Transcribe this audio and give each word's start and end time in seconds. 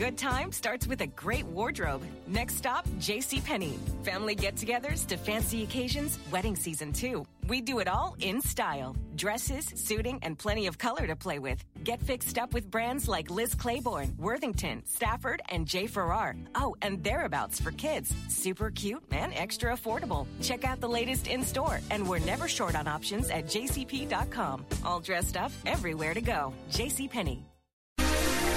good 0.00 0.16
time 0.16 0.50
starts 0.50 0.86
with 0.86 1.02
a 1.02 1.06
great 1.06 1.44
wardrobe. 1.44 2.02
Next 2.26 2.56
stop, 2.56 2.88
JCPenney. 3.00 3.76
Family 4.02 4.34
get 4.34 4.54
togethers 4.54 5.06
to 5.08 5.18
fancy 5.18 5.62
occasions, 5.62 6.18
wedding 6.30 6.56
season 6.56 6.90
too. 6.90 7.26
We 7.48 7.60
do 7.60 7.80
it 7.80 7.86
all 7.86 8.16
in 8.18 8.40
style 8.40 8.96
dresses, 9.14 9.70
suiting, 9.74 10.18
and 10.22 10.38
plenty 10.38 10.66
of 10.66 10.78
color 10.78 11.06
to 11.06 11.14
play 11.14 11.38
with. 11.38 11.62
Get 11.84 12.00
fixed 12.00 12.38
up 12.38 12.54
with 12.54 12.70
brands 12.70 13.06
like 13.08 13.30
Liz 13.30 13.54
Claiborne, 13.54 14.16
Worthington, 14.18 14.82
Stafford, 14.86 15.42
and 15.50 15.66
J. 15.66 15.86
Ferrar. 15.86 16.34
Oh, 16.54 16.74
and 16.80 17.04
thereabouts 17.04 17.60
for 17.60 17.70
kids. 17.72 18.14
Super 18.28 18.70
cute 18.70 19.04
and 19.10 19.34
extra 19.34 19.76
affordable. 19.76 20.26
Check 20.40 20.64
out 20.64 20.80
the 20.80 20.88
latest 20.88 21.26
in 21.26 21.42
store, 21.42 21.80
and 21.90 22.08
we're 22.08 22.20
never 22.20 22.48
short 22.48 22.74
on 22.74 22.88
options 22.88 23.28
at 23.28 23.44
jcp.com. 23.44 24.64
All 24.82 25.00
dressed 25.00 25.36
up, 25.36 25.52
everywhere 25.66 26.14
to 26.14 26.22
go. 26.22 26.54
JCPenney. 26.70 27.49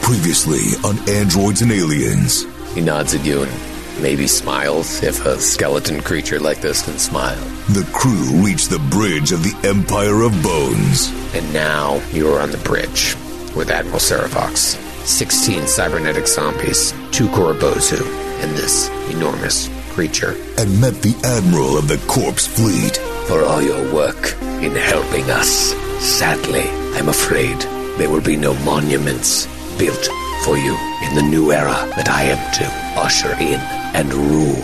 Previously 0.04 0.75
on 0.83 0.99
Androids 1.07 1.62
and 1.62 1.71
Aliens. 1.71 2.43
He 2.75 2.81
nods 2.81 3.16
at 3.16 3.25
you 3.25 3.43
and 3.43 4.02
maybe 4.02 4.27
smiles 4.27 5.02
if 5.02 5.26
a 5.26 5.39
skeleton 5.39 6.02
creature 6.02 6.41
like 6.41 6.59
this 6.59 6.84
can 6.84 6.99
smile. 6.99 7.39
The 7.70 7.89
crew 7.93 8.43
reached 8.43 8.70
the 8.70 8.85
bridge 8.91 9.31
of 9.31 9.43
the 9.43 9.55
Empire 9.66 10.23
of 10.23 10.34
Bones. 10.43 11.09
And 11.34 11.53
now 11.53 12.05
you 12.12 12.27
are 12.34 12.41
on 12.41 12.52
the 12.52 12.57
bridge 12.57 13.16
with 13.55 13.71
Admiral 13.71 13.99
Serovox, 13.99 14.76
16 15.05 15.67
cybernetic 15.67 16.27
zombies, 16.27 16.91
two 17.12 17.29
Korobozu, 17.29 18.05
and 18.43 18.51
this 18.57 18.90
enormous 19.09 19.70
creature. 19.93 20.35
And 20.57 20.81
met 20.81 21.01
the 21.01 21.15
Admiral 21.23 21.77
of 21.77 21.88
the 21.88 22.04
Corpse 22.07 22.45
Fleet. 22.45 22.98
For 23.27 23.45
all 23.45 23.62
your 23.62 23.93
work 23.93 24.34
in 24.62 24.76
helping 24.76 25.31
us. 25.31 25.73
Sadly, 26.04 26.70
I'm 26.99 27.07
afraid 27.07 27.57
there 27.98 28.09
will 28.09 28.21
be 28.21 28.35
no 28.35 28.54
monuments 28.65 29.48
built 29.77 30.09
for 30.44 30.58
you 30.58 30.76
in 31.04 31.16
the 31.16 31.22
new 31.22 31.52
era 31.52 31.90
that 31.95 32.09
I 32.09 32.23
am 32.23 32.40
to 32.59 33.00
usher 33.00 33.34
in 33.40 33.60
and 33.96 34.13
rule. 34.13 34.62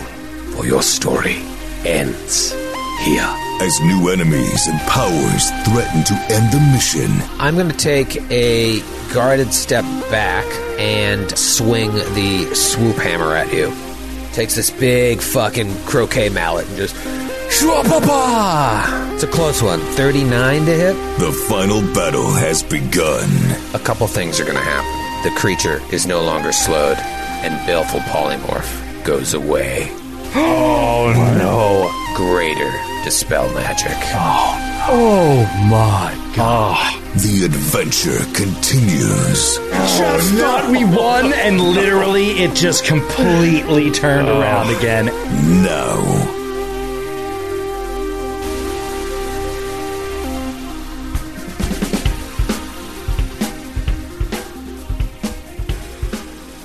For 0.56 0.66
your 0.66 0.82
story 0.82 1.42
ends 1.84 2.52
here. 3.00 3.28
As 3.60 3.78
new 3.80 4.08
enemies 4.10 4.66
and 4.66 4.80
powers 4.82 5.50
threaten 5.64 6.02
to 6.04 6.14
end 6.30 6.52
the 6.52 6.60
mission. 6.72 7.10
I'm 7.38 7.56
going 7.56 7.68
to 7.68 7.76
take 7.76 8.16
a 8.30 8.80
guarded 9.12 9.52
step 9.52 9.84
back 10.10 10.46
and 10.78 11.30
swing 11.36 11.92
the 11.92 12.54
swoop 12.54 12.96
hammer 12.96 13.34
at 13.34 13.52
you. 13.52 13.72
Takes 14.32 14.54
this 14.54 14.70
big 14.70 15.20
fucking 15.20 15.74
croquet 15.84 16.28
mallet 16.28 16.68
and 16.68 16.76
just. 16.76 16.94
Shwapapa! 17.50 19.14
It's 19.14 19.24
a 19.24 19.26
close 19.26 19.60
one. 19.62 19.80
39 19.80 20.66
to 20.66 20.72
hit. 20.72 20.94
The 21.18 21.32
final 21.48 21.82
battle 21.92 22.30
has 22.30 22.62
begun. 22.62 23.28
A 23.74 23.78
couple 23.78 24.06
things 24.06 24.40
are 24.40 24.44
going 24.44 24.56
to 24.56 24.62
happen. 24.62 24.99
The 25.22 25.30
creature 25.36 25.82
is 25.92 26.06
no 26.06 26.22
longer 26.22 26.50
slowed, 26.50 26.96
and 26.96 27.54
baleful 27.66 28.00
polymorph 28.00 29.04
goes 29.04 29.34
away. 29.34 29.92
Oh 30.32 31.12
no! 31.36 31.90
Greater 32.14 32.70
dispel 33.04 33.52
magic. 33.54 33.96
Oh, 34.14 34.86
oh 34.88 35.66
my 35.68 36.14
god. 36.36 36.76
Ah, 36.76 37.02
the 37.16 37.44
adventure 37.44 38.20
continues. 38.32 39.56
Just 39.58 40.34
thought 40.34 40.70
we 40.70 40.84
won, 40.84 41.32
and 41.32 41.60
literally 41.60 42.30
it 42.42 42.54
just 42.54 42.84
completely 42.84 43.90
turned 43.90 44.28
around 44.28 44.70
again. 44.76 45.06
Now. 45.64 46.39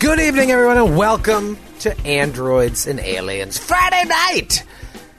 Good 0.05 0.19
evening, 0.19 0.51
everyone, 0.51 0.77
and 0.77 0.95
welcome 0.95 1.57
to 1.79 1.99
Androids 2.01 2.85
and 2.85 2.99
Aliens 2.99 3.57
Friday 3.57 4.07
night! 4.07 4.63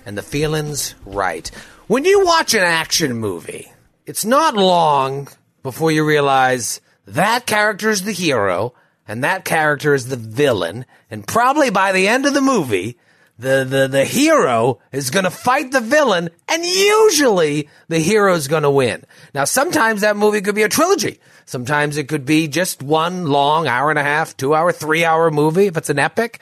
And 0.06 0.16
the 0.16 0.22
feeling's 0.22 0.94
right. 1.04 1.48
When 1.88 2.04
you 2.04 2.24
watch 2.24 2.54
an 2.54 2.62
action 2.62 3.16
movie, 3.16 3.66
it's 4.06 4.24
not 4.24 4.54
long 4.54 5.26
before 5.64 5.90
you 5.90 6.06
realize 6.06 6.80
that 7.04 7.46
character 7.46 7.90
is 7.90 8.04
the 8.04 8.12
hero 8.12 8.74
and 9.08 9.24
that 9.24 9.44
character 9.44 9.92
is 9.92 10.06
the 10.06 10.16
villain, 10.16 10.86
and 11.10 11.26
probably 11.26 11.70
by 11.70 11.90
the 11.90 12.06
end 12.06 12.24
of 12.24 12.32
the 12.32 12.40
movie, 12.40 12.96
the, 13.40 13.66
the, 13.68 13.88
the 13.88 14.04
hero 14.04 14.78
is 14.92 15.10
gonna 15.10 15.32
fight 15.32 15.72
the 15.72 15.80
villain, 15.80 16.30
and 16.46 16.64
usually 16.64 17.68
the 17.88 17.98
hero 17.98 18.34
is 18.34 18.46
gonna 18.46 18.70
win. 18.70 19.04
Now, 19.34 19.46
sometimes 19.46 20.02
that 20.02 20.16
movie 20.16 20.42
could 20.42 20.54
be 20.54 20.62
a 20.62 20.68
trilogy. 20.68 21.18
Sometimes 21.46 21.96
it 21.96 22.08
could 22.08 22.26
be 22.26 22.48
just 22.48 22.82
one 22.82 23.26
long 23.26 23.66
hour 23.66 23.90
and 23.90 23.98
a 23.98 24.02
half, 24.02 24.36
two 24.36 24.54
hour, 24.54 24.72
three 24.72 25.04
hour 25.04 25.30
movie 25.30 25.66
if 25.66 25.76
it's 25.76 25.90
an 25.90 25.98
epic. 25.98 26.40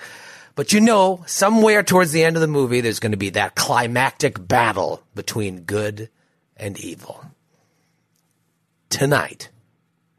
But 0.57 0.73
you 0.73 0.81
know, 0.81 1.23
somewhere 1.27 1.83
towards 1.83 2.13
the 2.13 2.25
end 2.25 2.37
of 2.37 2.41
the 2.41 2.49
movie, 2.49 2.81
there's 2.81 3.01
going 3.01 3.13
to 3.13 3.19
be 3.19 3.31
that 3.31 3.55
climactic 3.55 4.47
battle 4.49 5.03
between 5.15 5.61
good 5.63 6.09
and 6.57 6.79
evil. 6.79 7.25
Tonight, 8.89 9.51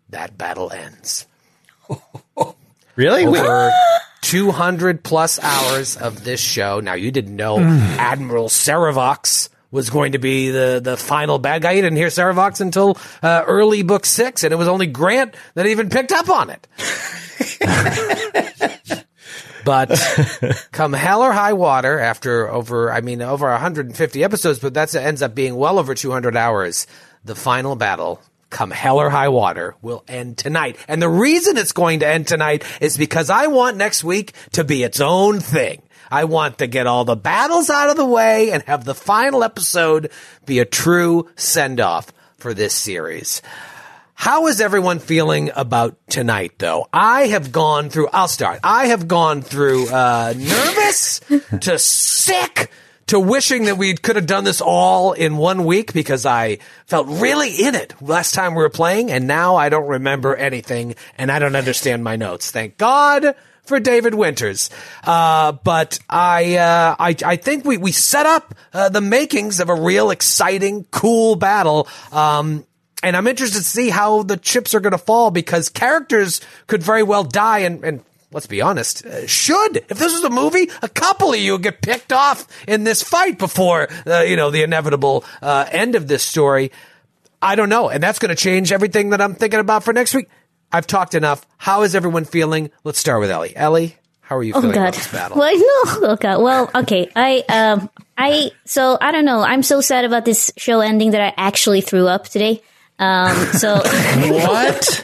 that 0.09 0.37
battle 0.37 0.71
ends. 0.71 1.27
Really? 2.95 3.25
Over 3.25 3.71
200 4.21 5.03
plus 5.03 5.39
hours 5.41 5.97
of 5.97 6.23
this 6.23 6.39
show. 6.39 6.79
Now, 6.79 6.93
you 6.93 7.11
didn't 7.11 7.35
know 7.35 7.57
mm. 7.57 7.79
Admiral 7.97 8.47
Serovox 8.47 9.49
was 9.75 9.89
going 9.89 10.13
to 10.13 10.17
be 10.17 10.51
the, 10.51 10.79
the 10.81 10.95
final 10.95 11.37
bad 11.37 11.61
guy. 11.61 11.73
You 11.73 11.81
didn't 11.81 11.97
hear 11.97 12.07
Serovox 12.07 12.61
until 12.61 12.97
uh, 13.21 13.43
early 13.45 13.83
book 13.83 14.05
six, 14.05 14.43
and 14.43 14.53
it 14.53 14.55
was 14.55 14.69
only 14.69 14.87
Grant 14.87 15.35
that 15.53 15.67
even 15.67 15.89
picked 15.89 16.13
up 16.13 16.29
on 16.29 16.49
it. 16.49 16.65
but 19.65 19.89
come 20.71 20.93
hell 20.93 21.21
or 21.21 21.33
high 21.33 21.53
water, 21.53 21.99
after 21.99 22.49
over, 22.49 22.89
I 22.89 23.01
mean, 23.01 23.21
over 23.21 23.51
150 23.51 24.23
episodes, 24.23 24.59
but 24.59 24.73
that 24.75 24.95
ends 24.95 25.21
up 25.21 25.35
being 25.35 25.57
well 25.57 25.77
over 25.77 25.93
200 25.93 26.37
hours, 26.37 26.87
the 27.25 27.35
final 27.35 27.75
battle 27.75 28.21
come 28.49 28.71
hell 28.71 28.99
or 28.99 29.09
high 29.09 29.27
water, 29.27 29.75
will 29.81 30.05
end 30.07 30.37
tonight. 30.37 30.77
And 30.87 31.01
the 31.01 31.09
reason 31.09 31.57
it's 31.57 31.73
going 31.73 31.99
to 31.99 32.07
end 32.07 32.27
tonight 32.27 32.63
is 32.79 32.97
because 32.97 33.29
I 33.29 33.47
want 33.47 33.75
next 33.75 34.03
week 34.03 34.31
to 34.53 34.63
be 34.63 34.83
its 34.83 35.01
own 35.01 35.41
thing. 35.41 35.81
I 36.11 36.25
want 36.25 36.59
to 36.59 36.67
get 36.67 36.87
all 36.87 37.05
the 37.05 37.15
battles 37.15 37.69
out 37.69 37.89
of 37.89 37.97
the 37.97 38.05
way 38.05 38.51
and 38.51 38.63
have 38.63 38.85
the 38.85 38.95
final 38.95 39.43
episode 39.43 40.11
be 40.45 40.59
a 40.59 40.65
true 40.65 41.29
send 41.35 41.79
off 41.79 42.11
for 42.37 42.53
this 42.53 42.73
series. 42.73 43.41
How 44.13 44.47
is 44.47 44.61
everyone 44.61 44.99
feeling 44.99 45.51
about 45.55 45.97
tonight, 46.07 46.53
though? 46.57 46.87
I 46.93 47.27
have 47.27 47.51
gone 47.51 47.89
through, 47.89 48.07
I'll 48.13 48.29
start. 48.29 48.61
I 48.63 48.87
have 48.87 49.09
gone 49.09 49.41
through 49.41 49.89
uh, 49.89 50.33
nervous 50.37 51.19
to 51.61 51.77
sick 51.77 52.71
to 53.07 53.19
wishing 53.19 53.65
that 53.65 53.77
we 53.77 53.93
could 53.93 54.15
have 54.15 54.25
done 54.25 54.45
this 54.45 54.61
all 54.61 55.13
in 55.13 55.37
one 55.37 55.65
week 55.65 55.93
because 55.93 56.25
I 56.25 56.59
felt 56.85 57.07
really 57.07 57.51
in 57.51 57.75
it 57.75 57.93
last 58.01 58.33
time 58.33 58.55
we 58.55 58.63
were 58.63 58.69
playing, 58.69 59.11
and 59.11 59.27
now 59.27 59.57
I 59.57 59.69
don't 59.69 59.87
remember 59.87 60.35
anything 60.35 60.95
and 61.17 61.31
I 61.31 61.39
don't 61.39 61.55
understand 61.55 62.03
my 62.03 62.15
notes. 62.15 62.51
Thank 62.51 62.77
God 62.77 63.35
for 63.65 63.79
David 63.79 64.13
Winters. 64.15 64.69
Uh, 65.03 65.53
but 65.53 65.99
I, 66.09 66.55
uh, 66.55 66.95
I, 66.97 67.15
I 67.25 67.35
think 67.35 67.65
we, 67.65 67.77
we 67.77 67.91
set 67.91 68.25
up 68.25 68.55
uh, 68.73 68.89
the 68.89 69.01
makings 69.01 69.59
of 69.59 69.69
a 69.69 69.75
real 69.75 70.11
exciting, 70.11 70.85
cool 70.91 71.35
battle. 71.35 71.87
Um, 72.11 72.65
and 73.03 73.15
I'm 73.15 73.27
interested 73.27 73.59
to 73.59 73.63
see 73.63 73.89
how 73.89 74.23
the 74.23 74.37
chips 74.37 74.73
are 74.73 74.79
going 74.79 74.91
to 74.91 74.97
fall 74.97 75.31
because 75.31 75.69
characters 75.69 76.41
could 76.67 76.81
very 76.81 77.03
well 77.03 77.23
die 77.23 77.59
and, 77.59 77.83
and 77.83 78.03
let's 78.31 78.47
be 78.47 78.61
honest, 78.61 79.05
uh, 79.05 79.25
should. 79.27 79.77
If 79.77 79.97
this 79.97 80.11
was 80.11 80.23
a 80.23 80.29
movie, 80.29 80.69
a 80.81 80.89
couple 80.89 81.31
of 81.31 81.39
you 81.39 81.53
would 81.53 81.63
get 81.63 81.81
picked 81.81 82.11
off 82.11 82.47
in 82.67 82.83
this 82.83 83.01
fight 83.01 83.37
before, 83.37 83.87
uh, 84.05 84.21
you 84.21 84.35
know, 84.35 84.51
the 84.51 84.63
inevitable 84.63 85.23
uh, 85.41 85.65
end 85.71 85.95
of 85.95 86.07
this 86.07 86.23
story. 86.23 86.71
I 87.41 87.55
don't 87.55 87.69
know. 87.69 87.89
And 87.89 88.01
that's 88.01 88.19
going 88.19 88.29
to 88.29 88.35
change 88.35 88.71
everything 88.71 89.11
that 89.11 89.21
I'm 89.21 89.35
thinking 89.35 89.59
about 89.59 89.83
for 89.83 89.93
next 89.93 90.13
week. 90.13 90.27
I've 90.75 90.87
talked 90.87 91.15
enough. 91.15 91.45
How 91.57 91.83
is 91.83 91.95
everyone 91.95 92.25
feeling? 92.25 92.69
Let's 92.83 92.99
start 92.99 93.21
with 93.21 93.31
Ellie. 93.31 93.55
Ellie, 93.55 93.95
how 94.21 94.37
are 94.37 94.43
you 94.43 94.53
Oh 94.53 94.61
feeling 94.61 94.75
god. 94.75 94.81
about 94.81 94.93
this 94.95 95.11
battle? 95.11 95.37
Well, 95.37 95.55
no. 95.57 96.09
Oh 96.11 96.17
god. 96.19 96.41
Well, 96.41 96.69
okay. 96.75 97.09
I 97.15 97.43
um 97.49 97.89
I 98.17 98.51
so 98.65 98.97
I 98.99 99.11
don't 99.11 99.25
know. 99.25 99.39
I'm 99.41 99.63
so 99.63 99.81
sad 99.81 100.05
about 100.05 100.25
this 100.25 100.51
show 100.57 100.81
ending 100.81 101.11
that 101.11 101.21
I 101.21 101.33
actually 101.37 101.81
threw 101.81 102.07
up 102.07 102.25
today. 102.27 102.61
Um 102.99 103.33
so 103.53 103.75
What? 103.83 105.03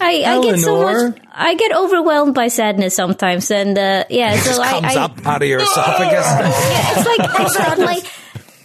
I, 0.00 0.22
I 0.26 0.40
get 0.42 0.58
so 0.60 0.82
much 0.82 1.18
I 1.32 1.54
get 1.54 1.74
overwhelmed 1.74 2.34
by 2.34 2.48
sadness 2.48 2.94
sometimes 2.94 3.50
and 3.50 3.78
uh 3.78 4.04
yeah, 4.10 4.36
so 4.36 4.60
I, 4.60 4.70
Comes 4.80 4.96
I 4.96 5.00
up 5.02 5.26
out 5.26 5.42
of 5.42 5.48
your 5.48 5.60
esophagus. 5.62 6.26
yeah, 6.26 6.92
it's 6.98 7.06
like 7.06 7.40
it's 7.40 7.78
like 7.78 8.12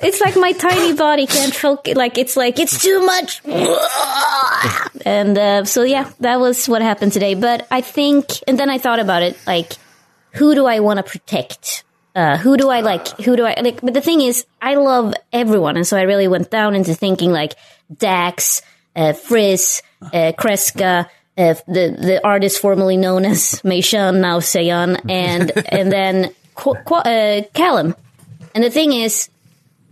it's 0.02 0.22
like 0.22 0.36
my 0.36 0.52
tiny 0.52 0.94
body 0.94 1.26
can't 1.28 1.54
focus 1.54 1.96
like 1.96 2.18
it's 2.18 2.36
like 2.38 2.60
it's 2.60 2.82
too 2.82 3.06
much. 3.06 3.42
And 5.06 5.38
uh, 5.38 5.66
so 5.66 5.84
yeah 5.84 6.12
that 6.20 6.40
was 6.40 6.68
what 6.68 6.82
happened 6.82 7.14
today. 7.14 7.34
But 7.36 7.68
i 7.72 7.82
think 7.82 8.26
and 8.48 8.60
then 8.60 8.70
i 8.70 8.78
thought 8.78 9.00
about 9.00 9.24
it 9.24 9.38
like 9.48 9.74
who 10.34 10.56
do 10.56 10.66
i 10.66 10.80
want 10.80 10.98
to 10.98 11.04
protect? 11.04 11.84
Uh, 12.16 12.36
who 12.38 12.58
do 12.58 12.70
i 12.70 12.82
like 12.82 13.08
who 13.22 13.36
do 13.36 13.46
i 13.46 13.56
like 13.62 13.80
but 13.82 13.94
the 13.94 14.02
thing 14.02 14.22
is 14.22 14.46
i 14.62 14.76
love 14.76 15.14
everyone. 15.32 15.78
And 15.78 15.86
so 15.86 15.98
i 15.98 16.02
really 16.02 16.28
went 16.28 16.50
down 16.50 16.76
into 16.76 16.94
thinking 16.96 17.32
like 17.32 17.54
dax 17.96 18.62
uh, 18.96 19.14
frizz 19.14 19.82
uh, 20.02 20.34
kreska 20.38 21.08
uh, 21.38 21.54
the 21.68 21.96
the 22.00 22.20
artist 22.26 22.60
formerly 22.60 22.98
known 22.98 23.24
as 23.24 23.64
Mei 23.64 23.82
Shun, 23.82 24.22
now 24.22 24.40
Seiyan, 24.40 25.00
and 25.08 25.52
and 25.70 25.92
then 25.92 26.34
Qu- 26.56 26.74
Qu- 26.84 26.96
uh, 26.96 27.44
Callum. 27.54 27.96
And 28.56 28.64
the 28.64 28.72
thing 28.72 28.92
is, 28.92 29.30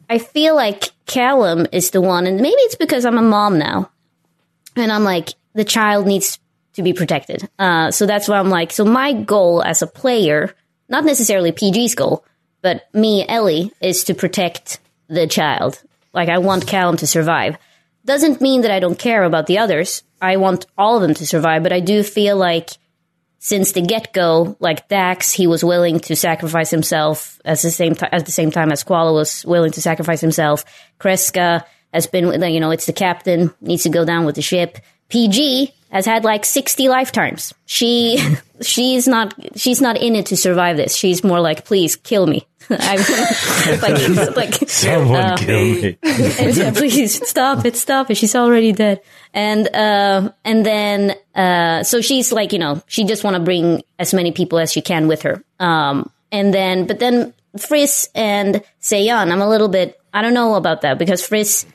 I 0.09 0.17
feel 0.17 0.55
like 0.55 0.91
Callum 1.05 1.67
is 1.71 1.91
the 1.91 2.01
one, 2.01 2.27
and 2.27 2.37
maybe 2.37 2.55
it's 2.59 2.75
because 2.75 3.05
I'm 3.05 3.17
a 3.17 3.21
mom 3.21 3.57
now, 3.57 3.91
and 4.75 4.91
I'm 4.91 5.03
like 5.03 5.29
the 5.53 5.63
child 5.63 6.05
needs 6.05 6.39
to 6.73 6.83
be 6.83 6.93
protected. 6.93 7.49
Uh, 7.57 7.91
so 7.91 8.05
that's 8.05 8.27
why 8.27 8.37
I'm 8.37 8.49
like, 8.49 8.71
so 8.71 8.85
my 8.85 9.13
goal 9.13 9.63
as 9.63 9.81
a 9.81 9.87
player, 9.87 10.53
not 10.89 11.05
necessarily 11.05 11.51
PG's 11.51 11.95
goal, 11.95 12.25
but 12.61 12.87
me, 12.93 13.25
Ellie, 13.27 13.71
is 13.81 14.03
to 14.05 14.13
protect 14.13 14.79
the 15.07 15.27
child. 15.27 15.81
Like 16.13 16.29
I 16.29 16.39
want 16.39 16.67
Callum 16.67 16.97
to 16.97 17.07
survive. 17.07 17.57
Doesn't 18.03 18.41
mean 18.41 18.61
that 18.61 18.71
I 18.71 18.79
don't 18.79 18.99
care 18.99 19.23
about 19.23 19.47
the 19.47 19.57
others. 19.57 20.03
I 20.21 20.37
want 20.37 20.65
all 20.77 20.97
of 20.97 21.01
them 21.01 21.13
to 21.15 21.25
survive, 21.25 21.63
but 21.63 21.73
I 21.73 21.79
do 21.79 22.03
feel 22.03 22.37
like 22.37 22.71
since 23.45 23.73
the 23.73 23.81
get 23.81 24.11
go, 24.11 24.57
like 24.59 24.87
Dax, 24.87 25.31
he 25.31 25.45
was 25.45 25.63
willing 25.63 25.99
to 25.99 26.15
sacrifice 26.15 26.71
himself 26.71 27.39
at 27.45 27.59
the 27.59 27.69
same 27.69 27.93
at 28.11 28.25
the 28.25 28.31
same 28.31 28.49
time 28.49 28.71
as 28.71 28.83
Qualo 28.83 29.13
was 29.13 29.45
willing 29.45 29.71
to 29.73 29.83
sacrifice 29.83 30.19
himself. 30.19 30.65
Kreska 30.99 31.63
has 31.93 32.07
been, 32.07 32.41
you 32.51 32.59
know, 32.59 32.71
it's 32.71 32.87
the 32.87 32.93
captain 32.93 33.53
needs 33.61 33.83
to 33.83 33.89
go 33.89 34.03
down 34.03 34.25
with 34.25 34.33
the 34.33 34.41
ship. 34.41 34.79
PG 35.09 35.71
has 35.91 36.07
had 36.07 36.23
like 36.23 36.43
60 36.43 36.89
lifetimes. 36.89 37.53
She, 37.67 38.17
she's 38.63 39.07
not, 39.07 39.35
she's 39.55 39.79
not 39.79 40.01
in 40.01 40.15
it 40.15 40.25
to 40.27 40.37
survive 40.37 40.77
this. 40.77 40.95
She's 40.95 41.23
more 41.23 41.39
like, 41.39 41.65
please 41.65 41.95
kill 41.95 42.25
me. 42.25 42.47
I 42.69 43.77
like, 43.81 44.35
like, 44.35 44.69
Someone 44.69 45.21
uh, 45.21 45.37
kill 45.37 45.65
me. 45.65 45.93
please 46.73 47.27
stop 47.27 47.65
it, 47.65 47.75
stop 47.75 48.09
it. 48.09 48.15
She's 48.15 48.35
already 48.35 48.71
dead. 48.71 49.01
And, 49.33 49.67
uh, 49.67 50.31
and 50.43 50.65
then, 50.65 51.15
uh, 51.35 51.83
so 51.83 52.01
she's 52.01 52.31
like, 52.31 52.53
you 52.53 52.59
know, 52.59 52.81
she 52.87 53.03
just 53.03 53.23
want 53.23 53.35
to 53.35 53.41
bring 53.41 53.83
as 53.99 54.13
many 54.13 54.31
people 54.31 54.59
as 54.59 54.71
she 54.71 54.81
can 54.81 55.07
with 55.07 55.23
her. 55.23 55.43
Um, 55.59 56.11
and 56.31 56.53
then, 56.53 56.87
but 56.87 56.99
then 56.99 57.33
Friss 57.57 58.07
and 58.15 58.63
Seiyan, 58.81 59.31
I'm 59.31 59.41
a 59.41 59.49
little 59.49 59.69
bit, 59.69 59.99
I 60.13 60.21
don't 60.21 60.33
know 60.33 60.55
about 60.55 60.81
that 60.81 60.97
because 60.97 61.21
Friss, 61.27 61.65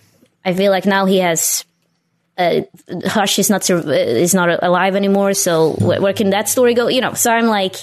I 0.45 0.55
feel 0.55 0.71
like 0.73 0.87
now 0.87 1.07
he 1.07 1.19
has 1.19 1.65
uh, 2.41 2.63
Hush 3.05 3.39
is 3.39 3.51
not 3.51 3.63
sur- 3.63 3.93
is 3.93 4.35
not 4.35 4.63
alive 4.63 4.97
anymore. 4.97 5.35
So 5.35 5.73
where, 5.75 6.01
where 6.01 6.13
can 6.15 6.31
that 6.31 6.49
story 6.49 6.73
go? 6.75 6.89
You 6.89 7.03
know, 7.03 7.13
so 7.13 7.31
I'm 7.31 7.47
like, 7.47 7.77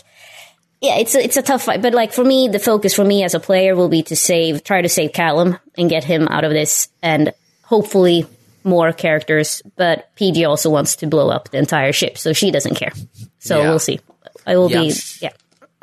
yeah, 0.81 0.97
it's 0.97 1.15
a, 1.15 1.23
it's 1.23 1.37
a 1.37 1.41
tough 1.41 1.63
fight. 1.63 1.81
But 1.81 1.93
like 1.93 2.13
for 2.13 2.23
me, 2.23 2.47
the 2.47 2.59
focus 2.59 2.93
for 2.93 3.03
me 3.03 3.23
as 3.23 3.33
a 3.33 3.39
player 3.39 3.75
will 3.75 3.89
be 3.89 4.03
to 4.03 4.15
save, 4.15 4.63
try 4.63 4.81
to 4.81 4.89
save 4.89 5.13
Callum 5.13 5.57
and 5.77 5.89
get 5.89 6.03
him 6.03 6.27
out 6.27 6.43
of 6.43 6.51
this, 6.51 6.89
and 7.01 7.33
hopefully 7.63 8.25
more 8.63 8.91
characters. 8.93 9.61
But 9.75 10.13
PG 10.15 10.45
also 10.45 10.69
wants 10.69 10.97
to 10.97 11.07
blow 11.07 11.29
up 11.29 11.49
the 11.49 11.57
entire 11.57 11.93
ship, 11.93 12.17
so 12.17 12.33
she 12.33 12.51
doesn't 12.51 12.75
care. 12.75 12.91
So 13.39 13.59
Yeah. 13.61 13.69
we'll 13.69 13.79
see. 13.79 13.99
I 14.45 14.57
will 14.57 14.69
Yeah. 14.69 14.81
be 14.81 14.93
yeah. 15.21 15.29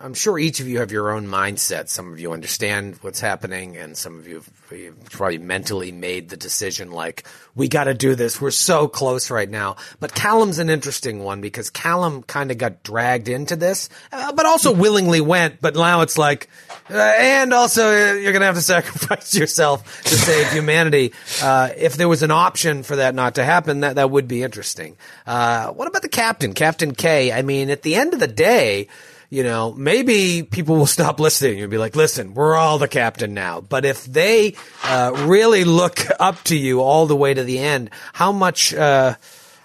I'm 0.05 0.13
sure 0.13 0.39
each 0.39 0.61
of 0.61 0.69
you 0.69 0.81
have 0.81 0.93
your 0.93 1.13
own 1.13 1.27
mindset. 1.27 1.89
Some 1.89 2.13
of 2.13 2.21
you 2.21 2.35
understand 2.35 2.99
what's 3.01 3.21
happening, 3.21 3.79
and 3.79 3.97
some 3.97 4.19
of 4.19 4.29
you 4.29 4.35
have 4.35 5.05
probably 5.11 5.39
mentally 5.39 5.93
made 5.93 6.29
the 6.29 6.37
decision 6.37 6.91
like, 6.91 7.27
we 7.55 7.69
got 7.69 7.85
to 7.85 7.95
do 7.95 8.15
this. 8.15 8.39
We're 8.39 8.51
so 8.51 8.87
close 8.87 9.31
right 9.31 9.49
now. 9.49 9.77
But 10.01 10.15
Callum's 10.15 10.59
an 10.59 10.69
interesting 10.69 11.25
one 11.25 11.41
because 11.41 11.71
Callum 11.71 12.23
kind 12.23 12.51
of 12.51 12.59
got 12.59 12.83
dragged 12.83 13.31
into 13.31 13.57
this, 13.57 13.89
uh, 14.13 14.35
but 14.35 14.45
also 14.45 14.75
willingly 14.75 15.23
went. 15.23 15.63
But 15.63 15.75
now 15.75 16.03
it's 16.03 16.19
like, 16.19 16.51
uh, 16.91 16.99
and 16.99 17.55
also 17.55 17.85
uh, 17.89 18.13
you're 18.13 18.33
going 18.33 18.41
to 18.41 18.47
have 18.47 18.57
to 18.57 18.61
sacrifice 18.77 19.35
yourself 19.35 20.03
to 20.03 20.17
save 20.17 20.53
humanity. 20.53 21.15
Uh, 21.43 21.71
if 21.79 21.97
there 21.97 22.11
was 22.11 22.23
an 22.23 22.31
option 22.31 22.83
for 22.83 22.97
that 22.97 23.15
not 23.15 23.37
to 23.37 23.45
happen, 23.45 23.81
that, 23.81 23.95
that 23.95 24.11
would 24.11 24.29
be 24.29 24.43
interesting. 24.43 24.99
Uh, 25.27 25.69
what 25.69 25.89
about 25.89 26.03
the 26.03 26.11
captain, 26.11 26.53
Captain 26.53 26.95
K? 26.95 27.33
I 27.33 27.41
mean, 27.41 27.71
at 27.71 27.81
the 27.81 27.95
end 27.95 28.13
of 28.13 28.21
the 28.21 28.29
day, 28.29 28.89
you 29.31 29.43
know, 29.43 29.73
maybe 29.73 30.43
people 30.43 30.77
will 30.77 30.87
stop 30.87 31.21
listening 31.21 31.61
and 31.61 31.71
be 31.71 31.79
like, 31.79 31.97
listen, 31.97 32.35
we're 32.35 32.57
all 32.57 32.79
the 32.79 32.89
captain 32.89 33.35
now. 33.35 33.61
But 33.61 33.85
if 33.85 34.05
they 34.05 34.55
uh, 34.85 35.13
really 35.27 35.65
look 35.65 36.01
up 36.21 36.43
to 36.45 36.57
you 36.57 36.81
all 36.81 37.07
the 37.07 37.17
way 37.17 37.35
to 37.35 37.43
the 37.43 37.59
end, 37.59 37.91
how 38.13 38.33
much, 38.33 38.75
uh, 38.75 39.17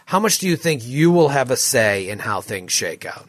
how 0.06 0.20
much 0.20 0.40
do 0.40 0.48
you 0.48 0.56
think 0.56 0.86
you 0.86 1.12
will 1.12 1.30
have 1.30 1.52
a 1.52 1.58
say 1.58 2.10
in 2.10 2.20
how 2.20 2.42
things 2.42 2.72
shake 2.72 3.06
out? 3.06 3.28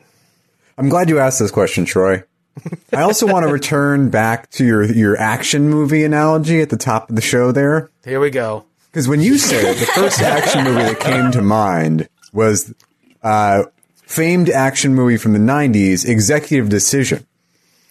I'm 0.78 0.88
glad 0.88 1.08
you 1.08 1.18
asked 1.18 1.38
this 1.38 1.50
question, 1.50 1.84
Troy. 1.84 2.22
I 2.92 3.02
also 3.02 3.26
want 3.26 3.46
to 3.46 3.52
return 3.52 4.10
back 4.10 4.50
to 4.52 4.64
your 4.64 4.84
your 4.84 5.16
action 5.16 5.68
movie 5.68 6.04
analogy 6.04 6.60
at 6.60 6.70
the 6.70 6.76
top 6.76 7.08
of 7.08 7.16
the 7.16 7.22
show 7.22 7.52
there. 7.52 7.90
Here 8.04 8.20
we 8.20 8.30
go. 8.30 8.64
Because 8.90 9.06
when 9.06 9.20
you 9.20 9.38
said 9.38 9.64
it, 9.64 9.78
the 9.78 9.86
first 9.86 10.20
action 10.22 10.64
movie 10.64 10.82
that 10.82 10.98
came 10.98 11.30
to 11.32 11.42
mind 11.42 12.08
was 12.32 12.74
uh, 13.22 13.64
famed 14.10 14.50
action 14.50 14.92
movie 14.92 15.16
from 15.16 15.32
the 15.32 15.38
90s, 15.38 16.04
Executive 16.04 16.68
Decision, 16.68 17.24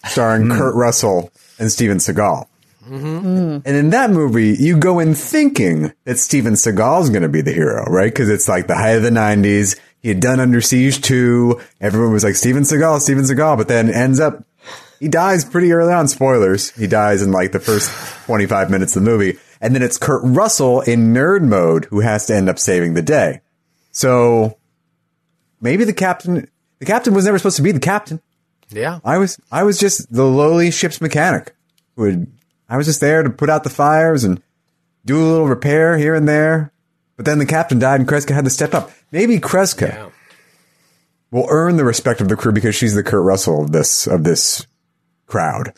starring 0.06 0.44
hmm. 0.44 0.52
Kurt 0.52 0.76
Russell 0.76 1.32
and 1.58 1.72
Steven 1.72 1.98
Seagal. 1.98 2.46
Mm-hmm. 2.86 3.60
And 3.66 3.66
in 3.66 3.90
that 3.92 4.10
movie, 4.10 4.54
you 4.60 4.78
go 4.78 5.00
in 5.00 5.16
thinking 5.16 5.94
that 6.04 6.20
Steven 6.20 6.54
Seagal 6.54 7.04
is 7.04 7.10
going 7.10 7.22
to 7.22 7.30
be 7.30 7.42
the 7.42 7.54
hero, 7.54 7.86
right? 7.86 8.12
Because 8.12 8.30
it's 8.30 8.50
like 8.50 8.68
the 8.68 8.76
height 8.76 8.98
of 8.98 9.04
the 9.04 9.12
90s. 9.12 9.80
He 10.02 10.10
had 10.10 10.20
done 10.20 10.42
Under 10.42 10.60
Siege 10.60 11.02
2. 11.02 11.62
Everyone 11.80 12.12
was 12.12 12.26
like, 12.26 12.36
Steven 12.36 12.64
Seagal, 12.64 13.00
Steven 13.00 13.24
Seagal. 13.24 13.58
But 13.58 13.68
then 13.70 13.90
ends 13.90 14.20
up, 14.20 14.44
he 15.00 15.08
dies 15.08 15.46
pretty 15.46 15.72
early 15.72 15.94
on. 15.94 16.08
Spoilers. 16.08 16.72
He 16.72 16.88
dies 16.88 17.22
in 17.22 17.32
like 17.32 17.54
the 17.54 17.60
first 17.60 17.92
25 18.26 18.70
minutes 18.70 18.96
of 18.96 19.04
the 19.04 19.10
movie. 19.10 19.38
And 19.62 19.74
then 19.74 19.84
it's 19.84 19.98
Kurt 19.98 20.22
Russell 20.26 20.82
in 20.82 21.14
nerd 21.14 21.44
mode 21.44 21.86
who 21.86 22.02
has 22.02 22.26
to 22.26 22.36
end 22.36 22.50
up 22.50 22.60
saving 22.60 22.96
the 22.96 23.02
day. 23.02 23.42
So 23.92 24.59
maybe 25.62 25.84
the 25.84 25.94
captain, 25.94 26.50
the 26.80 26.86
captain 26.86 27.14
was 27.14 27.26
never 27.26 27.38
supposed 27.38 27.58
to 27.58 27.64
be 27.64 27.72
the 27.72 27.80
captain. 27.80 28.22
Yeah. 28.70 29.00
I 29.04 29.18
was 29.18 29.40
I 29.52 29.64
was 29.64 29.80
just 29.80 30.12
the 30.14 30.26
lowly 30.26 30.72
ship's 30.72 31.02
mechanic. 31.02 31.56
Who 31.96 32.04
would 32.04 32.28
I 32.70 32.78
was 32.78 32.86
just 32.86 33.02
there 33.02 33.24
to 33.24 33.30
put 33.30 33.50
out 33.50 33.64
the 33.64 33.70
fires 33.70 34.24
and 34.24 34.42
do 35.06 35.18
a 35.20 35.26
little 35.26 35.48
repair 35.48 35.98
here 35.98 36.14
and 36.14 36.28
there. 36.28 36.72
But 37.16 37.26
then 37.26 37.40
the 37.40 37.46
captain 37.46 37.80
died 37.80 38.00
and 38.00 38.08
Kreska 38.08 38.34
had 38.34 38.44
to 38.46 38.50
step 38.52 38.74
up. 38.74 38.92
Maybe 39.12 39.40
Kreska 39.40 39.90
Yeah. 39.90 40.10
will 41.32 41.48
earn 41.50 41.78
the 41.78 41.84
respect 41.86 42.22
of 42.22 42.28
the 42.30 42.36
crew 42.36 42.52
because 42.52 42.76
she's 42.76 42.94
the 42.96 43.04
Kurt 43.04 43.24
Russell 43.24 43.64
of 43.64 43.72
this 43.72 44.06
of 44.08 44.24
this 44.24 44.66
crowd. 45.26 45.74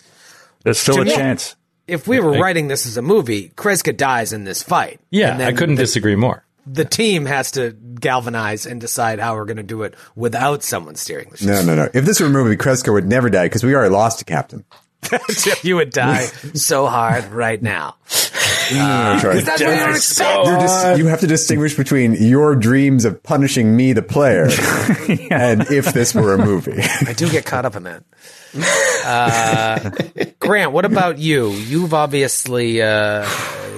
There's 0.63 0.79
still 0.79 1.01
a 1.01 1.05
Yeah. 1.05 1.15
chance. 1.15 1.55
If 1.87 2.07
we 2.07 2.19
were 2.19 2.39
writing 2.39 2.67
this 2.67 2.85
as 2.85 2.95
a 2.95 3.01
movie, 3.01 3.51
Kreska 3.55 3.95
dies 3.97 4.31
in 4.31 4.43
this 4.43 4.63
fight. 4.63 4.99
Yeah, 5.09 5.31
And 5.31 5.39
then 5.41 5.47
I 5.47 5.51
couldn't 5.53 5.75
the, 5.75 5.83
disagree 5.83 6.15
more. 6.15 6.43
The 6.65 6.85
team 6.85 7.25
has 7.25 7.51
to 7.51 7.71
galvanize 7.71 8.65
and 8.65 8.79
decide 8.79 9.19
how 9.19 9.35
we're 9.35 9.45
going 9.45 9.57
to 9.57 9.63
do 9.63 9.83
it 9.83 9.95
without 10.15 10.63
someone 10.63 10.95
steering 10.95 11.29
the 11.29 11.37
ship. 11.37 11.47
No, 11.47 11.63
no, 11.63 11.75
no. 11.75 11.89
If 11.93 12.05
this 12.05 12.19
were 12.19 12.27
a 12.27 12.29
movie, 12.29 12.55
Kreska 12.57 12.91
would 12.93 13.07
never 13.07 13.29
die 13.29 13.45
because 13.45 13.63
we 13.63 13.75
already 13.75 13.93
lost 13.93 14.21
a 14.21 14.25
captain. 14.25 14.63
you 15.63 15.77
would 15.77 15.91
die 15.91 16.25
so 16.53 16.87
hard 16.87 17.25
right 17.25 17.61
now. 17.61 17.95
No, 18.73 19.17
Troy. 19.19 19.41
That's 19.41 19.61
what 19.61 19.69
you 19.69 19.79
don't 19.79 19.95
expect. 19.95 20.45
You're 20.47 20.59
dis- 20.59 20.97
you 20.99 21.07
have 21.07 21.19
to 21.21 21.27
distinguish 21.27 21.75
between 21.75 22.13
your 22.13 22.55
dreams 22.55 23.03
of 23.03 23.21
punishing 23.21 23.75
me, 23.75 23.91
the 23.91 24.01
player, 24.01 24.43
and 25.29 25.69
if 25.69 25.91
this 25.93 26.15
were 26.15 26.33
a 26.33 26.37
movie. 26.37 26.79
I 27.05 27.11
do 27.11 27.29
get 27.29 27.45
caught 27.45 27.65
up 27.65 27.75
in 27.75 27.83
that. 27.83 28.05
Uh, 28.53 29.91
Grant, 30.39 30.71
what 30.71 30.85
about 30.85 31.17
you? 31.17 31.51
You've 31.51 31.93
obviously 31.93 32.81
uh, 32.81 33.27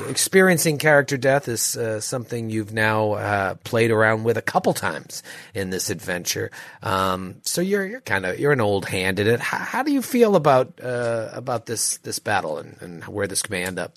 experiencing 0.10 0.78
character 0.78 1.18
death 1.18 1.48
is 1.48 1.78
uh, 1.78 2.00
something 2.00 2.50
you've 2.50 2.74
now 2.74 3.14
uh, 3.14 3.56
played 3.64 3.92
around 3.92 4.24
with 4.24 4.38
a 4.38 4.42
couple 4.42 4.74
times 4.74 5.24
in 5.54 5.70
this 5.70 5.90
adventure. 5.90 6.52
Um, 6.82 7.36
so 7.44 7.62
you're 7.62 7.86
you're 7.86 8.02
kind 8.02 8.26
of 8.26 8.40
you're 8.40 8.52
an 8.52 8.62
old 8.62 8.86
hand 8.86 9.20
at 9.20 9.28
it. 9.28 9.40
How, 9.40 9.58
how 9.58 9.84
do 9.84 9.92
you 9.92 10.02
feel 10.02 10.36
about 10.36 10.80
uh, 10.84 11.30
about 11.34 11.66
this 11.66 11.98
this 11.98 12.20
battle 12.20 12.58
and, 12.58 12.78
and 12.82 13.04
where 13.06 13.28
this 13.28 13.50
may 13.50 13.64
end 13.64 13.80
up? 13.80 13.94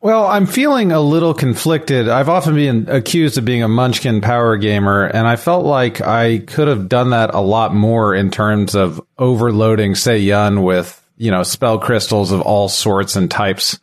Well, 0.00 0.26
I'm 0.26 0.46
feeling 0.46 0.92
a 0.92 1.00
little 1.00 1.34
conflicted. 1.34 2.08
I've 2.08 2.28
often 2.28 2.54
been 2.54 2.88
accused 2.88 3.38
of 3.38 3.44
being 3.44 3.62
a 3.62 3.68
munchkin 3.68 4.20
power 4.20 4.56
gamer, 4.56 5.04
and 5.04 5.26
I 5.26 5.36
felt 5.36 5.64
like 5.64 6.00
I 6.00 6.38
could 6.38 6.68
have 6.68 6.88
done 6.88 7.10
that 7.10 7.34
a 7.34 7.40
lot 7.40 7.74
more 7.74 8.14
in 8.14 8.30
terms 8.30 8.74
of 8.74 9.00
overloading 9.18 9.94
Say 9.94 10.18
Yun 10.18 10.62
with, 10.62 11.02
you 11.16 11.30
know, 11.30 11.42
spell 11.42 11.78
crystals 11.78 12.30
of 12.30 12.42
all 12.42 12.68
sorts 12.68 13.16
and 13.16 13.30
types. 13.30 13.78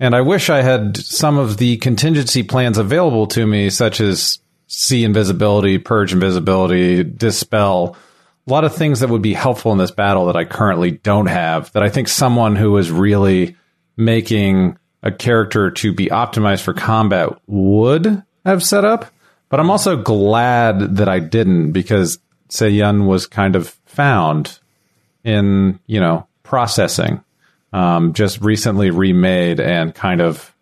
And 0.00 0.16
I 0.16 0.22
wish 0.22 0.48
I 0.48 0.62
had 0.62 0.96
some 0.96 1.36
of 1.38 1.58
the 1.58 1.76
contingency 1.76 2.42
plans 2.42 2.78
available 2.78 3.26
to 3.28 3.46
me, 3.46 3.68
such 3.68 4.00
as 4.00 4.38
see 4.66 5.04
invisibility, 5.04 5.78
purge 5.78 6.12
invisibility, 6.12 7.04
dispel, 7.04 7.96
a 8.46 8.50
lot 8.50 8.64
of 8.64 8.74
things 8.74 9.00
that 9.00 9.10
would 9.10 9.22
be 9.22 9.34
helpful 9.34 9.72
in 9.72 9.78
this 9.78 9.90
battle 9.90 10.26
that 10.26 10.36
I 10.36 10.44
currently 10.44 10.90
don't 10.90 11.26
have. 11.26 11.70
That 11.72 11.82
I 11.82 11.90
think 11.90 12.08
someone 12.08 12.56
who 12.56 12.76
is 12.78 12.90
really 12.90 13.56
making 13.96 14.78
a 15.02 15.10
character 15.10 15.70
to 15.70 15.92
be 15.92 16.06
optimized 16.06 16.62
for 16.62 16.74
combat 16.74 17.30
would 17.46 18.22
have 18.44 18.62
set 18.62 18.84
up. 18.84 19.06
But 19.48 19.60
I'm 19.60 19.70
also 19.70 19.96
glad 19.96 20.96
that 20.96 21.08
I 21.08 21.18
didn't 21.18 21.72
because 21.72 22.18
Seyun 22.50 23.06
was 23.06 23.26
kind 23.26 23.56
of 23.56 23.68
found 23.86 24.58
in, 25.24 25.80
you 25.86 26.00
know, 26.00 26.26
processing. 26.42 27.22
Um, 27.72 28.14
just 28.14 28.40
recently 28.40 28.90
remade 28.90 29.60
and 29.60 29.94
kind 29.94 30.20
of 30.20 30.52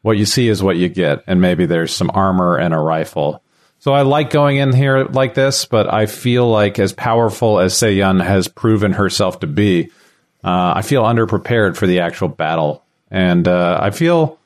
what 0.00 0.16
you 0.16 0.24
see 0.24 0.48
is 0.48 0.62
what 0.62 0.76
you 0.76 0.88
get. 0.88 1.22
And 1.26 1.40
maybe 1.40 1.66
there's 1.66 1.94
some 1.94 2.10
armor 2.12 2.56
and 2.56 2.72
a 2.72 2.78
rifle. 2.78 3.42
So 3.80 3.92
I 3.92 4.02
like 4.02 4.30
going 4.30 4.56
in 4.56 4.72
here 4.72 5.04
like 5.04 5.34
this, 5.34 5.66
but 5.66 5.92
I 5.92 6.06
feel 6.06 6.48
like 6.48 6.78
as 6.78 6.92
powerful 6.92 7.60
as 7.60 7.74
Seyun 7.74 8.24
has 8.24 8.48
proven 8.48 8.92
herself 8.92 9.40
to 9.40 9.46
be, 9.46 9.90
uh, 10.42 10.74
I 10.76 10.82
feel 10.82 11.02
underprepared 11.02 11.76
for 11.76 11.86
the 11.86 12.00
actual 12.00 12.28
battle, 12.28 12.83
and 13.14 13.46
uh, 13.46 13.78
I 13.80 13.90
feel 13.90 14.40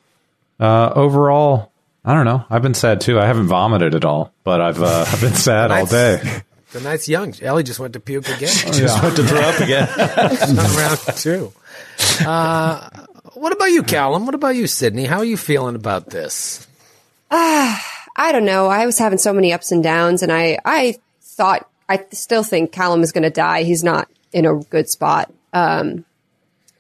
uh, 0.61 0.93
overall, 0.95 1.73
I 2.05 2.13
don't 2.13 2.27
know. 2.27 2.45
I've 2.51 2.61
been 2.61 2.75
sad 2.75 3.01
too. 3.01 3.19
I 3.19 3.25
haven't 3.25 3.47
vomited 3.47 3.95
at 3.95 4.05
all, 4.05 4.31
but 4.45 4.61
I've 4.61 4.83
uh, 4.83 5.07
I've 5.09 5.21
been 5.23 5.33
sad 5.33 5.71
all 5.73 5.87
day. 5.87 6.43
The 6.71 6.81
night's 6.83 7.09
young. 7.09 7.35
Ellie 7.41 7.63
just 7.63 7.81
went 7.81 7.95
to 7.95 8.01
puke 8.01 8.29
again. 8.29 8.49
she 8.53 8.71
Just 8.73 9.03
went 9.03 9.17
to 9.17 9.25
throw 9.25 9.41
up 9.41 9.59
again. 9.59 9.89
round 10.77 10.99
two. 11.17 11.51
Uh, 12.21 12.91
what 13.33 13.55
about 13.55 13.71
you, 13.71 13.83
Callum? 13.83 14.27
What 14.27 14.35
about 14.35 14.55
you, 14.55 14.67
Sydney? 14.67 15.07
How 15.07 15.17
are 15.17 15.25
you 15.25 15.39
feeling 15.39 15.77
about 15.77 16.11
this? 16.11 16.69
I 17.31 18.33
don't 18.33 18.45
know. 18.45 18.67
I 18.67 18.85
was 18.85 18.99
having 18.99 19.17
so 19.17 19.33
many 19.33 19.55
ups 19.55 19.73
and 19.73 19.83
downs, 19.83 20.23
and 20.23 20.31
I, 20.31 20.59
I 20.63 20.99
thought, 21.23 21.67
I 21.89 22.05
still 22.13 22.43
think 22.43 22.71
Callum 22.71 23.03
is 23.03 23.13
going 23.13 23.23
to 23.23 23.31
die. 23.31 23.63
He's 23.63 23.83
not 23.83 24.07
in 24.35 24.45
a 24.45 24.55
good 24.55 24.91
spot. 24.91 25.33
Um, 25.55 26.05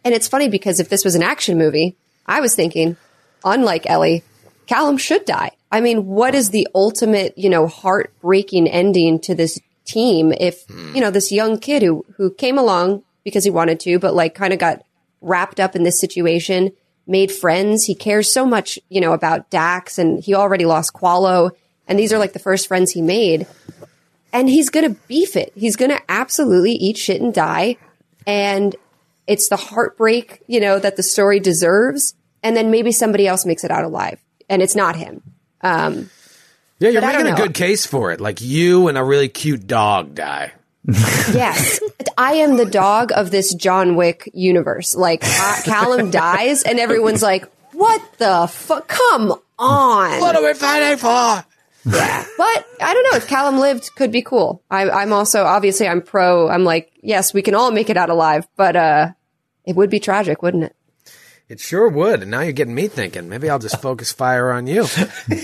and 0.09 0.15
it's 0.15 0.27
funny 0.27 0.49
because 0.49 0.81
if 0.81 0.89
this 0.89 1.05
was 1.05 1.15
an 1.15 1.23
action 1.23 1.59
movie, 1.59 1.95
I 2.25 2.41
was 2.41 2.55
thinking, 2.55 2.97
unlike 3.45 3.85
Ellie, 3.85 4.25
Callum 4.67 4.97
should 4.97 5.27
die. 5.27 5.51
I 5.71 5.83
mean, 5.83 6.07
what 6.07 6.35
is 6.35 6.49
the 6.49 6.67
ultimate, 6.75 7.37
you 7.37 7.51
know, 7.51 7.67
heartbreaking 7.67 8.69
ending 8.69 9.21
to 9.21 9.35
this 9.35 9.61
team 9.85 10.33
if, 10.33 10.65
hmm. 10.65 10.95
you 10.95 11.03
know, 11.03 11.11
this 11.11 11.31
young 11.31 11.59
kid 11.59 11.83
who, 11.83 12.07
who 12.17 12.33
came 12.33 12.57
along 12.57 13.03
because 13.23 13.45
he 13.45 13.51
wanted 13.51 13.81
to, 13.81 13.99
but 13.99 14.15
like 14.15 14.35
kind 14.35 14.55
of 14.55 14.59
got 14.59 14.83
wrapped 15.21 15.61
up 15.61 15.77
in 15.77 15.83
this 15.83 16.01
situation, 16.01 16.73
made 17.07 17.31
friends. 17.31 17.85
He 17.85 17.95
cares 17.95 18.33
so 18.33 18.47
much, 18.47 18.79
you 18.89 19.03
know, 19.03 19.13
about 19.13 19.51
Dax 19.51 19.99
and 19.99 20.25
he 20.25 20.35
already 20.35 20.65
lost 20.65 20.95
Qualo. 20.95 21.51
And 21.87 21.99
these 21.99 22.15
are 22.15 22.19
like 22.19 22.33
the 22.33 22.39
first 22.39 22.67
friends 22.67 22.93
he 22.93 23.03
made. 23.03 23.47
And 24.33 24.49
he's 24.49 24.71
going 24.71 24.91
to 24.91 24.99
beef 25.07 25.37
it. 25.37 25.53
He's 25.55 25.77
going 25.77 25.91
to 25.91 26.01
absolutely 26.09 26.73
eat 26.73 26.97
shit 26.97 27.21
and 27.21 27.35
die. 27.35 27.77
And 28.27 28.75
it's 29.29 29.49
the 29.49 29.57
heartbreak, 29.57 30.43
you 30.49 30.59
know, 30.59 30.79
that 30.81 30.97
the 30.97 31.03
story 31.03 31.39
deserves. 31.39 32.15
And 32.43 32.57
then 32.57 32.71
maybe 32.71 32.93
somebody 32.93 33.27
else 33.29 33.45
makes 33.45 33.63
it 33.63 33.71
out 33.71 33.85
alive 33.85 34.19
and 34.49 34.63
it's 34.63 34.75
not 34.75 34.97
him. 34.97 35.23
Um, 35.61 36.11
Yeah, 36.79 36.91
you're 36.91 37.03
making 37.03 37.27
a 37.27 37.37
good 37.37 37.55
case 37.55 37.85
for 37.85 38.13
it. 38.13 38.21
Like 38.21 38.41
you 38.41 38.89
and 38.89 38.97
a 38.97 39.05
really 39.05 39.29
cute 39.29 39.67
dog 39.67 40.15
die. 40.15 40.53
Yes, 41.35 41.81
I 42.17 42.35
am 42.35 42.57
the 42.57 42.65
dog 42.65 43.13
of 43.15 43.31
this 43.31 43.53
John 43.53 43.97
Wick 43.97 44.31
universe. 44.33 44.95
Like 44.97 45.23
uh, 45.25 45.61
Callum 45.65 46.11
dies, 46.25 46.63
and 46.63 46.79
everyone's 46.79 47.23
like, 47.23 47.45
"What 47.73 48.01
the 48.17 48.47
fuck? 48.51 48.89
Come 48.89 49.35
on!" 49.59 50.21
What 50.21 50.35
are 50.35 50.43
we 50.43 50.55
fighting 50.55 50.97
for? 50.97 51.45
yeah. 51.85 52.25
But 52.39 52.67
I 52.81 52.95
don't 52.95 53.03
know 53.11 53.17
if 53.19 53.29
Callum 53.29 53.59
lived, 53.59 53.95
could 53.97 54.11
be 54.11 54.23
cool. 54.23 54.63
I, 54.71 54.89
I'm 54.89 55.13
also 55.13 55.45
obviously 55.45 55.87
I'm 55.87 56.01
pro. 56.01 56.49
I'm 56.49 56.65
like, 56.65 56.91
yes, 57.03 57.35
we 57.35 57.43
can 57.43 57.55
all 57.55 57.71
make 57.71 57.91
it 57.91 57.99
out 57.99 58.09
alive, 58.09 58.47
but 58.57 58.75
uh, 58.75 59.09
it 59.69 59.77
would 59.77 59.91
be 59.91 60.01
tragic, 60.01 60.43
wouldn't 60.43 60.65
it? 60.65 60.75
It 61.49 61.61
sure 61.61 61.89
would. 61.89 62.23
And 62.23 62.31
now 62.31 62.41
you're 62.41 62.53
getting 62.53 62.75
me 62.75 62.89
thinking. 62.89 63.29
Maybe 63.29 63.49
I'll 63.49 63.59
just 63.59 63.81
focus 63.81 64.13
fire 64.13 64.51
on 64.51 64.67
you. 64.67 64.83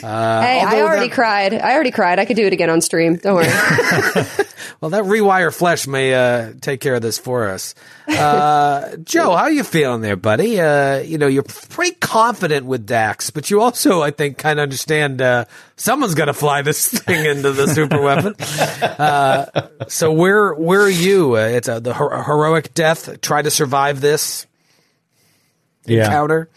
Uh, 0.02 0.42
hey, 0.42 0.60
I 0.60 0.82
already 0.82 1.08
that- 1.08 1.14
cried. 1.14 1.54
I 1.54 1.72
already 1.74 1.90
cried. 1.90 2.18
I 2.18 2.24
could 2.26 2.36
do 2.36 2.46
it 2.46 2.52
again 2.52 2.68
on 2.68 2.80
stream. 2.82 3.16
Don't 3.16 3.36
worry. 3.36 3.46
Well, 4.80 4.90
that 4.90 5.04
rewire 5.04 5.54
flesh 5.54 5.86
may 5.86 6.14
uh, 6.14 6.52
take 6.60 6.80
care 6.80 6.94
of 6.94 7.02
this 7.02 7.18
for 7.18 7.48
us. 7.48 7.74
Uh, 8.08 8.96
Joe, 9.04 9.30
how 9.30 9.44
are 9.44 9.50
you 9.50 9.64
feeling 9.64 10.00
there, 10.00 10.16
buddy? 10.16 10.60
Uh, 10.60 10.98
you 10.98 11.18
know, 11.18 11.26
you're 11.26 11.42
pretty 11.42 11.96
confident 11.96 12.66
with 12.66 12.86
Dax, 12.86 13.30
but 13.30 13.50
you 13.50 13.60
also, 13.60 14.02
I 14.02 14.10
think, 14.10 14.38
kind 14.38 14.58
of 14.58 14.64
understand 14.64 15.22
uh, 15.22 15.46
someone's 15.76 16.14
going 16.14 16.28
to 16.28 16.34
fly 16.34 16.62
this 16.62 16.88
thing 17.04 17.26
into 17.26 17.52
the 17.52 17.66
super 17.68 18.00
weapon. 18.00 18.34
Uh, 18.82 19.68
so 19.88 20.12
where 20.12 20.54
where 20.54 20.82
are 20.82 20.90
you? 20.90 21.36
Uh, 21.36 21.40
it's 21.40 21.68
uh, 21.68 21.80
the 21.80 21.94
her- 21.94 22.22
heroic 22.22 22.74
death. 22.74 23.20
Try 23.20 23.42
to 23.42 23.50
survive 23.50 24.00
this 24.00 24.46
yeah. 25.86 26.04
encounter. 26.04 26.48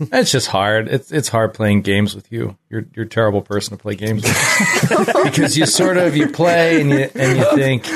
It's 0.12 0.32
just 0.32 0.46
hard. 0.46 0.88
It's 0.88 1.12
it's 1.12 1.28
hard 1.28 1.52
playing 1.52 1.82
games 1.82 2.14
with 2.14 2.32
you. 2.32 2.56
You're 2.70 2.86
you're 2.94 3.04
a 3.04 3.08
terrible 3.08 3.42
person 3.42 3.76
to 3.76 3.82
play 3.82 3.96
games 3.96 4.22
with 4.22 5.06
because 5.24 5.58
you 5.58 5.66
sort 5.66 5.98
of 5.98 6.16
you 6.16 6.28
play 6.28 6.80
and 6.80 6.90
you 6.90 7.10
and 7.14 7.38
you 7.38 7.44
think, 7.54 7.86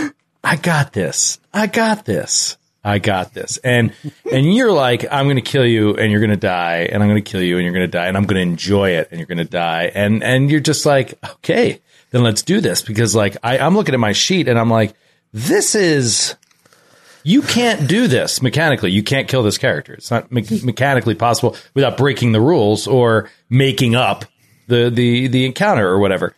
I 0.42 0.56
got 0.56 0.92
this. 0.92 1.38
I 1.52 1.66
got 1.66 2.04
this. 2.04 2.58
I 2.84 2.98
got 2.98 3.32
this. 3.32 3.56
And 3.58 3.94
and 4.30 4.54
you're 4.54 4.70
like, 4.70 5.06
I'm 5.10 5.24
going 5.24 5.36
to 5.36 5.42
kill 5.42 5.64
you 5.64 5.96
and 5.96 6.10
you're 6.10 6.20
going 6.20 6.28
to 6.28 6.36
die 6.36 6.88
and 6.92 7.02
I'm 7.02 7.08
going 7.08 7.22
to 7.22 7.30
kill 7.30 7.42
you 7.42 7.56
and 7.56 7.64
you're 7.64 7.72
going 7.72 7.90
to 7.90 7.98
die 7.98 8.06
and 8.06 8.16
I'm 8.18 8.26
going 8.26 8.36
to 8.36 8.42
enjoy 8.52 8.90
it 8.90 9.08
and 9.10 9.18
you're 9.18 9.26
going 9.26 9.38
to 9.38 9.44
die 9.44 9.90
and 9.94 10.22
and 10.22 10.50
you're 10.50 10.60
just 10.60 10.84
like, 10.84 11.18
okay, 11.24 11.80
then 12.10 12.22
let's 12.22 12.42
do 12.42 12.60
this 12.60 12.82
because 12.82 13.14
like 13.14 13.38
I, 13.42 13.56
I'm 13.58 13.74
looking 13.74 13.94
at 13.94 14.00
my 14.00 14.12
sheet 14.12 14.46
and 14.48 14.58
I'm 14.58 14.68
like, 14.68 14.94
this 15.32 15.74
is 15.74 16.34
you 17.24 17.42
can't 17.42 17.88
do 17.88 18.06
this 18.06 18.42
mechanically. 18.42 18.92
You 18.92 19.02
can't 19.02 19.26
kill 19.26 19.42
this 19.42 19.58
character. 19.58 19.94
It's 19.94 20.10
not 20.10 20.30
me- 20.30 20.46
mechanically 20.62 21.14
possible 21.14 21.56
without 21.74 21.96
breaking 21.96 22.32
the 22.32 22.40
rules 22.40 22.86
or 22.86 23.30
making 23.50 23.96
up 23.96 24.26
the 24.68 24.90
the 24.90 25.26
the 25.28 25.46
encounter 25.46 25.88
or 25.88 25.98
whatever. 25.98 26.34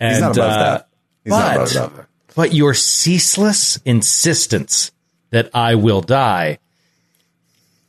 And, 0.00 0.12
He's 0.12 0.20
not 0.20 0.36
above 0.36 0.50
uh, 0.50 0.64
that. 0.64 0.88
He's 1.24 1.30
not 1.30 1.56
but, 1.56 1.76
above 1.76 1.96
that. 1.96 2.06
but 2.34 2.54
your 2.54 2.74
ceaseless 2.74 3.78
insistence 3.84 4.90
that 5.30 5.50
I 5.54 5.76
will 5.76 6.00
die, 6.00 6.58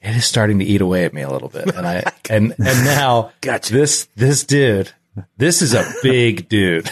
it 0.01 0.15
is 0.15 0.25
starting 0.25 0.59
to 0.59 0.65
eat 0.65 0.81
away 0.81 1.05
at 1.05 1.13
me 1.13 1.21
a 1.21 1.29
little 1.29 1.49
bit. 1.49 1.73
And 1.75 1.87
I 1.87 2.03
and 2.29 2.53
and 2.57 2.85
now 2.85 3.31
Gotcha. 3.41 3.73
this 3.73 4.07
this 4.15 4.43
dude, 4.43 4.91
this 5.37 5.61
is 5.61 5.73
a 5.73 5.85
big 6.03 6.49
dude 6.49 6.85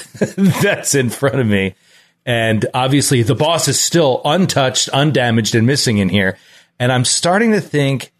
that's 0.61 0.95
in 0.95 1.09
front 1.09 1.39
of 1.39 1.45
me. 1.47 1.75
And 2.25 2.65
obviously 2.73 3.23
the 3.23 3.35
boss 3.35 3.67
is 3.67 3.79
still 3.79 4.21
untouched, 4.25 4.89
undamaged, 4.89 5.55
and 5.55 5.65
missing 5.65 5.97
in 5.97 6.09
here. 6.09 6.37
And 6.79 6.91
I'm 6.91 7.05
starting 7.05 7.51
to 7.51 7.61
think 7.61 8.11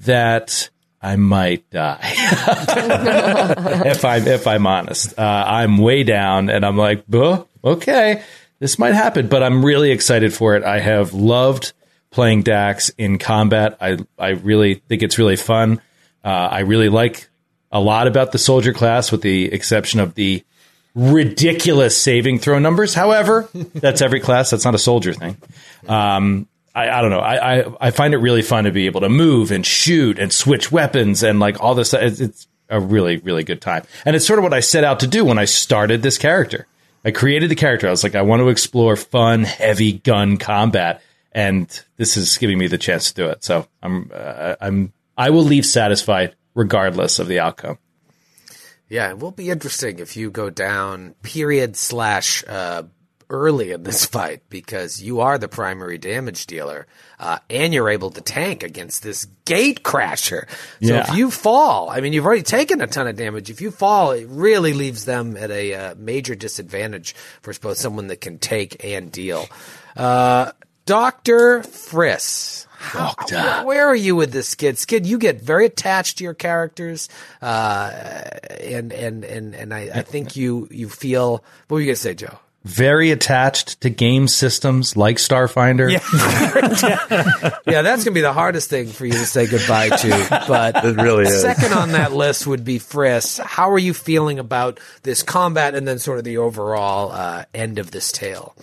that 0.00 0.70
I 1.02 1.16
might 1.16 1.68
die. 1.70 1.98
if 3.86 4.04
I'm 4.04 4.26
if 4.26 4.46
I'm 4.46 4.66
honest, 4.66 5.18
uh, 5.18 5.44
I'm 5.46 5.78
way 5.78 6.02
down, 6.02 6.50
and 6.50 6.64
I'm 6.64 6.76
like, 6.76 7.06
"Buh, 7.08 7.44
okay, 7.64 8.22
this 8.58 8.78
might 8.78 8.94
happen. 8.94 9.28
But 9.28 9.42
I'm 9.42 9.64
really 9.64 9.90
excited 9.90 10.34
for 10.34 10.56
it. 10.56 10.64
I 10.64 10.78
have 10.80 11.14
loved 11.14 11.72
playing 12.10 12.42
Dax 12.42 12.90
in 12.90 13.18
combat. 13.18 13.78
I 13.80 13.98
I 14.18 14.30
really 14.30 14.74
think 14.74 15.02
it's 15.02 15.18
really 15.18 15.36
fun. 15.36 15.80
Uh, 16.22 16.28
I 16.28 16.60
really 16.60 16.90
like 16.90 17.28
a 17.72 17.80
lot 17.80 18.06
about 18.06 18.32
the 18.32 18.38
soldier 18.38 18.74
class, 18.74 19.10
with 19.10 19.22
the 19.22 19.52
exception 19.52 20.00
of 20.00 20.14
the 20.14 20.44
ridiculous 20.94 22.00
saving 22.00 22.38
throw 22.38 22.58
numbers. 22.58 22.94
However, 22.94 23.48
that's 23.54 24.02
every 24.02 24.20
class. 24.20 24.50
That's 24.50 24.64
not 24.64 24.74
a 24.74 24.78
soldier 24.78 25.12
thing. 25.12 25.36
Um, 25.88 26.48
I, 26.74 26.88
I 26.88 27.02
don't 27.02 27.10
know. 27.10 27.20
I, 27.20 27.58
I, 27.58 27.64
I 27.80 27.90
find 27.90 28.14
it 28.14 28.18
really 28.18 28.42
fun 28.42 28.64
to 28.64 28.70
be 28.70 28.86
able 28.86 29.00
to 29.00 29.08
move 29.08 29.50
and 29.50 29.64
shoot 29.64 30.18
and 30.18 30.32
switch 30.32 30.70
weapons 30.70 31.22
and 31.22 31.40
like 31.40 31.60
all 31.60 31.74
this. 31.74 31.92
It's, 31.94 32.20
it's 32.20 32.46
a 32.68 32.80
really, 32.80 33.18
really 33.18 33.44
good 33.44 33.60
time. 33.60 33.84
And 34.04 34.14
it's 34.14 34.26
sort 34.26 34.38
of 34.38 34.44
what 34.44 34.54
I 34.54 34.60
set 34.60 34.84
out 34.84 35.00
to 35.00 35.06
do 35.06 35.24
when 35.24 35.38
I 35.38 35.44
started 35.44 36.02
this 36.02 36.18
character. 36.18 36.66
I 37.04 37.10
created 37.10 37.50
the 37.50 37.56
character. 37.56 37.88
I 37.88 37.90
was 37.90 38.04
like, 38.04 38.14
I 38.14 38.22
want 38.22 38.40
to 38.40 38.48
explore 38.48 38.94
fun, 38.94 39.44
heavy 39.44 39.92
gun 39.92 40.36
combat. 40.36 41.02
And 41.32 41.68
this 41.96 42.16
is 42.16 42.38
giving 42.38 42.58
me 42.58 42.66
the 42.66 42.78
chance 42.78 43.12
to 43.12 43.14
do 43.14 43.28
it. 43.28 43.42
So 43.44 43.66
I'm, 43.82 44.10
uh, 44.12 44.56
I'm, 44.60 44.92
I 45.16 45.30
will 45.30 45.44
leave 45.44 45.66
satisfied 45.66 46.34
regardless 46.54 47.18
of 47.18 47.26
the 47.26 47.40
outcome. 47.40 47.78
Yeah, 48.90 49.08
it 49.10 49.18
will 49.18 49.30
be 49.30 49.48
interesting 49.50 49.98
if 50.00 50.16
you 50.16 50.30
go 50.30 50.50
down 50.50 51.14
period 51.22 51.76
slash 51.76 52.44
uh, 52.46 52.82
early 53.30 53.70
in 53.70 53.84
this 53.84 54.04
fight 54.14 54.42
because 54.50 55.00
you 55.00 55.20
are 55.20 55.38
the 55.38 55.46
primary 55.48 55.96
damage 55.96 56.46
dealer 56.46 56.88
uh, 57.20 57.38
and 57.48 57.72
you're 57.72 57.88
able 57.88 58.10
to 58.10 58.20
tank 58.20 58.64
against 58.64 59.04
this 59.04 59.26
gate 59.44 59.84
crasher. 59.84 60.48
So 60.82 60.94
Yeah. 60.94 61.08
if 61.08 61.16
you 61.16 61.30
fall, 61.30 61.88
I 61.88 62.00
mean, 62.00 62.12
you've 62.12 62.26
already 62.26 62.42
taken 62.42 62.80
a 62.80 62.88
ton 62.88 63.06
of 63.06 63.14
damage. 63.14 63.48
If 63.48 63.60
you 63.60 63.70
fall, 63.70 64.10
it 64.10 64.26
really 64.28 64.72
leaves 64.74 65.04
them 65.04 65.36
at 65.36 65.52
a 65.52 65.72
uh, 65.74 65.94
major 65.96 66.34
disadvantage 66.34 67.14
for 67.42 67.54
both 67.60 67.78
someone 67.78 68.08
that 68.08 68.20
can 68.20 68.38
take 68.40 68.84
and 68.84 69.12
deal. 69.12 69.46
Uh, 69.96 70.50
Dr. 70.86 71.60
Friss. 71.60 72.66
How, 72.80 73.14
where, 73.30 73.64
where 73.66 73.86
are 73.88 73.94
you 73.94 74.16
with 74.16 74.32
this 74.32 74.48
skid? 74.48 74.78
Skid, 74.78 75.06
you 75.06 75.18
get 75.18 75.40
very 75.42 75.66
attached 75.66 76.18
to 76.18 76.24
your 76.24 76.32
characters, 76.34 77.10
uh, 77.42 77.90
and 78.60 78.90
and 78.92 79.22
and 79.22 79.54
and 79.54 79.74
I, 79.74 79.90
I 79.94 80.02
think 80.02 80.34
you 80.34 80.66
you 80.70 80.88
feel. 80.88 81.44
What 81.68 81.76
were 81.76 81.80
you 81.80 81.86
gonna 81.86 81.96
say, 81.96 82.14
Joe? 82.14 82.38
Very 82.64 83.10
attached 83.10 83.80
to 83.82 83.90
game 83.90 84.28
systems 84.28 84.96
like 84.96 85.16
Starfinder. 85.16 85.90
Yeah, 85.90 87.82
that's 87.82 88.04
gonna 88.04 88.14
be 88.14 88.20
the 88.20 88.32
hardest 88.32 88.68
thing 88.70 88.88
for 88.88 89.06
you 89.06 89.12
to 89.12 89.26
say 89.26 89.46
goodbye 89.46 89.90
to. 89.90 90.44
But 90.48 90.84
It 90.84 90.96
really 90.96 91.24
is. 91.24 91.40
second 91.40 91.72
on 91.72 91.92
that 91.92 92.12
list 92.12 92.46
would 92.46 92.64
be 92.64 92.78
Friss. 92.78 93.40
How 93.40 93.70
are 93.70 93.78
you 93.78 93.94
feeling 93.94 94.38
about 94.38 94.80
this 95.02 95.22
combat 95.22 95.74
and 95.74 95.86
then 95.86 95.98
sort 95.98 96.18
of 96.18 96.24
the 96.24 96.38
overall 96.38 97.12
uh, 97.12 97.44
end 97.54 97.78
of 97.78 97.90
this 97.90 98.12
tale? 98.12 98.54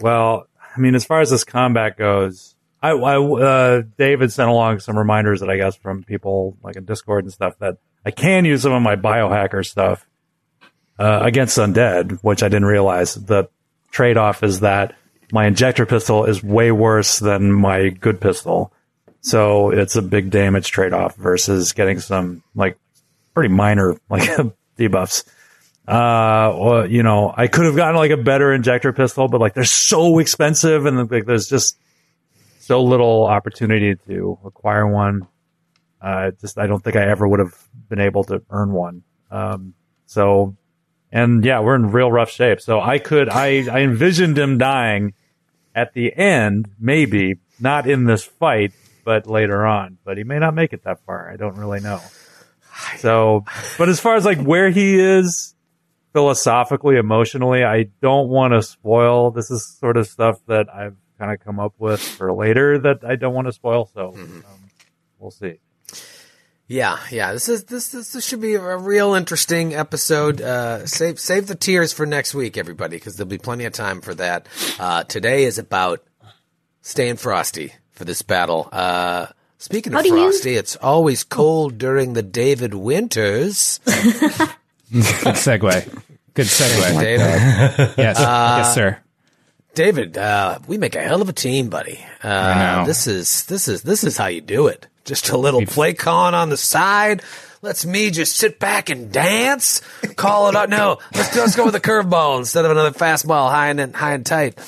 Well, 0.00 0.46
I 0.76 0.80
mean, 0.80 0.94
as 0.94 1.04
far 1.04 1.20
as 1.20 1.30
this 1.30 1.44
combat 1.44 1.96
goes, 1.96 2.53
I, 2.84 2.90
I 2.90 3.16
uh, 3.16 3.82
David 3.96 4.30
sent 4.30 4.50
along 4.50 4.80
some 4.80 4.98
reminders 4.98 5.40
that 5.40 5.48
I 5.48 5.56
guess 5.56 5.74
from 5.74 6.04
people 6.04 6.58
like 6.62 6.76
in 6.76 6.84
Discord 6.84 7.24
and 7.24 7.32
stuff 7.32 7.58
that 7.60 7.78
I 8.04 8.10
can 8.10 8.44
use 8.44 8.60
some 8.60 8.72
of 8.72 8.82
my 8.82 8.94
biohacker 8.94 9.64
stuff 9.64 10.06
uh, 10.98 11.20
against 11.22 11.56
undead, 11.56 12.18
which 12.20 12.42
I 12.42 12.48
didn't 12.48 12.66
realize. 12.66 13.14
The 13.14 13.48
trade 13.90 14.18
off 14.18 14.42
is 14.42 14.60
that 14.60 14.94
my 15.32 15.46
injector 15.46 15.86
pistol 15.86 16.26
is 16.26 16.42
way 16.42 16.70
worse 16.72 17.18
than 17.20 17.50
my 17.50 17.88
good 17.88 18.20
pistol. 18.20 18.70
So 19.22 19.70
it's 19.70 19.96
a 19.96 20.02
big 20.02 20.28
damage 20.28 20.70
trade 20.70 20.92
off 20.92 21.16
versus 21.16 21.72
getting 21.72 22.00
some 22.00 22.42
like 22.54 22.76
pretty 23.32 23.48
minor 23.48 23.96
like 24.10 24.28
debuffs. 24.78 25.24
Uh, 25.88 26.86
you 26.86 27.02
know, 27.02 27.32
I 27.34 27.46
could 27.46 27.64
have 27.64 27.76
gotten 27.76 27.96
like 27.96 28.10
a 28.10 28.18
better 28.18 28.52
injector 28.52 28.92
pistol, 28.92 29.26
but 29.28 29.40
like 29.40 29.54
they're 29.54 29.64
so 29.64 30.18
expensive 30.18 30.84
and 30.84 31.10
like 31.10 31.24
there's 31.24 31.48
just 31.48 31.78
so 32.66 32.82
little 32.82 33.26
opportunity 33.26 33.94
to 34.06 34.38
acquire 34.44 34.86
one. 34.86 35.26
Uh, 36.00 36.32
just 36.40 36.58
I 36.58 36.66
don't 36.66 36.82
think 36.82 36.96
I 36.96 37.08
ever 37.08 37.26
would 37.26 37.40
have 37.40 37.56
been 37.88 38.00
able 38.00 38.24
to 38.24 38.42
earn 38.50 38.72
one. 38.72 39.02
Um, 39.30 39.74
so, 40.06 40.56
and 41.10 41.44
yeah, 41.44 41.60
we're 41.60 41.76
in 41.76 41.90
real 41.90 42.10
rough 42.10 42.30
shape. 42.30 42.60
So 42.60 42.80
I 42.80 42.98
could 42.98 43.28
I 43.28 43.66
I 43.70 43.80
envisioned 43.80 44.38
him 44.38 44.58
dying 44.58 45.14
at 45.74 45.92
the 45.94 46.14
end, 46.14 46.68
maybe 46.78 47.36
not 47.60 47.86
in 47.86 48.04
this 48.04 48.24
fight, 48.24 48.72
but 49.04 49.26
later 49.26 49.66
on. 49.66 49.98
But 50.04 50.18
he 50.18 50.24
may 50.24 50.38
not 50.38 50.54
make 50.54 50.72
it 50.72 50.84
that 50.84 51.00
far. 51.04 51.30
I 51.30 51.36
don't 51.36 51.56
really 51.56 51.80
know. 51.80 52.00
So, 52.98 53.44
but 53.78 53.88
as 53.88 54.00
far 54.00 54.16
as 54.16 54.24
like 54.24 54.40
where 54.40 54.70
he 54.70 54.98
is 54.98 55.54
philosophically, 56.12 56.96
emotionally, 56.96 57.64
I 57.64 57.84
don't 58.00 58.28
want 58.28 58.52
to 58.52 58.62
spoil. 58.62 59.30
This 59.30 59.50
is 59.50 59.76
sort 59.78 59.96
of 59.96 60.06
stuff 60.06 60.38
that 60.46 60.72
I've 60.72 60.96
kind 61.18 61.32
of 61.32 61.40
come 61.44 61.58
up 61.60 61.74
with 61.78 62.00
for 62.00 62.32
later 62.32 62.78
that 62.78 63.04
I 63.04 63.16
don't 63.16 63.34
want 63.34 63.46
to 63.48 63.52
spoil. 63.52 63.90
So 63.94 64.14
um, 64.14 64.44
we'll 65.18 65.30
see. 65.30 65.58
Yeah, 66.66 66.98
yeah. 67.10 67.32
This 67.32 67.48
is 67.48 67.64
this 67.64 67.88
this, 67.88 68.12
this 68.14 68.24
should 68.26 68.40
be 68.40 68.54
a 68.54 68.76
real 68.76 69.14
interesting 69.14 69.74
episode. 69.74 70.40
Uh, 70.40 70.86
save 70.86 71.20
save 71.20 71.46
the 71.46 71.54
tears 71.54 71.92
for 71.92 72.06
next 72.06 72.34
week, 72.34 72.56
everybody, 72.56 72.96
because 72.96 73.16
there'll 73.16 73.28
be 73.28 73.38
plenty 73.38 73.64
of 73.66 73.72
time 73.74 74.00
for 74.00 74.14
that. 74.14 74.46
Uh, 74.78 75.04
today 75.04 75.44
is 75.44 75.58
about 75.58 76.02
staying 76.80 77.16
frosty 77.16 77.74
for 77.92 78.04
this 78.06 78.22
battle. 78.22 78.68
Uh, 78.72 79.26
speaking 79.58 79.92
How 79.92 79.98
of 79.98 80.04
do 80.06 80.14
you- 80.14 80.30
frosty, 80.30 80.54
it's 80.56 80.76
always 80.76 81.22
cold 81.22 81.76
during 81.76 82.14
the 82.14 82.22
David 82.22 82.72
Winters. 82.72 83.78
Good 83.84 83.92
segue. 85.36 86.02
Good 86.34 86.46
segue. 86.46 87.00
David, 87.00 87.94
Yes, 87.98 88.18
yes, 88.18 88.74
sir. 88.74 88.98
David, 89.74 90.16
uh, 90.16 90.58
we 90.66 90.78
make 90.78 90.94
a 90.94 91.02
hell 91.02 91.20
of 91.20 91.28
a 91.28 91.32
team, 91.32 91.68
buddy. 91.68 92.04
Uh. 92.22 92.84
This 92.86 93.06
is 93.06 93.44
this 93.46 93.68
is 93.68 93.82
this 93.82 94.04
is 94.04 94.16
how 94.16 94.26
you 94.26 94.40
do 94.40 94.68
it. 94.68 94.86
Just 95.04 95.28
a 95.30 95.36
little 95.36 95.66
play 95.66 95.92
con 95.94 96.34
on 96.34 96.48
the 96.48 96.56
side. 96.56 97.22
Let's 97.60 97.84
me 97.84 98.10
just 98.10 98.36
sit 98.36 98.58
back 98.58 98.90
and 98.90 99.10
dance. 99.10 99.80
Call 100.16 100.48
it 100.48 100.56
out. 100.56 100.68
No, 100.68 100.98
let's 101.14 101.34
let's 101.36 101.56
go 101.56 101.64
with 101.64 101.74
a 101.74 101.80
curveball 101.80 102.38
instead 102.38 102.64
of 102.64 102.70
another 102.70 102.90
fastball, 102.90 103.50
high 103.50 103.68
and 103.68 103.94
high 103.94 104.12
and 104.14 104.24
tight. 104.24 104.58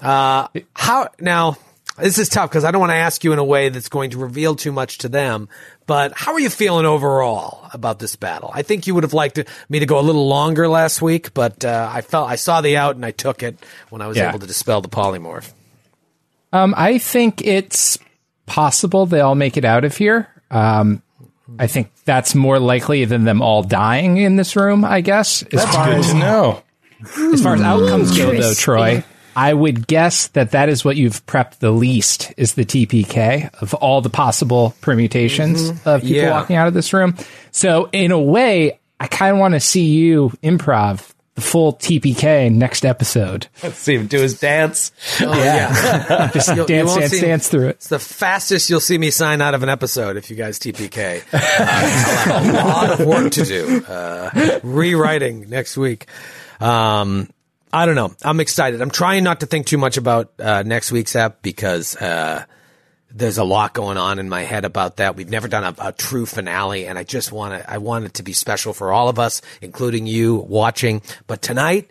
Uh, 0.00 0.48
how 0.74 1.08
now? 1.20 1.56
This 1.98 2.18
is 2.18 2.28
tough 2.28 2.50
because 2.50 2.64
I 2.64 2.70
don't 2.70 2.80
want 2.80 2.90
to 2.90 2.96
ask 2.96 3.24
you 3.24 3.32
in 3.32 3.38
a 3.38 3.44
way 3.44 3.68
that's 3.70 3.88
going 3.88 4.10
to 4.10 4.18
reveal 4.18 4.54
too 4.54 4.70
much 4.72 4.98
to 4.98 5.08
them. 5.08 5.48
But 5.86 6.12
how 6.14 6.32
are 6.34 6.40
you 6.40 6.50
feeling 6.50 6.84
overall 6.84 7.68
about 7.72 7.98
this 8.00 8.16
battle? 8.16 8.50
I 8.52 8.62
think 8.62 8.86
you 8.86 8.94
would 8.94 9.04
have 9.04 9.14
liked 9.14 9.36
to, 9.36 9.44
me 9.68 9.78
to 9.78 9.86
go 9.86 9.98
a 9.98 10.02
little 10.02 10.26
longer 10.28 10.68
last 10.68 11.00
week, 11.00 11.32
but 11.32 11.64
uh, 11.64 11.88
I 11.92 12.00
felt 12.02 12.28
I 12.28 12.36
saw 12.36 12.60
the 12.60 12.76
out 12.76 12.96
and 12.96 13.04
I 13.06 13.12
took 13.12 13.42
it 13.42 13.56
when 13.90 14.02
I 14.02 14.06
was 14.08 14.16
Yeah. 14.16 14.28
able 14.28 14.40
to 14.40 14.46
dispel 14.46 14.80
the 14.80 14.88
polymorph. 14.88 15.52
Um, 16.52 16.74
I 16.76 16.98
think 16.98 17.42
it's 17.46 17.98
possible 18.46 19.06
they 19.06 19.20
all 19.20 19.34
make 19.34 19.56
it 19.56 19.64
out 19.64 19.84
of 19.84 19.96
here. 19.96 20.28
Um, 20.50 21.02
I 21.58 21.66
think 21.66 21.90
that's 22.04 22.34
more 22.34 22.58
likely 22.58 23.04
than 23.04 23.24
them 23.24 23.40
all 23.40 23.62
dying 23.62 24.16
in 24.18 24.36
this 24.36 24.54
room. 24.56 24.84
I 24.84 25.00
guess. 25.00 25.42
As 25.44 25.64
far 25.64 25.86
Good 25.86 25.98
as 25.98 26.10
to 26.10 26.14
know. 26.18 26.62
as 27.32 27.42
far 27.42 27.54
as 27.54 27.60
outcomes 27.62 28.10
go, 28.16 28.26
though, 28.26 28.32
Interesting. 28.32 28.54
Troy, 28.56 29.04
I 29.36 29.52
would 29.52 29.86
guess 29.86 30.28
that 30.28 30.52
that 30.52 30.70
is 30.70 30.82
what 30.82 30.96
you've 30.96 31.24
prepped 31.26 31.58
the 31.58 31.70
least 31.70 32.32
is 32.38 32.54
the 32.54 32.64
TPK 32.64 33.50
of 33.60 33.74
all 33.74 34.00
the 34.00 34.08
possible 34.10 34.74
permutations 34.80 35.68
of 35.84 36.00
people 36.00 36.16
Yeah. 36.16 36.30
walking 36.30 36.56
out 36.56 36.68
of 36.68 36.74
this 36.74 36.92
room. 36.94 37.14
So 37.52 37.90
in 37.92 38.12
a 38.12 38.18
way, 38.20 38.80
I 38.98 39.08
kind 39.08 39.34
of 39.34 39.38
want 39.38 39.52
to 39.52 39.60
see 39.60 39.84
you 39.84 40.32
improv 40.42 41.10
the 41.34 41.42
full 41.42 41.74
TPK 41.74 42.50
next 42.50 42.86
episode. 42.86 43.46
Let's 43.62 43.76
see 43.76 43.96
him 43.96 44.06
do 44.06 44.18
his 44.22 44.40
dance. 44.40 44.90
Oh, 45.20 45.34
yeah. 45.38 46.30
Just 46.34 46.48
You'll- 46.48 46.60
you 46.60 46.64
dance, 46.66 46.88
won't 46.88 47.00
dance, 47.00 47.12
see- 47.12 47.20
dance 47.20 47.48
through 47.50 47.66
it. 47.68 47.76
It's 47.76 47.88
the 47.88 47.98
fastest 47.98 48.70
you'll 48.70 48.80
see 48.80 48.96
me 48.96 49.10
sign 49.10 49.42
out 49.42 49.52
of 49.52 49.62
an 49.62 49.68
episode 49.68 50.16
if 50.16 50.30
you 50.30 50.36
guys 50.36 50.58
TPK. 50.58 51.22
Uh, 51.58 52.32
I'll 52.32 52.46
have 52.46 52.54
a 52.54 52.68
lot 52.68 53.00
of 53.00 53.06
work 53.06 53.32
to 53.32 53.44
do. 53.44 53.84
Uh, 53.84 54.60
rewriting 54.62 55.50
next 55.50 55.76
week. 55.76 56.06
Um, 56.58 57.28
I 57.76 57.84
don't 57.84 57.94
know. 57.94 58.14
I'm 58.22 58.40
excited. 58.40 58.80
I'm 58.80 58.90
trying 58.90 59.22
not 59.22 59.40
to 59.40 59.46
think 59.46 59.66
too 59.66 59.76
much 59.76 59.98
about 59.98 60.32
uh, 60.38 60.62
next 60.64 60.90
week's 60.92 61.14
app 61.14 61.42
because 61.42 61.94
uh, 61.96 62.44
there's 63.10 63.36
a 63.36 63.44
lot 63.44 63.74
going 63.74 63.98
on 63.98 64.18
in 64.18 64.30
my 64.30 64.42
head 64.42 64.64
about 64.64 64.96
that. 64.96 65.14
We've 65.14 65.28
never 65.28 65.46
done 65.46 65.62
a, 65.78 65.88
a 65.88 65.92
true 65.92 66.24
finale, 66.24 66.86
and 66.86 66.98
I 66.98 67.04
just 67.04 67.32
want 67.32 67.52
to. 67.52 67.70
I 67.70 67.76
want 67.76 68.06
it 68.06 68.14
to 68.14 68.22
be 68.22 68.32
special 68.32 68.72
for 68.72 68.92
all 68.92 69.10
of 69.10 69.18
us, 69.18 69.42
including 69.60 70.06
you 70.06 70.36
watching. 70.36 71.02
But 71.26 71.42
tonight, 71.42 71.90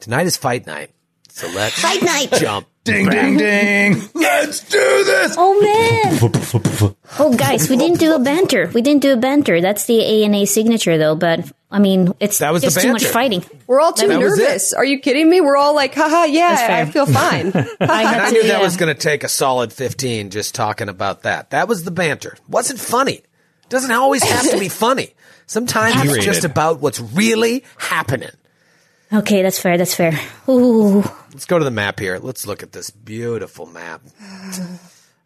tonight 0.00 0.26
is 0.26 0.36
fight 0.36 0.66
night. 0.66 0.90
So 1.28 1.46
let's 1.54 1.80
Fight 1.80 2.02
night. 2.02 2.32
jump. 2.40 2.66
Ding, 2.84 3.08
ding, 3.08 3.36
ding. 3.36 4.02
Let's 4.14 4.60
do 4.68 4.78
this. 5.04 5.36
Oh 5.38 5.60
man! 5.60 6.94
oh 7.20 7.36
guys, 7.36 7.70
we 7.70 7.76
didn't 7.76 8.00
do 8.00 8.14
a 8.14 8.18
banter. 8.18 8.70
We 8.74 8.82
didn't 8.82 9.02
do 9.02 9.12
a 9.12 9.16
banter. 9.16 9.60
That's 9.60 9.84
the 9.84 10.00
A 10.00 10.24
and 10.24 10.34
A 10.34 10.44
signature, 10.46 10.98
though. 10.98 11.14
But 11.14 11.50
I 11.70 11.78
mean, 11.78 12.12
it's 12.18 12.38
That 12.38 12.52
was 12.52 12.62
just 12.62 12.80
too 12.80 12.92
much 12.92 13.04
fighting. 13.06 13.44
We're 13.68 13.80
all 13.80 13.92
too 13.92 14.08
That 14.08 14.18
nervous. 14.18 14.72
Are 14.72 14.84
you 14.84 14.98
kidding 14.98 15.30
me? 15.30 15.40
We're 15.40 15.56
all 15.56 15.76
like, 15.76 15.94
haha, 15.94 16.22
That's 16.22 16.32
yeah. 16.32 16.84
I 16.86 16.90
feel 16.90 17.06
fine. 17.06 17.46
I 17.54 17.60
And 17.60 17.90
had 17.90 18.20
I 18.20 18.26
to, 18.30 18.32
knew 18.32 18.42
that 18.42 18.58
yeah. 18.58 18.62
was 18.62 18.76
going 18.76 18.92
to 18.92 19.00
take 19.00 19.22
a 19.22 19.28
solid 19.28 19.72
15 19.72 20.30
just 20.30 20.54
talking 20.54 20.88
about 20.88 21.22
that. 21.22 21.50
That 21.50 21.68
was 21.68 21.84
the 21.84 21.92
banter. 21.92 22.36
Wasn't 22.48 22.80
funny. 22.80 23.22
Doesn't 23.68 23.92
always 23.92 24.22
have 24.24 24.50
to 24.50 24.58
be 24.58 24.68
funny. 24.68 25.14
Sometimes 25.46 26.02
it's 26.04 26.24
just 26.24 26.44
about 26.44 26.80
what's 26.80 27.00
really 27.00 27.64
happening. 27.78 28.30
Okay, 29.12 29.42
that's 29.42 29.58
fair. 29.58 29.76
That's 29.76 29.94
fair. 29.94 30.18
Ooh, 30.48 31.04
Let's 31.32 31.44
go 31.44 31.58
to 31.58 31.64
the 31.64 31.70
map 31.70 31.98
here. 31.98 32.18
Let's 32.18 32.46
look 32.46 32.62
at 32.62 32.72
this 32.72 32.90
beautiful 32.90 33.66
map. 33.66 34.02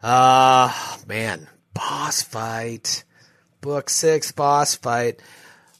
Uh, 0.01 0.71
man, 1.07 1.47
boss 1.73 2.21
fight. 2.21 3.03
Book 3.61 3.89
six, 3.89 4.31
boss 4.31 4.75
fight. 4.75 5.21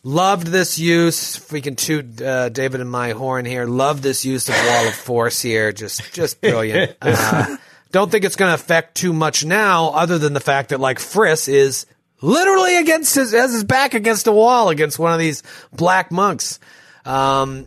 Loved 0.03 0.47
this 0.47 0.79
use. 0.79 1.37
If 1.37 1.51
we 1.51 1.61
can 1.61 1.75
toot 1.75 2.21
uh, 2.21 2.49
David 2.49 2.81
and 2.81 2.89
my 2.89 3.11
horn 3.11 3.45
here. 3.45 3.65
Love 3.65 4.01
this 4.01 4.25
use 4.25 4.47
of 4.49 4.55
Wall 4.55 4.87
of 4.87 4.95
Force 4.95 5.41
here. 5.41 5.71
Just, 5.71 6.13
just 6.13 6.41
brilliant. 6.41 6.95
Uh, 7.01 7.57
don't 7.91 8.11
think 8.11 8.25
it's 8.25 8.35
going 8.35 8.49
to 8.49 8.55
affect 8.55 8.95
too 8.95 9.13
much 9.13 9.45
now, 9.45 9.89
other 9.91 10.17
than 10.17 10.33
the 10.33 10.41
fact 10.41 10.69
that 10.69 10.79
like 10.79 10.99
Friss 10.99 11.47
is 11.47 11.85
literally 12.21 12.77
against 12.77 13.15
his 13.15 13.31
has 13.31 13.53
his 13.53 13.63
back 13.63 13.93
against 13.93 14.27
a 14.27 14.31
wall 14.31 14.69
against 14.69 14.99
one 14.99 15.13
of 15.13 15.19
these 15.19 15.41
black 15.71 16.11
monks. 16.11 16.59
Um, 17.05 17.65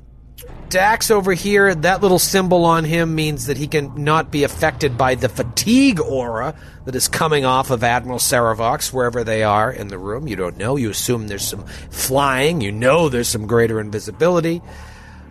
Dax 0.71 1.11
over 1.11 1.33
here, 1.33 1.75
that 1.75 2.01
little 2.01 2.21
symbol 2.21 2.65
on 2.65 2.85
him 2.85 3.17
means 3.17 3.47
that 3.47 3.57
he 3.57 3.67
can 3.67 4.05
not 4.05 4.31
be 4.31 4.45
affected 4.45 4.97
by 4.97 5.17
the 5.17 5.29
fatigue 5.29 6.01
aura 6.01 6.55
that 6.85 6.95
is 6.95 7.09
coming 7.09 7.45
off 7.45 7.71
of 7.71 7.83
Admiral 7.83 8.21
Serovox 8.21 8.93
wherever 8.93 9.25
they 9.25 9.43
are 9.43 9.71
in 9.73 9.89
the 9.89 9.99
room. 9.99 10.29
You 10.29 10.37
don't 10.37 10.57
know. 10.57 10.77
You 10.77 10.91
assume 10.91 11.27
there's 11.27 11.47
some 11.47 11.67
flying. 11.91 12.61
You 12.61 12.71
know 12.71 13.09
there's 13.09 13.27
some 13.27 13.49
greater 13.49 13.81
invisibility. 13.81 14.63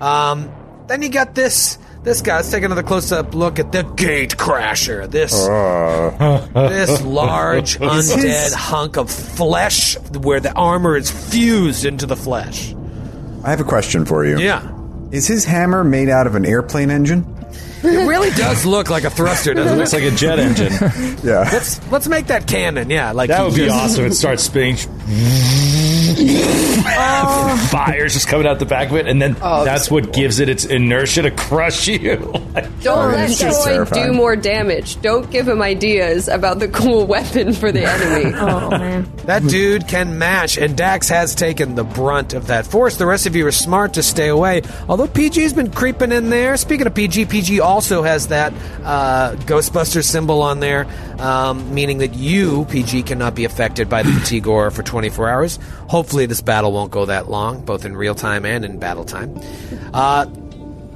Um, 0.01 0.51
then 0.87 1.01
you 1.01 1.09
got 1.09 1.35
this. 1.35 1.77
This 2.03 2.21
guy. 2.21 2.37
Let's 2.37 2.49
take 2.51 2.63
another 2.63 2.83
close-up 2.83 3.35
look 3.35 3.59
at 3.59 3.73
the 3.73 3.83
Gate 3.83 4.37
Crasher. 4.37 5.09
This 5.09 5.31
this 6.53 7.01
large 7.01 7.77
undead 7.79 8.53
hunk 8.53 8.97
of 8.97 9.11
flesh, 9.11 9.97
where 10.15 10.39
the 10.39 10.53
armor 10.53 10.95
is 10.95 11.11
fused 11.11 11.83
into 11.85 12.05
the 12.05 12.15
flesh. 12.15 12.73
I 13.43 13.49
have 13.49 13.59
a 13.59 13.65
question 13.65 14.05
for 14.05 14.25
you. 14.25 14.39
Yeah. 14.39 14.78
Is 15.11 15.27
his 15.27 15.43
hammer 15.45 15.83
made 15.83 16.09
out 16.09 16.27
of 16.27 16.35
an 16.35 16.45
airplane 16.45 16.91
engine? 16.91 17.25
It 17.81 18.07
really 18.07 18.29
does 18.31 18.65
look 18.65 18.89
like 18.89 19.05
a 19.05 19.09
thruster, 19.09 19.53
doesn't 19.53 19.77
Looks 19.77 19.93
it? 19.93 19.97
Looks 19.97 20.05
like 20.05 20.13
a 20.13 20.15
jet 20.15 20.39
engine. 20.39 21.15
Yeah. 21.23 21.49
Let's 21.51 21.91
let's 21.91 22.07
make 22.07 22.27
that 22.27 22.47
cannon. 22.47 22.89
Yeah, 22.89 23.11
like 23.11 23.27
That 23.29 23.39
he 23.39 23.43
would 23.45 23.55
be 23.55 23.65
just- 23.65 23.75
awesome. 23.75 24.05
It 24.05 24.13
starts 24.13 24.43
spinning. 24.43 24.77
Fire's 27.69 28.13
just 28.13 28.27
coming 28.27 28.47
out 28.47 28.59
the 28.59 28.65
back 28.65 28.89
of 28.89 28.95
it, 28.95 29.07
and 29.07 29.21
then 29.21 29.33
that's 29.33 29.89
what 29.91 30.13
gives 30.13 30.39
it 30.39 30.49
its 30.49 30.65
inertia 30.65 31.23
to 31.23 31.31
crush 31.31 31.87
you. 31.87 32.15
Don't 32.81 33.11
let 33.11 33.29
it's 33.29 33.39
Troy 33.39 33.63
terrifying. 33.65 34.07
do 34.07 34.13
more 34.13 34.35
damage. 34.35 35.01
Don't 35.01 35.29
give 35.29 35.47
him 35.47 35.61
ideas 35.61 36.27
about 36.27 36.59
the 36.59 36.67
cool 36.67 37.05
weapon 37.07 37.53
for 37.53 37.71
the 37.71 37.83
enemy. 37.83 38.33
oh 38.37 38.69
man. 38.71 39.11
That 39.25 39.43
dude 39.43 39.87
can 39.87 40.17
match, 40.17 40.57
and 40.57 40.75
Dax 40.77 41.09
has 41.09 41.35
taken 41.35 41.75
the 41.75 41.83
brunt 41.83 42.33
of 42.33 42.47
that 42.47 42.65
force. 42.65 42.97
The 42.97 43.05
rest 43.05 43.25
of 43.25 43.35
you 43.35 43.45
are 43.47 43.51
smart 43.51 43.93
to 43.95 44.03
stay 44.03 44.27
away. 44.29 44.61
Although 44.87 45.07
PG's 45.07 45.53
been 45.53 45.71
creeping 45.71 46.11
in 46.11 46.29
there. 46.29 46.57
Speaking 46.57 46.87
of 46.87 46.95
PG, 46.95 47.25
PG 47.25 47.59
also 47.59 48.01
has 48.03 48.27
that 48.29 48.53
uh, 48.83 49.35
Ghostbuster 49.45 50.03
symbol 50.03 50.41
on 50.41 50.59
there. 50.59 50.87
Um, 51.19 51.73
meaning 51.73 51.99
that 51.99 52.13
you, 52.13 52.65
PG, 52.65 53.03
cannot 53.03 53.36
be 53.36 53.45
affected 53.45 53.89
by 53.89 54.03
the 54.03 54.12
fatigue 54.12 54.47
aura 54.47 54.71
for 54.71 54.84
24 54.84 55.29
hours. 55.29 55.60
Hopefully, 55.88 56.25
this 56.25 56.41
battle 56.41 56.71
won't 56.71 56.91
go 56.91 57.05
that 57.05 57.29
long, 57.29 57.63
both 57.65 57.86
in 57.86 57.95
real 57.95 58.15
time 58.15 58.45
and 58.45 58.65
in 58.65 58.79
battle 58.79 59.05
time. 59.05 59.39
Uh, 59.93 60.25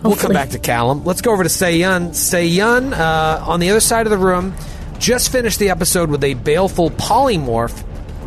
we'll 0.01 0.15
come 0.15 0.33
back 0.33 0.49
to 0.49 0.59
Callum. 0.59 1.03
Let's 1.03 1.21
go 1.21 1.31
over 1.31 1.43
to 1.43 1.49
Seyun. 1.49 2.09
Seyun, 2.09 2.93
uh, 2.93 3.43
on 3.45 3.59
the 3.59 3.69
other 3.69 3.79
side 3.79 4.05
of 4.05 4.11
the 4.11 4.17
room, 4.17 4.53
just 4.99 5.31
finished 5.31 5.59
the 5.59 5.69
episode 5.69 6.09
with 6.09 6.23
a 6.23 6.33
baleful 6.33 6.89
polymorph 6.91 7.83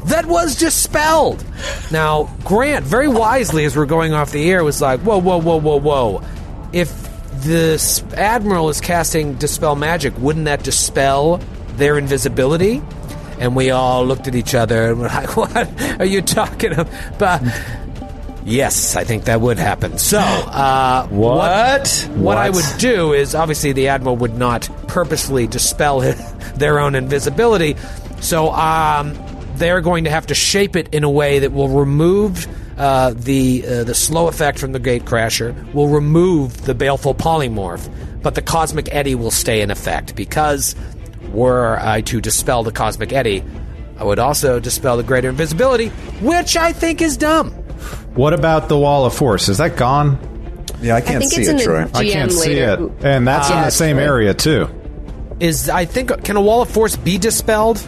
that 0.06 0.26
was 0.26 0.56
dispelled. 0.56 1.44
Now, 1.90 2.24
Grant, 2.44 2.84
very 2.84 3.08
wisely, 3.08 3.64
as 3.64 3.76
we're 3.76 3.86
going 3.86 4.12
off 4.12 4.30
the 4.30 4.50
air, 4.50 4.62
was 4.62 4.80
like, 4.80 5.00
whoa, 5.00 5.18
whoa, 5.18 5.40
whoa, 5.40 5.56
whoa, 5.58 5.80
whoa. 5.80 6.22
If 6.72 7.06
this 7.42 8.02
admiral 8.14 8.68
is 8.68 8.80
casting 8.80 9.34
dispel 9.34 9.74
magic, 9.74 10.16
wouldn't 10.18 10.44
that 10.44 10.62
dispel 10.62 11.40
their 11.76 11.98
invisibility? 11.98 12.82
And 13.38 13.54
we 13.54 13.70
all 13.70 14.04
looked 14.06 14.26
at 14.28 14.34
each 14.34 14.54
other 14.54 14.90
and 14.90 14.98
were 15.00 15.06
like, 15.08 15.36
what 15.36 16.00
are 16.00 16.04
you 16.06 16.22
talking 16.22 16.72
about? 16.72 17.42
Yes, 18.44 18.94
I 18.94 19.02
think 19.02 19.24
that 19.24 19.40
would 19.40 19.58
happen. 19.58 19.98
So, 19.98 20.18
uh, 20.20 21.06
What? 21.08 21.88
what 22.14 22.38
I 22.38 22.50
What? 22.50 22.56
would 22.56 22.78
do 22.80 23.12
is 23.12 23.34
obviously 23.34 23.72
the 23.72 23.88
admiral 23.88 24.16
would 24.18 24.38
not 24.38 24.68
purposefully 24.86 25.48
dispel 25.48 26.00
his, 26.00 26.16
their 26.54 26.78
own 26.78 26.94
invisibility, 26.94 27.76
so 28.20 28.52
um, 28.52 29.18
they're 29.56 29.80
going 29.80 30.04
to 30.04 30.10
have 30.10 30.28
to 30.28 30.34
shape 30.34 30.76
it 30.76 30.88
in 30.94 31.02
a 31.02 31.10
way 31.10 31.40
that 31.40 31.52
will 31.52 31.68
remove 31.68 32.46
uh, 32.78 33.14
the 33.16 33.64
uh, 33.66 33.84
the 33.84 33.94
slow 33.94 34.28
effect 34.28 34.58
from 34.58 34.70
the 34.72 34.78
gate 34.78 35.04
crasher, 35.06 35.54
will 35.74 35.88
remove 35.88 36.66
the 36.66 36.74
baleful 36.74 37.14
polymorph, 37.14 37.90
but 38.22 38.34
the 38.36 38.42
cosmic 38.42 38.94
eddy 38.94 39.14
will 39.14 39.30
stay 39.30 39.60
in 39.62 39.70
effect 39.70 40.14
because 40.14 40.76
were 41.32 41.78
I 41.80 42.00
to 42.02 42.20
dispel 42.20 42.62
the 42.62 42.72
cosmic 42.72 43.12
eddy, 43.12 43.42
I 43.98 44.04
would 44.04 44.18
also 44.18 44.60
dispel 44.60 44.96
the 44.96 45.02
greater 45.02 45.28
invisibility, 45.30 45.88
which 46.20 46.56
I 46.56 46.72
think 46.72 47.00
is 47.00 47.16
dumb. 47.16 47.50
What 48.14 48.32
about 48.32 48.68
the 48.68 48.78
wall 48.78 49.04
of 49.04 49.14
force? 49.14 49.48
Is 49.48 49.58
that 49.58 49.76
gone? 49.76 50.18
Yeah, 50.80 50.96
I 50.96 51.00
can't 51.00 51.20
think 51.20 51.32
see 51.32 51.42
it's 51.42 51.62
it, 51.62 51.64
Troy. 51.64 51.86
I 51.94 52.04
can't 52.04 52.32
see 52.32 52.54
it, 52.54 52.78
and 53.02 53.26
that's 53.26 53.50
in 53.50 53.56
the 53.56 53.70
same 53.70 53.96
Troy. 53.96 54.04
area 54.04 54.34
too. 54.34 54.68
Is 55.40 55.68
I 55.68 55.84
think 55.84 56.24
can 56.24 56.36
a 56.36 56.40
wall 56.40 56.62
of 56.62 56.70
force 56.70 56.96
be 56.96 57.18
dispelled? 57.18 57.86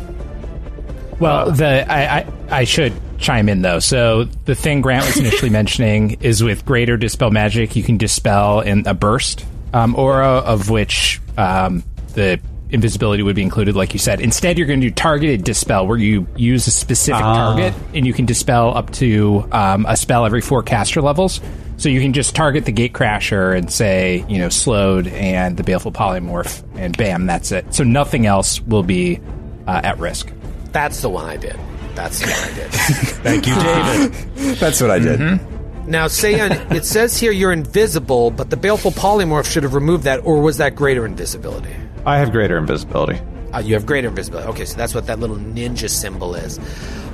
Well, 1.21 1.51
the 1.51 1.91
I, 1.91 2.19
I 2.19 2.27
I 2.51 2.65
should 2.65 2.93
chime 3.19 3.49
in 3.49 3.63
though. 3.63 3.79
So 3.79 4.25
the 4.25 4.55
thing 4.55 4.81
Grant 4.81 5.07
was 5.07 5.19
initially 5.19 5.51
mentioning 5.61 6.19
is 6.21 6.43
with 6.43 6.65
greater 6.65 6.97
dispel 6.97 7.31
magic, 7.31 7.77
you 7.77 7.83
can 7.83 7.99
dispel 7.99 8.61
in 8.61 8.87
a 8.87 8.95
burst 8.95 9.45
um, 9.73 9.95
aura, 9.97 10.29
of 10.29 10.71
which 10.71 11.21
um, 11.37 11.83
the 12.15 12.41
invisibility 12.71 13.23
would 13.23 13.37
be 13.37 13.43
included, 13.43 13.77
like 13.77 13.93
you 13.93 13.99
said. 13.99 14.21
Instead, 14.21 14.59
you're 14.59 14.67
going 14.67 14.81
to 14.81 14.89
do 14.89 14.95
targeted 14.95 15.45
dispel, 15.45 15.87
where 15.87 15.97
you 15.97 16.27
use 16.37 16.67
a 16.67 16.71
specific 16.71 17.21
target 17.21 17.75
and 17.95 18.07
you 18.07 18.13
can 18.13 18.27
dispel 18.27 18.77
up 18.77 18.91
to 18.93 19.49
um, 19.53 19.87
a 19.87 19.97
spell 19.97 20.27
every 20.27 20.41
four 20.41 20.63
caster 20.63 21.01
levels. 21.01 21.41
So 21.79 21.89
you 21.89 22.01
can 22.01 22.13
just 22.13 22.35
target 22.35 22.65
the 22.65 22.73
gate 22.73 22.93
crasher 22.93 23.57
and 23.57 23.73
say, 23.73 24.25
you 24.29 24.39
know, 24.39 24.49
slowed 24.49 25.07
and 25.07 25.57
the 25.57 25.63
baleful 25.63 25.93
polymorph, 25.93 26.65
and 26.77 26.97
bam, 26.97 27.27
that's 27.27 27.53
it. 27.53 27.73
So 27.73 27.85
nothing 27.85 28.27
else 28.27 28.61
will 28.61 28.83
be 28.83 29.21
uh, 29.67 29.81
at 29.85 29.99
risk. 29.99 30.33
That's 30.73 31.01
the 31.01 31.09
one 31.09 31.27
I 31.27 31.37
did. 31.37 31.57
That's 31.95 32.19
the 32.21 32.27
one 32.27 32.41
I 32.41 32.55
did. 32.55 32.73
Thank 33.23 33.47
you, 33.47 33.55
David. 33.55 34.13
That's 34.59 34.81
what 34.81 34.91
I 34.91 34.99
did. 34.99 35.21
now, 35.89 36.07
Seiyan, 36.07 36.73
it 36.73 36.85
says 36.85 37.19
here 37.19 37.33
you're 37.33 37.53
invisible, 37.53 38.31
but 38.31 38.51
the 38.51 38.57
baleful 38.57 38.91
polymorph 38.91 39.51
should 39.51 39.63
have 39.63 39.75
removed 39.75 40.05
that, 40.05 40.25
or 40.25 40.41
was 40.41 40.59
that 40.59 40.77
greater 40.77 41.07
invisibility? 41.07 41.75
I 42.09 42.17
have 42.17 42.33
greater 42.33 42.57
invisibility. 42.57 43.21
Uh, 43.53 43.59
you 43.59 43.75
have 43.75 43.85
greater 43.85 44.09
invisibility. 44.09 44.49
Okay, 44.49 44.65
so 44.65 44.79
that's 44.79 44.95
what 44.95 45.07
that 45.09 45.19
little 45.19 45.37
ninja 45.37 45.91
symbol 45.91 46.35
is. 46.35 46.59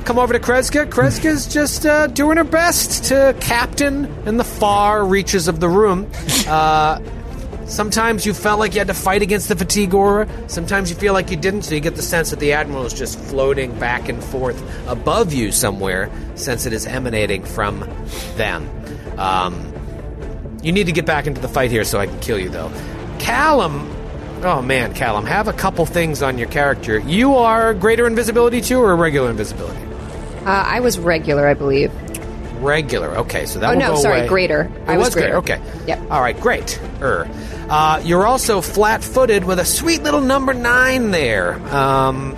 Come 0.05 0.21
over 0.21 0.33
to 0.33 0.39
Kreska. 0.39 0.87
Kreska's 0.87 1.53
just 1.53 1.85
uh, 1.85 2.07
doing 2.07 2.37
her 2.37 2.45
best 2.45 3.05
to 3.07 3.35
captain 3.41 4.05
in 4.25 4.37
the 4.37 4.45
far 4.45 5.05
reaches 5.05 5.49
of 5.49 5.59
the 5.59 5.69
room. 5.69 6.09
Uh, 6.47 7.01
sometimes 7.67 8.25
you 8.25 8.33
felt 8.35 8.61
like 8.61 8.75
you 8.75 8.79
had 8.79 8.87
to 8.87 8.95
fight 8.95 9.21
against 9.21 9.49
the 9.49 9.57
fatigue 9.57 9.95
aura. 9.95 10.29
Sometimes 10.49 10.91
you 10.91 10.97
feel 10.97 11.13
like 11.13 11.29
you 11.29 11.37
didn't, 11.37 11.63
so 11.63 11.75
you 11.75 11.81
get 11.81 11.97
the 11.97 12.03
sense 12.03 12.31
that 12.31 12.39
the 12.39 12.53
admiral 12.53 12.85
is 12.85 12.95
just 12.95 13.19
floating 13.19 13.77
back 13.81 14.09
and 14.09 14.23
forth 14.23 14.63
above 14.87 15.33
you 15.33 15.51
somewhere, 15.51 16.09
since 16.37 16.67
it 16.67 16.73
is 16.73 16.87
emanating 16.87 17.43
from 17.43 17.81
them. 18.37 18.71
Um, 19.19 19.73
you 20.63 20.71
need 20.71 20.87
to 20.87 20.93
get 20.93 21.05
back 21.05 21.27
into 21.27 21.41
the 21.41 21.49
fight 21.49 21.73
here 21.73 21.83
so 21.83 21.99
I 21.99 22.07
can 22.07 22.21
kill 22.21 22.39
you, 22.39 22.49
though. 22.49 22.71
Callum. 23.19 23.91
Oh 24.45 24.61
man, 24.61 24.93
Callum, 24.95 25.25
have 25.25 25.49
a 25.49 25.53
couple 25.55 25.87
things 25.87 26.23
on 26.23 26.37
your 26.39 26.49
character. 26.49 26.99
You 26.99 27.35
are 27.37 27.73
greater 27.73 28.07
invisibility 28.07 28.61
too, 28.61 28.79
or 28.81 28.95
regular 28.95 29.31
invisibility? 29.31 29.81
Uh, 30.45 30.51
I 30.51 30.81
was 30.81 30.99
regular, 30.99 31.47
I 31.49 31.55
believe. 31.55 31.91
Regular. 32.63 33.17
Okay, 33.21 33.47
so 33.47 33.59
that 33.61 33.71
Oh, 33.75 33.79
no, 33.79 33.97
sorry, 33.97 34.21
away. 34.21 34.29
greater. 34.29 34.63
It 34.63 34.89
I 34.89 34.97
was, 34.99 35.07
was 35.09 35.15
greater. 35.15 35.41
greater. 35.41 35.57
Okay. 35.63 35.87
Yep. 35.87 36.11
All 36.11 36.21
right, 36.21 36.39
great. 36.39 36.79
Er. 37.01 37.27
Uh, 37.71 38.03
you're 38.05 38.27
also 38.27 38.61
flat-footed 38.61 39.45
with 39.45 39.59
a 39.59 39.65
sweet 39.65 40.03
little 40.03 40.21
number 40.21 40.53
nine 40.53 41.11
there. 41.11 41.55
Um, 41.75 42.37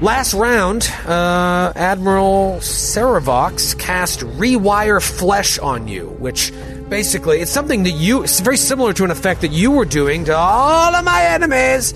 last 0.00 0.34
round, 0.34 0.84
uh, 1.06 1.72
Admiral 1.74 2.58
Serovox 2.60 3.76
cast 3.78 4.20
Rewire 4.20 5.02
Flesh 5.02 5.58
on 5.58 5.88
you, 5.88 6.06
which 6.20 6.52
basically 6.88 7.40
it's 7.40 7.50
something 7.50 7.82
that 7.84 7.90
you. 7.92 8.22
It's 8.22 8.40
very 8.40 8.56
similar 8.56 8.92
to 8.94 9.04
an 9.04 9.10
effect 9.10 9.40
that 9.42 9.52
you 9.52 9.70
were 9.70 9.84
doing 9.84 10.24
to 10.26 10.36
all 10.36 10.94
of 10.94 11.04
my 11.04 11.22
enemies 11.24 11.94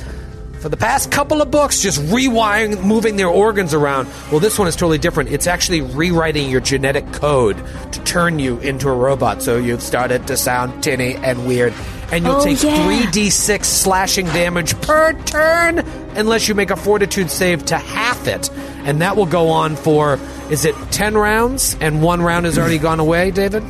for 0.61 0.69
the 0.69 0.77
past 0.77 1.11
couple 1.11 1.41
of 1.41 1.51
books, 1.51 1.81
just 1.81 1.99
rewiring, 2.03 2.85
moving 2.85 3.17
their 3.17 3.29
organs 3.29 3.73
around. 3.73 4.07
Well, 4.31 4.41
this 4.41 4.59
one 4.59 4.69
is 4.69 4.77
totally 4.77 4.99
different. 4.99 5.31
It's 5.31 5.47
actually 5.47 5.81
rewriting 5.81 6.51
your 6.51 6.61
genetic 6.61 7.11
code 7.13 7.57
to 7.93 8.01
turn 8.05 8.39
you 8.39 8.59
into 8.59 8.89
a 8.91 8.95
robot. 8.95 9.43
So 9.43 9.57
you've 9.57 9.83
started 9.83 10.27
to 10.27 10.37
sound 10.37 10.83
tinny 10.85 11.15
and 11.17 11.47
weird. 11.47 11.73
And 12.13 12.25
you'll 12.25 12.37
Oh, 12.37 12.45
take 12.45 12.63
yeah. 12.63 12.77
3d6 12.87 13.65
slashing 13.65 14.27
damage 14.27 14.79
per 14.83 15.15
turn 15.23 15.79
unless 16.17 16.47
you 16.49 16.55
make 16.55 16.71
a 16.71 16.77
fortitude 16.77 17.31
save 17.31 17.65
to 17.67 17.79
half 17.79 18.27
it. 18.27 18.51
And 18.85 19.01
that 19.01 19.17
will 19.17 19.27
go 19.27 19.49
on 19.49 19.77
for, 19.77 20.19
is 20.51 20.67
it 20.67 20.75
10 20.91 21.17
rounds? 21.17 21.75
And 21.81 22.03
one 22.03 22.21
round 22.21 22.45
has 22.45 22.59
already 22.59 22.79
gone 22.79 23.01
away, 23.01 23.31
David? 23.31 23.63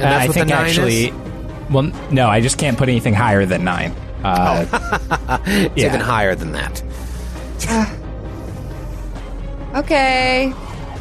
And 0.00 0.10
that's 0.10 0.20
Uh, 0.20 0.24
I 0.24 0.26
what 0.26 0.34
think 0.34 0.48
the 0.48 0.54
nine 0.54 0.66
actually, 0.66 1.04
is? 1.08 1.70
well, 1.70 1.82
no, 2.10 2.28
I 2.28 2.40
just 2.40 2.58
can't 2.58 2.76
put 2.78 2.88
anything 2.88 3.14
higher 3.14 3.44
than 3.46 3.64
nine. 3.64 3.94
Uh, 4.24 4.66
It's 5.46 5.76
yeah. 5.76 5.86
even 5.86 6.00
higher 6.00 6.34
than 6.34 6.52
that. 6.52 6.82
Okay. 9.74 10.52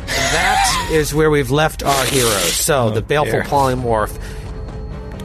That 0.06 0.90
is 0.92 1.14
where 1.14 1.30
we've 1.32 1.50
left 1.52 1.82
our 1.84 2.06
heroes. 2.06 2.54
So 2.54 2.92
the 2.92 3.02
baleful 3.02 3.32
dear. 3.34 3.44
polymorph 3.44 4.16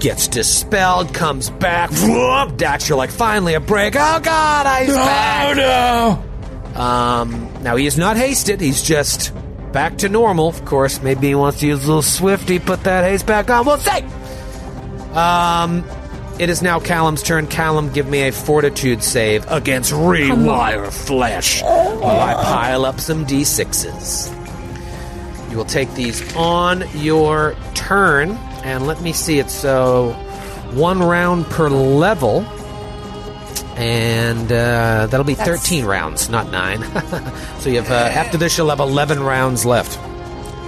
gets 0.01 0.29
dispelled, 0.29 1.13
comes 1.13 1.51
back. 1.51 1.91
Whoop! 1.91 2.57
Dax, 2.57 2.89
you're 2.89 2.97
like, 2.99 3.11
finally 3.11 3.53
a 3.55 3.61
break. 3.61 3.97
Oh 3.97 4.21
god, 4.23 4.83
he's 4.85 4.95
back. 4.95 5.57
no! 5.57 6.81
Um, 6.81 7.63
now 7.63 7.77
he 7.77 7.87
is 7.87 7.97
not 7.99 8.17
hasted. 8.17 8.61
He's 8.61 8.83
just 8.83 9.33
back 9.75 9.99
to 9.99 10.09
normal. 10.09 10.49
Of 10.49 10.65
course, 10.65 11.03
maybe 11.03 11.27
he 11.27 11.35
wants 11.35 11.59
to 11.61 11.67
use 11.67 11.85
a 11.85 11.87
little 11.87 12.01
swifty, 12.01 12.59
put 12.59 12.85
that 12.85 13.05
haste 13.05 13.27
back 13.27 13.51
on. 13.51 13.67
We'll 13.67 13.77
see. 13.77 14.01
Um, 15.13 15.85
it 16.39 16.49
is 16.49 16.63
now 16.63 16.81
Callum's 16.81 17.23
turn. 17.23 17.47
Callum, 17.49 17.93
give 17.93 18.09
me 18.09 18.29
a 18.29 18.33
fortitude 18.33 19.03
save 19.03 19.45
against 19.51 19.93
Rewire 19.93 20.91
Flesh 20.91 21.63
while 21.63 22.21
I 22.21 22.35
pile 22.35 22.87
up 22.87 23.01
some 23.01 23.27
d6s. 23.27 24.31
You 25.51 25.57
will 25.59 25.65
take 25.65 25.93
these 25.95 26.35
on 26.35 26.85
your 26.95 27.55
turn, 27.75 28.31
and 28.65 28.87
let 28.87 29.01
me 29.03 29.13
see 29.13 29.39
it. 29.39 29.51
So, 29.51 30.13
one 30.73 31.01
round 31.01 31.47
per 31.47 31.69
level, 31.69 32.43
and 33.77 34.51
uh, 34.53 35.07
that'll 35.07 35.25
be 35.25 35.35
That's- 35.35 35.61
13 35.63 35.85
rounds, 35.85 36.29
not 36.29 36.51
nine. 36.51 36.83
so 37.61 37.69
you 37.71 37.81
have 37.83 37.91
uh, 37.91 37.95
after 37.95 38.39
this, 38.39 38.57
you'll 38.57 38.69
have 38.71 38.81
11 38.81 39.23
rounds 39.23 39.65
left. 39.65 39.99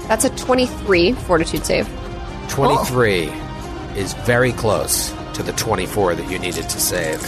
That's 0.08 0.24
a 0.24 0.30
23 0.30 1.12
fortitude 1.12 1.64
save. 1.66 1.88
23 2.48 3.24
is 3.96 4.12
very 4.14 4.52
close 4.52 5.12
to 5.34 5.42
the 5.42 5.52
24 5.52 6.14
that 6.14 6.30
you 6.30 6.38
needed 6.38 6.68
to 6.68 6.80
save. 6.80 7.20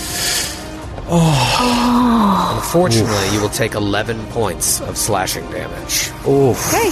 Oh. 1.10 2.54
Unfortunately, 2.56 3.34
you 3.34 3.40
will 3.40 3.48
take 3.48 3.74
11 3.74 4.24
points 4.26 4.80
of 4.82 4.96
slashing 4.96 5.44
damage. 5.50 6.10
Oof. 6.28 6.68
Okay. 6.74 6.90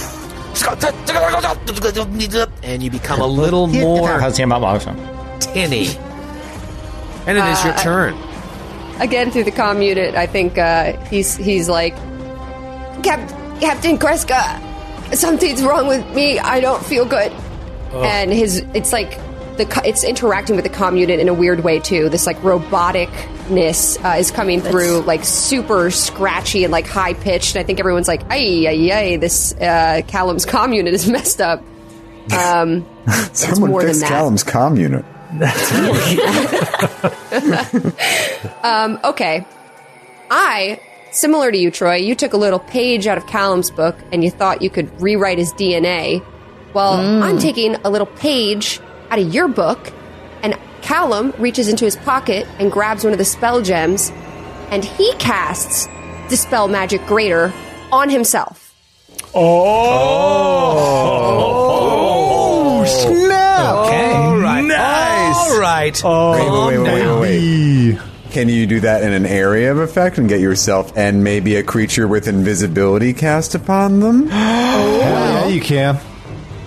And 2.63 2.81
you 2.81 2.89
become 2.89 3.21
a 3.21 3.27
little 3.27 3.67
more 3.67 4.09
tinny. 5.39 5.87
And 7.27 7.37
it 7.37 7.43
is 7.45 7.63
your 7.63 7.73
Uh, 7.73 7.83
turn. 7.83 8.13
Again, 8.99 9.31
through 9.31 9.43
the 9.43 9.51
comm 9.51 9.85
unit, 9.85 10.15
I 10.15 10.25
think 10.27 10.57
uh, 10.57 10.97
he's 11.05 11.35
he's 11.35 11.69
like, 11.69 11.95
Cap- 13.03 13.29
Captain 13.61 13.97
Kreska, 13.97 15.15
something's 15.15 15.63
wrong 15.63 15.87
with 15.87 16.05
me. 16.15 16.39
I 16.39 16.59
don't 16.59 16.83
feel 16.85 17.05
good. 17.05 17.31
And 17.93 18.31
his 18.33 18.57
it's 18.73 18.91
like 18.91 19.17
the 19.57 19.65
co- 19.65 19.81
it's 19.85 20.03
interacting 20.03 20.55
with 20.55 20.65
the 20.65 20.69
comm 20.71 20.99
unit 20.99 21.19
in 21.19 21.29
a 21.29 21.33
weird 21.33 21.63
way 21.63 21.79
too. 21.79 22.09
This 22.09 22.25
like 22.25 22.37
roboticness 22.39 24.03
uh, 24.03 24.17
is 24.17 24.29
coming 24.31 24.61
through, 24.61 25.01
like 25.01 25.23
super 25.23 25.89
scratchy 25.91 26.63
and 26.63 26.71
like 26.71 26.85
high 26.87 27.13
pitched. 27.13 27.55
And 27.55 27.63
I 27.63 27.65
think 27.65 27.79
everyone's 27.79 28.07
like, 28.07 28.23
"Ay, 28.29 28.65
ay, 28.67 28.91
ay, 28.91 29.17
this 29.17 29.53
uh, 29.53 30.01
Callum's 30.07 30.45
comm 30.45 30.75
unit 30.75 30.93
is 30.93 31.07
messed 31.09 31.41
up." 31.41 31.63
Um, 32.29 32.85
Someone 33.31 33.71
more 33.71 33.81
fixed. 33.83 34.03
Callum's 34.03 34.43
comm 34.43 34.77
unit. 34.77 35.05
um, 38.63 38.97
okay, 39.03 39.45
I 40.31 40.79
similar 41.11 41.51
to 41.51 41.57
you, 41.57 41.69
Troy. 41.71 41.95
You 41.95 42.15
took 42.15 42.31
a 42.33 42.37
little 42.37 42.59
page 42.59 43.07
out 43.07 43.17
of 43.17 43.25
Callum's 43.27 43.71
book 43.71 43.95
and 44.11 44.23
you 44.23 44.31
thought 44.31 44.61
you 44.61 44.69
could 44.69 45.01
rewrite 45.01 45.37
his 45.37 45.51
DNA. 45.53 46.23
Well, 46.73 47.23
I'm 47.23 47.39
taking 47.39 47.75
a 47.75 47.89
little 47.89 48.07
page 48.07 48.79
out 49.09 49.19
of 49.19 49.33
your 49.33 49.47
book, 49.47 49.91
and 50.43 50.57
Callum 50.81 51.33
reaches 51.39 51.69
into 51.69 51.85
his 51.85 51.95
pocket 51.95 52.45
and 52.59 52.71
grabs 52.71 53.03
one 53.03 53.13
of 53.13 53.19
the 53.19 53.25
spell 53.25 53.61
gems, 53.61 54.11
and 54.69 54.85
he 54.85 55.11
casts 55.15 55.87
Dispel 56.29 56.67
Magic 56.67 57.03
Greater 57.07 57.51
on 57.91 58.09
himself. 58.09 58.75
Oh, 59.33 59.43
snap! 62.85 63.75
Okay. 63.87 64.11
All 64.11 64.37
right. 64.37 64.63
Nice. 64.63 65.16
All 65.57 65.63
right. 65.63 66.01
Oh, 66.05 66.67
wait, 66.67 66.77
wait, 66.77 66.93
wait, 66.93 67.19
wait, 67.19 67.19
wait. 67.19 67.99
Can 68.29 68.47
you 68.47 68.67
do 68.67 68.81
that 68.81 69.01
in 69.01 69.11
an 69.11 69.25
area 69.25 69.71
of 69.71 69.79
effect 69.79 70.19
and 70.19 70.29
get 70.29 70.39
yourself 70.39 70.95
and 70.95 71.23
maybe 71.23 71.55
a 71.55 71.63
creature 71.63 72.07
with 72.07 72.27
invisibility 72.27 73.11
cast 73.11 73.55
upon 73.55 73.99
them? 73.99 74.27
yeah, 74.27 75.47
you 75.47 75.59
can. 75.59 75.97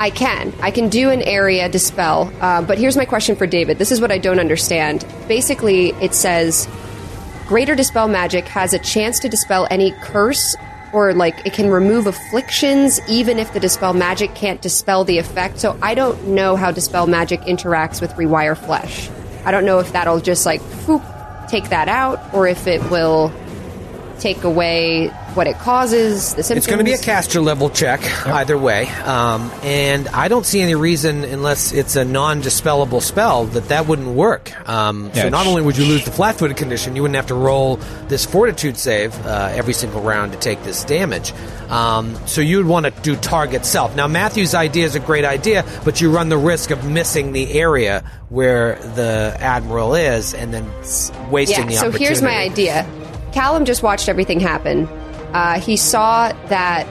I 0.01 0.11
can. 0.11 0.53
I 0.61 0.73
can 0.73 0.89
do 0.89 1.11
an 1.11 1.23
area 1.23 1.69
dispel. 1.69 2.33
Uh, 2.41 2.63
but 2.63 2.79
here's 2.79 2.97
my 2.97 3.05
question 3.05 3.37
for 3.37 3.47
David. 3.47 3.79
This 3.79 3.93
is 3.93 4.01
what 4.01 4.11
I 4.11 4.19
don't 4.19 4.41
understand. 4.41 5.07
Basically, 5.29 5.91
it 6.03 6.13
says 6.13 6.67
Greater 7.47 7.77
Dispel 7.77 8.09
Magic 8.09 8.49
has 8.49 8.73
a 8.73 8.79
chance 8.81 9.21
to 9.21 9.29
dispel 9.29 9.69
any 9.71 9.93
curse 9.93 10.57
or 10.93 11.13
like 11.15 11.47
it 11.47 11.53
can 11.53 11.71
remove 11.71 12.07
afflictions 12.07 13.01
even 13.09 13.39
if 13.39 13.53
the 13.53 13.61
Dispel 13.61 13.95
Magic 13.95 14.35
can't 14.35 14.61
dispel 14.61 15.05
the 15.05 15.19
effect. 15.19 15.59
So 15.59 15.79
I 15.83 15.95
don't 15.95 16.29
know 16.29 16.57
how 16.57 16.71
Dispel 16.71 17.07
Magic 17.07 17.41
interacts 17.43 18.01
with 18.01 18.11
Rewire 18.13 18.57
Flesh. 18.57 19.11
I 19.45 19.51
don't 19.51 19.65
know 19.65 19.79
if 19.79 19.93
that'll 19.93 20.21
just 20.21 20.47
like 20.47 20.61
whoop, 20.87 21.03
take 21.49 21.71
that 21.71 21.89
out 21.89 22.35
or 22.35 22.47
if 22.47 22.67
it 22.67 22.83
will 22.91 23.33
take 24.19 24.45
away 24.45 25.11
what 25.35 25.47
it 25.47 25.59
causes, 25.59 26.35
the 26.35 26.43
symptoms. 26.43 26.59
It's 26.59 26.67
going 26.67 26.79
to 26.79 26.85
be 26.85 26.93
a 26.93 26.99
caster 26.99 27.41
level 27.41 27.71
check 27.71 28.01
either 28.27 28.59
way, 28.59 28.87
um, 29.05 29.51
and 29.63 30.09
I 30.09 30.29
don't 30.29 30.45
see 30.45 30.61
any 30.61 30.75
reason, 30.75 31.25
unless 31.25 31.73
it's 31.73 31.97
a 31.97 32.05
non-dispellable 32.05 33.01
spell, 33.03 33.45
that 33.47 33.69
that 33.69 33.87
wouldn't 33.87 34.09
work. 34.09 34.53
Um, 34.69 35.11
so 35.15 35.29
not 35.29 35.41
it's- 35.43 35.47
only 35.47 35.63
would 35.63 35.77
you 35.77 35.85
lose 35.85 36.05
the 36.05 36.11
flat-footed 36.11 36.57
condition, 36.57 36.97
you 36.97 37.03
wouldn't 37.03 37.17
have 37.17 37.27
to 37.29 37.35
roll 37.35 37.77
this 38.09 38.25
fortitude 38.25 38.77
save 38.77 39.15
uh, 39.27 39.51
every 39.53 39.73
single 39.75 40.01
round 40.01 40.33
to 40.33 40.39
take 40.39 40.63
this 40.65 40.85
damage. 40.85 41.33
Um, 41.69 42.17
so 42.27 42.41
you'd 42.41 42.67
want 42.67 42.87
to 42.87 42.91
do 43.03 43.15
target 43.17 43.65
self. 43.65 43.95
Now 43.95 44.09
Matthew's 44.09 44.55
idea 44.55 44.85
is 44.85 44.97
a 44.97 45.01
great 45.01 45.25
idea, 45.25 45.65
but 45.85 46.01
you 46.01 46.11
run 46.11 46.29
the 46.29 46.39
risk 46.39 46.71
of 46.73 46.85
missing 46.85 47.33
the 47.33 47.53
area 47.53 48.03
where 48.29 48.75
the 48.97 49.37
admiral 49.39 49.95
is, 49.95 50.35
and 50.35 50.53
then 50.53 50.69
s- 50.81 51.13
wasting 51.31 51.67
the 51.67 51.75
yeah, 51.75 51.79
so 51.81 51.87
opportunity. 51.89 52.05
here's 52.05 52.23
my 52.23 52.37
idea. 52.39 52.87
Callum 53.33 53.65
just 53.65 53.83
watched 53.85 54.09
everything 54.09 54.41
happen. 54.41 54.89
Uh, 55.33 55.61
he 55.61 55.77
saw 55.77 56.33
that 56.49 56.87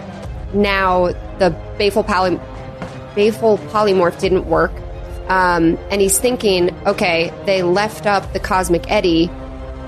now 0.53 1.07
the 1.39 1.55
baleful, 1.77 2.03
poly- 2.03 2.39
polymorph 3.15 4.19
didn't 4.19 4.45
work. 4.45 4.71
Um, 5.29 5.77
and 5.91 6.01
he's 6.01 6.17
thinking, 6.17 6.75
okay, 6.87 7.31
they 7.45 7.61
left 7.61 8.07
up 8.07 8.33
the 8.33 8.39
Cosmic 8.39 8.89
Eddy, 8.89 9.29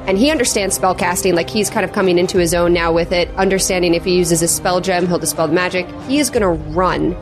and 0.05 0.17
he 0.17 0.29
understands 0.29 0.77
spellcasting. 0.77 1.33
Like 1.33 1.49
he's 1.49 1.69
kind 1.69 1.83
of 1.83 1.93
coming 1.93 2.19
into 2.19 2.37
his 2.37 2.53
own 2.53 2.73
now 2.73 2.91
with 2.93 3.11
it, 3.11 3.29
understanding 3.35 3.95
if 3.95 4.03
he 4.03 4.17
uses 4.17 4.41
a 4.43 4.47
spell 4.47 4.81
gem, 4.81 5.07
he'll 5.07 5.19
dispel 5.19 5.47
the 5.47 5.53
magic. 5.53 5.87
He 6.07 6.19
is 6.19 6.29
going 6.29 6.43
to 6.43 6.49
run 6.71 7.13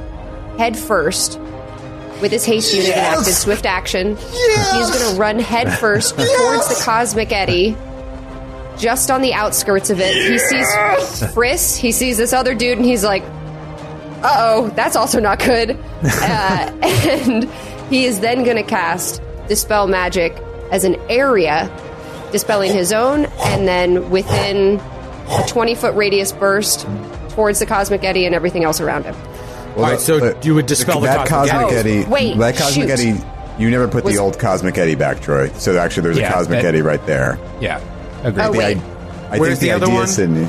head 0.57 0.77
first 0.77 1.39
with 2.21 2.31
his 2.33 2.43
haste 2.43 2.73
unit 2.73 2.89
and 2.89 2.99
active 2.99 3.33
swift 3.33 3.65
action. 3.65 4.17
He's 4.17 4.91
going 4.91 5.13
to 5.13 5.17
run 5.17 5.39
head 5.39 5.71
first 5.79 6.17
towards 6.17 6.67
the 6.67 6.81
Cosmic 6.83 7.31
Eddy 7.31 7.77
just 8.79 9.11
on 9.11 9.21
the 9.21 9.33
outskirts 9.33 9.89
of 9.91 9.99
it. 9.99 10.15
He 10.15 10.39
sees 10.39 10.65
Friss. 11.35 11.77
He 11.77 11.91
sees 11.91 12.17
this 12.17 12.33
other 12.33 12.55
dude, 12.55 12.77
and 12.77 12.85
he's 12.85 13.03
like, 13.03 13.21
"Uh 14.23 14.35
oh, 14.37 14.71
that's 14.75 14.95
also 14.95 15.19
not 15.19 15.39
good." 15.39 15.77
Uh, 16.01 16.71
and 16.81 17.43
he 17.89 18.05
is 18.05 18.21
then 18.21 18.43
going 18.45 18.55
to 18.55 18.63
cast 18.63 19.21
dispel 19.49 19.85
magic 19.87 20.31
as 20.71 20.85
an 20.85 20.95
area, 21.09 21.69
dispelling 22.31 22.71
his 22.71 22.93
own, 22.93 23.25
and 23.45 23.67
then 23.67 24.09
within 24.09 24.79
a 25.29 25.43
twenty 25.47 25.75
foot 25.75 25.93
radius 25.95 26.31
burst 26.31 26.87
towards 27.29 27.59
the 27.59 27.65
cosmic 27.65 28.03
eddy 28.05 28.25
and 28.25 28.33
everything 28.33 28.63
else 28.63 28.79
around 28.79 29.03
him. 29.03 29.13
Well, 29.75 29.85
All 29.85 29.91
right, 29.91 29.99
so 29.99 30.19
but 30.21 30.45
you 30.45 30.55
would 30.55 30.65
dispel 30.67 31.01
the 31.01 31.07
that 31.07 31.27
Cosmic 31.27 31.51
cosmic 31.51 31.73
Eddy. 31.77 31.91
eddy. 31.97 32.05
Oh, 32.05 32.09
wait, 32.09 32.37
that 32.37 32.55
cosmic 32.57 32.89
shoot. 32.89 32.99
eddy. 32.99 33.23
You 33.61 33.69
never 33.69 33.87
put 33.89 34.05
Was- 34.05 34.15
the 34.15 34.21
old 34.21 34.39
cosmic 34.39 34.77
eddy 34.77 34.95
back, 34.95 35.19
Troy. 35.21 35.49
So 35.53 35.77
actually, 35.77 36.03
there's 36.03 36.17
Yeah, 36.17 36.29
a 36.29 36.33
cosmic 36.33 36.61
that- 36.61 36.69
eddy 36.69 36.81
right 36.81 37.05
there. 37.05 37.37
Yeah. 37.59 37.79
Agreed. 38.23 38.43
Oh, 38.45 38.51
wait. 38.51 38.77
I, 38.77 39.35
I 39.35 39.39
Where's 39.39 39.59
think 39.59 39.59
the, 39.59 39.65
the 39.67 39.71
other 39.73 39.85
idea, 39.85 39.95
one? 39.97 40.07
Sydney, 40.07 40.47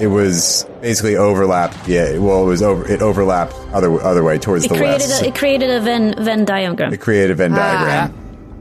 it 0.00 0.06
was 0.08 0.66
basically 0.80 1.16
overlapped. 1.16 1.86
Yeah, 1.88 2.18
well, 2.18 2.42
it 2.42 2.46
was 2.46 2.62
over. 2.62 2.86
It 2.90 3.02
overlapped 3.02 3.54
other 3.72 3.92
other 4.00 4.22
way 4.24 4.38
towards 4.38 4.64
It 4.64 4.68
the 4.70 4.76
created 4.76 5.08
west. 5.08 5.22
a, 5.22 5.26
it 5.28 5.34
created 5.34 5.70
a 5.70 5.80
Venn 5.80 6.14
Venn 6.24 6.44
diagram. 6.44 6.92
it 6.92 7.00
created 7.00 7.32
a 7.32 7.34
Venn 7.34 7.52
Ah. 7.52 7.56
diagram. 7.56 8.14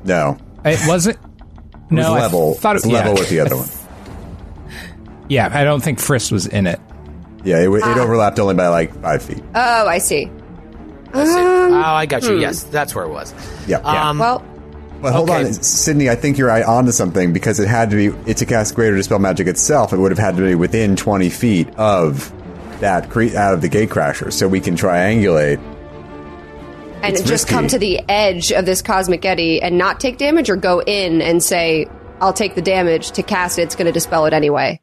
No, 0.03 0.37
It 0.65 0.79
wasn't. 0.87 1.17
it 1.17 1.21
was 1.95 2.05
No, 2.05 2.13
I 2.13 2.19
level. 2.21 2.53
thought 2.55 2.75
it 2.75 2.83
was 2.83 2.91
level 2.91 3.13
yeah. 3.13 3.19
with 3.19 3.29
the 3.29 3.39
other 3.41 3.55
one. 3.57 3.69
Yeah, 5.29 5.47
I 5.53 5.63
don't 5.63 5.83
think 5.83 5.99
Friss 5.99 6.31
was 6.31 6.47
in 6.47 6.65
it. 6.65 6.79
Yeah, 7.43 7.59
it, 7.59 7.65
w- 7.65 7.83
it 7.83 7.97
overlapped 7.99 8.39
only 8.39 8.55
by 8.55 8.67
like 8.69 8.91
five 9.01 9.21
feet. 9.21 9.43
Oh, 9.53 9.87
I 9.87 9.99
see. 9.99 10.27
oh, 11.13 11.73
I 11.73 12.05
got 12.07 12.23
you. 12.23 12.39
Yes, 12.39 12.63
that's 12.63 12.95
where 12.95 13.05
it 13.05 13.09
was. 13.09 13.31
Yeah. 13.67 13.77
Um, 13.77 14.17
Well, 14.19 14.43
But 15.01 15.13
hold 15.13 15.29
Okay. 15.29 15.45
on, 15.45 15.53
Sydney. 15.53 16.09
I 16.09 16.15
think 16.15 16.37
you're 16.37 16.47
right 16.49 16.63
onto 16.65 16.91
something 16.91 17.31
because 17.31 17.59
it 17.59 17.67
had 17.67 17.89
to 17.91 17.95
be 17.95 18.07
it 18.29 18.37
to 18.37 18.45
cast 18.45 18.75
greater 18.75 18.95
dispel 18.97 19.19
magic 19.19 19.47
itself. 19.47 19.93
It 19.93 19.97
would 19.97 20.11
have 20.11 20.19
had 20.19 20.35
to 20.37 20.43
be 20.43 20.55
within 20.55 20.95
20 20.97 21.29
feet 21.29 21.69
of 21.77 22.31
that 22.81 23.09
cre- 23.09 23.35
out 23.35 23.53
of 23.53 23.61
the 23.61 23.69
gate 23.69 23.89
crasher, 23.89 24.31
so 24.31 24.47
we 24.47 24.59
can 24.59 24.75
triangulate. 24.75 25.59
and 27.01 27.13
It's 27.13 27.21
just 27.21 27.45
risky. 27.45 27.49
come 27.53 27.67
to 27.69 27.79
the 27.79 28.01
edge 28.09 28.51
of 28.51 28.65
this 28.65 28.81
cosmic 28.81 29.23
eddy 29.23 29.61
and 29.61 29.77
not 29.77 30.01
take 30.01 30.17
damage, 30.17 30.49
or 30.49 30.57
go 30.57 30.81
in 30.85 31.21
and 31.21 31.41
say, 31.41 31.87
"I'll 32.19 32.33
take 32.33 32.55
the 32.55 32.61
damage 32.61 33.11
to 33.11 33.23
cast 33.23 33.57
it. 33.57 33.61
It's 33.63 33.75
going 33.75 33.85
to 33.85 33.93
dispel 33.93 34.25
it 34.25 34.33
anyway." 34.33 34.81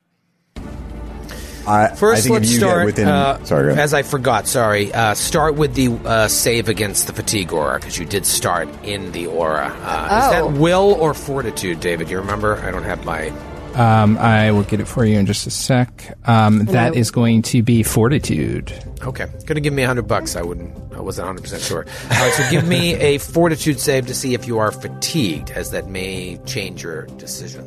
I, 1.66 1.87
I 1.87 1.94
First, 1.94 2.22
think 2.24 2.35
let's 2.35 2.46
if 2.46 2.52
you 2.52 2.59
start. 2.59 2.79
get 2.81 2.85
within. 2.87 3.09
uh, 3.09 3.44
sorry, 3.44 3.74
as 3.74 3.92
I 3.94 4.02
forgot, 4.02 4.46
sorry. 4.46 4.92
Uh, 4.92 5.14
start 5.14 5.55
with 5.57 5.74
the 5.74 5.88
uh, 6.09 6.29
save 6.29 6.68
against 6.68 7.07
the 7.07 7.12
fatigue 7.12 7.52
aura 7.52 7.79
because 7.79 7.98
you 7.98 8.05
did 8.07 8.24
start 8.26 8.68
in 8.85 9.12
the 9.12 9.26
aura. 9.26 9.66
Uh, 9.83 10.18
Is 10.18 10.24
Oh. 10.29 10.31
that 10.52 10.59
will 10.61 10.94
or 11.00 11.12
fortitude, 11.14 11.81
David? 11.81 12.09
You 12.11 12.18
remember? 12.18 12.57
I 12.57 12.70
don't 12.70 12.85
have 12.85 13.05
my. 13.05 13.33
Um, 13.74 14.16
I 14.16 14.52
will 14.52 14.62
get 14.62 14.81
it 14.81 14.88
for 14.88 15.05
you 15.05 15.18
in 15.18 15.26
just 15.26 15.46
a 15.46 15.50
sec. 15.50 16.16
Um, 16.26 16.64
that 16.66 16.92
I- 16.94 16.96
is 16.96 17.11
going 17.11 17.42
to 17.42 17.62
be 17.62 17.83
Fortitude. 17.83 18.72
Okay, 19.02 19.26
gonna 19.44 19.61
give 19.61 19.74
me 19.74 19.83
a 19.83 19.87
hundred 19.87 20.09
bucks. 20.09 20.35
I 20.35 20.40
wouldn't. 20.42 20.72
I 20.94 21.00
wasn't 21.00 21.26
hundred 21.26 21.42
percent 21.42 21.61
sure. 21.62 21.85
All 22.05 22.09
right, 22.18 22.33
so 22.33 22.50
give 22.50 22.66
me 22.66 22.94
a 22.94 23.18
fortitude 23.18 23.79
save 23.79 24.07
to 24.07 24.14
see 24.14 24.33
if 24.33 24.46
you 24.46 24.59
are 24.59 24.72
fatigued, 24.72 25.50
as 25.50 25.72
that 25.72 25.88
may 25.88 26.38
change 26.46 26.83
your 26.83 27.02
decision. 27.18 27.64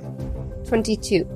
Twenty-two. 0.68 1.28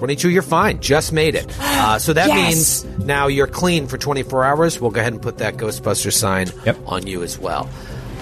22, 0.00 0.30
you're 0.30 0.40
fine. 0.42 0.80
Just 0.80 1.12
made 1.12 1.34
it. 1.34 1.46
Uh, 1.60 1.98
so 1.98 2.14
that 2.14 2.28
Yes! 2.28 2.84
means 2.86 3.04
now 3.04 3.26
you're 3.26 3.46
clean 3.46 3.86
for 3.86 3.98
24 3.98 4.44
hours. 4.46 4.80
We'll 4.80 4.90
go 4.90 4.98
ahead 5.00 5.12
and 5.12 5.20
put 5.20 5.36
that 5.38 5.58
Ghostbuster 5.58 6.10
sign 6.10 6.48
Yep. 6.64 6.78
on 6.86 7.06
you 7.06 7.22
as 7.22 7.38
well. 7.38 7.68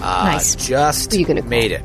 Uh, 0.02 0.30
Nice. 0.32 0.56
Just 0.56 1.14
you 1.14 1.24
gonna 1.24 1.42
made 1.42 1.70
it. 1.70 1.82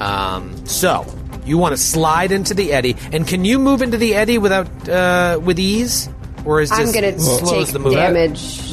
Um, 0.00 0.54
so 0.66 1.04
you 1.44 1.58
want 1.58 1.72
to 1.72 1.76
slide 1.82 2.30
into 2.30 2.54
the 2.54 2.72
eddy, 2.72 2.94
and 3.12 3.26
can 3.26 3.44
you 3.44 3.58
move 3.58 3.82
into 3.82 3.96
the 3.98 4.14
eddy 4.14 4.38
without 4.38 4.88
uh, 4.88 5.40
with 5.42 5.58
ease, 5.58 6.08
or 6.44 6.60
is 6.60 6.70
I'm 6.70 6.86
this 6.86 6.92
going 6.94 7.14
to 7.14 7.20
slows 7.20 7.50
take 7.66 7.72
the 7.72 7.78
movement? 7.80 8.14
damage. 8.36 8.70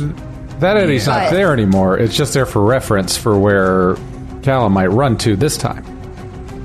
That 0.60 0.78
eddy's 0.78 1.08
not 1.08 1.32
there 1.32 1.54
anymore. 1.54 1.97
It's 1.97 2.15
just 2.15 2.36
there 2.36 2.45
for 2.45 2.62
reference 2.63 3.17
for 3.17 3.36
where 3.38 3.95
Callum 4.43 4.74
might 4.74 4.88
run 4.91 5.17
to 5.19 5.36
this 5.36 5.58
time. 5.58 5.84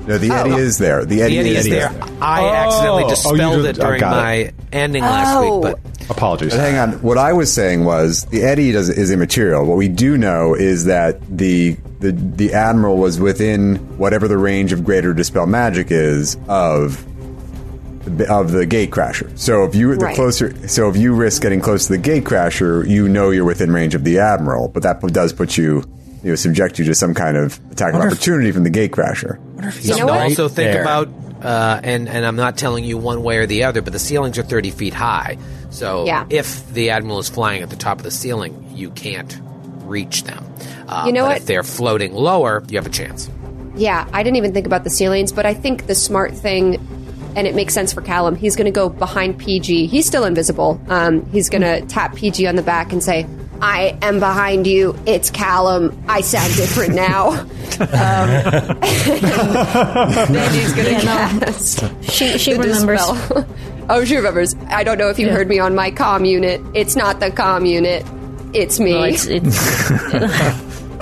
No, 0.07 0.17
the 0.17 0.31
eddy 0.31 0.51
oh. 0.51 0.57
is 0.57 0.77
there. 0.77 1.03
The 1.05 1.21
Eddy, 1.21 1.35
The 1.35 1.39
eddy 1.39 1.55
is 1.57 1.69
there. 1.69 1.91
I 2.21 2.41
Oh. 2.41 2.53
accidentally 2.53 3.03
Oh, 3.03 3.09
dispelled 3.09 3.39
oh, 3.41 3.61
did- 3.61 3.77
it 3.77 3.81
I 3.81 3.85
during 3.85 3.99
got 3.99 4.15
my 4.15 4.51
ending 4.71 5.03
last 5.03 5.35
Oh. 5.35 5.59
week, 5.59 5.61
but 5.63 5.79
Apologies. 6.09 6.51
But 6.51 6.59
hang 6.61 6.77
on. 6.77 6.91
What 7.01 7.17
I 7.17 7.33
was 7.33 7.51
saying 7.51 7.83
was 7.83 8.25
the 8.31 8.43
Eddy 8.43 8.71
does, 8.71 8.87
is 8.87 9.11
immaterial. 9.11 9.65
What 9.65 9.75
we 9.77 9.89
do 9.89 10.17
know 10.17 10.53
is 10.55 10.85
that 10.85 11.19
the 11.29 11.75
the 11.99 12.13
the 12.13 12.53
admiral 12.53 12.95
was 12.97 13.19
within 13.19 13.75
whatever 13.97 14.29
the 14.29 14.37
range 14.37 14.71
of 14.71 14.85
greater 14.85 15.13
dispel 15.13 15.45
magic 15.47 15.87
is 15.91 16.37
of 16.47 17.05
the, 18.05 18.31
of 18.31 18.53
the 18.53 18.65
gate 18.65 18.91
crasher. 18.91 19.29
So 19.37 19.65
if 19.65 19.75
you 19.75 19.93
the 19.97 20.05
Right. 20.05 20.15
closer, 20.15 20.53
so 20.67 20.87
if 20.87 20.95
you 20.95 21.13
risk 21.13 21.41
getting 21.41 21.59
close 21.59 21.87
to 21.87 21.93
the 21.93 21.97
gate 21.97 22.23
crasher, 22.23 22.87
you 22.87 23.09
know 23.09 23.29
you're 23.31 23.43
within 23.43 23.73
range 23.73 23.93
of 23.93 24.05
the 24.05 24.19
admiral. 24.19 24.69
But 24.69 24.83
that 24.83 25.01
does 25.07 25.33
put 25.33 25.57
you 25.57 25.83
you 26.23 26.29
know 26.29 26.35
subject 26.35 26.79
you 26.79 26.85
to 26.85 26.95
some 26.95 27.13
kind 27.13 27.35
of 27.35 27.59
attack 27.71 27.93
of 27.93 27.99
opportunity 27.99 28.51
from 28.53 28.63
the 28.63 28.71
gatecrasher. 28.71 29.37
You 29.57 29.91
know 29.91 29.97
So 29.97 30.05
what? 30.07 30.19
also 30.21 30.47
think 30.47 30.71
there. 30.71 30.81
about, 30.81 31.07
uh, 31.43 31.79
and 31.83 32.07
and 32.07 32.25
I'm 32.25 32.35
not 32.35 32.57
telling 32.57 32.83
you 32.83 32.97
one 32.97 33.23
way 33.23 33.37
or 33.37 33.45
the 33.45 33.63
other, 33.63 33.81
but 33.81 33.93
the 33.93 33.99
ceilings 33.99 34.37
are 34.37 34.43
30 34.43 34.71
feet 34.71 34.93
high. 34.93 35.37
So 35.69 36.05
Yeah. 36.05 36.25
if 36.29 36.67
the 36.73 36.89
admiral 36.91 37.19
is 37.19 37.29
flying 37.29 37.61
at 37.63 37.69
the 37.69 37.75
top 37.75 37.97
of 37.97 38.03
the 38.03 38.11
ceiling, 38.11 38.71
you 38.75 38.89
can't 38.91 39.37
reach 39.85 40.23
them. 40.23 40.45
Uh, 40.87 41.03
You 41.07 41.13
know 41.13 41.21
but 41.23 41.27
what? 41.29 41.37
If 41.37 41.45
they're 41.45 41.63
floating 41.63 42.13
lower, 42.13 42.63
you 42.69 42.77
have 42.77 42.85
a 42.85 42.89
chance. 42.89 43.29
Yeah, 43.75 44.07
I 44.13 44.23
didn't 44.23 44.37
even 44.37 44.53
think 44.53 44.65
about 44.65 44.83
the 44.83 44.89
ceilings, 44.89 45.31
but 45.31 45.45
I 45.45 45.53
think 45.53 45.85
the 45.87 45.95
smart 45.95 46.33
thing, 46.35 46.75
and 47.35 47.45
it 47.45 47.53
makes 47.55 47.73
sense 47.73 47.93
for 47.93 48.01
Callum, 48.01 48.35
he's 48.35 48.55
going 48.55 48.65
to 48.65 48.71
go 48.71 48.89
behind 48.89 49.37
PG. 49.37 49.85
He's 49.87 50.05
still 50.05 50.23
invisible. 50.25 50.81
Um, 50.89 51.25
he's 51.31 51.49
going 51.49 51.61
to 51.61 51.81
tap 51.87 52.15
PG 52.15 52.47
on 52.47 52.55
the 52.55 52.63
back 52.63 52.91
and 52.91 53.03
say, 53.03 53.27
I 53.61 53.97
am 54.01 54.19
behind 54.19 54.67
you. 54.67 54.95
It's 55.05 55.29
Callum. 55.29 55.97
I 56.07 56.21
sound 56.21 56.53
different 56.55 56.93
now. 56.95 57.29
um, 57.79 57.87
then 59.47 60.75
going 60.75 60.85
to 60.85 60.91
Yeah, 60.91 61.31
no. 61.33 61.39
cast 61.45 61.83
She 62.03 62.37
she 62.37 62.53
the 62.53 62.59
remembers. 62.59 62.99
dispel. 63.05 63.45
oh, 63.89 64.03
she 64.05 64.15
remembers. 64.15 64.55
I 64.69 64.83
don't 64.83 64.97
know 64.97 65.09
if 65.09 65.19
you 65.19 65.27
Yeah. 65.27 65.33
heard 65.33 65.47
me 65.47 65.59
on 65.59 65.75
my 65.75 65.91
comm 65.91 66.27
unit. 66.27 66.61
It's 66.73 66.95
not 66.95 67.19
the 67.19 67.29
comm 67.31 67.67
unit. 67.69 68.05
It's 68.53 68.79
me. 68.79 68.93
No, 68.93 69.03
it's, 69.03 69.25
it's 69.25 69.87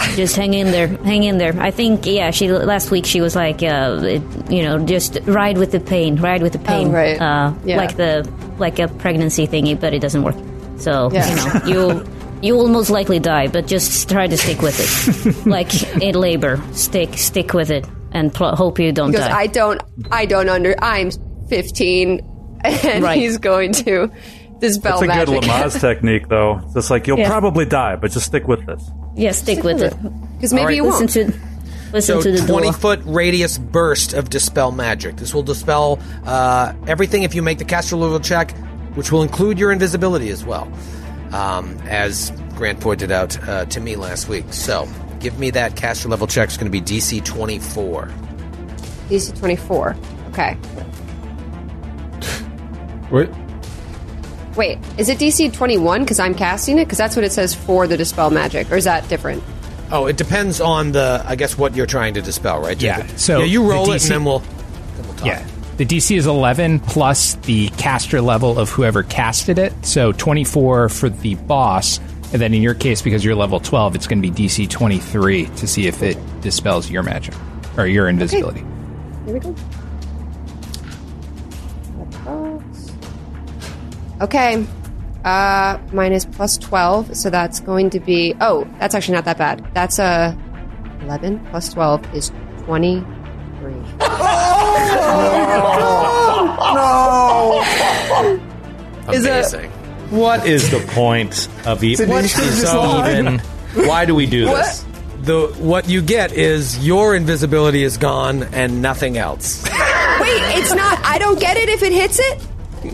just 0.16 0.36
hang 0.36 0.54
in 0.54 0.72
there, 0.72 0.88
hang 0.88 1.24
in 1.24 1.38
there. 1.38 1.54
I 1.60 1.72
think 1.72 2.06
yeah. 2.06 2.32
She 2.32 2.50
last 2.52 2.92
week 2.92 3.06
she 3.06 3.22
was 3.22 3.36
like, 3.36 3.62
uh, 3.64 4.00
it, 4.04 4.22
you 4.52 4.64
know, 4.64 4.80
just 4.80 5.18
ride 5.26 5.58
with 5.58 5.72
the 5.72 5.80
pain, 5.80 6.16
ride 6.18 6.42
with 6.42 6.54
the 6.54 6.60
pain, 6.60 6.88
Oh, 6.88 6.92
right. 6.92 7.22
uh, 7.22 7.54
Yeah. 7.64 7.78
like 7.78 7.96
the 7.98 8.30
like 8.58 8.80
a 8.80 8.88
pregnancy 8.88 9.48
thingy, 9.48 9.80
but 9.80 9.94
it 9.94 10.00
doesn't 10.00 10.24
work. 10.24 10.36
So 10.78 11.10
Yeah. 11.14 11.30
you 11.30 11.36
know, 11.36 11.66
you 12.00 12.06
you 12.46 12.56
will 12.56 12.68
most 12.68 12.90
likely 12.90 13.20
die, 13.20 13.48
but 13.48 13.68
just 13.68 14.10
try 14.10 14.28
to 14.28 14.38
stick 14.38 14.62
with 14.62 14.78
it. 14.80 15.46
like 15.48 15.74
in 16.02 16.16
labor, 16.16 16.62
stick 16.74 17.18
stick 17.18 17.54
with 17.54 17.72
it, 17.72 17.86
and 18.12 18.34
pl- 18.34 18.56
hope 18.56 18.80
you 18.80 18.92
don't 18.92 19.12
He 19.12 19.18
goes, 19.18 19.28
die. 19.28 19.38
I 19.38 19.48
don't, 19.48 19.82
I 20.12 20.26
don't 20.26 20.50
under, 20.50 20.76
I'm 20.82 21.12
15, 21.50 22.20
and 22.64 23.04
Right. 23.04 23.18
he's 23.18 23.38
going 23.38 23.74
to 23.74 24.12
dispel 24.60 25.00
That's 25.00 25.04
a 25.04 25.08
magic. 25.08 25.42
good 25.42 25.44
Lamaze 25.50 25.80
technique, 25.90 26.28
though. 26.30 26.62
It's 26.76 26.90
like 26.90 27.08
you'll 27.08 27.20
Yeah. 27.20 27.30
probably 27.30 27.66
die, 27.66 27.96
but 27.98 28.12
just 28.12 28.26
stick 28.26 28.48
with 28.48 28.66
this. 28.66 28.84
yeah, 29.16 29.32
stick, 29.32 29.64
with 29.64 29.82
it. 29.82 29.94
Because 30.36 30.54
maybe 30.54 30.62
All 30.62 30.66
right, 30.68 30.76
you 30.76 30.84
won't. 30.86 31.02
Listen 31.16 31.32
to 31.32 31.40
listen 31.94 32.22
So 32.22 32.32
to 32.32 32.32
the 32.42 32.48
20 32.48 32.64
door. 32.68 32.74
foot 32.74 33.00
radius 33.06 33.58
burst 33.58 34.14
of 34.14 34.30
dispel 34.30 34.72
magic. 34.72 35.16
This 35.18 35.34
will 35.34 35.44
dispel 35.44 36.00
uh, 36.26 36.74
everything 36.88 37.24
if 37.24 37.34
you 37.36 37.42
make 37.42 37.58
the 37.58 37.66
caster 37.66 37.96
level 37.96 38.20
check, 38.20 38.52
which 38.96 39.12
will 39.12 39.22
include 39.24 39.58
your 39.60 39.72
invisibility 39.72 40.30
as 40.30 40.44
well, 40.46 40.70
um, 41.36 41.78
as 41.86 42.32
Grant 42.56 42.80
pointed 42.80 43.12
out 43.12 43.38
uh, 43.48 43.66
to 43.66 43.80
me 43.82 43.96
last 43.96 44.30
week. 44.30 44.46
So 44.52 44.88
give 45.20 45.38
me 45.38 45.50
that 45.52 45.76
caster 45.76 46.08
level 46.08 46.28
check. 46.28 46.48
It's 46.48 46.58
going 46.58 46.72
to 46.72 46.82
be 46.82 46.82
DC 46.82 47.24
24. 47.24 48.10
DC 49.10 49.38
24. 49.38 49.96
Okay. 50.30 50.58
Wait, 53.12 53.30
Wait, 54.56 54.80
is 54.98 55.10
it 55.10 55.18
DC 55.20 55.52
21 55.52 56.02
because 56.02 56.18
I'm 56.18 56.34
casting 56.34 56.80
it? 56.80 56.86
Because 56.86 56.98
that's 56.98 57.16
what 57.16 57.26
it 57.26 57.32
says 57.34 57.54
for 57.54 57.88
the 57.88 57.98
dispel 57.98 58.30
magic. 58.30 58.72
Or 58.72 58.78
is 58.78 58.86
that 58.86 59.08
different? 59.10 59.44
Oh, 59.92 60.08
it 60.08 60.18
depends 60.18 60.62
on 60.62 60.94
the, 60.94 61.22
I 61.26 61.36
guess, 61.36 61.58
what 61.58 61.76
you're 61.76 61.86
trying 61.86 62.14
to 62.16 62.22
dispel, 62.22 62.62
right? 62.62 62.82
Yeah, 62.82 63.06
so 63.18 63.40
yeah, 63.40 63.46
you 63.46 63.64
the 63.64 63.70
roll 63.70 63.92
it, 63.92 64.02
and 64.02 64.12
then 64.12 64.26
we'll, 64.26 64.40
then 64.40 65.06
we'll 65.06 65.16
talk. 65.16 65.28
Yeah. 65.28 65.48
The 65.78 65.86
DC 65.86 66.16
is 66.16 66.26
11 66.26 66.80
plus 66.80 67.36
the 67.36 67.68
caster 67.70 68.22
level 68.22 68.58
of 68.58 68.70
whoever 68.70 69.04
casted 69.04 69.60
it. 69.60 69.74
So 69.86 70.14
24 70.14 70.88
for 70.90 71.10
the 71.10 71.36
boss. 71.36 72.00
And 72.32 72.42
then 72.42 72.54
in 72.54 72.62
your 72.62 72.74
case, 72.74 73.02
because 73.02 73.26
you're 73.26 73.36
level 73.36 73.60
12, 73.60 73.96
it's 73.96 74.08
going 74.08 74.22
to 74.22 74.30
be 74.30 74.48
DC 74.48 74.70
23 74.70 75.46
to 75.46 75.68
see 75.68 75.88
if 75.88 76.02
it 76.02 76.18
dispels 76.42 76.90
your 76.90 77.04
magic 77.04 77.34
or 77.78 77.88
your 77.88 78.08
invisibility. 78.08 78.62
Here 79.26 79.34
we 79.34 79.40
go. 79.40 79.56
Okay. 84.22 84.66
Uh, 85.26 85.78
mine 85.92 86.14
is 86.14 86.26
plus 86.26 86.58
12, 86.58 87.18
so 87.18 87.30
that's 87.30 87.60
going 87.60 87.90
to 87.90 88.00
be. 88.00 88.34
Oh, 88.40 88.66
that's 88.80 88.96
actually 88.96 89.16
not 89.16 89.26
that 89.26 89.38
bad. 89.38 89.68
That's 89.74 90.00
uh, 90.00 90.36
11 91.02 91.46
plus 91.48 91.74
12 91.74 92.16
is 92.16 92.32
23. 92.66 93.74
Is 99.14 99.26
it- 99.26 99.70
What 100.10 100.46
is 100.46 100.70
the 100.72 100.80
point 100.94 101.48
of 101.66 101.84
e- 101.84 101.94
It's 101.94 102.02
an 102.02 102.10
what 102.10 102.26
Easter 102.26 102.42
is 102.44 102.62
slide. 102.62 103.12
even? 103.20 103.40
Why 103.88 104.06
do 104.06 104.14
we 104.16 104.26
do 104.26 104.46
this? 104.46 104.84
The 105.24 105.48
what 105.58 105.90
you 105.90 106.02
get 106.02 106.32
is 106.34 106.78
your 106.86 107.16
invisibility 107.16 107.84
is 107.84 107.98
gone 107.98 108.44
and 108.54 108.82
nothing 108.82 109.18
else. 109.18 109.64
Wait, 109.64 110.42
it's 110.58 110.74
not. 110.74 111.00
I 111.04 111.18
don't 111.18 111.40
get 111.40 111.58
it 111.58 111.70
if 111.70 111.82
it 111.82 111.92
hits 111.92 112.20
it? 112.20 112.40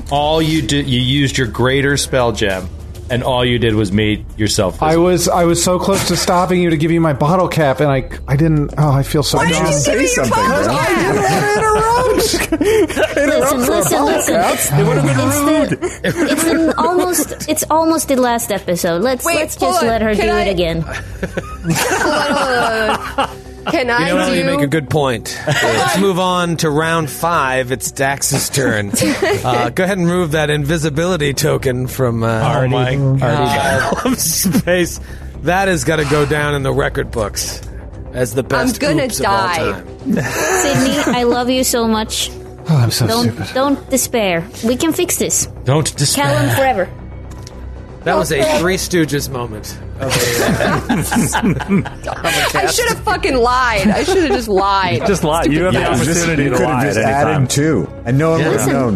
All 0.10 0.42
you 0.42 0.62
did, 0.62 0.88
you 0.88 1.00
used 1.02 1.38
your 1.38 1.48
greater 1.48 1.98
spell 1.98 2.32
gem, 2.32 2.70
and 3.12 3.24
all 3.24 3.44
you 3.46 3.60
did 3.60 3.76
was 3.76 3.92
made 3.92 4.26
yourself. 4.40 4.82
I 4.82 4.98
was 4.98 5.28
I 5.28 5.44
was 5.44 5.64
so 5.64 5.78
close 5.78 6.08
to 6.08 6.16
stopping 6.18 6.62
you 6.62 6.70
to 6.72 6.78
give 6.78 6.92
you 6.92 7.02
my 7.02 7.14
bottle 7.14 7.48
cap, 7.48 7.80
and 7.82 7.90
I 7.92 8.10
I 8.28 8.36
didn't. 8.38 8.74
Oh, 8.78 8.92
I 8.92 9.04
feel 9.04 9.22
so 9.24 9.38
Why 9.38 9.48
did 9.50 9.54
dumb. 9.56 9.68
you 9.68 9.74
Say 9.74 9.92
give 9.92 10.00
me 10.00 10.06
your 10.06 10.16
something, 10.16 10.34
phone? 10.34 10.68
man. 10.68 11.68
Listen, 12.22 13.60
listen, 13.60 14.06
listen. 14.06 14.36
It's, 14.36 14.72
it 14.72 14.84
would 14.86 14.98
have 14.98 15.06
been 15.06 15.18
rude. 15.46 15.80
it's 16.04 16.44
an 16.44 16.74
almost. 16.78 17.48
It's 17.50 17.64
almost 17.70 18.08
the 18.08 18.16
last 18.18 18.52
episode. 18.52 19.02
Let's 19.02 19.26
Wait, 19.26 19.36
let's 19.36 19.56
just 19.56 19.82
on. 19.82 19.88
let 19.88 20.02
her 20.02 20.14
Can 20.16 20.26
do 20.26 20.32
I- 20.32 20.42
it 20.42 20.52
again. 20.52 20.86
Can 23.70 23.90
I 23.90 24.10
You 24.10 24.16
know, 24.16 24.30
do? 24.30 24.36
you 24.38 24.44
make 24.46 24.62
a 24.62 24.68
good 24.68 24.90
point. 24.90 25.40
Let's 25.48 26.00
move 26.00 26.20
on 26.20 26.58
to 26.58 26.70
round 26.70 27.10
five. 27.10 27.72
It's 27.72 27.92
Dax's 27.92 28.50
turn. 28.50 28.92
Uh, 29.44 29.70
go 29.70 29.84
ahead 29.84 29.98
and 29.98 30.08
remove 30.08 30.32
that 30.32 30.50
invisibility 30.50 31.34
token 31.34 31.88
from 31.88 32.24
uh, 32.24 32.62
oh 32.64 32.68
my 32.68 32.96
god! 32.96 34.06
of 34.06 34.20
space. 34.20 35.00
That 35.44 35.68
has 35.68 35.84
got 35.84 35.96
to 35.98 36.06
go 36.06 36.26
down 36.26 36.54
in 36.56 36.64
the 36.64 36.72
record 36.74 37.12
books 37.12 37.62
as 38.14 38.34
the 38.34 38.44
best 38.44 38.76
I'm 38.84 38.90
gonna 38.96 39.06
oops 39.06 39.18
die. 39.20 39.70
of 39.70 39.76
all 39.78 39.84
time. 39.84 40.24
Sydney, 40.24 41.14
I 41.18 41.24
love 41.24 41.50
you 41.50 41.64
so 41.64 41.88
much. 41.88 42.30
Oh, 42.70 42.78
I'm 42.78 42.92
so 42.92 43.08
Don't 43.08 43.32
stupid. 43.32 43.54
don't 43.54 43.90
despair. 43.90 44.48
We 44.64 44.76
can 44.76 44.94
fix 44.94 45.18
this. 45.18 45.48
Don't 45.64 45.96
despair. 45.98 46.26
Callum 46.26 46.56
forever. 46.56 46.90
That 48.04 48.18
was 48.18 48.32
a 48.32 48.42
Three 48.60 48.78
Stooges 48.78 49.30
moment. 49.30 49.78
Of 50.02 50.12
a, 50.12 51.84
I 52.56 52.66
should 52.72 52.90
have 52.90 53.00
fucking 53.04 53.36
lied. 53.36 53.88
I 53.88 54.04
should 54.04 54.18
have 54.24 54.32
just 54.32 54.48
lied. 54.48 55.02
Just 55.08 55.24
lie. 55.24 55.44
You 55.44 55.64
have 55.66 55.74
the 55.74 55.80
You 55.80 55.86
just- 55.86 56.02
opportunity 56.02 56.44
you 56.44 56.50
to 56.50 56.56
could 56.58 56.64
lie 56.66 56.72
have 56.72 56.84
at 56.84 56.94
just 56.96 56.98
any 56.98 57.14
time. 57.14 57.28
added 57.44 57.50
two, 57.52 57.88
and 58.06 58.18
no 58.18 58.32
one 58.32 58.40
would 58.40 58.48
have 58.48 58.56
Listen. 58.56 58.74
known. 58.74 58.94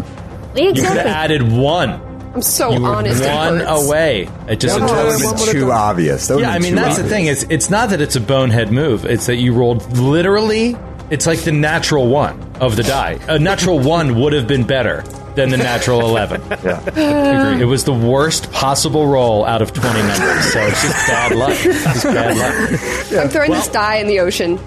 You 0.55 0.73
could 0.73 0.77
have 0.83 0.97
Exactly. 0.97 1.11
added 1.11 1.51
one. 1.51 1.89
I'm 2.33 2.41
so 2.41 2.71
You 2.73 2.81
were 2.81 2.95
honest. 2.95 3.21
it 3.23 3.27
one 3.33 3.59
hurts. 3.59 3.87
away. 3.87 4.29
It 4.49 4.59
just 4.59 4.75
That 4.79 4.81
would 4.89 4.89
have 4.89 5.19
been 5.19 5.29
would've 5.31 5.45
too 5.51 5.59
done- 5.61 5.71
obvious. 5.71 6.27
That 6.27 6.33
would've 6.35 6.47
Yeah, 6.49 6.53
I 6.53 6.57
been 6.59 6.63
mean 6.63 6.71
too 6.73 6.79
that's 6.81 6.97
the 6.97 7.03
obvious. 7.03 7.17
thing. 7.17 7.25
It's 7.27 7.43
it's 7.65 7.69
not 7.69 7.89
that 7.91 8.01
it's 8.01 8.15
a 8.15 8.21
bonehead 8.21 8.71
move. 8.71 9.05
It's 9.05 9.27
that 9.27 9.35
you 9.37 9.53
rolled 9.53 9.97
literally. 9.97 10.75
It's 11.11 11.27
like 11.27 11.39
the 11.41 11.51
natural 11.51 12.07
one 12.07 12.41
of 12.59 12.75
the 12.75 12.83
die. 12.83 13.19
A 13.27 13.37
natural 13.37 13.77
one 13.79 14.19
would 14.19 14.33
have 14.33 14.47
been 14.47 14.63
better 14.65 15.03
than 15.35 15.49
the 15.49 15.57
natural 15.57 16.01
eleven. 16.09 16.41
Yeah. 16.63 16.81
Agreed. 16.87 17.61
It 17.61 17.65
was 17.65 17.83
the 17.83 17.93
worst 17.93 18.51
possible 18.51 19.07
roll 19.07 19.45
out 19.45 19.61
of 19.61 19.73
twenty 19.73 20.01
numbers. 20.01 20.53
So 20.53 20.61
it's 20.65 20.81
just 20.81 21.07
bad 21.07 21.35
luck. 21.35 21.51
It's 21.63 21.83
just 21.83 22.03
bad 22.05 22.37
luck. 22.37 23.21
I'm 23.23 23.29
throwing 23.29 23.51
this 23.51 23.67
die 23.67 23.95
in 23.97 24.07
the 24.07 24.19
ocean. 24.19 24.59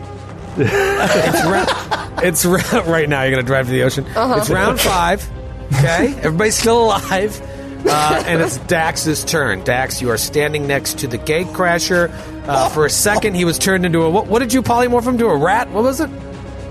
it's 0.56 1.44
ra- 1.44 2.18
it's 2.22 2.44
ra- 2.44 2.80
right 2.90 3.08
now. 3.08 3.22
You're 3.22 3.32
going 3.32 3.42
to 3.44 3.46
drive 3.46 3.66
to 3.66 3.72
the 3.72 3.82
ocean. 3.84 4.04
It's 4.08 4.50
round 4.50 4.80
five. 4.80 5.28
Okay, 5.74 6.14
everybody's 6.22 6.56
still 6.56 6.86
alive. 6.86 7.40
Uh, 7.86 8.22
and 8.26 8.42
it's 8.42 8.58
Dax's 8.58 9.24
turn. 9.24 9.62
Dax, 9.62 10.02
you 10.02 10.10
are 10.10 10.16
standing 10.18 10.66
next 10.66 10.98
to 10.98 11.06
the 11.06 11.16
gate 11.18 11.46
crasher. 11.48 12.10
Uh, 12.48 12.68
for 12.70 12.84
a 12.86 12.90
second, 12.90 13.34
he 13.34 13.44
was 13.44 13.56
turned 13.58 13.86
into 13.86 14.02
a. 14.02 14.10
What, 14.10 14.26
what 14.26 14.40
did 14.40 14.52
you 14.52 14.62
polymorph 14.62 15.06
him 15.06 15.16
to? 15.18 15.26
A 15.26 15.36
rat? 15.36 15.70
What 15.70 15.84
was 15.84 16.00
it? 16.00 16.10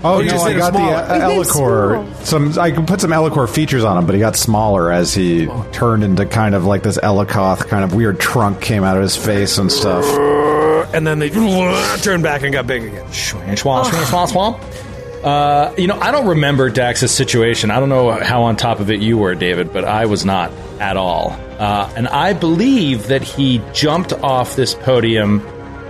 Oh 0.07 0.19
you 0.19 0.25
no, 0.25 0.31
just 0.31 0.45
I 0.45 0.49
made 0.49 0.53
him 0.53 0.59
got 0.59 0.73
the 0.73 0.79
smaller. 0.79 0.95
uh, 0.95 1.13
He 1.13 1.19
made 1.19 1.33
him 1.35 1.43
Elicor. 1.43 2.25
Some 2.25 2.59
I 2.59 2.71
can 2.71 2.85
put 2.85 3.01
some 3.01 3.11
Elicor 3.11 3.49
features 3.49 3.83
on 3.83 3.97
him, 3.97 4.05
but 4.05 4.15
he 4.15 4.19
got 4.19 4.35
smaller 4.35 4.91
as 4.91 5.13
he 5.13 5.47
turned 5.71 6.03
into 6.03 6.25
kind 6.25 6.55
of 6.55 6.65
like 6.65 6.83
this 6.83 6.97
Elicoth 6.97 7.67
kind 7.67 7.83
of 7.83 7.93
weird 7.93 8.19
trunk 8.19 8.61
came 8.61 8.83
out 8.83 8.95
of 8.97 9.03
his 9.03 9.15
face 9.15 9.57
and 9.57 9.71
stuff. 9.71 10.03
And 10.93 11.05
then 11.05 11.19
they 11.19 11.29
turned 12.01 12.23
back 12.23 12.43
and 12.43 12.53
got 12.53 12.65
big 12.67 12.83
again. 12.83 13.11
Swamp, 13.11 13.57
swamp, 13.57 13.87
swamp, 14.07 14.29
swamp. 14.29 14.57
Uh, 15.23 15.73
you 15.77 15.87
know, 15.87 15.99
I 15.99 16.11
don't 16.11 16.27
remember 16.27 16.69
Dax's 16.69 17.11
situation. 17.11 17.71
I 17.71 17.79
don't 17.79 17.89
know 17.89 18.11
how 18.11 18.43
on 18.43 18.55
top 18.55 18.79
of 18.79 18.89
it 18.91 19.01
you 19.01 19.17
were, 19.17 19.35
David, 19.35 19.73
but 19.73 19.83
I 19.83 20.05
was 20.05 20.23
not 20.23 20.51
at 20.79 20.95
all. 20.95 21.31
Uh, 21.59 21.91
and 21.97 22.07
I 22.07 22.33
believe 22.33 23.07
that 23.07 23.23
he 23.23 23.61
jumped 23.73 24.13
off 24.13 24.55
this 24.55 24.75
podium 24.75 25.45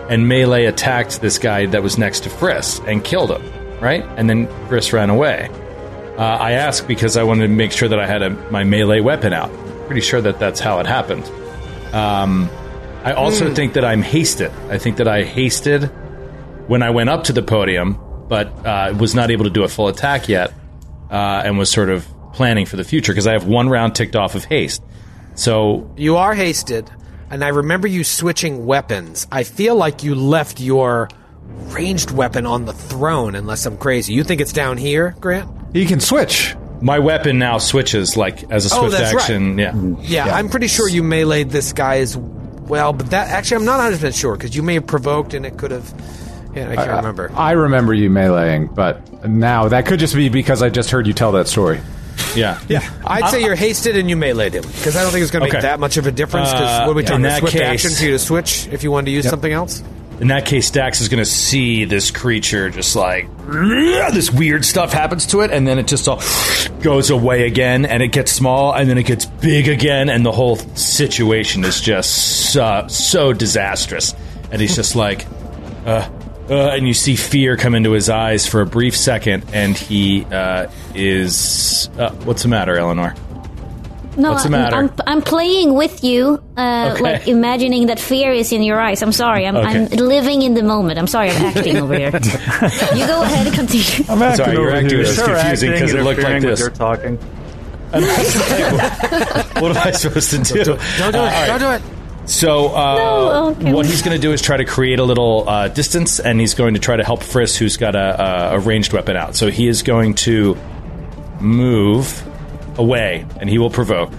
and 0.09 0.27
melee 0.29 0.65
attacked 0.65 1.19
this 1.21 1.37
guy 1.37 1.65
that 1.67 1.83
was 1.83 1.97
next 1.97 2.21
to 2.21 2.29
Friss 2.29 2.79
and 2.87 3.03
killed 3.03 3.29
him, 3.31 3.43
right? 3.81 4.03
And 4.17 4.29
then 4.29 4.47
Friss 4.67 4.93
ran 4.93 5.09
away. 5.09 5.49
Uh, 6.17 6.21
I 6.23 6.53
asked 6.53 6.87
because 6.87 7.15
I 7.15 7.23
wanted 7.23 7.43
to 7.43 7.53
make 7.53 7.71
sure 7.71 7.87
that 7.89 7.99
I 7.99 8.07
had 8.07 8.23
a, 8.23 8.29
my 8.51 8.63
melee 8.63 9.01
weapon 9.01 9.33
out. 9.33 9.51
Pretty 9.85 10.01
sure 10.01 10.21
that 10.21 10.39
that's 10.39 10.59
how 10.59 10.79
it 10.79 10.87
happened. 10.87 11.25
Um, 11.93 12.49
I 13.03 13.13
also 13.13 13.53
think 13.53 13.73
that 13.73 13.85
I'm 13.85 14.01
hasted. 14.01 14.51
I 14.69 14.77
think 14.77 14.97
that 14.97 15.07
I 15.07 15.23
hasted 15.23 15.83
when 16.67 16.81
I 16.83 16.89
went 16.89 17.09
up 17.09 17.25
to 17.25 17.33
the 17.33 17.41
podium, 17.43 17.97
but 18.27 18.47
uh, 18.65 18.93
was 18.97 19.15
not 19.15 19.31
able 19.31 19.45
to 19.45 19.49
do 19.49 19.63
a 19.63 19.67
full 19.67 19.87
attack 19.87 20.27
yet, 20.27 20.51
uh, 21.09 21.43
and 21.45 21.57
was 21.57 21.71
sort 21.71 21.89
of 21.89 22.05
planning 22.33 22.65
for 22.65 22.75
the 22.75 22.83
future 22.83 23.13
because 23.13 23.27
I 23.27 23.33
have 23.33 23.47
one 23.47 23.69
round 23.69 23.95
ticked 23.95 24.15
off 24.15 24.35
of 24.35 24.43
haste. 24.43 24.83
So 25.35 25.89
You 25.95 26.17
are 26.17 26.33
hasted, 26.33 26.89
and 27.29 27.43
I 27.43 27.49
remember 27.49 27.87
you 27.87 28.03
switching 28.03 28.65
weapons. 28.65 29.27
I 29.31 29.43
feel 29.43 29.75
like 29.75 30.03
you 30.03 30.15
left 30.15 30.59
your 30.59 31.09
ranged 31.73 32.11
weapon 32.11 32.45
on 32.45 32.65
the 32.65 32.73
throne, 32.73 33.35
unless 33.35 33.65
I'm 33.65 33.77
crazy. 33.77 34.13
You 34.13 34.23
think 34.23 34.41
it's 34.41 34.53
down 34.53 34.77
here, 34.77 35.15
Grant? 35.19 35.49
He 35.73 35.85
can 35.85 35.99
switch. 35.99 36.55
my 36.79 36.99
weapon 36.99 37.39
now 37.39 37.57
switches 37.57 38.15
like 38.15 38.43
as 38.51 38.71
a 38.71 38.75
Oh, 38.75 38.81
swift 38.81 38.97
that's 38.97 39.13
right. 39.13 39.21
action. 39.23 39.57
Yeah. 39.57 39.73
Yeah, 40.01 40.35
I'm 40.35 40.47
pretty 40.49 40.67
sure 40.67 40.87
you 40.87 41.01
meleeed 41.03 41.49
this 41.49 41.73
guy 41.73 41.97
as 41.97 42.15
well, 42.15 42.93
but 42.93 43.09
that 43.09 43.29
actually 43.29 43.57
I'm 43.57 43.65
not 43.65 43.77
100 43.77 43.95
percent 43.95 44.15
sure 44.15 44.35
because 44.35 44.55
you 44.55 44.61
may 44.61 44.75
have 44.75 44.85
provoked 44.85 45.33
and 45.33 45.43
it 45.45 45.57
could 45.57 45.71
have. 45.71 45.91
Yeah, 46.55 46.69
I 46.69 46.75
can't 46.75 46.89
remember. 46.97 47.31
I 47.35 47.51
remember 47.53 47.93
you 47.95 48.09
meleeing, 48.11 48.73
but 48.75 49.27
now 49.27 49.67
that 49.69 49.85
could 49.87 49.99
just 49.99 50.13
be 50.15 50.29
because 50.29 50.61
I 50.63 50.69
just 50.69 50.89
heard 50.91 51.05
you 51.07 51.13
tell 51.13 51.31
that 51.33 51.47
story. 51.47 51.79
Yeah. 52.35 52.59
Yeah, 52.67 52.87
I'd 53.05 53.29
say 53.31 53.41
you're 53.43 53.55
hasted 53.55 53.95
and 53.95 54.09
you 54.09 54.15
meleeed 54.15 54.53
him 54.53 54.63
because 54.63 54.95
I 54.95 55.01
don't 55.01 55.11
think 55.11 55.21
it's 55.23 55.31
going 55.31 55.41
to 55.43 55.47
Okay. 55.47 55.57
make 55.57 55.61
that 55.63 55.79
much 55.79 55.97
of 55.97 56.05
a 56.07 56.11
difference. 56.11 56.51
Because 56.51 56.81
Uh, 56.81 56.83
what 56.85 56.91
are 56.91 56.95
we 56.95 57.01
in 57.03 57.07
talking? 57.07 57.25
A 57.25 57.29
that 57.29 57.39
swift 57.39 57.53
case- 57.53 57.61
action 57.63 57.91
for 57.91 58.03
you 58.03 58.11
to 58.11 58.19
switch 58.19 58.67
if 58.71 58.83
you 58.83 58.91
wanted 58.91 59.05
to 59.05 59.11
use 59.11 59.27
something 59.27 59.51
else. 59.51 59.81
In 60.19 60.29
that 60.29 60.45
case, 60.45 60.71
Dax 60.71 60.99
is 60.99 61.09
going 61.09 61.23
to 61.23 61.29
see 61.29 61.85
this 61.85 62.09
creature 62.09 62.69
just 62.69 62.95
like 62.95 63.27
this 63.47 64.31
weird 64.31 64.65
stuff 64.65 64.91
happens 64.91 65.27
to 65.27 65.41
it, 65.41 65.51
and 65.51 65.67
then 65.67 65.77
it 65.77 65.87
just 65.87 66.07
all 66.07 66.21
goes 66.81 67.11
away 67.11 67.45
again, 67.45 67.85
and 67.85 68.01
it 68.01 68.11
gets 68.11 68.31
small, 68.31 68.73
and 68.73 68.89
then 68.89 68.97
it 68.97 69.03
gets 69.03 69.25
big 69.25 69.67
again, 69.67 70.09
and 70.09 70.25
the 70.25 70.31
whole 70.31 70.55
situation 70.75 71.63
is 71.63 71.79
just 71.79 72.51
so, 72.51 72.85
so 72.87 73.31
disastrous. 73.31 74.15
And 74.51 74.59
he's 74.59 74.75
just 74.75 74.95
like, 74.95 75.25
uh, 75.85 76.09
uh, 76.49 76.69
and 76.69 76.87
you 76.87 76.93
see 76.93 77.15
fear 77.15 77.57
come 77.57 77.75
into 77.75 77.91
his 77.91 78.09
eyes 78.09 78.47
for 78.47 78.61
a 78.61 78.65
brief 78.65 78.95
second, 78.95 79.45
and 79.53 79.77
he 79.77 80.25
uh, 80.25 80.67
is. 80.95 81.89
Uh, 81.97 82.11
what's 82.23 82.43
the 82.43 82.49
matter, 82.49 82.77
Eleanor? 82.77 83.13
No, 84.17 84.31
What's 84.31 84.43
the 84.45 84.49
I'm- 84.55 84.61
matter? 84.63 84.75
I'm, 84.77 84.91
I'm 85.05 85.21
playing 85.21 85.75
with 85.75 86.03
you, 86.03 86.41
uh, 86.57 86.89
Okay. 86.93 87.01
like 87.03 87.27
imagining 87.27 87.85
that 87.87 87.99
fear 87.99 88.31
is 88.33 88.51
in 88.51 88.63
your 88.63 88.79
eyes. 88.81 89.01
I'm 89.03 89.11
sorry. 89.11 89.45
I'm, 89.45 89.55
I'm 89.55 89.85
living 89.89 90.41
in 90.41 90.55
the 90.55 90.63
moment. 90.63 90.97
I'm 90.97 91.05
sorry. 91.07 91.29
I'm 91.29 91.41
acting 91.55 91.77
over 91.77 91.93
here. 91.93 92.07
you 92.11 93.05
go 93.05 93.21
ahead 93.21 93.45
and 93.47 93.55
continue. 93.55 94.05
I'm 94.09 94.21
acting 94.23 94.45
Sorry, 94.45 94.57
your 94.57 94.67
over 94.67 94.75
acting 94.77 94.89
here. 94.89 94.99
was 94.99 95.13
Sure, 95.15 95.27
confusing 95.27 95.69
acting, 95.69 95.87
'cause 95.87 95.93
it 95.93 96.03
looked 96.03 96.19
like 96.23 96.31
interfering 96.35 96.43
with 96.43 96.51
this. 96.51 96.59
Your 96.59 96.69
talking. 96.71 97.17
what 99.61 99.71
am 99.71 99.87
I 99.87 99.91
supposed 99.91 100.29
to 100.31 100.37
do? 100.39 100.63
Don't 100.63 100.65
do 100.65 100.73
it. 100.73 101.15
Uh, 101.15 101.19
all 101.19 101.25
right. 101.25 101.47
Don't 101.47 101.59
do 101.59 101.69
it. 101.71 101.81
So, 102.29 102.67
uh, 102.75 102.95
No, 102.95 103.49
okay. 103.51 103.71
what 103.73 103.85
he's 103.85 104.01
going 104.01 104.15
to 104.15 104.21
do 104.21 104.33
is 104.33 104.41
try 104.41 104.57
to 104.57 104.65
create 104.65 104.99
a 104.99 105.03
little 105.03 105.47
uh, 105.47 105.67
distance, 105.69 106.19
and 106.19 106.39
he's 106.41 106.55
going 106.55 106.73
to 106.73 106.79
try 106.79 106.97
to 106.97 107.03
help 107.03 107.21
Friss, 107.21 107.55
who's 107.55 107.77
got 107.77 107.95
a, 107.95 108.51
a, 108.53 108.55
a 108.55 108.59
ranged 108.59 108.91
weapon 108.91 109.15
out. 109.15 109.35
So 109.35 109.49
he 109.49 109.67
is 109.67 109.81
going 109.83 110.15
to 110.15 110.57
move 111.39 112.23
away, 112.77 113.25
and 113.39 113.49
he 113.49 113.57
will 113.57 113.69
provoke 113.69 114.11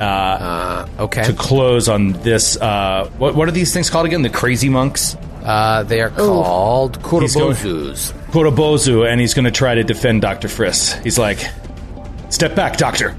Uh, 0.00 0.86
Okay. 0.98 1.22
to 1.24 1.32
close 1.32 1.88
on 1.88 2.12
this. 2.22 2.56
Uh, 2.60 3.08
what, 3.18 3.34
what 3.34 3.48
are 3.48 3.52
these 3.52 3.72
things 3.72 3.90
called 3.90 4.06
again? 4.06 4.22
The 4.22 4.28
crazy 4.30 4.68
monks, 4.68 5.16
Uh, 5.44 5.82
they 5.84 6.00
are 6.00 6.08
called 6.10 6.96
He's 6.96 7.34
going- 7.34 7.54
Kurobozus. 7.54 8.12
Korobozu, 8.32 9.06
and 9.10 9.20
he's 9.20 9.34
going 9.34 9.44
to 9.44 9.50
try 9.52 9.74
to 9.74 9.84
defend 9.84 10.22
Doctor 10.22 10.48
Friss. 10.48 11.00
He's 11.04 11.18
like, 11.18 11.38
"Step 12.30 12.54
back, 12.56 12.76
Doctor. 12.78 13.14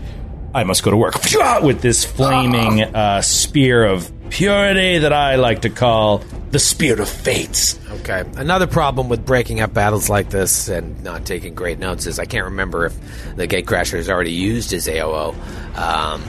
I 0.54 0.64
must 0.64 0.84
go 0.84 0.90
to 0.92 0.98
work." 0.98 1.16
With 1.62 1.82
this 1.82 2.04
flaming 2.04 2.84
uh, 2.84 3.22
spear 3.22 3.86
of 3.86 4.12
purity 4.30 4.98
that 5.00 5.14
I 5.14 5.36
like 5.36 5.62
to 5.62 5.70
call 5.70 6.24
the 6.56 6.60
spear 6.60 7.02
of 7.02 7.10
fates. 7.10 7.78
Okay. 8.00 8.24
Another 8.38 8.66
problem 8.66 9.10
with 9.10 9.26
breaking 9.26 9.60
up 9.60 9.74
battles 9.74 10.08
like 10.08 10.30
this 10.30 10.70
and 10.70 11.04
not 11.04 11.26
taking 11.26 11.54
great 11.54 11.80
notes 11.80 12.06
is 12.06 12.18
I 12.18 12.24
can't 12.24 12.46
remember 12.46 12.86
if 12.86 13.36
the 13.36 13.46
Gatecrasher 13.46 13.98
has 13.98 14.10
already 14.10 14.32
used 14.32 14.72
his 14.72 14.88
AOO. 14.88 15.36
Um, 15.78 16.24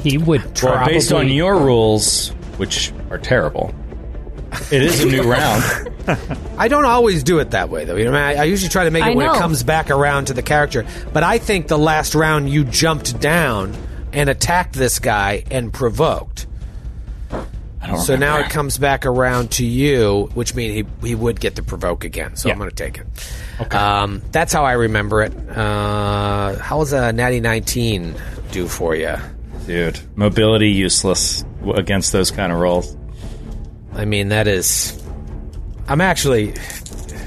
He 0.00 0.18
would 0.18 0.60
Well, 0.60 0.84
based 0.84 1.12
on 1.12 1.28
your 1.28 1.56
rules, 1.60 2.30
which 2.56 2.92
are 3.08 3.18
terrible, 3.18 3.72
it 4.72 4.82
is 4.82 5.04
a 5.04 5.06
new 5.06 5.22
round. 5.30 5.62
I 6.58 6.66
don't 6.66 6.84
always 6.84 7.22
do 7.22 7.38
it 7.38 7.52
that 7.52 7.68
way, 7.68 7.84
though. 7.84 7.94
You 7.94 8.06
know, 8.06 8.14
I, 8.14 8.34
I 8.34 8.44
usually 8.44 8.68
try 8.68 8.82
to 8.82 8.90
make 8.90 9.04
it 9.04 9.10
I 9.10 9.14
when 9.14 9.30
it 9.30 9.38
comes 9.38 9.62
back 9.62 9.90
around 9.90 10.24
to 10.24 10.34
the 10.34 10.42
character. 10.42 10.84
But 11.12 11.22
I 11.22 11.38
think 11.38 11.68
the 11.68 11.78
last 11.78 12.16
round 12.16 12.50
you 12.50 12.64
jumped 12.64 13.20
down 13.20 13.76
and 14.12 14.28
attacked 14.28 14.72
this 14.72 14.98
guy 14.98 15.44
and 15.52 15.72
provoked. 15.72 16.48
Don't 17.94 18.04
So 18.04 18.16
now 18.16 18.38
it 18.38 18.50
comes 18.50 18.78
back 18.78 19.06
around 19.06 19.52
to 19.52 19.66
you, 19.66 20.30
which 20.34 20.54
means 20.54 20.74
he, 20.74 21.08
he 21.08 21.14
would 21.14 21.40
get 21.40 21.56
to 21.56 21.62
provoke 21.62 22.04
again. 22.04 22.36
So 22.36 22.50
I'm 22.50 22.58
going 22.58 22.70
to 22.70 22.76
take 22.76 22.98
it. 22.98 23.06
Okay. 23.60 23.76
Um, 23.76 24.22
that's 24.32 24.52
how 24.52 24.64
I 24.64 24.72
remember 24.72 25.22
it. 25.22 25.32
Uh, 25.48 26.58
how 26.58 26.78
does 26.78 26.92
a 26.92 27.12
Natty 27.12 27.40
19 27.40 28.14
do 28.52 28.68
for 28.68 28.94
you? 28.94 29.16
dude, 29.66 29.98
mobility 30.16 30.70
useless 30.70 31.44
against 31.74 32.12
those 32.12 32.30
kind 32.30 32.52
of 32.52 32.58
rolls. 32.58 32.96
I 33.92 34.04
mean, 34.04 34.28
that 34.28 34.46
is. 34.46 35.00
I'm 35.88 36.00
actually. 36.00 36.54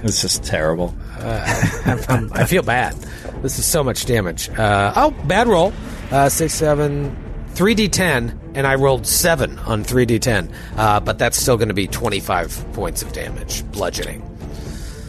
It's 0.04 0.22
just 0.22 0.44
terrible. 0.44 0.96
I'm, 1.18 2.32
I 2.34 2.46
feel 2.46 2.62
bad. 2.62 2.94
This 3.42 3.58
is 3.58 3.66
so 3.66 3.84
much 3.84 4.06
damage. 4.06 4.50
Uh, 4.50 4.94
oh, 4.96 5.12
bad 5.26 5.48
roll. 5.48 5.74
Uh, 6.12 6.30
six, 6.30 6.54
seven, 6.54 7.16
three 7.58 7.74
d10, 7.74 8.38
and 8.54 8.68
I 8.68 8.76
rolled 8.76 9.08
seven 9.08 9.58
on 9.60 9.84
three 9.84 10.06
d10. 10.06 10.54
Uh, 10.78 11.00
but 11.00 11.18
that's 11.18 11.36
still 11.36 11.58
going 11.58 11.70
to 11.70 11.74
be 11.74 11.88
25 11.88 12.74
points 12.74 13.02
of 13.02 13.12
damage, 13.14 13.64
bludgeoning. 13.72 14.22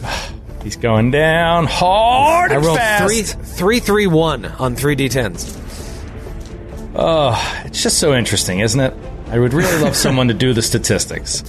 He's 0.63 0.75
going 0.75 1.11
down 1.11 1.67
hard 1.67 2.51
I 2.51 2.57
rolled 2.57 2.79
fast. 2.79 3.05
three, 3.05 3.21
three, 3.21 3.79
three, 3.79 4.07
one 4.07 4.45
on 4.45 4.75
three 4.75 4.95
d10s. 4.95 5.55
Oh, 6.95 7.61
it's 7.65 7.83
just 7.83 7.99
so 7.99 8.15
interesting, 8.15 8.59
isn't 8.59 8.79
it? 8.79 8.93
I 9.27 9.37
would 9.37 9.53
really 9.53 9.81
love 9.83 9.95
someone 10.05 10.27
to 10.29 10.33
do 10.33 10.53
the 10.53 10.63
statistics. 10.63 11.43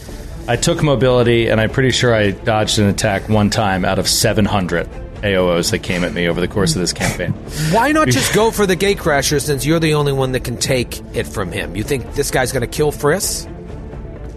I 0.47 0.57
took 0.57 0.83
mobility, 0.83 1.49
and 1.49 1.61
I'm 1.61 1.71
pretty 1.71 1.93
sure 1.93 2.15
I 2.15 2.33
dodged 2.33 2.79
an 2.79 2.89
attack 2.89 3.29
one 3.31 3.49
time 3.49 3.87
out 3.87 3.99
of 3.99 4.07
700 4.07 4.87
AOOs 5.23 5.71
that 5.71 5.81
came 5.81 6.05
at 6.05 6.13
me 6.13 6.29
over 6.29 6.41
the 6.41 6.49
course 6.49 6.75
of 6.75 6.81
this 6.81 6.93
campaign. 6.93 7.33
Why 7.73 7.93
not 7.93 8.09
just 8.11 8.35
go 8.35 8.51
for 8.51 8.67
the 8.67 8.77
Gatecrasher 8.77 9.41
since 9.41 9.65
you're 9.67 9.81
the 9.81 9.95
only 9.95 10.13
one 10.13 10.33
that 10.33 10.45
can 10.45 10.57
take 10.57 11.01
it 11.15 11.27
from 11.27 11.53
him? 11.53 11.77
You 11.77 11.83
think 11.83 12.15
this 12.15 12.31
guy's 12.31 12.53
going 12.53 12.63
to 12.63 12.67
kill 12.67 12.93
Friss? 12.93 13.47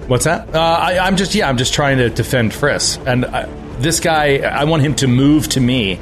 What's 0.07 0.25
that? 0.25 0.53
Uh, 0.53 0.59
I, 0.59 0.99
I'm 0.99 1.15
just 1.15 1.34
yeah, 1.34 1.47
I'm 1.47 1.57
just 1.57 1.73
trying 1.73 1.97
to 1.99 2.09
defend 2.09 2.51
Friss, 2.51 2.97
and 3.07 3.23
uh, 3.23 3.47
this 3.79 3.99
guy, 4.01 4.38
I 4.39 4.65
want 4.65 4.81
him 4.84 4.95
to 4.95 5.07
move 5.07 5.47
to 5.49 5.61
me 5.61 5.97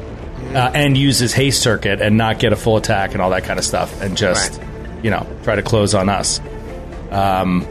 uh, 0.55 0.71
and 0.73 0.97
use 0.97 1.19
his 1.19 1.34
haste 1.34 1.61
circuit 1.61 2.01
and 2.01 2.17
not 2.17 2.39
get 2.39 2.51
a 2.51 2.55
full 2.55 2.77
attack 2.77 3.13
and 3.13 3.21
all 3.21 3.29
that 3.29 3.43
kind 3.43 3.59
of 3.59 3.65
stuff, 3.65 4.01
and 4.01 4.17
just 4.17 4.57
Right. 4.57 5.03
you 5.03 5.11
know 5.11 5.27
try 5.43 5.55
to 5.55 5.61
close 5.61 5.93
on 5.93 6.09
us. 6.09 6.39
Um, 7.11 7.67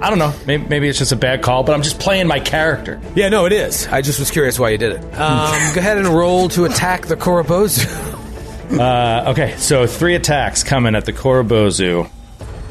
I 0.00 0.10
don't 0.10 0.18
know. 0.18 0.32
Maybe, 0.46 0.66
maybe 0.66 0.88
it's 0.88 0.98
just 0.98 1.12
a 1.12 1.16
bad 1.16 1.42
call, 1.42 1.62
but 1.62 1.74
I'm 1.74 1.82
just 1.82 1.98
playing 1.98 2.26
my 2.26 2.38
character. 2.40 3.00
Yeah, 3.14 3.28
no, 3.30 3.46
it 3.46 3.52
is. 3.52 3.86
I 3.88 4.02
just 4.02 4.18
was 4.18 4.30
curious 4.30 4.58
why 4.58 4.70
you 4.70 4.78
did 4.78 4.92
it. 4.92 4.98
Um, 5.14 5.50
go 5.74 5.80
ahead 5.80 5.96
and 5.98 6.06
roll 6.08 6.48
to 6.50 6.64
attack 6.66 7.06
the 7.06 7.16
Korobozu. 7.16 8.12
Uh, 8.66 9.26
okay, 9.28 9.54
so 9.58 9.86
three 9.86 10.16
attacks 10.16 10.64
coming 10.64 10.96
at 10.96 11.04
the 11.04 11.12
Korobozu. 11.12 12.10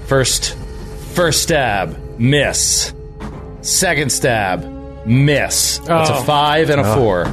First, 0.08 0.54
first 1.14 1.42
stab, 1.44 1.98
miss. 2.20 2.94
Second 3.62 4.12
stab, 4.12 4.66
miss. 5.06 5.78
That's 5.86 6.10
a 6.10 6.22
five 6.26 6.70
and 6.70 6.82
a 6.82 6.96
four. 6.96 7.28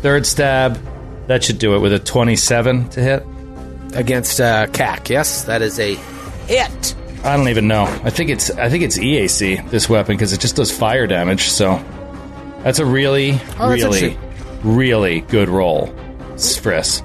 Third 0.00 0.24
stab, 0.24 0.80
that 1.26 1.44
should 1.44 1.58
do 1.58 1.74
it 1.76 1.80
with 1.80 1.92
a 1.92 1.98
twenty-seven 1.98 2.88
to 2.88 3.00
hit. 3.02 3.26
against 3.94 4.40
uh, 4.40 4.68
KAC. 4.68 5.10
Yes, 5.10 5.44
that 5.44 5.60
is 5.60 5.78
a 5.78 5.94
hit. 6.46 6.94
I 7.24 7.36
don't 7.36 7.48
even 7.48 7.68
know. 7.68 7.84
I 8.04 8.10
think 8.10 8.30
it's 8.30 8.50
I 8.50 8.68
think 8.68 8.84
it's 8.84 8.98
EAC 8.98 9.68
this 9.70 9.88
weapon 9.88 10.16
because 10.16 10.32
it 10.32 10.40
just 10.40 10.56
does 10.56 10.70
fire 10.76 11.06
damage. 11.06 11.48
So 11.48 11.82
that's 12.62 12.78
a 12.78 12.86
really, 12.86 13.32
Oh, 13.58 13.68
that's 13.70 13.82
really, 13.82 14.18
really 14.62 15.20
good 15.22 15.48
roll, 15.48 15.88
Friss. 16.36 17.02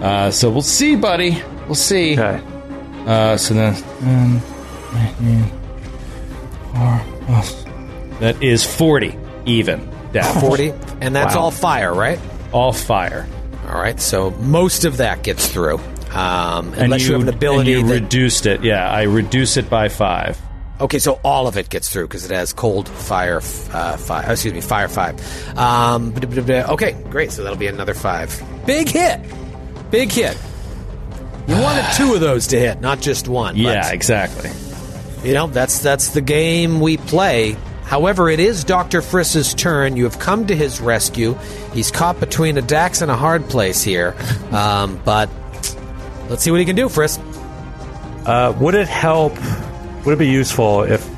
Uh, 0.00 0.30
so 0.30 0.50
we'll 0.50 0.62
see, 0.62 0.96
buddy. 0.96 1.42
We'll 1.66 1.74
see. 1.74 2.12
Okay. 2.18 2.42
Uh, 3.06 3.36
so 3.36 3.54
then, 3.54 3.74
um, 4.02 4.40
19, 4.94 5.44
four, 6.72 7.02
plus- 7.26 7.64
that 8.20 8.42
is 8.42 8.64
40 8.64 9.16
even 9.46 9.88
down. 10.12 10.40
40, 10.40 10.72
and 11.00 11.14
that's 11.14 11.34
all 11.34 11.50
fire, 11.50 11.92
right? 11.92 12.18
All 12.52 12.72
fire. 12.72 13.26
All 13.68 13.80
right, 13.80 13.98
so 14.00 14.30
most 14.30 14.84
of 14.84 14.98
that 14.98 15.22
gets 15.22 15.46
through. 15.48 15.80
Um, 16.12 16.72
And 16.74 16.82
unless 16.84 17.06
you, 17.06 17.12
have 17.14 17.22
an 17.22 17.28
ability 17.28 17.72
and 17.74 17.82
you 17.82 17.86
that. 17.94 18.02
reduced 18.02 18.46
it. 18.46 18.62
Yeah, 18.62 18.90
I 18.90 19.02
reduce 19.02 19.56
it 19.56 19.70
by 19.70 19.88
five. 19.88 20.38
okay, 20.80 20.98
so 20.98 21.18
all 21.24 21.46
of 21.46 21.56
it 21.56 21.68
gets 21.70 21.88
through 21.90 22.06
because 22.08 22.24
it 22.24 22.34
has 22.34 22.52
cold 22.52 22.88
fire, 22.88 23.38
uh, 23.72 23.96
five. 23.96 24.28
Excuse 24.30 24.52
me, 24.54 24.60
fire 24.60 24.88
five. 24.88 25.18
Um, 25.56 26.12
okay, 26.16 26.92
great. 27.10 27.32
So 27.32 27.42
that'll 27.42 27.58
be 27.58 27.66
another 27.68 27.94
five. 27.94 28.42
Big 28.66 28.88
hit. 28.88 29.20
Big 29.90 30.10
hit. 30.10 30.36
You 31.48 31.54
wanted 31.56 31.84
two 31.96 32.14
of 32.14 32.20
those 32.20 32.46
to 32.48 32.58
hit, 32.58 32.80
not 32.80 33.00
just 33.00 33.28
one. 33.28 33.56
Yeah, 33.56 33.82
but 33.82 33.94
exactly. 33.94 34.50
You 35.24 35.34
know, 35.34 35.46
that's 35.46 35.78
that's 35.78 36.10
the 36.10 36.20
game 36.20 36.80
we 36.80 36.96
play. 36.96 37.56
However, 37.84 38.28
it 38.30 38.40
is 38.40 38.64
Dr. 38.64 39.02
Friss's 39.02 39.52
turn. 39.54 39.96
You 39.96 40.04
have 40.04 40.18
come 40.18 40.46
to 40.46 40.56
his 40.56 40.80
rescue. 40.80 41.34
He's 41.74 41.90
caught 41.90 42.18
between 42.20 42.56
a 42.58 42.62
Dax 42.62 43.02
and 43.02 43.10
a 43.10 43.16
hard 43.16 43.48
place 43.48 43.82
here. 43.82 44.14
Um, 44.52 45.00
but 45.04 45.28
let's 46.32 46.42
see 46.42 46.50
what 46.50 46.60
he 46.60 46.66
can 46.66 46.74
do, 46.76 46.86
Friss. 46.88 47.18
Uh, 48.26 48.52
would 48.58 48.74
it 48.74 48.88
help? 48.88 49.34
Would 50.04 50.14
it 50.14 50.18
be 50.18 50.28
useful 50.28 50.82
if 50.82 51.08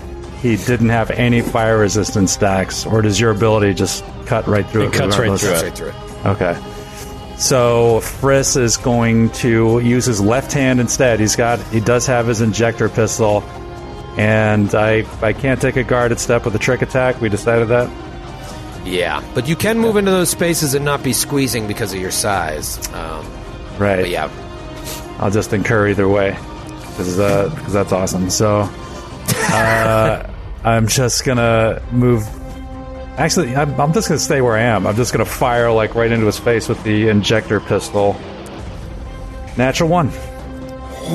he 0.42 0.56
didn't 0.56 0.90
have 0.90 1.10
any 1.10 1.40
fire 1.40 1.78
resistance 1.78 2.32
stacks, 2.32 2.84
or 2.84 3.00
does 3.02 3.18
your 3.20 3.30
ability 3.30 3.74
just 3.74 4.04
cut 4.26 4.46
right 4.46 4.66
through 4.68 4.82
It 4.84 4.86
it? 4.88 4.92
cuts 4.94 5.18
right 5.18 5.38
through 5.38 5.50
it. 5.52 5.56
Straight 5.58 5.74
through 5.74 5.88
it. 5.88 6.26
Okay. 6.26 6.54
So 7.36 8.00
Friss 8.00 8.56
is 8.56 8.76
going 8.76 9.30
to 9.30 9.80
use 9.80 10.04
his 10.04 10.20
left 10.20 10.52
hand 10.52 10.80
instead. 10.80 11.20
He's 11.20 11.36
got 11.36 11.58
he 11.68 11.80
does 11.80 12.06
have 12.06 12.26
his 12.26 12.40
injector 12.40 12.88
pistol, 12.88 13.42
and 14.16 14.74
I 14.74 15.04
I 15.22 15.32
can't 15.32 15.60
take 15.60 15.76
a 15.76 15.82
guarded 15.84 16.20
step 16.20 16.44
with 16.44 16.54
a 16.54 16.58
trick 16.58 16.82
attack. 16.82 17.20
We 17.20 17.28
decided 17.28 17.68
that. 17.68 17.90
Yeah, 18.86 19.22
but 19.34 19.48
you 19.48 19.56
can 19.56 19.78
move 19.78 19.96
into 19.96 20.10
those 20.10 20.28
spaces 20.30 20.74
and 20.74 20.84
not 20.84 21.02
be 21.02 21.12
squeezing 21.14 21.66
because 21.66 21.92
of 21.94 22.00
your 22.00 22.10
size. 22.10 22.78
Um, 22.92 23.26
Right. 23.78 24.00
but 24.02 24.10
yeah, 24.10 24.28
I'll 25.18 25.30
just 25.30 25.52
incur 25.52 25.88
either 25.88 26.08
way 26.08 26.30
because 26.90 27.18
uh, 27.18 27.50
'cause 27.62 27.72
that's 27.72 27.92
awesome. 27.92 28.30
So 28.30 28.68
uh, 29.50 30.30
I'm 30.64 30.86
just 30.88 31.24
gonna 31.24 31.82
move. 31.92 32.26
Actually, 33.18 33.54
I'm, 33.54 33.80
I'm 33.80 33.92
just 33.92 34.08
gonna 34.08 34.18
stay 34.20 34.40
where 34.40 34.54
I 34.56 34.62
am. 34.62 34.86
I'm 34.86 34.96
just 34.96 35.12
gonna 35.12 35.24
fire 35.24 35.70
like 35.70 35.94
right 35.94 36.10
into 36.10 36.26
his 36.26 36.38
face 36.38 36.68
with 36.68 36.82
the 36.84 37.08
injector 37.08 37.60
pistol. 37.60 38.16
Natural 39.56 39.88
one. 39.88 40.10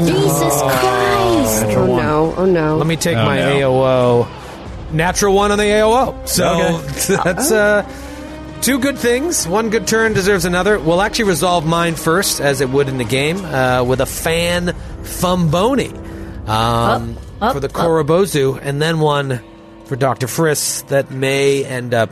Jesus 0.06 0.62
Christ! 0.62 1.66
Oh 1.76 1.86
no! 1.98 2.34
Oh 2.38 2.46
no! 2.46 2.78
let 2.78 2.88
me 2.88 2.96
take 2.96 3.18
Oh, 3.18 3.26
my 3.26 3.38
no. 3.40 4.26
AOO. 4.28 4.94
Natural 4.94 5.34
one 5.36 5.52
on 5.52 5.58
the 5.58 5.64
AOO. 5.66 6.28
So 6.28 6.48
Okay. 6.48 7.22
that's 7.24 7.52
uh, 7.52 7.84
two 8.62 8.80
good 8.80 8.98
things. 8.98 9.48
One 9.48 9.70
good 9.70 9.88
turn 9.88 10.14
deserves 10.14 10.46
another. 10.46 10.80
We'll 10.80 11.02
actually 11.02 11.26
resolve 11.26 11.66
mine 11.66 11.96
first, 11.96 12.40
as 12.42 12.62
it 12.62 12.70
would 12.70 12.88
in 12.90 12.98
the 12.98 13.04
game, 13.06 13.44
uh, 13.44 13.84
with 13.84 14.02
a 14.02 14.06
fan 14.06 14.76
Fumboni 15.04 15.94
um, 16.48 17.18
up, 17.42 17.54
for 17.54 17.60
the 17.60 17.68
up. 17.68 17.74
Korobozu, 17.74 18.60
and 18.62 18.82
then 18.82 19.00
one 19.00 19.42
for 19.86 19.96
Dr. 19.96 20.28
Friss 20.28 20.88
that 20.90 21.10
may 21.12 21.64
end 21.66 21.94
up 21.94 22.12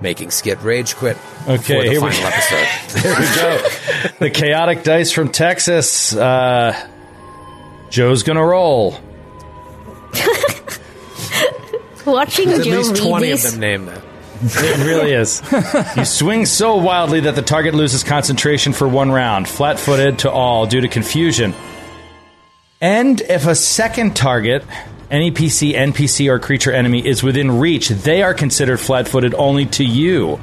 making 0.00 0.30
Skid 0.30 0.62
rage 0.62 0.96
quit 0.96 1.16
Okay, 1.46 1.82
the 1.82 1.90
here 1.90 2.00
we- 2.02 2.10
final 2.10 2.26
episode. 2.26 2.68
There 3.02 3.14
we 3.18 3.26
go. 3.36 3.62
the 4.18 4.30
chaotic 4.30 4.82
dice 4.84 5.12
from 5.12 5.30
Texas. 5.30 6.14
Uh, 6.14 6.74
Joe's 7.90 8.22
gonna 8.22 8.44
roll. 8.44 8.92
Watching 12.06 12.48
There's 12.48 12.60
at 12.60 12.64
Joe 12.66 12.76
least 12.78 12.92
read 12.94 13.02
20 13.08 13.26
these, 13.26 13.44
of 13.44 13.50
them 13.52 13.60
named 13.60 13.88
that. 13.88 14.02
It 14.42 14.84
really 14.84 15.12
is. 15.12 15.40
you 15.96 16.04
swing 16.04 16.46
so 16.46 16.76
wildly 16.76 17.20
that 17.20 17.36
the 17.36 17.42
target 17.42 17.74
loses 17.74 18.02
concentration 18.02 18.72
for 18.72 18.88
one 18.88 19.10
round, 19.10 19.48
flat 19.48 19.78
footed 19.78 20.20
to 20.20 20.30
all 20.30 20.66
due 20.66 20.80
to 20.80 20.88
confusion. 20.88 21.54
And 22.80 23.20
if 23.20 23.46
a 23.46 23.54
second 23.54 24.16
target, 24.16 24.64
any 25.08 25.30
PC, 25.30 25.74
NPC, 25.74 26.28
or 26.28 26.40
creature 26.40 26.72
enemy, 26.72 27.06
is 27.06 27.22
within 27.22 27.60
reach, 27.60 27.88
they 27.90 28.22
are 28.22 28.34
considered 28.34 28.78
flat 28.78 29.06
footed 29.06 29.34
only 29.34 29.66
to 29.66 29.84
you. 29.84 30.40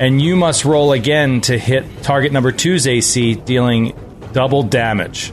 And 0.00 0.22
you 0.22 0.36
must 0.36 0.64
roll 0.64 0.92
again 0.92 1.42
to 1.42 1.58
hit 1.58 2.02
target 2.02 2.32
number 2.32 2.52
two's 2.52 2.86
AC, 2.86 3.34
dealing 3.34 3.94
double 4.32 4.62
damage. 4.62 5.28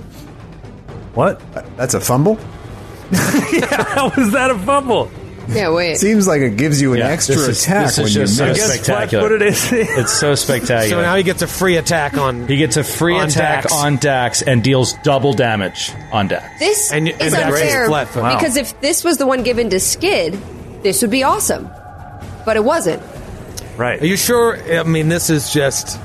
What? 1.13 1.41
That's 1.77 1.93
a 1.93 2.01
fumble. 2.01 2.35
How 3.11 4.11
was 4.17 4.31
that 4.33 4.51
a 4.51 4.59
fumble? 4.59 5.09
Yeah, 5.49 5.69
wait. 5.71 5.97
Seems 5.97 6.27
like 6.27 6.41
it 6.41 6.57
gives 6.57 6.81
you 6.81 6.93
an 6.93 6.99
Yeah, 6.99 7.07
extra 7.09 7.35
this 7.35 7.47
is- 7.47 7.63
attack 7.63 7.85
this 7.85 7.97
is 7.97 8.03
when 8.03 8.07
just 8.13 8.17
you 8.17 8.27
so 8.37 8.45
miss. 8.47 8.57
Against 8.57 8.73
spectacular. 8.85 9.39
flat-footed 9.39 9.41
AC. 9.87 9.99
It's 10.01 10.13
so 10.13 10.35
spectacular. 10.35 10.89
So 10.89 11.01
now 11.01 11.15
he 11.15 11.23
gets 11.23 11.41
a 11.41 11.47
free 11.47 11.77
attack 11.77 12.17
on. 12.17 12.47
He 12.47 12.57
gets 12.57 12.77
a 12.77 12.83
free 12.83 13.17
On 13.17 13.27
attack 13.27 13.63
Dax. 13.63 13.73
on 13.73 13.97
Dax 13.97 14.41
and 14.41 14.63
deals 14.63 14.93
double 15.03 15.33
damage 15.33 15.91
on 16.11 16.27
Dax. 16.27 16.59
This 16.59 16.91
And- 16.91 17.07
and 17.09 17.21
is 17.21 17.33
Dax 17.33 17.47
is 17.55 17.61
unfair 17.61 17.87
flat-footed. 17.87 18.37
because 18.37 18.57
if 18.57 18.79
this 18.81 19.03
was 19.03 19.17
the 19.17 19.25
one 19.27 19.43
given 19.43 19.69
to 19.69 19.79
Skid, 19.79 20.37
this 20.83 21.01
would 21.01 21.11
be 21.11 21.23
awesome, 21.23 21.69
but 22.45 22.55
it 22.57 22.63
wasn't. 22.63 23.01
Right. 23.77 24.01
Are 24.01 24.05
you 24.05 24.15
sure? 24.17 24.57
I 24.79 24.83
mean, 24.83 25.09
this 25.09 25.29
is 25.29 25.51
just 25.51 25.99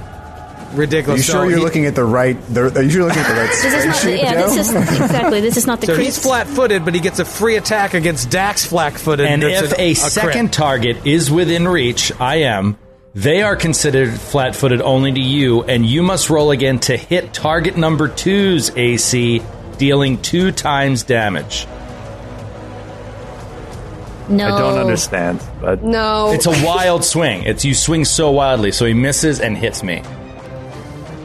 Are 0.72 0.76
ridiculous. 0.76 1.18
you 1.18 1.22
sure 1.24 1.42
So 1.42 1.48
you're 1.48 1.58
he- 1.58 1.64
looking 1.64 1.86
at 1.86 1.94
the 1.94 2.04
right? 2.04 2.36
The, 2.52 2.78
are 2.78 2.82
you 2.82 2.90
sure 2.90 3.00
you're 3.00 3.08
looking 3.08 3.22
at 3.22 3.28
the 3.28 3.34
right 3.40 3.48
This 3.48 3.64
is 3.64 3.72
not. 3.86 3.94
The, 3.96 4.08
spreadsheet, 4.08 4.18
yeah, 4.22 4.32
Joe? 4.34 4.40
this 4.54 4.56
is 4.68 4.74
exactly. 5.00 5.40
This 5.40 5.56
is 5.56 5.66
not 5.66 5.80
the. 5.80 5.86
So 5.88 5.94
crit. 5.94 6.04
he's 6.06 6.18
flat-footed, 6.18 6.84
but 6.84 6.94
he 6.94 7.00
gets 7.00 7.18
a 7.18 7.24
free 7.24 7.56
attack 7.56 7.94
against 7.94 8.30
Dax 8.30 8.64
flat-footed. 8.66 9.26
And 9.26 9.42
that's 9.42 9.72
if 9.72 9.72
a, 9.72 9.74
a, 9.82 9.94
crit. 9.94 9.96
second 9.96 10.52
target 10.52 11.06
is 11.06 11.30
within 11.30 11.66
reach, 11.66 12.12
I 12.20 12.36
am, 12.36 12.78
they 13.14 13.42
are 13.42 13.56
considered 13.56 14.12
flat 14.12 14.54
footed 14.54 14.80
only 14.80 15.10
to 15.12 15.20
you, 15.20 15.64
and 15.64 15.84
you 15.84 16.02
must 16.02 16.30
roll 16.30 16.50
again 16.52 16.78
to 16.80 16.96
hit 16.96 17.34
target 17.34 17.76
number 17.76 18.06
two's 18.08 18.70
AC, 18.76 19.42
dealing 19.78 20.22
two 20.22 20.52
times 20.52 21.02
damage. 21.02 21.66
No. 24.28 24.44
I 24.54 24.58
don't 24.60 24.78
understand, 24.78 25.42
but 25.60 25.82
No, 25.82 26.30
It's 26.30 26.46
a 26.46 26.50
wild 26.64 27.02
swing. 27.04 27.42
It's 27.42 27.64
you 27.64 27.74
swing 27.74 28.04
so 28.04 28.30
wildly, 28.30 28.70
so 28.70 28.86
he 28.86 28.94
misses 28.94 29.40
and 29.40 29.58
hits 29.58 29.82
me. 29.82 30.02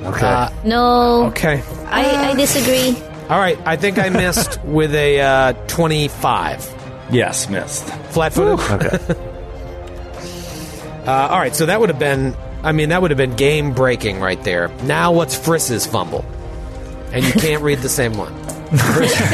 Okay. 0.06 0.48
No. 0.64 1.26
okay, 1.28 1.62
I, 1.88 2.32
I 2.32 2.36
disagree. 2.36 2.96
all 3.30 3.40
right. 3.40 3.58
I 3.66 3.76
think 3.76 3.98
I 4.00 4.10
missed 4.10 4.62
with 4.64 4.94
a 4.96 5.20
uh, 5.22 5.54
twenty-five. 5.68 6.74
Yes, 7.12 7.50
missed. 7.50 7.86
Flat-footed. 8.12 8.60
okay. 8.72 9.22
Uh, 11.06 11.28
all 11.30 11.38
right, 11.38 11.56
so 11.56 11.68
that 11.68 11.80
would 11.80 11.90
have 11.90 12.00
been. 12.00 12.36
I 12.64 12.72
mean, 12.72 12.90
that 12.90 13.00
would 13.00 13.12
have 13.12 13.18
been 13.20 13.36
game-breaking 13.36 14.22
right 14.22 14.44
there. 14.44 14.70
Now, 14.86 15.12
what's 15.12 15.36
Friss's 15.38 15.86
fumble? 15.86 16.26
And 17.14 17.24
you 17.24 17.32
can't 17.32 17.62
read 17.62 17.78
the 17.80 17.90
same 17.90 18.18
one. 18.18 18.34
It 18.72 18.82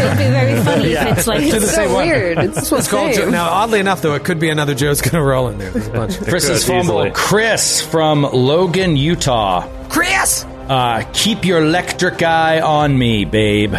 would 0.10 0.18
be 0.18 0.24
very 0.26 0.62
funny 0.62 0.92
if 0.92 1.18
it's 1.20 1.28
like. 1.28 1.40
Do 1.40 1.52
the 1.52 1.58
it's 1.58 1.74
same 1.74 1.88
so 1.88 1.94
one. 1.96 2.06
weird. 2.06 2.38
It's, 2.40 2.70
It's 2.70 2.90
called 2.90 3.14
Jo- 3.14 3.30
now. 3.30 3.48
Oddly 3.50 3.80
enough, 3.80 4.02
though, 4.02 4.14
it 4.16 4.26
could 4.26 4.40
be 4.42 4.50
another 4.50 4.76
Joe's 4.76 5.00
gonna 5.02 5.24
roll 5.24 5.48
in 5.48 5.58
there. 5.58 5.72
There's 5.72 5.88
a 5.88 5.92
bunch. 5.92 6.20
Chris's 6.20 6.66
fumble. 6.66 6.82
easily. 6.82 7.12
Chris 7.12 7.82
from 7.82 8.24
Logan, 8.24 8.98
Utah. 8.98 9.66
Chris. 9.88 10.44
Uh, 10.72 11.04
keep 11.12 11.44
your 11.44 11.62
electric 11.62 12.24
eye 12.24 12.62
on 12.62 12.98
me, 12.98 13.26
babe. 13.26 13.76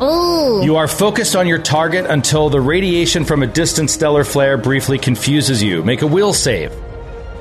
Oh. 0.00 0.62
You 0.64 0.76
are 0.76 0.88
focused 0.88 1.36
on 1.36 1.46
your 1.46 1.58
target 1.58 2.06
until 2.06 2.48
the 2.48 2.62
radiation 2.62 3.26
from 3.26 3.42
a 3.42 3.46
distant 3.46 3.90
stellar 3.90 4.24
flare 4.24 4.56
briefly 4.56 4.96
confuses 4.96 5.62
you. 5.62 5.82
Make 5.82 6.00
a 6.00 6.06
will 6.06 6.32
save. 6.32 6.72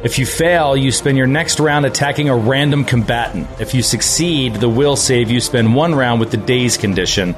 If 0.04 0.20
you 0.20 0.26
fail, 0.26 0.76
you 0.76 0.92
spend 0.92 1.18
your 1.18 1.28
next 1.28 1.62
round 1.62 1.86
attacking 1.86 2.28
a 2.28 2.36
random 2.36 2.84
combatant. 2.84 3.48
If 3.62 3.74
you 3.74 3.82
succeed 3.82 4.56
the 4.56 4.68
will 4.68 4.98
save, 4.98 5.32
you 5.32 5.40
spend 5.40 5.74
one 5.74 5.96
round 5.96 6.20
with 6.20 6.32
the 6.32 6.38
daze 6.38 6.76
condition. 6.76 7.36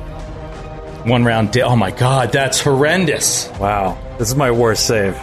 One 1.04 1.26
round. 1.26 1.52
Da- 1.52 1.62
oh 1.62 1.76
my 1.76 1.92
god, 1.92 2.32
that's 2.32 2.60
horrendous. 2.60 3.50
Wow. 3.60 4.00
This 4.18 4.30
is 4.30 4.36
my 4.36 4.50
worst 4.50 4.88
save. 4.88 5.16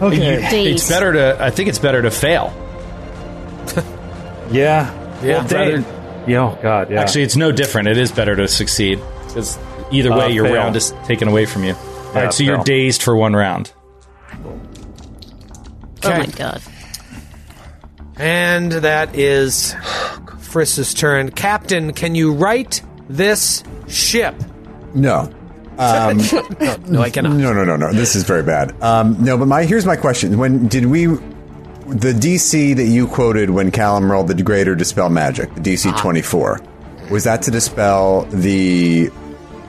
Okay. 0.00 0.48
Daze. 0.48 0.74
It's 0.76 0.88
better 0.88 1.12
to. 1.12 1.42
I 1.42 1.50
think 1.50 1.68
it's 1.68 1.80
better 1.80 2.02
to 2.02 2.12
fail. 2.12 2.54
Yeah. 4.50 4.92
Yeah, 5.22 5.38
Well, 5.38 5.48
Dave- 5.48 5.86
yeah, 6.26 6.40
oh 6.42 6.58
God. 6.62 6.90
Yeah. 6.90 7.00
Actually, 7.00 7.22
it's 7.22 7.36
no 7.36 7.52
different. 7.52 7.88
It 7.88 7.96
is 7.98 8.10
better 8.12 8.34
to 8.36 8.46
succeed 8.48 9.00
because 9.26 9.58
either 9.90 10.10
way, 10.12 10.24
Uh, 10.26 10.28
your 10.28 10.44
fail. 10.46 10.54
round 10.56 10.76
is 10.76 10.92
taken 11.06 11.28
away 11.28 11.46
from 11.46 11.64
you. 11.64 11.74
Yeah, 12.14 12.22
right, 12.24 12.32
so 12.34 12.42
you're 12.44 12.62
dazed 12.64 13.02
for 13.02 13.16
one 13.16 13.34
round. 13.34 13.72
Oh 16.04 16.10
my 16.10 16.26
god. 16.26 16.60
And 18.18 18.72
that 18.72 19.14
is 19.16 19.74
Friss's 20.40 20.94
turn. 20.94 21.30
Captain, 21.30 21.92
can 21.92 22.14
you 22.14 22.32
right 22.32 22.80
this 23.08 23.62
ship? 23.88 24.34
No. 24.94 25.30
No, 25.78 27.02
I 27.02 27.10
cannot. 27.10 27.34
No, 27.36 27.52
no, 27.52 27.64
no, 27.64 27.76
no. 27.76 27.92
This 27.92 28.16
is 28.16 28.22
very 28.24 28.42
bad. 28.42 28.74
Um, 28.82 29.16
no, 29.22 29.36
but 29.36 29.46
my 29.46 29.64
here's 29.64 29.84
my 29.84 29.96
question: 29.96 30.38
When 30.38 30.68
did 30.68 30.86
we 30.86 31.08
the 31.88 32.12
DC 32.12 32.76
that 32.76 32.84
you 32.84 33.06
quoted 33.06 33.50
when 33.50 33.70
Callum 33.70 34.10
rolled 34.10 34.28
the 34.28 34.42
greater 34.42 34.74
dispel 34.74 35.08
magic, 35.08 35.54
the 35.54 35.60
DC 35.60 35.96
twenty 35.98 36.22
four, 36.22 36.60
was 37.10 37.24
that 37.24 37.42
to 37.42 37.50
dispel 37.50 38.22
the 38.26 39.10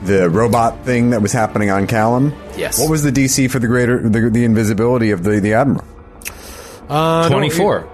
the 0.02 0.28
robot 0.30 0.84
thing 0.84 1.10
that 1.10 1.22
was 1.22 1.32
happening 1.32 1.70
on 1.70 1.86
Callum? 1.86 2.34
Yes. 2.56 2.78
What 2.78 2.90
was 2.90 3.02
the 3.02 3.10
DC 3.12 3.50
for 3.50 3.58
the 3.58 3.66
greater 3.66 4.08
the, 4.08 4.30
the 4.30 4.44
invisibility 4.44 5.10
of 5.10 5.22
the 5.24 5.40
the 5.40 5.54
admiral? 5.54 5.84
Uh, 6.88 7.28
no, 7.28 7.36
24. 7.36 7.88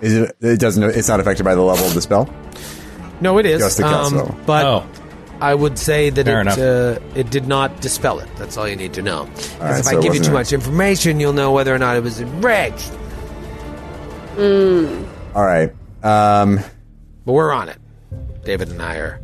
Is 0.00 0.14
it? 0.16 0.36
It 0.40 0.60
doesn't. 0.60 0.82
It's 0.84 1.08
not 1.08 1.18
affected 1.20 1.44
by 1.44 1.54
the 1.54 1.62
level 1.62 1.86
of 1.86 1.94
the 1.94 2.00
spell. 2.00 2.32
No, 3.20 3.38
it 3.38 3.46
is. 3.46 3.60
Just 3.60 3.78
the 3.78 3.82
cast 3.82 4.12
um, 4.12 4.18
level. 4.18 4.36
but 4.46 4.64
Oh. 4.64 4.86
I 5.40 5.54
would 5.54 5.78
say 5.78 6.10
that 6.10 6.26
Fair 6.26 6.40
it 6.40 6.58
uh, 6.58 6.98
it 7.14 7.30
did 7.30 7.46
not 7.46 7.80
dispel 7.80 8.18
it. 8.18 8.28
That's 8.36 8.56
all 8.56 8.68
you 8.68 8.76
need 8.76 8.92
to 8.94 9.02
know. 9.02 9.26
'Cause 9.26 9.58
right, 9.60 9.78
if 9.80 9.84
so 9.84 9.98
I 9.98 10.02
give 10.02 10.14
you 10.14 10.20
too 10.22 10.30
a- 10.30 10.34
much 10.34 10.52
information, 10.52 11.20
you'll 11.20 11.32
know 11.32 11.52
whether 11.52 11.74
or 11.74 11.78
not 11.78 11.96
it 11.96 12.02
was 12.02 12.20
enraged. 12.20 12.90
All 14.38 15.44
right. 15.44 15.72
Um, 16.02 16.60
But 17.24 17.32
we're 17.32 17.52
on 17.52 17.68
it. 17.68 17.76
David 18.44 18.70
and 18.70 18.80
I 18.80 18.96
are 18.96 19.20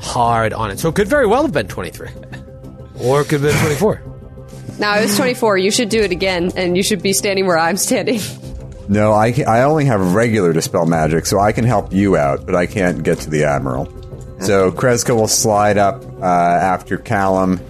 hard 0.00 0.52
on 0.52 0.70
it. 0.70 0.78
So 0.78 0.88
it 0.88 0.94
could 0.94 1.08
very 1.08 1.26
well 1.26 1.42
have 1.42 1.52
been 1.52 1.68
23. 1.68 2.08
Or 3.00 3.20
it 3.22 3.28
could 3.28 3.40
have 3.40 3.52
been 3.52 3.60
24. 3.60 4.02
Now 4.78 4.96
it 4.98 5.02
was 5.02 5.16
24. 5.16 5.58
You 5.58 5.70
should 5.70 5.90
do 5.90 6.00
it 6.00 6.10
again, 6.12 6.50
and 6.56 6.76
you 6.78 6.82
should 6.82 7.02
be 7.02 7.12
standing 7.12 7.46
where 7.46 7.58
I'm 7.58 7.76
standing. 7.76 8.20
No, 8.88 9.12
I, 9.12 9.30
ca- 9.30 9.44
I 9.44 9.62
only 9.64 9.84
have 9.84 10.14
regular 10.14 10.52
dispel 10.54 10.86
magic, 10.86 11.26
so 11.26 11.38
I 11.38 11.52
can 11.52 11.64
help 11.64 11.92
you 11.92 12.16
out, 12.16 12.46
but 12.46 12.54
I 12.56 12.64
can't 12.66 13.02
get 13.04 13.18
to 13.20 13.30
the 13.30 13.44
admiral. 13.44 13.84
So 14.46 14.70
Kreska 14.72 15.14
will 15.14 15.28
slide 15.28 15.78
up 15.78 16.04
uh, 16.20 16.24
after 16.24 16.96
Callum, 16.98 17.60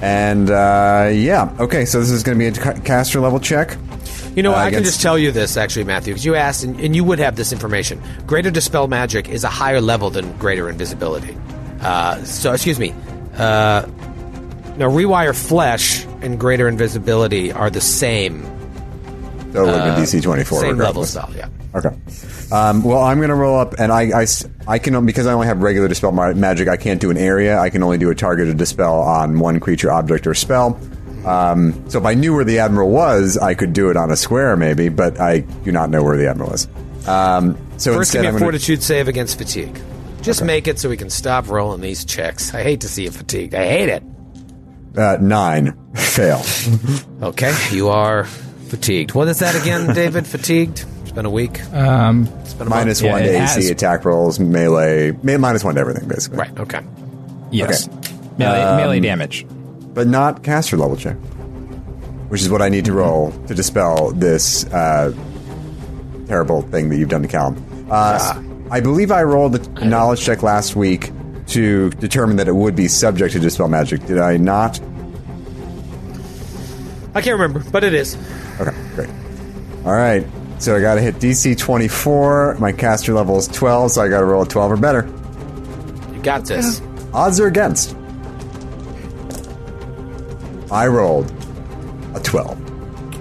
and 0.00 0.50
uh, 0.50 1.10
yeah, 1.12 1.54
okay. 1.60 1.84
So 1.84 2.00
this 2.00 2.10
is 2.10 2.22
going 2.22 2.38
to 2.38 2.38
be 2.38 2.46
a 2.48 2.52
ca- 2.60 2.80
caster 2.80 3.20
level 3.20 3.38
check. 3.40 3.76
You 4.34 4.42
know, 4.42 4.52
Uh, 4.52 4.56
I 4.56 4.70
can 4.70 4.82
just 4.82 5.02
tell 5.02 5.18
you 5.18 5.30
this, 5.30 5.56
actually, 5.58 5.84
Matthew, 5.84 6.14
because 6.14 6.24
you 6.24 6.34
asked, 6.34 6.64
and, 6.64 6.80
and 6.80 6.96
you 6.96 7.04
would 7.04 7.18
have 7.18 7.36
this 7.36 7.52
information. 7.52 8.00
Greater 8.26 8.50
Dispel 8.50 8.88
Magic 8.88 9.28
is 9.28 9.44
a 9.44 9.48
higher 9.48 9.80
level 9.80 10.08
than 10.08 10.32
Greater 10.38 10.70
Invisibility. 10.70 11.36
Uh, 11.82 12.22
so, 12.24 12.52
excuse 12.52 12.78
me. 12.78 12.94
Uh, 13.36 13.82
no, 14.78 14.88
Rewire 14.90 15.34
Flesh 15.36 16.06
and 16.22 16.40
Greater 16.40 16.66
Invisibility 16.66 17.52
are 17.52 17.68
the 17.68 17.82
same, 17.82 18.42
it 19.52 19.58
would 19.60 19.68
have 19.68 19.96
been 19.96 20.02
DC 20.02 20.22
twenty 20.22 20.44
four. 20.44 20.58
Uh, 20.58 20.62
same 20.62 20.78
level 20.78 21.04
style, 21.04 21.30
yeah. 21.36 21.48
Okay. 21.74 21.88
Um, 22.52 22.82
well, 22.84 23.02
I'm 23.02 23.16
going 23.18 23.30
to 23.30 23.34
roll 23.34 23.58
up, 23.58 23.74
and 23.78 23.90
I 23.90 24.26
I 24.68 24.78
can 24.78 25.06
because 25.06 25.26
I 25.26 25.32
only 25.32 25.46
have 25.46 25.62
regular 25.62 25.88
dispel 25.88 26.12
magic. 26.12 26.68
I 26.68 26.76
can't 26.76 27.00
do 27.00 27.10
an 27.10 27.16
area. 27.16 27.58
I 27.58 27.70
can 27.70 27.82
only 27.82 27.96
do 27.98 28.10
a 28.10 28.14
targeted 28.14 28.58
dispel 28.58 29.00
on 29.00 29.38
one 29.38 29.58
creature, 29.58 29.90
object, 29.90 30.26
or 30.26 30.34
spell. 30.34 30.78
Um, 31.26 31.88
so 31.88 31.98
if 31.98 32.04
I 32.04 32.14
knew 32.14 32.34
where 32.34 32.44
the 32.44 32.58
admiral 32.58 32.90
was, 32.90 33.38
I 33.38 33.54
could 33.54 33.72
do 33.72 33.88
it 33.90 33.96
on 33.96 34.10
a 34.10 34.16
square, 34.16 34.56
maybe. 34.56 34.88
But 34.90 35.18
I 35.20 35.40
do 35.40 35.72
not 35.72 35.88
know 35.88 36.02
where 36.02 36.16
the 36.16 36.28
admiral 36.28 36.52
is. 36.52 36.68
Um, 37.08 37.56
so 37.78 37.94
First, 37.94 38.14
instead, 38.14 38.22
give 38.22 38.22
me 38.22 38.28
a 38.28 38.32
gonna- 38.32 38.44
Fortitude 38.44 38.82
save 38.82 39.08
against 39.08 39.38
fatigue. 39.38 39.80
Just 40.20 40.44
make 40.44 40.68
it 40.68 40.78
so 40.78 40.88
we 40.88 40.96
can 40.96 41.10
stop 41.10 41.48
rolling 41.48 41.80
these 41.80 42.04
checks. 42.04 42.54
I 42.54 42.62
hate 42.62 42.82
to 42.82 42.88
see 42.88 43.04
you 43.04 43.10
fatigued. 43.10 43.54
I 43.54 43.64
hate 43.66 43.88
it. 43.88 44.02
uh, 44.96 45.16
nine 45.20 45.72
fail. 45.94 46.42
Okay, 47.22 47.52
you 47.72 47.88
are 47.88 48.24
fatigued. 48.68 49.14
What 49.14 49.26
is 49.28 49.38
that 49.40 49.60
again, 49.60 49.92
David? 49.94 50.24
Fatigued? 50.26 50.84
It's 51.12 51.16
been 51.16 51.26
a 51.26 51.30
week. 51.30 51.62
Um, 51.74 52.26
It's 52.40 52.54
been 52.54 52.68
a 52.68 52.70
minus 52.70 53.02
Yeah, 53.02 53.12
one 53.12 53.22
it 53.22 53.32
to 53.32 53.38
has- 53.38 53.58
AC 53.58 53.70
attack 53.70 54.06
rolls, 54.06 54.40
melee, 54.40 55.12
ma- 55.22 55.36
minus 55.36 55.62
one 55.62 55.74
to 55.74 55.80
everything, 55.82 56.08
basically. 56.08 56.38
Right, 56.38 56.58
okay. 56.58 56.80
yes. 57.50 57.86
Melee, 58.38 58.76
melee 58.82 58.98
damage. 59.00 59.46
but 59.92 60.06
not 60.08 60.42
caster 60.42 60.78
level 60.78 60.96
check, 60.96 61.16
which 62.28 62.40
is 62.40 62.48
what 62.48 62.62
I 62.62 62.70
need 62.70 62.86
to 62.86 62.94
roll 62.94 63.30
to 63.46 63.54
dispel 63.54 64.12
this 64.12 64.64
uh, 64.72 65.12
terrible 66.28 66.62
thing 66.62 66.88
that 66.88 66.96
you've 66.96 67.10
done 67.10 67.20
to 67.20 67.28
Callum. 67.28 67.62
Uh, 67.90 68.42
I 68.70 68.80
believe 68.80 69.10
I 69.12 69.22
rolled 69.22 69.56
a 69.78 69.84
knowledge 69.84 70.22
check 70.24 70.42
last 70.42 70.76
week 70.76 71.10
to 71.48 71.90
determine 71.90 72.36
that 72.36 72.48
it 72.48 72.54
would 72.56 72.74
be 72.74 72.88
subject 72.88 73.34
to 73.34 73.38
dispel 73.38 73.68
magic. 73.68 74.06
Did 74.06 74.18
I 74.18 74.38
not? 74.38 74.80
I 77.14 77.20
can't 77.20 77.38
remember, 77.38 77.62
but 77.70 77.84
it 77.84 77.92
is. 77.92 78.16
Okay, 78.58 78.74
great. 78.94 79.10
All 79.84 79.92
right, 79.92 80.24
so 80.62 80.76
I 80.76 80.80
got 80.80 80.94
to 80.94 81.00
hit 81.00 81.16
DC 81.16 81.58
24. 81.58 82.56
My 82.60 82.70
caster 82.72 83.12
level 83.12 83.36
is 83.36 83.48
12, 83.48 83.92
so 83.92 84.02
I 84.02 84.08
got 84.08 84.20
to 84.20 84.26
roll 84.26 84.42
a 84.42 84.46
12 84.46 84.72
or 84.72 84.76
better. 84.76 85.08
You 86.14 86.22
got 86.22 86.44
this. 86.44 86.80
Odds 87.12 87.40
are 87.40 87.46
against. 87.48 87.96
I 90.70 90.86
rolled 90.86 91.30
a 92.14 92.20
12. 92.20 92.58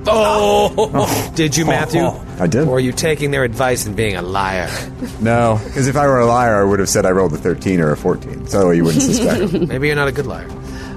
Oh, 0.07 1.31
did 1.35 1.57
you, 1.57 1.65
Matthew? 1.65 2.05
I 2.39 2.47
did. 2.47 2.67
Or 2.67 2.77
are 2.77 2.79
you 2.79 2.91
taking 2.91 3.31
their 3.31 3.43
advice 3.43 3.85
and 3.85 3.95
being 3.95 4.15
a 4.15 4.21
liar? 4.21 4.69
No, 5.19 5.59
because 5.65 5.87
if 5.87 5.95
I 5.95 6.07
were 6.07 6.19
a 6.19 6.25
liar, 6.25 6.61
I 6.61 6.63
would 6.63 6.79
have 6.79 6.89
said 6.89 7.05
I 7.05 7.11
rolled 7.11 7.33
a 7.33 7.37
13 7.37 7.79
or 7.79 7.91
a 7.91 7.97
14, 7.97 8.47
so 8.47 8.71
you 8.71 8.83
wouldn't 8.83 9.03
suspect. 9.03 9.53
Maybe 9.67 9.85
you're 9.87 9.95
not 9.95 10.07
a 10.07 10.11
good 10.11 10.25
liar. 10.25 10.47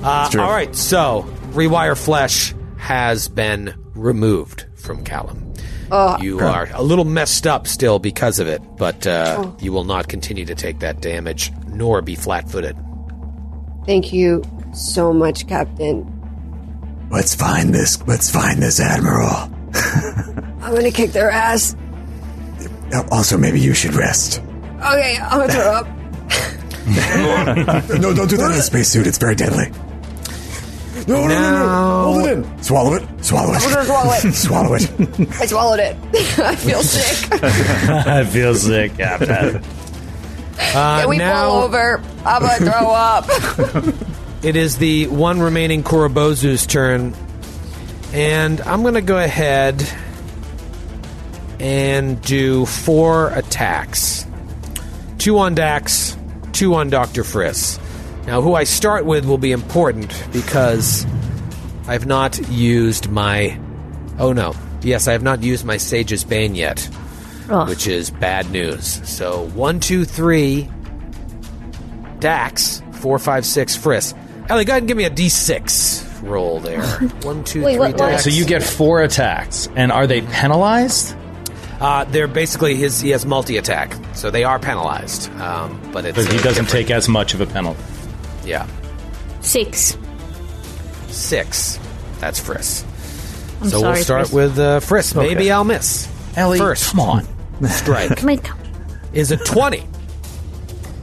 Uh, 0.02 0.30
true. 0.30 0.40
all 0.40 0.50
right, 0.50 0.74
so 0.74 1.22
Rewire 1.50 1.96
Flesh 1.96 2.54
has 2.78 3.28
been 3.28 3.74
removed 3.94 4.64
from 4.76 5.04
Callum. 5.04 5.53
You 6.20 6.38
are 6.40 6.68
a 6.72 6.82
little 6.82 7.04
messed 7.04 7.46
up 7.46 7.66
still 7.66 7.98
because 7.98 8.38
of 8.38 8.48
it, 8.48 8.62
but 8.76 9.06
uh, 9.06 9.50
you 9.60 9.72
will 9.72 9.84
not 9.84 10.08
continue 10.08 10.44
to 10.44 10.54
take 10.54 10.80
that 10.80 11.00
damage 11.00 11.52
nor 11.68 12.02
be 12.02 12.14
flat 12.14 12.48
footed. 12.50 12.76
Thank 13.86 14.12
you 14.12 14.42
so 14.72 15.12
much, 15.12 15.46
Captain. 15.46 16.04
let's 17.10 17.34
find 17.34 17.74
this. 17.74 18.00
Let's 18.06 18.30
find 18.30 18.62
this 18.62 18.80
admiral. 18.80 19.50
I'm 20.62 20.74
gonna 20.74 20.90
kick 20.90 21.12
their 21.12 21.30
ass. 21.30 21.76
Also, 23.10 23.36
maybe 23.36 23.60
you 23.60 23.74
should 23.74 23.94
rest. 23.94 24.40
Okay, 24.76 25.18
I'm 25.20 25.40
gonna 25.40 25.52
throw 25.52 25.72
up. 25.72 25.88
no, 27.98 28.14
don't 28.14 28.28
do 28.28 28.36
that 28.36 28.50
in 28.52 28.58
a 28.58 28.62
spacesuit. 28.62 29.06
It's 29.06 29.18
very 29.18 29.34
deadly. 29.34 29.70
No, 31.06 31.26
no, 31.26 31.28
no, 31.28 31.66
no! 31.66 32.12
Hold 32.12 32.26
it 32.26 32.32
in. 32.38 32.62
Swallow 32.62 32.94
it. 32.94 33.02
Swallow 33.24 33.54
it. 33.54 33.62
I'm 33.62 33.72
gonna 33.72 33.84
swallow 33.84 34.12
it. 34.12 34.34
Swallow 34.34 34.74
it. 34.74 35.40
I 35.40 35.46
swallowed 35.46 35.80
it. 35.80 35.96
I 36.38 36.56
feel 36.56 36.82
sick. 36.82 37.42
I 37.42 38.24
feel 38.24 38.54
sick, 38.54 38.96
Captain. 38.98 39.62
Can 40.58 41.04
uh, 41.04 41.08
we 41.08 41.16
now- 41.16 41.48
pull 41.48 41.62
over? 41.62 42.02
I'm 42.26 42.42
gonna 42.42 42.70
throw 42.70 42.90
up. 42.90 43.24
It 44.44 44.56
is 44.56 44.76
the 44.76 45.06
one 45.06 45.40
remaining 45.40 45.82
Korobozu's 45.82 46.66
turn, 46.66 47.14
and 48.12 48.60
I'm 48.60 48.82
going 48.82 48.92
to 48.92 49.00
go 49.00 49.16
ahead 49.16 49.82
and 51.58 52.20
do 52.20 52.66
four 52.66 53.30
attacks. 53.30 54.26
Two 55.16 55.38
on 55.38 55.54
Dax, 55.54 56.14
two 56.52 56.74
on 56.74 56.90
Dr. 56.90 57.22
Friss. 57.22 57.80
Now, 58.26 58.42
who 58.42 58.54
I 58.54 58.64
start 58.64 59.06
with 59.06 59.24
will 59.24 59.38
be 59.38 59.52
important 59.52 60.12
because 60.30 61.06
I've 61.86 62.06
not 62.06 62.38
used 62.48 63.10
my. 63.10 63.58
Oh 64.18 64.32
no. 64.32 64.54
Yes, 64.82 65.08
I 65.08 65.12
have 65.12 65.22
not 65.22 65.42
used 65.42 65.64
my 65.64 65.76
Sage's 65.78 66.24
Bane 66.24 66.54
yet, 66.54 66.88
Oh. 67.50 67.66
which 67.66 67.86
is 67.86 68.10
bad 68.10 68.50
news. 68.50 69.00
So, 69.08 69.46
one, 69.54 69.80
two, 69.80 70.04
three, 70.04 70.68
Dax, 72.20 72.82
four, 72.92 73.18
five, 73.18 73.44
six, 73.44 73.76
Friss. 73.76 74.14
Ellie, 74.50 74.64
go 74.64 74.72
ahead 74.72 74.82
and 74.82 74.88
give 74.88 74.96
me 74.96 75.04
a 75.04 75.10
d6 75.10 76.22
roll 76.22 76.60
there. 76.60 76.82
One, 77.22 77.44
two, 77.44 77.62
Wait, 77.62 77.72
three, 77.74 77.78
what- 77.78 77.90
what? 77.92 78.10
Dax. 78.10 78.24
So 78.24 78.30
you 78.30 78.44
get 78.44 78.62
four 78.62 79.02
attacks, 79.02 79.68
and 79.76 79.90
are 79.92 80.06
they 80.06 80.20
penalized? 80.22 81.14
Uh, 81.80 82.04
they're 82.04 82.28
basically 82.28 82.76
his. 82.76 83.00
He 83.00 83.10
has 83.10 83.26
multi 83.26 83.56
attack, 83.58 83.94
so 84.14 84.30
they 84.30 84.44
are 84.44 84.58
penalized. 84.58 85.30
Um, 85.40 85.78
but 85.92 86.04
it's 86.06 86.16
But 86.16 86.30
he 86.32 86.38
doesn't 86.38 86.64
different. 86.64 86.68
take 86.70 86.90
as 86.90 87.08
much 87.08 87.34
of 87.34 87.40
a 87.40 87.46
penalty. 87.46 87.82
Yeah, 88.44 88.66
Six. 89.40 89.96
Six. 91.14 91.78
That's 92.20 92.40
Friss. 92.40 92.84
I'm 93.62 93.68
so 93.70 93.80
sorry, 93.80 93.94
we'll 93.94 94.04
start 94.04 94.26
Friss. 94.28 94.32
with 94.34 94.58
uh, 94.58 94.80
Friss. 94.80 95.16
Maybe 95.16 95.50
I'll 95.50 95.64
miss. 95.64 96.08
Ellie, 96.36 96.58
First. 96.58 96.90
come 96.90 97.00
on. 97.00 97.26
Strike 97.68 98.20
is 99.12 99.30
a 99.30 99.36
twenty 99.36 99.86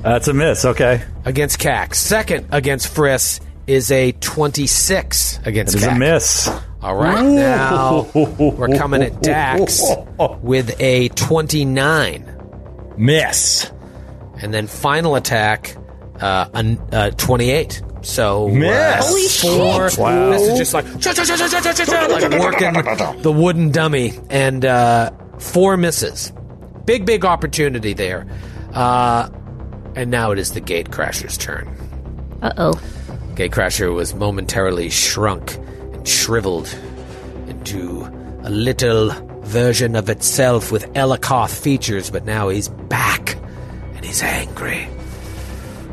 That's 0.04 0.28
a 0.28 0.34
miss. 0.34 0.66
Okay. 0.66 1.02
against 1.26 1.60
KAC. 1.60 1.96
Second 1.96 2.48
against 2.52 2.94
Friss 2.94 3.40
is 3.68 3.90
a 3.92 4.12
twenty-six 4.14 5.40
against 5.46 5.76
It 5.76 5.78
is 5.82 5.88
a 5.88 5.96
miss. 5.96 6.50
All 6.82 6.96
right, 6.96 7.24
now 7.24 8.10
we're 8.14 8.76
coming 8.76 9.04
at 9.04 9.22
Dax 9.22 9.82
with 10.42 10.76
a 10.82 11.10
twenty-nine. 11.10 12.38
Miss. 12.98 13.72
and 14.42 14.54
then 14.54 14.68
final 14.68 15.16
attack 15.16 15.76
uh, 16.20 16.50
a, 16.54 16.78
uh 16.96 17.10
28 17.12 17.82
so 18.02 18.48
Miss. 18.50 18.70
uh, 18.72 19.02
Holy 19.02 19.28
four, 19.28 19.90
shit. 19.90 20.00
Wow. 20.00 20.30
this 20.32 20.42
is 20.42 20.58
just 20.58 20.74
like 20.74 20.86
like 20.86 22.40
working 22.40 22.74
the 23.22 23.32
wooden 23.32 23.72
dummy 23.72 24.14
and 24.30 24.66
uh, 24.66 25.12
four 25.40 25.78
misses 25.78 26.32
big 26.86 27.06
big 27.06 27.24
opportunity 27.26 27.94
there 27.94 28.26
uh, 28.74 29.30
and 29.96 30.10
now 30.10 30.32
it 30.32 30.40
is 30.40 30.54
the 30.54 30.62
gate 30.62 30.90
crasher's 30.90 31.38
turn 31.38 31.68
Uh 32.42 32.52
oh. 32.58 32.82
gate 33.36 33.52
crasher 33.52 33.94
was 33.94 34.14
momentarily 34.16 34.90
shrunk 34.90 35.56
and 35.94 36.08
shriveled 36.08 36.68
into 37.48 38.02
a 38.44 38.50
little 38.50 39.12
version 39.44 39.96
of 39.96 40.10
itself 40.10 40.72
with 40.72 40.86
Elicoth 40.94 41.62
features, 41.62 42.10
but 42.10 42.24
now 42.26 42.48
he's 42.50 42.70
back 42.70 43.36
and 43.96 44.06
he's 44.06 44.24
angry. 44.24 44.86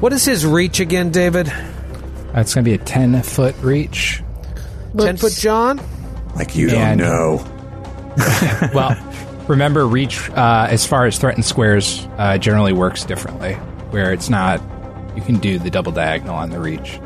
What 0.01 0.13
is 0.13 0.25
his 0.25 0.47
reach 0.47 0.79
again, 0.81 1.11
David? 1.11 1.53
That's 2.33 2.55
going 2.55 2.65
to 2.65 2.71
be 2.71 2.75
a 2.75 2.79
10 2.85 3.23
foot 3.23 3.57
reach. 3.61 4.23
Ten 4.99 5.17
foot 5.17 5.33
John? 5.33 5.81
Like 6.35 6.57
you 6.57 6.69
don't 6.71 6.99
know. 6.99 7.45
Well, 8.75 8.97
remember, 9.47 9.87
reach 9.87 10.29
uh, 10.31 10.67
as 10.69 10.85
far 10.87 11.07
as 11.07 11.19
threatened 11.19 11.45
squares 11.45 12.07
uh, 12.19 12.37
generally 12.39 12.73
works 12.73 13.05
differently, 13.05 13.55
where 13.91 14.13
it's 14.13 14.29
not. 14.29 14.61
You 15.15 15.23
can 15.23 15.39
do 15.39 15.59
the 15.59 15.71
double 15.71 15.93
diagonal 15.93 16.35
on 16.35 16.51
the 16.51 16.59
reach. 16.59 17.01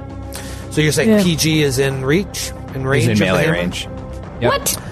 So 0.70 0.80
you're 0.80 0.92
saying 0.92 1.10
Yeah. 1.10 1.22
PG 1.22 1.62
is 1.62 1.78
in 1.78 2.04
reach? 2.04 2.50
In 2.74 2.86
range? 2.86 3.06
He's 3.08 3.20
in 3.20 3.26
melee 3.26 3.50
range. 3.50 3.84
Yep. 4.40 4.52
What? 4.52 4.82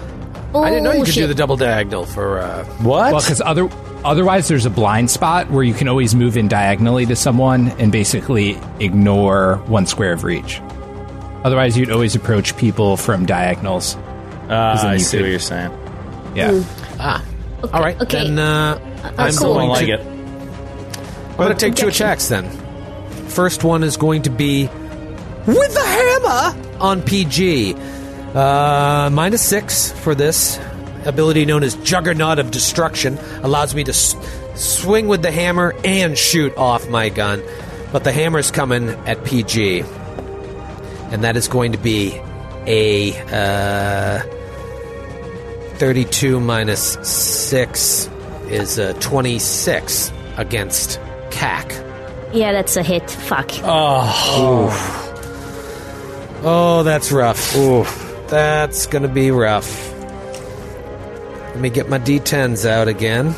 Oh, 0.52 0.62
I 0.62 0.68
didn't 0.70 0.84
know 0.84 0.92
you 0.92 1.04
could 1.04 1.14
shit. 1.14 1.22
do 1.22 1.26
the 1.28 1.34
double 1.34 1.56
diagonal 1.56 2.04
for. 2.04 2.38
Uh, 2.40 2.64
What? 2.82 3.12
Well, 3.12 3.20
because 3.20 3.40
other 3.40 3.64
Otherwise, 4.04 4.48
there's 4.48 4.64
a 4.66 4.70
blind 4.70 5.10
spot 5.10 5.50
where 5.50 5.62
you 5.62 5.74
can 5.74 5.86
always 5.88 6.14
move 6.14 6.36
in 6.36 6.48
diagonally 6.48 7.04
to 7.06 7.14
someone 7.16 7.68
and 7.78 7.92
basically 7.92 8.58
ignore 8.80 9.56
one 9.66 9.84
square 9.86 10.12
of 10.12 10.24
reach. 10.24 10.60
Otherwise, 11.44 11.76
you'd 11.76 11.90
always 11.90 12.14
approach 12.14 12.56
people 12.56 12.96
from 12.96 13.26
diagonals. 13.26 13.96
Then 14.48 14.52
I 14.56 14.96
see 14.96 15.18
could- 15.18 15.22
what 15.24 15.30
you're 15.30 15.38
saying. 15.38 15.70
Yeah. 16.34 16.62
Ah. 16.98 17.24
All 17.74 17.80
right. 17.82 18.00
okay. 18.00 18.24
Then 18.24 18.38
uh, 18.38 19.12
I'm 19.18 19.32
cool. 19.34 19.54
going 19.54 19.68
Don't 19.68 19.76
like 19.76 19.86
to, 19.86 19.92
it. 19.92 20.00
I'm 21.32 21.36
going 21.36 21.52
to 21.52 21.54
take 21.58 21.74
two 21.74 21.88
attacks 21.88 22.28
then. 22.28 22.48
First 23.28 23.64
one 23.64 23.82
is 23.82 23.96
going 23.96 24.22
to 24.22 24.30
be 24.30 24.66
with 25.46 25.74
the 25.74 25.84
hammer 25.84 26.78
on 26.80 27.02
PG. 27.02 27.74
Uh, 28.34 29.10
minus 29.12 29.42
six 29.42 29.90
for 29.92 30.14
this 30.14 30.58
ability 31.06 31.44
known 31.44 31.62
as 31.62 31.74
Juggernaut 31.76 32.38
of 32.38 32.50
Destruction. 32.50 33.18
Allows 33.42 33.74
me 33.74 33.84
to 33.84 33.90
s- 33.92 34.16
swing 34.54 35.08
with 35.08 35.22
the 35.22 35.30
hammer 35.30 35.74
and 35.84 36.16
shoot 36.18 36.56
off 36.56 36.88
my 36.88 37.08
gun. 37.08 37.42
But 37.92 38.04
the 38.04 38.12
hammer's 38.12 38.50
coming 38.50 38.88
at 39.06 39.24
PG. 39.24 39.80
And 41.10 41.24
that 41.24 41.36
is 41.36 41.48
going 41.48 41.72
to 41.72 41.78
be 41.78 42.20
a 42.66 43.12
uh, 43.32 44.22
32 45.78 46.38
minus 46.40 46.92
6 47.02 48.08
is 48.48 48.78
a 48.78 48.94
26 48.94 50.12
against 50.36 51.00
KAC. 51.30 51.70
Yeah, 52.32 52.52
that's 52.52 52.76
a 52.76 52.82
hit. 52.82 53.10
Fuck. 53.10 53.50
Oh, 53.64 54.86
Oh, 56.42 56.82
that's 56.84 57.10
rough. 57.12 57.54
Oof. 57.56 58.06
That's 58.28 58.86
going 58.86 59.02
to 59.02 59.08
be 59.08 59.30
rough. 59.30 59.89
Let 61.60 61.64
me 61.64 61.70
get 61.74 61.90
my 61.90 61.98
D10s 61.98 62.64
out 62.64 62.88
again. 62.88 63.34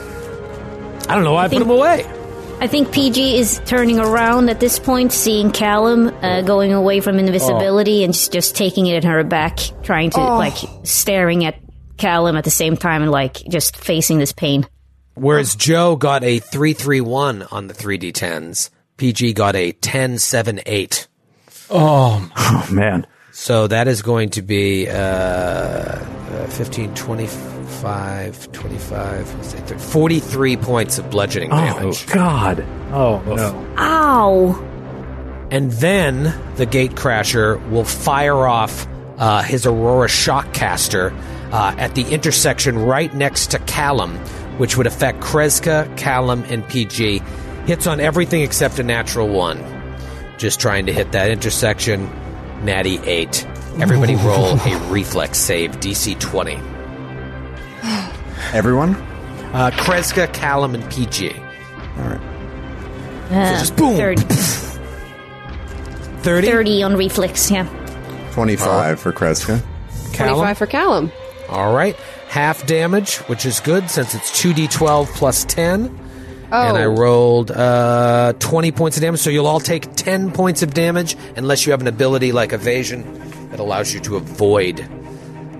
I 1.08 1.16
don't 1.16 1.24
know 1.24 1.32
why 1.32 1.42
I, 1.42 1.48
put 1.48 1.50
think- 1.50 1.62
them 1.62 1.70
away. 1.70 2.06
I 2.60 2.68
think 2.68 2.92
PG 2.92 3.36
is 3.36 3.60
turning 3.66 3.98
around 3.98 4.48
at 4.48 4.60
this 4.60 4.78
point, 4.78 5.10
seeing 5.10 5.50
Callum 5.50 6.06
uh, 6.06 6.42
going 6.42 6.72
away 6.72 7.00
from 7.00 7.18
invisibility 7.18 8.04
and 8.04 8.12
just, 8.12 8.32
just 8.32 8.54
taking 8.54 8.86
it 8.86 9.02
in 9.02 9.10
her 9.10 9.24
back, 9.24 9.58
trying 9.82 10.10
to 10.10 10.20
like 10.20 10.54
staring 10.84 11.44
at 11.44 11.56
Callum 11.96 12.36
at 12.36 12.44
the 12.44 12.50
same 12.50 12.76
time 12.76 13.02
and 13.02 13.10
like 13.10 13.42
just 13.48 13.76
facing 13.76 14.18
this 14.18 14.30
pain. 14.30 14.68
Whereas 15.14 15.56
Joe 15.56 15.96
got 15.96 16.22
a 16.22 16.38
331 16.38 17.42
on 17.50 17.66
the 17.66 17.74
3D10s, 17.74 18.70
PG 18.98 19.32
got 19.32 19.56
a 19.56 19.72
1078. 19.72 21.08
Oh 21.70 22.68
man. 22.70 23.04
So 23.32 23.66
that 23.66 23.88
is 23.88 24.02
going 24.02 24.30
to 24.30 24.42
be 24.42 24.88
uh, 24.88 24.92
uh, 24.92 26.46
15, 26.50 26.94
25, 27.80 28.52
25, 28.52 29.34
what's 29.34 29.52
that, 29.54 29.80
43 29.80 30.56
points 30.56 30.98
of 30.98 31.10
bludgeoning 31.10 31.50
damage. 31.50 32.04
Oh, 32.08 32.14
God. 32.14 32.60
Oh 32.92 33.22
no. 33.26 33.74
Ow! 33.78 35.48
And 35.50 35.70
then 35.72 36.38
the 36.56 36.66
gate 36.66 36.92
crasher 36.92 37.58
will 37.70 37.84
fire 37.84 38.46
off 38.46 38.86
uh, 39.18 39.42
his 39.42 39.66
Aurora 39.66 40.08
Shockcaster 40.08 41.12
uh, 41.52 41.74
at 41.78 41.94
the 41.94 42.02
intersection 42.12 42.78
right 42.78 43.12
next 43.14 43.50
to 43.52 43.58
Callum, 43.60 44.16
which 44.58 44.76
would 44.76 44.86
affect 44.86 45.20
Kreska, 45.20 45.96
Callum, 45.96 46.44
and 46.48 46.66
PG. 46.68 47.20
Hits 47.66 47.86
on 47.86 48.00
everything 48.00 48.42
except 48.42 48.78
a 48.78 48.82
natural 48.82 49.28
one. 49.28 49.62
Just 50.38 50.60
trying 50.60 50.86
to 50.86 50.92
hit 50.92 51.12
that 51.12 51.30
intersection. 51.30 52.10
Natty 52.64 52.98
8. 52.98 53.46
Everybody 53.80 54.14
roll 54.24 54.58
a 54.58 54.88
reflex 54.90 55.38
save, 55.38 55.72
DC 55.78 56.18
20. 56.18 56.71
Everyone? 58.53 58.95
Uh, 59.55 59.70
Kreska, 59.74 60.32
Callum, 60.32 60.74
and 60.74 60.90
PG. 60.90 61.32
All 61.34 62.05
right. 62.05 62.20
Uh, 63.30 63.59
just 63.61 63.76
boom. 63.76 63.97
30, 63.97 64.22
30? 66.22 66.47
30 66.49 66.82
on 66.82 66.97
reflex, 66.97 67.51
yeah. 67.51 67.66
25 68.32 69.01
for 69.01 69.12
Kreska. 69.12 69.62
Callum? 70.12 70.34
25 70.34 70.59
for 70.59 70.66
Callum. 70.66 71.12
All 71.49 71.74
right. 71.74 71.97
Half 72.28 72.66
damage, 72.66 73.16
which 73.28 73.45
is 73.45 73.61
good 73.61 73.90
since 73.90 74.14
it's 74.14 74.30
2d12 74.43 75.07
plus 75.09 75.45
10. 75.45 75.99
Oh, 76.51 76.68
And 76.68 76.76
I 76.76 76.84
rolled 76.86 77.51
uh, 77.51 78.34
20 78.38 78.72
points 78.72 78.97
of 78.99 79.03
damage, 79.03 79.20
so 79.20 79.30
you'll 79.30 79.47
all 79.47 79.61
take 79.61 79.95
10 79.95 80.32
points 80.32 80.62
of 80.62 80.74
damage 80.74 81.16
unless 81.36 81.64
you 81.66 81.72
have 81.72 81.80
an 81.80 81.86
ability 81.86 82.32
like 82.32 82.53
evasion 82.53 83.49
that 83.51 83.59
allows 83.61 83.93
you 83.95 84.01
to 84.01 84.16
avoid 84.16 84.86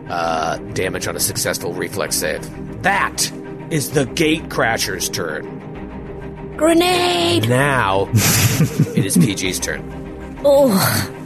uh, 0.09 0.57
damage 0.74 1.07
on 1.07 1.16
a 1.16 1.20
successful 1.20 1.72
reflex 1.72 2.16
save. 2.16 2.43
That 2.83 3.30
is 3.70 3.91
the 3.91 4.07
Gate 4.07 4.49
Crasher's 4.49 5.09
turn. 5.09 6.57
Grenade! 6.57 7.49
Now 7.49 8.03
it 8.12 9.05
is 9.05 9.16
PG's 9.16 9.59
turn. 9.61 10.41
Oh, 10.45 10.70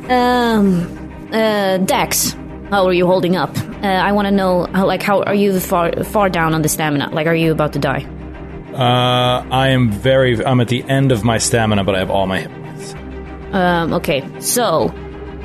um, 0.09 1.31
uh, 1.33 1.79
Dex, 1.79 2.37
how 2.71 2.87
are 2.87 2.93
you 2.93 3.07
holding 3.07 3.37
up? 3.37 3.57
Uh, 3.59 3.87
I 3.87 4.13
want 4.13 4.27
to 4.27 4.31
know, 4.33 4.67
how, 4.67 4.87
like, 4.87 5.03
how 5.03 5.23
are 5.23 5.35
you 5.35 5.59
far 5.59 6.05
far 6.05 6.29
down 6.29 6.55
on 6.55 6.63
the 6.63 6.69
stamina? 6.69 7.11
Like, 7.11 7.27
are 7.27 7.35
you 7.35 7.53
about 7.53 7.73
to 7.73 7.79
die? 7.79 8.07
Uh, 8.75 9.47
I 9.51 9.69
am 9.69 9.91
very. 9.91 10.45
I'm 10.45 10.61
at 10.61 10.69
the 10.69 10.85
end 10.85 11.11
of 11.11 11.25
my 11.25 11.39
stamina, 11.39 11.85
but 11.85 11.95
I 11.95 12.01
have 12.01 12.11
all 12.11 12.27
my 12.27 12.41
hit 12.41 12.53
points. 12.53 12.95
Um, 13.53 13.95
okay, 13.95 14.23
so 14.41 14.93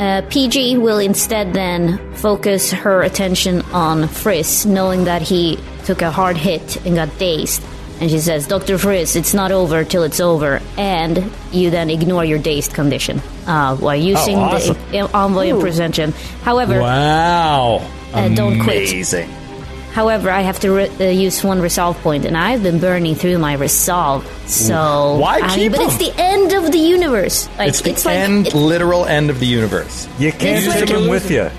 uh, 0.01 0.23
PG 0.29 0.79
will 0.79 0.97
instead 0.97 1.53
then 1.53 2.13
focus 2.15 2.71
her 2.71 3.03
attention 3.03 3.61
on 3.71 4.03
Friss, 4.03 4.65
knowing 4.65 5.03
that 5.03 5.21
he 5.21 5.59
took 5.85 6.01
a 6.01 6.09
hard 6.09 6.35
hit 6.37 6.83
and 6.85 6.95
got 6.95 7.15
dazed. 7.19 7.63
And 7.99 8.09
she 8.09 8.19
says, 8.19 8.47
Dr. 8.47 8.77
Friss, 8.77 9.15
it's 9.15 9.35
not 9.35 9.51
over 9.51 9.83
till 9.83 10.01
it's 10.01 10.19
over. 10.19 10.59
And 10.75 11.31
you 11.51 11.69
then 11.69 11.91
ignore 11.91 12.25
your 12.25 12.39
dazed 12.39 12.73
condition 12.73 13.21
uh, 13.45 13.75
while 13.77 13.95
using 13.95 14.37
awesome. 14.37 14.75
the 14.89 15.01
envoy 15.13 15.53
of 15.53 15.61
presentation. 15.61 16.11
However, 16.41 16.81
Wow! 16.81 17.87
Uh, 18.11 18.27
don't 18.29 18.59
quit. 18.59 18.89
Amazing. 18.89 19.29
However, 19.93 20.29
I 20.31 20.41
have 20.41 20.59
to 20.61 20.71
re- 20.71 20.91
uh, 20.99 21.03
use 21.11 21.43
one 21.43 21.59
resolve 21.61 21.97
point, 22.01 22.23
and 22.25 22.37
I've 22.37 22.63
been 22.63 22.79
burning 22.79 23.13
through 23.15 23.37
my 23.39 23.53
resolve. 23.53 24.25
So 24.47 25.17
Why 25.19 25.41
I- 25.43 25.55
keep 25.55 25.73
But 25.73 25.81
it's 25.81 25.97
the 25.97 26.13
end 26.17 26.53
of 26.53 26.71
the 26.71 26.77
universe. 26.79 27.49
Like 27.57 27.69
It's 27.69 27.81
the 27.81 27.91
like 27.91 28.17
end, 28.17 28.47
it- 28.47 28.53
literal 28.55 29.05
end 29.05 29.29
of 29.29 29.39
the 29.41 29.45
universe. 29.47 30.07
You 30.17 30.31
can't 30.31 30.63
It's 30.63 30.73
take 30.73 30.89
like- 30.89 30.97
him 30.97 31.07
with 31.09 31.29
you. 31.29 31.51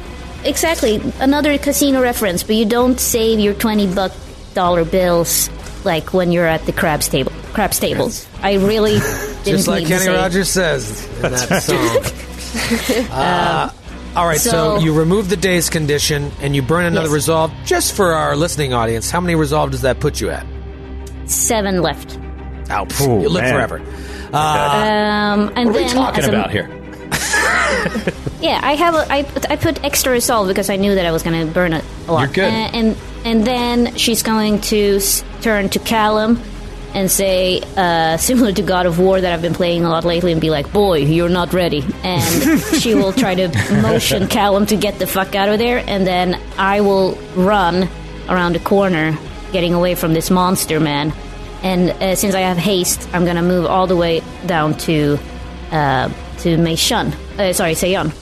exactly 0.44 1.00
another 1.20 1.58
casino 1.58 2.00
reference. 2.00 2.42
But 2.42 2.56
you 2.56 2.64
don't 2.64 2.98
save 2.98 3.38
your 3.38 3.52
twenty 3.54 3.86
buck 3.86 4.12
dollar 4.54 4.84
bills 4.84 5.50
like 5.84 6.12
when 6.14 6.32
you're 6.32 6.46
at 6.48 6.64
the 6.64 6.72
crab 6.72 7.00
table. 7.02 7.32
Crab 7.52 7.74
stables. 7.74 8.26
I 8.42 8.54
really 8.54 8.98
didn't 9.44 9.58
Just 9.58 9.68
like 9.68 9.82
need 9.82 9.88
Kenny 9.88 10.06
to 10.06 10.12
say. 10.12 10.16
Rogers 10.16 10.48
says 10.50 11.06
in 11.22 11.32
that 11.32 11.62
song. 11.62 12.02
Uh, 13.10 13.70
all 14.16 14.26
right, 14.26 14.38
so, 14.40 14.50
so- 14.50 14.78
you 14.78 14.92
remove 14.94 15.28
the 15.28 15.36
daze 15.36 15.70
condition 15.70 16.30
and 16.40 16.54
you 16.54 16.62
burn 16.62 16.84
another 16.84 17.06
Yes. 17.06 17.14
resolve. 17.14 17.52
Just 17.64 17.94
for 17.94 18.12
our 18.12 18.36
listening 18.36 18.72
audience, 18.74 19.10
how 19.10 19.20
many 19.20 19.34
resolve 19.34 19.70
does 19.70 19.82
that 19.82 20.00
put 20.00 20.20
you 20.20 20.30
at? 20.30 20.46
Seven 21.26 21.82
left. 21.82 22.18
Ow, 22.70 22.86
Ooh, 23.02 23.20
you 23.22 23.28
live 23.28 23.44
man. 23.44 23.54
forever. 23.54 23.80
Um, 24.32 25.52
and 25.56 25.56
What 25.56 25.58
are 25.58 25.72
then 25.72 25.84
we 25.84 25.88
talking 25.88 26.20
as 26.24 26.26
a- 26.26 26.30
about 26.30 26.50
here? 26.50 26.68
Yeah, 28.42 28.58
I 28.60 28.74
have. 28.74 28.94
A, 28.96 29.06
I 29.12 29.18
I 29.50 29.54
put 29.56 29.84
extra 29.84 30.10
resolve 30.10 30.48
because 30.48 30.68
I 30.68 30.74
knew 30.74 30.96
that 30.96 31.06
I 31.06 31.12
was 31.12 31.22
going 31.22 31.46
to 31.46 31.52
burn 31.52 31.72
it 31.72 31.84
a 32.08 32.12
lot. 32.12 32.22
You're 32.22 32.32
good. 32.32 32.52
Uh, 32.52 32.70
and 32.76 32.96
and 33.24 33.44
then 33.46 33.94
she's 33.96 34.24
going 34.24 34.60
to 34.62 34.96
s- 34.96 35.22
turn 35.42 35.68
to 35.68 35.78
Callum 35.78 36.42
and 36.94 37.10
say, 37.10 37.60
uh, 37.76 38.16
similar 38.16 38.52
to 38.52 38.62
God 38.62 38.86
of 38.86 38.98
War 38.98 39.20
that 39.20 39.32
I've 39.32 39.42
been 39.42 39.54
playing 39.54 39.84
a 39.84 39.88
lot 39.88 40.04
lately, 40.04 40.32
and 40.32 40.40
be 40.40 40.50
like, 40.50 40.72
"Boy, 40.72 40.98
you're 40.98 41.28
not 41.28 41.52
ready." 41.52 41.84
And 42.02 42.60
she 42.80 42.94
will 42.94 43.12
try 43.12 43.34
to 43.34 43.48
motion 43.82 44.28
Callum 44.28 44.66
to 44.66 44.76
get 44.76 44.98
the 44.98 45.06
fuck 45.06 45.34
out 45.34 45.48
of 45.48 45.58
there, 45.58 45.82
and 45.86 46.06
then 46.06 46.40
I 46.58 46.80
will 46.80 47.16
run 47.34 47.88
around 48.28 48.54
the 48.54 48.60
corner, 48.60 49.16
getting 49.52 49.74
away 49.74 49.94
from 49.94 50.12
this 50.14 50.30
monster 50.30 50.80
man. 50.80 51.12
And 51.62 51.90
uh, 51.90 52.14
since 52.16 52.34
I 52.34 52.40
have 52.40 52.56
haste, 52.58 53.08
I'm 53.12 53.24
gonna 53.24 53.42
move 53.42 53.66
all 53.66 53.86
the 53.86 53.96
way 53.96 54.22
down 54.46 54.76
to 54.78 55.18
uh, 55.70 56.10
to 56.38 56.56
Mei 56.58 56.74
Shun. 56.76 57.12
Uh, 57.38 57.52
sorry, 57.52 57.74
Seiyun. 57.74 58.12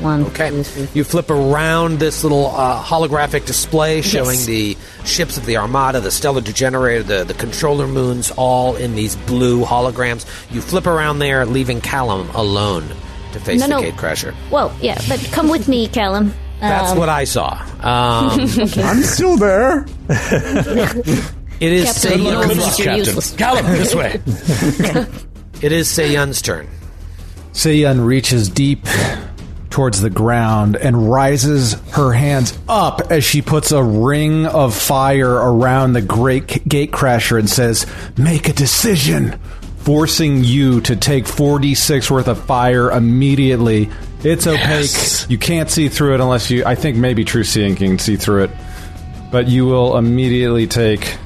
One. 0.00 0.24
Okay. 0.26 0.50
two, 0.50 0.62
three. 0.62 0.88
You 0.94 1.04
flip 1.04 1.30
around 1.30 1.98
this 1.98 2.22
little 2.22 2.46
uh, 2.48 2.82
holographic 2.82 3.46
display 3.46 4.02
showing 4.02 4.38
the 4.46 4.76
ships 5.04 5.36
of 5.36 5.46
the 5.46 5.56
Armada, 5.58 6.00
the 6.00 6.10
Stellar 6.10 6.40
Degenerator, 6.40 7.02
the, 7.02 7.24
the 7.24 7.34
controller 7.34 7.86
moons, 7.86 8.30
all 8.36 8.76
in 8.76 8.94
these 8.94 9.16
blue 9.16 9.64
holograms. 9.64 10.24
You 10.52 10.60
flip 10.60 10.86
around 10.86 11.18
there, 11.18 11.44
leaving 11.46 11.80
Callum 11.80 12.30
alone 12.30 12.88
to 13.32 13.40
face 13.40 13.60
No, 13.60 13.66
the 13.66 13.74
no. 13.74 13.80
Gate 13.82 13.94
Crasher. 13.94 14.34
Well, 14.50 14.74
yeah, 14.80 15.00
but 15.08 15.20
come 15.32 15.48
with 15.48 15.68
me, 15.68 15.86
Callum. 15.88 16.32
That's 16.60 16.92
Um, 16.92 16.98
what 16.98 17.08
I 17.08 17.24
saw. 17.24 17.52
Um, 17.80 18.40
I'm 18.40 19.02
still 19.02 19.36
there. 19.36 19.86
it 20.08 21.72
is 21.72 21.84
Captain, 22.02 22.18
you 22.22 22.30
know 22.30 22.40
Seiyun's, 22.42 22.76
that 22.76 22.78
you're 22.84 22.94
useless. 22.96 23.34
Callum, 23.36 23.66
this 23.66 23.94
way. 23.94 24.20
it 25.62 25.72
is 25.72 25.88
Seiyun's 25.88 26.42
turn. 26.42 26.68
Seiyun 27.52 28.04
reaches 28.04 28.48
deep 28.48 28.84
towards 29.70 30.00
the 30.00 30.10
ground 30.10 30.76
and 30.76 31.10
rises 31.10 31.74
her 31.92 32.12
hands 32.12 32.58
up 32.68 33.10
as 33.10 33.24
she 33.24 33.40
puts 33.40 33.72
a 33.72 33.82
ring 33.82 34.46
of 34.46 34.76
fire 34.76 35.32
around 35.32 35.92
the 35.92 36.02
great 36.02 36.68
gate 36.68 36.90
crasher 36.90 37.38
and 37.38 37.48
says, 37.48 37.86
Make 38.16 38.48
a 38.48 38.52
decision, 38.52 39.38
forcing 39.78 40.44
you 40.44 40.80
to 40.82 40.96
take 40.96 41.26
46 41.26 42.10
worth 42.10 42.28
of 42.28 42.44
fire 42.44 42.90
immediately. 42.90 43.88
It's 44.22 44.46
opaque. 44.46 45.30
You 45.30 45.38
can't 45.38 45.70
see 45.70 45.88
through 45.88 46.14
it 46.14 46.20
unless 46.20 46.50
you. 46.50 46.64
I 46.66 46.74
think 46.74 46.96
maybe 46.96 47.24
True 47.24 47.44
Seeing 47.44 47.76
can 47.76 47.98
see 47.98 48.16
through 48.16 48.44
it. 48.44 48.50
But 49.30 49.46
you 49.46 49.64
will 49.64 49.96
immediately 49.96 50.66
take 50.66 51.16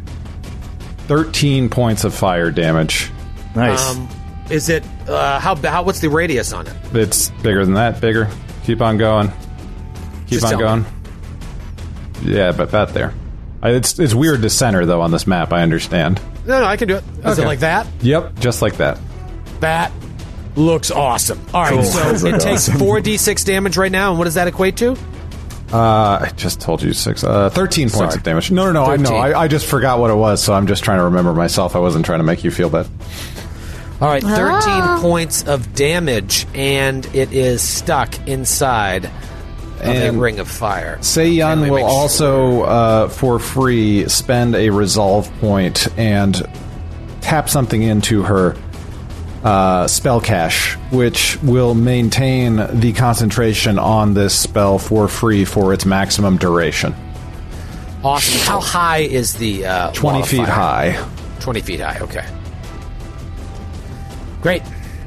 13 1.08 1.70
points 1.70 2.04
of 2.04 2.14
fire 2.14 2.50
damage. 2.50 3.10
Nice. 3.56 3.96
Um, 3.96 4.08
is 4.50 4.68
it 4.68 4.84
uh, 5.08 5.38
how 5.40 5.54
how 5.56 5.82
what's 5.82 6.00
the 6.00 6.08
radius 6.10 6.52
on 6.52 6.66
it? 6.66 6.74
It's 6.92 7.30
bigger 7.42 7.64
than 7.64 7.74
that. 7.74 8.00
Bigger. 8.00 8.28
Keep 8.64 8.80
on 8.80 8.96
going. 8.98 9.28
Keep 10.26 10.40
Just 10.40 10.52
on 10.54 10.58
going. 10.58 10.82
me. 10.82 12.34
Yeah, 12.36 12.52
but 12.52 12.68
about 12.68 12.94
there. 12.94 13.12
I, 13.62 13.70
it's 13.70 13.98
it's 13.98 14.14
weird 14.14 14.42
to 14.42 14.50
center 14.50 14.86
though 14.86 15.00
on 15.02 15.10
this 15.10 15.26
map. 15.26 15.52
I 15.52 15.62
understand. 15.62 16.20
No, 16.46 16.60
no, 16.60 16.66
I 16.66 16.76
can 16.76 16.88
do 16.88 16.96
it. 16.96 17.04
Is 17.18 17.24
Okay. 17.26 17.42
it 17.42 17.46
like 17.46 17.60
that? 17.60 17.86
Yep, 18.00 18.38
just 18.38 18.60
like 18.62 18.76
that. 18.76 18.98
That 19.60 19.90
looks 20.56 20.90
awesome. 20.90 21.40
All 21.54 21.62
right, 21.62 21.72
Cool. 21.72 21.82
so 21.84 22.26
it 22.28 22.40
takes 22.40 22.68
four 22.68 23.00
d 23.00 23.16
six 23.16 23.44
damage 23.44 23.76
right 23.76 23.92
now, 23.92 24.10
and 24.10 24.18
what 24.18 24.24
does 24.26 24.34
that 24.34 24.46
equate 24.48 24.76
to? 24.78 24.92
Uh, 25.72 26.18
I 26.22 26.32
just 26.36 26.60
told 26.60 26.82
you 26.82 26.92
six, 26.92 27.24
uh, 27.24 27.48
thirteen 27.50 27.88
points 27.88 27.96
Sorry. 27.96 28.14
of 28.16 28.22
damage. 28.22 28.50
No, 28.50 28.66
no, 28.66 28.72
no. 28.72 28.84
I 28.84 28.96
know. 28.96 29.14
I, 29.16 29.42
I 29.44 29.48
just 29.48 29.66
forgot 29.66 29.98
what 29.98 30.10
it 30.10 30.14
was, 30.16 30.42
so 30.42 30.52
I'm 30.54 30.66
just 30.66 30.84
trying 30.84 30.98
to 30.98 31.04
remember 31.04 31.32
myself. 31.32 31.74
I 31.74 31.78
wasn't 31.80 32.04
trying 32.04 32.20
to 32.20 32.24
make 32.24 32.44
you 32.44 32.50
feel 32.50 32.70
bad. 32.70 32.86
All 34.00 34.08
right, 34.08 34.22
thirteen 34.22 34.82
Ah. 34.82 34.98
points 35.00 35.44
of 35.44 35.74
damage, 35.74 36.46
and 36.54 37.06
it 37.14 37.32
is 37.32 37.62
stuck 37.62 38.14
inside 38.26 39.06
of 39.06 39.10
And 39.82 40.16
a 40.16 40.18
ring 40.20 40.40
of 40.40 40.48
fire. 40.48 40.98
Seiyun 41.00 41.68
will 41.70 41.78
sure. 41.78 41.88
also, 41.88 42.62
uh, 42.62 43.08
for 43.08 43.38
free, 43.38 44.08
spend 44.08 44.56
a 44.56 44.70
resolve 44.70 45.30
point 45.40 45.86
and 45.96 46.42
tap 47.20 47.48
something 47.48 47.82
into 47.82 48.22
her 48.22 48.56
uh, 49.44 49.86
spell 49.86 50.20
cache, 50.20 50.74
which 50.90 51.38
will 51.42 51.74
maintain 51.74 52.56
the 52.80 52.92
concentration 52.94 53.78
on 53.78 54.14
this 54.14 54.34
spell 54.34 54.78
for 54.78 55.06
free 55.06 55.44
for 55.44 55.72
its 55.74 55.84
maximum 55.86 56.36
duration. 56.38 56.94
awesome. 58.02 58.40
How 58.40 58.60
high 58.60 58.98
is 58.98 59.34
the 59.34 59.66
uh, 59.66 59.90
20 59.92 60.22
feet 60.22 60.48
high. 60.48 60.98
20 61.40 61.60
feet 61.60 61.80
high. 61.80 61.98
Okay. 62.00 62.24
Great. 64.44 64.62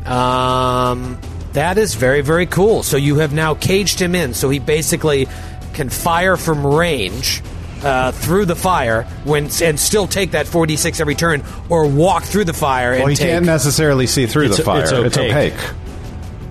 Um, 0.05 1.17
that 1.53 1.77
is 1.77 1.93
very, 1.95 2.21
very 2.21 2.45
cool. 2.47 2.81
So 2.83 2.97
you 2.97 3.17
have 3.19 3.33
now 3.33 3.53
caged 3.53 4.01
him 4.01 4.15
in, 4.15 4.33
so 4.33 4.49
he 4.49 4.59
basically 4.59 5.27
can 5.73 5.89
fire 5.89 6.37
from 6.37 6.65
range 6.65 7.41
uh, 7.83 8.11
through 8.11 8.45
the 8.45 8.55
fire 8.55 9.03
when 9.23 9.49
and 9.61 9.79
still 9.79 10.07
take 10.07 10.31
that 10.31 10.47
4d6 10.47 10.99
every 10.99 11.13
turn, 11.13 11.43
or 11.69 11.87
walk 11.87 12.23
through 12.23 12.45
the 12.45 12.53
fire 12.53 12.93
and 12.93 13.01
Well, 13.03 13.09
he 13.09 13.15
take. 13.15 13.27
can't 13.29 13.45
necessarily 13.45 14.07
see 14.07 14.25
through 14.25 14.45
It's- 14.45 14.57
the 14.57 14.63
fire. 14.63 14.81
it's 14.81 14.91
It's 14.91 15.17
opaque. 15.17 15.53
opaque. 15.53 15.69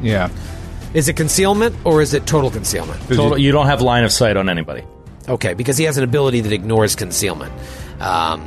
Yeah. 0.01 0.29
is 0.95 1.09
it 1.09 1.15
concealment 1.17 1.75
or 1.85 2.01
is 2.01 2.15
it 2.15 2.25
total 2.27 2.51
concealment? 2.51 3.01
Total, 3.09 3.37
you 3.37 3.51
don't 3.53 3.67
have 3.67 3.83
line 3.83 4.05
of 4.05 4.13
sight 4.13 4.37
on 4.37 4.49
anybody. 4.49 4.83
Okay, 5.29 5.53
because 5.55 5.77
he 5.77 5.85
has 5.85 5.99
an 5.99 6.05
ability 6.05 6.41
that 6.43 6.53
ignores 6.53 6.95
concealment. 6.95 7.53
Um, 8.01 8.45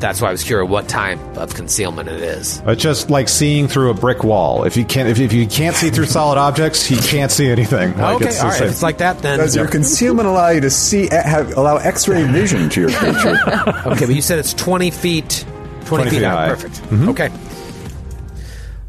that's 0.00 0.20
why 0.20 0.28
I 0.28 0.32
was 0.32 0.42
curious 0.42 0.68
what 0.68 0.88
type 0.88 1.18
of 1.36 1.54
concealment 1.54 2.08
it 2.08 2.20
is. 2.20 2.62
It's 2.66 2.82
just 2.82 3.10
like 3.10 3.28
seeing 3.28 3.68
through 3.68 3.90
a 3.90 3.94
brick 3.94 4.24
wall. 4.24 4.64
If 4.64 4.76
you 4.76 4.84
can't, 4.84 5.08
if, 5.08 5.18
if 5.18 5.32
you 5.32 5.46
can't 5.46 5.76
see 5.76 5.90
through 5.90 6.06
solid 6.06 6.38
objects, 6.38 6.90
you 6.90 6.96
can't 6.98 7.30
see 7.30 7.48
anything. 7.48 7.96
Like 7.96 8.16
okay, 8.16 8.26
it's 8.26 8.40
all 8.40 8.48
right. 8.48 8.58
same. 8.58 8.66
If 8.66 8.72
it's 8.72 8.82
like 8.82 8.98
that, 8.98 9.18
then 9.20 9.38
Does 9.38 9.56
your 9.56 9.68
concealment 9.68 10.28
allow 10.28 10.50
you 10.50 10.60
to 10.60 10.70
see, 10.70 11.08
have, 11.10 11.56
allow 11.56 11.76
X-ray 11.76 12.24
vision 12.24 12.68
to 12.70 12.80
your 12.80 12.90
creature? 12.90 13.36
Okay, 13.84 14.06
but 14.06 14.14
you 14.14 14.22
said 14.22 14.38
it's 14.38 14.54
20 14.54 14.90
feet 14.90 15.44
20, 15.84 15.86
20 15.86 16.10
feet 16.10 16.16
feet 16.16 16.24
high. 16.24 16.34
high. 16.34 16.48
Perfect. 16.48 16.74
Mm-hmm. 16.82 17.08
Okay. 17.10 17.30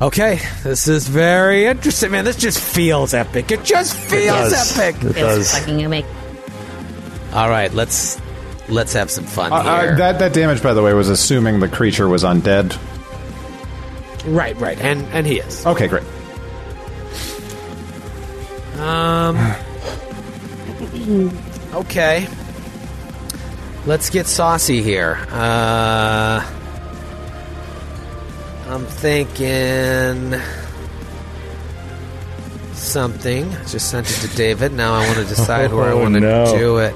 Okay, 0.01 0.39
this 0.64 0.88
is 0.88 1.08
very 1.08 1.66
interesting, 1.66 2.12
man. 2.12 2.26
This 2.26 2.36
just 2.36 2.60
feels 2.60 3.14
epic. 3.14 3.51
It 3.51 3.64
just 3.64 3.95
feels 3.95 4.51
does. 4.51 4.78
epic. 4.78 5.01
It 5.03 5.14
does. 5.14 5.58
Fucking 5.58 5.82
epic. 5.84 6.06
All 7.34 7.49
right, 7.49 7.74
let's 7.74 8.20
let's 8.70 8.93
have 8.93 9.09
some 9.11 9.26
fun 9.26 9.51
Uh, 9.53 9.61
here. 9.82 9.91
uh, 9.93 9.95
that 9.97 10.20
that 10.20 10.34
damage, 10.34 10.61
by 10.63 10.74
the 10.74 10.82
way, 10.82 10.93
was 10.93 11.09
assuming 11.09 11.59
the 11.59 11.68
creature 11.70 12.07
was 12.07 12.24
undead. 12.24 12.78
right, 14.26 14.55
right, 14.59 14.80
and 14.82 15.05
and 15.13 15.26
he 15.28 15.39
is. 15.39 15.66
Okay, 15.66 15.88
great. 15.88 16.03
Um. 18.80 19.38
Okay. 21.74 22.28
Let's 23.86 24.09
get 24.09 24.26
saucy 24.26 24.82
here. 24.82 25.18
Uh, 25.32 26.43
I'm 28.68 28.86
thinking 28.86 30.39
something. 32.74 33.45
I 33.53 33.63
just 33.66 33.89
sent 33.91 34.09
it 34.09 34.28
to 34.28 34.36
David. 34.36 34.74
Now 34.74 34.93
I 34.95 35.05
want 35.05 35.20
to 35.20 35.26
decide 35.26 35.72
where 35.74 35.86
I 35.86 35.91
Oh, 35.91 35.99
want 35.99 36.16
to 36.16 36.20
no. 36.20 36.57
do 36.57 36.78
it. 36.80 36.95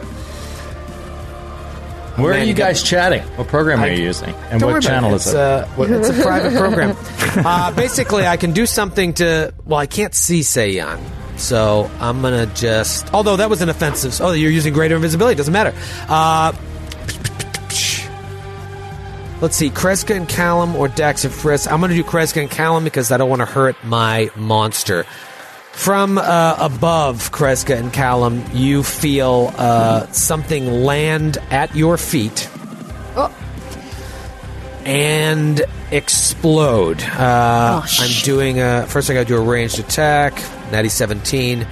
Where 2.21 2.33
are 2.33 2.43
you 2.43 2.53
guys 2.53 2.83
chatting? 2.83 3.21
What 3.37 3.47
program 3.47 3.79
are 3.79 3.89
you 3.89 4.03
using? 4.03 4.33
And 4.51 4.61
what 4.61 4.81
channel 4.81 5.13
it. 5.13 5.15
is 5.17 5.27
it? 5.27 5.35
Uh, 5.35 5.67
well, 5.77 5.91
it's 5.91 6.09
a 6.09 6.21
private 6.21 6.57
program. 6.57 6.95
Uh, 7.29 7.71
basically, 7.71 8.25
I 8.25 8.37
can 8.37 8.53
do 8.53 8.65
something 8.65 9.13
to. 9.13 9.53
Well, 9.63 9.79
I 9.79 9.85
can't 9.85 10.15
see 10.15 10.39
Seiyun, 10.39 10.99
so 11.37 11.89
I'm 11.99 12.23
gonna 12.23 12.47
just. 12.47 13.13
Although 13.13 13.35
that 13.37 13.51
was 13.51 13.61
an 13.61 13.69
offensive. 13.69 14.19
Oh, 14.19 14.31
you're 14.31 14.49
using 14.51 14.73
greater 14.73 14.95
invisibility. 14.95 15.35
Doesn't 15.35 15.53
matter. 15.53 15.73
Uh, 16.09 16.51
let's 19.41 19.55
see, 19.55 19.69
Kreska 19.69 20.15
and 20.15 20.27
Callum 20.27 20.75
or 20.75 20.87
Dax 20.87 21.23
and 21.23 21.31
Friss. 21.31 21.71
I'm 21.71 21.81
gonna 21.81 21.93
do 21.93 22.03
Kreska 22.03 22.41
and 22.41 22.49
Callum 22.49 22.83
because 22.83 23.11
I 23.11 23.17
don't 23.17 23.29
want 23.29 23.41
to 23.41 23.45
hurt 23.45 23.75
my 23.83 24.31
monster. 24.35 25.05
From 25.71 26.17
uh, 26.17 26.55
above, 26.59 27.31
Kreska 27.31 27.77
and 27.77 27.91
Callum, 27.93 28.43
you 28.53 28.83
feel 28.83 29.53
uh, 29.57 30.07
something 30.11 30.83
land 30.83 31.37
at 31.51 31.73
your 31.75 31.97
feet 31.97 32.49
Oh, 33.15 33.33
and 34.85 35.61
explode. 35.91 37.01
Uh, 37.01 37.81
I'm 37.99 38.23
doing 38.23 38.59
a 38.59 38.85
first. 38.87 39.09
I 39.09 39.13
got 39.13 39.21
to 39.21 39.25
do 39.25 39.37
a 39.37 39.41
ranged 39.41 39.79
attack. 39.79 40.33
Natty 40.71 40.89
17. 40.89 41.65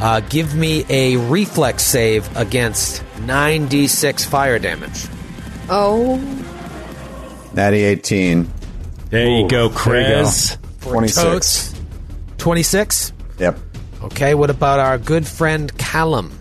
Uh, 0.00 0.20
give 0.28 0.54
me 0.56 0.84
a 0.90 1.16
reflex 1.16 1.84
save 1.84 2.36
against 2.36 3.02
9d6 3.18 4.26
fire 4.26 4.58
damage. 4.58 5.06
oh, 5.70 6.16
Natty 7.54 7.84
18. 7.84 8.50
there 9.10 9.28
you 9.28 9.46
go, 9.48 9.68
there 9.68 10.00
you 10.00 10.08
go. 10.08 10.24
Krez. 10.24 10.58
26. 10.80 11.22
Totes. 11.22 11.74
26. 12.38 13.12
Yep. 14.02 14.12
Okay. 14.12 14.34
What 14.34 14.50
about 14.50 14.80
our 14.80 14.98
good 14.98 15.26
friend 15.26 15.76
Callum? 15.78 16.32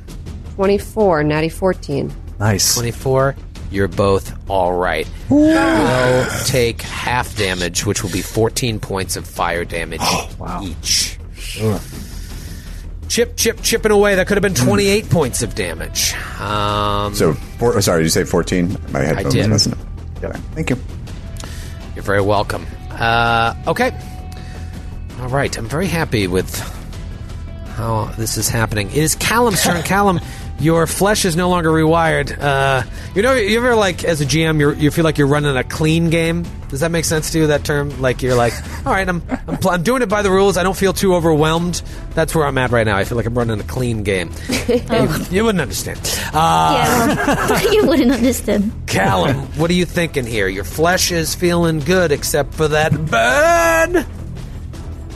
24, 0.56 1.24
natty 1.24 1.50
14. 1.50 2.12
Nice. 2.40 2.74
24. 2.76 3.36
You're 3.72 3.88
both 3.88 4.38
all 4.50 4.74
right. 4.74 5.08
You'll 5.30 6.26
take 6.46 6.82
half 6.82 7.36
damage, 7.38 7.86
which 7.86 8.04
will 8.04 8.12
be 8.12 8.22
14 8.22 8.80
points 8.80 9.16
of 9.16 9.26
fire 9.26 9.64
damage 9.64 10.02
each. 10.62 11.18
Chip, 13.08 13.36
chip, 13.38 13.62
chipping 13.62 13.92
away. 13.92 14.16
That 14.16 14.28
could 14.28 14.36
have 14.38 14.42
been 14.42 14.54
28 14.54 15.10
points 15.10 15.42
of 15.42 15.56
damage. 15.56 16.14
Um, 16.40 17.14
So, 17.16 17.34
four, 17.34 17.76
oh, 17.76 17.80
sorry, 17.80 18.00
did 18.02 18.06
you 18.06 18.10
say 18.10 18.24
14? 18.24 18.78
My 18.92 19.00
headphones 19.00 19.34
did. 19.34 19.50
messing 19.50 19.74
up. 19.74 19.80
Yeah. 20.22 20.32
Thank 20.54 20.70
you. 20.70 20.78
You're 21.96 22.04
very 22.04 22.22
welcome. 22.22 22.66
Uh, 22.92 23.54
okay. 23.68 23.92
All 25.22 25.28
right. 25.30 25.58
I'm 25.58 25.68
very 25.68 25.88
happy 25.88 26.28
with 26.28 26.50
how 27.72 28.06
this 28.18 28.38
is 28.38 28.48
happening. 28.50 28.88
It 28.90 28.98
is 28.98 29.16
Callum's 29.16 29.62
turn. 29.64 29.82
Callum, 29.84 30.20
your 30.60 30.86
flesh 30.88 31.26
is 31.26 31.36
no 31.36 31.50
longer 31.50 31.70
rewired. 31.70 32.38
Uh, 32.40 32.84
you 33.16 33.22
know, 33.24 33.34
you 33.34 33.58
ever 33.58 33.76
like 33.76 34.04
as 34.04 34.22
a 34.22 34.26
GM, 34.26 34.60
you're, 34.60 34.74
you 34.74 34.92
feel 34.92 35.04
like 35.04 35.18
you're 35.18 35.28
running 35.28 35.58
a 35.58 35.64
clean 35.64 36.10
game. 36.10 36.46
Does 36.70 36.80
that 36.82 36.92
make 36.92 37.04
sense 37.04 37.32
to 37.32 37.40
you? 37.40 37.48
That 37.48 37.64
term, 37.66 38.00
like 38.02 38.22
you're 38.22 38.36
like, 38.36 38.54
all 38.86 38.94
right, 38.94 39.08
I'm 39.10 39.22
I'm, 39.48 39.58
pl- 39.58 39.72
I'm 39.72 39.84
doing 39.84 40.02
it 40.04 40.10
by 40.10 40.22
the 40.22 40.30
rules. 40.32 40.56
I 40.58 40.64
don't 40.64 40.78
feel 40.78 40.94
too 40.94 41.16
overwhelmed. 41.16 41.82
That's 42.14 42.34
where 42.36 42.46
I'm 42.46 42.58
at 42.60 42.72
right 42.72 42.86
now. 42.86 42.96
I 42.96 43.04
feel 43.04 43.18
like 43.18 43.26
I'm 43.26 43.38
running 43.38 43.60
a 43.60 43.64
clean 43.64 44.04
game. 44.04 44.32
you, 44.68 45.10
you 45.32 45.44
wouldn't 45.44 45.62
understand. 45.62 46.00
Uh, 46.34 47.58
Yeah, 47.64 47.72
you 47.72 47.88
wouldn't 47.88 48.12
understand. 48.12 48.72
Callum, 48.88 49.36
what 49.58 49.70
are 49.70 49.74
you 49.74 49.86
thinking 49.86 50.26
here? 50.26 50.48
Your 50.48 50.64
flesh 50.64 51.12
is 51.12 51.34
feeling 51.36 51.80
good, 51.80 52.12
except 52.12 52.54
for 52.54 52.68
that 52.70 52.92
burn. 53.08 54.06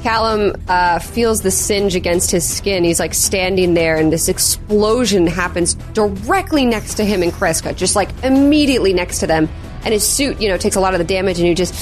Callum 0.05 0.53
uh, 0.67 0.99
feels 0.99 1.41
the 1.41 1.49
singe 1.49 1.95
against 1.95 2.29
his 2.29 2.47
skin. 2.47 2.83
He's 2.83 2.99
like 2.99 3.15
standing 3.15 3.73
there, 3.73 3.95
and 3.95 4.13
this 4.13 4.29
explosion 4.29 5.25
happens 5.25 5.73
directly 5.93 6.63
next 6.63 6.93
to 6.97 7.03
him 7.03 7.23
and 7.23 7.31
Kreska, 7.31 7.75
just 7.75 7.95
like 7.95 8.09
immediately 8.23 8.93
next 8.93 9.17
to 9.21 9.25
them. 9.25 9.49
And 9.83 9.95
his 9.95 10.07
suit, 10.07 10.39
you 10.39 10.47
know, 10.47 10.57
takes 10.57 10.75
a 10.75 10.79
lot 10.79 10.93
of 10.93 10.99
the 10.99 11.05
damage, 11.05 11.39
and 11.39 11.47
he 11.47 11.55
just 11.55 11.73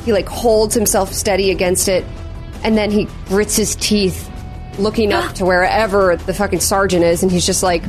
he 0.00 0.12
like 0.12 0.28
holds 0.28 0.74
himself 0.74 1.14
steady 1.14 1.50
against 1.50 1.88
it, 1.88 2.04
and 2.62 2.76
then 2.76 2.90
he 2.90 3.08
grits 3.28 3.56
his 3.56 3.76
teeth 3.76 4.30
looking 4.78 5.14
up 5.14 5.34
to 5.36 5.46
wherever 5.46 6.16
the 6.16 6.34
fucking 6.34 6.60
sergeant 6.60 7.02
is, 7.02 7.22
and 7.22 7.32
he's 7.32 7.46
just 7.46 7.62
like, 7.62 7.82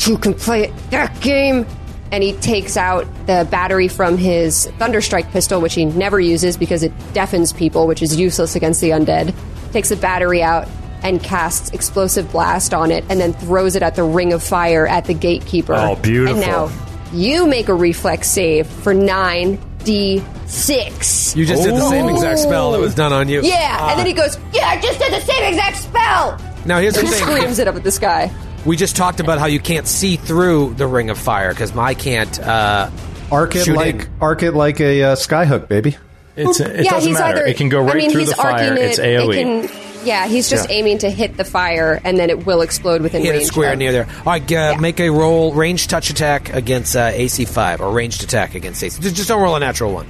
"You 0.00 0.18
can 0.18 0.34
play 0.34 0.70
that 0.90 1.18
game." 1.22 1.64
And 2.12 2.24
he 2.24 2.32
takes 2.34 2.76
out 2.76 3.06
the 3.26 3.46
battery 3.50 3.88
from 3.88 4.18
his 4.18 4.66
Thunderstrike 4.78 5.30
pistol, 5.30 5.60
which 5.60 5.74
he 5.74 5.84
never 5.84 6.18
uses 6.18 6.56
because 6.56 6.82
it 6.82 6.92
deafens 7.12 7.52
people, 7.52 7.86
which 7.86 8.02
is 8.02 8.18
useless 8.18 8.56
against 8.56 8.80
the 8.80 8.90
undead. 8.90 9.32
Takes 9.72 9.90
the 9.90 9.96
battery 9.96 10.42
out 10.42 10.66
and 11.02 11.22
casts 11.22 11.70
Explosive 11.70 12.30
Blast 12.32 12.74
on 12.74 12.90
it, 12.90 13.04
and 13.08 13.20
then 13.20 13.32
throws 13.32 13.76
it 13.76 13.82
at 13.82 13.94
the 13.94 14.02
Ring 14.02 14.32
of 14.32 14.42
Fire 14.42 14.86
at 14.86 15.06
the 15.06 15.14
Gatekeeper. 15.14 15.74
Oh, 15.74 15.96
beautiful. 15.96 16.42
And 16.42 16.46
now 16.46 16.70
you 17.12 17.46
make 17.46 17.68
a 17.68 17.74
reflex 17.74 18.28
save 18.28 18.66
for 18.66 18.94
9d6. 18.94 21.36
You 21.36 21.46
just 21.46 21.62
did 21.62 21.74
the 21.74 21.88
same 21.88 22.08
exact 22.08 22.40
spell 22.40 22.72
that 22.72 22.80
was 22.80 22.94
done 22.94 23.12
on 23.12 23.28
you. 23.28 23.42
Yeah, 23.42 23.90
and 23.90 23.98
then 23.98 24.06
he 24.06 24.12
ah. 24.12 24.16
goes, 24.16 24.38
"Yeah, 24.52 24.68
I 24.68 24.80
just 24.80 24.98
did 24.98 25.12
the 25.12 25.20
same 25.20 25.44
exact 25.44 25.76
spell." 25.76 26.40
Now 26.66 26.80
here's 26.80 26.94
the 26.94 27.00
He 27.02 27.08
thing. 27.08 27.22
screams 27.22 27.58
it 27.58 27.68
up 27.68 27.76
at 27.76 27.82
this 27.82 27.98
guy. 27.98 28.30
We 28.66 28.76
just 28.76 28.94
talked 28.96 29.20
about 29.20 29.38
how 29.38 29.46
you 29.46 29.58
can't 29.60 29.86
see 29.86 30.16
through 30.16 30.74
the 30.74 30.86
ring 30.86 31.08
of 31.10 31.18
fire 31.18 31.50
because 31.50 31.74
I 31.76 31.94
can't. 31.94 32.38
Uh, 32.38 32.90
Arc 33.32 33.54
it 33.54 33.64
Shooting. 33.64 33.76
like 33.98 34.08
arc 34.20 34.42
it 34.42 34.52
like 34.52 34.80
a 34.80 35.02
uh, 35.04 35.14
skyhook, 35.16 35.68
baby. 35.68 35.96
It's, 36.36 36.58
it 36.60 36.84
yeah, 36.84 36.90
doesn't 36.90 37.08
he's 37.10 37.18
matter. 37.18 37.38
either. 37.38 37.46
it 37.46 37.56
can 37.56 37.68
go 37.68 37.80
right 37.80 37.94
I 37.94 37.98
mean, 37.98 38.10
through 38.10 38.20
he's 38.20 38.30
the 38.30 38.34
fire. 38.36 38.70
arcing 38.70 38.76
It's 38.84 38.98
it. 38.98 39.04
AOE. 39.04 39.34
It 39.34 39.68
can, 39.68 40.06
yeah, 40.06 40.26
he's 40.26 40.48
just 40.50 40.68
Yeah. 40.68 40.76
aiming 40.76 40.98
to 40.98 41.10
hit 41.10 41.36
the 41.36 41.44
fire, 41.44 42.00
and 42.04 42.18
then 42.18 42.28
it 42.30 42.44
will 42.46 42.60
explode 42.60 43.02
within 43.02 43.22
hit 43.22 43.30
range. 43.30 43.42
a 43.44 43.46
square 43.46 43.72
of- 43.74 43.78
near 43.78 43.92
there. 43.92 44.06
All 44.18 44.32
right, 44.32 44.52
uh, 44.52 44.76
make 44.80 44.98
a 44.98 45.10
roll, 45.10 45.52
ranged 45.52 45.90
touch 45.90 46.10
attack 46.10 46.52
against 46.52 46.96
uh, 46.96 47.10
AC 47.12 47.44
five, 47.44 47.80
or 47.80 47.92
ranged 47.92 48.22
attack 48.24 48.54
against 48.56 48.82
AC. 48.82 49.00
Just, 49.00 49.14
just 49.16 49.28
don't 49.28 49.40
roll 49.42 49.54
a 49.56 49.60
natural 49.60 49.92
one. 49.92 50.06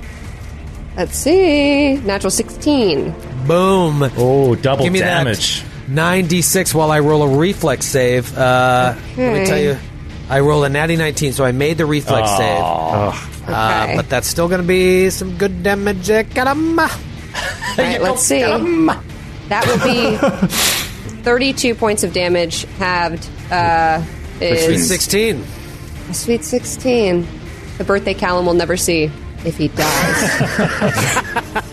Let's 0.96 1.16
see, 1.16 1.96
natural 1.98 2.30
sixteen. 2.30 3.14
Boom. 3.46 4.02
oh, 4.16 4.54
double 4.54 4.84
Give 4.84 4.92
me 4.92 5.00
damage. 5.00 5.60
that. 5.62 5.69
Nine 5.90 6.26
d 6.26 6.40
six 6.42 6.72
while 6.74 6.90
I 6.90 7.00
roll 7.00 7.22
a 7.22 7.36
reflex 7.38 7.84
save. 7.86 8.36
Uh, 8.36 8.94
Let 9.16 9.40
me 9.40 9.44
tell 9.46 9.58
you, 9.58 9.76
I 10.28 10.40
rolled 10.40 10.64
a 10.64 10.68
natty 10.68 10.96
nineteen, 10.96 11.32
so 11.32 11.44
I 11.44 11.52
made 11.52 11.78
the 11.78 11.86
reflex 11.86 12.30
save. 12.30 12.60
Uh, 12.62 13.12
Okay. 13.42 13.96
but 13.96 14.08
that's 14.08 14.28
still 14.28 14.46
going 14.48 14.60
to 14.60 14.66
be 14.66 15.10
some 15.10 15.36
good 15.36 15.62
damage. 15.64 16.06
Caramba. 16.06 16.88
All 17.78 17.84
right, 17.84 18.00
let's 18.00 18.22
see. 18.22 18.40
That 18.42 19.66
will 19.66 19.82
be 19.82 20.16
thirty-two 21.24 21.74
points 21.74 22.04
of 22.04 22.12
damage 22.12 22.64
halved. 22.78 23.28
Uh, 23.50 24.02
Sweet 24.38 24.78
sixteen. 24.78 25.44
a 26.08 26.14
sweet 26.14 26.44
sixteen. 26.44 27.26
The 27.78 27.84
birthday 27.84 28.14
Callum 28.14 28.46
will 28.46 28.54
never 28.54 28.76
see 28.76 29.10
if 29.44 29.56
he 29.56 29.68
dies. 29.68 30.30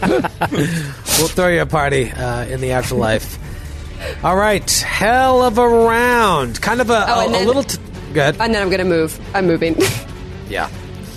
We'll 1.20 1.28
throw 1.30 1.48
you 1.48 1.62
a 1.62 1.66
party 1.66 2.12
uh, 2.12 2.46
in 2.46 2.62
the 2.62 2.72
afterlife. 2.74 3.40
All 4.24 4.36
right, 4.36 4.70
hell 4.82 5.44
of 5.44 5.58
a 5.58 5.68
round. 5.68 6.62
Kind 6.62 6.82
of 6.82 6.90
a, 6.90 7.06
Oh, 7.08 7.22
a, 7.22 7.26
and 7.26 7.36
a 7.36 7.46
little. 7.46 7.64
T- 7.64 7.78
good. 8.14 8.36
and 8.40 8.54
then 8.54 8.62
I'm 8.62 8.70
gonna 8.70 8.86
move. 8.86 9.20
I'm 9.36 9.46
moving. 9.48 9.76
Yeah. 10.50 10.70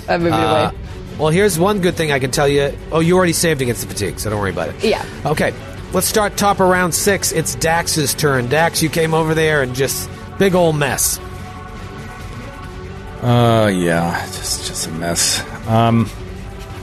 I'm 0.08 0.22
moving 0.22 0.34
Uh, 0.34 0.70
away. 0.72 0.78
well, 1.16 1.28
here's 1.30 1.56
one 1.56 1.80
good 1.80 1.94
thing 1.94 2.10
I 2.10 2.18
can 2.18 2.32
tell 2.32 2.48
you. 2.48 2.76
Oh, 2.90 2.98
you 2.98 3.16
already 3.16 3.32
saved 3.32 3.62
against 3.62 3.82
the 3.82 3.86
fatigue, 3.86 4.18
so 4.18 4.28
don't 4.28 4.40
worry 4.40 4.50
about 4.50 4.70
it. 4.70 4.82
Yeah. 4.82 5.04
Okay, 5.24 5.54
let's 5.92 6.08
start 6.08 6.36
top 6.36 6.58
of 6.58 6.68
round 6.68 6.92
six. 6.92 7.30
It's 7.30 7.54
Dax's 7.54 8.12
turn. 8.12 8.48
Dax, 8.48 8.82
you 8.82 8.88
came 8.88 9.14
over 9.14 9.34
there 9.34 9.62
and 9.62 9.72
just 9.72 10.10
big 10.36 10.56
old 10.56 10.74
mess. 10.74 11.20
Uh, 13.22 13.70
yeah, 13.72 14.24
just 14.26 14.66
just 14.66 14.86
a 14.88 14.90
mess. 14.92 15.40
Um, 15.68 16.10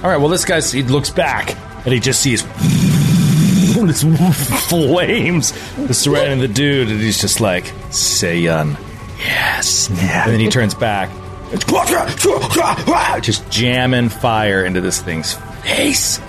all 0.04 0.10
right. 0.10 0.18
Well, 0.18 0.30
this 0.30 0.46
guy's 0.46 0.72
he 0.72 0.84
looks 0.84 1.10
back 1.10 1.54
and 1.84 1.94
he 1.94 2.00
just 2.00 2.22
sees 2.22 2.44
this 3.86 4.02
flames 4.70 5.54
surrounding 5.96 6.40
the 6.40 6.48
dude, 6.48 6.90
and 6.90 7.00
he's 7.00 7.22
just 7.22 7.40
like, 7.40 7.66
"Seiyun, 7.90 8.78
yes." 9.20 9.90
Yeah. 9.90 10.24
And 10.24 10.34
then 10.34 10.40
he 10.40 10.50
turns 10.50 10.74
back, 10.74 11.10
just 13.22 13.50
jamming 13.50 14.10
fire 14.10 14.66
into 14.66 14.82
this 14.82 15.02
thing's 15.02 15.36
face. 15.64 16.20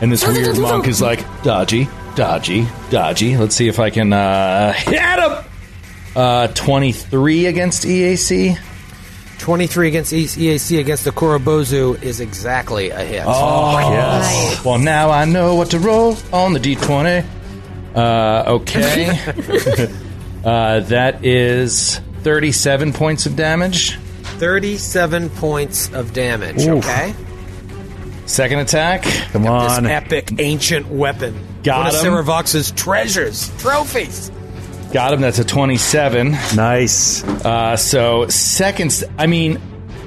And 0.00 0.10
this 0.10 0.26
weird 0.26 0.58
monk 0.58 0.86
is 0.88 1.00
like, 1.00 1.24
"Dodgy, 1.42 1.88
dodgy, 2.14 2.66
dodgy." 2.90 3.36
Let's 3.36 3.54
see 3.54 3.68
if 3.68 3.78
I 3.78 3.90
can 3.90 4.12
uh, 4.12 4.72
hit 4.72 5.00
him. 5.00 5.44
Uh, 6.14 6.46
twenty-three 6.48 7.46
against 7.46 7.84
EAC. 7.84 8.58
23 9.42 9.88
against 9.88 10.12
EAC 10.12 10.78
against 10.78 11.04
the 11.04 11.10
Korobozu 11.10 12.00
is 12.00 12.20
exactly 12.20 12.90
a 12.90 13.00
hit. 13.00 13.24
Oh, 13.26 13.76
yes. 13.90 14.64
Well, 14.64 14.78
now 14.78 15.10
I 15.10 15.24
know 15.24 15.56
what 15.56 15.72
to 15.72 15.80
roll 15.80 16.16
on 16.32 16.52
the 16.52 16.60
d20. 16.60 17.26
Uh, 17.92 18.44
okay. 18.46 19.10
uh, 20.44 20.80
that 20.80 21.24
is 21.24 22.00
37 22.20 22.92
points 22.92 23.26
of 23.26 23.34
damage. 23.34 23.96
37 24.22 25.28
points 25.30 25.92
of 25.92 26.12
damage, 26.12 26.64
okay? 26.66 27.12
Second 28.26 28.60
attack. 28.60 29.02
Come 29.32 29.42
This 29.42 29.50
on. 29.50 29.86
epic 29.86 30.38
ancient 30.38 30.86
weapon. 30.86 31.34
Got 31.64 31.78
One 31.78 31.86
of 31.88 31.94
him. 31.94 32.12
Serovox's 32.12 32.70
treasures, 32.70 33.50
trophies. 33.60 34.30
Got 34.92 35.14
him. 35.14 35.20
That's 35.22 35.38
a 35.38 35.44
27. 35.44 36.32
Nice. 36.54 37.24
Uh, 37.24 37.76
so, 37.76 38.28
seconds. 38.28 39.02
I 39.18 39.26
mean, 39.26 39.58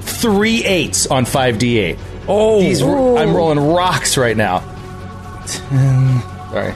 three 0.01 0.63
eights 0.63 1.07
on 1.07 1.25
5d8. 1.25 1.97
Oh. 2.27 2.59
These, 2.59 2.81
I'm 2.83 3.35
rolling 3.35 3.59
rocks 3.59 4.17
right 4.17 4.37
now. 4.37 4.59
10. 5.47 6.21
Sorry. 6.51 6.73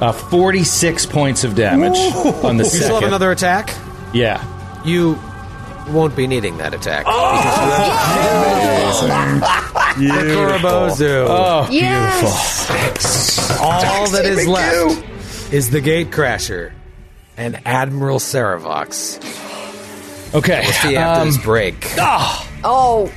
Uh, 0.00 0.12
46 0.12 1.06
points 1.06 1.44
of 1.44 1.54
damage 1.54 1.98
on 2.44 2.56
the 2.56 2.64
second. 2.64 2.78
You 2.80 2.84
still 2.84 2.94
have 3.00 3.08
another 3.08 3.30
attack? 3.32 3.74
Yeah. 4.14 4.42
You 4.84 5.18
won't 5.88 6.16
be 6.16 6.26
needing 6.26 6.56
that 6.58 6.72
attack. 6.72 7.04
Korobozu. 10.00 11.26
Oh, 11.28 11.68
Yes. 11.70 13.50
All 13.60 14.08
that 14.10 14.24
is 14.24 14.46
left 14.48 15.04
is 15.52 15.70
the 15.70 15.80
Gate 15.80 16.10
Crasher 16.10 16.72
and 17.36 17.60
Admiral 17.66 18.18
Serovox. 18.18 19.18
Okay. 20.34 20.60
We'll 20.62 20.72
See 20.72 20.96
after 20.96 21.22
um, 21.22 21.26
this 21.28 21.38
break. 21.38 21.86
Oh, 21.98 23.12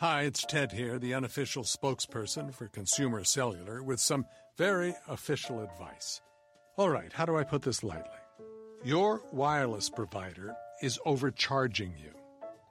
Hi, 0.00 0.22
it's 0.22 0.44
Ted 0.44 0.72
here, 0.72 0.98
the 0.98 1.14
unofficial 1.14 1.62
spokesperson 1.62 2.52
for 2.52 2.66
Consumer 2.66 3.22
Cellular, 3.22 3.82
with 3.84 4.00
some 4.00 4.26
very 4.58 4.94
official 5.08 5.60
advice. 5.60 6.20
All 6.76 6.90
right, 6.90 7.12
how 7.12 7.24
do 7.24 7.36
I 7.36 7.44
put 7.44 7.62
this 7.62 7.84
lightly? 7.84 8.10
Your 8.82 9.22
wireless 9.30 9.88
provider 9.88 10.56
is 10.82 10.98
overcharging 11.06 11.94
you. 11.96 12.10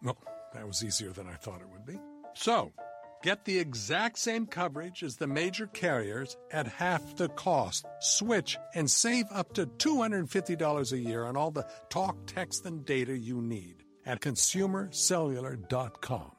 Well, 0.03 0.17
that 0.53 0.67
was 0.67 0.83
easier 0.83 1.11
than 1.11 1.27
I 1.27 1.35
thought 1.35 1.61
it 1.61 1.69
would 1.71 1.85
be. 1.85 1.97
So, 2.33 2.73
get 3.23 3.45
the 3.45 3.57
exact 3.59 4.17
same 4.19 4.45
coverage 4.45 5.03
as 5.03 5.17
the 5.17 5.27
major 5.27 5.67
carriers 5.67 6.35
at 6.51 6.67
half 6.67 7.15
the 7.17 7.29
cost. 7.29 7.85
Switch 7.99 8.57
and 8.75 8.89
save 8.89 9.25
up 9.31 9.53
to 9.53 9.65
$250 9.67 10.91
a 10.91 10.97
year 10.97 11.23
on 11.25 11.37
all 11.37 11.51
the 11.51 11.65
talk, 11.89 12.15
text, 12.27 12.65
and 12.65 12.85
data 12.85 13.17
you 13.17 13.41
need 13.41 13.83
at 14.05 14.19
consumercellular.com. 14.21 16.31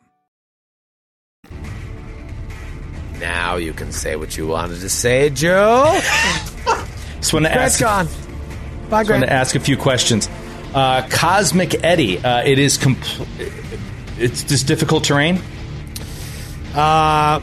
Now 3.21 3.57
you 3.57 3.73
can 3.73 3.93
say 3.93 4.17
what 4.17 4.37
you 4.37 4.49
wanted 4.49 4.81
to 4.81 4.89
say, 4.89 5.31
Joe. 5.31 5.85
Just 7.17 7.33
want 7.33 7.47
to 7.47 7.53
Grant's 7.53 7.81
ask. 7.81 7.81
gone. 7.81 8.07
Bye, 8.91 9.03
Just 9.03 9.11
want 9.13 9.23
to 9.23 9.33
ask 9.33 9.55
a 9.55 9.61
few 9.61 9.77
questions. 9.77 10.29
Uh, 10.75 11.07
Cosmic 11.09 11.85
Eddy, 11.85 12.19
Uh, 12.19 12.43
it 12.43 12.59
is. 12.59 12.79
Compl- 12.79 13.29
it's 14.19 14.43
just 14.43 14.67
difficult 14.67 15.05
terrain. 15.05 15.41
Uh, 16.75 17.41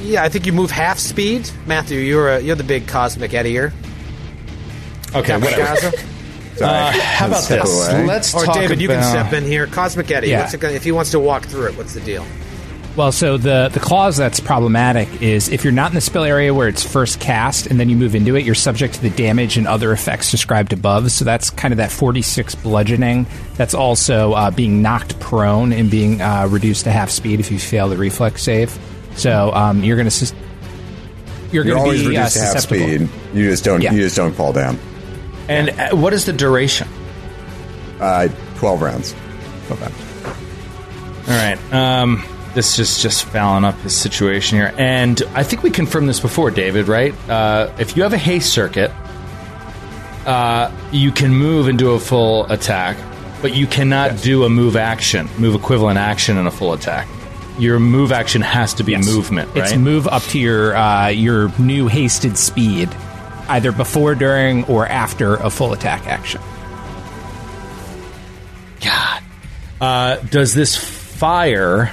yeah, 0.00 0.22
I 0.22 0.28
think 0.28 0.46
you 0.46 0.52
move 0.52 0.70
half 0.70 0.98
speed. 0.98 1.50
Matthew, 1.66 1.98
you're 2.00 2.28
a, 2.28 2.40
you're 2.40 2.56
the 2.56 2.64
big 2.64 2.86
cosmic 2.86 3.30
eddier. 3.32 3.72
Okay. 5.14 5.36
whatever. 5.36 5.96
Uh, 6.60 6.92
how 6.92 7.26
about 7.26 7.42
this? 7.48 7.88
Let's 8.06 8.32
Or 8.32 8.44
talk 8.44 8.54
David, 8.54 8.80
you 8.80 8.86
can 8.86 9.02
step 9.02 9.32
in 9.32 9.42
here. 9.42 9.66
Cosmic 9.66 10.08
Eddy. 10.08 10.28
Yeah. 10.28 10.40
What's 10.40 10.54
it 10.54 10.60
gonna, 10.60 10.74
if 10.74 10.84
he 10.84 10.92
wants 10.92 11.10
to 11.10 11.18
walk 11.18 11.46
through 11.46 11.66
it, 11.66 11.76
what's 11.76 11.94
the 11.94 12.00
deal? 12.00 12.24
Well, 12.96 13.10
so 13.10 13.36
the 13.36 13.70
the 13.72 13.80
clause 13.80 14.16
that's 14.16 14.38
problematic 14.38 15.20
is 15.20 15.48
if 15.48 15.64
you're 15.64 15.72
not 15.72 15.90
in 15.90 15.96
the 15.96 16.00
spell 16.00 16.22
area 16.22 16.54
where 16.54 16.68
it's 16.68 16.84
first 16.84 17.18
cast 17.18 17.66
and 17.66 17.80
then 17.80 17.88
you 17.88 17.96
move 17.96 18.14
into 18.14 18.36
it, 18.36 18.44
you're 18.44 18.54
subject 18.54 18.94
to 18.94 19.02
the 19.02 19.10
damage 19.10 19.56
and 19.56 19.66
other 19.66 19.90
effects 19.90 20.30
described 20.30 20.72
above. 20.72 21.10
So 21.10 21.24
that's 21.24 21.50
kind 21.50 21.72
of 21.72 21.78
that 21.78 21.90
46 21.90 22.54
bludgeoning. 22.56 23.26
That's 23.56 23.74
also 23.74 24.32
uh, 24.34 24.52
being 24.52 24.80
knocked 24.80 25.18
prone 25.18 25.72
and 25.72 25.90
being 25.90 26.20
uh, 26.22 26.46
reduced 26.48 26.84
to 26.84 26.92
half 26.92 27.10
speed 27.10 27.40
if 27.40 27.50
you 27.50 27.58
fail 27.58 27.88
the 27.88 27.96
reflex 27.96 28.44
save. 28.44 28.78
So 29.16 29.52
um, 29.52 29.82
you're 29.82 29.96
going 29.96 30.08
to 30.08 30.34
you're 31.50 31.64
You're 31.64 31.74
going 31.74 31.76
to 31.76 31.82
always 31.82 32.00
be 32.02 32.16
uh, 32.16 32.20
reduced 32.20 32.36
to 32.36 32.42
half 32.42 32.58
speed. 32.60 33.08
You 33.32 33.50
just 33.50 33.64
don't. 33.64 33.80
Yeah. 33.82 33.92
You 33.92 34.02
just 34.02 34.16
don't 34.16 34.34
fall 34.34 34.52
down. 34.52 34.78
And 35.48 35.70
uh, 35.70 35.96
what 35.96 36.12
is 36.12 36.26
the 36.26 36.32
duration? 36.32 36.86
Uh, 37.98 38.28
Twelve 38.56 38.82
rounds. 38.82 39.16
Okay. 39.68 39.92
All 41.26 41.34
right. 41.36 41.58
Um, 41.72 42.24
this 42.54 42.78
is 42.78 43.02
just 43.02 43.24
fouling 43.24 43.64
up 43.64 43.76
his 43.80 43.94
situation 43.96 44.58
here. 44.58 44.72
And 44.78 45.22
I 45.34 45.42
think 45.42 45.62
we 45.62 45.70
confirmed 45.70 46.08
this 46.08 46.20
before, 46.20 46.50
David. 46.50 46.88
Right? 46.88 47.14
Uh, 47.28 47.72
if 47.78 47.96
you 47.96 48.02
have 48.02 48.12
a 48.12 48.18
haste 48.18 48.52
circuit, 48.52 48.90
uh, 50.26 50.70
you 50.90 51.12
can 51.12 51.34
move 51.34 51.68
and 51.68 51.78
do 51.78 51.92
a 51.92 52.00
full 52.00 52.50
attack, 52.50 52.96
but 53.42 53.54
you 53.54 53.66
cannot 53.66 54.22
do 54.22 54.44
a 54.44 54.48
move 54.48 54.76
action, 54.76 55.28
move 55.38 55.54
equivalent 55.54 55.98
action 55.98 56.38
in 56.38 56.46
a 56.46 56.50
full 56.50 56.72
attack. 56.72 57.06
Your 57.58 57.78
move 57.78 58.10
action 58.10 58.42
has 58.42 58.74
to 58.74 58.84
be 58.84 58.96
movement, 58.96 59.54
right? 59.54 59.64
It's 59.64 59.76
move 59.76 60.08
up 60.08 60.22
to 60.24 60.38
your 60.38 60.76
uh, 60.76 61.08
your 61.08 61.56
new 61.58 61.88
hasted 61.88 62.36
speed, 62.36 62.88
either 63.48 63.70
before, 63.70 64.14
during, 64.14 64.64
or 64.64 64.86
after 64.86 65.34
a 65.34 65.50
full 65.50 65.72
attack 65.72 66.06
action. 66.06 66.40
God. 68.80 69.22
Uh, 69.80 70.16
does 70.16 70.54
this 70.54 70.76
fire? 70.76 71.92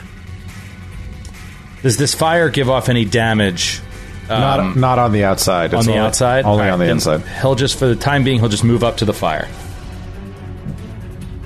Does 1.83 1.97
this 1.97 2.13
fire 2.13 2.49
give 2.49 2.69
off 2.69 2.89
any 2.89 3.05
damage? 3.05 3.81
not 4.29 4.77
not 4.77 4.97
on 4.99 5.11
the 5.11 5.25
outside. 5.25 5.73
on 5.73 5.79
It's 5.79 5.87
the 5.87 5.93
only- 5.93 6.05
outside. 6.05 6.45
Only 6.45 6.65
All 6.67 6.73
on 6.73 6.79
the 6.79 6.85
then 6.85 6.95
inside. 6.95 7.21
He'll 7.41 7.55
just, 7.55 7.77
for 7.77 7.85
the 7.87 7.95
time 7.97 8.23
being, 8.23 8.39
he'll 8.39 8.47
just 8.49 8.63
move 8.63 8.81
up 8.83 8.97
to 8.97 9.05
the 9.05 9.13
fire. 9.13 9.47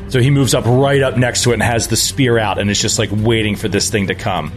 So 0.10 0.20
he 0.22 0.30
moves 0.30 0.54
up 0.54 0.66
right 0.68 1.02
up 1.02 1.18
next 1.18 1.44
to 1.44 1.50
it 1.52 1.56
and 1.56 1.64
has 1.64 1.88
the 1.88 1.96
spear 1.96 2.38
out, 2.38 2.60
and 2.60 2.70
is 2.70 2.80
just 2.80 3.00
like 3.00 3.10
waiting 3.12 3.56
for 3.56 3.68
this 3.68 3.90
thing 3.90 4.08
to 4.08 4.16
come. 4.16 4.52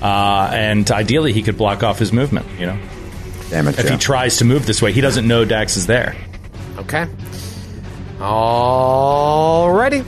Uh, 0.00 0.48
and 0.52 0.88
ideally, 0.90 1.32
he 1.32 1.42
could 1.42 1.58
block 1.58 1.82
off 1.82 1.98
his 1.98 2.12
movement. 2.12 2.46
You 2.58 2.66
know, 2.66 2.78
Damn 3.50 3.66
it, 3.68 3.78
if 3.78 3.86
Joe. 3.86 3.92
he 3.92 3.98
tries 3.98 4.36
to 4.38 4.44
move 4.44 4.64
this 4.64 4.80
way, 4.80 4.92
he 4.92 5.00
doesn't 5.00 5.26
know 5.26 5.44
Dax 5.44 5.76
is 5.76 5.86
there. 5.86 6.14
Okay. 6.78 7.06
Alrighty. 8.26 10.04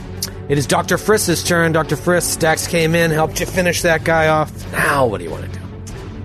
It 0.49 0.57
is 0.57 0.67
Dr. 0.67 0.97
Friss's 0.97 1.41
turn. 1.41 1.71
Dr. 1.71 1.95
Friss, 1.95 2.37
Dax 2.37 2.67
came 2.67 2.93
in, 2.93 3.11
helped 3.11 3.39
you 3.39 3.45
finish 3.45 3.83
that 3.83 4.03
guy 4.03 4.27
off. 4.27 4.51
Now, 4.73 5.05
what 5.05 5.19
do 5.19 5.23
you 5.23 5.29
want 5.29 5.45
to 5.45 5.59
do? 5.59 5.65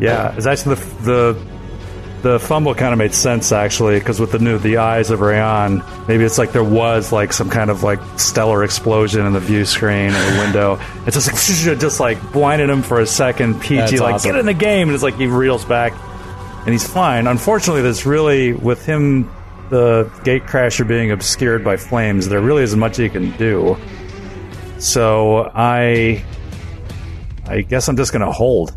Yeah, 0.00 0.34
it's 0.36 0.46
actually 0.46 0.74
the 0.74 0.84
the, 1.04 1.46
the 2.22 2.40
fumble 2.40 2.74
kind 2.74 2.92
of 2.92 2.98
made 2.98 3.14
sense 3.14 3.52
actually 3.52 3.98
because 4.00 4.18
with 4.18 4.32
the 4.32 4.40
new 4.40 4.58
the 4.58 4.78
eyes 4.78 5.10
of 5.10 5.20
Rayon, 5.20 5.84
maybe 6.08 6.24
it's 6.24 6.36
like 6.36 6.50
there 6.50 6.64
was 6.64 7.12
like 7.12 7.32
some 7.32 7.48
kind 7.48 7.70
of 7.70 7.84
like 7.84 8.00
stellar 8.18 8.64
explosion 8.64 9.24
in 9.24 9.32
the 9.32 9.40
view 9.40 9.64
screen 9.64 10.06
in 10.06 10.34
the 10.34 10.40
window. 10.40 10.80
It's 11.06 11.14
just 11.16 11.28
like 11.28 11.36
just 11.78 12.00
like 12.00 12.32
blinded 12.32 12.70
him 12.70 12.82
for 12.82 12.98
a 12.98 13.06
second. 13.06 13.60
PG 13.60 13.76
That's 13.76 14.00
like 14.00 14.14
awesome. 14.14 14.32
get 14.32 14.40
in 14.40 14.46
the 14.46 14.54
game, 14.54 14.88
and 14.88 14.94
it's 14.94 15.04
like 15.04 15.14
he 15.14 15.28
reels 15.28 15.64
back 15.64 15.92
and 16.64 16.70
he's 16.70 16.86
fine. 16.86 17.26
Unfortunately, 17.28 17.82
there's 17.82 18.04
really 18.04 18.52
with 18.52 18.84
him 18.84 19.30
the 19.70 20.10
gate 20.24 20.44
crasher 20.44 20.86
being 20.86 21.10
obscured 21.10 21.64
by 21.64 21.76
flames. 21.76 22.28
There 22.28 22.40
really 22.40 22.62
isn't 22.62 22.78
much 22.78 22.96
he 22.96 23.08
can 23.08 23.36
do. 23.36 23.76
So 24.78 25.50
I, 25.54 26.24
I 27.46 27.62
guess 27.62 27.88
I'm 27.88 27.96
just 27.96 28.12
going 28.12 28.24
to 28.24 28.32
hold. 28.32 28.76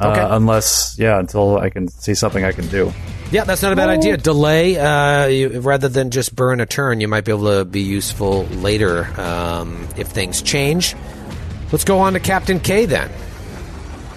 Okay. 0.00 0.20
Uh, 0.20 0.36
unless, 0.36 0.96
yeah, 0.98 1.18
until 1.18 1.58
I 1.58 1.68
can 1.70 1.88
see 1.88 2.14
something 2.14 2.44
I 2.44 2.52
can 2.52 2.66
do. 2.68 2.92
Yeah, 3.30 3.44
that's 3.44 3.62
not 3.62 3.72
a 3.72 3.76
bad 3.76 3.90
idea. 3.90 4.16
Delay, 4.16 4.76
uh, 4.78 5.26
you, 5.26 5.60
rather 5.60 5.88
than 5.88 6.10
just 6.10 6.34
burn 6.34 6.60
a 6.60 6.66
turn, 6.66 7.00
you 7.00 7.06
might 7.06 7.24
be 7.24 7.32
able 7.32 7.58
to 7.58 7.64
be 7.64 7.82
useful 7.82 8.44
later 8.44 9.04
um, 9.20 9.86
if 9.96 10.08
things 10.08 10.42
change. 10.42 10.96
Let's 11.70 11.84
go 11.84 11.98
on 11.98 12.14
to 12.14 12.20
Captain 12.20 12.58
K 12.58 12.86
then. 12.86 13.10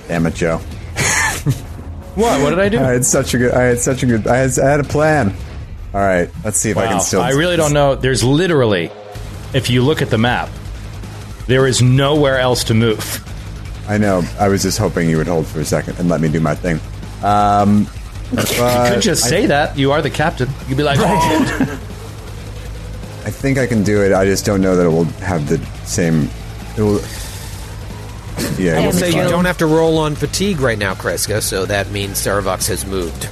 Damn 0.07 0.25
it, 0.25 0.35
Joe. 0.35 0.61
What? 2.15 2.41
What 2.41 2.51
did 2.51 2.59
I 2.59 2.69
do? 2.69 2.79
I 2.79 2.91
had 2.91 3.05
such 3.05 3.33
a 3.33 3.39
good. 3.39 3.51
I 3.53 3.63
had 3.63 3.79
such 3.79 4.03
a 4.03 4.05
good. 4.05 4.27
I 4.27 4.37
had, 4.37 4.59
I 4.59 4.69
had 4.69 4.79
a 4.79 4.83
plan. 4.83 5.35
All 5.93 6.01
right, 6.01 6.29
let's 6.43 6.57
see 6.59 6.71
if 6.71 6.77
I 6.77 6.87
can 6.87 7.01
still. 7.01 7.21
I 7.21 7.31
really 7.31 7.55
don't 7.55 7.73
know. 7.73 7.93
There's 7.95 8.23
literally, 8.23 8.91
if 9.53 9.69
you 9.69 9.83
look 9.83 10.01
at 10.01 10.09
the 10.09 10.17
map, 10.17 10.49
there 11.45 11.67
is 11.67 11.81
nowhere 11.81 12.39
else 12.39 12.63
to 12.65 12.73
move. 12.73 13.23
I 13.87 13.97
know. 13.97 14.23
I 14.39 14.47
was 14.47 14.63
just 14.63 14.77
hoping 14.79 15.09
you 15.09 15.17
would 15.17 15.27
hold 15.27 15.45
for 15.45 15.59
a 15.59 15.65
second 15.65 15.99
and 15.99 16.09
let 16.09 16.21
me 16.21 16.29
do 16.29 16.39
my 16.39 16.55
thing. 16.55 16.79
Um, 17.23 17.87
You 18.31 18.37
could 18.37 19.01
just 19.01 19.25
I- 19.25 19.29
say 19.29 19.45
that. 19.47 19.77
You 19.77 19.91
are 19.91 20.01
the 20.01 20.09
captain. 20.09 20.49
You'd 20.67 20.77
be 20.77 20.83
like, 20.83 20.97
"Oh." 20.99 21.79
I 23.25 23.29
think 23.29 23.57
I 23.57 23.67
can 23.67 23.83
do 23.83 24.01
it. 24.03 24.11
I 24.13 24.25
just 24.25 24.45
don't 24.45 24.61
know 24.61 24.75
that 24.75 24.85
it 24.85 24.89
will 24.89 25.05
have 25.21 25.47
the 25.47 25.63
same. 25.85 26.29
It 26.77 26.81
will. 26.81 27.01
Yeah, 28.57 28.73
I 28.73 28.79
will 28.79 28.87
it'll 28.89 28.91
be 28.91 28.97
say 28.97 29.07
you 29.09 29.29
don't 29.29 29.45
have 29.45 29.59
to 29.59 29.65
roll 29.67 29.99
on 29.99 30.15
fatigue 30.15 30.59
right 30.59 30.77
now, 30.77 30.93
Kreska, 30.95 31.41
so 31.41 31.65
that 31.67 31.91
means 31.91 32.13
Serovox 32.19 32.67
has 32.67 32.85
moved. 32.85 33.29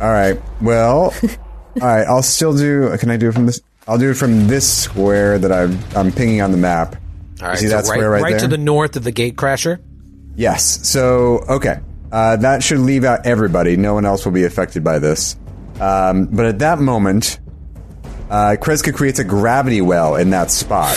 All 0.00 0.08
right. 0.08 0.40
Well, 0.60 1.12
all 1.22 1.86
right. 1.86 2.06
I'll 2.06 2.22
still 2.22 2.56
do. 2.56 2.96
Can 2.98 3.10
I 3.10 3.16
do 3.16 3.28
it 3.28 3.32
from 3.32 3.46
this? 3.46 3.60
I'll 3.86 3.98
do 3.98 4.10
it 4.10 4.14
from 4.14 4.46
this 4.48 4.70
square 4.70 5.38
that 5.38 5.50
I'm, 5.50 5.78
I'm 5.96 6.12
pinging 6.12 6.42
on 6.42 6.52
the 6.52 6.58
map. 6.58 6.96
All 7.40 7.48
right, 7.48 7.58
see 7.58 7.68
so 7.68 7.70
that 7.70 7.76
right, 7.76 7.86
square 7.86 8.10
right, 8.10 8.30
there? 8.30 8.40
to 8.40 8.48
the 8.48 8.58
north 8.58 8.96
of 8.96 9.04
the 9.04 9.12
gate 9.12 9.36
crasher. 9.36 9.80
Yes. 10.36 10.86
So, 10.86 11.38
okay. 11.48 11.80
Uh, 12.12 12.36
that 12.36 12.62
should 12.62 12.80
leave 12.80 13.04
out 13.04 13.26
everybody. 13.26 13.76
No 13.76 13.94
one 13.94 14.04
else 14.04 14.24
will 14.24 14.32
be 14.32 14.44
affected 14.44 14.84
by 14.84 14.98
this. 14.98 15.36
Um, 15.80 16.26
but 16.26 16.46
at 16.46 16.58
that 16.60 16.78
moment, 16.78 17.38
uh, 18.30 18.56
Kreska 18.60 18.94
creates 18.94 19.18
a 19.18 19.24
gravity 19.24 19.80
well 19.80 20.16
in 20.16 20.30
that 20.30 20.50
spot. 20.50 20.96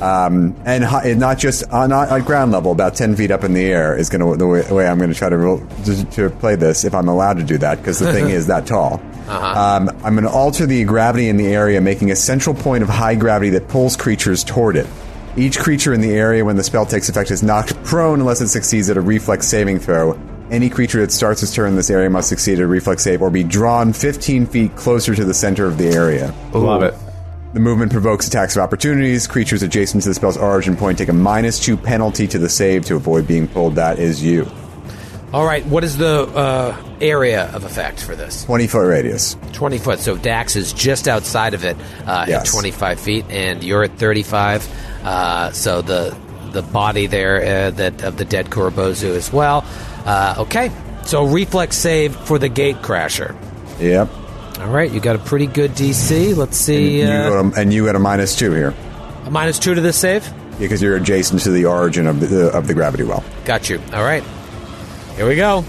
Um, 0.00 0.56
and, 0.64 0.84
and 0.84 1.20
not 1.20 1.38
just 1.38 1.68
on, 1.70 1.90
not 1.90 2.08
at 2.08 2.24
ground 2.24 2.52
level, 2.52 2.72
about 2.72 2.94
10 2.94 3.16
feet 3.16 3.30
up 3.30 3.44
in 3.44 3.52
the 3.52 3.64
air 3.64 3.96
is 3.96 4.08
going 4.08 4.20
to 4.20 4.36
the 4.36 4.46
way, 4.46 4.62
way 4.70 4.86
I'm 4.86 4.98
going 4.98 5.12
to 5.12 5.16
try 5.16 5.28
to, 5.28 5.66
to 5.84 6.04
to 6.12 6.30
play 6.30 6.56
this 6.56 6.84
if 6.84 6.94
I'm 6.94 7.08
allowed 7.08 7.36
to 7.36 7.42
do 7.42 7.58
that 7.58 7.78
because 7.78 7.98
the 7.98 8.12
thing 8.12 8.30
is 8.30 8.46
that 8.46 8.66
tall. 8.66 9.00
Um, 9.28 9.88
I'm 10.02 10.14
going 10.14 10.24
to 10.24 10.30
alter 10.30 10.66
the 10.66 10.82
gravity 10.84 11.28
in 11.28 11.36
the 11.36 11.46
area, 11.46 11.80
making 11.80 12.10
a 12.10 12.16
central 12.16 12.54
point 12.54 12.82
of 12.82 12.88
high 12.88 13.14
gravity 13.14 13.50
that 13.50 13.68
pulls 13.68 13.96
creatures 13.96 14.42
toward 14.42 14.76
it. 14.76 14.86
Each 15.36 15.58
creature 15.58 15.92
in 15.94 16.00
the 16.00 16.10
area 16.12 16.44
when 16.44 16.56
the 16.56 16.64
spell 16.64 16.84
takes 16.84 17.08
effect 17.08 17.30
is 17.30 17.42
knocked 17.42 17.80
prone 17.84 18.20
unless 18.20 18.40
it 18.40 18.48
succeeds 18.48 18.90
at 18.90 18.96
a 18.96 19.00
reflex 19.00 19.46
saving 19.46 19.78
throw. 19.78 20.18
Any 20.50 20.68
creature 20.68 21.00
that 21.00 21.12
starts 21.12 21.44
its 21.44 21.54
turn 21.54 21.68
in 21.68 21.76
this 21.76 21.90
area 21.90 22.10
must 22.10 22.28
succeed 22.28 22.54
at 22.54 22.64
a 22.64 22.66
reflex 22.66 23.04
save 23.04 23.22
or 23.22 23.30
be 23.30 23.44
drawn 23.44 23.92
15 23.92 24.46
feet 24.46 24.74
closer 24.74 25.14
to 25.14 25.24
the 25.24 25.34
center 25.34 25.66
of 25.66 25.78
the 25.78 25.86
area. 25.86 26.34
Love 26.52 26.82
it. 26.82 26.94
The 27.52 27.60
movement 27.60 27.90
provokes 27.90 28.28
attacks 28.28 28.56
of 28.56 28.62
opportunities. 28.62 29.26
Creatures 29.26 29.62
adjacent 29.62 30.04
to 30.04 30.08
the 30.08 30.14
spell's 30.14 30.36
origin 30.36 30.76
point 30.76 30.98
take 30.98 31.08
a 31.08 31.12
minus 31.12 31.58
two 31.58 31.76
penalty 31.76 32.28
to 32.28 32.38
the 32.38 32.48
save 32.48 32.84
to 32.86 32.94
avoid 32.94 33.26
being 33.26 33.48
pulled. 33.48 33.74
That 33.74 33.98
is 33.98 34.22
you. 34.22 34.48
All 35.32 35.44
right, 35.44 35.64
what 35.66 35.84
is 35.84 35.96
the 35.96 36.22
uh, 36.22 36.76
area 37.00 37.50
of 37.52 37.64
effect 37.64 38.02
for 38.02 38.16
this? 38.16 38.44
20 38.44 38.66
foot 38.66 38.86
radius. 38.86 39.36
20 39.52 39.78
foot. 39.78 39.98
So 40.00 40.16
Dax 40.16 40.54
is 40.56 40.72
just 40.72 41.08
outside 41.08 41.54
of 41.54 41.64
it 41.64 41.76
uh, 42.06 42.26
at 42.28 42.46
25 42.46 43.00
feet, 43.00 43.24
and 43.30 43.62
you're 43.62 43.84
at 43.84 43.96
35. 43.96 44.68
Uh, 45.04 45.50
so 45.52 45.82
the 45.82 46.16
the 46.52 46.62
body 46.62 47.06
there 47.06 47.66
uh, 47.66 47.70
that 47.70 48.02
of 48.02 48.16
the 48.16 48.24
dead 48.24 48.46
Korobozu 48.46 49.16
as 49.16 49.32
well. 49.32 49.64
Uh, 50.04 50.36
okay, 50.38 50.70
so 51.04 51.24
reflex 51.24 51.76
save 51.76 52.14
for 52.14 52.38
the 52.38 52.48
gate 52.48 52.76
crasher. 52.76 53.36
Yep. 53.80 54.08
All 54.60 54.68
right, 54.68 54.90
you 54.90 55.00
got 55.00 55.16
a 55.16 55.18
pretty 55.18 55.46
good 55.46 55.72
DC. 55.72 56.36
Let's 56.36 56.56
see. 56.56 57.00
You 57.00 57.06
Uh, 57.08 57.42
got 57.42 57.56
a, 57.56 57.60
and 57.60 57.72
you 57.72 57.86
got 57.86 57.96
a 57.96 57.98
minus 57.98 58.36
two 58.36 58.52
here 58.52 58.74
a 59.26 59.30
minus 59.30 59.58
two 59.58 59.74
to 59.74 59.80
this 59.80 59.96
save. 59.96 60.28
because 60.58 60.82
you're 60.82 60.96
adjacent 60.96 61.40
to 61.42 61.50
the 61.50 61.64
origin 61.64 62.06
of 62.06 62.20
the 62.20 62.50
of 62.50 62.66
the 62.66 62.74
gravity 62.74 63.02
well. 63.04 63.24
Got 63.44 63.70
you. 63.70 63.80
All 63.94 64.02
right, 64.02 64.22
here 65.16 65.26
we 65.26 65.36
go. 65.36 65.64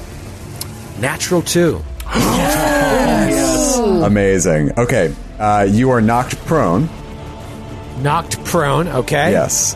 Natural 0.99 1.41
two. 1.41 1.81
yes. 2.15 3.77
Amazing. 3.77 4.77
Okay, 4.77 5.15
uh, 5.39 5.65
you 5.69 5.89
are 5.91 6.01
knocked 6.01 6.35
prone. 6.45 6.89
Knocked 8.01 8.43
prone. 8.45 8.87
Okay. 8.89 9.31
Yes. 9.31 9.75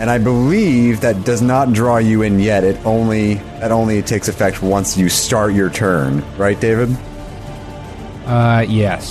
And 0.00 0.10
I 0.10 0.18
believe 0.18 1.02
that 1.02 1.24
does 1.24 1.42
not 1.42 1.72
draw 1.72 1.98
you 1.98 2.22
in 2.22 2.40
yet. 2.40 2.64
It 2.64 2.84
only 2.86 3.34
that 3.60 3.70
only 3.70 4.00
takes 4.02 4.28
effect 4.28 4.62
once 4.62 4.96
you 4.96 5.08
start 5.08 5.52
your 5.52 5.68
turn, 5.70 6.24
right, 6.38 6.58
David? 6.58 6.96
Uh, 8.32 8.60
yes. 8.62 9.06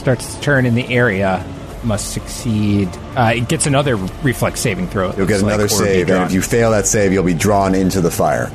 Starts 0.00 0.34
to 0.34 0.40
turn 0.40 0.66
in 0.66 0.74
the 0.74 0.92
area. 0.92 1.46
Must 1.84 2.12
succeed. 2.12 2.88
Uh, 3.14 3.34
it 3.36 3.48
gets 3.48 3.66
another 3.66 3.94
reflex 3.94 4.58
saving 4.58 4.88
throw. 4.88 5.14
You'll 5.14 5.26
get 5.26 5.40
looks 5.40 5.42
like, 5.42 5.54
another 5.54 5.64
or 5.64 5.68
be 5.68 5.74
save, 5.74 6.00
and 6.00 6.08
drawn. 6.08 6.26
if 6.26 6.32
you 6.32 6.42
fail 6.42 6.72
that 6.72 6.86
save, 6.86 7.12
you'll 7.12 7.22
be 7.22 7.34
drawn 7.34 7.74
into 7.74 8.00
the 8.00 8.10
fire. 8.10 8.50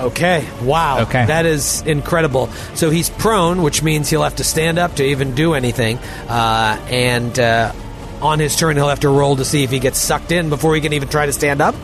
Okay. 0.00 0.48
Wow. 0.62 1.02
Okay. 1.02 1.26
That 1.26 1.46
is 1.46 1.82
incredible. 1.82 2.48
So 2.74 2.90
he's 2.90 3.08
prone, 3.10 3.62
which 3.62 3.82
means 3.82 4.10
he'll 4.10 4.22
have 4.22 4.36
to 4.36 4.44
stand 4.44 4.78
up 4.78 4.96
to 4.96 5.04
even 5.04 5.34
do 5.34 5.54
anything. 5.54 5.98
Uh, 6.26 6.80
and 6.90 7.38
uh, 7.38 7.72
on 8.20 8.40
his 8.40 8.56
turn, 8.56 8.76
he'll 8.76 8.88
have 8.88 9.00
to 9.00 9.10
roll 9.10 9.36
to 9.36 9.44
see 9.44 9.62
if 9.62 9.70
he 9.70 9.78
gets 9.78 9.98
sucked 9.98 10.32
in 10.32 10.48
before 10.48 10.74
he 10.74 10.80
can 10.80 10.92
even 10.94 11.08
try 11.08 11.26
to 11.26 11.32
stand 11.32 11.60
up. 11.60 11.76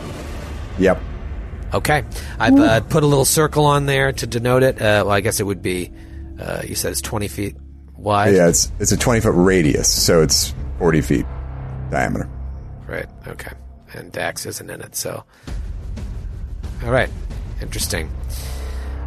Yep. 0.79 0.99
Okay. 1.75 2.03
I've 2.39 2.59
uh, 2.59 2.81
put 2.81 3.03
a 3.03 3.07
little 3.07 3.25
circle 3.25 3.65
on 3.65 3.85
there 3.85 4.11
to 4.11 4.27
denote 4.27 4.63
it. 4.63 4.81
Uh, 4.81 5.05
well, 5.05 5.11
I 5.11 5.21
guess 5.21 5.39
it 5.39 5.43
would 5.43 5.61
be. 5.61 5.91
Uh, 6.39 6.61
you 6.65 6.75
said 6.75 6.91
it's 6.91 7.01
twenty 7.01 7.27
feet 7.27 7.55
wide. 7.95 8.35
Yeah, 8.35 8.47
it's 8.47 8.71
it's 8.79 8.91
a 8.91 8.97
twenty 8.97 9.21
foot 9.21 9.33
radius, 9.33 9.91
so 9.91 10.21
it's 10.21 10.53
forty 10.77 11.01
feet 11.01 11.25
diameter. 11.89 12.29
Right. 12.87 13.07
Okay. 13.27 13.51
And 13.93 14.11
Dax 14.11 14.45
isn't 14.45 14.69
in 14.69 14.81
it, 14.81 14.95
so. 14.95 15.23
All 16.83 16.91
right. 16.91 17.09
Interesting. 17.61 18.09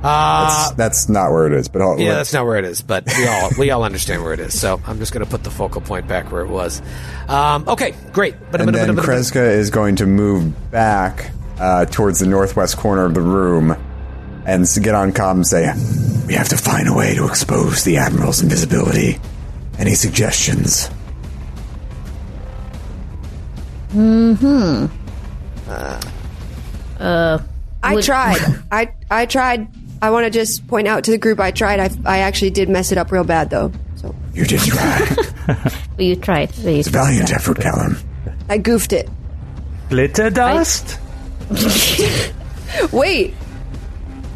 That's, 0.03 0.71
that's 0.73 1.09
not 1.11 1.31
where 1.31 1.47
it 1.47 1.53
is. 1.53 1.69
But 1.69 1.83
I'll, 1.83 2.01
Yeah, 2.01 2.15
that's 2.15 2.33
not 2.33 2.47
where 2.47 2.57
it 2.57 2.65
is, 2.65 2.81
but 2.83 3.05
we 3.19 3.27
all 3.29 3.51
we 3.59 3.71
all 3.71 3.85
understand 3.85 4.23
where 4.23 4.33
it 4.33 4.41
is. 4.41 4.59
So 4.59 4.81
I'm 4.87 4.99
just 4.99 5.13
going 5.13 5.25
to 5.25 5.31
put 5.31 5.45
the 5.45 5.51
focal 5.51 5.83
point 5.83 6.09
back 6.09 6.33
where 6.33 6.43
it 6.43 6.49
was. 6.49 6.81
Um, 7.29 7.69
okay, 7.69 7.95
great. 8.13 8.35
But 8.51 8.65
then 8.73 8.97
Kreska 8.97 9.53
is 9.53 9.71
going 9.71 9.97
to 9.97 10.07
move 10.07 10.71
back 10.71 11.31
uh, 11.59 11.85
towards 11.85 12.19
the 12.19 12.27
northwest 12.27 12.79
corner 12.79 13.05
of 13.05 13.15
the 13.15 13.21
room 13.21 13.77
and 14.47 14.67
get 14.83 14.95
on 14.95 15.13
comm 15.13 15.33
and 15.37 15.47
say, 15.47 15.73
"We 16.27 16.35
have 16.35 16.49
to 16.51 16.57
find 16.57 16.89
a 16.89 16.93
way 16.93 17.15
to 17.15 17.27
expose 17.27 17.85
the 17.85 17.97
admiral's 17.99 18.43
invisibility. 18.43 19.19
Any 19.79 19.95
suggestions?" 19.95 20.89
Hmm. 23.93 24.87
Uh. 25.69 26.01
uh, 26.99 27.39
I 27.83 27.95
would- 27.95 28.05
tried. 28.05 28.39
I 28.73 28.93
I 29.11 29.27
tried. 29.27 29.69
I 30.03 30.11
want 30.11 30.25
to 30.25 30.31
just 30.31 30.67
point 30.67 30.89
out 30.89 31.05
to 31.05 31.11
the 31.11 31.19
group. 31.19 31.41
I 31.41 31.51
tried. 31.51 31.81
I 31.81 31.91
I 32.07 32.19
actually 32.21 32.51
did 32.51 32.69
mess 32.69 32.93
it 32.93 32.99
up 32.99 33.11
real 33.13 33.25
bad 33.25 33.51
though. 33.51 33.73
So 33.97 34.15
You 34.33 34.45
did 34.45 34.61
try. 34.61 35.17
But 35.97 36.05
you 36.05 36.15
tried. 36.17 36.51
it's 36.57 36.87
a 36.87 36.91
valiant 36.91 37.33
effort, 37.33 37.61
Callum. 37.61 37.99
I 38.49 38.57
goofed 38.59 38.93
it. 38.93 39.11
Glitter 39.91 40.31
dust. 40.31 40.99
Wait, 42.93 43.35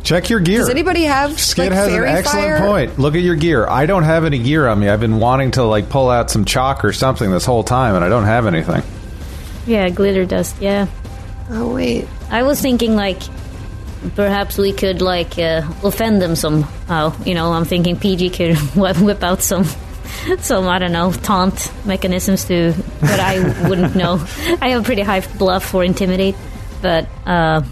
Check 0.05 0.29
your 0.29 0.41
gear. 0.41 0.61
does 0.61 0.69
anybody 0.69 1.05
have 1.05 1.41
Skid 1.41 1.71
like, 1.71 1.73
has 1.73 1.93
an 1.93 2.05
excellent 2.05 2.47
fire? 2.47 2.61
point. 2.61 2.99
Look 2.99 3.15
at 3.15 3.23
your 3.23 3.37
gear. 3.37 3.67
I 3.67 3.87
don't 3.87 4.03
have 4.03 4.25
any 4.25 4.39
gear 4.39 4.69
on 4.69 4.79
me. 4.79 4.89
I've 4.89 5.01
been 5.01 5.19
wanting 5.19 5.53
to 5.53 5.65
like 5.65 5.89
pull 5.89 6.11
out 6.11 6.31
some 6.31 6.45
chalk 6.45 6.85
or 6.85 6.93
something 6.93 7.31
this 7.31 7.47
whole 7.47 7.65
time, 7.65 7.95
and 7.95 8.05
I 8.05 8.11
don't 8.11 8.25
have 8.25 8.47
anything. 8.47 8.83
Yeah, 9.67 9.89
glitter 9.89 10.27
dust. 10.27 10.57
Yeah. 10.61 10.87
Oh 11.51 11.75
wait. 11.75 12.07
I 12.31 12.43
was 12.43 12.61
thinking 12.61 12.97
like 12.97 13.23
perhaps 14.15 14.59
we 14.59 14.73
could 14.75 15.01
like 15.01 15.39
uh, 15.39 15.63
offend 15.83 16.21
them 16.21 16.37
somehow. 16.37 17.15
You 17.25 17.35
know, 17.35 17.53
I'm 17.53 17.65
thinking 17.65 17.97
PG 17.99 18.31
could 18.31 18.57
whip 18.77 19.23
out 19.23 19.41
some 19.43 19.65
some 20.39 20.69
I 20.69 20.79
don't 20.79 20.93
know 20.93 21.13
taunt 21.13 21.73
mechanisms 21.87 22.45
to, 22.45 22.75
but 23.01 23.21
I 23.21 23.69
wouldn't 23.69 23.97
know. 23.97 24.15
I 24.61 24.69
have 24.71 24.83
a 24.83 24.85
pretty 24.85 25.03
high 25.03 25.21
bluff 25.39 25.65
for 25.65 25.83
intimidate, 25.83 26.37
but 26.83 27.09
uh, 27.25 27.63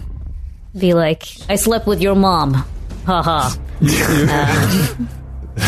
be 0.78 0.94
like, 0.94 1.24
I 1.48 1.56
slept 1.56 1.86
with 1.86 2.00
your 2.00 2.14
mom. 2.14 2.64
Haha. 3.06 3.50
Uh, 5.54 5.66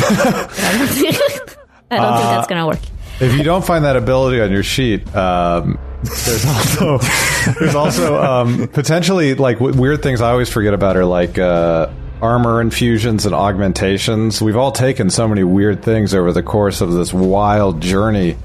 I 1.90 1.96
don't 1.98 2.16
think 2.16 2.28
that's 2.30 2.46
gonna 2.48 2.66
work. 2.66 2.80
If 3.20 3.36
you 3.36 3.44
don't 3.44 3.64
find 3.64 3.84
that 3.84 3.96
ability 3.96 4.40
on 4.40 4.50
your 4.50 4.62
sheet, 4.62 5.14
um, 5.14 5.78
there's 6.02 6.44
also 6.46 6.98
there's 7.60 7.74
also 7.74 8.22
um, 8.22 8.68
potentially 8.68 9.34
like 9.34 9.58
w- 9.58 9.78
weird 9.78 10.02
things 10.02 10.20
I 10.20 10.30
always 10.30 10.48
forget 10.48 10.74
about 10.74 10.96
are 10.96 11.04
like 11.04 11.38
uh, 11.38 11.90
armor 12.20 12.60
infusions 12.60 13.26
and 13.26 13.34
augmentations. 13.34 14.40
We've 14.40 14.56
all 14.56 14.72
taken 14.72 15.10
so 15.10 15.28
many 15.28 15.44
weird 15.44 15.82
things 15.82 16.14
over 16.14 16.32
the 16.32 16.42
course 16.42 16.80
of 16.80 16.92
this 16.92 17.12
wild 17.12 17.80
journey. 17.80 18.36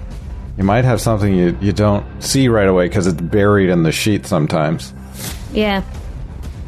You 0.57 0.63
might 0.65 0.83
have 0.83 0.99
something 0.99 1.33
you, 1.33 1.57
you 1.61 1.71
don't 1.71 2.05
see 2.21 2.49
right 2.49 2.67
away 2.67 2.87
because 2.89 3.07
it's 3.07 3.21
buried 3.21 3.69
in 3.69 3.83
the 3.83 3.93
sheet 3.93 4.25
sometimes. 4.25 4.93
Yeah. 5.53 5.83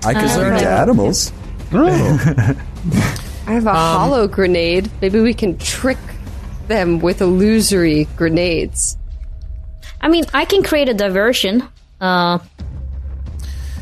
I 0.03 0.13
can 0.13 0.29
speak 0.29 0.43
right. 0.43 0.59
to 0.61 0.69
animals. 0.69 1.31
I 1.73 3.53
have 3.53 3.65
a 3.65 3.69
Um, 3.69 3.75
hollow 3.75 4.27
grenade. 4.27 4.89
Maybe 5.01 5.19
we 5.19 5.33
can 5.33 5.57
trick 5.57 5.97
them 6.67 6.99
with 6.99 7.21
illusory 7.21 8.07
grenades. 8.15 8.97
I 9.99 10.07
mean, 10.07 10.25
I 10.33 10.45
can 10.45 10.63
create 10.63 10.89
a 10.89 10.93
diversion. 10.93 11.63
Uh, 11.99 12.39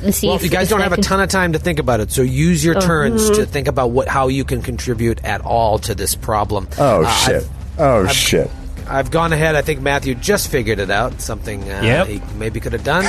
and 0.03 0.13
see 0.15 0.27
Well, 0.27 0.35
if 0.37 0.43
you 0.43 0.49
guys 0.49 0.63
if 0.63 0.69
don't 0.71 0.81
I 0.81 0.83
have 0.83 0.93
a 0.93 1.01
ton 1.01 1.19
of 1.21 1.29
time 1.29 1.53
to 1.53 1.59
think 1.59 1.79
about 1.79 1.99
it, 1.99 2.11
so 2.11 2.21
use 2.21 2.63
your 2.63 2.77
Oh. 2.77 2.81
turns 2.81 3.29
to 3.31 3.45
think 3.45 3.67
about 3.67 3.91
what 3.91 4.07
how 4.07 4.27
you 4.27 4.43
can 4.45 4.61
contribute 4.61 5.23
at 5.25 5.41
all 5.41 5.77
to 5.79 5.93
this 5.95 6.15
problem. 6.15 6.67
Oh 6.77 7.03
Uh, 7.03 7.09
shit! 7.11 7.35
I've- 7.35 7.47
oh 7.79 8.03
I've- 8.05 8.13
shit! 8.13 8.49
I've 8.89 9.11
gone 9.11 9.31
ahead. 9.33 9.55
I 9.55 9.61
think 9.61 9.81
Matthew 9.81 10.15
just 10.15 10.49
figured 10.49 10.79
it 10.79 10.89
out. 10.89 11.21
Something 11.21 11.63
uh, 11.63 11.81
Yep. 11.83 12.07
he 12.07 12.21
maybe 12.37 12.59
could 12.59 12.73
have 12.73 12.83
done. 12.83 13.05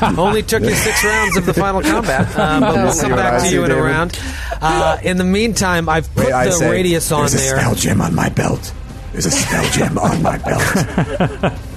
Only 0.18 0.42
took 0.42 0.62
you 0.62 0.74
six 0.74 1.04
rounds 1.04 1.36
of 1.36 1.46
the 1.46 1.54
final 1.54 1.82
combat, 1.82 2.28
uh, 2.36 2.60
but 2.60 2.74
we'll 2.76 3.00
come 3.00 3.10
back 3.12 3.40
to 3.42 3.48
see, 3.48 3.54
you 3.54 3.64
in 3.64 3.70
a 3.70 3.76
round. 3.76 4.18
Uh, 4.62 4.98
in 5.02 5.16
the 5.16 5.24
meantime, 5.24 5.88
I've 5.88 6.12
put 6.14 6.26
Wait, 6.26 6.30
the 6.44 6.52
say, 6.52 6.70
radius 6.70 7.10
on 7.10 7.22
There's 7.22 7.34
a 7.34 7.38
spell 7.38 7.74
gem 7.74 8.00
on 8.00 8.14
my 8.14 8.28
belt. 8.28 8.72
There's 9.12 9.26
a 9.26 9.30
spell 9.30 9.68
gem 9.72 9.98
on 9.98 10.22
my 10.22 10.38
belt. 10.38 11.58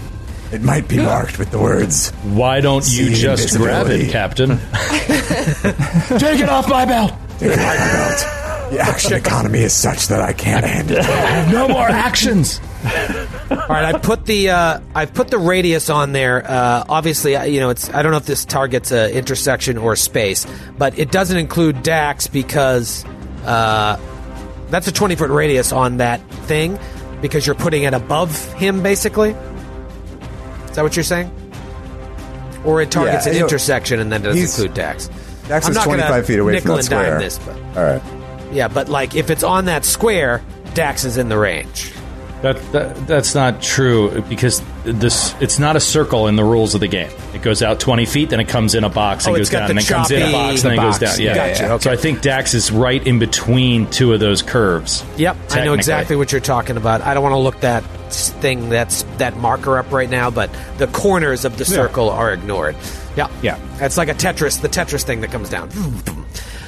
It 0.50 0.62
might 0.62 0.88
be 0.88 0.96
marked 0.96 1.40
with 1.40 1.52
the 1.52 1.60
words. 1.60 2.12
Why 2.24 2.62
don't 2.62 2.88
you 2.90 3.10
just 3.10 3.58
grab 3.58 3.88
it. 3.90 4.10
Captain? 4.12 4.52
Take 6.18 6.40
it 6.40 6.48
off 6.48 6.70
my 6.70 6.86
belt. 6.86 7.12
Take 7.38 7.52
it 7.52 7.60
off 7.60 7.66
my 7.66 7.76
belt. 7.76 8.72
The 8.72 8.80
action 8.80 9.14
economy 9.14 9.60
is 9.60 9.74
such 9.74 10.08
that 10.08 10.22
I 10.22 10.32
can't 10.32 10.64
handle 10.66 10.98
it. 11.00 11.52
No 11.52 11.68
more 11.68 11.90
actions. 11.90 12.62
All 13.50 13.58
right, 13.70 13.96
I 13.96 13.98
put 14.00 14.26
the 14.26 14.50
uh, 14.50 14.80
I've 14.94 15.14
put 15.14 15.30
the 15.30 15.38
radius 15.38 15.90
on 15.90 16.12
there. 16.12 16.44
Uh, 16.50 16.84
obviously, 16.90 17.36
I- 17.38 17.46
you 17.46 17.60
know 17.60 17.70
it's 17.70 17.90
I 17.94 18.02
don't 18.02 18.12
know 18.12 18.18
if 18.18 18.26
this 18.26 18.44
targets 18.46 18.92
a 18.92 19.16
intersection 19.16 19.78
or 19.78 19.96
space, 19.96 20.46
but 20.78 20.98
it 21.00 21.12
doesn't 21.12 21.38
include 21.38 21.82
Dax 21.84 22.28
because 22.28 23.06
uh, 23.46 23.98
that's 24.70 24.88
a 24.88 24.92
twenty 24.92 25.16
foot 25.16 25.30
radius 25.30 25.72
on 25.72 25.98
that 25.98 26.20
thing 26.48 26.78
because 27.22 27.46
you're 27.46 27.56
putting 27.56 27.84
it 27.84 27.94
above 27.94 28.52
him, 28.54 28.84
basically. 28.84 29.30
Is 29.32 30.76
that 30.76 30.84
what 30.84 30.96
you're 30.96 31.04
saying? 31.04 31.32
Or 32.66 32.82
it 32.82 32.92
targets 32.92 33.26
Yeah, 33.26 33.30
an 33.32 33.36
you 33.36 33.40
know, 33.42 33.46
intersection 33.48 34.00
and 34.00 34.12
then 34.12 34.22
doesn't 34.24 34.42
include 34.42 34.74
Dax. 34.74 35.08
Dax 35.48 35.70
is 35.70 35.78
25 35.78 36.26
feet 36.26 36.40
away 36.40 36.60
from 36.60 36.76
that 36.76 36.84
square. 36.84 37.18
This, 37.20 37.40
but 37.40 37.56
All 37.78 37.84
right. 37.84 38.02
yeah, 38.52 38.68
but 38.68 38.90
like 38.90 39.16
if 39.16 39.30
it's 39.30 39.44
on 39.44 39.66
that 39.66 39.86
square, 39.86 40.44
Dax 40.74 41.06
is 41.06 41.18
in 41.18 41.30
the 41.30 41.38
range. 41.38 41.94
That, 42.42 42.58
that 42.72 43.08
that's 43.08 43.34
not 43.34 43.64
true 43.64 44.22
because 44.30 44.62
this 44.84 45.34
it's 45.42 45.58
not 45.58 45.76
a 45.76 45.80
circle 45.80 46.28
in 46.28 46.36
the 46.36 46.44
rules 46.44 46.76
of 46.76 46.82
the 46.82 46.88
game. 46.88 47.10
It 47.34 47.42
goes 47.42 47.64
out 47.64 47.80
twenty 47.80 48.06
feet, 48.06 48.30
then 48.30 48.40
it 48.40 48.48
comes 48.48 48.76
in 48.76 48.84
a 48.84 48.90
box 48.90 49.26
oh, 49.26 49.30
and 49.30 49.36
Oh, 49.36 49.40
goes 49.40 49.50
down, 49.50 49.64
the 49.64 49.70
and 49.72 49.80
then 49.80 49.86
comes 49.86 50.12
in 50.12 50.22
a 50.22 50.32
box, 50.32 50.64
and 50.64 50.72
then 50.72 50.78
goes 50.78 51.00
down. 51.00 51.20
Yeah, 51.20 51.36
Gotcha, 51.36 51.64
yeah. 51.64 51.74
okay. 51.74 51.84
So 51.84 51.92
I 51.92 51.96
think 51.96 52.22
Dax 52.22 52.54
is 52.54 52.72
right 52.72 53.06
in 53.08 53.18
between 53.18 53.90
two 53.90 54.14
of 54.14 54.20
those 54.20 54.44
curves. 54.44 55.04
Yep, 55.18 55.36
I 55.52 55.66
know 55.66 55.74
exactly 55.74 56.16
what 56.16 56.32
you're 56.32 56.40
talking 56.40 56.78
about. 56.78 57.02
I 57.02 57.16
don't 57.16 57.24
want 57.24 57.34
to 57.34 57.40
look 57.40 57.60
that 57.62 57.84
thing 58.12 58.70
that's 58.70 59.02
that 59.18 59.36
marker 59.38 59.78
up 59.80 59.92
right 59.92 60.10
now, 60.10 60.30
but 60.30 60.52
the 60.78 60.88
corners 60.88 61.44
of 61.44 61.58
the 61.58 61.66
circle 61.66 62.10
are 62.12 62.32
ignored. 62.32 62.76
Yeah, 63.16 63.30
Yeah. 63.42 63.58
It's 63.84 63.98
like 63.98 64.10
a 64.10 64.14
Tetris, 64.14 64.62
the 64.62 64.70
Tetris 64.70 65.04
thing 65.04 65.22
that 65.22 65.32
comes 65.32 65.50
down. 65.50 65.70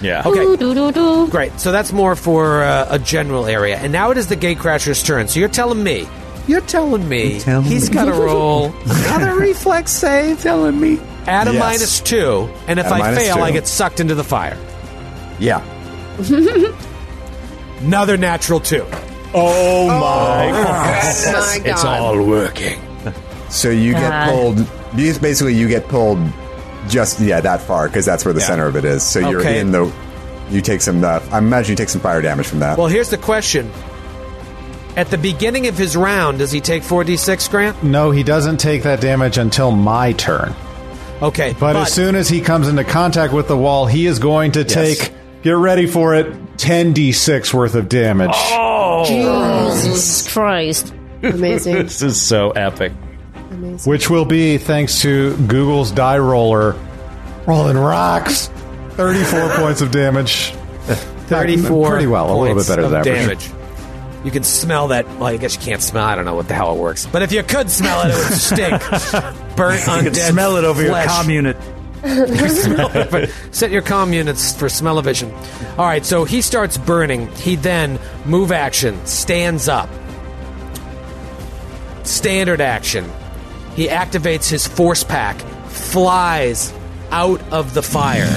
Yeah. 0.02 0.24
Okay, 0.26 1.30
great. 1.30 1.60
So 1.60 1.72
that's 1.72 1.92
more 1.92 2.16
for 2.16 2.64
uh, 2.64 2.88
a 2.90 3.00
general 3.00 3.46
area, 3.46 3.78
and 3.78 3.92
now 3.92 4.12
it 4.12 4.18
is 4.18 4.28
the 4.28 4.38
Gatecrasher's 4.38 5.04
turn. 5.04 5.28
So 5.28 5.40
you're 5.40 5.50
telling 5.50 5.84
me, 5.84 6.08
you're 6.48 6.62
telling 6.62 7.08
me 7.08 7.40
telling 7.42 7.66
he's 7.66 7.90
me. 7.90 7.94
got 7.96 8.06
to 8.06 8.14
roll 8.14 8.74
another 8.86 9.36
reflex 9.38 9.92
save. 9.92 10.42
Telling 10.42 10.80
me 10.80 11.00
at 11.28 11.48
a 11.48 11.54
Yes. 11.54 11.60
minus 11.60 12.00
two, 12.00 12.50
and 12.68 12.80
if 12.80 12.86
At 12.86 12.92
a 12.92 12.96
I 12.96 13.00
minus 13.00 13.20
fail, 13.24 13.36
two. 13.36 13.42
I 13.42 13.52
get 13.52 13.68
sucked 13.68 14.00
into 14.00 14.16
the 14.16 14.24
fire. 14.24 14.58
Yeah. 15.40 15.62
Another 17.82 18.18
natural 18.18 18.60
two. 18.60 18.86
Oh 19.34 19.88
my! 19.88 20.52
My 20.52 20.64
God. 20.64 21.66
It's 21.68 21.84
all 21.84 22.26
working. 22.26 22.80
So 23.50 23.70
you 23.70 23.94
get 23.94 24.10
God. 24.10 24.30
pulled. 24.30 24.58
you- 25.00 25.14
Basically, 25.20 25.54
you 25.56 25.68
get 25.68 25.88
pulled 25.88 26.20
just 26.90 27.20
yeah 27.20 27.40
that 27.42 27.62
far 27.62 27.88
because 27.88 28.06
that's 28.06 28.26
where 28.26 28.34
the 28.34 28.42
center 28.42 28.66
of 28.66 28.76
it 28.76 28.84
is. 28.86 29.04
So 29.04 29.20
you're 29.30 29.40
Okay. 29.42 29.60
in 29.60 29.72
the. 29.72 29.92
You 30.50 30.62
take 30.62 30.82
some. 30.82 31.04
Uh, 31.04 31.20
I 31.32 31.38
imagine 31.38 31.72
you 31.74 31.76
take 31.76 31.90
some 31.90 32.02
fire 32.02 32.22
damage 32.22 32.48
from 32.48 32.60
that. 32.60 32.78
Well, 32.78 32.88
here's 32.88 33.10
the 33.10 33.18
question. 33.18 33.72
At 34.98 35.10
the 35.12 35.18
beginning 35.18 35.68
of 35.68 35.78
his 35.78 35.96
round, 35.96 36.40
does 36.40 36.52
he 36.52 36.60
take 36.60 36.82
4d6, 36.84 37.50
Grant? 37.52 37.84
No, 37.84 38.10
he 38.12 38.24
doesn't 38.24 38.58
take 38.58 38.84
that 38.84 39.00
damage 39.00 39.38
until 39.38 39.72
my 39.72 40.12
turn. 40.14 40.54
Okay. 41.22 41.56
But, 41.60 41.76
as 41.76 41.94
soon 41.94 42.16
as 42.16 42.28
he 42.28 42.42
comes 42.42 42.68
into 42.68 42.84
contact 42.84 43.32
with 43.32 43.48
the 43.48 43.56
wall, 43.56 43.86
he 43.86 44.08
is 44.08 44.18
going 44.20 44.54
to 44.54 44.64
take. 44.66 45.14
Get 45.44 45.52
ready 45.56 45.86
for 45.86 46.16
it. 46.16 46.34
10d6 46.58 47.54
worth 47.54 47.76
of 47.76 47.88
damage. 47.88 48.32
Oh! 48.34 49.06
Jesus 49.08 50.30
Christ. 50.34 50.94
Amazing. 51.24 51.76
This 51.84 52.02
is 52.02 52.22
so 52.22 52.50
epic. 52.52 52.92
Which 53.86 54.10
will 54.10 54.26
be 54.26 54.58
thanks 54.58 55.02
to 55.02 55.36
Google's 55.48 55.92
die 55.92 56.18
roller 56.18 56.76
rolling 57.48 57.78
rocks. 57.78 58.48
34 58.92 59.50
points 59.56 59.82
of 59.82 59.92
damage. 59.92 60.52
34 61.28 61.90
Pretty 61.90 62.08
well, 62.08 62.26
a 62.26 62.36
little 62.36 62.46
bit 62.48 62.54
points 62.56 62.70
better 62.70 62.82
of 62.84 62.92
than 62.92 63.00
average. 63.08 63.48
damage. 63.48 63.52
You 64.26 64.32
can 64.32 64.44
smell 64.44 64.90
that. 64.90 65.08
Well, 65.08 65.26
I 65.28 65.38
guess 65.38 65.56
you 65.56 65.62
can't 65.62 65.82
smell. 65.82 66.04
I 66.04 66.16
don't 66.16 66.26
know 66.26 66.36
what 66.36 66.48
the 66.50 66.54
hell 66.54 66.76
it 66.76 66.80
works. 66.80 67.06
But 67.06 67.22
if 67.22 67.32
you 67.32 67.42
could 67.44 67.70
smell 67.70 68.02
it, 68.06 68.10
it 68.12 68.16
would 68.18 68.38
stink. 68.38 68.82
Burnt 69.56 69.80
You 69.86 69.94
undead 69.94 70.04
can 70.04 70.14
smell 70.16 70.58
it 70.58 70.66
over 70.66 70.82
your 70.82 70.92
flesh. 70.92 71.08
comm 71.08 71.32
unit. 71.32 71.56
Set 73.54 73.72
your 73.72 73.82
comm 73.82 74.14
units 74.14 74.54
for 74.58 74.68
smell-o-vision. 74.70 75.32
All 75.78 75.86
right, 75.86 76.06
so 76.06 76.24
he 76.26 76.42
starts 76.42 76.78
burning. 76.78 77.28
He 77.36 77.56
then 77.56 77.98
move 78.26 78.52
action 78.52 79.06
stands 79.06 79.68
up. 79.70 79.90
Standard 82.04 82.60
action. 82.62 83.06
He 83.80 83.88
activates 83.88 84.50
his 84.50 84.68
force 84.68 85.06
pack, 85.06 85.40
flies 85.70 86.74
out 87.12 87.40
of 87.50 87.74
the 87.74 87.82
fire, 87.82 88.28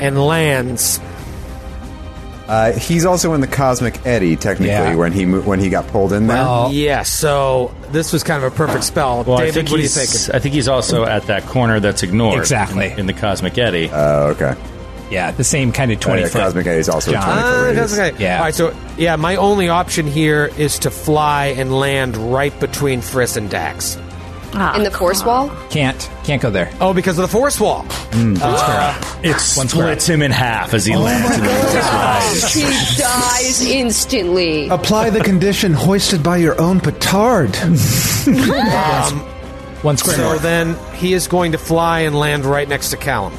and 0.00 0.18
lands. 0.18 0.98
Uh, 2.48 2.72
he's 2.72 3.04
also 3.04 3.32
in 3.34 3.40
the 3.40 3.46
cosmic 3.46 4.04
eddy, 4.04 4.34
technically, 4.34 4.66
Yeah. 4.72 4.96
when 4.96 5.12
he 5.12 5.26
mo- 5.26 5.42
when 5.42 5.60
he 5.60 5.68
got 5.70 5.86
pulled 5.86 6.12
in 6.12 6.26
there. 6.26 6.38
Well, 6.38 6.72
Yes, 6.72 7.08
so 7.08 7.72
this 7.92 8.12
was 8.12 8.24
kind 8.24 8.42
of 8.42 8.52
a 8.52 8.56
perfect 8.56 8.82
spell. 8.82 9.22
Well, 9.22 9.36
I 9.38 9.42
David, 9.42 9.54
think 9.54 9.68
what 9.68 9.74
are 9.74 9.76
you 9.78 9.82
he's, 9.84 9.94
thinking? 10.10 10.34
I 10.34 10.38
think 10.40 10.54
he's 10.56 10.66
also 10.68 11.04
at 11.04 11.22
that 11.28 11.46
corner 11.46 11.78
that's 11.78 12.02
ignored. 12.02 12.40
Exactly. 12.40 12.90
In, 12.94 12.98
in 12.98 13.06
the 13.06 13.12
Cosmic 13.12 13.56
Eddy. 13.56 13.90
Oh, 13.92 14.34
okay. 14.36 14.54
Yeah, 15.10 15.30
the 15.30 15.44
same 15.44 15.72
kind 15.72 15.90
of 15.92 15.98
Oh, 15.98 16.00
twenty 16.00 16.22
yeah, 16.22 16.28
foot. 16.28 16.40
cosmic 16.42 16.66
eddy 16.66 16.78
is 16.80 16.88
also 16.88 17.12
John. 17.12 17.22
20 17.22 17.40
foot 17.40 17.46
Ah, 17.46 17.62
radius. 17.64 17.96
that's 17.96 18.14
okay. 18.14 18.22
Yeah. 18.24 18.38
All 18.38 18.44
right. 18.44 18.54
So 18.54 18.74
yeah, 18.96 19.16
my 19.16 19.36
only 19.36 19.68
option 19.68 20.06
here 20.06 20.50
is 20.56 20.78
to 20.80 20.90
fly 20.90 21.46
and 21.46 21.72
land 21.78 22.16
right 22.16 22.58
between 22.60 23.00
Friss 23.00 23.36
and 23.36 23.48
Dax. 23.50 23.98
Ah, 24.56 24.76
In 24.76 24.84
the 24.84 24.90
force 24.92 25.24
wall? 25.24 25.50
Can't 25.70 26.08
can't 26.22 26.40
go 26.40 26.48
there. 26.48 26.70
Oh, 26.80 26.94
because 26.94 27.18
of 27.18 27.22
the 27.22 27.28
force 27.28 27.58
wall. 27.58 27.84
It 28.12 29.40
splits 29.40 30.06
him 30.06 30.22
in 30.22 30.30
half 30.30 30.72
as 30.74 30.84
he 30.86 30.94
lands. 30.94 31.28
and 31.36 31.44
he 31.44 31.50
dies. 31.50 32.50
She 32.50 32.62
dies 33.02 33.62
instantly. 33.66 34.68
Apply 34.68 35.10
the 35.10 35.20
condition 35.24 35.72
hoisted 35.72 36.22
by 36.22 36.36
your 36.36 36.60
own 36.60 36.78
petard. 36.80 37.56
One 39.82 39.96
square 39.98 40.16
So 40.16 40.22
north. 40.22 40.42
then 40.42 40.76
he 40.94 41.12
is 41.14 41.26
going 41.28 41.52
to 41.52 41.58
fly 41.58 42.00
and 42.00 42.14
land 42.18 42.44
right 42.46 42.68
next 42.68 42.90
to 42.90 42.96
Callum. 42.96 43.32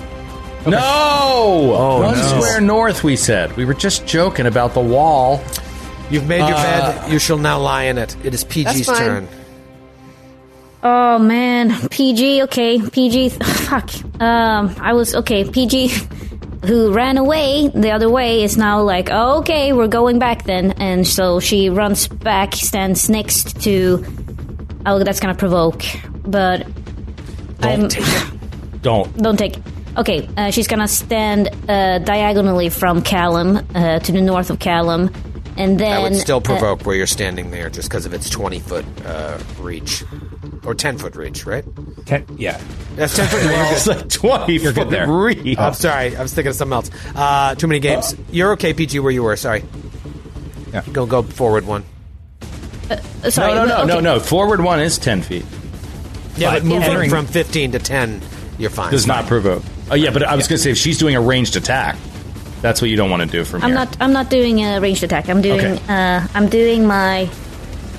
No! 0.66 0.80
Oh, 0.82 2.02
One 2.02 2.18
no. 2.18 2.24
square 2.24 2.62
north, 2.62 3.04
we 3.04 3.16
said. 3.16 3.56
We 3.56 3.66
were 3.66 3.74
just 3.74 4.06
joking 4.08 4.46
about 4.46 4.74
the 4.74 4.80
wall. 4.82 5.44
You've 6.10 6.28
made 6.28 6.40
your 6.40 6.56
bed. 6.56 7.12
You 7.12 7.20
shall 7.20 7.38
now 7.38 7.60
lie 7.60 7.84
in 7.84 7.98
it. 7.98 8.16
It 8.24 8.34
is 8.34 8.44
PG's 8.44 8.88
turn. 8.88 9.28
Oh 10.84 11.18
man, 11.18 11.90
PG. 11.90 12.44
Okay, 12.44 12.80
PG. 12.80 13.30
Fuck. 13.30 13.90
Um, 14.22 14.76
I 14.80 14.94
was 14.94 15.16
okay. 15.16 15.44
PG, 15.44 15.88
who 16.66 16.94
ran 16.94 17.18
away 17.18 17.70
the 17.74 17.90
other 17.90 18.08
way, 18.08 18.44
is 18.44 18.56
now 18.56 18.82
like, 18.84 19.10
oh, 19.12 19.40
okay, 19.40 19.74
we're 19.74 19.88
going 19.88 20.20
back 20.20 20.44
then, 20.44 20.74
and 20.74 21.08
so 21.08 21.40
she 21.40 21.70
runs 21.70 22.08
back, 22.08 22.54
stands 22.54 23.10
next 23.10 23.62
to. 23.64 24.06
Oh, 24.86 25.04
that's 25.04 25.20
gonna 25.20 25.34
provoke, 25.34 25.84
but 26.24 26.68
I'm. 27.62 27.90
Take 27.90 28.04
it. 28.06 28.82
Don't. 28.84 29.18
Don't 29.24 29.38
take. 29.38 29.56
Okay, 29.98 30.28
uh, 30.36 30.52
she's 30.52 30.68
gonna 30.68 30.88
stand 30.88 31.50
uh, 31.70 32.00
diagonally 32.00 32.70
from 32.70 33.02
Callum 33.02 33.58
uh, 33.74 34.00
to 34.00 34.12
the 34.12 34.22
north 34.22 34.50
of 34.50 34.60
Callum, 34.60 35.10
and 35.58 35.80
then 35.80 35.94
I 35.94 36.00
would 36.02 36.16
still 36.18 36.38
uh, 36.38 36.42
provoke 36.42 36.86
where 36.86 36.96
you're 36.98 37.08
standing 37.08 37.52
there, 37.52 37.70
just 37.70 37.90
because 37.90 38.06
of 38.06 38.14
its 38.14 38.30
20 38.30 38.60
foot 38.60 38.86
uh, 39.06 39.40
reach 39.60 40.04
or 40.66 40.76
10 40.76 40.98
foot 40.98 41.16
reach, 41.16 41.46
right? 41.46 41.64
Ten, 42.06 42.26
yeah. 42.38 42.60
That's 42.96 43.16
10 43.16 43.28
foot. 43.28 43.44
You're. 43.44 43.54
It's 43.54 43.88
like 43.88 44.10
20 44.10 44.54
You're 44.58 44.74
foot 44.74 44.90
there. 44.90 45.10
reach. 45.10 45.58
I'm 45.58 45.74
sorry. 45.74 46.16
I 46.18 46.22
was 46.22 46.34
thinking 46.34 46.50
of 46.50 46.56
something 46.56 46.74
else. 46.74 46.90
Uh, 47.16 47.56
too 47.56 47.68
many 47.68 47.80
games. 47.80 48.16
You're 48.32 48.52
okay, 48.54 48.74
PG, 48.74 49.00
where 49.00 49.12
you 49.12 49.24
were. 49.24 49.36
Sorry. 49.38 49.64
Yeah. 50.74 50.82
Go 50.92 51.06
go 51.06 51.22
forward 51.24 51.66
one. 51.66 51.84
uh, 52.90 53.30
sorry, 53.30 53.54
no, 53.54 53.66
no, 53.66 53.68
no, 53.68 53.78
okay. 53.84 53.88
no, 53.88 54.00
no. 54.02 54.20
Forward 54.20 54.60
one 54.62 54.80
is 54.82 54.98
10 54.98 55.22
feet. 55.22 55.46
Yeah, 56.36 56.52
but 56.52 56.64
But 56.64 56.64
moving 56.66 56.84
entering- 56.84 57.10
from 57.10 57.28
15 57.28 57.72
to 57.74 57.80
10, 57.80 58.22
you're 58.58 58.70
fine. 58.70 58.92
Does 58.92 59.08
not 59.08 59.26
provoke. 59.28 59.64
Oh, 59.92 59.96
yeah, 59.96 60.10
but 60.12 60.24
I 60.24 60.36
was 60.36 60.48
going 60.48 60.58
to 60.58 60.64
say 60.64 60.72
if 60.72 60.78
she's 60.78 60.98
doing 60.98 61.16
a 61.16 61.22
ranged 61.22 61.56
attack, 61.56 61.96
that's 62.62 62.82
what 62.82 62.90
you 62.90 62.98
don't 62.98 63.10
want 63.12 63.22
to 63.22 63.28
do 63.28 63.44
from 63.46 63.62
I'm 63.64 63.70
here. 63.70 63.76
not. 63.76 63.98
I'm 64.02 64.14
not 64.14 64.30
doing 64.30 64.64
a 64.64 64.80
ranged 64.82 65.04
attack. 65.04 65.30
I'm 65.30 65.42
doing. 65.42 65.60
Okay. 65.60 65.82
Uh, 65.88 66.28
I'm 66.34 66.50
doing 66.50 66.88
my 66.88 67.30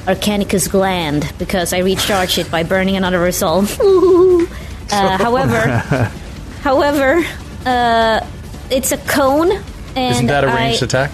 Arcanicus 0.06 0.68
gland 0.70 1.32
because 1.38 1.72
I 1.72 1.78
recharge 1.78 2.38
it 2.38 2.50
by 2.50 2.62
burning 2.64 2.96
another 2.96 3.20
resolve. 3.20 3.78
uh, 3.80 5.18
however, 5.18 5.58
however, 6.62 7.24
uh, 7.64 8.26
it's 8.70 8.90
a 8.92 8.98
cone. 8.98 9.52
And 9.94 10.14
Isn't 10.14 10.26
that 10.26 10.44
a 10.44 10.48
ranged 10.48 10.82
I- 10.82 10.86
attack? 10.86 11.10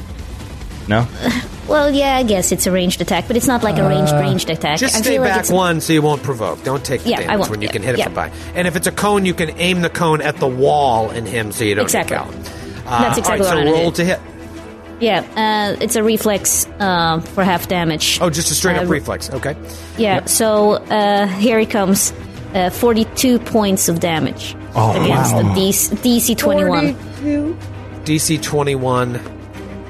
No? 0.89 1.07
Well, 1.69 1.93
yeah, 1.93 2.17
I 2.17 2.25
guess 2.25 2.51
it's 2.51 2.67
a 2.67 2.73
ranged 2.73 3.01
attack, 3.01 3.29
but 3.29 3.37
it's 3.37 3.47
not 3.47 3.63
like 3.63 3.79
a 3.79 3.89
ranged 3.89 4.13
ranged 4.13 4.51
attack. 4.51 4.79
Just 4.81 4.97
I 4.97 5.01
stay 5.01 5.11
feel 5.13 5.23
like 5.23 5.31
back 5.31 5.41
it's 5.41 5.51
one 5.51 5.81
so 5.81 5.93
you 5.93 6.03
won't 6.03 6.23
provoke. 6.23 6.63
Don't 6.65 6.85
take 6.85 7.03
the 7.03 7.11
Yeah, 7.11 7.19
I 7.19 7.23
damage 7.23 7.39
won't. 7.39 7.51
when 7.53 7.63
you 7.63 7.67
Yeah, 7.69 7.73
can 7.73 7.83
hit 7.85 7.95
it 7.95 7.99
yeah. 7.99 8.05
from 8.07 8.15
behind. 8.15 8.33
And 8.57 8.67
if 8.67 8.75
it's 8.77 8.89
a 8.89 8.93
cone, 8.93 9.25
you 9.25 9.33
can 9.33 9.51
aim 9.59 9.81
the 9.81 9.89
cone 9.89 10.21
at 10.21 10.37
the 10.39 10.49
wall 10.49 11.09
and 11.11 11.27
him 11.27 11.53
so 11.53 11.63
you 11.63 11.77
don't 11.77 11.85
Exactly. 11.85 12.17
hit 12.17 12.25
Callum. 12.27 12.43
Uh, 12.85 13.03
That's 13.03 13.19
exactly 13.19 13.47
all 13.47 13.55
right, 13.55 13.65
what 13.65 13.73
so 13.75 13.79
I 13.79 13.81
roll 13.81 13.91
did. 13.93 13.95
to 13.95 14.05
hit. 14.05 14.21
Yeah, 15.01 15.75
uh, 15.79 15.83
it's 15.83 15.95
a 15.97 16.03
reflex 16.03 16.67
uh, 16.81 17.21
for 17.21 17.45
half 17.45 17.69
damage. 17.69 18.19
Oh, 18.21 18.29
just 18.29 18.51
a 18.51 18.55
straight 18.55 18.77
up 18.77 18.85
Uh, 18.85 18.89
reflex. 18.89 19.31
Okay. 19.31 19.57
Yeah, 19.97 20.25
so 20.27 20.73
uh, 20.73 21.27
here 21.29 21.59
he 21.61 21.65
comes. 21.67 22.13
Uh, 22.55 22.71
42 22.71 23.39
points 23.39 23.89
of 23.89 24.01
damage 24.01 24.55
against 24.75 25.35
the 25.37 25.43
DC, 25.55 25.95
DC 25.97 26.37
21. 26.37 26.95
DC 28.05 28.43
21, 28.43 29.21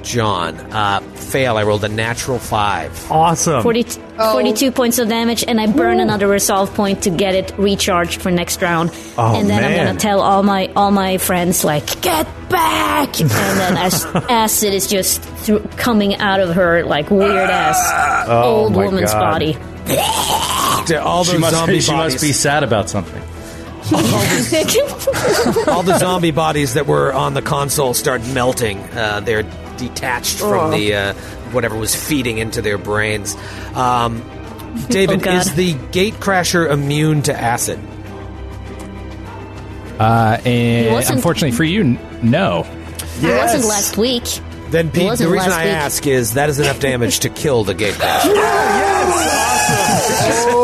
John. 0.02 0.56
Uh, 0.72 1.00
fail. 1.00 1.56
I 1.56 1.62
rolled 1.62 1.84
a 1.84 1.88
natural 1.88 2.38
five. 2.38 3.10
Awesome. 3.10 3.62
40, 3.62 3.82
42 3.84 4.72
points 4.72 4.98
of 4.98 5.08
damage, 5.08 5.44
and 5.46 5.60
I 5.60 5.66
burn 5.66 6.00
another 6.00 6.26
resolve 6.28 6.72
point 6.74 7.02
to 7.04 7.10
get 7.10 7.34
it 7.34 7.52
recharged 7.58 8.20
for 8.22 8.30
next 8.30 8.60
round. 8.62 8.90
Oh, 9.16 9.34
and 9.38 9.48
then 9.48 9.64
I'm 9.64 9.76
gonna 9.86 9.98
tell 9.98 10.20
all 10.20 10.42
my 10.42 10.70
all 10.76 10.90
my 10.90 11.18
friends 11.18 11.64
like, 11.64 12.00
"Get 12.02 12.26
back!" 12.48 13.20
And 13.20 13.30
then 13.30 13.76
as 13.78 14.04
acid 14.04 14.72
is 14.74 14.86
just 14.86 15.22
through, 15.22 15.60
coming 15.76 16.16
out 16.16 16.40
of 16.40 16.54
her 16.54 16.84
like 16.84 17.10
weird 17.10 17.50
ass 17.50 18.28
old 18.28 18.72
Oh 18.72 18.76
my 18.78 18.84
woman's 18.86 19.12
God. 19.12 19.20
body. 19.20 19.56
All 20.98 21.24
She 21.24 21.32
those 21.32 21.40
must, 21.40 21.54
zombie 21.54 21.80
she 21.80 21.90
bodies. 21.92 22.14
must 22.14 22.24
be 22.24 22.32
sad 22.32 22.62
about 22.62 22.88
something. 22.90 23.20
all 25.68 25.82
the 25.82 25.96
zombie 25.98 26.30
bodies 26.30 26.74
that 26.74 26.86
were 26.86 27.12
on 27.12 27.34
the 27.34 27.42
console 27.42 27.94
start 27.94 28.24
melting. 28.28 28.78
Uh, 28.78 29.20
they're 29.20 29.42
detached 29.88 30.38
from 30.38 30.70
the 30.72 30.94
uh, 30.94 31.12
whatever 31.52 31.76
was 31.76 31.94
feeding 31.94 32.38
into 32.38 32.62
their 32.62 32.78
brains. 32.78 33.36
Um, 33.74 34.22
David, 34.88 35.26
Oh, 35.26 35.30
is 35.36 35.54
the 35.54 35.74
Gatecrasher 35.74 36.70
immune 36.70 37.22
to 37.22 37.38
acid? 37.38 37.78
Uh, 39.98 40.38
and 40.44 41.08
unfortunately 41.10 41.54
for 41.56 41.64
you, 41.64 41.80
n- 41.82 41.98
no. 42.22 42.64
It 43.20 43.36
wasn't 43.36 43.66
last 43.66 43.96
week. 43.98 44.24
Then, 44.70 44.90
Pete, 44.90 45.18
the 45.18 45.28
reason 45.28 45.52
I 45.52 45.64
week. 45.66 45.74
ask 45.74 46.06
is 46.06 46.32
that 46.34 46.48
is 46.48 46.58
enough 46.58 46.80
damage 46.80 47.20
to 47.20 47.28
kill 47.28 47.62
the 47.64 47.74
Gatecrasher. 47.74 48.32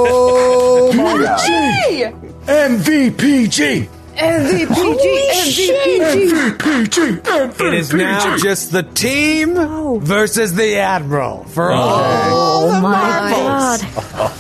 Oh 0.91 0.93
my 0.95 1.23
god! 1.23 1.39
Hey! 4.19 4.65
MVPG! 4.67 6.57
MVPG! 6.57 7.21
MVPG! 7.21 7.61
it 7.69 7.75
is 7.75 7.93
now 7.95 8.37
just 8.37 8.73
the 8.73 8.83
team 8.83 9.55
versus 10.01 10.55
the 10.55 10.77
Admiral 10.79 11.45
for 11.45 11.71
all. 11.71 12.01
Oh 12.01 12.81
my 12.81 13.79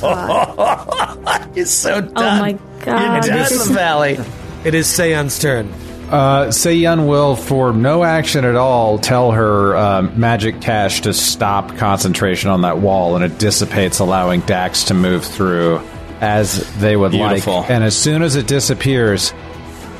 god! 0.00 1.48
It's 1.56 1.70
so 1.70 2.00
done. 2.00 2.12
Oh 2.16 2.40
my 2.40 2.52
god! 2.84 3.22
Down 3.24 3.38
This 3.38 3.50
is- 3.52 3.68
the 3.68 3.74
valley. 3.74 4.18
It 4.64 4.74
is 4.74 4.86
Seiyun's 4.88 5.38
turn. 5.38 5.72
Uh, 6.10 6.46
Seiyun 6.48 7.06
will, 7.06 7.36
for 7.36 7.72
no 7.72 8.02
action 8.02 8.44
at 8.46 8.56
all, 8.56 8.98
tell 8.98 9.30
her 9.32 9.76
um, 9.76 10.18
magic 10.18 10.60
cash 10.60 11.02
to 11.02 11.12
stop 11.12 11.76
concentration 11.76 12.48
on 12.50 12.62
that 12.62 12.78
wall, 12.78 13.14
and 13.14 13.24
it 13.24 13.38
dissipates, 13.38 13.98
allowing 13.98 14.40
Dax 14.40 14.84
to 14.84 14.94
move 14.94 15.24
through 15.24 15.80
as 16.20 16.64
they 16.78 16.96
would 16.96 17.12
Beautiful. 17.12 17.60
like. 17.60 17.70
And 17.70 17.84
as 17.84 17.94
soon 17.96 18.22
as 18.22 18.36
it 18.36 18.46
disappears, 18.46 19.32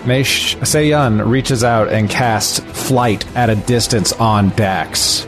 Meish 0.05 0.57
Seiyun 0.61 1.29
reaches 1.29 1.65
out 1.65 1.89
and 1.93 2.09
casts 2.09 2.61
flight 2.89 3.25
at 3.37 3.51
a 3.51 3.57
distance 3.57 4.13
on 4.15 4.51
Dax. 4.51 5.27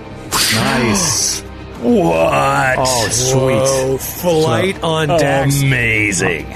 Nice. 0.55 1.41
What? 1.81 2.77
Oh, 2.79 3.09
sweet. 3.11 3.59
Oh, 3.63 3.99
flight 3.99 4.83
on 4.83 5.09
Dax. 5.09 5.63
Amazing. 5.63 6.47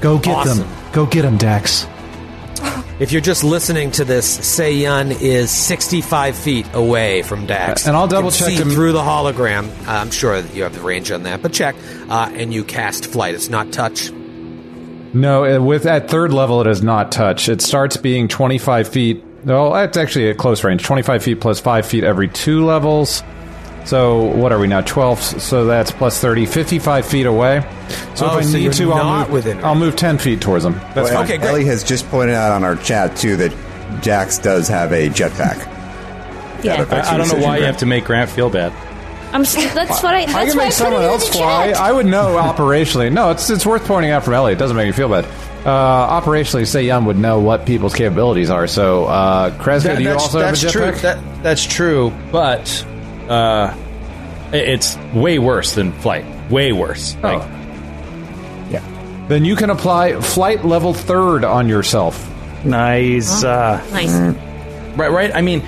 Go 0.00 0.18
get 0.18 0.36
Awesome. 0.36 0.58
them. 0.58 0.68
Go 0.92 1.06
get 1.06 1.22
them, 1.22 1.36
Dax. 1.36 1.86
If 2.98 3.12
you're 3.12 3.20
just 3.20 3.44
listening 3.44 3.92
to 3.92 4.04
this, 4.04 4.38
Seiyun 4.38 5.20
is 5.20 5.50
65 5.52 6.34
feet 6.36 6.66
away 6.72 7.22
from 7.22 7.46
Dax. 7.46 7.86
And 7.86 7.96
I'll 7.96 8.04
You 8.04 8.08
can 8.08 8.16
double-check 8.16 8.48
see 8.48 8.54
him- 8.56 8.70
through 8.70 8.92
the 8.92 9.02
hologram. 9.02 9.68
I'm 9.86 10.10
sure 10.10 10.42
that 10.42 10.54
you 10.54 10.64
have 10.64 10.74
the 10.74 10.80
range 10.80 11.12
on 11.12 11.22
that, 11.22 11.40
but 11.40 11.52
check. 11.52 11.76
Uh, 12.08 12.28
and 12.34 12.52
you 12.52 12.64
cast 12.64 13.06
flight. 13.06 13.34
It's 13.36 13.48
not 13.50 13.70
touch. 13.70 14.10
No, 15.14 15.60
with 15.62 15.86
at 15.86 16.08
third 16.10 16.32
level, 16.32 16.60
it 16.60 16.66
is 16.66 16.82
not 16.82 17.10
touch. 17.12 17.48
It 17.48 17.60
starts 17.62 17.96
being 17.96 18.28
25 18.28 18.88
feet. 18.88 19.24
No, 19.44 19.74
it's 19.74 19.96
actually 19.96 20.30
at 20.30 20.36
close 20.36 20.62
range. 20.64 20.82
25 20.82 21.22
feet 21.22 21.40
plus 21.40 21.60
5 21.60 21.86
feet 21.86 22.04
every 22.04 22.28
two 22.28 22.64
levels. 22.64 23.22
So, 23.84 24.24
what 24.24 24.52
are 24.52 24.58
we 24.58 24.66
now? 24.66 24.82
12. 24.82 25.18
So 25.40 25.64
that's 25.64 25.90
plus 25.90 26.20
30. 26.20 26.44
55 26.44 27.06
feet 27.06 27.24
away. 27.24 27.62
So 28.14 28.26
Oh, 28.26 28.38
if 28.38 28.44
I 28.44 28.46
so 28.46 28.58
need 28.58 28.72
to, 28.74 28.92
I'll 28.92 29.20
move, 29.20 29.30
within 29.30 29.64
I'll 29.64 29.74
move 29.74 29.96
10 29.96 30.18
feet 30.18 30.42
towards 30.42 30.64
them. 30.64 30.74
That's 30.74 30.96
Well, 30.96 31.06
fine. 31.14 31.24
Okay, 31.24 31.38
great. 31.38 31.48
Ellie 31.48 31.64
has 31.64 31.84
just 31.84 32.06
pointed 32.10 32.34
out 32.34 32.52
on 32.52 32.64
our 32.64 32.76
chat 32.76 33.16
too 33.16 33.36
that 33.36 34.02
Dax 34.02 34.38
does 34.38 34.68
have 34.68 34.92
a 34.92 35.08
jetpack. 35.08 35.56
yeah. 36.62 36.84
I, 36.90 37.14
I 37.14 37.16
don't 37.16 37.18
know 37.18 37.24
decision, 37.24 37.40
why 37.42 37.56
you 37.58 37.64
have 37.64 37.78
to 37.78 37.86
make 37.86 38.04
Grant 38.04 38.28
feel 38.28 38.50
bad. 38.50 38.72
I'm. 39.32 39.44
St- 39.44 39.72
that's 39.74 40.02
what 40.02 40.14
I. 40.14 40.24
That's 40.26 40.34
I 40.36 40.46
can 40.46 40.56
make 40.56 40.66
I 40.66 40.70
someone 40.70 41.02
else 41.02 41.28
fly. 41.28 41.68
chat. 41.72 41.76
I 41.80 41.92
would 41.92 42.06
know 42.06 42.36
operationally. 42.36 43.12
No, 43.12 43.30
it's 43.30 43.48
it's 43.50 43.66
worth 43.66 43.84
pointing 43.86 44.10
out 44.10 44.24
from 44.24 44.34
Ellie. 44.34 44.52
It 44.52 44.58
doesn't 44.58 44.76
make 44.76 44.86
me 44.86 44.92
feel 44.92 45.08
bad. 45.08 45.24
Uh, 45.66 46.20
operationally, 46.20 46.62
Seiyun 46.62 47.04
would 47.06 47.18
know 47.18 47.40
what 47.40 47.66
people's 47.66 47.94
capabilities 47.94 48.48
are. 48.48 48.66
So, 48.66 49.04
uh, 49.04 49.50
Kreska, 49.58 49.82
That- 49.82 49.96
do 49.98 50.02
you 50.04 50.08
that's, 50.10 50.22
also 50.22 50.38
that's 50.38 50.62
have 50.62 50.70
a 50.70 50.72
true. 50.72 50.82
jetpack? 50.92 51.00
That, 51.02 51.42
that's 51.42 51.66
true, 51.66 52.12
but 52.32 52.86
uh, 53.28 53.74
it- 54.52 54.68
it's 54.68 54.96
way 55.12 55.38
worse 55.38 55.74
than 55.74 55.92
flight. 55.92 56.24
Way 56.50 56.72
worse. 56.72 57.14
Like, 57.22 57.42
yeah. 58.70 58.82
Then 59.28 59.44
you 59.44 59.56
can 59.56 59.68
apply 59.70 60.20
flight 60.20 60.64
level 60.64 60.94
third 60.94 61.44
on 61.44 61.68
yourself. 61.68 62.24
Nice. 62.64 63.44
Uh, 63.44 63.84
Nice. 63.92 64.14
Right, 64.96 65.10
right. 65.10 65.34
I 65.34 65.42
mean, 65.42 65.62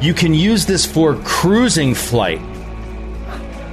you 0.00 0.14
can 0.14 0.34
use 0.34 0.66
this 0.66 0.86
for 0.86 1.16
cruising 1.16 1.94
flight 1.94 2.40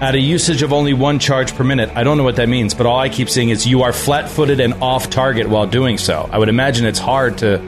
at 0.01 0.15
a 0.15 0.19
usage 0.19 0.61
of 0.61 0.71
only 0.71 0.93
one 0.93 1.19
charge 1.19 1.53
per 1.55 1.63
minute. 1.63 1.89
I 1.95 2.03
don't 2.03 2.17
know 2.17 2.23
what 2.23 2.37
that 2.37 2.49
means, 2.49 2.73
but 2.73 2.85
all 2.85 2.99
I 2.99 3.09
keep 3.09 3.29
seeing 3.29 3.49
is 3.49 3.67
you 3.67 3.83
are 3.83 3.93
flat-footed 3.93 4.59
and 4.59 4.75
off 4.75 5.09
target 5.09 5.49
while 5.49 5.67
doing 5.67 5.97
so. 5.97 6.29
I 6.31 6.37
would 6.37 6.49
imagine 6.49 6.85
it's 6.85 6.99
hard 6.99 7.39
to 7.39 7.59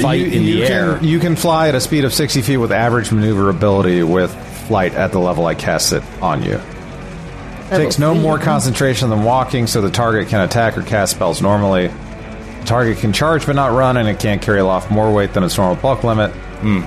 fight 0.00 0.20
you, 0.20 0.26
in 0.26 0.42
you 0.44 0.60
the 0.60 0.66
can, 0.66 0.72
air. 0.72 1.02
You 1.02 1.18
can 1.20 1.36
fly 1.36 1.68
at 1.68 1.74
a 1.74 1.80
speed 1.80 2.04
of 2.04 2.14
60 2.14 2.42
feet 2.42 2.56
with 2.56 2.72
average 2.72 3.12
maneuverability 3.12 4.02
with 4.02 4.32
flight 4.66 4.94
at 4.94 5.12
the 5.12 5.18
level 5.18 5.46
I 5.46 5.54
cast 5.54 5.92
it 5.92 6.02
on 6.22 6.42
you. 6.42 6.60
Takes 7.70 8.00
no 8.00 8.14
more 8.14 8.38
concentration 8.38 9.10
than 9.10 9.22
walking, 9.22 9.68
so 9.68 9.80
the 9.80 9.90
target 9.90 10.28
can 10.28 10.40
attack 10.40 10.76
or 10.76 10.82
cast 10.82 11.12
spells 11.12 11.40
normally. 11.40 11.86
The 11.86 12.66
target 12.66 12.98
can 12.98 13.12
charge 13.12 13.46
but 13.46 13.54
not 13.54 13.72
run, 13.72 13.96
and 13.96 14.08
it 14.08 14.18
can't 14.18 14.42
carry 14.42 14.58
aloft 14.58 14.90
more 14.90 15.12
weight 15.12 15.34
than 15.34 15.44
its 15.44 15.56
normal 15.56 15.76
bulk 15.80 16.02
limit. 16.02 16.32
Hmm. 16.32 16.82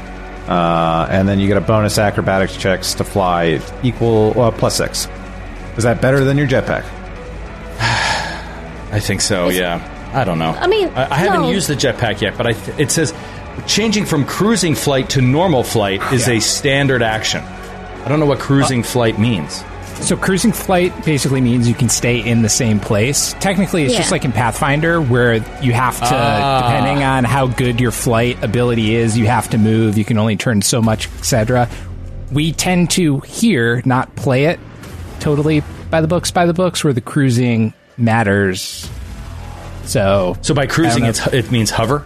Uh, 0.48 1.07
and 1.10 1.28
then 1.28 1.40
you 1.40 1.48
get 1.48 1.57
a 1.57 1.61
bonus 1.61 1.98
acrobatics 1.98 2.57
checks 2.57 2.95
to 2.95 3.03
fly 3.03 3.61
equal 3.82 4.40
uh, 4.40 4.52
plus 4.52 4.76
six. 4.78 5.07
Is 5.78 5.84
that 5.86 6.02
better 6.02 6.24
than 6.26 6.38
your 6.38 6.48
jetpack? 6.48 6.84
I 7.80 8.99
think 8.99 9.22
so. 9.22 9.49
Yeah. 9.49 9.90
I 10.14 10.24
don't 10.26 10.38
know. 10.38 10.52
I 10.52 10.68
mean, 10.68 10.90
I, 10.90 11.11
I 11.11 11.15
haven't 11.15 11.45
used 11.45 11.68
the 11.68 11.76
jetpack 11.76 12.22
yet, 12.22 12.38
but 12.38 12.45
I 12.45 12.53
th- 12.53 12.78
it 12.80 12.91
says 12.91 13.14
changing 13.65 14.06
from 14.06 14.26
cruising 14.26 14.76
flight 14.76 15.10
to 15.11 15.22
normal 15.22 15.64
flight 15.64 16.02
is 16.14 16.28
a 16.28 16.40
standard 16.40 17.02
action. 17.02 17.44
I 17.44 18.10
don't 18.10 18.20
know 18.20 18.26
what 18.26 18.40
cruising 18.40 18.84
flight 18.84 19.18
means. 19.18 19.64
So 20.03 20.17
cruising 20.17 20.51
flight 20.51 20.93
basically 21.05 21.39
means 21.39 21.65
you 21.67 21.73
can 21.73 21.88
stay 21.88 22.19
in 22.19 22.41
the 22.41 22.49
same 22.49 22.80
place. 22.80 23.34
Technically, 23.39 23.84
it's 23.84 23.93
Yeah. 23.93 23.99
just 23.99 24.11
like 24.11 24.25
in 24.25 24.34
Pathfinder 24.34 25.01
where 25.01 25.35
you 25.61 25.71
have 25.71 25.97
to, 25.97 26.05
Ah. 26.13 26.61
depending 26.61 27.03
on 27.05 27.23
how 27.23 27.47
good 27.47 27.80
your 27.80 27.91
flight 27.91 28.38
ability 28.43 28.95
is, 28.95 29.17
you 29.17 29.27
have 29.27 29.49
to 29.51 29.57
move. 29.57 29.97
You 29.97 30.03
can 30.03 30.17
only 30.17 30.35
turn 30.35 30.61
so 30.61 30.81
much, 30.81 31.07
etc. 31.19 31.69
We 32.34 32.51
tend 32.51 32.89
to 32.91 33.21
here 33.21 33.81
not 33.85 34.13
play 34.17 34.45
it 34.45 34.59
totally 35.21 35.63
by 35.89 36.01
the 36.01 36.07
books, 36.07 36.31
by 36.31 36.45
the 36.47 36.53
books, 36.53 36.84
where 36.84 36.91
the 36.93 37.01
cruising 37.01 37.73
matters. 37.97 38.89
So, 39.85 40.35
So 40.41 40.53
by 40.53 40.65
cruising, 40.67 41.05
it's 41.05 41.25
it 41.27 41.49
means 41.49 41.71
hover. 41.71 42.05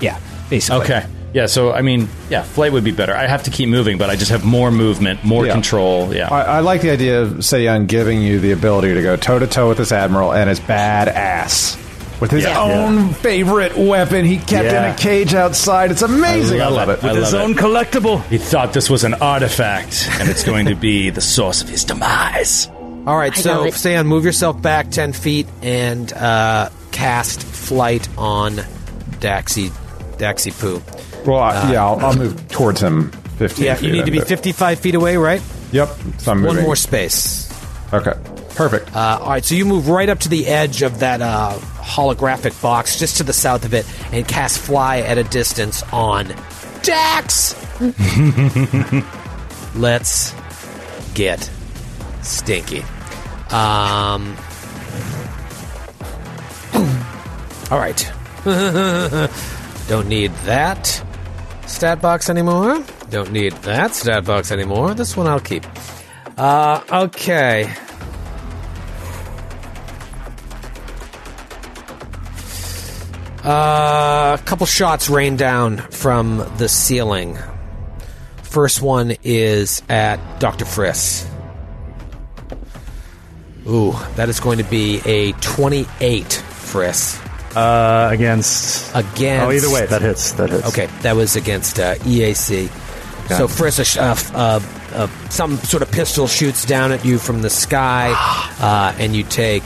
yeah, 0.00 0.16
basically. 0.48 0.80
Okay. 0.80 1.04
Yeah. 1.32 1.46
So 1.46 1.72
I 1.72 1.82
mean, 1.82 2.08
yeah, 2.28 2.42
flight 2.42 2.72
would 2.72 2.84
be 2.84 2.90
better. 2.92 3.14
I 3.14 3.26
have 3.26 3.44
to 3.44 3.50
keep 3.50 3.68
moving, 3.68 3.98
but 3.98 4.10
I 4.10 4.16
just 4.16 4.30
have 4.30 4.44
more 4.44 4.70
movement, 4.70 5.22
more 5.24 5.46
Yeah. 5.46 5.52
control. 5.52 6.14
Yeah. 6.14 6.28
I, 6.28 6.42
I 6.42 6.60
like 6.60 6.80
the 6.82 6.90
idea 6.90 7.22
of 7.22 7.28
Seiyun 7.38 7.86
giving 7.86 8.20
you 8.20 8.40
the 8.40 8.52
ability 8.52 8.94
to 8.94 9.02
go 9.02 9.16
toe 9.16 9.38
to 9.38 9.46
toe 9.46 9.68
with 9.68 9.78
this 9.78 9.92
admiral 9.92 10.32
and 10.32 10.48
his 10.48 10.60
badass. 10.60 11.76
With 12.20 12.30
his 12.32 12.44
Yeah. 12.44 12.60
own 12.60 13.14
favorite 13.14 13.78
weapon 13.78 14.24
he 14.26 14.36
kept 14.38 14.66
in 14.68 14.74
a 14.84 14.94
cage 14.94 15.32
outside. 15.32 15.90
It's 15.90 16.02
amazing. 16.02 16.60
I 16.60 16.68
love, 16.68 16.90
it. 16.90 17.02
I 17.02 17.14
his 17.14 17.32
love 17.32 17.42
own 17.42 17.50
it. 17.52 17.56
collectible. 17.56 18.22
He 18.26 18.36
thought 18.36 18.72
this 18.74 18.90
was 18.90 19.04
an 19.04 19.14
artifact, 19.14 20.06
and 20.20 20.28
it's 20.28 20.44
going 20.44 20.66
to 20.66 20.74
be 20.74 21.08
the 21.10 21.22
source 21.22 21.62
of 21.62 21.68
his 21.70 21.82
demise. 21.84 22.68
All 23.06 23.16
right, 23.16 23.32
I 23.32 23.40
so 23.40 23.62
love. 23.64 23.76
Sam, 23.76 24.06
move 24.06 24.26
yourself 24.26 24.60
back 24.60 24.90
ten 24.90 25.14
feet 25.14 25.46
and 25.62 26.12
uh, 26.12 26.68
cast 26.90 27.42
flight 27.42 28.06
on 28.18 28.56
Daxi, 29.20 29.70
Daxi 30.18 30.52
Poo. 30.60 30.82
Well, 31.26 31.38
I, 31.40 31.72
yeah, 31.72 31.84
I'll, 31.84 31.98
I'll 32.06 32.16
move 32.16 32.48
towards 32.48 32.80
him 32.80 33.10
15 33.38 33.64
Yeah, 33.64 33.74
feet. 33.74 33.86
you 33.86 33.92
need 33.92 34.04
to 34.06 34.10
be 34.10 34.18
and- 34.18 34.26
fifty-five 34.26 34.78
feet 34.80 34.94
away, 34.94 35.16
right? 35.16 35.42
Yep. 35.72 35.88
So 36.18 36.32
I'm 36.32 36.38
One 36.42 36.54
moving. 36.54 36.64
more 36.64 36.76
space. 36.76 37.48
Okay. 37.92 38.12
Perfect. 38.54 38.94
Uh, 38.94 39.18
all 39.22 39.30
right, 39.30 39.44
so 39.44 39.54
you 39.54 39.64
move 39.64 39.88
right 39.88 40.08
up 40.08 40.18
to 40.20 40.28
the 40.28 40.46
edge 40.46 40.82
of 40.82 40.98
that 41.00 41.22
uh, 41.22 41.56
holographic 41.78 42.60
box, 42.60 42.98
just 42.98 43.16
to 43.18 43.22
the 43.22 43.32
south 43.32 43.64
of 43.64 43.72
it, 43.74 43.86
and 44.12 44.26
cast 44.28 44.58
fly 44.58 44.98
at 44.98 45.16
a 45.18 45.24
distance 45.24 45.82
on 45.92 46.34
Dax. 46.82 47.54
Let's 49.76 50.34
get 51.14 51.48
stinky. 52.22 52.82
Um, 53.50 54.36
all 57.70 57.78
right. 57.78 58.12
Don't 59.88 60.08
need 60.08 60.32
that 60.44 61.04
stat 61.70 62.02
box 62.02 62.28
anymore. 62.28 62.84
Don't 63.10 63.32
need 63.32 63.52
that 63.62 63.94
stat 63.94 64.24
box 64.24 64.50
anymore. 64.50 64.94
This 64.94 65.16
one 65.16 65.26
I'll 65.26 65.40
keep. 65.40 65.64
Uh, 66.36 66.82
okay. 67.06 67.72
Uh, 73.44 74.36
a 74.38 74.42
couple 74.44 74.66
shots 74.66 75.08
rain 75.08 75.36
down 75.36 75.78
from 75.78 76.38
the 76.58 76.68
ceiling. 76.68 77.38
First 78.42 78.82
one 78.82 79.14
is 79.22 79.82
at 79.88 80.40
Dr. 80.40 80.64
Friss. 80.64 81.26
Ooh, 83.66 83.92
that 84.16 84.28
is 84.28 84.40
going 84.40 84.58
to 84.58 84.64
be 84.64 85.00
a 85.06 85.32
28 85.32 86.24
Friss. 86.26 87.29
Uh, 87.54 88.08
against. 88.12 88.94
Against. 88.94 89.46
Oh, 89.46 89.50
either 89.50 89.70
way, 89.70 89.86
that 89.86 90.02
hits. 90.02 90.32
That 90.32 90.50
hits. 90.50 90.68
Okay, 90.68 90.86
that 91.02 91.16
was 91.16 91.36
against 91.36 91.78
uh, 91.78 91.96
EAC. 91.96 92.68
So 93.28 93.46
Friss, 93.46 93.78
a 93.78 93.84
sh- 93.84 93.96
uh, 93.96 94.16
uh, 94.34 94.60
uh, 94.92 95.06
some 95.28 95.56
sort 95.58 95.82
of 95.82 95.92
pistol 95.92 96.26
shoots 96.26 96.64
down 96.64 96.90
at 96.90 97.04
you 97.04 97.18
from 97.18 97.42
the 97.42 97.50
sky, 97.50 98.12
uh, 98.60 98.94
and 98.98 99.14
you 99.14 99.22
take 99.22 99.62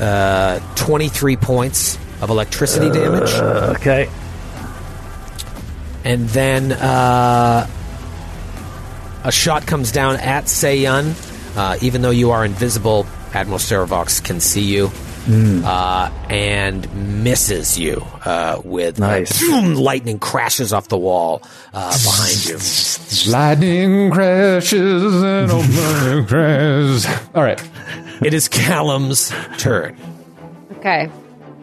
uh, 0.00 0.60
23 0.76 1.36
points 1.36 1.98
of 2.20 2.30
electricity 2.30 2.90
damage. 2.90 3.32
Uh, 3.32 3.74
okay. 3.76 4.08
And 6.04 6.28
then 6.28 6.72
uh, 6.72 7.66
a 9.24 9.32
shot 9.32 9.66
comes 9.66 9.90
down 9.90 10.16
at 10.16 10.44
Seiyun. 10.44 11.14
Uh, 11.56 11.76
even 11.80 12.02
though 12.02 12.10
you 12.10 12.30
are 12.30 12.44
invisible, 12.44 13.06
Admiral 13.32 13.58
Serovox 13.58 14.22
can 14.22 14.38
see 14.40 14.62
you. 14.62 14.90
Uh, 15.28 16.10
and 16.30 17.22
misses 17.24 17.76
you 17.78 18.04
uh, 18.24 18.60
with 18.64 19.00
Nice. 19.00 19.40
boom, 19.40 19.74
lightning 19.74 20.18
crashes 20.20 20.72
off 20.72 20.88
the 20.88 20.98
wall 20.98 21.42
uh, 21.74 21.90
behind 22.04 22.44
you. 22.46 23.32
Lightning 23.32 24.10
crashes 24.12 25.22
and 25.22 25.50
a 25.50 25.56
lightning 25.56 26.26
crash. 26.26 27.28
All 27.34 27.42
right. 27.42 27.60
It 28.22 28.34
is 28.34 28.48
Callum's 28.48 29.32
turn. 29.58 29.96
Okay. 30.78 31.10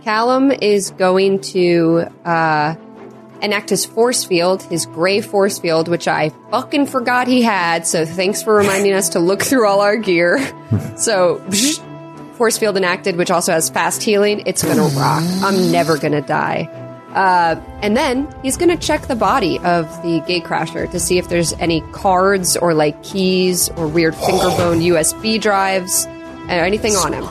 Callum 0.04 0.52
is 0.52 0.92
going 0.92 1.40
to 1.40 2.06
uh, 2.26 2.76
enact 3.42 3.70
his 3.70 3.86
force 3.86 4.26
field, 4.26 4.62
his 4.64 4.86
gray 4.86 5.22
force 5.22 5.58
field, 5.60 5.88
which 5.88 6.08
I 6.10 6.30
fucking 6.52 6.88
forgot 6.88 7.28
he 7.28 7.42
had. 7.42 7.88
So 7.88 8.06
thanks 8.06 8.44
for 8.44 8.56
reminding 8.56 8.94
us 8.94 9.10
to 9.10 9.20
look 9.20 9.42
through 9.42 9.68
all 9.68 9.80
our 9.80 9.96
gear. 9.96 10.40
so, 10.98 11.42
force 12.34 12.58
field 12.58 12.78
enacted, 12.78 13.16
which 13.16 13.32
also 13.32 13.52
has 13.52 13.70
fast 13.70 14.04
healing. 14.04 14.44
It's 14.46 14.64
gonna 14.64 14.84
rock. 15.00 15.24
I'm 15.44 15.72
never 15.72 15.98
gonna 15.98 16.22
die. 16.22 16.70
Uh, 17.14 17.62
and 17.84 17.96
then 17.96 18.34
he's 18.42 18.58
gonna 18.58 18.78
check 18.78 19.04
the 19.08 19.16
body 19.16 19.60
of 19.60 19.86
the 20.02 20.20
gatecrasher 20.22 20.90
to 20.92 21.00
see 21.00 21.18
if 21.20 21.30
there's 21.30 21.54
any 21.54 21.82
cards 21.92 22.58
or 22.58 22.74
like 22.74 23.02
keys 23.04 23.70
or 23.78 23.88
weird 23.88 24.16
finger 24.16 24.50
bone 24.58 24.80
USB 24.80 25.40
drives 25.40 26.08
or 26.48 26.52
anything 26.66 26.96
on 26.96 27.14
him. 27.14 27.24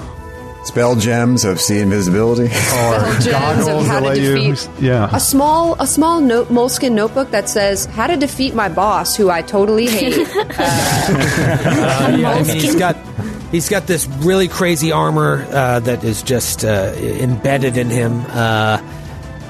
Spell 0.64 0.94
gems 0.94 1.44
of 1.44 1.60
see 1.60 1.80
invisibility. 1.80 2.46
Spell 2.48 3.20
gems 3.20 3.66
of 3.66 3.84
how 3.84 3.98
to 3.98 4.06
let 4.06 4.18
you- 4.20 4.54
yeah. 4.78 5.08
a 5.12 5.18
small 5.18 5.74
a 5.80 5.86
small 5.88 6.20
note, 6.20 6.52
moleskin 6.52 6.94
notebook 6.94 7.32
that 7.32 7.48
says 7.48 7.86
how 7.86 8.06
to 8.06 8.16
defeat 8.16 8.54
my 8.54 8.68
boss 8.68 9.16
who 9.16 9.28
I 9.30 9.42
totally 9.42 9.86
hate. 9.88 10.28
Uh, 10.36 10.44
yeah, 12.16 12.30
I 12.30 12.42
mean, 12.44 12.54
he's 12.60 12.74
got 12.86 12.96
he's 13.52 13.68
got 13.68 13.86
this 13.86 14.08
really 14.08 14.48
crazy 14.48 14.90
armor 14.90 15.46
uh, 15.50 15.78
that 15.80 16.02
is 16.02 16.22
just 16.22 16.64
uh, 16.64 16.92
embedded 16.96 17.76
in 17.76 17.88
him. 17.88 18.24
Uh, 18.28 18.78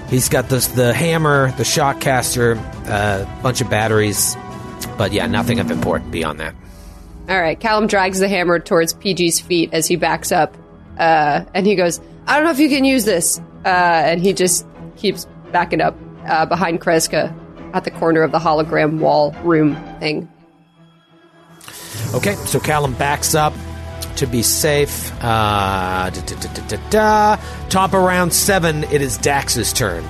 he's 0.09 0.29
got 0.29 0.51
this 0.51 0.67
the 0.67 0.93
hammer, 0.93 1.53
the 1.53 1.65
shock 1.65 2.01
caster, 2.01 2.53
a 2.85 3.41
bunch 3.43 3.63
of 3.63 3.71
batteries, 3.71 4.37
but 4.99 5.13
yeah, 5.13 5.27
nothing 5.27 5.61
of 5.61 5.71
import 5.71 6.11
beyond 6.11 6.41
that. 6.41 6.55
All 7.29 7.41
right, 7.41 7.59
Callum 7.59 7.87
drags 7.87 8.19
the 8.19 8.29
hammer 8.29 8.59
towards 8.59 8.93
PG's 8.93 9.41
feet 9.41 9.71
as 9.73 9.87
he 9.87 9.97
backs 9.97 10.33
up, 10.33 10.55
uh, 10.99 11.45
and 11.55 11.65
he 11.65 11.77
goes, 11.77 12.01
"I 12.27 12.37
don't 12.37 12.45
know 12.45 12.51
if 12.51 12.59
you 12.59 12.69
can 12.69 12.85
use 12.85 13.05
this," 13.05 13.41
uh, 13.65 13.69
and 13.69 14.21
he 14.21 14.35
just 14.35 14.67
keeps 14.97 15.27
backing 15.53 15.81
up 15.81 15.97
uh, 16.27 16.45
behind 16.47 16.81
Kreska 16.81 17.33
at 17.73 17.85
the 17.85 17.91
corner 17.93 18.23
of 18.23 18.33
the 18.33 18.39
hologram 18.39 18.99
wall 18.99 19.33
room 19.45 19.77
thing. 20.01 20.29
Okay, 22.13 22.35
so 22.35 22.59
Callum 22.59 22.93
backs 22.95 23.35
up 23.35 23.55
to 24.17 24.27
be 24.27 24.43
safe. 24.43 25.13
Uh, 25.23 26.11
da, 26.11 26.21
da, 26.21 26.77
da. 26.91 27.37
Top 27.69 27.95
of 27.95 28.03
round 28.03 28.33
seven, 28.33 28.85
it 28.85 29.03
is 29.03 29.19
Dax's 29.19 29.73
turn. 29.73 30.05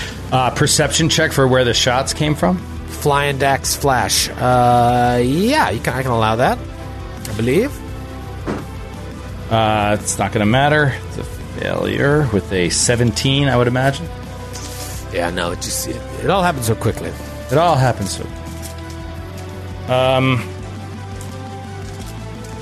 Uh, 0.32 0.48
perception 0.50 1.08
check 1.08 1.32
for 1.32 1.48
where 1.48 1.64
the 1.64 1.74
shots 1.74 2.14
came 2.14 2.36
from. 2.36 2.58
Flying 2.86 3.38
Dax 3.38 3.74
Flash. 3.74 4.28
Uh, 4.28 5.20
yeah, 5.24 5.70
you 5.70 5.80
can, 5.80 5.94
I 5.94 6.02
can 6.02 6.12
allow 6.12 6.36
that. 6.36 6.56
I 7.28 7.34
believe. 7.34 7.76
Uh, 9.50 9.96
it's 10.00 10.18
not 10.18 10.30
going 10.30 10.40
to 10.40 10.46
matter. 10.46 10.96
It's 11.08 11.18
a 11.18 11.24
failure 11.24 12.28
with 12.32 12.52
a 12.52 12.70
17, 12.70 13.48
I 13.48 13.56
would 13.56 13.66
imagine. 13.66 14.06
Yeah, 15.12 15.30
no, 15.30 15.50
it 15.50 15.56
just 15.56 15.88
it, 15.88 15.96
it 16.22 16.30
all 16.30 16.44
happens 16.44 16.66
so 16.66 16.76
quickly. 16.76 17.10
It 17.50 17.58
all 17.58 17.74
happens 17.74 18.16
so. 18.16 18.24
Um. 19.92 20.48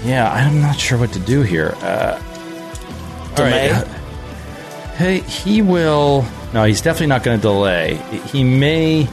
Yeah, 0.09 0.32
I'm 0.32 0.62
not 0.62 0.78
sure 0.80 0.97
what 0.98 1.12
to 1.12 1.18
do 1.18 1.43
here. 1.43 1.74
Uh, 1.82 2.18
all 3.30 3.36
Delay? 3.36 3.70
right. 3.72 3.86
Hey, 4.97 5.20
he 5.20 5.60
will. 5.60 6.24
No, 6.55 6.64
he's 6.64 6.80
definitely 6.80 7.09
not 7.09 7.22
going 7.22 7.39
to 7.39 7.43
delay. 7.43 7.97
He 8.32 8.43
may. 8.43 9.06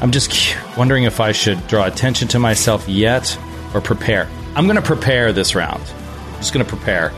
I'm 0.00 0.12
just 0.12 0.56
wondering 0.76 1.02
if 1.04 1.18
I 1.20 1.32
should 1.32 1.66
draw 1.66 1.84
attention 1.86 2.28
to 2.28 2.38
myself 2.38 2.88
yet 2.88 3.36
or 3.74 3.80
prepare. 3.80 4.28
I'm 4.54 4.66
going 4.66 4.76
to 4.76 4.82
prepare 4.82 5.32
this 5.32 5.54
round. 5.56 5.82
I'm 5.82 6.36
just 6.38 6.54
going 6.54 6.64
to 6.64 6.70
prepare 6.70 7.12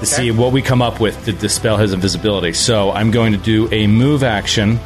to 0.00 0.06
see 0.06 0.30
what 0.30 0.52
we 0.52 0.60
come 0.60 0.82
up 0.82 1.00
with 1.00 1.24
to 1.24 1.32
dispel 1.32 1.78
his 1.78 1.94
invisibility. 1.94 2.52
So 2.52 2.90
I'm 2.90 3.10
going 3.10 3.32
to 3.32 3.38
do 3.38 3.66
a 3.72 3.86
move 3.86 4.22
action, 4.22 4.78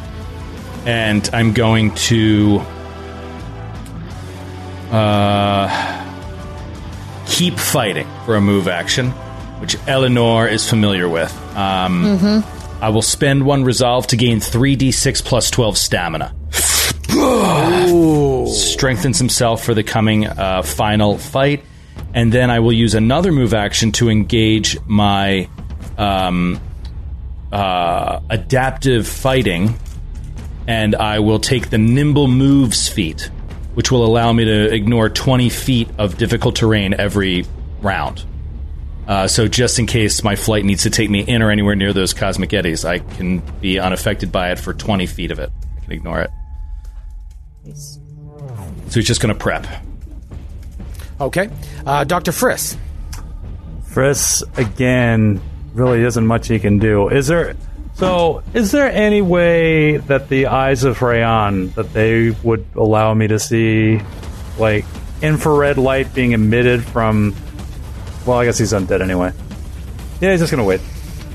and 0.87 1.29
I'm 1.33 1.53
going 1.53 1.95
to 1.97 2.63
uh, 4.93 5.98
keep 7.39 7.57
fighting 7.57 8.09
for 8.25 8.35
a 8.35 8.41
move 8.41 8.67
action, 8.67 9.13
which 9.61 9.77
Ellinor 9.87 10.49
is 10.51 10.69
familiar 10.69 11.09
with. 11.09 11.33
Um, 11.57 12.43
I 12.81 12.89
will 12.89 13.03
spend 13.03 13.47
one 13.47 13.63
resolve 13.63 14.09
to 14.09 14.17
gain 14.17 14.41
3d6 14.41 15.25
plus 15.25 15.49
12 15.49 15.79
stamina. 15.79 16.35
Strengthens 18.49 19.19
himself 19.19 19.63
for 19.63 19.73
the 19.73 19.85
coming 19.85 20.27
uh, 20.27 20.63
final 20.63 21.17
fight. 21.17 21.65
And 22.13 22.33
then 22.33 22.51
I 22.51 22.59
will 22.59 22.73
use 22.73 22.95
another 22.97 23.31
move 23.31 23.55
action 23.55 23.93
to 23.93 24.11
engage 24.11 24.77
my 24.87 25.49
um, 25.97 26.59
uh, 27.53 28.19
adaptive 28.31 29.07
fighting. 29.07 29.79
And 30.67 30.97
I 30.97 31.21
will 31.21 31.39
take 31.39 31.71
the 31.71 31.79
nimble 31.79 32.27
moves 32.27 32.89
feat, 32.89 33.31
which 33.79 33.93
will 33.93 34.05
allow 34.05 34.33
me 34.33 34.45
to 34.45 34.75
ignore 34.75 35.09
20 35.09 35.51
feet 35.51 35.89
of 35.99 36.19
difficult 36.19 36.57
terrain 36.57 36.95
every 36.95 37.47
round. 37.81 38.25
Uh, 39.07 39.29
so 39.29 39.47
just 39.47 39.79
in 39.79 39.87
case 39.87 40.25
my 40.25 40.35
flight 40.35 40.65
needs 40.65 40.83
to 40.83 40.91
take 40.91 41.09
me 41.09 41.21
in 41.21 41.43
or 41.43 41.53
anywhere 41.53 41.77
near 41.77 41.93
those 41.93 42.13
cosmic 42.13 42.53
eddies, 42.53 42.85
I 42.85 42.99
can 42.99 43.39
be 43.61 43.79
unaffected 43.79 44.33
by 44.33 44.51
it 44.51 44.59
for 44.59 44.75
20 44.75 45.07
feet 45.07 45.31
of 45.31 45.39
it. 45.39 45.53
I 45.77 45.81
can 45.85 45.93
ignore 45.93 46.23
it. 46.23 46.31
So 47.77 48.95
he's 48.95 49.07
just 49.07 49.21
going 49.21 49.33
to 49.33 49.39
prep. 49.39 49.65
Okay, 51.21 51.49
uh, 51.87 52.03
Doctor 52.03 52.33
Friss. 52.33 52.77
Friss 53.85 54.43
again 54.59 55.41
really 55.73 56.03
isn't 56.03 56.27
much 56.27 56.49
he 56.49 56.59
can 56.59 56.81
do. 56.81 57.11
Is 57.11 57.29
there 57.29 57.55
so 57.99 58.43
is 58.55 58.73
there 58.73 58.91
any 58.91 59.23
way 59.23 59.99
that 59.99 60.29
the 60.29 60.47
eyes 60.47 60.85
of 60.85 61.03
Rayon 61.03 61.71
that 61.71 61.93
they 61.93 62.31
would 62.43 62.65
allow 62.75 63.13
me 63.13 63.27
to 63.29 63.39
see 63.39 64.01
like 64.59 64.85
infrared 65.21 65.79
light 65.79 66.15
being 66.15 66.33
emitted 66.33 66.83
from 66.85 67.35
well, 68.27 68.39
I 68.39 68.45
guess 68.45 68.59
he's 68.59 68.73
undead 68.73 69.01
anyway. 69.01 69.33
Yeah, 70.21 70.33
he's 70.33 70.41
just 70.41 70.51
gonna 70.51 70.65
wait. 70.65 70.81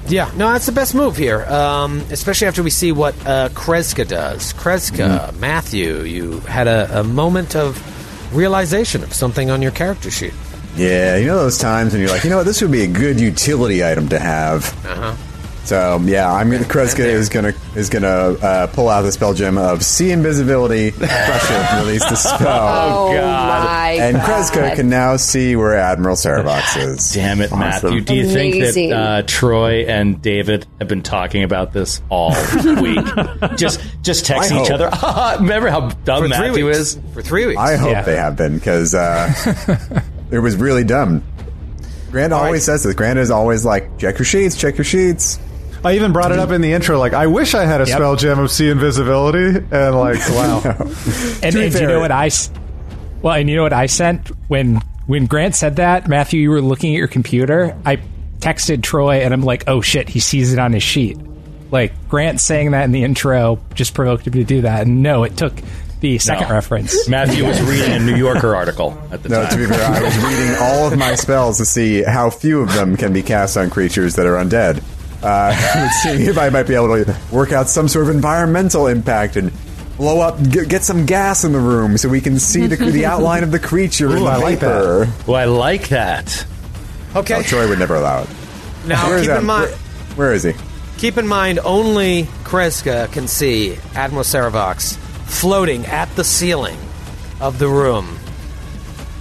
Yeah, 0.08 0.30
no, 0.36 0.52
that's 0.52 0.66
the 0.66 0.74
best 0.74 0.94
move 0.94 1.16
here, 1.16 1.44
um, 1.46 2.00
especially 2.12 2.48
after 2.48 2.62
we 2.62 2.70
see 2.70 2.92
what 2.92 3.16
uh, 3.26 3.50
Kreska 3.50 4.08
does. 4.08 4.54
Kreska, 4.54 5.38
Matthew, 5.40 6.02
you 6.02 6.42
had 6.42 6.68
a, 6.68 7.00
a 7.00 7.04
moment 7.04 7.56
of 7.56 7.82
realization 8.36 9.02
of 9.02 9.14
something 9.14 9.50
on 9.50 9.62
your 9.62 9.72
character 9.72 10.12
sheet. 10.12 10.34
Yeah, 10.76 11.18
you 11.18 11.28
know 11.28 11.38
those 11.38 11.58
times 11.58 11.94
when 11.94 12.02
you're 12.02 12.12
like, 12.12 12.24
you 12.24 12.30
know 12.30 12.38
what, 12.38 12.46
this 12.46 12.62
would 12.62 12.72
be 12.72 12.84
a 12.84 12.88
good 12.88 13.20
utility 13.20 13.84
item 13.84 14.10
to 14.10 14.20
have. 14.20 14.66
Uh-huh. 14.86 15.16
So 15.66 15.98
yeah, 16.04 16.30
I'm 16.32 16.52
gonna 16.52 16.66
Kreska 16.66 17.00
is 17.00 17.30
gonna 17.30 17.54
is 17.74 17.90
gonna 17.90 18.08
uh, 18.08 18.68
pull 18.68 18.90
out 18.90 19.04
the 19.04 19.14
spell 19.14 19.34
gem 19.34 19.58
of 19.58 19.82
see 19.82 20.12
invisibility, 20.12 20.92
crush 20.92 21.52
it, 21.52 21.80
release 21.86 22.04
the 22.04 22.16
spell. 22.18 22.68
Oh, 22.68 23.14
my 23.16 23.92
and 23.92 24.18
God. 24.18 24.26
Kreska 24.30 24.76
can 24.76 24.90
now 24.90 25.16
see 25.16 25.56
where 25.56 25.76
Admiral 25.76 26.18
Serovox 26.18 26.76
is. 26.86 27.14
Damn 27.14 27.40
it, 27.40 27.52
Matthew. 27.52 28.02
Do 28.02 28.14
you 28.14 28.24
Amazing. 28.24 28.62
think 28.74 28.90
that 28.92 28.98
uh, 29.00 29.22
Troy 29.26 29.86
and 29.86 30.22
David 30.22 30.66
have 30.80 30.90
been 30.90 31.02
talking 31.02 31.44
about 31.44 31.72
this 31.72 32.02
all 32.10 32.32
week? 32.82 33.00
just 33.56 33.80
just 34.02 34.30
I 34.30 34.40
texting 34.40 34.62
each 34.64 34.68
hope. 34.70 34.82
other. 34.92 35.42
Remember 35.42 35.70
how 35.70 35.88
dumb 36.04 36.24
For 36.24 36.28
three 36.36 36.48
Matthew 36.50 36.66
weeks. 36.66 36.78
is? 36.78 37.00
For 37.14 37.22
three 37.22 37.46
weeks. 37.46 37.60
I 37.60 37.78
hope 37.78 37.92
Yeah. 37.94 38.02
they 38.02 38.18
have 38.18 38.36
been 38.36 38.56
because 38.56 38.94
uh, 38.94 39.32
it 40.30 40.40
was 40.40 40.58
really 40.58 40.84
dumb. 40.84 41.24
Grant 42.12 42.34
always 42.34 42.52
right. 42.52 42.62
says 42.64 42.84
this. 42.84 42.94
Grant 42.96 43.18
is 43.18 43.32
always 43.32 43.64
like, 43.64 43.98
check 43.98 44.20
your 44.20 44.26
sheets, 44.26 44.58
check 44.58 44.78
your 44.78 44.84
sheets. 44.86 45.40
I 45.86 45.96
even 45.96 46.14
brought 46.14 46.32
it 46.32 46.40
up 46.40 46.52
in 46.52 46.62
the 46.62 46.72
intro. 46.74 46.98
Like, 46.98 47.14
I 47.14 47.28
wish 47.28 47.54
I 47.54 47.66
had 47.66 47.82
a 47.82 47.86
spell 47.86 48.16
gem 48.16 48.40
of 48.40 48.50
see 48.52 48.70
invisibility, 48.70 49.66
and 49.72 49.96
like, 49.96 50.20
wow. 50.30 50.62
And, 50.64 51.54
To 51.54 51.64
and 51.64 51.74
you 51.74 51.88
know 51.88 52.00
what 52.00 52.12
I? 52.12 52.30
Well, 53.22 53.34
and 53.36 53.50
you 53.50 53.56
know 53.56 53.64
what 53.64 53.74
I 53.74 53.86
sent 53.88 54.30
when 54.50 54.82
when 55.08 55.26
Grant 55.26 55.56
said 55.56 55.78
that 55.78 56.08
Matthew, 56.08 56.40
you 56.42 56.50
were 56.50 56.62
looking 56.62 56.94
at 56.94 56.98
your 56.98 57.08
computer. 57.08 57.76
I 57.86 57.98
texted 58.40 58.82
Troy, 58.84 59.18
and 59.22 59.34
I'm 59.34 59.44
like, 59.44 59.66
"Oh 59.68 59.82
shit, 59.82 60.10
he 60.10 60.20
sees 60.20 60.54
it 60.54 60.60
on 60.60 60.74
his 60.74 60.84
sheet." 60.84 61.18
Like 61.72 61.94
Grant 62.10 62.40
saying 62.40 62.72
that 62.72 62.84
in 62.86 62.92
the 62.92 63.04
intro 63.04 63.60
just 63.74 63.94
provoked 63.94 64.28
him 64.28 64.34
to 64.34 64.44
do 64.44 64.62
that. 64.62 64.86
And 64.86 65.02
no, 65.04 65.24
it 65.24 65.36
took 65.38 65.54
the 66.02 66.18
second 66.20 66.50
No. 66.50 66.54
reference. 66.56 67.08
Matthew 67.10 67.46
was 67.48 67.62
reading 67.64 67.92
a 67.94 68.00
New 68.00 68.16
Yorker 68.16 68.56
article 68.56 68.98
at 69.12 69.24
the 69.24 69.30
time. 69.30 69.40
No, 69.40 69.44
time. 69.50 69.52
to 69.52 69.58
be 69.58 69.74
fair, 69.74 69.86
I 69.90 70.04
was 70.04 70.18
reading 70.18 70.56
all 70.60 70.88
of 70.92 70.98
my 71.00 71.16
spells 71.16 71.58
to 71.60 71.66
see 71.66 72.04
how 72.04 72.30
few 72.30 72.60
of 72.62 72.74
them 72.74 72.96
can 72.98 73.12
be 73.14 73.24
cast 73.24 73.58
on 73.58 73.70
creatures 73.70 74.16
that 74.16 74.26
are 74.26 74.36
undead. 74.36 74.84
Uh, 75.24 75.90
seeing 76.04 76.22
if 76.22 76.38
I 76.38 76.50
might 76.50 76.68
be 76.68 76.76
able 76.76 77.04
to 77.06 77.18
work 77.32 77.52
out 77.54 77.70
some 77.70 77.88
sort 77.88 78.10
of 78.10 78.16
environmental 78.16 78.88
impact 78.88 79.36
and 79.38 79.52
blow 79.98 80.20
up, 80.20 80.38
get, 80.52 80.68
get 80.68 80.84
some 80.84 81.06
gas 81.06 81.44
in 81.46 81.52
the 81.54 81.60
room 81.60 81.98
so 81.98 82.10
we 82.10 82.20
can 82.22 82.40
see 82.40 82.68
the, 82.68 82.76
the 82.76 83.06
outline 83.06 83.44
of 83.44 83.52
the 83.52 83.60
creature 83.60 84.16
in 84.16 84.24
the 84.24 84.30
I 84.30 84.36
like 84.38 84.60
paper. 84.60 85.08
well, 85.26 85.36
I 85.38 85.46
like 85.46 85.90
that. 85.90 86.46
okay. 87.16 87.36
Oh, 87.36 87.42
Troy 87.44 87.68
would 87.70 87.80
never 87.80 87.96
allow 87.96 88.24
it. 88.24 88.30
now 88.86 89.08
Where 89.08 89.18
is 89.18 89.22
keep 89.24 89.28
that? 89.30 89.40
in 89.40 89.46
mind. 89.46 89.70
Where- 89.72 89.78
where 90.16 90.34
is 90.34 90.44
he? 90.44 90.54
Keep 90.98 91.18
in 91.18 91.28
mind, 91.28 91.58
only 91.66 92.24
Kreska 92.44 93.12
can 93.12 93.28
see 93.28 93.78
Admiral 93.96 94.24
Serovox 94.24 94.96
floating 95.26 95.86
at 95.88 96.08
the 96.16 96.24
ceiling 96.24 96.78
of 97.42 97.58
the 97.60 97.68
room 97.68 98.20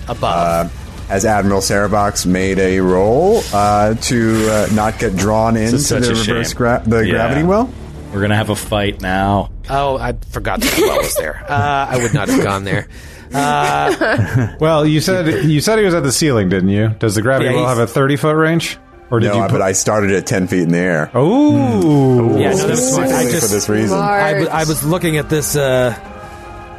above. 0.08 0.70
Has 1.08 1.24
Admiral 1.26 1.60
Serovox 1.60 2.24
made 2.26 2.58
a 2.58 2.80
roll 2.80 3.42
uh, 3.52 3.94
to 3.94 4.48
uh, 4.50 4.68
not 4.72 4.98
get 4.98 5.14
drawn 5.16 5.56
into 5.56 5.76
the 5.76 6.14
reverse 6.14 6.54
gra- 6.54 6.82
the 6.86 7.00
Yeah. 7.06 7.12
gravity 7.12 7.42
well? 7.42 7.70
We're 8.14 8.20
gonna 8.22 8.36
have 8.36 8.50
a 8.50 8.56
fight 8.56 9.00
now. 9.02 9.50
oh, 9.70 9.96
I 9.98 10.14
forgot 10.30 10.60
that 10.60 10.72
the 10.74 10.82
well 10.82 10.98
was 10.98 11.14
there. 11.16 11.44
Uh, 11.48 11.86
I 11.90 11.98
would 12.02 12.14
not 12.14 12.28
have 12.28 12.42
gone 12.42 12.64
there. 12.64 12.88
Well, 14.60 14.84
you 14.86 15.00
said 15.00 15.44
you 15.44 15.60
said 15.60 15.78
he 15.78 15.84
was 15.84 15.94
at 15.94 16.02
the 16.02 16.12
ceiling, 16.12 16.48
didn't 16.50 16.68
you? 16.70 16.88
Does 16.98 17.14
the 17.14 17.22
gravity 17.22 17.50
Yeah, 17.50 17.56
well 17.56 17.66
have 17.68 17.78
a 17.78 17.86
thirty 17.86 18.16
foot 18.16 18.34
range, 18.36 18.78
or 19.10 19.20
did 19.20 19.28
No, 19.32 19.42
you? 19.44 19.48
but 19.48 19.62
I 19.62 19.72
started 19.72 20.10
at 20.12 20.26
10 20.26 20.46
feet 20.48 20.62
in 20.64 20.68
the 20.70 20.78
air. 20.78 21.10
oh, 21.14 22.38
Yeah, 22.38 22.50
no, 22.52 22.66
that's 22.66 22.94
fine. 22.94 23.04
I 23.04 23.24
Specifically 23.24 23.32
just 23.32 23.46
for 23.48 23.54
this 23.54 23.68
reason. 23.68 23.98
I, 23.98 24.30
w- 24.32 24.50
I 24.50 24.64
was 24.64 24.84
looking 24.84 25.16
at 25.16 25.28
this 25.30 25.56
uh, 25.56 25.94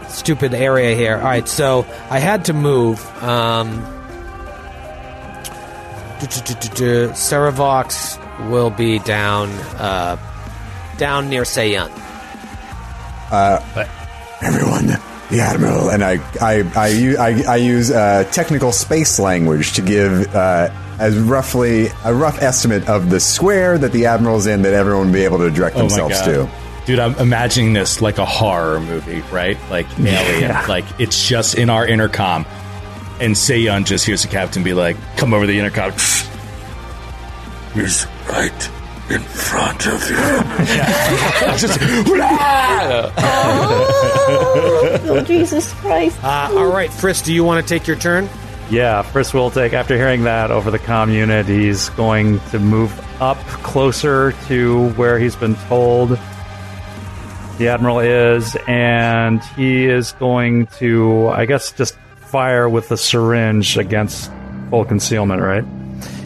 stupid 0.10 0.54
area 0.54 0.96
here. 0.96 1.16
All 1.18 1.24
right, 1.24 1.48
so 1.48 1.86
I 2.12 2.20
had 2.20 2.46
to 2.46 2.54
move. 2.54 3.04
Um, 3.24 3.84
Serovox 7.14 8.50
will 8.50 8.70
be 8.70 9.00
down, 9.00 9.50
uh, 9.78 10.18
down 10.98 11.30
near 11.30 11.44
Seiyun. 11.44 11.90
Everyone, 14.42 14.88
the 15.30 15.40
Admiral. 15.40 15.90
And 15.90 16.04
I, 16.04 16.20
I 17.48 17.56
use 17.56 17.92
uh, 17.92 18.26
technical 18.32 18.72
space 18.72 19.20
language 19.20 19.74
to 19.74 19.82
give 19.82 20.34
uh, 20.36 20.70
as 21.00 21.18
roughly 21.18 21.88
a 22.04 22.14
rough 22.14 22.42
estimate 22.42 22.88
of 22.90 23.10
the 23.10 23.20
square 23.20 23.78
that 23.78 23.92
the 23.92 24.06
Admiral's 24.06 24.46
in 24.48 24.62
that 24.64 24.74
everyone 24.74 25.08
will 25.08 25.14
be 25.14 25.24
able 25.24 25.40
to 25.40 25.50
direct 25.50 25.76
Oh 25.76 25.80
themselves 25.80 26.22
to. 26.22 26.50
dude! 26.86 27.00
I'm 27.00 27.16
imagining 27.16 27.74
this 27.74 28.02
like 28.02 28.18
a 28.18 28.26
horror 28.26 28.80
movie, 28.80 29.22
right? 29.32 29.58
Like 29.70 29.88
Alien. 30.00 30.52
Like 30.68 30.86
it's 31.00 31.28
just 31.28 31.56
in 31.56 31.70
our 31.70 31.88
intercom, 31.88 32.46
and 33.24 33.36
Seiyun 33.36 33.86
just 33.86 34.06
hears 34.06 34.24
the 34.24 34.28
captain 34.28 34.64
be 34.64 34.74
like, 34.74 34.98
"Come 35.16 35.34
over 35.34 35.48
the 35.48 35.58
intercom." 35.58 35.92
He's 37.74 38.06
right. 38.30 38.70
in 39.10 39.22
front 39.22 39.88
of 39.88 40.10
you. 40.10 40.16
oh 45.10 45.24
Jesus 45.26 45.74
Christ! 45.74 46.24
Uh, 46.24 46.50
all 46.54 46.68
right, 46.68 46.90
Friss, 46.90 47.24
do 47.24 47.34
you 47.34 47.44
want 47.44 47.66
to 47.66 47.74
take 47.74 47.88
your 47.88 47.98
turn? 47.98 48.30
Yeah, 48.70 49.02
first 49.02 49.34
we'll 49.34 49.52
take, 49.52 49.74
after 49.74 49.96
hearing 49.96 50.24
that 50.24 50.52
over 50.52 50.72
the 50.72 50.80
comm 50.80 51.14
unit, 51.14 51.46
he's 51.46 51.90
going 51.90 52.40
to 52.52 52.60
move 52.60 52.98
up 53.22 53.38
closer 53.62 54.32
to 54.48 54.90
where 54.92 55.20
he's 55.20 55.36
been 55.36 55.56
told 55.68 56.18
the 57.58 57.68
Admiral 57.68 58.00
is, 58.00 58.58
and 58.68 59.44
he 59.56 59.86
is 59.86 60.14
going 60.14 60.68
to, 60.78 61.28
I 61.28 61.46
guess, 61.46 61.72
just 61.72 61.96
fire 62.34 62.68
with 62.68 62.90
the 62.90 62.98
syringe 62.98 63.78
against 63.78 64.32
full 64.72 64.84
concealment, 64.86 65.40
right? 65.40 65.64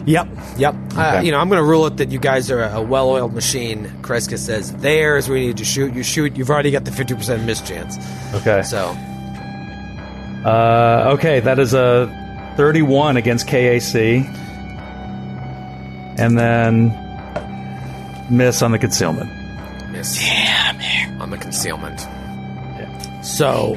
Yep, 0.06 0.26
yep. 0.56 0.74
Uh, 0.96 1.20
you 1.22 1.30
know, 1.30 1.38
I'm 1.38 1.50
going 1.50 1.60
to 1.60 1.68
rule 1.68 1.84
it 1.86 1.98
that 1.98 2.10
you 2.10 2.18
guys 2.18 2.50
are 2.50 2.62
a 2.64 2.80
well-oiled 2.80 3.34
machine. 3.34 3.84
Kreska 4.00 4.38
says, 4.38 4.72
"There's 4.76 5.28
where 5.28 5.36
you 5.36 5.48
need 5.48 5.58
to 5.58 5.66
shoot. 5.66 5.92
You 5.92 6.02
shoot. 6.02 6.34
You've 6.38 6.48
already 6.48 6.70
got 6.70 6.86
the 6.86 6.90
50% 6.90 7.44
miss 7.44 7.60
chance. 7.60 7.98
Okay. 8.34 8.62
So, 8.62 8.96
Uh, 10.46 11.10
okay, 11.14 11.40
that 11.40 11.58
is 11.58 11.74
a 11.74 12.08
31 12.56 13.16
against 13.18 13.46
KAC. 13.46 14.24
And 16.16 16.38
then 16.38 16.88
miss 18.30 18.62
on 18.62 18.72
the 18.72 18.78
concealment. 18.78 19.30
miss. 19.92 20.16
Damn 20.18 21.20
On 21.20 21.30
the 21.30 21.36
concealment. 21.36 22.00
Yeah. 22.00 23.20
So, 23.22 23.76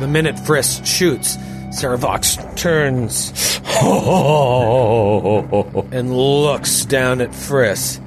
the 0.00 0.06
minute 0.08 0.36
Friss 0.36 0.80
shoots, 0.86 1.36
Serovox 1.70 2.56
turns 2.56 3.30
and 5.92 6.16
looks 6.16 6.84
down 6.86 7.20
at 7.20 7.30
Friss, 7.30 7.98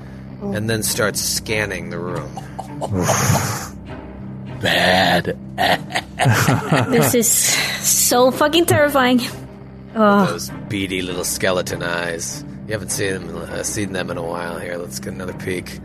and 0.56 0.70
then 0.70 0.84
starts 0.84 1.22
scanning 1.22 1.90
the 1.90 2.00
room. 2.00 2.32
Bad. 4.62 5.38
This 6.92 7.16
is 7.16 7.28
so 7.32 8.32
fucking 8.32 8.66
terrifying. 8.66 9.22
Oh, 9.96 10.26
Those 10.26 10.50
beady 10.70 11.02
little 11.02 11.24
skeleton 11.24 11.82
eyes. 11.84 12.44
You 12.68 12.74
haven't 12.74 12.90
seen 12.92 13.28
them, 13.28 13.36
uh, 13.36 13.64
seen 13.64 13.94
them 13.94 14.10
in 14.12 14.18
a 14.18 14.24
while. 14.24 14.60
Here, 14.60 14.78
let's 14.78 15.00
get 15.00 15.14
another 15.14 15.34
peek. 15.34 15.80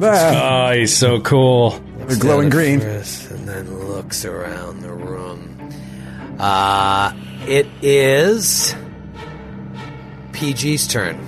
Ah, 0.00 0.70
Oh, 0.70 0.74
he's 0.74 0.96
so 0.96 1.20
cool. 1.20 1.70
they're 2.06 2.18
glowing 2.18 2.48
green. 2.48 2.80
Friss, 2.80 3.30
and 3.30 3.46
then 3.48 3.86
looks 3.88 4.24
around 4.24 4.80
the 4.80 4.90
room. 4.92 5.51
Uh, 6.38 7.12
it 7.46 7.66
is 7.82 8.74
PG's 10.32 10.86
turn. 10.86 11.18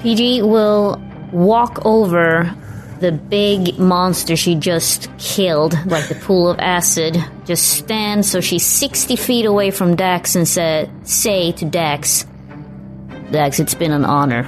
PG 0.00 0.42
will 0.42 1.00
walk 1.32 1.84
over 1.86 2.54
the 3.00 3.12
big 3.12 3.78
monster 3.78 4.36
she 4.36 4.54
just 4.54 5.10
killed, 5.18 5.76
like 5.86 6.08
the 6.08 6.14
pool 6.14 6.48
of 6.48 6.58
acid. 6.60 7.22
Just 7.44 7.78
stand 7.78 8.24
so 8.24 8.40
she's 8.40 8.64
sixty 8.64 9.16
feet 9.16 9.44
away 9.44 9.70
from 9.70 9.96
Dax 9.96 10.34
and 10.36 10.46
say, 10.46 10.90
say 11.02 11.52
to 11.52 11.64
Dax, 11.64 12.24
Dax, 13.30 13.58
it's 13.58 13.74
been 13.74 13.92
an 13.92 14.04
honor. 14.04 14.46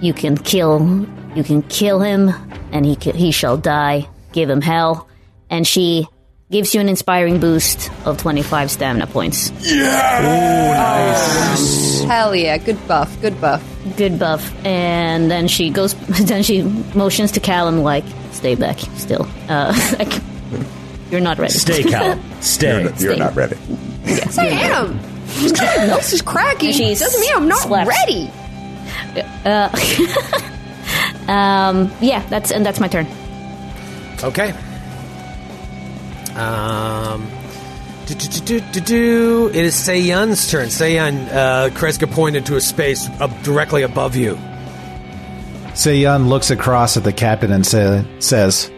You 0.00 0.12
can 0.12 0.36
kill, 0.36 1.06
you 1.34 1.44
can 1.44 1.62
kill 1.62 2.00
him, 2.00 2.30
and 2.72 2.84
he 2.84 2.96
he 3.14 3.30
shall 3.30 3.56
die. 3.56 4.08
Give 4.32 4.48
him 4.48 4.60
hell, 4.60 5.08
and 5.50 5.66
she 5.66 6.08
gives 6.52 6.74
you 6.74 6.80
an 6.80 6.88
inspiring 6.88 7.40
boost 7.40 7.90
of 8.06 8.18
twenty 8.18 8.42
five 8.42 8.70
stamina 8.70 9.06
points. 9.06 9.50
Yeah! 9.62 11.48
nice. 11.50 12.02
Hell 12.04 12.36
yeah, 12.36 12.58
good 12.58 12.86
buff, 12.86 13.20
good 13.20 13.40
buff. 13.40 13.64
Good 13.96 14.18
buff. 14.18 14.54
And 14.64 15.30
then 15.30 15.48
she 15.48 15.70
goes, 15.70 15.94
then 16.26 16.42
she 16.42 16.62
motions 16.94 17.32
to 17.32 17.40
Callum, 17.40 17.82
like, 17.82 18.04
stay 18.32 18.54
back 18.54 18.78
still. 18.78 19.26
Uh, 19.48 19.74
like, 19.98 20.12
you're 21.10 21.20
not 21.20 21.38
ready. 21.38 21.54
Stay, 21.54 21.82
Cal. 21.82 22.20
Stay. 22.40 22.82
You're, 22.82 22.96
you're 22.98 23.16
not 23.16 23.34
ready. 23.34 23.56
Yes, 24.04 24.38
I 24.38 24.46
am. 24.46 25.00
Just 25.26 25.56
kind 25.56 25.82
of 25.82 25.88
nose 25.88 26.12
is 26.12 26.22
cracking. 26.22 26.72
She's 26.72 27.00
Doesn't 27.00 27.20
mean 27.20 27.32
I'm 27.34 27.48
not 27.48 27.60
slaps. 27.60 27.88
ready. 27.88 28.30
Um, 31.28 31.90
yeah, 32.00 32.26
that's, 32.28 32.50
and 32.50 32.66
that's 32.66 32.80
my 32.80 32.88
turn. 32.88 33.06
Okay. 34.22 34.54
Um. 36.36 37.30
Do, 38.06 38.14
do, 38.14 38.28
do, 38.28 38.40
do, 38.40 38.60
do, 38.72 38.80
do. 38.80 39.48
It 39.54 39.64
is 39.64 39.74
Seiyun's 39.74 40.50
turn. 40.50 40.68
Seiyun, 40.68 41.28
uh, 41.28 41.70
Kreska 41.70 42.10
pointed 42.10 42.44
to 42.46 42.56
a 42.56 42.60
space 42.60 43.08
up 43.20 43.30
directly 43.42 43.82
above 43.82 44.16
you. 44.16 44.34
Seiyun 45.74 46.26
looks 46.26 46.50
across 46.50 46.96
at 46.96 47.04
the 47.04 47.12
captain 47.12 47.52
and 47.52 47.64
say, 47.64 48.04
says, 48.18 48.68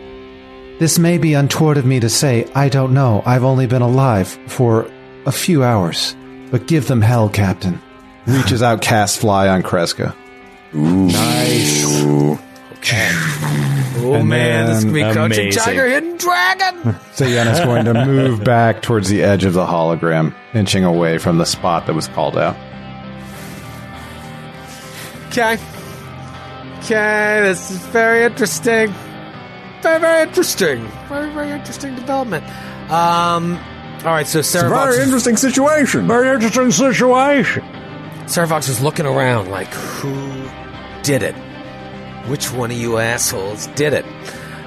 This 0.78 0.98
may 0.98 1.16
be 1.16 1.32
untoward 1.32 1.78
of 1.78 1.86
me 1.86 2.01
to 2.01 2.10
say, 2.10 2.47
I 2.55 2.68
don't 2.68 2.93
know. 2.93 3.22
I've 3.24 3.44
only 3.44 3.66
been 3.66 3.82
alive 3.82 4.28
for 4.47 4.90
a 5.24 5.32
few 5.32 5.64
hours. 5.64 6.14
But 6.51 6.66
give 6.66 6.86
them 6.86 7.01
hell, 7.01 7.31
Captain. 7.31 7.81
Reaches 8.26 8.62
out, 8.62 8.82
cast 8.82 9.20
fly 9.20 9.48
on 9.48 9.62
Kreska. 9.62 10.14
Nice. 10.74 11.85
Oh 14.05 14.14
And 14.14 14.28
man, 14.28 14.66
this 14.66 14.85
could 14.85 14.93
be 14.93 15.01
then- 15.02 15.12
Crouching 15.14 15.40
Amazing. 15.47 15.62
Tiger, 15.62 15.89
Hidden 15.89 16.16
Dragon. 16.18 16.74
Seiyun 17.14 17.52
is 17.52 17.60
going 17.60 17.85
to 17.86 17.94
move 18.06 18.44
back 18.44 18.82
towards 18.82 19.09
the 19.09 19.22
edge 19.22 19.44
of 19.44 19.52
the 19.55 19.64
hologram, 19.66 20.35
inching 20.52 20.85
away 20.85 21.18
from 21.18 21.39
the 21.39 21.47
spot 21.47 21.86
that 21.86 21.94
was 21.94 22.09
called 22.09 22.36
out. 22.36 22.56
Okay. 25.28 25.59
Okay, 26.78 27.40
this 27.43 27.70
is 27.70 27.78
very 27.86 28.24
interesting. 28.24 28.93
Very, 29.82 29.98
very 30.01 30.22
interesting. 30.28 30.86
Very, 31.09 31.31
very 31.32 31.51
interesting 31.51 31.94
development. 31.94 32.44
Um. 32.90 33.59
All 34.05 34.10
right, 34.12 34.26
so 34.26 34.40
It's 34.40 34.55
a 34.55 34.59
very 34.60 34.70
Vox, 34.70 34.98
interesting 34.98 35.36
situation. 35.39 36.06
Very 36.06 36.28
interesting 36.35 36.70
situation. 36.70 37.62
Serovox 38.26 38.68
is 38.68 38.82
looking 38.82 39.06
around 39.06 39.51
like, 39.51 39.68
who 39.68 40.12
did 41.02 41.22
it? 41.22 41.35
Which 42.26 42.52
one 42.52 42.70
of 42.70 42.76
you 42.76 42.98
assholes 42.98 43.66
did 43.68 43.92
it? 43.92 44.05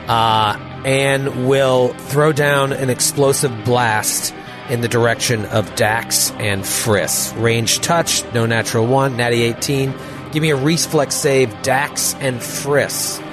Uh, 0.08 0.58
and 0.86 1.48
will 1.48 1.90
throw 1.90 2.32
down 2.32 2.72
an 2.72 2.90
explosive 2.90 3.66
blast 3.66 4.34
in 4.70 4.82
the 4.82 4.88
direction 4.88 5.46
of 5.46 5.74
Dax 5.76 6.32
and 6.32 6.64
Friss. 6.64 7.34
Range 7.42 7.80
touch, 7.80 8.24
no 8.34 8.46
natural 8.46 8.86
one, 8.86 9.18
natty 9.18 9.42
18. 9.44 9.94
Give 10.32 10.42
me 10.42 10.52
a 10.52 10.56
reflex 10.56 11.16
save, 11.16 11.62
Dax 11.62 12.14
and 12.16 12.40
Friss. 12.40 13.24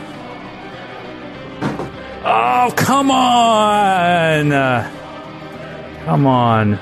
Oh, 2.27 2.73
come 2.77 3.11
on. 3.11 4.53
Uh, 4.53 6.03
come 6.05 6.27
on. 6.27 6.79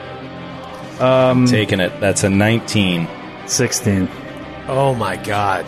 Um, 1.00 1.46
Taking 1.46 1.80
it. 1.80 1.98
That's 2.00 2.22
a 2.22 2.30
19. 2.30 3.08
16. 3.46 4.08
Oh 4.68 4.94
my 4.94 5.16
god. 5.16 5.66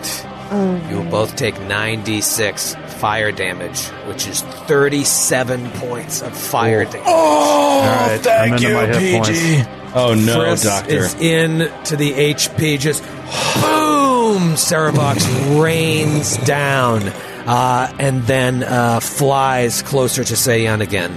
You 0.51 0.97
will 0.97 1.09
both 1.09 1.35
take 1.35 1.55
9d6 1.55 2.89
fire 2.91 3.31
damage, 3.31 3.87
which 4.07 4.27
is 4.27 4.41
37 4.41 5.71
points 5.71 6.21
of 6.21 6.37
fire 6.37 6.85
damage. 6.85 7.07
All 7.07 7.81
right, 7.81 8.27
I'm 8.27 8.53
into 8.53 8.73
my 8.73 8.85
hit 8.85 9.23
points. 9.23 9.95
Oh, 9.95 10.13
no, 10.13 10.39
Friss 10.39 10.63
Doctor. 10.63 10.93
is 10.93 11.15
in 11.15 11.71
to 11.85 11.95
the 11.95 12.11
HP. 12.11 12.79
Just 12.79 13.01
boom! 13.03 14.53
Serovox 14.55 15.61
rains 15.63 16.37
down 16.37 17.01
uh, 17.47 17.95
and 17.99 18.23
then 18.23 18.63
uh, 18.63 18.99
flies 18.99 19.81
closer 19.83 20.23
to 20.23 20.33
Seiyun 20.33 20.81
again, 20.81 21.11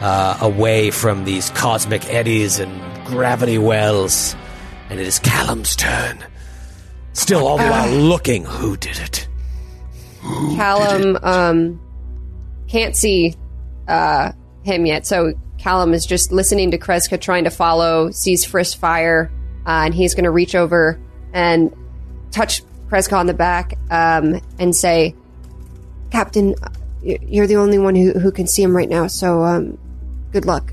uh, 0.00 0.38
away 0.40 0.90
from 0.90 1.24
these 1.24 1.50
cosmic 1.50 2.06
eddies 2.08 2.58
and 2.58 2.80
gravity 3.06 3.58
wells. 3.58 4.36
And 4.88 5.00
it 5.00 5.06
is 5.06 5.18
Callum's 5.18 5.74
turn. 5.76 6.24
Still, 7.12 7.46
all 7.46 7.58
the 7.58 7.66
while 7.66 7.90
looking. 7.90 8.44
Who 8.44 8.76
did 8.76 8.98
it? 8.98 9.28
Callum 10.20 11.18
um, 11.22 11.80
can't 12.68 12.96
see 12.96 13.34
uh, 13.88 14.32
him 14.62 14.86
yet, 14.86 15.06
so 15.06 15.34
Callum 15.58 15.94
is 15.94 16.06
just 16.06 16.32
listening 16.32 16.70
to 16.72 16.78
Kreska 16.78 17.20
trying 17.20 17.44
to 17.44 17.50
follow, 17.50 18.10
sees 18.10 18.44
Friss 18.46 18.76
fire, 18.76 19.30
uh, 19.66 19.82
and 19.84 19.94
he's 19.94 20.14
going 20.14 20.24
to 20.24 20.30
reach 20.30 20.54
over 20.54 20.98
and 21.32 21.74
touch 22.30 22.62
Kreska 22.88 23.16
on 23.16 23.26
the 23.26 23.34
back 23.34 23.78
um, 23.90 24.40
and 24.58 24.74
say, 24.74 25.14
Captain, 26.10 26.54
uh, 26.62 26.68
you're 27.02 27.46
the 27.46 27.56
only 27.56 27.78
one 27.78 27.94
who, 27.94 28.12
who 28.12 28.30
can 28.30 28.46
see 28.46 28.62
him 28.62 28.76
right 28.76 28.88
now, 28.88 29.06
so 29.06 29.42
um, 29.42 29.78
good 30.30 30.46
luck. 30.46 30.72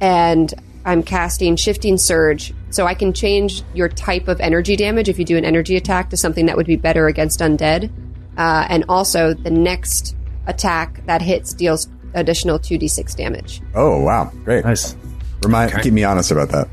And 0.00 0.52
I'm 0.84 1.02
casting 1.02 1.56
Shifting 1.56 1.98
Surge, 1.98 2.54
so 2.70 2.86
I 2.86 2.94
can 2.94 3.12
change 3.12 3.62
your 3.74 3.88
type 3.88 4.28
of 4.28 4.40
energy 4.40 4.76
damage 4.76 5.08
if 5.08 5.18
you 5.18 5.24
do 5.24 5.36
an 5.36 5.44
energy 5.44 5.76
attack 5.76 6.10
to 6.10 6.16
something 6.16 6.46
that 6.46 6.56
would 6.56 6.66
be 6.66 6.76
better 6.76 7.06
against 7.06 7.40
undead. 7.40 7.90
Uh, 8.36 8.66
and 8.68 8.84
also, 8.88 9.34
the 9.34 9.50
next 9.50 10.16
attack 10.46 11.04
that 11.06 11.20
hits 11.20 11.52
deals 11.52 11.88
additional 12.14 12.58
2d6 12.58 13.16
damage. 13.16 13.60
Oh 13.74 14.00
wow, 14.00 14.32
great. 14.44 14.64
Nice. 14.64 14.96
Remind, 15.42 15.72
keep 15.82 15.92
me 15.92 16.04
honest 16.04 16.30
about 16.30 16.50
that. 16.50 16.68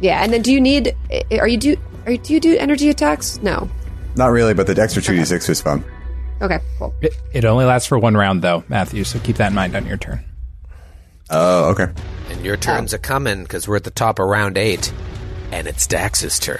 Yeah, 0.00 0.22
and 0.22 0.32
then 0.32 0.42
do 0.42 0.52
you 0.52 0.60
need? 0.60 0.94
Are 1.38 1.48
you 1.48 1.56
do? 1.56 1.76
Are 2.04 2.12
you, 2.12 2.18
do 2.18 2.34
you 2.34 2.40
do 2.40 2.56
energy 2.56 2.88
attacks? 2.88 3.40
No. 3.42 3.68
Not 4.16 4.28
really, 4.28 4.54
but 4.54 4.66
the 4.66 4.80
extra 4.80 5.02
two 5.02 5.16
d 5.16 5.24
six 5.24 5.48
was 5.48 5.60
fun. 5.60 5.84
Okay, 6.40 6.58
cool. 6.78 6.94
It, 7.00 7.16
it 7.32 7.44
only 7.44 7.64
lasts 7.64 7.88
for 7.88 7.98
one 7.98 8.14
round, 8.14 8.42
though, 8.42 8.62
Matthew. 8.68 9.04
So 9.04 9.18
keep 9.20 9.36
that 9.36 9.48
in 9.48 9.54
mind 9.54 9.74
on 9.74 9.86
your 9.86 9.96
turn. 9.96 10.24
Oh, 11.30 11.70
okay. 11.70 11.88
And 12.30 12.44
your 12.44 12.56
turns 12.56 12.94
are 12.94 12.98
coming 12.98 13.42
because 13.42 13.66
we're 13.66 13.76
at 13.76 13.84
the 13.84 13.90
top 13.90 14.18
of 14.18 14.26
round 14.26 14.58
eight, 14.58 14.92
and 15.56 15.66
it's 15.66 15.86
Dax's 15.86 16.38
turn. 16.38 16.58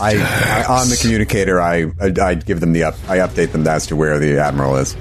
I, 0.00 0.16
I 0.16 0.64
on 0.68 0.88
the 0.88 0.96
communicator, 1.00 1.60
I, 1.60 1.84
I 2.00 2.12
I 2.20 2.34
give 2.34 2.60
them 2.60 2.72
the 2.72 2.84
up. 2.84 2.94
I 3.08 3.18
update 3.18 3.52
them 3.52 3.66
as 3.66 3.86
to 3.86 3.96
where 3.96 4.18
the 4.18 4.38
admiral 4.38 4.76
is. 4.76 4.96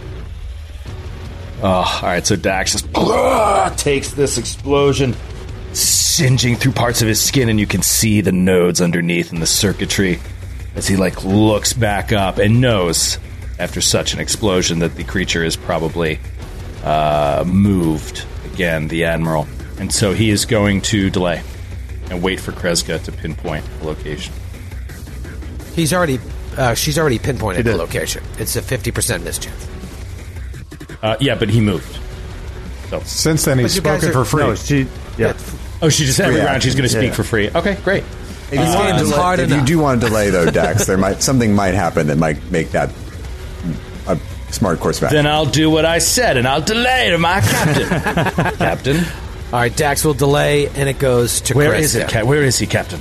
Oh, 1.62 1.68
all 1.68 2.02
right. 2.04 2.26
So 2.26 2.36
Dax 2.36 2.74
just 2.74 3.80
takes 3.80 4.12
this 4.12 4.38
explosion, 4.38 5.16
singeing 5.74 6.56
through 6.56 6.74
parts 6.74 7.02
of 7.02 7.08
his 7.08 7.20
skin, 7.20 7.50
and 7.50 7.60
you 7.60 7.66
can 7.66 7.82
see 7.82 8.22
the 8.22 8.32
nodes 8.32 8.80
underneath 8.80 9.32
and 9.32 9.42
the 9.42 9.48
circuitry 9.48 10.20
as 10.76 10.88
he 10.88 10.96
like 10.96 11.24
looks 11.24 11.74
back 11.74 12.14
up 12.14 12.38
and 12.38 12.62
knows 12.62 13.18
after 13.58 13.82
such 13.82 14.14
an 14.14 14.20
explosion 14.20 14.80
that 14.80 14.96
the 14.96 15.04
creature 15.04 15.44
is 15.44 15.56
probably 15.56 16.20
uh, 16.84 17.44
moved 17.48 18.26
again. 18.54 18.88
The 18.88 19.06
admiral, 19.06 19.48
and 19.80 19.92
so 19.92 20.14
he 20.14 20.30
is 20.30 20.46
going 20.46 20.82
to 20.84 21.10
delay 21.10 21.42
and 22.10 22.22
wait 22.22 22.40
for 22.40 22.52
Kreska 22.52 23.04
to 23.04 23.12
pinpoint 23.12 23.66
the 23.80 23.88
location. 23.88 24.34
He's 25.76 25.94
already, 25.94 26.20
uh, 26.58 26.74
she's 26.74 26.98
already 26.98 27.20
pinpointed 27.20 27.66
the 27.66 27.76
location. 27.76 28.24
It's 28.40 28.56
a 28.56 28.62
fifty 28.62 28.92
percent 28.92 29.24
mischance. 29.24 29.68
Uh, 31.04 31.16
yeah, 31.20 31.36
but 31.36 31.50
he 31.50 31.62
moved. 31.62 32.00
So 32.90 33.00
Since 33.02 33.46
then, 33.46 33.60
he's 33.60 33.74
But 33.74 33.76
you 33.76 33.82
guys 33.82 34.02
spoken 34.02 34.10
are- 34.10 34.26
for 34.26 34.30
free. 34.30 34.44
No, 34.44 34.56
she. 34.56 34.88
Yeah. 35.18 35.34
Oh, 35.82 35.90
she 35.90 36.06
just 36.06 36.20
every 36.20 36.38
Yeah. 36.38 36.46
round 36.46 36.64
she's 36.64 36.74
going 36.74 36.84
to 36.84 36.90
speak 36.90 37.10
Yeah. 37.10 37.14
for 37.14 37.24
free. 37.24 37.50
Okay, 37.54 37.76
great. 37.84 38.04
If 38.50 38.54
you, 38.54 38.60
Uh, 38.62 38.76
want 38.76 38.98
to 38.98 39.04
delay, 39.04 39.16
hard 39.18 39.40
if 39.42 39.50
you 39.52 39.62
do 39.62 39.78
want 39.80 40.00
to 40.02 40.08
delay 40.08 40.30
though, 40.30 40.50
Dax, 40.50 40.86
there 40.86 40.98
might 41.06 41.22
something 41.22 41.54
might 41.54 41.74
happen 41.74 42.08
that 42.08 42.18
might 42.18 42.50
make 42.50 42.72
that 42.72 42.90
a 44.08 44.18
smart 44.52 44.80
course 44.80 44.98
of 45.00 45.04
action. 45.06 45.18
Then 45.18 45.28
I'll 45.28 45.46
do 45.46 45.70
what 45.70 45.84
I 45.86 46.00
said, 46.00 46.38
and 46.38 46.48
I'll 46.48 46.62
delay 46.62 47.10
to 47.12 47.18
my 47.18 47.42
captain. 47.42 47.88
captain, 48.58 49.06
All 49.54 49.60
right, 49.60 49.76
Dax 49.76 50.04
will 50.04 50.14
delay, 50.14 50.68
and 50.68 50.90
it 50.90 51.00
goes 51.00 51.40
to 51.42 51.54
where 51.56 51.72
Kreska. 51.72 51.80
is 51.80 51.96
it? 51.96 52.10
Ca- 52.10 52.26
where 52.26 52.44
is 52.44 52.60
he, 52.60 52.68
Captain? 52.68 53.00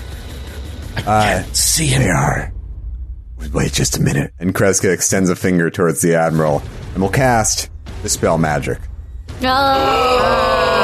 I 0.97 1.03
can't 1.03 1.57
see 1.57 1.87
him. 1.87 2.03
They 2.03 2.11
are. 2.11 2.53
Wait 3.53 3.73
just 3.73 3.97
a 3.97 4.01
minute. 4.01 4.33
And 4.39 4.55
Kreska 4.55 4.93
extends 4.93 5.29
a 5.29 5.35
finger 5.37 5.71
towards 5.71 6.03
the 6.03 6.15
admiral, 6.15 6.63
and 6.95 7.03
will 7.03 7.11
cast 7.11 7.69
dispel 8.03 8.39
magic. 8.39 8.79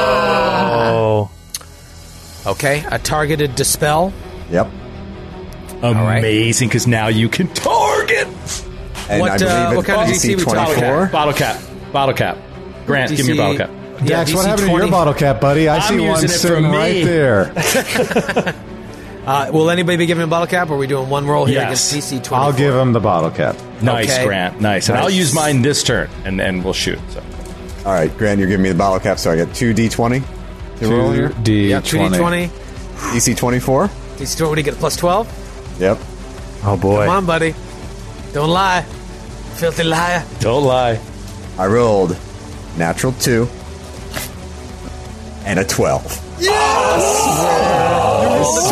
Oh. 0.04 1.30
Okay, 2.46 2.84
a 2.90 2.98
targeted 2.98 3.54
dispel. 3.54 4.12
Yep. 4.50 4.66
right. 5.82 6.18
Amazing, 6.18 6.68
because 6.68 6.86
now 6.88 7.06
you 7.08 7.28
can 7.28 7.46
target. 7.54 8.26
And 9.08 9.20
What, 9.20 9.30
I 9.32 9.38
believe 9.38 9.52
uh, 9.52 9.68
it's 9.68 9.76
what 9.76 9.86
kind 9.86 10.00
of 10.10 10.16
DC 10.16 10.34
DC 10.34 10.36
we 10.38 10.44
talking 10.44 10.74
twenty 10.74 10.80
four. 10.88 11.06
Bottle 11.06 11.34
cap. 11.34 11.60
Bottle 11.92 12.14
cap. 12.14 12.36
Grant, 12.86 13.10
give 13.10 13.26
me 13.26 13.34
your 13.34 13.44
bottle 13.54 13.58
cap. 13.66 13.81
Yeah, 14.04 14.08
Dax, 14.24 14.34
what 14.34 14.44
DC 14.44 14.48
happened 14.48 14.68
to 14.68 14.76
your 14.76 14.90
bottle 14.90 15.14
cap, 15.14 15.40
buddy? 15.40 15.68
I 15.68 15.76
I'm 15.76 15.82
see 15.82 16.00
one 16.00 16.20
using 16.20 16.28
it 16.28 16.32
for 16.32 16.38
sitting 16.38 16.64
right 16.70 17.04
there. 17.04 18.54
Uh, 19.24 19.48
will 19.52 19.70
anybody 19.70 19.96
be 19.96 20.06
giving 20.06 20.24
a 20.24 20.26
bottle 20.26 20.48
cap? 20.48 20.68
Or 20.68 20.74
are 20.74 20.76
we 20.76 20.88
doing 20.88 21.08
one 21.08 21.28
roll 21.28 21.44
here 21.44 21.60
Yes. 21.60 21.92
against 21.92 22.10
DC 22.12 22.24
24? 22.24 22.38
I'll 22.38 22.52
give 22.52 22.74
him 22.74 22.92
the 22.92 22.98
bottle 22.98 23.30
cap. 23.30 23.54
Nice, 23.80 24.10
Okay. 24.12 24.24
Grant. 24.26 24.60
Nice. 24.60 24.88
And 24.88 24.98
I'll 24.98 25.08
use 25.10 25.32
mine 25.32 25.62
this 25.62 25.84
turn, 25.84 26.10
and, 26.24 26.40
and 26.40 26.64
we'll 26.64 26.72
shoot. 26.72 26.98
So. 27.10 27.22
All 27.86 27.92
right, 27.92 28.10
Grant, 28.18 28.40
you're 28.40 28.48
giving 28.48 28.64
me 28.64 28.70
the 28.70 28.74
bottle 28.74 28.98
cap, 28.98 29.20
so 29.20 29.30
I 29.30 29.36
get 29.36 29.54
two 29.54 29.72
D 29.74 29.88
twenty 29.88 30.24
to 30.80 30.88
roll 30.88 31.12
here. 31.12 31.28
D 31.44 31.70
Yeah, 31.70 31.80
2d20. 31.82 32.48
DC 33.14 33.36
twenty 33.36 33.60
four. 33.60 33.86
DC 34.16 34.38
20, 34.38 34.48
what 34.48 34.54
do 34.56 34.60
you 34.60 34.64
get? 34.64 34.74
Plus 34.74 34.96
12? 34.96 35.78
Yep. 35.80 35.98
Oh 36.64 36.76
boy. 36.76 37.06
Come 37.06 37.14
on, 37.18 37.26
buddy. 37.26 37.54
Don't 38.32 38.50
lie. 38.50 38.82
Filthy 39.54 39.84
liar. 39.84 40.24
Don't 40.40 40.64
lie. 40.64 40.98
I 41.58 41.66
rolled 41.68 42.16
natural 42.76 43.12
two 43.12 43.46
and 45.44 45.58
a 45.58 45.64
twelve. 45.64 46.20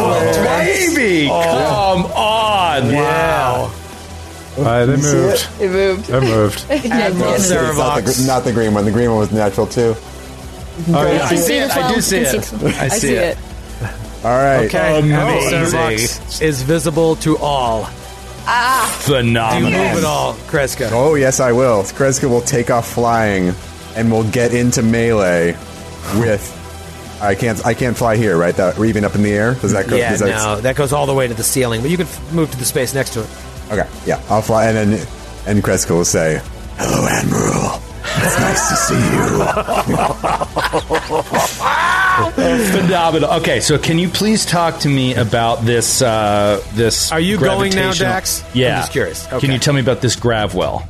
Baby, 0.01 1.29
come 1.29 2.05
on. 2.07 2.93
Wow. 2.93 3.73
Uh, 4.59 4.87
they 4.87 4.97
moved. 4.97 5.49
It 5.61 5.71
moved. 5.71 6.07
They 6.07 6.21
moved. 6.21 6.71
Admiral 6.71 7.35
It's 7.35 7.51
not 7.51 8.05
the, 8.05 8.25
not 8.27 8.45
the 8.45 8.53
green 8.53 8.75
one. 8.75 8.85
The 8.85 8.91
green 8.91 9.11
one 9.11 9.21
was 9.21 9.33
natural 9.33 9.67
two. 9.67 9.95
Oh, 10.89 11.13
yeah. 11.13 11.25
I 11.25 11.35
see 11.37 11.57
it. 11.59 11.71
I 11.71 11.95
do 11.95 12.01
see 12.01 12.19
it. 12.19 12.53
I 12.65 12.89
see 12.89 13.15
it. 13.15 13.39
All 14.25 14.31
right. 14.37 14.67
Okay, 14.67 14.99
Admiral 14.99 15.39
Amazing. 15.39 15.79
Serovox 15.79 16.43
is 16.43 16.63
visible 16.63 17.17
to 17.17 17.39
all. 17.39 17.85
Ah. 18.47 18.99
Phenomenal. 19.03 19.71
Do 19.71 19.77
you 19.77 19.83
move 19.89 19.99
at 19.99 20.05
all, 20.05 20.35
Kreska? 20.35 20.91
Oh 20.93 21.15
yes, 21.15 21.41
I 21.41 21.53
will. 21.53 21.83
Kreska 21.85 22.29
will 22.29 22.41
take 22.41 22.71
off 22.71 22.91
flying, 22.93 23.55
and 23.97 24.11
will 24.11 24.29
get 24.31 24.53
into 24.53 24.83
melee 24.83 25.53
with. 26.17 26.57
I 27.21 27.35
can't. 27.35 27.65
I 27.67 27.75
can't 27.75 27.97
fly 27.97 28.17
here, 28.17 28.37
right? 28.37 28.55
That, 28.57 28.79
or 28.79 28.85
even 28.87 29.05
up 29.05 29.15
in 29.15 29.23
the 29.23 29.33
air. 29.33 29.55
Does 29.55 29.73
that 29.73 29.89
go? 29.89 29.97
Yeah, 29.97 30.11
does 30.11 30.21
that, 30.21 30.29
no, 30.31 30.61
that 30.63 30.77
goes 30.77 30.93
all 30.93 31.07
the 31.07 31.15
way 31.15 31.29
to 31.29 31.35
the 31.35 31.43
ceiling, 31.45 31.81
but 31.83 31.91
you 31.91 31.97
can 31.97 32.07
f- 32.07 32.33
move 32.33 32.51
to 32.51 32.57
the 32.57 32.65
space 32.65 32.95
next 32.95 33.11
to 33.15 33.21
it. 33.23 33.29
Okay. 33.71 33.87
Yeah, 34.07 34.21
I'll 34.31 34.43
fly, 34.43 34.67
and 34.67 34.77
then 34.93 35.07
and 35.47 35.63
Kreska 35.63 35.91
will 35.91 36.05
say, 36.05 36.41
"Hello, 36.79 37.07
Admiral. 37.07 37.81
It's 38.23 38.39
nice 38.41 38.69
to 38.71 38.77
see 38.77 38.95
you." 39.15 39.45
Phenomenal. 42.81 43.31
Okay, 43.41 43.61
so 43.61 43.79
can 43.79 43.99
you 43.99 44.09
please 44.09 44.45
talk 44.45 44.79
to 44.81 44.89
me 44.89 45.15
about 45.15 45.65
this? 45.65 46.03
Uh, 46.03 46.63
this 46.75 47.13
Are 47.13 47.21
you 47.21 47.39
going 47.39 47.71
now, 47.75 47.93
gravitational- 47.95 48.51
Yeah. 48.55 48.75
I'm 48.77 48.81
just 48.83 48.93
curious. 48.93 49.27
Can 49.27 49.51
you 49.53 49.59
tell 49.59 49.75
me 49.75 49.81
about 49.81 50.01
this 50.01 50.17
Gravwell? 50.17 50.87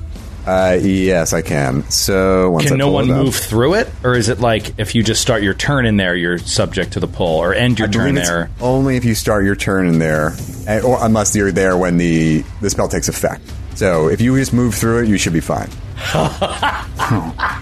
Uh, 0.47 0.79
yes, 0.81 1.33
I 1.33 1.43
can. 1.43 1.89
So 1.91 2.51
once 2.51 2.67
I 2.67 2.69
Can 2.71 2.79
no 2.79 2.91
one 2.91 3.07
move 3.09 3.35
through 3.35 3.75
it, 3.75 3.89
or 4.03 4.15
is 4.15 4.29
it 4.29 4.41
like 4.41 4.79
if 4.79 4.95
you 4.95 5.03
just 5.03 5.21
start 5.21 5.43
your 5.43 5.55
turn 5.55 5.87
in 5.87 5.97
there, 5.97 6.15
you're 6.15 6.39
subject 6.39 6.95
to 6.95 7.01
the 7.01 7.07
pull, 7.07 7.39
or 7.39 7.53
end 7.55 7.79
your 7.79 7.89
I 7.89 7.91
turn 7.91 8.15
there? 8.15 8.51
only 8.61 8.97
if 8.97 9.05
you 9.05 9.15
start 9.15 9.45
your 9.45 9.57
turn 9.57 9.87
in 9.87 9.99
there, 9.99 10.35
eh, 10.67 10.81
or 10.81 10.99
unless 11.05 11.37
you're 11.37 11.53
there 11.53 11.77
when 11.77 11.99
the 11.99 12.45
the 12.61 12.71
spell 12.71 12.89
takes 12.89 13.09
effect. 13.09 13.43
So 13.75 14.09
if 14.09 14.21
you 14.21 14.37
just 14.37 14.53
move 14.53 14.75
through 14.75 15.05
it, 15.05 15.09
you 15.09 15.19
should 15.19 15.33
be 15.33 15.41
fine. 15.41 15.71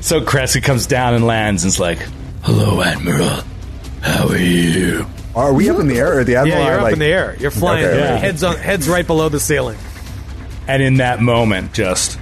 So 0.00 0.24
Cressy 0.24 0.60
comes 0.60 0.86
down 0.86 1.14
and 1.14 1.26
lands 1.26 1.64
and's 1.64 1.80
like, 1.80 1.98
"Hello, 2.42 2.80
Admiral. 2.80 3.42
How 4.00 4.28
are 4.28 4.36
you?" 4.38 5.04
Are 5.34 5.52
we 5.52 5.68
up 5.70 5.80
in 5.80 5.88
the 5.88 5.98
air, 5.98 6.18
or 6.18 6.24
the 6.24 6.36
admiral? 6.36 6.60
Yeah, 6.60 6.66
you're 6.66 6.76
up 6.76 6.82
like, 6.82 6.92
in 6.92 6.98
the 6.98 7.06
air. 7.06 7.36
You're 7.38 7.50
flying. 7.50 7.84
Okay, 7.84 7.96
Your 7.96 8.06
okay. 8.06 8.18
Heads 8.18 8.42
on, 8.42 8.56
heads 8.56 8.88
right 8.88 9.06
below 9.06 9.28
the 9.28 9.40
ceiling. 9.40 9.78
And 10.72 10.82
in 10.82 10.96
that 10.96 11.20
moment, 11.20 11.74
just 11.74 12.18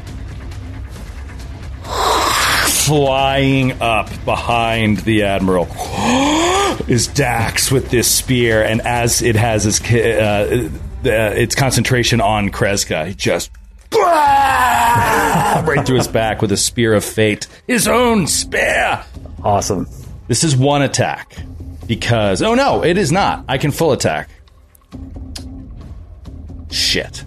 flying 2.85 3.81
up 3.81 4.11
behind 4.25 4.97
the 4.99 5.23
admiral 5.23 5.69
is 6.89 7.07
Dax 7.07 7.71
with 7.71 7.91
this 7.91 8.11
spear, 8.11 8.65
and 8.65 8.81
as 8.81 9.23
it 9.23 9.37
has 9.37 9.67
its 9.67 9.81
uh, 9.81 10.69
its 11.05 11.55
concentration 11.55 12.21
on 12.21 12.49
Kreska, 12.49 13.07
he 13.07 13.15
just 13.15 13.53
right 13.95 15.85
through 15.87 15.99
his 15.99 16.09
back 16.09 16.43
with 16.43 16.51
a 16.51 16.57
spear 16.57 16.93
of 16.95 17.05
fate, 17.05 17.47
his 17.69 17.87
own 17.87 18.27
spear. 18.27 19.05
Awesome. 19.45 19.87
This 20.27 20.43
is 20.43 20.57
one 20.57 20.83
attack 20.83 21.37
because 21.87 22.43
oh 22.43 22.57
no, 22.57 22.83
it 22.83 22.99
is 22.99 23.13
not. 23.13 23.45
I 23.47 23.59
can 23.59 23.71
full 23.71 23.93
attack. 23.93 24.29
Shit. 26.73 27.25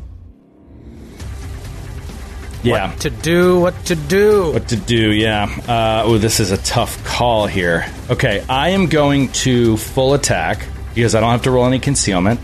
Yeah. 2.64 2.94
To 3.00 3.10
do 3.10 3.60
what 3.60 3.86
to 3.86 3.96
do. 3.96 4.52
What 4.54 4.70
to 4.70 4.76
do? 4.78 5.12
Yeah. 5.12 5.44
Uh, 5.68 6.04
oh, 6.06 6.18
this 6.18 6.40
is 6.40 6.52
a 6.52 6.58
tough 6.58 7.04
call 7.06 7.46
here. 7.48 7.86
Okay, 8.10 8.44
I 8.48 8.70
am 8.70 8.88
going 8.88 9.30
to 9.30 9.78
full 9.78 10.14
attack 10.14 10.66
because 10.96 11.16
I 11.16 11.20
don't 11.20 11.32
have 11.32 11.42
to 11.44 11.52
roll 11.52 11.66
any 11.66 11.80
concealment, 11.80 12.40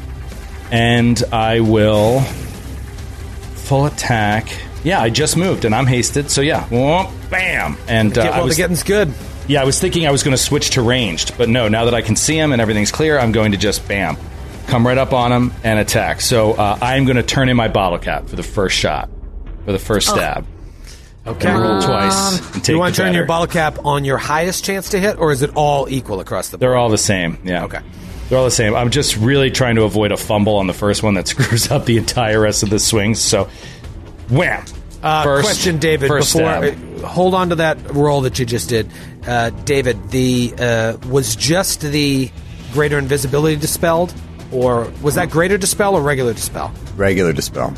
and 0.72 1.22
I 1.32 1.62
will 1.62 2.22
full 3.56 3.86
attack. 3.86 4.50
Yeah, 4.84 5.02
I 5.02 5.10
just 5.10 5.36
moved 5.38 5.66
and 5.66 5.76
I'm 5.76 5.86
hasted, 5.86 6.32
so 6.32 6.42
yeah, 6.42 6.64
Whoop, 6.70 7.12
bam, 7.30 7.78
and 7.88 8.18
uh, 8.18 8.24
Get, 8.24 8.34
I 8.34 8.38
well, 8.38 8.46
was 8.46 8.56
the 8.56 8.64
getting's 8.64 8.84
good. 8.84 9.14
yeah, 9.48 9.62
I 9.62 9.66
was 9.66 9.78
thinking 9.80 10.08
I 10.08 10.12
was 10.12 10.24
going 10.24 10.36
to 10.36 10.42
switch 10.42 10.72
to 10.72 10.82
ranged, 10.82 11.38
but 11.38 11.50
no. 11.50 11.68
Now 11.68 11.86
that 11.86 11.94
I 11.94 12.02
can 12.02 12.16
see 12.16 12.38
him 12.38 12.54
and 12.54 12.62
everything's 12.62 12.92
clear, 12.92 13.20
I'm 13.20 13.32
going 13.34 13.52
to 13.52 13.58
just 13.58 13.88
bam, 13.88 14.18
come 14.68 14.88
right 14.88 14.98
up 14.98 15.12
on 15.14 15.32
him 15.32 15.54
and 15.64 15.80
attack. 15.80 16.22
So 16.22 16.54
uh, 16.54 16.78
I'm 16.82 17.04
going 17.06 17.18
to 17.18 17.24
turn 17.24 17.50
in 17.50 17.58
my 17.58 17.68
bottle 17.68 18.00
cap 18.00 18.28
for 18.30 18.38
the 18.38 18.44
first 18.44 18.78
shot, 18.78 19.10
for 19.66 19.72
the 19.72 19.80
first 19.80 20.08
stab. 20.10 20.46
Okay. 21.28 21.50
And 21.50 21.60
roll 21.62 21.82
twice 21.82 22.38
and 22.40 22.54
Do 22.54 22.60
take 22.62 22.68
you 22.70 22.80
want 22.80 22.96
the 22.96 23.02
to 23.02 23.06
turn 23.08 23.14
your 23.14 23.24
better. 23.24 23.28
bottle 23.28 23.48
cap 23.48 23.86
on 23.86 24.04
your 24.06 24.18
highest 24.18 24.64
chance 24.66 24.90
to 24.90 25.00
hit, 25.00 25.18
or 25.20 25.32
is 25.32 25.42
it 25.42 25.52
all 25.56 25.88
equal 25.90 26.20
across 26.22 26.50
the 26.50 26.58
board? 26.58 26.62
They're 26.62 26.78
all 26.78 26.90
the 26.90 26.98
same. 26.98 27.38
Yeah. 27.44 27.66
Okay. 27.66 27.80
They're 28.30 28.38
all 28.38 28.46
the 28.46 28.52
same. 28.52 28.74
I'm 28.76 28.90
just 28.90 29.18
really 29.18 29.52
trying 29.52 29.76
to 29.76 29.84
avoid 29.84 30.12
a 30.12 30.18
fumble 30.18 30.56
on 30.56 30.68
the 30.68 30.74
first 30.74 31.04
one 31.04 31.16
that 31.16 31.28
screws 31.28 31.70
up 31.72 31.86
the 31.86 31.98
entire 31.98 32.40
rest 32.40 32.64
of 32.64 32.70
the 32.70 32.80
swings. 32.80 33.20
So, 33.20 33.50
wham. 34.30 34.64
Uh, 35.04 35.24
First- 35.24 35.46
question, 35.46 35.78
David. 35.78 36.08
first 36.08 36.34
before 36.34 36.52
stab. 36.64 37.04
uh, 37.04 37.08
hold 37.08 37.34
on 37.34 37.50
to 37.50 37.56
that 37.56 37.78
roll 37.94 38.22
that 38.22 38.38
you 38.40 38.46
just 38.46 38.68
did, 38.70 38.90
uh, 39.28 39.50
David. 39.66 40.10
The 40.12 40.54
uh, 40.58 40.98
was 41.08 41.36
just 41.36 41.82
the 41.82 42.30
greater 42.74 42.98
invisibility 42.98 43.56
dispelled, 43.56 44.14
or 44.52 44.92
was 45.02 45.16
that 45.16 45.30
greater 45.30 45.58
dispel 45.58 45.96
or 45.96 46.02
regular 46.02 46.34
dispel? 46.34 46.72
regular 46.98 47.32
dispel. 47.32 47.74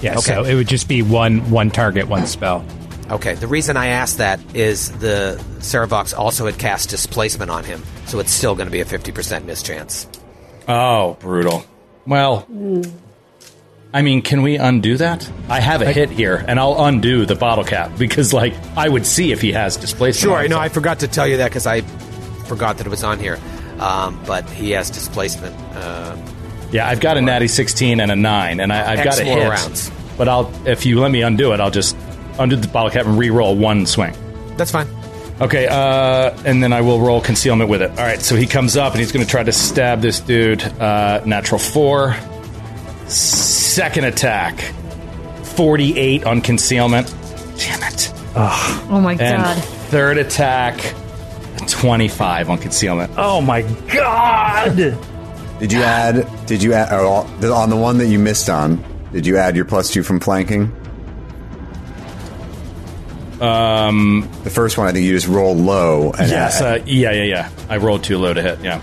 Yeah, 0.00 0.12
Okay. 0.18 0.20
so 0.34 0.44
it 0.44 0.54
would 0.54 0.68
just 0.68 0.88
be 0.88 1.02
one 1.02 1.50
one 1.50 1.70
target, 1.70 2.08
one 2.08 2.26
spell. 2.26 2.64
Okay, 3.10 3.34
the 3.34 3.48
reason 3.48 3.76
I 3.76 3.88
asked 3.88 4.18
that 4.18 4.38
is 4.54 4.92
the 4.92 5.42
Serovox 5.58 6.16
also 6.16 6.46
had 6.46 6.58
cast 6.58 6.90
displacement 6.90 7.50
on 7.50 7.64
him, 7.64 7.82
so 8.06 8.20
it's 8.20 8.30
still 8.32 8.54
going 8.54 8.66
to 8.68 8.70
be 8.72 8.80
a 8.80 8.84
50% 8.84 9.44
mischance. 9.44 10.06
Oh, 10.68 11.16
brutal. 11.20 11.64
Well, 12.06 12.46
I 13.92 14.02
mean, 14.02 14.22
can 14.22 14.42
we 14.42 14.56
undo 14.56 14.96
that? 14.98 15.28
I 15.48 15.58
have 15.58 15.82
a 15.82 15.92
hit 15.92 16.08
here, 16.10 16.44
and 16.46 16.60
I'll 16.60 16.84
undo 16.84 17.26
the 17.26 17.34
bottle 17.34 17.64
cap 17.64 17.90
because, 17.98 18.32
like, 18.32 18.54
I 18.76 18.88
would 18.88 19.04
see 19.04 19.32
if 19.32 19.40
he 19.40 19.50
has 19.52 19.76
displacement. 19.76 20.22
Sure, 20.30 20.38
on 20.38 20.44
I 20.44 20.46
know. 20.46 20.58
I 20.60 20.68
forgot 20.68 21.00
to 21.00 21.08
tell 21.08 21.26
you 21.26 21.38
that 21.38 21.48
because 21.48 21.66
I 21.66 21.80
forgot 22.46 22.78
that 22.78 22.86
it 22.86 22.90
was 22.90 23.02
on 23.02 23.18
here. 23.18 23.38
Um, 23.80 24.22
but 24.26 24.48
he 24.50 24.70
has 24.72 24.88
displacement. 24.90 25.56
Uh, 25.74 26.14
Yeah, 26.72 26.88
I've 26.88 27.00
got 27.00 27.16
a 27.16 27.20
natty 27.20 27.48
sixteen 27.48 28.00
and 28.00 28.10
a 28.10 28.16
nine, 28.16 28.60
and 28.60 28.72
I, 28.72 28.92
I've 28.92 28.98
X 29.00 29.18
got 29.18 29.20
a 29.20 29.24
more 29.24 29.38
hit. 29.38 29.48
rounds. 29.48 29.90
But 30.16 30.28
I'll 30.28 30.52
if 30.66 30.86
you 30.86 31.00
let 31.00 31.10
me 31.10 31.22
undo 31.22 31.52
it, 31.52 31.60
I'll 31.60 31.70
just 31.70 31.96
undo 32.38 32.56
the 32.56 32.68
bottle 32.68 32.90
cap 32.90 33.06
and 33.06 33.18
re-roll 33.18 33.56
one 33.56 33.86
swing. 33.86 34.14
that's 34.56 34.70
fine. 34.70 34.86
Okay, 35.40 35.66
uh, 35.66 36.36
and 36.44 36.62
then 36.62 36.72
I 36.74 36.82
will 36.82 37.00
roll 37.00 37.20
concealment 37.22 37.70
with 37.70 37.80
it. 37.80 37.90
All 37.90 37.96
right, 37.96 38.20
so 38.20 38.36
he 38.36 38.46
comes 38.46 38.76
up 38.76 38.92
and 38.92 39.00
he's 39.00 39.10
going 39.10 39.24
to 39.24 39.30
try 39.30 39.42
to 39.42 39.52
stab 39.52 40.02
this 40.02 40.20
dude. 40.20 40.62
Uh, 40.62 41.22
natural 41.24 41.58
four. 41.58 42.14
Second 43.06 44.04
attack, 44.04 44.60
forty-eight 45.42 46.24
on 46.24 46.40
concealment. 46.42 47.12
Damn 47.58 47.82
it. 47.92 48.12
Oh 48.36 49.00
my 49.02 49.12
And 49.12 49.42
god. 49.42 49.56
third 49.90 50.18
attack, 50.18 50.94
twenty-five 51.66 52.48
on 52.50 52.58
concealment. 52.58 53.12
Oh 53.16 53.40
my 53.40 53.62
god! 53.92 54.96
Did 55.60 55.72
you 55.72 55.82
add? 55.82 56.46
Did 56.46 56.62
you 56.62 56.72
add 56.72 56.90
on 56.92 57.70
the 57.70 57.76
one 57.76 57.98
that 57.98 58.06
you 58.06 58.18
missed 58.18 58.48
on? 58.50 58.82
Did 59.12 59.26
you 59.26 59.36
add 59.36 59.54
your 59.56 59.64
plus 59.66 59.90
two 59.92 60.02
from 60.02 60.18
flanking? 60.18 60.72
Um, 63.40 64.28
The 64.44 64.50
first 64.50 64.76
one, 64.76 64.86
I 64.86 64.92
think 64.92 65.06
you 65.06 65.12
just 65.12 65.26
roll 65.28 65.54
low. 65.56 66.12
And 66.12 66.30
Yes, 66.30 66.60
uh, 66.60 66.82
yeah, 66.84 67.12
yeah, 67.12 67.22
yeah. 67.24 67.48
I 67.68 67.78
rolled 67.78 68.04
too 68.04 68.18
low 68.18 68.34
to 68.34 68.42
hit. 68.42 68.60
Yeah, 68.62 68.80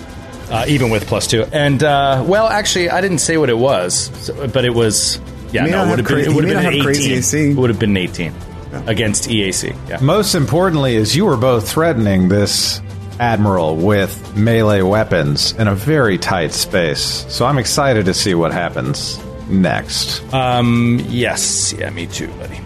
uh, 0.50 0.66
even 0.68 0.90
with 0.90 1.06
plus 1.08 1.28
two. 1.28 1.44
And 1.52 1.84
uh, 1.84 2.24
well, 2.28 2.48
actually, 2.48 2.90
I 2.90 3.02
didn't 3.02 3.20
say 3.20 3.38
what 3.38 3.50
it 3.50 3.58
was, 3.58 4.10
so, 4.26 4.48
but 4.48 4.66
it 4.66 4.74
was. 4.74 5.20
Yeah, 5.52 5.66
no, 5.66 5.86
it 5.86 5.90
would 5.90 6.00
have 6.00 6.08
have 6.10 6.18
been. 6.18 6.32
It 6.32 6.36
would 6.36 6.44
have 6.46 6.54
not 6.54 6.64
been 6.64 6.64
have 6.66 6.74
an 6.74 6.82
crazy 6.84 7.04
eighteen. 7.06 7.18
AC. 7.20 7.52
It 7.52 7.58
would 7.58 7.70
have 7.70 7.80
been 7.80 7.92
an 7.92 7.98
eighteen 7.98 8.34
against 8.88 9.30
EAC. 9.30 9.76
Yeah. 9.90 10.00
Most 10.02 10.36
importantly, 10.36 10.96
is 10.96 11.16
you 11.16 11.26
were 11.26 11.38
both 11.38 11.70
threatening 11.70 12.28
this 12.28 12.82
admiral 13.20 13.76
with 13.76 14.36
melee 14.36 14.82
weapons 14.82 15.54
in 15.54 15.68
a 15.68 15.76
very 15.76 16.18
tight 16.18 16.52
space. 16.52 17.26
So 17.30 17.46
I'm 17.46 17.58
excited 17.58 18.06
to 18.06 18.14
see 18.14 18.34
what 18.36 18.52
happens 18.52 19.20
next. 19.50 20.22
Um. 20.34 21.00
Yes. 21.08 21.74
Yeah. 21.74 21.90
Me 21.92 22.08
too, 22.08 22.28
buddy. 22.40 22.60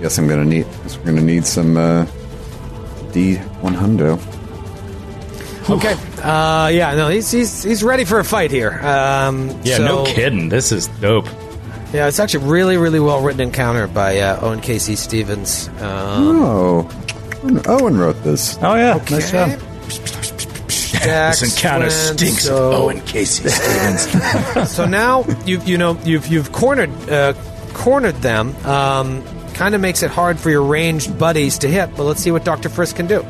Guess 0.00 0.18
I'm 0.18 0.28
gonna 0.28 0.44
need. 0.44 0.64
Guess 0.82 0.98
we're 0.98 1.04
gonna 1.06 1.20
need 1.22 1.44
some 1.44 1.76
uh, 1.76 2.04
D 3.12 3.36
one 3.60 3.74
hundo. 3.74 4.18
Okay. 5.68 5.92
Uh, 6.22 6.68
yeah, 6.68 6.94
no, 6.96 7.08
he's, 7.08 7.30
he's 7.30 7.62
he's 7.62 7.82
ready 7.84 8.04
for 8.04 8.18
a 8.18 8.24
fight 8.24 8.50
here. 8.50 8.72
Um, 8.82 9.50
Yeah. 9.62 9.76
so- 9.76 9.84
no 9.84 10.04
kidding. 10.04 10.48
This 10.48 10.72
is 10.72 10.88
dope. 11.00 11.26
Yeah, 11.92 12.06
it's 12.06 12.18
actually 12.20 12.46
really, 12.46 12.76
really 12.76 13.00
well 13.00 13.20
written 13.20 13.40
encounter 13.40 13.86
by 13.88 14.20
uh, 14.20 14.38
Owen 14.46 14.60
K.C. 14.60 14.94
Stephens. 14.96 15.68
Um, 15.80 16.40
Oh, 16.42 16.88
Owen 17.66 17.98
wrote 17.98 18.22
this. 18.22 18.56
Oh 18.62 18.74
yeah, 18.76 18.94
nice 19.10 19.30
job. 19.32 19.60
Dax 19.98 21.40
this 21.40 21.56
encounter 21.56 21.86
went, 21.86 22.18
stinks 22.18 22.44
so- 22.44 22.72
of 22.72 22.80
Owen 22.80 23.00
K.C. 23.02 23.48
Stephens. 23.48 24.70
so 24.74 24.86
now 24.86 25.24
you've 25.46 25.66
you 25.66 25.78
know 25.78 25.98
you've 26.04 26.26
you've 26.26 26.52
cornered 26.52 26.90
uh, 27.08 27.34
cornered 27.72 28.16
them. 28.16 28.54
Um, 28.66 29.24
kind 29.54 29.74
of 29.74 29.80
makes 29.80 30.02
it 30.02 30.10
hard 30.10 30.38
for 30.38 30.50
your 30.50 30.62
ranged 30.62 31.18
buddies 31.18 31.58
to 31.58 31.68
hit. 31.68 31.94
But 31.96 32.04
let's 32.04 32.20
see 32.20 32.30
what 32.30 32.44
Doctor 32.44 32.68
Friss 32.68 32.94
can 32.94 33.06
do. 33.06 33.22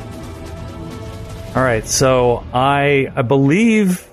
All 1.54 1.62
right, 1.62 1.86
so 1.86 2.44
I 2.52 3.12
I 3.14 3.22
believe 3.22 4.06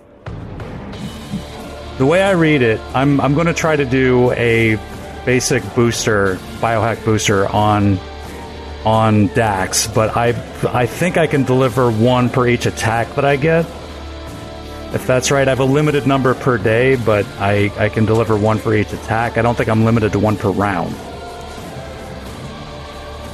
the 1.98 2.06
way 2.06 2.22
I 2.22 2.32
read 2.32 2.62
it, 2.62 2.80
I'm 2.94 3.20
I'm 3.22 3.34
going 3.34 3.48
to 3.48 3.54
try 3.54 3.76
to 3.76 3.86
do 3.86 4.32
a 4.34 4.78
basic 5.26 5.64
booster, 5.76 6.36
biohack 6.60 7.04
booster 7.04 7.48
on 7.48 8.00
on 8.88 9.28
Dax, 9.28 9.86
but 9.86 10.16
I 10.16 10.30
I 10.72 10.86
think 10.86 11.18
I 11.18 11.28
can 11.28 11.44
deliver 11.44 11.92
one 11.92 12.30
per 12.30 12.48
each 12.48 12.66
attack 12.66 13.16
that 13.16 13.26
I 13.26 13.36
get. 13.36 13.66
If 14.94 15.06
that's 15.06 15.30
right, 15.30 15.46
I 15.46 15.52
have 15.52 15.60
a 15.60 15.66
limited 15.66 16.08
number 16.08 16.34
per 16.34 16.58
day, 16.58 16.96
but 16.96 17.26
I, 17.38 17.70
I 17.76 17.90
can 17.90 18.06
deliver 18.06 18.38
one 18.38 18.60
for 18.60 18.74
each 18.74 18.94
attack. 18.94 19.38
I 19.38 19.42
don't 19.42 19.56
think 19.56 19.68
I'm 19.68 19.84
limited 19.84 20.14
to 20.14 20.20
one 20.20 20.38
per 20.38 20.50
round. 20.50 20.96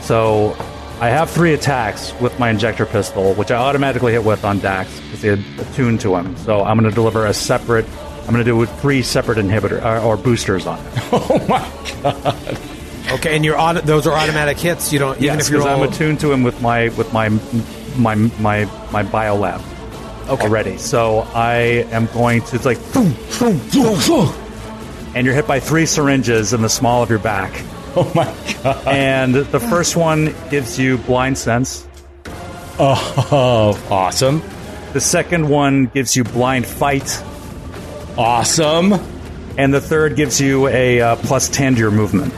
So 0.01 0.55
I 0.99 1.09
have 1.09 1.29
three 1.29 1.53
attacks 1.53 2.19
with 2.19 2.39
my 2.39 2.49
injector 2.49 2.87
pistol, 2.87 3.35
which 3.35 3.51
I 3.51 3.57
automatically 3.57 4.13
hit 4.13 4.23
with 4.23 4.43
on 4.43 4.57
Dax 4.57 4.99
because 5.01 5.21
had 5.21 5.43
attuned 5.59 6.01
to 6.01 6.15
him. 6.15 6.35
So 6.37 6.63
I'm 6.63 6.79
going 6.79 6.89
to 6.89 6.95
deliver 6.95 7.27
a 7.27 7.33
separate. 7.33 7.85
I'm 8.21 8.33
going 8.33 8.43
to 8.43 8.43
do 8.43 8.65
three 8.65 9.03
separate 9.03 9.37
inhibitor 9.37 9.85
or, 9.85 9.99
or 9.99 10.17
boosters 10.17 10.65
on 10.65 10.79
it. 10.79 10.93
oh 11.11 11.45
my 11.47 12.01
god. 12.01 12.72
Okay, 13.13 13.35
and 13.35 13.43
your 13.45 13.59
auto, 13.59 13.81
those 13.81 14.07
are 14.07 14.13
automatic 14.13 14.57
hits. 14.57 14.91
You 14.93 14.99
don't 14.99 15.15
even 15.17 15.23
Yes, 15.37 15.47
if 15.47 15.51
you're 15.51 15.61
because 15.61 15.79
I'm 15.79 15.87
attuned 15.87 16.19
to 16.21 16.31
him 16.31 16.43
with 16.43 16.61
my 16.61 16.89
with 16.89 17.11
my 17.13 17.29
my 17.97 18.15
my 18.39 18.65
my 18.91 19.03
biolab 19.03 19.61
Okay. 20.29 20.43
already. 20.45 20.77
So 20.77 21.19
I 21.35 21.53
am 21.91 22.05
going 22.07 22.41
to 22.43 22.55
it's 22.55 22.65
like 22.65 22.79
boom, 22.93 23.13
boom, 23.39 23.59
boom, 23.71 23.99
boom. 24.07 24.33
and 25.15 25.25
you're 25.25 25.35
hit 25.35 25.45
by 25.47 25.59
three 25.59 25.85
syringes 25.85 26.53
in 26.53 26.61
the 26.61 26.69
small 26.69 27.03
of 27.03 27.09
your 27.09 27.19
back. 27.19 27.51
Oh 27.95 28.11
my 28.15 28.25
god. 28.63 28.87
And 28.87 29.35
the 29.35 29.59
first 29.59 29.95
one 29.95 30.33
gives 30.49 30.79
you 30.79 30.97
blind 30.97 31.37
sense. 31.37 31.87
Oh, 32.79 33.79
awesome. 33.91 34.41
The 34.93 34.99
second 34.99 35.47
one 35.47 35.85
gives 35.85 36.15
you 36.15 36.23
blind 36.23 36.65
fight, 36.65 37.23
Awesome. 38.17 38.93
and 39.59 39.71
the 39.71 39.79
third 39.79 40.15
gives 40.15 40.41
you 40.41 40.67
a 40.69 41.01
uh, 41.01 41.15
plus 41.17 41.49
ten 41.49 41.73
to 41.75 41.79
your 41.79 41.91
movement. 41.91 42.33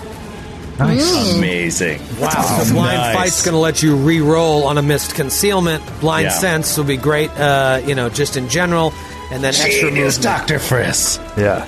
Amazing. 0.80 2.00
Wow, 2.20 2.64
the 2.64 2.74
blind 2.74 2.98
Nice. 2.98 3.16
fight's 3.16 3.46
going 3.46 3.54
to 3.54 3.60
let 3.60 3.82
you 3.82 3.96
re-roll 3.96 4.66
on 4.66 4.78
a 4.78 4.82
missed 4.82 5.16
concealment. 5.16 5.84
Blind 6.02 6.26
Yeah. 6.26 6.32
sense 6.38 6.78
will 6.78 6.84
be 6.86 6.98
great, 6.98 7.32
uh, 7.32 7.82
you 7.86 7.96
know, 7.96 8.10
just 8.10 8.36
in 8.38 8.50
general, 8.50 8.94
and 9.32 9.44
then 9.44 9.54
extra 9.56 9.70
Genius, 9.90 10.18
movement. 10.18 10.48
Dr. 10.48 10.60
Friss. 10.60 11.20
Yeah. 11.38 11.66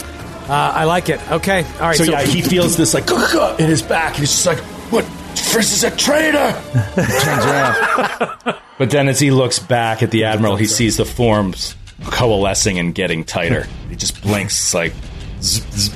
Uh, 0.49 0.53
I 0.75 0.83
like 0.85 1.09
it. 1.09 1.19
Okay, 1.31 1.63
all 1.79 1.87
right. 1.87 1.97
So, 1.97 2.03
yeah, 2.03 2.21
he 2.21 2.41
feels 2.41 2.77
this 2.77 2.93
like 2.93 3.09
in 3.59 3.67
his 3.69 3.81
back, 3.81 4.15
he's 4.15 4.29
just 4.31 4.45
like, 4.45 4.59
"What? 4.91 5.03
Friss 5.35 5.73
is 5.73 5.83
a 5.83 5.91
traitor." 5.91 6.55
Turns 6.95 7.45
around, 7.45 8.55
but 8.77 8.89
then 8.89 9.09
as 9.09 9.19
he 9.19 9.29
looks 9.31 9.59
back 9.59 10.01
at 10.03 10.11
the 10.11 10.23
admiral, 10.23 10.55
he 10.55 10.65
sees 10.65 10.95
the 10.97 11.03
forms 11.05 11.75
coalescing 12.05 12.79
and 12.79 12.95
getting 12.95 13.25
tighter. 13.25 13.67
He 13.89 13.97
just 13.97 14.21
blinks, 14.21 14.73
like, 14.73 14.93
zzz, 15.41 15.63
zzz. 15.75 15.89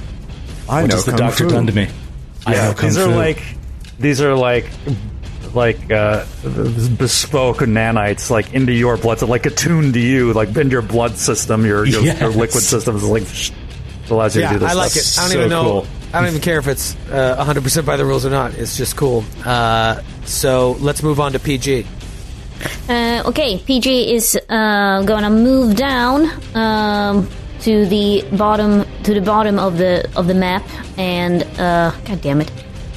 I 0.68 0.82
"What 0.82 0.90
know 0.90 0.96
has 0.96 1.06
the 1.06 1.12
doctor 1.14 1.46
fu. 1.46 1.50
done 1.50 1.68
to 1.68 1.74
me?" 1.74 1.88
I 2.46 2.54
Yeah, 2.54 2.68
know 2.68 2.74
these 2.74 2.98
are 2.98 3.06
fu. 3.10 3.16
like 3.16 3.44
these 4.00 4.22
are 4.22 4.36
like 4.36 4.70
like 5.54 5.92
uh, 5.92 6.26
bespoke 6.98 7.58
nanites, 7.58 8.30
like 8.30 8.54
into 8.54 8.72
your 8.74 8.98
blood, 8.98 9.20
so 9.20 9.28
like 9.28 9.46
attuned 9.46 9.94
to 9.94 10.00
you, 10.00 10.34
like 10.34 10.50
into 10.50 10.70
your 10.72 10.82
blood 10.82 11.18
system, 11.18 11.66
your 11.66 11.86
your, 11.86 12.02
Yes. 12.04 12.20
your 12.22 12.30
liquid 12.32 12.64
system 12.64 12.96
is 12.96 13.04
like 13.04 13.26
sh- 13.28 13.52
allows 14.10 14.36
you 14.36 14.42
to 14.42 14.48
yeah, 14.48 14.54
do 14.54 14.60
this. 14.60 14.72
I 14.72 14.74
like 14.74 14.92
stuff. 14.92 15.04
it. 15.04 15.20
I 15.20 15.22
don't 15.24 15.32
So 15.32 15.38
even 15.40 15.50
know. 15.50 15.64
cool. 15.64 15.88
I 16.14 16.20
don't 16.20 16.30
even 16.30 16.42
care 16.42 16.60
if 16.60 16.68
it's 16.68 16.96
uh, 17.10 17.42
100% 17.46 17.86
by 17.86 17.96
the 17.96 18.04
rules 18.06 18.26
or 18.26 18.30
not. 18.30 18.54
It's 18.56 18.76
just 18.76 18.98
cool. 18.98 19.24
Uh, 19.46 20.02
so 20.26 20.74
let's 20.82 21.02
move 21.04 21.22
on 21.22 21.32
to 21.32 21.40
PG. 21.40 21.86
Uh, 22.90 23.24
okay, 23.28 23.58
PG 23.66 24.14
is 24.14 24.38
uh, 24.50 25.04
gonna 25.04 25.30
move 25.30 25.76
down 25.78 26.30
um, 26.54 27.28
to 27.62 27.86
the 27.86 28.26
bottom 28.34 28.86
to 29.04 29.14
the 29.14 29.22
bottom 29.22 29.60
of 29.60 29.78
the 29.78 30.10
of 30.16 30.28
the 30.28 30.34
map, 30.34 30.64
and 30.98 31.44
uh, 31.60 31.92
god 32.06 32.22
damn 32.22 32.42
it, 32.42 32.52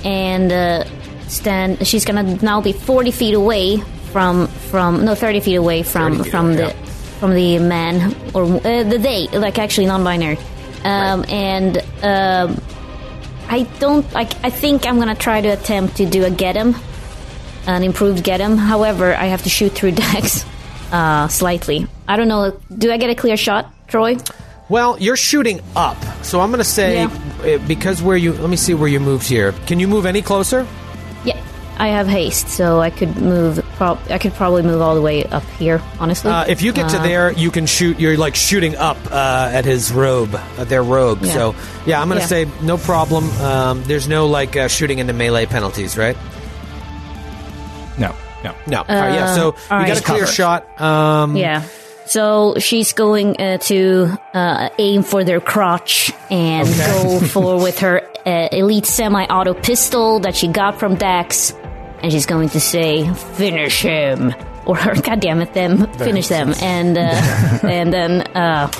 and 0.04 0.52
uh, 0.52 0.84
stand. 1.28 1.86
She's 1.86 2.04
gonna 2.04 2.36
now 2.36 2.60
be 2.60 2.72
forty 2.72 3.10
feet 3.10 3.34
away 3.34 3.78
from 4.12 4.46
from 4.46 5.04
no 5.04 5.14
thirty 5.14 5.40
feet 5.40 5.56
away 5.56 5.82
from 5.82 6.22
feet 6.22 6.30
from 6.30 6.46
away, 6.46 6.56
the 6.56 6.62
yeah. 6.62 6.84
from 7.20 7.34
the 7.34 7.58
man 7.58 8.14
or 8.34 8.44
uh, 8.44 8.82
the 8.82 8.98
they, 8.98 9.28
like 9.28 9.58
actually 9.58 9.86
non-binary, 9.86 10.38
um, 10.84 11.24
and. 11.28 11.78
Um, 12.02 12.60
I 13.46 13.64
don't. 13.78 14.06
I, 14.16 14.22
I 14.42 14.50
think 14.50 14.86
I'm 14.86 14.98
gonna 14.98 15.14
try 15.14 15.42
to 15.42 15.48
attempt 15.48 15.98
to 15.98 16.06
do 16.06 16.24
a 16.24 16.30
get 16.30 16.56
him, 16.56 16.74
an 17.66 17.82
improved 17.84 18.24
get 18.24 18.40
him. 18.40 18.56
However, 18.56 19.14
I 19.14 19.26
have 19.26 19.42
to 19.42 19.50
shoot 19.50 19.72
through 19.72 19.92
Dax 20.04 20.46
uh, 20.90 21.28
slightly. 21.28 21.86
I 22.08 22.16
don't 22.16 22.28
know. 22.28 22.58
Do 22.76 22.90
I 22.90 22.96
get 22.96 23.10
a 23.10 23.14
clear 23.14 23.36
shot, 23.36 23.70
Troy? 23.86 24.16
Well, 24.68 24.96
you're 24.98 25.16
shooting 25.16 25.60
up, 25.76 25.96
so 26.24 26.40
I'm 26.40 26.50
going 26.50 26.58
to 26.58 26.64
say 26.64 26.94
Yeah. 26.94 27.10
uh, 27.44 27.58
because 27.66 28.00
where 28.02 28.16
you 28.16 28.32
let 28.32 28.48
me 28.48 28.56
see 28.56 28.72
where 28.74 28.88
you 28.88 28.98
moved 29.00 29.26
here. 29.28 29.52
Can 29.66 29.78
you 29.78 29.86
move 29.88 30.06
any 30.06 30.22
closer? 30.22 30.66
Yeah. 31.24 31.38
I 31.76 31.88
have 31.88 32.06
haste, 32.06 32.48
so 32.48 32.80
I 32.80 32.88
could 32.90 33.16
move. 33.16 33.62
Prob- 33.76 33.98
I 34.08 34.16
could 34.18 34.32
probably 34.34 34.62
move 34.62 34.80
all 34.80 34.94
the 34.94 35.02
way 35.02 35.24
up 35.24 35.42
here. 35.58 35.82
Honestly, 35.98 36.30
Uh, 36.30 36.44
if 36.46 36.62
you 36.62 36.72
get 36.72 36.88
to 36.90 36.98
Uh, 36.98 37.02
there, 37.02 37.32
you 37.32 37.50
can 37.50 37.66
shoot. 37.66 37.98
You're 37.98 38.16
like 38.16 38.36
shooting 38.36 38.76
up 38.76 38.96
uh, 39.10 39.50
at 39.52 39.64
his 39.64 39.90
robe, 39.92 40.34
uh, 40.56 40.64
their 40.64 40.84
robe. 40.84 41.18
Yeah. 41.22 41.34
So 41.34 41.54
yeah, 41.84 42.00
I'm 42.00 42.06
gonna 42.08 42.20
Yeah. 42.20 42.26
say 42.26 42.48
no 42.62 42.78
problem. 42.78 43.28
Um, 43.42 43.82
there's 43.84 44.06
no 44.08 44.28
like 44.28 44.56
uh, 44.56 44.68
shooting 44.68 44.98
into 45.00 45.12
melee 45.12 45.46
penalties, 45.46 45.98
right? 45.98 46.16
No, 47.98 48.14
no. 48.44 48.54
No. 48.66 48.78
All 48.78 48.84
right, 48.96 49.14
yeah. 49.14 49.34
So 49.34 49.42
all 49.70 49.80
you 49.80 49.86
got 49.86 49.88
right. 49.88 49.98
a 49.98 50.02
clear 50.02 50.20
Cover. 50.20 50.32
shot. 50.32 50.80
Um, 50.80 51.36
Yeah. 51.36 51.62
So 52.06 52.54
she's 52.58 52.92
going 52.92 53.40
uh, 53.40 53.58
to 53.58 54.18
uh, 54.34 54.68
aim 54.78 55.02
for 55.02 55.24
their 55.24 55.40
crotch 55.40 56.12
and 56.30 56.68
go 56.68 57.20
for 57.32 57.58
with 57.58 57.78
her 57.80 58.02
uh, 58.26 58.48
elite 58.52 58.86
semi-auto 58.86 59.54
pistol 59.54 60.20
that 60.20 60.36
she 60.36 60.48
got 60.48 60.78
from 60.78 60.96
Dax, 60.96 61.52
and 62.02 62.12
she's 62.12 62.26
going 62.26 62.50
to 62.50 62.60
say, 62.60 63.12
"Finish 63.12 63.82
him." 63.82 64.34
Or 64.66 64.76
her, 64.76 64.94
God 65.02 65.20
damn 65.20 65.40
it, 65.40 65.52
them 65.54 65.92
finish 65.94 66.28
them, 66.28 66.54
and 66.60 66.96
uh, 66.96 67.00
and 67.62 67.92
then 67.92 68.22
uh, 68.34 68.70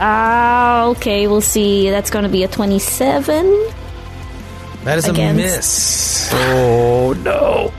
ah, 0.00 0.86
okay, 0.88 1.26
we'll 1.26 1.40
see. 1.40 1.90
That's 1.90 2.10
going 2.10 2.24
to 2.24 2.28
be 2.30 2.42
a 2.44 2.48
twenty-seven. 2.48 3.44
That 4.84 4.98
is 4.98 5.06
a 5.06 5.10
Against- 5.10 5.36
miss. 5.36 6.30
Oh 6.32 7.12
no! 7.24 7.72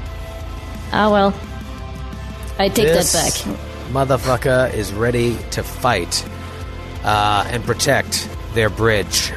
Ah, 0.93 1.09
well, 1.09 1.34
I 2.59 2.69
take 2.69 2.88
This 2.88 3.13
that 3.13 3.45
back. 3.47 3.70
Motherfucker 3.91 4.73
is 4.73 4.93
ready 4.93 5.38
to 5.51 5.63
fight 5.63 6.26
uh, 7.03 7.45
and 7.49 7.61
protect 7.65 8.30
their 8.53 8.69
bridge. 8.69 9.34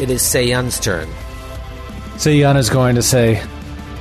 It 0.00 0.10
is 0.10 0.22
Seiyun's 0.22 0.80
turn. 0.80 1.08
Seiyun 2.16 2.56
is 2.56 2.68
going 2.68 2.96
to 2.96 3.02
say, 3.02 3.40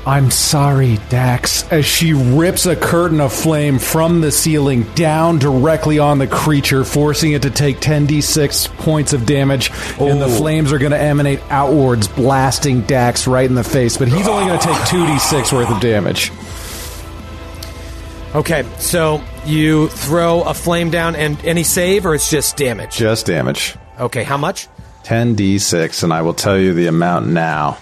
I'm 0.07 0.32
sorry, 0.32 0.98
Dax, 1.10 1.72
as 1.72 1.86
she 1.86 2.14
rips 2.14 2.65
a 2.65 2.76
curtain 2.76 3.22
of 3.22 3.32
flame 3.32 3.78
from 3.78 4.22
the 4.22 4.32
ceiling 4.32 4.84
down 4.95 5.38
directly 5.38 5.99
on 5.99 6.18
the 6.18 6.26
creature, 6.26 6.84
forcing 6.84 7.34
it 7.34 7.44
to 7.44 7.52
take 7.52 7.78
10d6 7.78 8.76
points 8.78 9.14
of 9.14 9.28
damage, 9.28 9.69
and 9.99 10.19
the 10.19 10.28
flames 10.28 10.73
are 10.73 10.80
going 10.80 10.94
to 10.94 10.99
emanate 10.99 11.41
outwards, 11.52 12.07
blasting 12.07 12.82
Dax 12.82 13.28
right 13.28 13.48
in 13.48 13.53
the 13.53 13.64
face, 13.64 13.98
but 13.98 14.07
he's 14.07 14.28
only 14.28 14.48
going 14.48 14.60
to 14.60 14.65
take 14.65 14.78
2d6 14.78 15.53
worth 15.53 15.69
of 15.69 15.80
damage. 15.80 16.32
Okay, 18.34 18.64
so 18.80 19.22
you 19.45 19.88
throw 19.89 20.41
a 20.43 20.53
flame 20.53 20.89
down 20.89 21.15
and 21.15 21.43
any 21.45 21.63
save, 21.63 22.05
or 22.05 22.15
it's 22.15 22.30
just 22.30 22.57
damage? 22.57 22.95
Just 22.95 23.26
damage. 23.26 23.76
Okay, 23.99 24.23
how 24.23 24.38
much? 24.38 24.68
10d6, 25.03 26.03
and 26.03 26.13
I 26.13 26.22
will 26.22 26.34
tell 26.34 26.57
you 26.57 26.73
the 26.73 26.88
amount 26.88 27.27
now. 27.27 27.77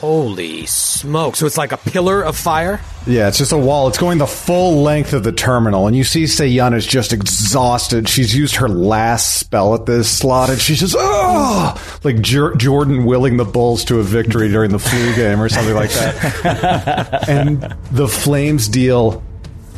Holy 0.00 0.64
smoke! 0.64 1.36
So 1.36 1.44
it's 1.44 1.58
like 1.58 1.72
a 1.72 1.76
pillar 1.76 2.22
of 2.22 2.34
fire. 2.34 2.80
Yeah, 3.06 3.28
it's 3.28 3.36
just 3.36 3.52
a 3.52 3.58
wall. 3.58 3.86
It's 3.86 3.98
going 3.98 4.16
the 4.16 4.26
full 4.26 4.82
length 4.82 5.12
of 5.12 5.24
the 5.24 5.32
terminal, 5.32 5.86
and 5.86 5.94
you 5.94 6.04
see 6.04 6.24
Seiyun 6.24 6.74
is 6.74 6.86
just 6.86 7.12
exhausted. 7.12 8.08
She's 8.08 8.34
used 8.34 8.56
her 8.56 8.68
last 8.68 9.38
spell 9.38 9.74
at 9.74 9.84
this 9.84 10.10
slot, 10.10 10.48
and 10.48 10.58
she's 10.58 10.80
just 10.80 10.94
oh, 10.98 11.98
like 12.02 12.22
Jor- 12.22 12.54
Jordan 12.54 13.04
willing 13.04 13.36
the 13.36 13.44
Bulls 13.44 13.84
to 13.86 13.98
a 13.98 14.02
victory 14.02 14.48
during 14.48 14.70
the 14.70 14.78
flu 14.78 15.14
game 15.14 15.38
or 15.38 15.50
something 15.50 15.74
like 15.74 15.90
that. 15.90 17.28
and 17.28 17.60
the 17.90 18.08
flames 18.08 18.68
deal 18.68 19.22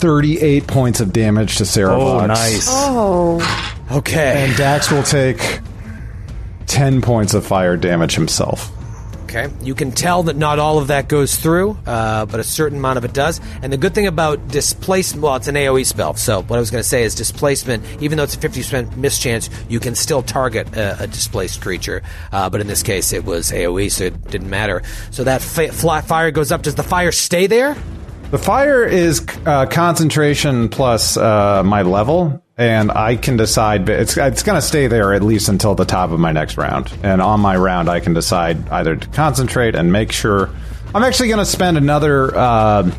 thirty-eight 0.02 0.66
points 0.66 1.00
of 1.00 1.12
damage 1.12 1.56
to 1.58 1.64
Sarah. 1.64 1.94
Oh, 1.96 2.18
Vox. 2.18 2.28
nice. 2.28 2.66
Oh, 2.68 3.78
Okay. 3.92 4.44
And 4.48 4.56
Dax 4.56 4.90
will 4.90 5.02
take 5.04 5.60
ten 6.66 7.00
points 7.00 7.34
of 7.34 7.46
fire 7.46 7.76
damage 7.76 8.14
himself. 8.14 8.70
Okay. 9.24 9.48
You 9.62 9.74
can 9.74 9.92
tell 9.92 10.24
that 10.24 10.36
not 10.36 10.58
all 10.58 10.78
of 10.78 10.88
that 10.88 11.08
goes 11.08 11.36
through, 11.36 11.78
uh, 11.86 12.26
but 12.26 12.38
a 12.38 12.44
certain 12.44 12.76
amount 12.78 12.98
of 12.98 13.04
it 13.06 13.14
does. 13.14 13.40
And 13.62 13.72
the 13.72 13.78
good 13.78 13.94
thing 13.94 14.06
about 14.06 14.48
displacement, 14.48 15.22
well, 15.22 15.36
it's 15.36 15.48
an 15.48 15.54
AoE 15.54 15.86
spell. 15.86 16.12
So 16.14 16.42
what 16.42 16.56
I 16.56 16.60
was 16.60 16.70
going 16.70 16.82
to 16.82 16.88
say 16.88 17.02
is 17.02 17.14
displacement, 17.14 17.82
even 18.02 18.18
though 18.18 18.24
it's 18.24 18.34
a 18.34 18.38
50% 18.38 18.94
mischance, 18.98 19.48
you 19.70 19.80
can 19.80 19.94
still 19.94 20.22
target 20.22 20.76
a, 20.76 21.04
a 21.04 21.06
displaced 21.06 21.62
creature. 21.62 22.02
Uh, 22.30 22.50
but 22.50 22.60
in 22.60 22.66
this 22.66 22.82
case, 22.82 23.14
it 23.14 23.24
was 23.24 23.50
AoE, 23.52 23.90
so 23.90 24.04
it 24.04 24.30
didn't 24.30 24.50
matter. 24.50 24.82
So 25.12 25.24
that 25.24 25.40
fa- 25.40 25.72
fly- 25.72 26.02
fire 26.02 26.30
goes 26.30 26.52
up. 26.52 26.60
Does 26.60 26.74
the 26.74 26.82
fire 26.82 27.10
stay 27.12 27.46
there? 27.46 27.74
The 28.32 28.38
fire 28.38 28.82
is 28.82 29.26
uh, 29.44 29.66
concentration 29.66 30.70
plus 30.70 31.18
uh, 31.18 31.62
my 31.62 31.82
level, 31.82 32.42
and 32.56 32.90
I 32.90 33.16
can 33.16 33.36
decide. 33.36 33.86
It's 33.90 34.16
it's 34.16 34.42
going 34.42 34.56
to 34.56 34.66
stay 34.66 34.86
there 34.86 35.12
at 35.12 35.22
least 35.22 35.50
until 35.50 35.74
the 35.74 35.84
top 35.84 36.12
of 36.12 36.18
my 36.18 36.32
next 36.32 36.56
round. 36.56 36.90
And 37.02 37.20
on 37.20 37.40
my 37.40 37.54
round, 37.58 37.90
I 37.90 38.00
can 38.00 38.14
decide 38.14 38.66
either 38.70 38.96
to 38.96 39.06
concentrate 39.08 39.74
and 39.74 39.92
make 39.92 40.12
sure. 40.12 40.48
I'm 40.94 41.02
actually 41.02 41.28
going 41.28 41.40
to 41.40 41.44
spend 41.44 41.76
another 41.76 42.34
uh, 42.34 42.90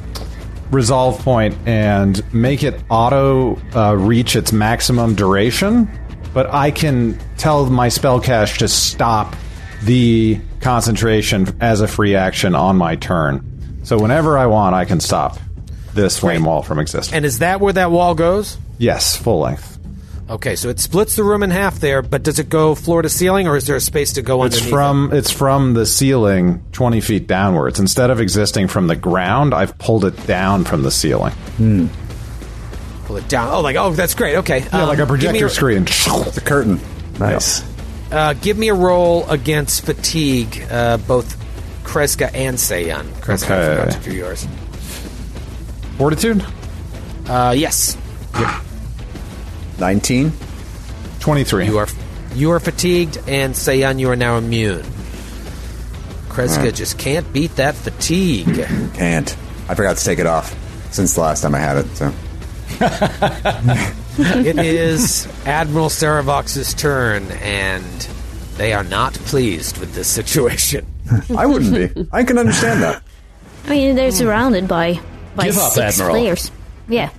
resolve 0.70 1.18
point 1.24 1.58
and 1.66 2.22
make 2.32 2.62
it 2.62 2.80
auto 2.92 3.60
uh, 3.76 3.96
reach 3.96 4.36
its 4.36 4.54
maximum 4.54 5.16
duration. 5.16 5.90
But 6.32 6.54
I 6.54 6.70
can 6.70 7.18
tell 7.38 7.66
my 7.72 7.90
spell 7.90 8.20
cache 8.20 8.60
to 8.60 8.68
stop 8.68 9.36
the 9.82 10.40
concentration 10.62 11.58
as 11.60 11.82
a 11.82 11.88
free 11.88 12.16
action 12.16 12.54
on 12.54 12.78
my 12.78 12.98
turn. 12.98 13.53
So 13.84 13.98
whenever 14.00 14.38
I 14.38 14.46
want, 14.48 14.76
I 14.76 14.86
can 14.86 15.00
stop 15.00 15.38
this 15.94 16.18
flame 16.18 16.44
wall 16.46 16.64
from 16.64 16.80
existing. 16.80 17.16
And 17.18 17.26
is 17.26 17.40
that 17.40 17.60
where 17.60 17.74
that 17.74 17.92
wall 17.92 18.16
goes? 18.16 18.58
yes, 18.78 19.16
full 19.16 19.40
length. 19.40 19.70
Okay, 20.30 20.56
so 20.56 20.70
it 20.70 20.80
splits 20.80 21.18
the 21.18 21.24
room 21.24 21.44
in 21.44 21.52
half 21.52 21.80
there, 21.82 22.02
but 22.02 22.24
does 22.24 22.40
it 22.40 22.48
go 22.48 22.76
floor 22.76 23.02
to 23.02 23.10
ceiling, 23.10 23.46
or 23.48 23.58
is 23.58 23.68
there 23.68 23.76
a 23.76 23.82
space 23.82 24.14
to 24.14 24.22
go 24.22 24.44
It's 24.46 24.56
underneath? 24.56 24.72
from 24.74 25.10
it's 25.14 25.32
from 25.32 25.74
the 25.74 25.86
ceiling 25.86 26.64
twenty 26.72 27.02
feet 27.02 27.28
downwards. 27.28 27.78
Instead 27.80 28.10
of 28.10 28.22
existing 28.22 28.70
from 28.70 28.88
the 28.88 28.96
ground, 28.96 29.54
I've 29.54 29.78
pulled 29.78 30.06
it 30.06 30.26
down 30.26 30.64
from 30.64 30.82
the 30.84 30.92
ceiling. 30.92 31.34
it? 31.60 31.90
Pull 33.06 33.18
it 33.18 33.28
down. 33.28 33.50
Oh, 33.54 33.60
like 33.60 33.76
oh, 33.76 33.92
that's 33.92 34.16
great. 34.16 34.38
Okay, 34.38 34.60
Yeah, 34.60 34.84
Um, 34.84 34.88
like 34.88 35.00
a 35.00 35.06
give 35.06 35.10
me 35.34 35.42
projector 35.42 35.50
screen. 35.50 35.84
The 35.84 36.42
curtain. 36.44 36.80
Nice. 37.20 37.62
Uh, 38.10 38.34
give 38.34 38.58
me 38.58 38.70
a 38.70 38.74
roll 38.74 39.30
against 39.30 39.86
fatigue, 39.86 40.66
uh, 40.72 40.98
both 40.98 41.36
Kreska 41.94 42.32
and 42.34 42.58
Seiyun. 42.58 43.04
Kreska, 43.22 43.52
I 43.52 43.62
Okay. 43.62 43.82
forgot 43.92 44.04
to 44.04 44.10
do 44.10 44.16
yours. 44.16 44.48
Fortitude 45.98 46.44
Uh, 47.30 47.54
yes, 47.56 47.96
19. 49.80 50.34
twenty 51.20 51.44
three. 51.44 51.66
you 51.68 51.78
are 51.78 51.88
you 52.36 52.52
are 52.52 52.60
fatigued, 52.60 53.18
and 53.28 53.54
Seiyun, 53.54 54.00
you 54.00 54.10
are 54.10 54.16
now 54.16 54.38
immune. 54.38 54.84
Kreska 56.30 56.74
just 56.74 56.98
can't 56.98 57.32
beat 57.32 57.56
that 57.58 57.76
fatigue. 57.76 58.56
Can't. 58.96 59.38
I 59.70 59.76
forgot 59.76 59.98
to 59.98 60.04
take 60.04 60.18
it 60.18 60.26
off 60.26 60.56
since 60.92 61.14
the 61.14 61.22
last 61.22 61.42
time 61.42 61.54
I 61.54 61.60
had 61.60 61.78
it. 61.78 61.86
So 61.96 62.12
it 64.20 64.58
is 64.58 65.28
Admiral 65.46 65.90
Serovox's 65.90 66.74
turn, 66.74 67.30
and 67.44 67.86
they 68.58 68.74
are 68.74 68.84
not 68.84 69.14
pleased 69.14 69.78
with 69.78 69.94
this 69.94 70.08
situation. 70.08 70.88
I 71.38 71.46
wouldn't 71.46 71.96
be. 71.96 72.08
I 72.12 72.24
can 72.24 72.38
understand 72.38 72.82
that. 72.84 73.04
I 73.66 73.70
mean, 73.70 73.96
they're 73.96 74.12
surrounded 74.12 74.68
by 74.68 75.00
by 75.36 75.46
Give 75.46 75.58
up, 75.58 75.72
six 75.74 76.00
Admiral. 76.00 76.16
players. 76.16 76.52
Yeah. 76.88 77.10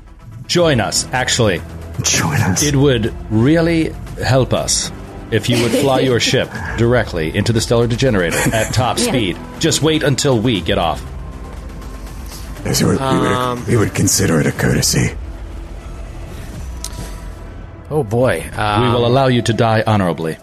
Join 0.47 0.81
us, 0.81 1.07
actually. 1.13 1.61
Join 2.03 2.41
us. 2.41 2.63
It 2.63 2.77
would 2.77 3.15
really 3.31 3.91
help 4.23 4.53
us 4.53 4.91
if 5.31 5.49
you 5.49 5.63
would 5.63 5.73
fly 5.73 6.01
your 6.01 6.21
ship 6.31 6.51
directly 6.77 7.35
into 7.37 7.53
the 7.53 7.61
stellar 7.61 7.87
degenerator 7.87 8.37
at 8.55 8.73
top 8.75 8.99
Yeah. 8.99 9.05
speed. 9.05 9.39
Just 9.59 9.81
wait 9.83 10.03
until 10.03 10.39
we 10.39 10.61
get 10.61 10.79
off. 10.79 11.03
Yes, 12.65 12.83
we, 12.83 12.89
would, 12.91 13.01
we, 13.01 13.19
would, 13.19 13.67
we 13.69 13.77
would 13.77 13.95
consider 13.95 14.41
it 14.41 14.47
a 14.47 14.53
courtesy. 14.53 15.15
Oh 17.91 18.03
boy! 18.03 18.41
we 18.51 18.57
Um, 18.57 18.93
will 18.95 19.07
allow 19.07 19.27
you 19.27 19.43
to 19.43 19.53
die 19.53 19.83
honorably. 19.87 20.37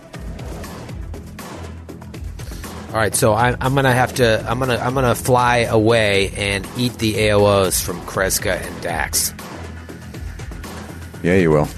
All 2.91 2.97
right, 2.97 3.15
so 3.15 3.31
I, 3.31 3.55
I'm 3.61 3.73
gonna 3.73 3.93
have 3.93 4.15
to. 4.15 4.45
I'm 4.45 4.59
gonna. 4.59 4.75
I'm 4.75 4.93
gonna 4.93 5.15
fly 5.15 5.59
away 5.59 6.31
and 6.35 6.67
eat 6.75 6.93
the 6.95 7.13
AOs 7.13 7.81
from 7.81 8.01
Kreska 8.01 8.61
and 8.61 8.81
Dax. 8.81 9.33
Yeah, 11.23 11.35
you 11.35 11.51
will. 11.51 11.69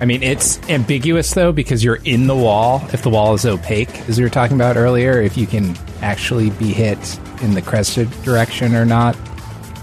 I 0.00 0.06
mean, 0.06 0.24
it's 0.24 0.58
ambiguous 0.68 1.32
though 1.34 1.52
because 1.52 1.84
you're 1.84 2.00
in 2.04 2.26
the 2.26 2.34
wall. 2.34 2.82
If 2.92 3.02
the 3.02 3.10
wall 3.10 3.34
is 3.34 3.46
opaque, 3.46 3.94
as 4.08 4.18
we 4.18 4.24
were 4.24 4.30
talking 4.30 4.56
about 4.56 4.76
earlier, 4.76 5.20
if 5.20 5.36
you 5.36 5.46
can 5.46 5.76
actually 6.00 6.50
be 6.50 6.72
hit 6.72 6.98
in 7.42 7.54
the 7.54 7.62
crested 7.62 8.10
direction 8.22 8.74
or 8.74 8.84
not. 8.84 9.14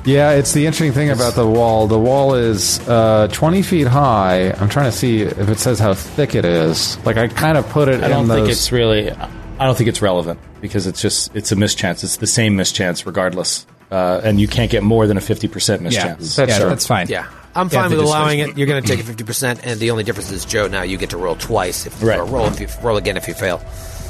Yeah, 0.08 0.32
it's 0.32 0.54
the 0.54 0.66
interesting 0.66 0.94
thing 0.94 1.10
about 1.10 1.34
the 1.34 1.46
wall. 1.46 1.86
The 1.88 2.00
wall 2.00 2.34
is 2.34 2.80
uh, 2.88 3.28
20 3.34 3.62
feet 3.62 3.88
high. 3.88 4.52
I'm 4.52 4.70
trying 4.70 4.90
to 4.90 4.98
see 4.98 5.22
if 5.22 5.50
it 5.50 5.60
says 5.60 5.80
how 5.80 5.94
thick 5.94 6.34
it 6.34 6.46
is. 6.46 6.98
Like 7.06 7.18
I 7.18 7.28
kind 7.28 7.58
of 7.58 7.68
put 7.68 7.90
it. 7.90 8.02
I 8.02 8.08
don't 8.08 8.24
in 8.24 8.30
think 8.30 8.48
it's 8.48 8.72
really. 8.72 9.12
I 9.12 9.66
don't 9.66 9.76
think 9.78 9.90
it's 9.90 10.02
relevant 10.02 10.40
because 10.62 10.88
it's 10.88 11.02
just 11.02 11.36
it's 11.36 11.52
a 11.52 11.58
mischance. 11.58 12.06
It's 12.06 12.18
the 12.18 12.28
same 12.28 12.56
mischance 12.56 13.06
regardless, 13.06 13.66
uh, 13.92 14.22
and 14.24 14.40
you 14.40 14.48
can't 14.48 14.72
get 14.72 14.82
more 14.82 15.08
than 15.08 15.18
a 15.18 15.22
fifty 15.22 15.50
percent 15.50 15.82
Yeah, 15.82 15.88
mischance. 15.90 16.38
That's 16.38 16.52
yeah, 16.52 16.58
sure. 16.60 16.70
that's 16.70 16.88
fine. 16.88 17.08
Yeah, 17.10 17.28
I'm 17.54 17.68
fine 17.68 17.90
the 17.90 17.98
with 17.98 18.06
allowing 18.06 18.40
it. 18.40 18.58
You're 18.58 18.68
gonna 18.68 18.82
take 18.82 19.02
a 19.02 19.04
50, 19.04 19.26
percent 19.26 19.60
and 19.66 19.78
the 19.78 19.92
only 19.92 20.06
difference 20.06 20.32
is 20.32 20.46
Joe. 20.46 20.68
Now 20.70 20.84
you 20.84 20.98
get 20.98 21.10
to 21.10 21.18
roll 21.18 21.36
twice. 21.36 21.86
If 21.86 22.02
Right. 22.02 22.18
or 22.18 22.24
roll 22.24 22.46
if 22.46 22.62
you 22.62 22.68
roll 22.82 22.96
again 22.96 23.18
if 23.18 23.28
you 23.28 23.34
fail. 23.34 23.62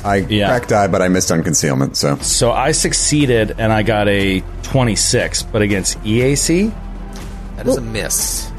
I 0.03 0.18
Yeah. 0.18 0.48
cracked 0.48 0.69
die, 0.69 0.88
but 0.88 1.02
I 1.02 1.07
missed 1.10 1.32
on 1.32 1.44
concealment. 1.44 1.95
So 1.98 2.18
So 2.22 2.52
I 2.52 2.72
succeeded 2.72 3.56
and 3.57 3.72
I 3.74 3.84
got 3.84 4.07
a 4.07 4.41
26, 4.64 5.44
but 5.44 5.61
against 5.61 5.98
EAC, 6.03 6.72
That 7.57 7.68
is 7.68 7.78
a 7.78 7.82
miss. 7.82 8.52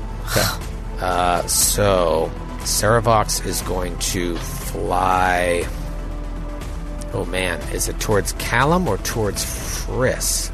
Uh, 1.01 1.47
so 1.47 2.31
Serovox 2.63 3.45
is 3.47 3.63
going 3.63 3.97
to 3.99 4.37
fly. 4.37 5.65
Oh 7.15 7.25
man, 7.25 7.61
is 7.73 7.89
it 7.89 7.99
towards 8.01 8.33
Callum 8.33 8.89
or 8.89 8.99
towards 8.99 9.45
Friss? 9.45 10.51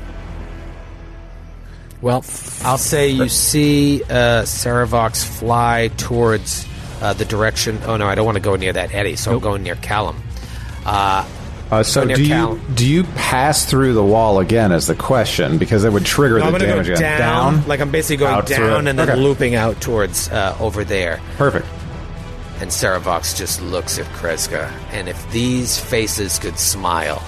Well, 2.02 2.22
I'll 2.62 2.76
say 2.78 3.08
you 3.08 3.28
see 3.30 4.02
uh, 4.04 4.42
Serovox 4.42 5.24
fly 5.24 5.90
towards 5.96 6.66
uh, 7.00 7.14
the 7.14 7.24
direction. 7.24 7.80
Oh 7.86 7.96
no, 7.96 8.06
I 8.06 8.14
don't 8.14 8.26
want 8.26 8.36
to 8.36 8.42
go 8.42 8.56
near 8.56 8.74
that 8.74 8.94
eddy, 8.94 9.16
so 9.16 9.32
I'm 9.32 9.40
going 9.40 9.62
near 9.62 9.76
Callum. 9.76 10.22
Uh, 10.84 11.24
Uh, 11.70 11.82
so 11.82 12.02
Go 12.02 12.08
near 12.08 12.16
do 12.16 12.24
you 12.24 12.60
do 12.74 12.86
you 12.86 13.04
pass 13.16 13.64
through 13.64 13.94
the 13.94 14.04
wall 14.04 14.38
again? 14.38 14.70
Is 14.70 14.86
the 14.86 14.94
question 14.94 15.56
because 15.58 15.82
it 15.84 15.92
would 15.92 16.04
trigger 16.04 16.38
no, 16.38 16.44
I'm 16.44 16.52
the 16.52 16.58
damage 16.60 16.86
go 16.88 16.92
again. 16.94 17.18
down, 17.18 17.66
Like 17.66 17.80
I'm 17.80 17.90
basically 17.90 18.18
going 18.18 18.34
Out 18.34 18.46
down 18.46 18.86
and 18.86 18.98
then 18.98 19.08
Okay. 19.10 19.18
looping 19.18 19.54
out 19.54 19.80
towards 19.80 20.28
uh, 20.30 20.54
over 20.60 20.84
there. 20.84 21.20
Perfect. 21.38 21.66
And 22.60 22.70
Serovox 22.70 23.36
just 23.36 23.60
looks 23.62 23.98
at 23.98 24.04
Kreska. 24.12 24.70
And 24.92 25.08
if 25.08 25.18
these 25.32 25.80
faces 25.80 26.38
could 26.38 26.58
smile, 26.58 27.22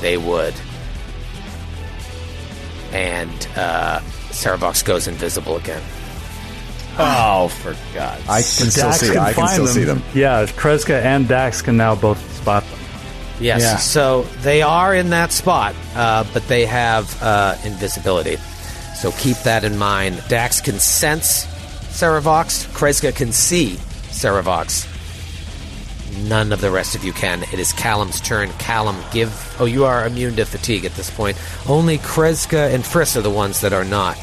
they 0.00 0.16
would. 0.16 0.54
And 2.92 3.48
uh, 3.56 4.00
Serovox 4.30 4.84
goes 4.84 5.06
invisible 5.08 5.56
again. 5.56 5.82
oh, 6.98 7.48
for 7.48 7.74
God's 7.94 8.28
I 8.28 8.36
can 8.42 8.70
still 8.70 8.92
see. 8.92 9.16
I 9.16 9.32
can 9.32 9.48
still 9.48 9.66
see 9.66 9.84
them. 9.84 10.02
Yeah, 10.14 10.44
Kreska 10.46 11.02
and 11.02 11.28
Dax 11.28 11.60
can 11.62 11.76
now 11.76 11.94
both 11.94 12.18
spot 12.36 12.64
them. 12.64 12.79
Yes, 13.40 13.62
Yeah. 13.62 13.76
so 13.78 14.22
they 14.42 14.62
are 14.62 14.94
in 14.94 15.10
that 15.10 15.32
spot, 15.32 15.74
uh, 15.96 16.24
but 16.32 16.46
they 16.48 16.66
have 16.66 17.20
uh, 17.22 17.56
invisibility. 17.64 18.36
So 18.96 19.12
keep 19.12 19.38
that 19.38 19.64
in 19.64 19.78
mind. 19.78 20.22
Dax 20.28 20.60
can 20.60 20.78
sense 20.78 21.46
Serovox. 21.90 22.66
Kreska 22.72 23.14
can 23.14 23.32
see 23.32 23.76
Serovox. 24.10 24.86
None 26.28 26.52
of 26.52 26.60
the 26.60 26.70
rest 26.70 26.94
of 26.94 27.04
you 27.04 27.12
can. 27.12 27.42
It 27.44 27.58
is 27.58 27.72
Callum's 27.72 28.20
turn. 28.20 28.50
Callum, 28.58 28.96
give. 29.12 29.56
Oh, 29.60 29.64
you 29.64 29.84
are 29.84 30.06
immune 30.06 30.36
to 30.36 30.44
fatigue 30.44 30.84
at 30.84 30.92
this 30.94 31.08
point. 31.10 31.36
Only 31.68 31.98
Kreska 31.98 32.74
and 32.74 32.82
Friss 32.84 33.16
are 33.16 33.22
the 33.22 33.30
ones 33.30 33.60
that 33.62 33.72
are 33.72 33.84
not. 33.84 34.16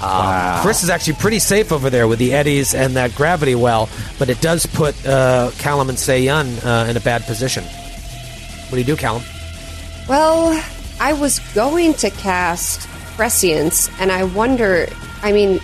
Um, 0.00 0.62
Friss 0.62 0.82
is 0.84 0.90
actually 0.90 1.14
pretty 1.14 1.38
safe 1.38 1.72
over 1.72 1.90
there 1.90 2.06
with 2.06 2.18
the 2.18 2.32
eddies 2.34 2.74
and 2.74 2.94
that 2.96 3.14
gravity 3.14 3.54
well, 3.54 3.88
but 4.18 4.28
it 4.28 4.40
does 4.40 4.64
put 4.66 4.94
uh, 5.06 5.50
Callum 5.58 5.88
and 5.88 5.98
Seiyun 5.98 6.64
uh, 6.64 6.88
in 6.90 6.96
a 6.96 7.00
bad 7.00 7.22
position. 7.22 7.64
What 8.68 8.72
do 8.72 8.78
you 8.78 8.84
do, 8.84 8.96
Callum? 8.96 9.22
Well, 10.08 10.62
I 11.00 11.14
was 11.14 11.38
going 11.54 11.94
to 11.94 12.10
cast 12.10 12.86
prescience, 13.16 13.90
and 13.98 14.12
I 14.12 14.24
wonder. 14.24 14.88
I 15.22 15.32
mean, 15.32 15.60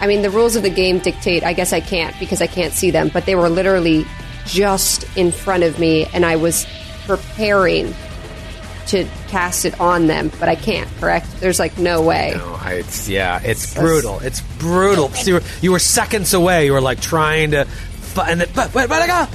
I 0.00 0.06
mean, 0.06 0.22
the 0.22 0.30
rules 0.30 0.56
of 0.56 0.62
the 0.62 0.70
game 0.70 0.98
dictate. 0.98 1.42
I 1.42 1.52
guess 1.52 1.72
I 1.72 1.80
can't 1.80 2.18
because 2.18 2.42
I 2.42 2.46
can't 2.46 2.72
see 2.72 2.90
them, 2.90 3.08
but 3.08 3.24
they 3.24 3.34
were 3.34 3.48
literally 3.48 4.06
just 4.46 5.04
in 5.16 5.32
front 5.32 5.62
of 5.62 5.78
me, 5.78 6.06
and 6.12 6.26
I 6.26 6.36
was 6.36 6.66
preparing 7.06 7.94
to 8.88 9.06
cast 9.28 9.64
it 9.64 9.80
on 9.80 10.06
them, 10.06 10.30
but 10.38 10.48
I 10.48 10.54
can't. 10.54 10.90
Correct? 10.98 11.26
There's 11.40 11.58
like 11.58 11.78
no 11.78 12.02
way. 12.02 12.34
No, 12.36 12.58
I, 12.60 12.74
it's 12.74 13.08
yeah, 13.08 13.40
it's 13.42 13.74
brutal. 13.74 14.20
It's 14.20 14.40
brutal. 14.58 15.08
So 15.10 15.28
you, 15.28 15.34
were, 15.34 15.42
you 15.60 15.72
were 15.72 15.78
seconds 15.78 16.34
away. 16.34 16.66
You 16.66 16.72
were 16.72 16.80
like 16.80 17.00
trying 17.00 17.52
to, 17.52 17.66
and 18.26 18.40
then, 18.40 18.48
but 18.54 18.72
but 18.72 18.88
but 18.88 19.02
I 19.02 19.06
got. 19.06 19.30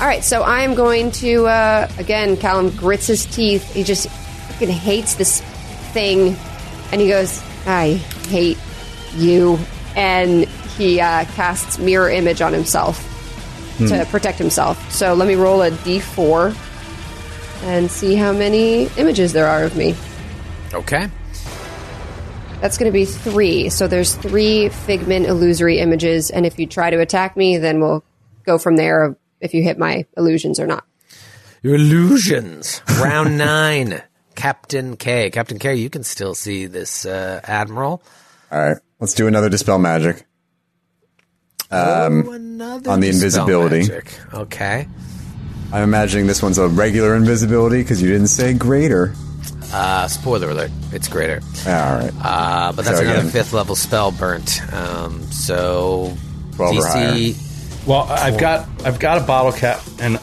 All 0.00 0.06
right, 0.06 0.24
so 0.24 0.42
I'm 0.42 0.74
going 0.74 1.12
to 1.12 1.46
uh, 1.46 1.88
again. 1.98 2.36
Callum 2.36 2.70
grits 2.70 3.06
his 3.06 3.24
teeth. 3.26 3.72
He 3.72 3.84
just 3.84 4.08
fucking 4.08 4.68
hates 4.68 5.14
this 5.14 5.40
thing, 5.92 6.36
and 6.90 7.00
he 7.00 7.08
goes, 7.08 7.40
"I 7.66 7.94
hate 8.28 8.58
you," 9.14 9.58
and 9.94 10.46
he 10.76 11.00
uh, 11.00 11.24
casts 11.26 11.78
mirror 11.78 12.10
image 12.10 12.40
on 12.40 12.52
himself 12.52 13.08
to 13.78 14.06
protect 14.10 14.38
himself. 14.38 14.92
So 14.92 15.14
let 15.14 15.26
me 15.26 15.34
roll 15.34 15.62
a 15.62 15.70
d4 15.70 16.54
and 17.64 17.90
see 17.90 18.14
how 18.14 18.32
many 18.32 18.84
images 18.96 19.32
there 19.32 19.46
are 19.46 19.64
of 19.64 19.76
me. 19.76 19.94
Okay. 20.72 21.08
That's 22.60 22.78
going 22.78 22.90
to 22.90 22.92
be 22.92 23.04
three. 23.04 23.68
So 23.70 23.88
there's 23.88 24.14
three 24.14 24.68
Figment 24.68 25.26
illusory 25.26 25.78
images, 25.78 26.30
and 26.30 26.46
if 26.46 26.58
you 26.58 26.66
try 26.66 26.90
to 26.90 27.00
attack 27.00 27.36
me, 27.36 27.58
then 27.58 27.80
we'll 27.80 28.04
go 28.44 28.58
from 28.58 28.76
there. 28.76 29.16
Of 29.42 29.44
If 29.44 29.54
you 29.54 29.62
hit 29.62 29.78
my 29.78 30.06
illusions 30.16 30.58
or 30.60 30.66
not. 30.66 30.84
Your 31.62 31.74
illusions. 31.76 32.80
Round 33.00 33.38
nine. 33.38 34.02
Captain 34.34 34.96
K. 34.96 35.30
Captain 35.30 35.58
K. 35.58 35.74
You 35.76 35.90
can 35.90 36.02
still 36.04 36.34
see 36.34 36.66
this 36.66 37.04
uh, 37.04 37.40
admiral. 37.44 38.02
all 38.50 38.58
right, 38.58 38.78
let's 38.98 39.14
do 39.14 39.26
another 39.26 39.48
dispel 39.50 39.78
magic. 39.78 40.24
Um, 41.70 42.28
Another 42.28 42.90
on 42.90 43.00
the 43.00 43.08
invisibility. 43.08 43.80
magic. 43.80 44.18
Okay. 44.34 44.86
I'm 45.72 45.82
imagining 45.84 46.26
this 46.26 46.42
one's 46.42 46.58
a 46.58 46.68
regular 46.68 47.14
invisibility 47.14 47.82
because 47.82 48.02
you 48.02 48.08
didn't 48.08 48.26
say 48.26 48.52
greater. 48.52 49.14
Uh, 49.72 50.06
spoiler 50.06 50.50
alert. 50.50 50.70
It's 50.92 51.08
greater. 51.08 51.40
All 51.66 51.72
right. 51.72 52.12
Uh, 52.22 52.72
but 52.72 52.84
that's 52.84 52.98
So 52.98 53.04
another 53.04 53.20
again- 53.20 53.30
fifth 53.30 53.54
level 53.54 53.74
spell 53.74 54.12
burnt. 54.12 54.60
Um, 54.72 55.22
so 55.30 56.12
DC. 56.52 57.36
Well, 57.86 58.02
I've 58.08 58.38
got 58.38 58.68
I've 58.84 58.98
got 59.00 59.18
a 59.18 59.24
bottle 59.24 59.52
cap, 59.52 59.80
and 60.00 60.18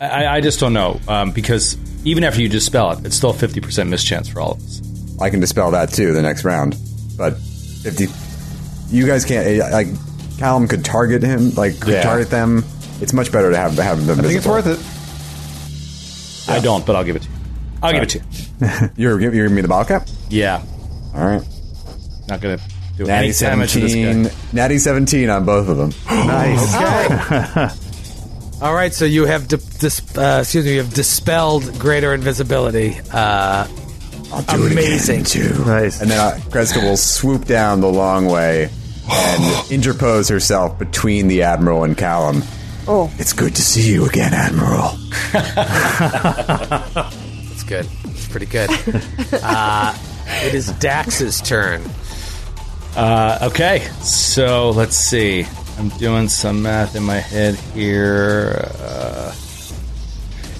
I, 0.00 0.26
I 0.36 0.40
just 0.40 0.58
don't 0.58 0.72
know 0.72 1.00
um, 1.06 1.30
because 1.32 1.76
even 2.04 2.24
after 2.24 2.40
you 2.40 2.48
dispel 2.48 2.92
it, 2.92 3.04
it's 3.06 3.16
still 3.16 3.30
a 3.30 3.34
fifty 3.34 3.60
percent 3.60 3.90
mischance 3.90 4.28
for 4.28 4.40
all 4.40 4.52
of 4.52 4.58
us. 4.62 4.80
I 5.20 5.28
can 5.30 5.40
dispel 5.40 5.70
that 5.72 5.90
too 5.90 6.12
the 6.12 6.22
next 6.22 6.44
round. 6.44 6.76
But 7.18 7.34
if 7.34 7.96
the, 7.96 8.10
you 8.88 9.06
guys 9.06 9.24
can't, 9.24 9.46
eh, 9.46 9.70
like 9.70 9.86
Callum 10.38 10.66
could 10.66 10.84
target 10.84 11.22
him, 11.22 11.50
like 11.54 11.78
could 11.78 11.92
Yeah. 11.94 12.02
target 12.02 12.30
them. 12.30 12.64
It's 13.00 13.12
much 13.12 13.30
better 13.30 13.50
to 13.50 13.56
have 13.56 13.74
have 13.76 14.04
them. 14.06 14.18
I 14.18 14.22
think 14.22 14.38
it's 14.38 14.46
worth 14.46 14.66
it. 14.66 14.78
I 16.50 16.58
don't, 16.60 16.84
but 16.86 16.96
I'll 16.96 17.04
give 17.04 17.16
it 17.16 17.22
to 17.22 17.28
you. 17.28 17.34
I'll 17.82 17.92
give 17.92 18.02
it 18.02 18.08
to 18.10 18.18
you. 18.18 18.90
You're 18.96 19.20
you're 19.20 19.30
giving 19.32 19.54
me 19.54 19.60
the 19.60 19.68
bottle 19.68 19.98
cap. 19.98 20.08
Yeah, 20.30 20.62
All 21.14 21.24
right. 21.24 21.42
not 22.28 22.40
gonna 22.40 22.58
do 22.96 23.04
Natty 23.04 23.26
any 23.28 23.34
damage 23.34 23.72
to 23.72 23.80
this 23.80 23.92
seventeen. 23.92 24.24
guy. 24.24 24.30
Natty 24.52 24.78
seventeen 24.78 25.28
on 25.30 25.44
both 25.44 25.68
of 25.68 25.76
them. 25.76 25.92
Nice. 26.26 27.78
All 28.62 28.74
right, 28.74 28.94
so 28.94 29.04
you 29.04 29.26
have 29.26 29.48
di- 29.48 29.56
dis- 29.80 30.16
uh, 30.16 30.38
excuse 30.42 30.64
me, 30.64 30.72
you 30.74 30.78
have 30.78 30.94
dispelled 30.94 31.76
greater 31.80 32.14
invisibility. 32.14 32.96
Uh, 33.12 33.66
Do 33.66 33.72
it 33.72 34.52
again, 34.52 34.72
Amazing. 34.72 35.24
too. 35.24 35.64
Nice. 35.66 36.00
And 36.00 36.08
then 36.10 36.20
uh, 36.20 36.38
Kreska 36.48 36.80
will 36.80 36.96
swoop 36.96 37.44
down 37.46 37.80
the 37.80 37.88
long 37.88 38.26
way 38.26 38.70
and 39.10 39.66
interpose 39.72 40.28
herself 40.28 40.78
between 40.78 41.26
the 41.26 41.42
admiral 41.42 41.82
and 41.82 41.98
Callum. 41.98 42.42
Oh, 42.86 43.12
It's 43.18 43.32
good 43.32 43.56
to 43.56 43.62
see 43.62 43.92
you 43.92 44.06
again, 44.06 44.32
Admiral. 44.32 44.92
That's 46.32 47.64
good. 47.64 47.88
It's 48.04 48.28
pretty 48.28 48.46
good. 48.46 48.70
uh, 49.42 49.92
it 50.44 50.54
is 50.54 50.70
Dax's 50.78 51.40
turn. 51.40 51.82
Uh, 52.96 53.38
okay, 53.50 53.80
so 54.02 54.70
let's 54.70 54.96
see. 54.96 55.46
I'm 55.78 55.88
doing 55.90 56.28
some 56.28 56.62
math 56.62 56.94
in 56.94 57.02
my 57.02 57.16
head 57.16 57.54
here. 57.54 58.68
Uh, 58.78 59.34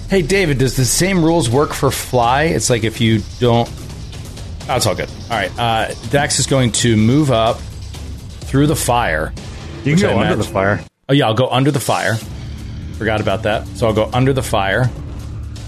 hey, 0.09 0.23
David, 0.23 0.57
does 0.57 0.75
the 0.75 0.85
same 0.85 1.23
rules 1.23 1.49
work 1.49 1.73
for 1.73 1.91
fly? 1.91 2.43
It's 2.45 2.69
like 2.69 2.83
if 2.83 2.99
you 2.99 3.21
don't. 3.39 3.69
Oh, 4.67 4.75
it's 4.75 4.87
all 4.87 4.95
good. 4.95 5.09
All 5.29 5.37
right. 5.37 5.51
Uh, 5.59 5.93
Dax 6.09 6.39
is 6.39 6.47
going 6.47 6.71
to 6.71 6.97
move 6.97 7.29
up 7.31 7.59
through 7.59 8.67
the 8.67 8.75
fire. 8.75 9.31
You 9.83 9.95
can 9.95 10.01
go 10.01 10.19
under 10.19 10.35
the 10.35 10.43
fire. 10.43 10.83
Oh, 11.09 11.13
yeah, 11.13 11.27
I'll 11.27 11.33
go 11.33 11.49
under 11.49 11.69
the 11.69 11.79
fire. 11.79 12.15
Forgot 12.97 13.21
about 13.21 13.43
that. 13.43 13.67
So 13.67 13.87
I'll 13.87 13.93
go 13.93 14.09
under 14.13 14.33
the 14.33 14.41
fire. 14.43 14.89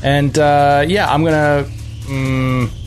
And 0.01 0.37
uh, 0.39 0.85
yeah, 0.87 1.11
I'm 1.11 1.21
going 1.21 1.33
to. 1.33 1.71
Mm, 2.05 2.84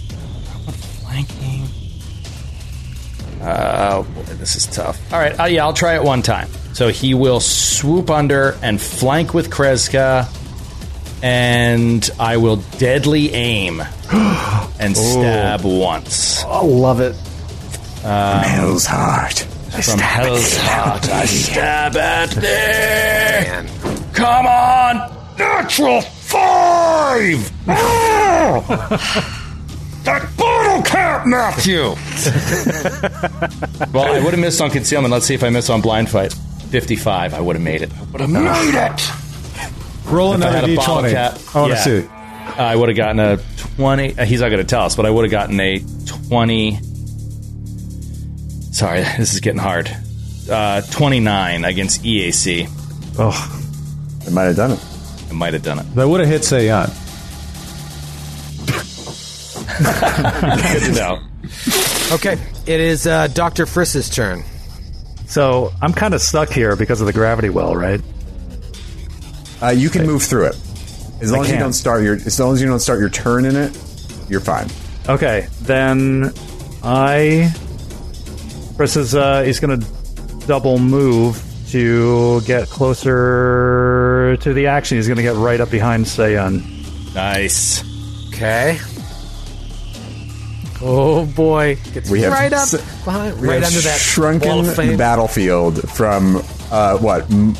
oh 3.56 4.02
boy, 4.14 4.22
this 4.34 4.56
is 4.56 4.66
tough. 4.66 5.12
All 5.12 5.18
right, 5.18 5.38
uh, 5.38 5.44
yeah, 5.44 5.64
I'll 5.64 5.72
try 5.72 5.94
it 5.94 6.02
one 6.02 6.22
time. 6.22 6.48
So 6.72 6.88
he 6.88 7.14
will 7.14 7.40
swoop 7.40 8.10
under 8.10 8.56
and 8.62 8.80
flank 8.80 9.34
with 9.34 9.50
Kreska, 9.50 10.28
and 11.22 12.08
I 12.20 12.36
will 12.36 12.56
deadly 12.78 13.32
aim 13.32 13.80
and 14.12 14.96
stab 14.96 15.62
once. 15.64 16.44
I 16.44 16.62
love 16.62 17.00
it. 17.00 17.16
Hell's 18.02 18.86
heart. 18.86 19.46
From 19.84 19.98
hell's 19.98 20.56
heart, 20.56 21.08
I 21.10 21.26
stab 21.26 21.96
at 21.96 22.30
thee. 22.30 23.68
Come 24.14 24.46
on, 24.46 25.12
natural 25.38 26.00
five. 26.00 27.52
that 30.08 30.36
bottle 30.36 30.82
cap, 30.82 31.26
Matthew. 31.26 31.82
well, 33.92 34.12
I 34.14 34.20
would 34.22 34.32
have 34.32 34.40
missed 34.40 34.60
on 34.60 34.70
concealment. 34.70 35.12
Let's 35.12 35.26
see 35.26 35.34
if 35.34 35.42
I 35.44 35.50
miss 35.50 35.70
on 35.70 35.80
blind 35.80 36.08
fight. 36.10 36.32
Fifty-five. 36.70 37.34
I 37.34 37.40
would 37.40 37.56
have 37.56 37.62
made 37.62 37.82
it. 37.82 37.92
I 37.92 38.02
would 38.04 38.20
have 38.20 38.30
made 38.30 38.74
it. 38.74 39.10
Roll 40.10 40.32
If 40.34 40.42
I 40.42 40.48
another 40.48 40.60
had 40.60 40.70
a 40.70 40.76
bottle 40.76 40.96
d20. 41.02 41.12
cap, 41.12 41.38
I 41.54 41.60
want 41.60 41.72
to 41.72 41.76
yeah. 41.76 41.84
see. 42.02 42.08
I 42.60 42.74
would 42.76 42.88
have 42.88 42.96
gotten 42.96 43.20
a 43.20 43.36
20. 43.76 44.18
uh, 44.18 44.24
He's 44.24 44.40
not 44.40 44.48
going 44.48 44.60
to 44.62 44.66
tell 44.66 44.82
us, 44.82 44.96
but 44.96 45.04
I 45.06 45.10
would 45.10 45.24
have 45.24 45.30
gotten 45.30 45.60
a 45.60 45.78
20. 46.06 46.78
Sorry, 48.72 49.00
this 49.18 49.34
is 49.34 49.40
getting 49.40 49.60
hard. 49.60 49.90
Uh, 50.50 50.80
29 50.80 51.64
against 51.64 52.02
EAC. 52.04 52.68
Oh, 53.18 54.24
I 54.26 54.30
might 54.30 54.44
have 54.44 54.56
done 54.56 54.72
it. 54.72 54.80
I 55.28 55.32
might 55.34 55.52
have 55.52 55.62
done 55.62 55.78
it. 55.80 55.94
That 55.94 56.08
would 56.08 56.20
have 56.20 56.28
hit 56.28 56.40
Seiyun. 56.42 56.88
Good 59.78 60.82
to 60.82 60.92
know. 60.94 61.18
Okay, 62.12 62.36
it 62.66 62.80
is 62.80 63.06
uh, 63.06 63.28
Doctor 63.28 63.66
Friss's 63.66 64.08
turn. 64.10 64.42
so 65.26 65.72
I'm 65.82 65.92
kind 65.92 66.14
of 66.14 66.20
stuck 66.20 66.50
here 66.50 66.74
because 66.76 67.00
of 67.00 67.06
the 67.06 67.12
gravity 67.12 67.50
well, 67.50 67.74
right? 67.76 68.00
Uh, 69.62 69.68
you 69.68 69.90
can 69.90 70.06
move 70.06 70.22
through 70.22 70.46
it 70.46 70.56
as 71.20 71.32
long 71.32 71.42
as 71.42 71.48
you 71.48 71.54
can. 71.54 71.60
don't 71.62 71.72
start 71.72 72.02
your 72.02 72.14
as 72.14 72.38
long 72.38 72.54
as 72.54 72.62
you 72.62 72.68
don't 72.68 72.80
start 72.80 73.00
your 73.00 73.08
turn 73.10 73.44
in 73.44 73.56
it. 73.56 73.76
You're 74.28 74.40
fine. 74.40 74.68
Okay, 75.08 75.48
then 75.62 76.32
I. 76.82 77.52
Chris 78.76 78.96
is 78.96 79.14
uh, 79.14 79.42
he's 79.42 79.58
going 79.58 79.80
to 79.80 80.46
double 80.46 80.78
move 80.78 81.42
to 81.70 82.40
get 82.42 82.68
closer 82.68 84.36
to 84.40 84.52
the 84.54 84.66
action. 84.68 84.96
He's 84.96 85.08
going 85.08 85.16
to 85.16 85.22
get 85.22 85.34
right 85.34 85.60
up 85.60 85.70
behind 85.70 86.04
Seiyun. 86.06 87.14
Nice. 87.14 87.82
Okay. 88.28 88.78
Oh 90.80 91.26
boy, 91.26 91.76
gets 91.92 92.08
We 92.10 92.20
have 92.20 92.32
right 92.32 92.52
up 92.52 92.70
behind, 92.70 93.40
We 93.40 93.48
right 93.48 93.54
have 93.62 93.66
under 93.72 93.80
that 93.80 93.98
shrunken 94.00 94.48
wall 94.48 94.60
of 94.68 94.76
fame. 94.76 94.96
battlefield 94.96 95.88
from 95.90 96.36
uh, 96.70 96.96
what 96.98 97.30
m- 97.30 97.54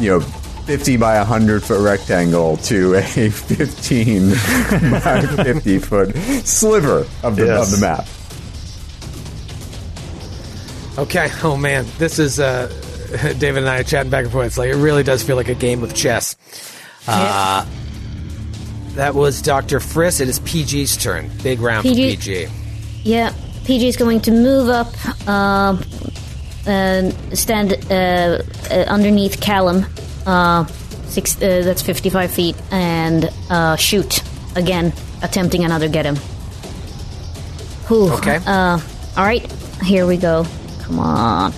you 0.00 0.10
know. 0.10 0.20
50 0.62 0.96
by 0.96 1.18
100 1.18 1.60
foot 1.64 1.80
rectangle 1.82 2.56
to 2.58 2.94
a 2.94 3.02
15 3.02 4.30
by 4.30 5.20
50 5.44 5.78
foot 5.80 6.14
sliver 6.46 7.04
of 7.24 7.34
the, 7.34 7.46
Yes. 7.46 7.72
of 7.74 7.80
the 7.80 7.84
map. 7.84 8.06
Okay. 10.98 11.28
Oh 11.42 11.56
man, 11.56 11.84
this 11.98 12.18
is 12.20 12.38
uh, 12.38 12.68
David 13.38 13.58
and 13.58 13.68
I 13.68 13.80
are 13.80 13.82
chatting 13.82 14.10
back 14.10 14.22
and 14.24 14.32
forth. 14.32 14.46
It's 14.46 14.58
like 14.58 14.70
it 14.70 14.76
really 14.76 15.02
does 15.02 15.22
feel 15.24 15.34
like 15.36 15.48
a 15.48 15.54
game 15.54 15.82
of 15.82 15.94
chess. 15.94 16.36
Uh, 17.08 17.66
that 18.94 19.14
was 19.16 19.42
Doctor 19.42 19.80
Friss. 19.80 20.20
It 20.20 20.28
is 20.28 20.38
PG's 20.40 20.96
turn. 20.96 21.28
Big 21.42 21.60
round 21.60 21.82
PG. 21.82 22.14
for 22.14 22.16
PG. 22.20 22.48
Yeah, 23.04 23.32
PG 23.64 23.88
is 23.88 23.96
going 23.96 24.20
to 24.22 24.30
move 24.30 24.68
up 24.68 24.94
and 26.66 27.12
stand 27.36 27.72
uh, 27.90 28.42
uh, 28.70 28.74
underneath 28.88 29.40
Callum. 29.40 29.86
Uh, 30.26 30.64
six, 31.06 31.36
uh, 31.36 31.62
that's 31.64 31.82
55 31.82 32.30
feet, 32.30 32.56
and 32.70 33.30
uh, 33.50 33.76
shoot 33.76 34.22
again, 34.56 34.92
attempting 35.22 35.64
another 35.64 35.88
get 35.88 36.04
him. 36.06 36.16
Whew. 37.88 38.12
Okay. 38.12 38.38
Uh, 38.46 38.78
all 39.16 39.24
right, 39.24 39.50
here 39.82 40.06
we 40.06 40.16
go. 40.16 40.46
Come 40.82 41.00
on. 41.00 41.52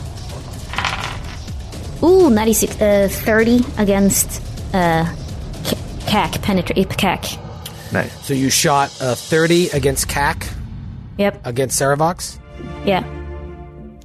Ooh, 2.02 2.28
96, 2.28 2.80
uh, 2.80 3.08
30 3.10 3.64
against 3.78 4.42
uh, 4.74 5.04
KAC, 6.06 6.42
penetrate 6.42 6.88
KAC. 6.90 7.40
Nice. 7.92 8.26
So 8.26 8.34
you 8.34 8.50
shot 8.50 8.94
a 9.00 9.14
30 9.14 9.68
against 9.70 10.08
KAC 10.08 10.48
Yep, 11.18 11.46
against 11.46 11.80
Serovox. 11.80 12.38
yeah. 12.84 13.04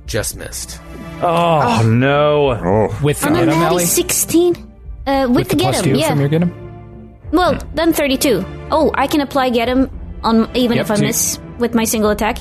Just 0.05 0.35
missed. 0.37 0.79
Oh, 1.21 1.83
no! 1.85 2.51
Oh, 2.51 2.99
With 3.03 3.19
the 3.19 3.27
On 3.27 3.35
a 3.35 3.39
get 3.39 3.41
'em, 3.49 3.59
natty 3.59 3.65
Ellie? 3.65 3.85
16? 3.85 4.55
Uh, 5.05 5.25
with, 5.27 5.35
With 5.35 5.49
the, 5.49 5.55
the 5.55 5.61
get 5.61 5.73
plus 5.73 5.85
him, 5.85 5.93
two 5.93 5.99
yeah. 5.99 6.09
from 6.09 6.19
your 6.19 6.29
get 6.29 6.41
'em? 6.41 7.09
Well, 7.31 7.59
then 7.75 7.93
32. 7.93 8.43
Oh, 8.71 8.91
I 8.95 9.05
can 9.07 9.21
apply 9.21 9.49
get 9.51 9.67
him 9.69 9.89
on 10.23 10.49
even 10.55 10.77
Yep, 10.77 10.85
if 10.85 10.91
I 10.91 10.95
two. 10.95 11.01
miss 11.03 11.39
with 11.59 11.75
my 11.75 11.83
single 11.83 12.09
attack. 12.09 12.37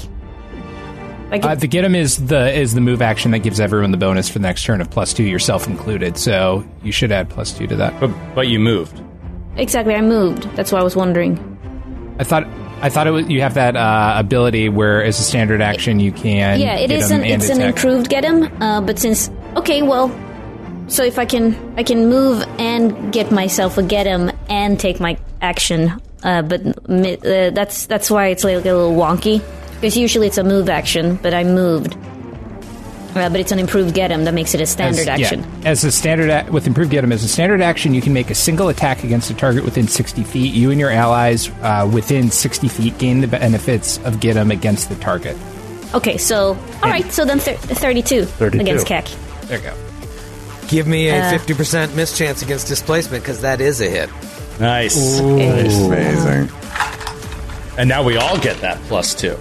Like, 1.31 1.45
Uh, 1.45 1.55
the 1.57 1.67
get 1.67 1.85
'em 1.85 1.95
is 1.95 2.17
the 2.29 2.51
is 2.59 2.73
the 2.73 2.81
move 2.81 3.03
action 3.03 3.33
that 3.33 3.41
gives 3.41 3.61
everyone 3.61 3.91
the 3.91 3.99
bonus 3.99 4.29
for 4.31 4.39
the 4.39 4.45
next 4.45 4.65
turn 4.65 4.81
of 4.81 4.89
plus 4.91 5.13
two, 5.13 5.25
yourself 5.25 5.67
included. 5.67 6.17
So 6.17 6.65
you 6.83 6.91
should 6.93 7.13
add 7.13 7.29
plus 7.29 7.53
two 7.53 7.67
to 7.67 7.77
that. 7.77 7.99
But, 8.01 8.11
but 8.35 8.49
you 8.49 8.59
moved. 8.59 8.99
exactly, 9.57 9.95
I 9.95 10.01
moved. 10.01 10.45
That's 10.57 10.73
why 10.73 10.79
I 10.81 10.83
was 10.83 10.97
wondering. 10.97 11.37
I 12.19 12.25
thought 12.25 12.47
I 12.81 12.91
thought 12.91 13.07
it 13.07 13.11
was 13.11 13.29
you 13.29 13.41
have 13.41 13.55
that 13.55 13.77
uh, 13.77 14.15
ability 14.17 14.69
where 14.69 15.03
as 15.03 15.19
a 15.19 15.23
standard 15.23 15.61
action 15.61 15.99
you 15.99 16.13
can 16.13 16.61
yeah, 16.61 16.77
it 16.77 16.89
get 16.89 16.99
is 16.99 17.11
an 17.11 17.25
it's 17.25 17.49
an 17.49 17.61
improved 17.61 18.09
get 18.09 18.25
him. 18.25 18.45
Uh, 18.63 18.81
but 18.81 18.99
since 18.99 19.31
okay, 19.57 19.83
well, 19.83 20.09
so 20.89 21.03
if 21.03 21.19
I 21.19 21.25
can 21.25 21.75
I 21.77 21.83
can 21.83 22.09
move 22.09 22.45
and 22.59 23.13
get 23.13 23.33
myself 23.33 23.79
a 23.79 23.83
get 23.83 24.07
him 24.07 24.31
and 24.49 24.79
take 24.79 25.01
my 25.01 25.19
action. 25.41 26.01
Uh, 26.23 26.43
but 26.43 26.61
uh, 26.67 27.51
that's 27.51 27.87
that's 27.87 28.11
why 28.11 28.29
it's 28.29 28.45
like 28.45 28.57
a 28.57 28.61
little 28.61 28.93
wonky 28.93 29.43
because 29.75 29.97
usually 29.97 30.27
it's 30.27 30.39
a 30.39 30.45
move 30.45 30.69
action, 30.69 31.17
but 31.23 31.35
I 31.35 31.45
moved. 31.45 31.97
Uh, 33.15 33.29
but 33.31 33.41
it's 33.41 33.51
an 33.53 33.59
improved 33.59 33.95
get 33.95 34.11
him 34.11 34.25
that 34.25 34.35
makes 34.35 34.55
it 34.55 34.61
a 34.61 34.67
standard 34.67 35.09
as, 35.09 35.21
action. 35.21 35.41
Yeah, 35.63 35.71
as 35.71 35.83
a 35.83 35.91
standard 35.91 36.29
a- 36.31 36.51
with 36.53 36.67
improved 36.67 36.91
get 36.91 37.03
'em 37.03 37.11
as 37.11 37.25
a 37.25 37.29
standard 37.29 37.61
action, 37.63 37.95
you 37.95 38.03
can 38.03 38.13
make 38.13 38.31
a 38.31 38.35
single 38.35 38.69
attack 38.69 39.03
against 39.03 39.31
a 39.31 39.35
target 39.35 39.65
within 39.65 39.89
60 39.89 40.23
feet. 40.25 40.53
You 40.53 40.71
and 40.71 40.79
your 40.79 40.91
allies 40.91 41.51
uh, 41.63 41.89
within 41.93 42.31
60 42.31 42.69
feet 42.69 42.99
gain 42.99 43.21
the 43.23 43.27
benefits 43.27 43.99
of 44.05 44.21
get 44.21 44.37
'em 44.37 44.51
against 44.51 44.89
the 44.91 44.95
target. 44.97 45.37
Okay, 45.95 46.19
so 46.19 46.49
all 46.83 46.91
right, 46.91 47.11
so 47.11 47.25
then 47.25 47.39
thir- 47.39 47.55
32, 47.57 48.25
32. 48.27 48.61
against 48.61 48.87
KAC. 48.87 49.09
There 49.47 49.57
you 49.59 49.65
go. 49.65 49.73
Give 50.69 50.87
me 50.87 51.09
a 51.09 51.19
Uh, 51.19 51.31
50% 51.31 51.95
miss 51.97 52.17
chance 52.17 52.43
against 52.43 52.69
displacement 52.69 53.23
because 53.25 53.41
that 53.41 53.63
is 53.63 53.81
a 53.81 53.87
hit. 53.89 54.11
Nice. 54.61 55.19
amazing. 55.19 56.51
And 57.79 57.89
now 57.89 58.03
we 58.03 58.17
all 58.19 58.37
get 58.39 58.61
that 58.61 58.79
plus 58.89 59.15
two. 59.15 59.37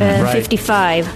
Uh, 0.00 0.20
Right. 0.22 0.32
55. 0.32 1.06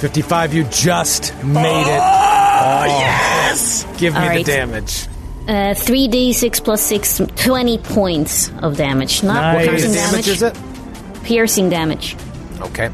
55, 0.00 0.54
you 0.54 0.64
just 0.64 1.34
made 1.44 1.82
it. 1.82 2.00
Oh, 2.00 2.84
yes! 2.86 3.84
Give 3.98 4.14
me 4.14 4.20
All 4.20 4.34
the 4.34 4.42
damage. 4.44 5.06
Uh, 5.48 5.74
3d6 5.74 6.62
plus 6.64 6.82
6, 6.82 7.22
20 7.36 7.78
points 7.78 8.50
of 8.62 8.76
damage. 8.76 9.22
Not 9.22 9.34
Nice. 9.34 9.54
What 9.54 9.66
kind 9.66 9.70
piercing 9.70 9.90
of 9.90 9.96
damage 9.96 10.28
is 10.28 10.42
it? 10.42 10.58
Piercing 11.24 11.68
damage. 11.70 12.16
Okay. 12.60 12.90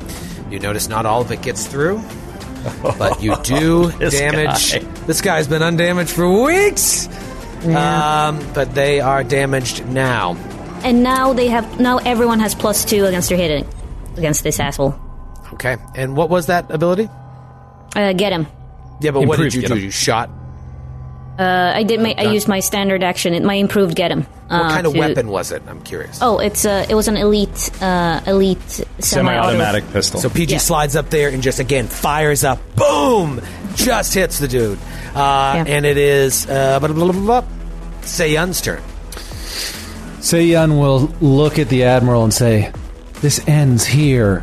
You 0.50 0.58
notice 0.60 0.88
not 0.88 1.06
all 1.06 1.20
of 1.22 1.30
it 1.32 1.42
gets 1.42 1.66
through, 1.66 2.00
but 2.98 3.22
you 3.22 3.36
do 3.42 3.90
This 3.98 4.18
damage. 4.18 4.72
guy. 4.72 4.78
This 5.06 5.20
guy's 5.20 5.46
been 5.48 5.62
undamaged 5.62 6.10
for 6.10 6.44
weeks. 6.44 7.08
Um, 7.64 8.44
but 8.54 8.74
they 8.74 9.00
are 9.00 9.24
damaged 9.24 9.86
now. 9.88 10.36
And 10.84 11.02
now 11.02 11.32
they 11.32 11.48
have 11.48 11.80
now 11.80 11.98
everyone 11.98 12.38
has 12.40 12.54
plus 12.54 12.84
2 12.84 13.06
against 13.06 13.28
their 13.28 13.38
hitting 13.38 13.66
against 14.16 14.44
this 14.44 14.60
asshole. 14.60 14.94
Okay. 15.54 15.76
And 15.94 16.16
what 16.16 16.28
was 16.30 16.46
that 16.46 16.70
ability? 16.70 17.08
Uh, 17.94 18.12
get 18.12 18.32
him. 18.32 18.46
Yeah, 19.00 19.10
but 19.12 19.26
what 19.26 19.38
did 19.38 19.54
you 19.54 19.60
get 19.62 19.68
do? 19.68 19.74
him. 19.74 19.80
You 19.84 19.90
shot. 19.90 20.30
Uh, 21.38 21.72
I 21.74 21.82
did. 21.82 22.00
My, 22.00 22.14
I 22.16 22.22
used 22.32 22.48
my 22.48 22.60
standard 22.60 23.02
action. 23.02 23.34
It, 23.34 23.42
my 23.42 23.54
improved 23.54 23.94
get 23.94 24.10
him. 24.10 24.26
Uh, 24.48 24.60
What 24.60 24.70
kind 24.72 24.86
of 24.86 24.94
to- 24.94 24.98
weapon 24.98 25.28
was 25.28 25.52
it? 25.52 25.62
I'm 25.68 25.82
curious. 25.82 26.18
Oh, 26.22 26.38
it's 26.38 26.64
uh, 26.64 26.86
it 26.88 26.94
was 26.94 27.08
an 27.08 27.18
elite, 27.18 27.70
uh, 27.82 28.20
elite 28.26 28.58
semi-auto. 28.70 29.00
Semi-automatic 29.00 29.90
pistol. 29.92 30.18
So 30.20 30.30
PG 30.30 30.52
Yeah. 30.52 30.58
slides 30.58 30.96
up 30.96 31.10
there 31.10 31.28
and 31.28 31.42
just 31.42 31.58
again 31.60 31.88
fires 31.88 32.42
up. 32.42 32.58
Boom! 32.76 33.42
Just 33.74 34.14
hits 34.14 34.38
the 34.38 34.48
dude. 34.48 34.78
Uh, 35.14 35.52
Yeah. 35.56 35.64
And 35.66 35.84
it 35.84 35.98
is 35.98 36.46
uh, 36.48 36.78
blah, 36.80 36.88
blah, 36.88 37.04
blah, 37.04 37.12
blah, 37.12 37.40
blah. 37.42 37.50
Seiyun's 38.02 38.62
turn. 38.62 38.80
Seiyun 40.20 40.78
will 40.80 41.12
look 41.20 41.58
at 41.58 41.68
the 41.68 41.84
Admiral 41.84 42.24
and 42.24 42.32
say, 42.32 42.72
This 43.20 43.46
ends 43.46 43.84
here, 43.84 44.42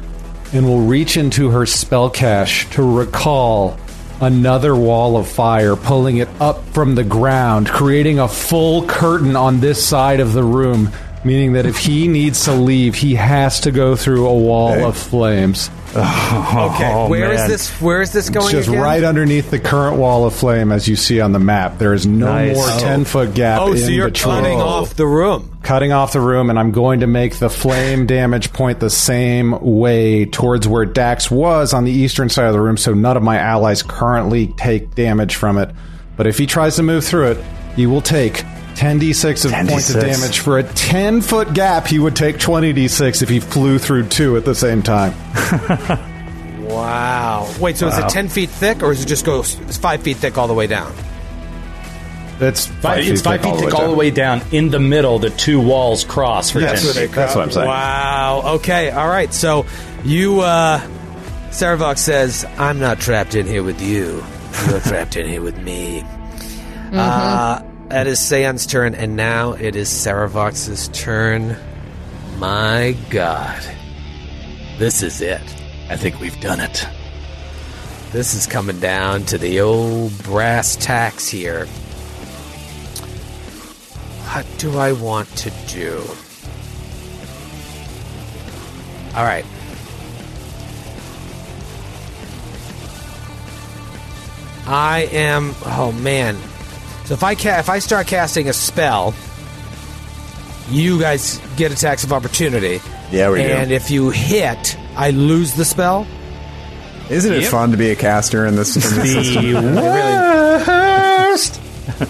and 0.54 0.66
will 0.66 0.82
reach 0.82 1.18
into 1.18 1.50
her 1.50 1.66
spell 1.66 2.10
cache 2.10 2.70
to 2.72 2.84
recall 2.84 3.78
another 4.22 4.76
wall 4.76 5.18
of 5.18 5.28
fire, 5.28 5.76
pulling 5.76 6.18
it 6.18 6.30
up 6.40 6.64
from 6.70 6.96
the 6.96 7.04
ground, 7.04 7.68
creating 7.68 8.20
a 8.20 8.28
full 8.28 8.86
curtain 8.86 9.36
on 9.36 9.60
this 9.60 9.86
side 9.86 10.20
of 10.20 10.34
the 10.34 10.44
room, 10.44 10.90
meaning 11.24 11.54
that 11.54 11.66
if 11.66 11.78
he 11.78 12.08
needs 12.08 12.46
to 12.46 12.54
leave, 12.54 12.96
he 12.96 13.16
has 13.16 13.62
to 13.62 13.72
go 13.72 13.96
through 13.96 14.28
a 14.28 14.34
wall 14.34 14.72
Okay. 14.74 14.84
of 14.84 14.98
flames. 14.98 15.70
Oh, 15.96 16.72
okay, 16.74 16.92
Oh, 16.92 17.08
where 17.08 17.32
is 17.32 17.42
man. 17.42 17.50
this? 17.50 17.70
Where 17.80 18.02
is 18.02 18.12
this 18.12 18.30
going? 18.32 18.50
Just 18.50 18.68
again? 18.68 18.82
right 18.82 19.04
underneath 19.04 19.52
the 19.52 19.60
current 19.60 19.98
wall 19.98 20.26
of 20.26 20.34
flame, 20.34 20.72
as 20.72 20.88
you 20.88 20.96
see 20.96 21.22
on 21.22 21.34
the 21.34 21.40
map. 21.40 21.78
There 21.78 21.94
is 21.94 22.08
no 22.08 22.26
Nice. 22.34 22.56
more 22.56 22.66
Oh. 22.68 22.80
10 22.80 23.06
foot 23.06 23.36
gap 23.36 23.62
Oh, 23.62 23.74
in 23.74 23.78
so 23.78 23.88
you're 23.90 24.08
between. 24.10 24.36
cutting 24.38 24.60
off 24.60 24.96
the 24.96 25.06
room. 25.06 25.50
cutting 25.62 25.92
off 25.92 26.12
the 26.14 26.20
room, 26.20 26.50
and 26.50 26.58
I'm 26.58 26.72
going 26.72 27.02
to 27.02 27.08
make 27.08 27.38
the 27.38 27.50
flame 27.50 28.06
damage 28.08 28.52
point 28.54 28.80
the 28.80 28.90
same 28.90 29.56
way 29.62 30.26
towards 30.26 30.68
where 30.68 30.86
Dax 30.86 31.30
was 31.30 31.74
on 31.74 31.84
the 31.86 31.92
eastern 31.92 32.28
side 32.28 32.48
of 32.48 32.54
the 32.54 32.60
room, 32.62 32.76
so 32.76 32.94
none 32.96 33.16
of 33.16 33.22
my 33.24 33.38
allies 33.38 33.84
currently 33.84 34.48
take 34.58 34.96
damage 34.96 35.36
from 35.36 35.58
it. 35.60 35.70
But 36.18 36.26
if 36.28 36.38
he 36.40 36.48
tries 36.48 36.76
to 36.78 36.84
move 36.84 37.04
through 37.06 37.28
it, 37.32 37.38
he 37.76 37.86
will 37.86 38.02
take 38.02 38.44
10d6 38.76 39.46
of 39.46 39.52
10d6. 39.52 39.70
points 39.70 39.90
of 39.94 40.02
damage 40.02 40.40
for 40.40 40.58
a 40.58 40.64
10 40.64 41.22
foot 41.22 41.54
gap. 41.54 41.88
He 41.88 42.00
would 42.00 42.16
take 42.16 42.38
20d6 42.38 43.22
if 43.22 43.30
he 43.30 43.40
flew 43.40 43.78
through 43.80 44.08
two 44.08 44.36
at 44.38 44.46
the 44.46 44.56
same 44.56 44.82
time. 44.82 45.14
Wow. 46.64 47.54
Wait, 47.60 47.78
so 47.78 47.88
is 47.88 47.98
it 47.98 48.10
ten 48.10 48.30
feet 48.30 48.50
thick, 48.50 48.82
or 48.82 48.92
is 48.92 49.04
it 49.04 49.06
just 49.08 49.26
go 49.26 49.42
it's 49.42 49.78
five 49.78 50.02
feet 50.02 50.18
thick 50.18 50.38
all 50.40 50.48
the 50.48 50.54
way 50.56 50.66
down? 50.66 50.92
That's 52.40 52.66
Five, 52.66 52.82
five 52.82 53.08
it's 53.08 53.22
five 53.22 53.44
feet 53.44 53.56
thick 53.58 53.74
all 53.76 53.90
the 53.90 53.96
way 53.96 54.10
down. 54.10 54.42
In 54.52 54.70
the 54.70 54.80
middle, 54.80 55.20
the 55.20 55.30
two 55.30 55.60
walls 55.60 56.04
cross 56.04 56.50
for 56.50 56.62
Yes. 56.62 56.82
ten 56.82 57.08
feet. 57.10 57.16
That's 57.16 57.36
what 57.36 57.44
I'm 57.44 57.52
saying. 57.52 57.68
Wow. 57.68 58.42
Okay. 58.56 58.90
All 58.90 59.08
right. 59.08 59.32
So 59.34 59.66
you, 60.04 60.40
uh, 60.40 60.80
Serovox 61.50 62.00
says, 62.00 62.44
I'm 62.58 62.80
not 62.80 63.00
trapped 63.00 63.36
in 63.36 63.46
here 63.46 63.62
with 63.62 63.80
you. 63.82 64.24
You're 64.70 64.80
trapped 64.80 65.16
in 65.16 65.28
here 65.28 65.42
with 65.42 65.58
me. 65.60 66.04
Uh, 66.94 67.62
that 67.94 68.08
is 68.08 68.20
Seon's 68.20 68.66
turn, 68.66 68.96
and 68.96 69.16
now 69.16 69.54
it 69.54 69.76
is 69.76 69.88
Serovox's 69.88 70.88
turn. 70.88 71.56
My 72.40 72.98
God. 73.12 73.62
This 74.80 75.04
is 75.04 75.22
it. 75.22 75.44
I 75.92 75.96
think 75.96 76.20
we've 76.20 76.40
done 76.42 76.60
it. 76.60 76.88
This 78.12 78.34
is 78.34 78.48
coming 78.48 78.80
down 78.80 79.26
to 79.26 79.38
the 79.38 79.60
old 79.60 80.12
brass 80.24 80.76
tacks 80.76 81.28
here. 81.28 81.68
What 84.26 84.48
do 84.58 84.76
I 84.80 84.94
want 84.94 85.30
to 85.38 85.52
do? 85.68 86.00
All 89.16 89.24
right. 89.24 89.46
I 94.66 95.08
am. 95.12 95.54
Oh 95.64 95.92
man. 95.92 96.36
So 97.06 97.14
if 97.14 97.24
I 97.24 97.36
ca- 97.36 97.60
if 97.60 97.70
I 97.70 97.80
start 97.80 98.08
casting 98.08 98.48
a 98.50 98.54
spell, 98.54 99.14
you 100.70 101.00
guys 101.00 101.40
get 101.58 101.72
attacks 101.72 102.04
of 102.04 102.14
opportunity. 102.14 102.80
Yeah, 103.12 103.30
we 103.32 103.40
do. 103.44 103.50
And 103.50 103.72
if 103.72 103.92
you 103.92 104.10
hit, 104.10 104.78
I 104.96 105.12
lose 105.12 105.54
the 105.56 105.66
spell. 105.66 106.08
Isn't 107.10 107.34
it 107.34 107.46
fun 107.48 107.72
to 107.72 107.78
be 107.78 107.90
a 107.92 107.96
caster 107.96 108.46
in 108.46 108.56
this, 108.56 108.76
in 108.78 108.82
this 109.02 109.14
system? 109.14 109.76
Worst. 109.76 111.60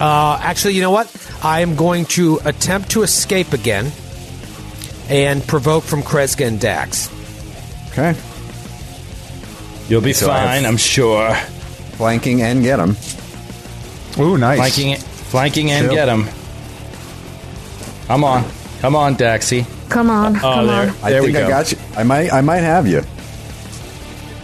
Uh, 0.00 0.38
actually, 0.40 0.74
you 0.74 0.80
know 0.80 0.92
what? 0.92 1.12
I 1.42 1.60
am 1.62 1.74
going 1.74 2.04
to 2.14 2.38
attempt 2.44 2.90
to 2.92 3.02
escape 3.02 3.52
again 3.52 3.90
and 5.08 5.44
provoke 5.44 5.82
from 5.82 6.02
Kreska 6.02 6.46
and 6.46 6.60
Dax. 6.60 7.10
Okay. 7.90 8.14
You'll 9.88 10.00
be 10.00 10.12
So 10.12 10.30
I 10.30 10.38
have- 10.38 10.48
fine, 10.50 10.66
I'm 10.66 10.76
sure. 10.76 11.36
Flanking 11.98 12.40
and 12.42 12.62
get 12.62 12.78
him. 12.78 12.96
Ooh, 14.18 14.38
nice. 14.38 14.58
Flanking, 14.58 14.96
flanking, 14.96 15.70
and 15.70 15.86
Chill. 15.86 15.94
get 15.94 16.08
him. 16.08 16.24
Come 18.06 18.24
on, 18.24 18.44
come 18.80 18.96
on, 18.96 19.16
Daxy. 19.16 19.66
Come 19.90 20.08
on, 20.10 20.36
Oh, 20.36 20.40
come 20.40 20.66
there, 20.66 20.80
on. 20.82 20.88
I 21.02 21.10
there 21.10 21.20
think 21.22 21.34
we 21.34 21.40
go. 21.40 21.46
I 21.46 21.48
got 21.50 21.72
you. 21.72 21.78
I 21.96 22.02
might. 22.04 22.32
I 22.32 22.40
might 22.40 22.62
have 22.62 22.86
you. 22.86 23.02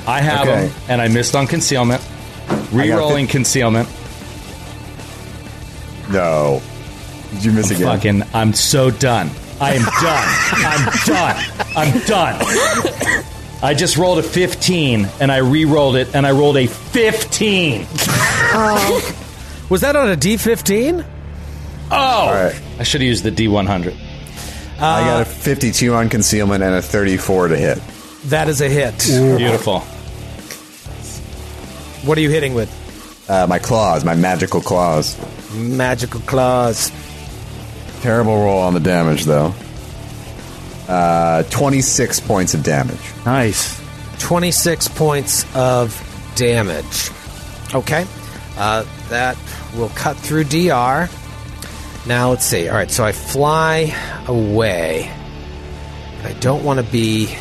I 0.06 0.20
have 0.20 0.46
Okay. 0.48 0.66
him, 0.66 0.72
and 0.88 1.00
I 1.00 1.08
missed 1.08 1.34
on 1.34 1.46
concealment. 1.46 2.02
Rerolling 2.72 3.28
concealment. 3.28 3.88
No. 6.10 6.60
Did 7.32 7.44
you 7.44 7.52
miss 7.52 7.70
again? 7.70 7.86
Fucking, 7.86 8.22
I'm 8.34 8.52
so 8.52 8.90
done. 8.90 9.30
I 9.60 9.74
am 9.74 9.82
done. 9.84 10.28
I'm 10.66 10.84
done. 11.06 11.44
I'm 11.76 12.00
done. 12.06 13.24
I 13.64 13.72
just 13.72 13.96
rolled 13.96 14.18
a 14.18 14.22
15, 14.22 15.08
and 15.20 15.32
I 15.32 15.38
re-rolled 15.38 15.96
it, 15.96 16.14
and 16.14 16.26
I 16.26 16.32
rolled 16.32 16.58
a 16.58 16.66
15. 16.66 17.80
Was 19.70 19.80
that 19.80 19.96
on 19.96 20.10
a 20.10 20.16
D15? 20.16 21.02
Oh, 21.90 21.96
All 21.96 22.30
right. 22.30 22.60
I 22.78 22.82
should 22.82 23.00
have 23.00 23.08
used 23.08 23.24
the 23.24 23.30
D100. 23.30 23.96
I 24.78 25.00
got 25.04 25.22
a 25.22 25.24
52 25.24 25.94
on 25.94 26.10
concealment 26.10 26.62
and 26.62 26.74
a 26.74 26.82
34 26.82 27.48
to 27.48 27.56
hit. 27.56 27.78
That 28.24 28.50
is 28.50 28.60
a 28.60 28.68
hit. 28.68 28.98
Beautiful. 29.38 29.80
What 32.06 32.18
are 32.18 32.20
you 32.20 32.28
hitting 32.28 32.52
with? 32.52 32.68
Uh, 33.30 33.46
my 33.46 33.58
claws, 33.58 34.04
my 34.04 34.14
magical 34.14 34.60
claws. 34.60 35.16
Magical 35.54 36.20
claws. 36.20 36.92
Terrible 38.02 38.36
roll 38.36 38.58
on 38.60 38.74
the 38.74 38.80
damage, 38.80 39.24
though. 39.24 39.54
Uh, 40.88 41.42
26 41.44 42.20
points 42.20 42.54
of 42.54 42.62
damage. 42.62 43.00
Nice. 43.24 43.80
26 44.18 44.88
points 44.88 45.44
of 45.54 45.98
damage. 46.36 47.10
Okay. 47.74 48.06
Uh, 48.56 48.84
that 49.08 49.36
will 49.74 49.88
cut 49.90 50.16
through 50.16 50.44
DR. 50.44 51.08
Now 52.06 52.30
let's 52.30 52.44
see. 52.44 52.68
All 52.68 52.74
right, 52.74 52.90
so 52.90 53.04
I 53.04 53.12
fly 53.12 53.94
away. 54.26 55.10
I 56.22 56.32
don't 56.34 56.64
want 56.64 56.84
to 56.84 56.92
be 56.92 57.34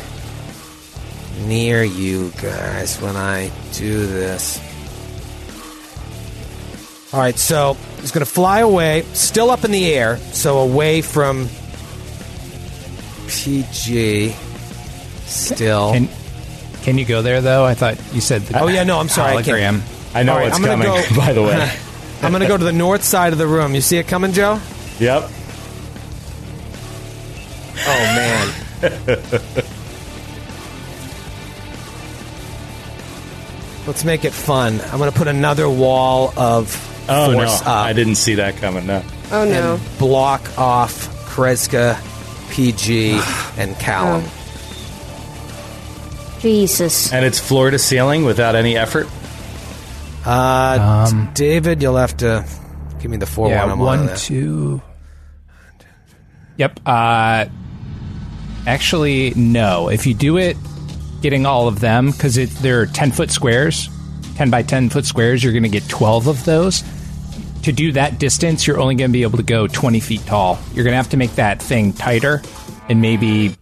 near 1.46 1.82
you 1.82 2.30
guys 2.40 3.00
when 3.00 3.16
I 3.16 3.50
do 3.72 4.06
this. 4.06 4.58
All 7.12 7.20
right, 7.20 7.38
so 7.38 7.74
he's 8.00 8.10
going 8.10 8.24
to 8.24 8.30
fly 8.30 8.60
away, 8.60 9.02
still 9.12 9.50
up 9.50 9.64
in 9.64 9.70
the 9.70 9.94
air, 9.94 10.16
so 10.16 10.58
away 10.58 11.00
from 11.00 11.48
PG. 13.28 14.34
Still. 15.26 15.92
Can 15.92 16.08
can 16.82 16.98
you 16.98 17.04
go 17.04 17.22
there 17.22 17.40
though? 17.40 17.64
I 17.64 17.74
thought 17.74 17.96
you 18.12 18.20
said. 18.20 18.42
The 18.42 18.60
Oh, 18.62 18.66
yeah, 18.68 18.84
no, 18.84 18.98
I'm 19.00 19.08
sorry, 19.08 19.36
I 19.38 19.42
can't. 19.42 19.82
Hologram. 19.82 20.14
I 20.14 20.22
know 20.22 20.32
All 20.32 20.38
right, 20.38 20.44
what's 20.44 20.58
I'm 20.58 20.64
coming, 20.64 20.86
go- 20.86 21.02
by 21.16 21.32
the 21.32 21.42
way. 21.42 21.72
I'm 22.22 22.30
going 22.30 22.42
to 22.42 22.48
go 22.48 22.56
to 22.56 22.64
the 22.64 22.72
north 22.72 23.02
side 23.02 23.32
of 23.32 23.38
the 23.38 23.46
room. 23.46 23.74
You 23.74 23.80
see 23.80 23.96
it 23.98 24.06
coming, 24.06 24.32
Joe? 24.32 24.60
yep. 24.98 25.28
Oh 27.86 27.86
man. 27.86 28.54
Let's 33.86 34.04
make 34.04 34.24
it 34.24 34.32
fun. 34.32 34.80
I'm 34.80 34.98
going 34.98 35.10
to 35.12 35.16
put 35.18 35.28
another 35.28 35.68
wall 35.68 36.32
of 36.38 36.90
Oh, 37.06 37.30
no. 37.32 37.36
force 37.38 37.60
up 37.60 37.66
I 37.68 37.92
didn't 37.92 38.14
see 38.14 38.36
that 38.36 38.56
coming, 38.56 38.86
no. 38.86 39.02
Oh 39.30 39.44
no. 39.44 39.74
and 39.74 39.98
block 39.98 40.56
off 40.58 41.08
Kreska, 41.26 41.96
PG, 42.54 43.20
and 43.58 43.76
Callum. 43.80 44.24
Jesus. 46.38 47.12
And 47.12 47.24
it's 47.24 47.40
floor 47.40 47.70
to 47.72 47.78
ceiling 47.80 48.24
without 48.24 48.54
any 48.54 48.76
effort? 48.76 49.08
Uh, 50.24 51.08
Um, 51.10 51.30
David, 51.34 51.82
you'll 51.82 51.96
have 51.96 52.16
to 52.18 52.46
give 53.00 53.10
me 53.10 53.16
the 53.16 53.26
four 53.26 53.48
yeah, 53.48 53.62
one. 53.62 53.72
I'm 53.72 53.80
on 53.80 53.86
one, 53.86 54.06
that. 54.06 54.18
two. 54.18 54.80
Yep. 56.56 56.78
Uh, 56.86 57.46
actually, 58.68 59.32
no. 59.34 59.88
If 59.88 60.06
you 60.06 60.14
do 60.14 60.36
it, 60.36 60.56
getting 61.22 61.46
all 61.46 61.66
of 61.66 61.80
them 61.80 62.12
because 62.12 62.36
they're 62.60 62.86
ten 62.86 63.10
foot 63.10 63.32
squares, 63.32 63.88
ten 64.36 64.48
by 64.48 64.62
ten 64.62 64.90
foot 64.90 65.06
squares. 65.06 65.42
You're 65.42 65.52
going 65.52 65.64
to 65.64 65.68
get 65.68 65.88
twelve 65.88 66.28
of 66.28 66.44
those. 66.44 66.84
To 67.64 67.72
do 67.72 67.92
that 67.92 68.18
distance, 68.18 68.66
you're 68.66 68.78
only 68.78 68.94
going 68.94 69.10
to 69.10 69.12
be 69.12 69.22
able 69.22 69.38
to 69.38 69.42
go 69.42 69.66
twenty 69.66 70.00
feet 70.00 70.24
tall. 70.26 70.58
You're 70.74 70.84
going 70.84 70.92
to 70.92 70.96
have 70.96 71.10
to 71.10 71.16
make 71.16 71.34
that 71.36 71.62
thing 71.62 71.92
tighter, 71.92 72.42
and 72.88 73.00
maybe 73.00 73.56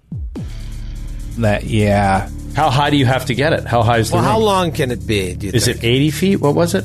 that. 1.38 1.64
Yeah. 1.64 2.28
How 2.54 2.68
high 2.70 2.90
do 2.90 2.96
you 2.96 3.06
have 3.06 3.26
to 3.26 3.34
get 3.34 3.52
it? 3.52 3.64
How 3.64 3.82
high 3.82 3.98
is 3.98 4.10
the 4.10 4.16
Well, 4.16 4.24
how 4.24 4.36
room? 4.36 4.44
long 4.44 4.72
can 4.72 4.90
it 4.90 5.06
be? 5.06 5.34
Do 5.34 5.46
you 5.46 5.52
Is 5.54 5.64
think? 5.64 5.78
it 5.78 5.84
80 5.86 6.10
feet? 6.10 6.36
What 6.36 6.54
was 6.54 6.74
it? 6.74 6.84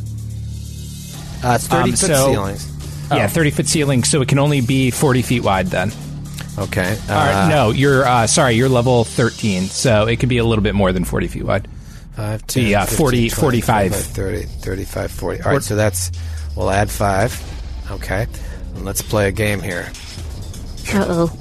Uh, 1.44 1.56
it's 1.56 1.68
30 1.68 1.84
Um, 1.84 1.90
foot 1.92 1.98
so- 2.00 2.32
ceilings. 2.34 2.68
Yeah, 3.10 3.28
thirty 3.28 3.52
foot 3.52 3.68
ceiling, 3.68 4.04
so 4.04 4.22
it 4.22 4.28
can 4.28 4.38
only 4.38 4.60
be 4.60 4.92
forty 4.92 5.22
feet 5.22 5.42
wide. 5.42 5.68
Then, 5.68 5.94
Okay. 6.58 6.98
Uh, 7.08 7.14
All 7.14 7.18
right, 7.26 7.48
no, 7.50 7.70
you're 7.72 8.04
uh, 8.06 8.28
sorry, 8.28 8.56
you're 8.56 8.68
level 8.68 9.06
thirteen, 9.06 9.64
so 9.70 10.08
it 10.08 10.18
could 10.18 10.28
be 10.28 10.40
a 10.40 10.44
little 10.44 10.62
bit 10.64 10.76
more 10.76 10.92
than 10.92 11.06
forty 11.06 11.28
feet 11.28 11.44
wide. 11.46 11.70
5, 12.18 12.46
10, 12.48 12.64
The, 12.66 12.76
uh, 12.76 12.82
15, 12.82 12.98
40 12.98 13.18
20, 13.30 13.62
45. 13.62 13.96
30, 13.96 14.42
35, 14.44 15.12
40. 15.12 15.42
All 15.44 15.52
right, 15.54 15.64
so 15.64 15.76
that's, 15.78 16.12
we'll 16.58 16.70
add 16.72 16.90
5. 16.90 17.88
Okay. 17.92 18.28
And 18.76 18.84
let's 18.84 19.02
play 19.02 19.28
a 19.30 19.32
game 19.32 19.62
here. 19.62 19.90
Uh 20.94 21.06
oh. 21.08 21.32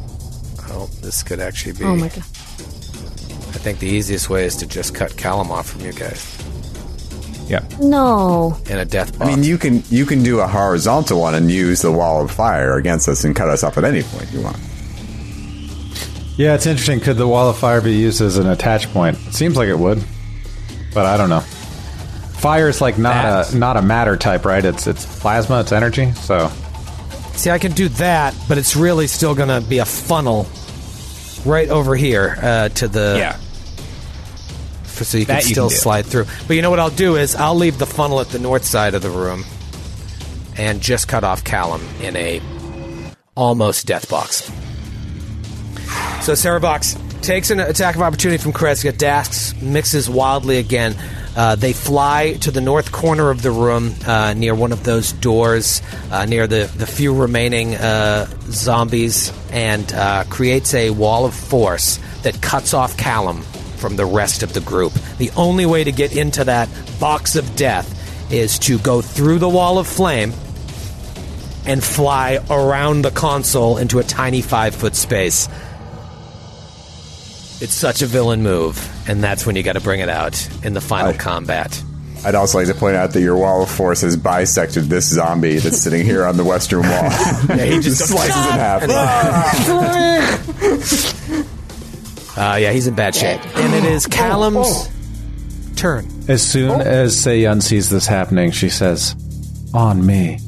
Oh, 0.68 0.86
this 1.02 1.22
could 1.22 1.40
actually 1.40 1.72
be. 1.72 1.84
Oh 1.84 1.97
my 1.97 2.09
god. 2.09 2.18
I 2.18 3.59
think 3.59 3.78
the 3.80 3.88
easiest 3.88 4.28
way 4.30 4.44
is 4.44 4.55
to 4.56 4.66
just 4.66 4.94
cut 4.94 5.16
Callum 5.16 5.51
off 5.51 5.70
from 5.70 5.80
you 5.80 5.93
guys 5.93 6.36
Yeah, 7.48 7.64
No. 7.80 8.56
in 8.68 8.78
a 8.78 8.84
death 8.84 9.20
I 9.20 9.26
mean, 9.26 9.43
you 9.43 9.56
can 9.59 9.82
you 9.88 10.05
can 10.06 10.22
do 10.22 10.38
a 10.40 10.47
horizontal 10.47 11.20
one 11.20 11.34
and 11.34 11.51
use 11.51 11.82
the 11.82 11.90
wall 11.90 12.22
of 12.22 12.30
fire 12.30 12.76
against 12.76 13.09
us 13.09 13.24
and 13.24 13.34
cut 13.34 13.48
us 13.48 13.64
off 13.64 13.76
at 13.78 13.84
any 13.84 14.02
point 14.02 14.30
you 14.32 14.43
want. 14.43 14.59
Yeah, 16.36 16.55
it's 16.55 16.66
interesting. 16.66 17.01
Could 17.01 17.16
the 17.16 17.26
wall 17.26 17.48
of 17.48 17.56
fire 17.56 17.80
be 17.80 17.93
used 17.94 18.20
as 18.20 18.36
an 18.36 18.47
attach 18.47 18.93
point? 18.93 19.16
It 19.26 19.32
seems 19.34 19.56
like 19.56 19.68
it 19.68 19.78
would, 19.78 20.05
but 20.93 21.06
I 21.06 21.16
don't 21.16 21.30
know. 21.30 21.43
Fire 22.38 22.68
is 22.68 22.80
like 22.80 22.98
not 22.98 23.14
That's- 23.14 23.54
a 23.54 23.58
not 23.58 23.76
a 23.76 23.82
matter 23.82 24.16
type, 24.16 24.44
right? 24.44 24.64
It's 24.64 24.86
it's 24.86 25.04
plasma, 25.20 25.60
it's 25.60 25.72
energy. 25.72 26.12
So 26.12 26.50
See, 27.34 27.50
I 27.50 27.58
can 27.58 27.72
do 27.72 27.88
that, 27.90 28.34
but 28.48 28.56
it's 28.56 28.76
really 28.76 29.06
still 29.06 29.34
going 29.34 29.50
to 29.50 29.60
be 29.68 29.76
a 29.78 29.84
funnel 29.84 30.46
right 31.44 31.68
over 31.68 31.94
here 31.94 32.38
uh, 32.40 32.68
to 32.70 32.88
the. 32.88 33.16
yeah. 33.18 33.36
for- 34.84 35.04
so 35.04 35.18
you 35.18 35.26
can 35.26 35.34
That 35.36 35.44
you 35.44 35.50
still 35.50 35.68
can 35.68 35.76
slide 35.78 36.06
through. 36.06 36.24
But 36.46 36.56
you 36.56 36.62
know 36.62 36.70
what 36.70 36.80
I'll 36.80 36.88
do 36.88 37.16
is 37.16 37.34
I'll 37.34 37.54
leave 37.54 37.76
the 37.78 37.84
funnel 37.86 38.20
at 38.20 38.28
the 38.30 38.38
north 38.38 38.64
side 38.64 38.94
of 38.94 39.02
the 39.02 39.10
room 39.10 39.44
and 40.56 40.80
just 40.80 41.08
cut 41.08 41.24
off 41.24 41.44
Callum 41.44 41.86
in 42.00 42.16
a 42.16 42.40
almost 43.34 43.86
death 43.86 44.08
box. 44.08 44.50
So 46.24 46.32
Serovox 46.32 46.96
takes 47.22 47.50
an 47.50 47.60
attack 47.60 47.94
of 47.96 48.02
opportunity 48.02 48.42
from 48.42 48.52
Kreska. 48.54 48.96
Dax 48.96 49.54
mixes 49.60 50.08
wildly 50.08 50.56
again. 50.58 50.96
Uh, 51.36 51.54
they 51.54 51.74
fly 51.74 52.32
to 52.40 52.50
the 52.50 52.62
north 52.62 52.92
corner 52.92 53.30
of 53.30 53.42
the 53.42 53.50
room, 53.50 53.94
uh, 54.06 54.32
near 54.32 54.54
one 54.54 54.72
of 54.72 54.84
those 54.84 55.12
doors, 55.12 55.82
uh, 56.10 56.24
near 56.24 56.46
the, 56.46 56.70
the 56.78 56.86
few 56.86 57.14
remaining 57.14 57.74
uh, 57.74 58.26
zombies, 58.50 59.30
and 59.50 59.92
uh, 59.92 60.24
creates 60.30 60.72
a 60.72 60.88
wall 60.90 61.26
of 61.26 61.34
force 61.34 62.00
that 62.22 62.40
cuts 62.40 62.72
off 62.72 62.96
Callum 62.96 63.42
from 63.76 63.96
the 63.96 64.06
rest 64.06 64.42
of 64.42 64.54
the 64.54 64.60
group. 64.62 64.94
The 65.18 65.30
only 65.36 65.66
way 65.66 65.84
to 65.84 65.92
get 65.92 66.16
into 66.16 66.42
that 66.44 66.70
box 66.98 67.36
of 67.36 67.54
death 67.54 67.92
is 68.32 68.58
to 68.60 68.78
go 68.78 69.02
through 69.02 69.38
the 69.38 69.48
wall 69.48 69.78
of 69.78 69.86
flame 69.86 70.32
and 71.66 71.82
fly 71.84 72.38
around 72.48 73.02
the 73.02 73.10
console 73.10 73.76
into 73.76 73.98
a 73.98 74.04
tiny 74.04 74.40
five 74.40 74.74
foot 74.74 74.96
space. 74.96 75.48
It's 77.60 77.74
such 77.74 78.02
a 78.02 78.06
villain 78.06 78.42
move, 78.42 78.78
and 79.08 79.22
that's 79.22 79.46
when 79.46 79.54
you 79.56 79.62
got 79.62 79.74
to 79.74 79.80
bring 79.80 80.00
it 80.00 80.08
out 80.08 80.48
in 80.64 80.72
the 80.74 80.80
final 80.80 81.12
I- 81.12 81.16
combat. 81.16 81.80
I'd 82.24 82.34
also 82.34 82.58
like 82.58 82.66
to 82.66 82.74
point 82.74 82.96
out 82.96 83.12
that 83.12 83.20
your 83.20 83.36
wall 83.36 83.62
of 83.62 83.70
force 83.70 84.00
has 84.00 84.16
bisected 84.16 84.84
this 84.84 85.14
zombie 85.14 85.58
that's 85.58 85.78
sitting 85.80 86.04
here 86.04 86.24
on 86.24 86.36
the 86.36 86.44
western 86.44 86.80
wall. 86.80 86.90
Yeah, 87.48 87.64
he 87.66 87.78
just 87.80 88.04
slices 88.08 88.36
in 88.36 88.52
half. 88.52 88.82
Uh, 92.38 92.56
yeah, 92.60 92.70
he's 92.70 92.86
in 92.86 92.94
bad 92.94 93.14
shape. 93.14 93.40
And 93.56 93.72
it 93.74 93.84
is 93.90 94.06
Callum's 94.06 94.90
turn. 95.74 96.06
As 96.28 96.42
soon 96.46 96.82
as 96.82 97.16
Seiyun 97.16 97.62
sees 97.62 97.88
this 97.88 98.06
happening, 98.06 98.50
she 98.50 98.68
says, 98.68 99.16
"On 99.72 100.04
me." 100.04 100.38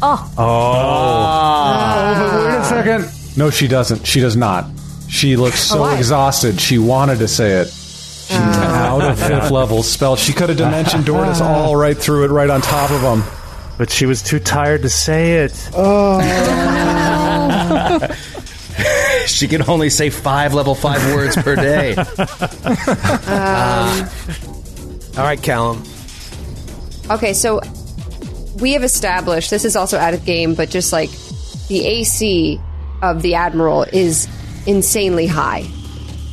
Oh. 0.00 0.32
Oh, 0.38 2.46
Wait 2.46 2.54
a 2.54 2.64
second. 2.64 3.36
No, 3.38 3.50
she 3.50 3.68
doesn't. 3.68 4.06
She 4.06 4.20
does 4.20 4.34
not. 4.36 4.64
She 5.12 5.36
looks 5.36 5.60
so 5.60 5.82
why? 5.82 5.98
exhausted. 5.98 6.58
She 6.58 6.78
wanted 6.78 7.18
to 7.18 7.28
say 7.28 7.60
it. 7.60 7.68
She's 7.68 8.32
out 8.38 9.02
of 9.02 9.18
fifth 9.18 9.50
level 9.50 9.82
spell. 9.82 10.16
She 10.16 10.32
could 10.32 10.48
have 10.48 10.56
dimension 10.56 11.02
doored 11.02 11.28
us 11.28 11.42
all 11.42 11.76
right 11.76 11.96
through 11.96 12.24
it, 12.24 12.28
right 12.28 12.48
on 12.48 12.62
top 12.62 12.90
of 12.90 13.02
them. 13.02 13.22
But 13.76 13.90
she 13.90 14.06
was 14.06 14.22
too 14.22 14.40
tired 14.40 14.80
to 14.82 14.88
say 14.88 15.44
it. 15.44 15.70
Oh. 15.74 16.18
She 19.26 19.46
can 19.48 19.68
only 19.68 19.90
say 19.90 20.08
five 20.10 20.54
level 20.54 20.74
five 20.74 21.04
words 21.14 21.36
per 21.36 21.54
day. 21.54 21.94
Um, 21.94 22.06
All 25.16 25.24
right, 25.24 25.40
Callum. 25.40 25.84
Okay, 27.10 27.34
so 27.34 27.60
we 28.60 28.72
have 28.72 28.82
established 28.82 29.50
this 29.50 29.64
is 29.64 29.76
also 29.76 29.98
out 29.98 30.14
of 30.14 30.24
game, 30.24 30.54
but 30.54 30.70
just 30.70 30.92
like 30.92 31.10
the 31.68 31.84
AC 31.84 32.58
of 33.02 33.22
the 33.22 33.34
Admiral 33.34 33.82
is 33.84 34.26
insanely 34.66 35.26
high. 35.26 35.64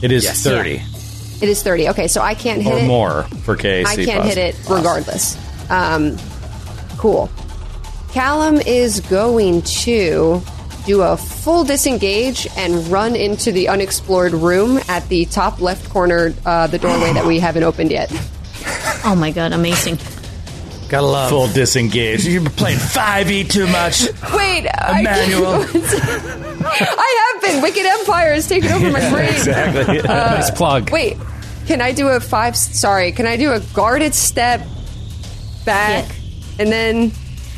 It 0.01 0.11
is 0.11 0.23
Yes. 0.23 0.43
30 0.43 0.81
It 1.41 1.49
is 1.49 1.63
30. 1.63 1.89
Okay, 1.89 2.07
so 2.07 2.21
I 2.21 2.33
can't 2.33 2.61
hit 2.61 2.73
or 2.73 2.77
it. 2.79 2.87
more 2.87 3.23
for 3.43 3.55
KAC. 3.55 3.85
I 3.87 3.95
can't 4.05 4.25
hit 4.25 4.37
it 4.37 4.55
regardless. 4.69 5.37
Um, 5.69 6.17
cool. 6.97 7.29
Callum 8.11 8.57
is 8.57 8.99
going 9.01 9.61
to 9.61 10.41
do 10.85 11.01
a 11.01 11.15
full 11.15 11.63
disengage 11.63 12.47
and 12.57 12.87
run 12.87 13.15
into 13.15 13.51
the 13.51 13.67
unexplored 13.69 14.33
room 14.33 14.79
at 14.89 15.07
the 15.09 15.25
top 15.25 15.61
left 15.61 15.89
corner, 15.89 16.33
uh, 16.45 16.67
the 16.67 16.79
doorway 16.79 17.13
that 17.13 17.25
we 17.25 17.39
haven't 17.39 17.63
opened 17.63 17.91
yet. 17.91 18.11
oh 19.05 19.15
my 19.17 19.31
god, 19.31 19.53
amazing. 19.53 19.97
Gotta 20.89 21.05
love. 21.05 21.29
Full 21.29 21.47
disengage. 21.49 22.25
You're 22.25 22.49
playing 22.49 22.79
5e 22.79 23.49
too 23.49 23.67
much. 23.67 24.01
Wait, 24.35 24.67
I, 24.67 24.99
Emmanuel. 25.01 25.53
I 26.65 27.31
have 27.33 27.41
been. 27.43 27.61
Wicked 27.61 27.85
Empire 27.85 28.33
has 28.33 28.47
taken 28.47 28.71
over 28.71 28.91
my 28.91 29.09
brain. 29.11 29.29
Exactly. 29.29 29.99
Uh, 29.99 30.03
nice 30.35 30.51
plug. 30.51 30.89
Wait, 30.91 31.17
can 31.67 31.81
I 31.81 31.91
do 31.91 32.07
a 32.07 32.19
five? 32.19 32.55
Sorry, 32.57 33.11
can 33.11 33.27
I 33.27 33.37
do 33.37 33.51
a 33.53 33.59
guarded 33.73 34.13
step 34.15 34.65
back 35.65 36.05
and 36.57 36.71
then? 36.71 37.11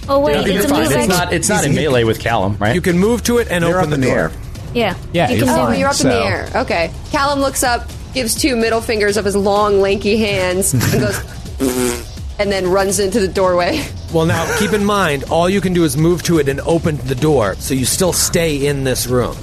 Oh 0.09 0.19
wait, 0.19 0.45
You're 0.47 0.57
it's 0.57 0.65
a 0.65 0.69
fine. 0.69 0.79
move 0.83 0.87
It's 0.91 0.95
action. 0.95 1.09
not. 1.09 1.33
It's 1.33 1.49
not 1.49 1.63
in 1.63 1.73
melee 1.75 2.03
with 2.03 2.19
Callum, 2.19 2.57
right? 2.57 2.75
You 2.75 2.81
can 2.81 2.97
move 2.99 3.23
to 3.23 3.37
it 3.37 3.47
and 3.49 3.63
You're 3.63 3.79
open 3.79 3.91
up 3.91 3.95
in 3.95 4.01
the 4.01 4.07
the 4.07 4.11
door. 4.13 4.17
air. 4.19 4.31
Yeah, 4.73 4.95
Yeah, 5.13 5.29
you 5.29 5.37
you're 5.37 5.45
can 5.45 5.59
Oh, 5.69 5.71
do 5.73 5.79
you're 5.79 5.89
up 5.89 5.99
in 6.01 6.07
the 6.07 6.25
air. 6.25 6.49
Okay. 6.55 6.91
Callum 7.11 7.39
looks 7.39 7.61
up, 7.63 7.89
gives 8.13 8.33
two 8.35 8.55
middle 8.55 8.81
fingers 8.81 9.17
of 9.17 9.25
his 9.25 9.35
long, 9.35 9.79
lanky 9.81 10.17
hands, 10.17 10.73
and 10.73 10.81
goes, 10.93 11.19
and 12.41 12.51
then 12.51 12.67
runs 12.67 12.99
into 12.99 13.19
the 13.19 13.27
doorway. 13.27 13.81
Well, 14.11 14.25
now 14.25 14.43
keep 14.59 14.73
in 14.73 14.83
mind, 14.83 15.23
all 15.29 15.49
you 15.49 15.61
can 15.61 15.71
do 15.71 15.85
is 15.85 15.95
move 15.95 16.21
to 16.23 16.39
it 16.39 16.49
and 16.49 16.59
open 16.61 16.97
the 16.97 17.15
door, 17.15 17.55
so 17.55 17.73
you 17.73 17.85
still 17.85 18.11
stay 18.11 18.67
in 18.67 18.83
this 18.83 19.07
room. 19.07 19.37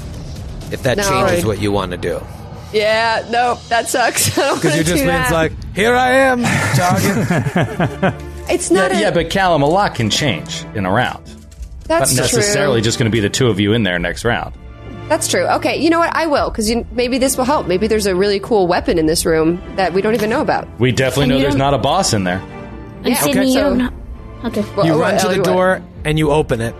If 0.70 0.82
that 0.82 0.98
No. 0.98 1.04
changes 1.08 1.46
what 1.46 1.58
you 1.58 1.72
want 1.72 1.92
to 1.92 1.96
do, 1.96 2.20
Yeah, 2.74 3.26
no, 3.30 3.54
that 3.70 3.88
sucks. 3.88 4.28
I 4.38 4.42
don't 4.42 4.56
because 4.56 4.64
want 4.74 4.76
you 4.76 4.84
to 4.84 4.90
just 4.90 5.04
do 5.04 5.10
means 5.10 5.30
like, 5.30 5.52
here 5.74 5.94
I 5.96 6.10
am, 6.10 6.42
target. 6.42 8.14
it's 8.50 8.70
not. 8.70 8.90
yeah, 8.90 8.98
a, 8.98 9.00
yeah, 9.00 9.10
but 9.10 9.30
Callum, 9.30 9.62
a 9.62 9.66
lot 9.66 9.94
can 9.94 10.10
change 10.10 10.64
in 10.74 10.84
a 10.84 10.90
round. 10.92 11.24
that's 11.84 12.14
Not 12.14 12.24
necessarily 12.24 12.80
true. 12.80 12.84
just 12.84 12.98
going 12.98 13.10
to 13.10 13.14
be 13.14 13.20
the 13.20 13.30
two 13.30 13.46
of 13.48 13.58
you 13.58 13.72
in 13.72 13.84
there 13.84 13.98
next 13.98 14.22
round. 14.26 14.54
That's 15.08 15.28
true. 15.28 15.46
Okay, 15.46 15.78
you 15.78 15.88
know 15.88 15.98
what? 16.00 16.14
I 16.14 16.26
will 16.26 16.50
because 16.50 16.70
maybe 16.92 17.16
this 17.16 17.38
will 17.38 17.46
help. 17.46 17.66
Maybe 17.66 17.86
there's 17.86 18.04
a 18.04 18.14
really 18.14 18.38
cool 18.38 18.66
weapon 18.66 18.98
in 18.98 19.06
this 19.06 19.24
room 19.24 19.62
that 19.76 19.94
we 19.94 20.02
don't 20.02 20.12
even 20.12 20.28
know 20.28 20.42
about. 20.42 20.68
We 20.78 20.92
definitely 20.92 21.22
And 21.24 21.32
know 21.32 21.38
there's 21.38 21.54
don't- 21.54 21.58
not 21.58 21.72
a 21.72 21.78
boss 21.78 22.12
in 22.12 22.24
there. 22.24 22.42
And 22.98 23.08
Yeah, 23.08 23.14
Sydney, 23.20 23.40
okay, 23.40 23.46
you 23.48 23.52
so- 23.54 23.60
don't 23.60 23.78
know- 23.78 23.90
Okay. 24.44 24.64
Well, 24.76 24.86
You 24.86 25.00
run 25.00 25.16
to 25.18 25.24
Ellie, 25.24 25.34
the 25.36 25.40
what? 25.40 25.46
door 25.46 25.82
and 26.04 26.16
you 26.18 26.30
open 26.30 26.60
it, 26.60 26.74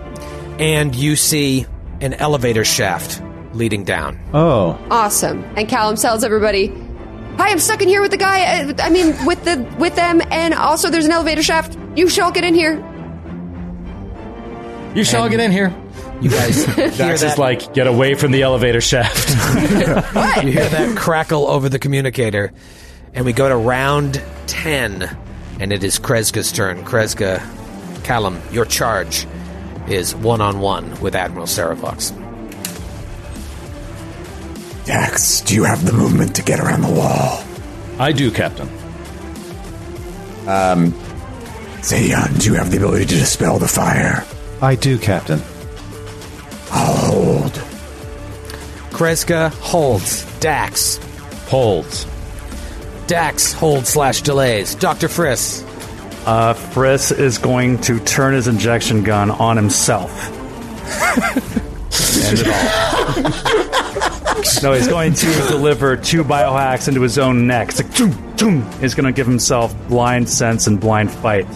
and 0.60 0.94
you 0.94 1.16
see 1.16 1.66
an 2.00 2.14
elevator 2.14 2.64
shaft 2.64 3.20
leading 3.52 3.82
down. 3.84 4.18
Oh, 4.32 4.78
Awesome. 4.90 5.44
And 5.56 5.68
Callum 5.68 5.96
tells 5.96 6.22
everybody, 6.22 6.68
"Hi, 7.36 7.50
I'm 7.50 7.58
stuck 7.58 7.82
in 7.82 7.88
here 7.88 8.00
with 8.00 8.12
the 8.12 8.16
guy. 8.16 8.44
uh, 8.62 8.72
I 8.80 8.90
mean, 8.90 9.14
with 9.26 9.42
the 9.44 9.66
with 9.78 9.96
them, 9.96 10.22
and 10.30 10.54
also 10.54 10.88
there's 10.90 11.06
an 11.06 11.10
elevator 11.12 11.42
shaft. 11.42 11.76
You 11.96 12.08
shall 12.08 12.30
get 12.30 12.44
in 12.44 12.54
here." 12.54 12.80
You 14.94 15.04
shall 15.04 15.22
And- 15.24 15.30
get 15.32 15.40
in 15.40 15.50
here. 15.52 15.72
You 16.20 16.30
guys 16.30 16.64
hear 16.74 16.90
Dax 16.90 17.20
that? 17.20 17.32
is 17.32 17.38
like, 17.38 17.72
get 17.74 17.86
away 17.86 18.14
from 18.14 18.32
the 18.32 18.42
elevator 18.42 18.80
shaft. 18.80 19.28
You 20.44 20.52
hear 20.52 20.68
that 20.68 20.96
crackle 20.96 21.46
over 21.48 21.68
the 21.68 21.78
communicator, 21.78 22.52
and 23.14 23.24
we 23.24 23.32
go 23.32 23.48
to 23.48 23.56
round 23.56 24.20
10, 24.46 25.08
and 25.60 25.72
it 25.72 25.84
is 25.84 25.98
Kreska's 25.98 26.52
turn. 26.52 26.84
Kreska, 26.84 27.42
Callum, 28.04 28.40
your 28.50 28.64
charge 28.64 29.26
is 29.88 30.14
one 30.14 30.40
on 30.40 30.60
one 30.60 31.00
with 31.00 31.14
Admiral 31.14 31.46
Serovox. 31.46 32.14
Dax, 34.86 35.42
do 35.42 35.54
you 35.54 35.64
have 35.64 35.84
the 35.84 35.92
movement 35.92 36.36
to 36.36 36.42
get 36.42 36.60
around 36.60 36.82
the 36.82 36.92
wall? 36.92 37.44
I 37.98 38.12
do, 38.12 38.30
Captain. 38.30 38.68
Um, 40.46 40.92
Seiyun, 41.82 42.40
do 42.40 42.46
you 42.50 42.54
have 42.54 42.70
the 42.70 42.78
ability 42.78 43.04
to 43.06 43.14
dispel 43.16 43.58
the 43.58 43.68
fire? 43.68 44.24
I 44.62 44.76
do, 44.76 44.98
Captain. 44.98 45.40
I'll 46.70 46.96
hold. 46.96 47.52
Kreska 48.90 49.50
holds. 49.60 50.24
Dax. 50.40 50.98
Holds. 51.48 52.06
Dax 53.08 53.52
hold 53.52 53.86
slash 53.86 54.22
delays. 54.22 54.74
Dr. 54.76 55.08
Friss. 55.08 55.64
Uh, 56.26 56.54
Friss 56.54 57.16
is 57.18 57.38
going 57.38 57.80
to 57.80 57.98
turn 58.00 58.34
his 58.34 58.46
injection 58.46 59.02
gun 59.02 59.30
on 59.30 59.56
himself. 59.56 60.28
End 62.26 62.38
it 62.40 62.46
all. 62.46 63.22
no, 64.62 64.72
he's 64.74 64.88
going 64.88 65.14
to 65.14 65.26
deliver 65.48 65.96
two 65.96 66.22
biohacks 66.22 66.86
into 66.86 67.00
his 67.00 67.18
own 67.18 67.46
neck. 67.46 67.70
It's 67.70 67.82
like, 67.82 67.92
choom, 67.92 68.12
choom. 68.36 68.80
He's 68.80 68.94
going 68.94 69.06
to 69.06 69.12
give 69.12 69.26
himself 69.26 69.74
blind 69.88 70.28
sense 70.28 70.66
and 70.66 70.78
blind 70.78 71.10
fight. 71.10 71.46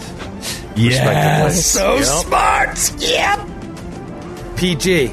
Yes. 0.75 1.63
So 1.65 2.01
smart. 2.01 2.99
Yep. 2.99 3.39
PG. 4.57 5.11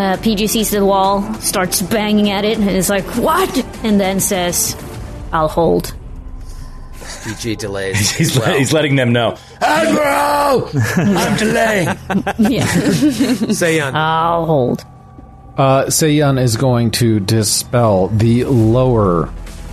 Uh, 0.00 0.16
PG 0.16 0.46
sees 0.46 0.70
the 0.70 0.82
wall, 0.82 1.22
starts 1.34 1.82
banging 1.82 2.30
at 2.30 2.46
it, 2.46 2.56
and 2.58 2.70
is 2.70 2.88
like, 2.88 3.04
"What?" 3.16 3.54
And 3.84 4.00
then 4.00 4.18
says, 4.18 4.74
"I'll 5.30 5.48
hold." 5.48 5.94
PG 7.24 7.56
delays. 7.56 8.10
He's, 8.16 8.38
well. 8.38 8.50
le- 8.52 8.58
he's 8.58 8.72
letting 8.72 8.96
them 8.96 9.12
know. 9.12 9.36
Admiral! 9.60 10.70
I'm 10.96 11.36
delaying. 11.36 11.88
Yeah, 12.38 12.64
Seiyun. 12.66 13.92
I'll 13.92 14.46
hold. 14.46 14.84
Uh, 15.58 15.84
Seiyun 15.86 16.40
is 16.40 16.56
going 16.56 16.92
to 16.92 17.20
dispel 17.20 18.08
the 18.08 18.44
lower 18.44 19.28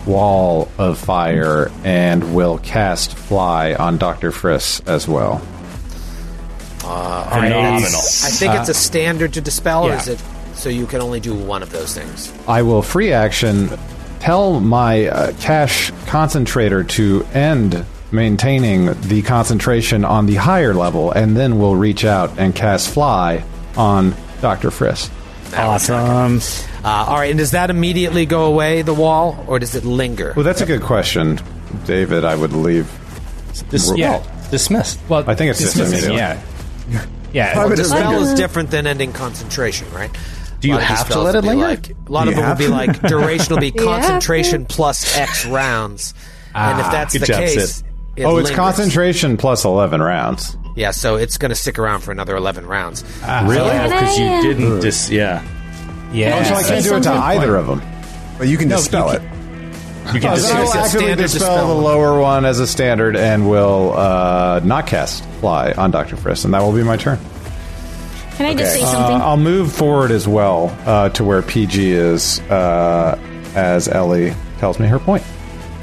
wall 0.05 0.69
of 0.77 0.97
fire 0.97 1.71
and 1.85 2.35
will 2.35 2.57
cast 2.57 3.15
fly 3.15 3.73
on 3.75 3.97
Dr. 3.97 4.31
Friss 4.31 4.85
as 4.87 5.07
well. 5.07 5.41
Phenomenal. 6.87 7.99
I 7.99 8.29
think 8.29 8.53
it's 8.55 8.69
a 8.69 8.73
standard 8.73 9.33
to 9.33 9.41
dispel, 9.41 9.85
or 9.85 9.89
yeah. 9.89 9.97
is 9.99 10.07
it 10.07 10.23
so 10.55 10.69
you 10.69 10.87
can 10.87 11.01
only 11.01 11.19
do 11.19 11.33
one 11.33 11.61
of 11.63 11.71
those 11.71 11.93
things? 11.93 12.33
I 12.47 12.61
will 12.61 12.81
free 12.81 13.11
action 13.13 13.69
tell 14.19 14.59
my 14.59 15.07
uh, 15.07 15.33
cache 15.39 15.91
concentrator 16.07 16.83
to 16.83 17.25
end 17.33 17.85
maintaining 18.11 18.85
the 19.01 19.21
concentration 19.21 20.05
on 20.05 20.25
the 20.25 20.35
higher 20.35 20.73
level, 20.73 21.11
and 21.11 21.35
then 21.35 21.59
we'll 21.59 21.75
reach 21.75 22.05
out 22.05 22.37
and 22.39 22.55
cast 22.55 22.89
fly 22.89 23.43
on 23.75 24.15
Dr. 24.41 24.69
Friss. 24.69 25.09
Awesome. 25.55 26.39
Uh, 26.83 27.05
all 27.07 27.15
right, 27.15 27.29
and 27.29 27.37
does 27.39 27.51
that 27.51 27.69
immediately 27.69 28.25
go 28.25 28.45
away, 28.45 28.81
the 28.81 28.93
wall, 28.93 29.43
or 29.47 29.59
does 29.59 29.75
it 29.75 29.83
linger? 29.85 30.33
Well, 30.35 30.43
that's 30.43 30.61
a 30.61 30.65
good 30.65 30.81
question, 30.81 31.39
David. 31.85 32.25
I 32.25 32.35
would 32.35 32.53
leave. 32.53 32.89
Dis- 33.69 33.91
Yeah. 33.95 34.23
dismissed. 34.51 34.99
Well, 35.09 35.23
I 35.29 35.35
think 35.35 35.51
it's 35.51 35.59
just 35.59 35.75
dismissing, 35.75 36.09
immediate. 36.11 36.37
yeah. 36.37 36.41
Yeah. 37.33 37.57
Well, 37.57 37.69
but 37.69 37.75
Dispel 37.75 38.11
linger. 38.11 38.31
is 38.31 38.33
different 38.33 38.71
than 38.71 38.87
ending 38.87 39.13
concentration, 39.13 39.91
right? 39.91 40.09
Do 40.59 40.69
you 40.69 40.73
A 40.73 40.75
lot 40.75 40.81
of 40.81 40.87
have 40.97 41.09
to 41.09 41.19
let 41.19 41.35
it 41.35 41.43
linger? 41.43 41.67
Like, 41.67 41.89
a 41.89 41.95
lot 42.11 42.23
Do 42.23 42.29
of 42.31 42.35
you 42.35 42.41
them 42.41 42.49
will 42.49 42.57
be 42.57 42.67
like 42.67 43.01
duration 43.03 43.53
will 43.53 43.61
be 43.61 43.67
You 43.75 43.87
have 43.87 44.01
concentration 44.03 44.65
plus 44.65 45.15
X 45.17 45.45
rounds, 45.45 46.13
and 46.55 46.79
if 46.79 46.85
ah, 46.85 46.91
that's 46.91 47.13
the 47.13 47.25
job, 47.25 47.39
case, 47.39 47.75
Sid. 47.75 47.85
it 48.15 48.25
oh, 48.25 48.37
it's 48.37 48.49
lingers. 48.49 48.55
concentration 48.55 49.37
plus 49.37 49.65
11 49.65 50.01
rounds. 50.01 50.57
Yeah, 50.75 50.91
so 50.91 51.15
it's 51.17 51.37
going 51.37 51.49
to 51.49 51.55
stick 51.55 51.77
around 51.79 52.01
for 52.01 52.11
another 52.11 52.35
eleven 52.35 52.65
rounds. 52.65 53.03
Ah. 53.23 53.45
really? 53.47 53.69
Because 53.69 54.17
oh, 54.17 54.23
you 54.23 54.41
didn't 54.53 54.79
dis. 54.79 55.09
Yeah. 55.09 55.43
yeah. 56.13 56.39
Oh, 56.39 56.43
so 56.43 56.53
I 56.55 56.63
can't 56.63 56.83
do 56.83 56.93
it 56.95 56.97
to 56.99 57.03
something. 57.03 57.21
either 57.21 57.55
of 57.55 57.67
them. 57.67 57.81
But 58.37 58.47
you 58.47 58.57
can 58.57 58.67
dispel 58.69 59.09
it. 59.11 59.21
You 59.21 59.27
can 59.27 59.36
Oh, 59.36 59.36
dis- 60.13 60.21
then 60.47 60.55
I 60.57 60.59
will 60.61 60.67
it's 60.67 60.75
a 60.75 60.79
actively 60.79 61.15
dispel, 61.15 61.49
dispel. 61.55 61.67
the 61.67 61.81
lower 61.81 62.19
one 62.19 62.45
as 62.45 62.59
a 62.59 62.67
standard 62.67 63.15
and 63.15 63.49
will 63.49 63.93
uh, 63.97 64.59
not 64.63 64.87
cast 64.87 65.23
fly 65.39 65.71
on 65.73 65.91
Dr. 65.91 66.15
Friss, 66.15 66.45
and 66.45 66.53
that 66.53 66.61
will 66.61 66.73
be 66.73 66.83
my 66.83 66.97
turn. 66.97 67.19
Can 68.37 68.45
I 68.45 68.53
just 68.53 68.71
Okay. 68.75 68.81
say 68.81 68.83
Uh, 68.83 68.91
something? 68.91 69.21
I'll 69.21 69.37
move 69.37 69.71
forward 69.71 70.11
as 70.11 70.27
well 70.27 70.75
uh, 70.85 71.09
to 71.09 71.23
where 71.23 71.41
PG 71.41 71.91
is 71.91 72.39
uh, 72.51 73.17
as 73.55 73.87
Ellie 73.87 74.33
tells 74.59 74.79
me 74.79 74.87
her 74.87 74.99
point. 74.99 75.23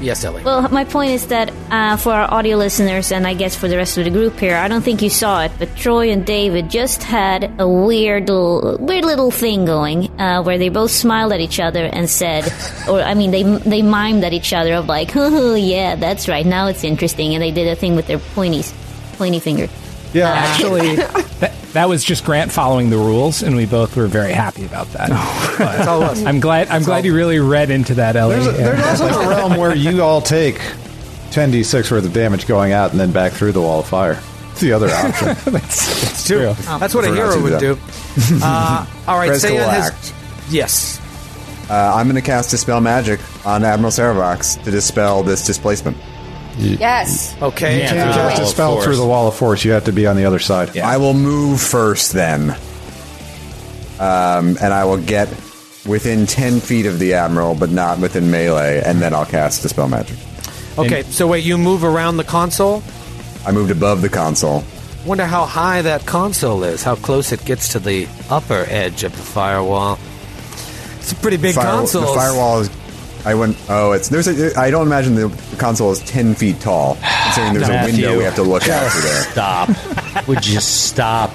Yes, 0.05 0.23
Ellie. 0.23 0.43
Well, 0.43 0.69
my 0.69 0.85
point 0.85 1.13
is 1.13 1.27
that 1.27 1.51
uh, 1.71 1.97
for 1.97 2.13
our 2.13 2.31
audio 2.31 2.57
listeners, 2.57 3.11
and 3.11 3.25
I 3.25 3.33
guess 3.33 3.55
for 3.55 3.67
the 3.67 3.75
rest 3.75 3.97
of 3.97 4.03
the 4.03 4.11
group 4.11 4.37
here, 4.37 4.55
I 4.55 4.67
don't 4.67 4.83
think 4.83 5.01
you 5.01 5.09
saw 5.09 5.43
it, 5.43 5.51
but 5.57 5.75
Troy 5.75 6.11
and 6.11 6.23
David 6.23 6.69
just 6.69 7.01
had 7.01 7.51
a 7.59 7.67
weird 7.67 8.29
little, 8.29 8.77
weird 8.79 9.03
little 9.03 9.31
thing 9.31 9.65
going 9.65 10.11
uh, 10.21 10.43
where 10.43 10.59
they 10.59 10.69
both 10.69 10.91
smiled 10.91 11.33
at 11.33 11.39
each 11.39 11.59
other 11.59 11.85
and 11.85 12.07
said, 12.07 12.45
or 12.87 13.01
I 13.01 13.15
mean, 13.15 13.31
they 13.31 13.41
they 13.41 13.81
mimed 13.81 14.23
at 14.23 14.31
each 14.31 14.53
other 14.53 14.75
of 14.75 14.85
like, 14.85 15.13
oh 15.15 15.55
yeah, 15.55 15.95
that's 15.95 16.27
right, 16.27 16.45
now 16.45 16.67
it's 16.67 16.83
interesting, 16.83 17.33
and 17.33 17.41
they 17.41 17.51
did 17.51 17.67
a 17.67 17.75
thing 17.75 17.95
with 17.95 18.05
their 18.05 18.19
pointies, 18.19 18.71
pointy 19.17 19.39
finger. 19.39 19.67
Yeah, 20.15 20.29
Actually, 20.29 20.95
that, 21.39 21.53
that 21.73 21.89
was 21.89 22.03
just 22.03 22.23
Grant 22.23 22.51
following 22.51 22.89
the 22.89 22.97
rules, 22.97 23.43
and 23.43 23.55
we 23.55 23.65
both 23.65 23.95
were 23.97 24.07
very 24.07 24.31
happy 24.31 24.65
about 24.65 24.87
that. 24.93 25.09
That's 25.57 25.87
all 25.87 26.01
it 26.03 26.07
was. 26.09 26.23
I'm 26.23 26.39
glad. 26.39 26.69
I'm 26.69 26.83
glad 26.83 27.03
you 27.03 27.13
really 27.13 27.39
read 27.39 27.69
into 27.69 27.95
that, 27.95 28.15
Ellie. 28.15 28.35
There's, 28.37 28.57
there's 28.57 29.01
also 29.01 29.19
a 29.21 29.27
realm 29.27 29.57
where 29.57 29.75
you 29.75 30.01
all 30.01 30.21
take 30.21 30.55
10d6 31.31 31.91
worth 31.91 32.05
of 32.05 32.13
damage 32.13 32.47
going 32.47 32.71
out 32.71 32.91
and 32.91 32.99
then 32.99 33.11
back 33.11 33.33
through 33.33 33.51
the 33.51 33.59
wall 33.61 33.81
of 33.81 33.87
fire. 33.87 34.21
It's 34.51 34.61
the 34.61 34.71
other 34.71 34.87
option. 34.89 35.35
It's 35.55 36.25
true. 36.25 36.53
That's 36.79 36.95
what 36.95 37.03
a 37.03 37.13
hero 37.13 37.41
would 37.41 37.59
do 37.59 37.75
do. 37.75 37.81
Uh, 38.41 38.85
all 39.05 39.17
right, 39.17 39.27
Fresco 39.27 39.49
say 39.49 39.53
will 39.59 39.69
has 39.69 39.91
act. 39.91 40.13
yes. 40.49 41.01
Uh, 41.69 41.93
I'm 41.93 42.05
going 42.05 42.15
to 42.15 42.21
cast 42.21 42.51
Dispel 42.51 42.79
Magic 42.79 43.19
on 43.45 43.65
Admiral 43.65 43.91
Serovox 43.91 44.63
to 44.63 44.71
dispel 44.71 45.23
this 45.23 45.45
displacement. 45.45 45.97
Yes. 46.57 47.35
Okay. 47.41 47.81
You 47.83 47.89
can't 47.89 47.97
have 47.97 48.31
wall 48.31 48.37
to 48.37 48.45
spell 48.45 48.81
through 48.81 48.95
the 48.95 49.05
wall 49.05 49.27
of 49.27 49.35
force. 49.35 49.63
You 49.65 49.71
have 49.71 49.85
to 49.85 49.91
be 49.91 50.07
on 50.07 50.15
the 50.15 50.25
other 50.25 50.39
side. 50.39 50.77
I 50.77 50.97
will 50.97 51.13
move 51.13 51.61
first 51.61 52.13
then. 52.13 52.51
Um, 53.99 54.57
and 54.61 54.73
I 54.73 54.85
will 54.85 55.01
get 55.01 55.29
within 55.85 56.25
10 56.25 56.59
feet 56.59 56.85
of 56.85 56.99
the 56.99 57.13
Admiral, 57.13 57.55
but 57.55 57.69
not 57.69 57.99
within 57.99 58.29
melee, 58.31 58.81
and 58.85 59.01
then 59.01 59.13
I'll 59.13 59.25
cast 59.25 59.61
Dispel 59.61 59.87
Magic. 59.87 60.17
Okay. 60.77 61.03
So 61.03 61.27
wait, 61.27 61.45
you 61.45 61.57
move 61.57 61.83
around 61.83 62.17
the 62.17 62.23
console. 62.23 62.83
I 63.45 63.51
moved 63.51 63.71
above 63.71 64.01
the 64.01 64.09
console. 64.09 64.63
Wonder 65.05 65.25
how 65.25 65.45
high 65.45 65.83
that 65.83 66.05
console 66.05 66.63
is. 66.63 66.83
How 66.83 66.95
close 66.95 67.31
it 67.31 67.45
gets 67.45 67.69
to 67.69 67.79
the 67.79 68.07
upper 68.29 68.65
edge 68.67 69.03
of 69.03 69.11
the 69.15 69.21
firewall. 69.21 69.99
It's 70.97 71.11
a 71.11 71.15
pretty 71.15 71.37
big 71.37 71.53
Fire- 71.55 71.65
console. 71.65 72.13
The 72.13 72.19
firewall 72.19 72.61
is. 72.61 72.69
I 73.25 73.33
went. 73.33 73.57
Oh, 73.69 73.91
it's 73.93 74.09
there's 74.09 74.27
a. 74.27 74.57
I 74.59 74.69
don't 74.69 74.85
imagine 74.85 75.15
the, 75.15 75.27
the 75.27 75.57
console 75.57 75.91
is 75.91 75.99
ten 76.01 76.35
feet 76.35 76.59
tall. 76.59 76.97
Considering 77.23 77.53
there's 77.55 77.67
a 77.67 77.71
Matthew. 77.71 78.03
window 78.05 78.17
we 78.19 78.23
have 78.23 78.35
to 78.35 78.43
look 78.43 78.67
out 78.69 78.91
through 78.91 79.01
there. 79.01 79.23
Stop. 79.23 80.27
Would 80.27 80.45
you 80.47 80.59
stop? 80.59 81.31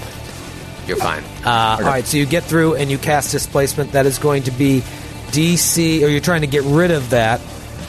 You're 0.87 0.97
fine. 0.97 1.23
Uh, 1.45 1.77
All 1.79 1.83
right, 1.83 2.05
so 2.05 2.17
you 2.17 2.27
get 2.27 2.43
through 2.45 2.75
and 2.75 2.91
you 2.91 2.99
cast 2.99 3.31
displacement. 3.33 3.93
That 3.93 4.07
is 4.07 4.19
going 4.19 4.45
to 4.45 4.51
be 4.51 4.81
DC, 5.29 6.03
or 6.03 6.09
you're 6.09 6.21
trying 6.21 6.41
to 6.41 6.47
get 6.47 6.65
rid 6.65 6.91
of 6.91 7.11
that. 7.11 7.41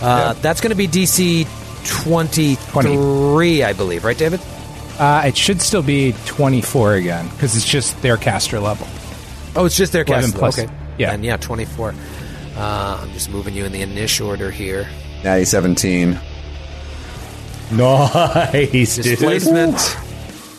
Uh, 0.02 0.34
That's 0.34 0.62
going 0.62 0.70
to 0.72 0.76
be 0.76 0.88
DC 0.88 1.48
23, 1.88 3.64
I 3.64 3.74
believe, 3.74 4.04
right, 4.04 4.18
David? 4.18 4.40
Uh, 5.00 5.24
it 5.26 5.36
should 5.38 5.62
still 5.62 5.82
be 5.82 6.14
24 6.26 6.94
again 6.96 7.28
because 7.30 7.56
it's 7.56 7.68
just 7.68 8.00
their 8.02 8.18
caster 8.18 8.60
level. 8.60 8.88
Oh, 9.56 9.66
it's 9.66 9.76
just 9.78 9.94
their 9.94 10.04
11 10.04 10.32
cast. 10.32 10.36
plus. 10.38 10.60
Okay. 10.60 10.72
Yeah. 10.98 11.12
And 11.12 11.26
yeah, 11.26 11.38
24. 11.38 11.94
Uh, 12.56 13.00
I'm 13.02 13.12
just 13.14 13.30
moving 13.30 13.54
you 13.54 13.66
in 13.66 13.72
the 13.72 13.82
initial 13.82 14.28
order 14.28 14.52
here. 14.52 14.88
Natty 15.24 15.46
seventeen. 15.46 16.20
Nice, 17.72 18.96
dude. 18.98 19.06
Displacement 19.06 19.98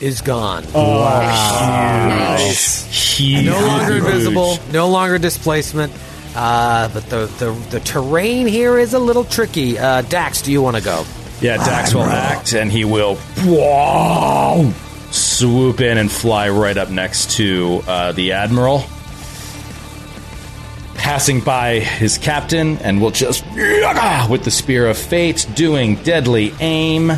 is 0.01 0.21
gone. 0.23 0.65
Nice. 2.09 2.87
Huge. 3.19 3.45
no 3.47 3.61
longer 3.61 3.97
invisible, 3.97 4.59
no 4.73 4.89
longer 4.89 5.19
displacement. 5.19 5.93
Uh, 6.35 6.89
but 6.89 7.05
the, 7.11 7.27
the 7.39 7.53
the 7.71 7.81
terrain 7.81 8.47
here 8.47 8.79
is 8.79 8.95
a 8.95 8.99
little 8.99 9.25
tricky. 9.25 9.79
Uh, 9.79 10.01
Dax, 10.03 10.41
do 10.43 10.51
you 10.51 10.63
want 10.63 10.77
to 10.77 10.83
go? 10.83 11.05
Yeah, 11.43 11.59
Dax 11.59 11.93
will 11.95 12.05
act, 12.05 12.55
and 12.55 12.73
he 12.73 12.85
will 12.87 13.17
whoa, 13.17 14.73
swoop 15.11 15.81
in 15.81 15.99
and 15.99 16.11
fly 16.11 16.49
right 16.49 16.77
up 16.79 16.89
next 16.89 17.33
to 17.33 17.83
uh, 17.87 18.13
the 18.13 18.33
admiral, 18.33 18.85
passing 21.03 21.41
by 21.41 21.81
his 21.81 22.17
captain, 22.17 22.79
and 22.79 23.01
will 23.03 23.11
just 23.11 23.45
with 24.31 24.45
the 24.45 24.51
spear 24.53 24.87
of 24.89 24.97
fate, 24.97 25.47
doing 25.55 25.97
deadly 25.97 26.55
aim. 26.61 27.11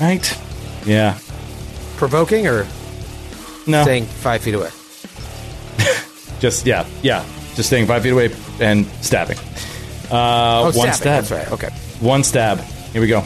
Right? 0.00 0.38
Yeah. 0.86 1.18
Provoking 1.96 2.46
or 2.46 2.66
No. 3.66 3.82
staying 3.82 4.04
five 4.06 4.42
feet 4.42 4.54
away? 4.54 4.70
Just 6.40 6.66
yeah, 6.66 6.86
yeah. 7.02 7.24
Just 7.56 7.68
staying 7.68 7.86
five 7.86 8.02
feet 8.02 8.12
away 8.12 8.30
and 8.60 8.86
stabbing. 9.00 9.38
Uh, 10.10 10.60
Oh, 10.60 10.62
one 10.64 10.72
stabbing. 10.72 10.92
stab. 10.92 11.24
That's 11.24 11.30
right. 11.30 11.52
Okay. 11.52 11.68
One 12.00 12.22
stab. 12.24 12.60
Here 12.92 13.00
we 13.00 13.08
go. 13.08 13.24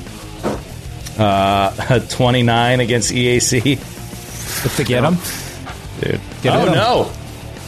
Uh, 1.18 1.98
29 2.08 2.80
against 2.80 3.12
EAC. 3.12 3.78
To 4.76 4.84
get 4.84 5.02
them, 5.02 5.16
Dude. 6.00 6.20
Get 6.42 6.54
him. 6.54 6.60
oh, 6.60 6.66
him. 6.66 6.74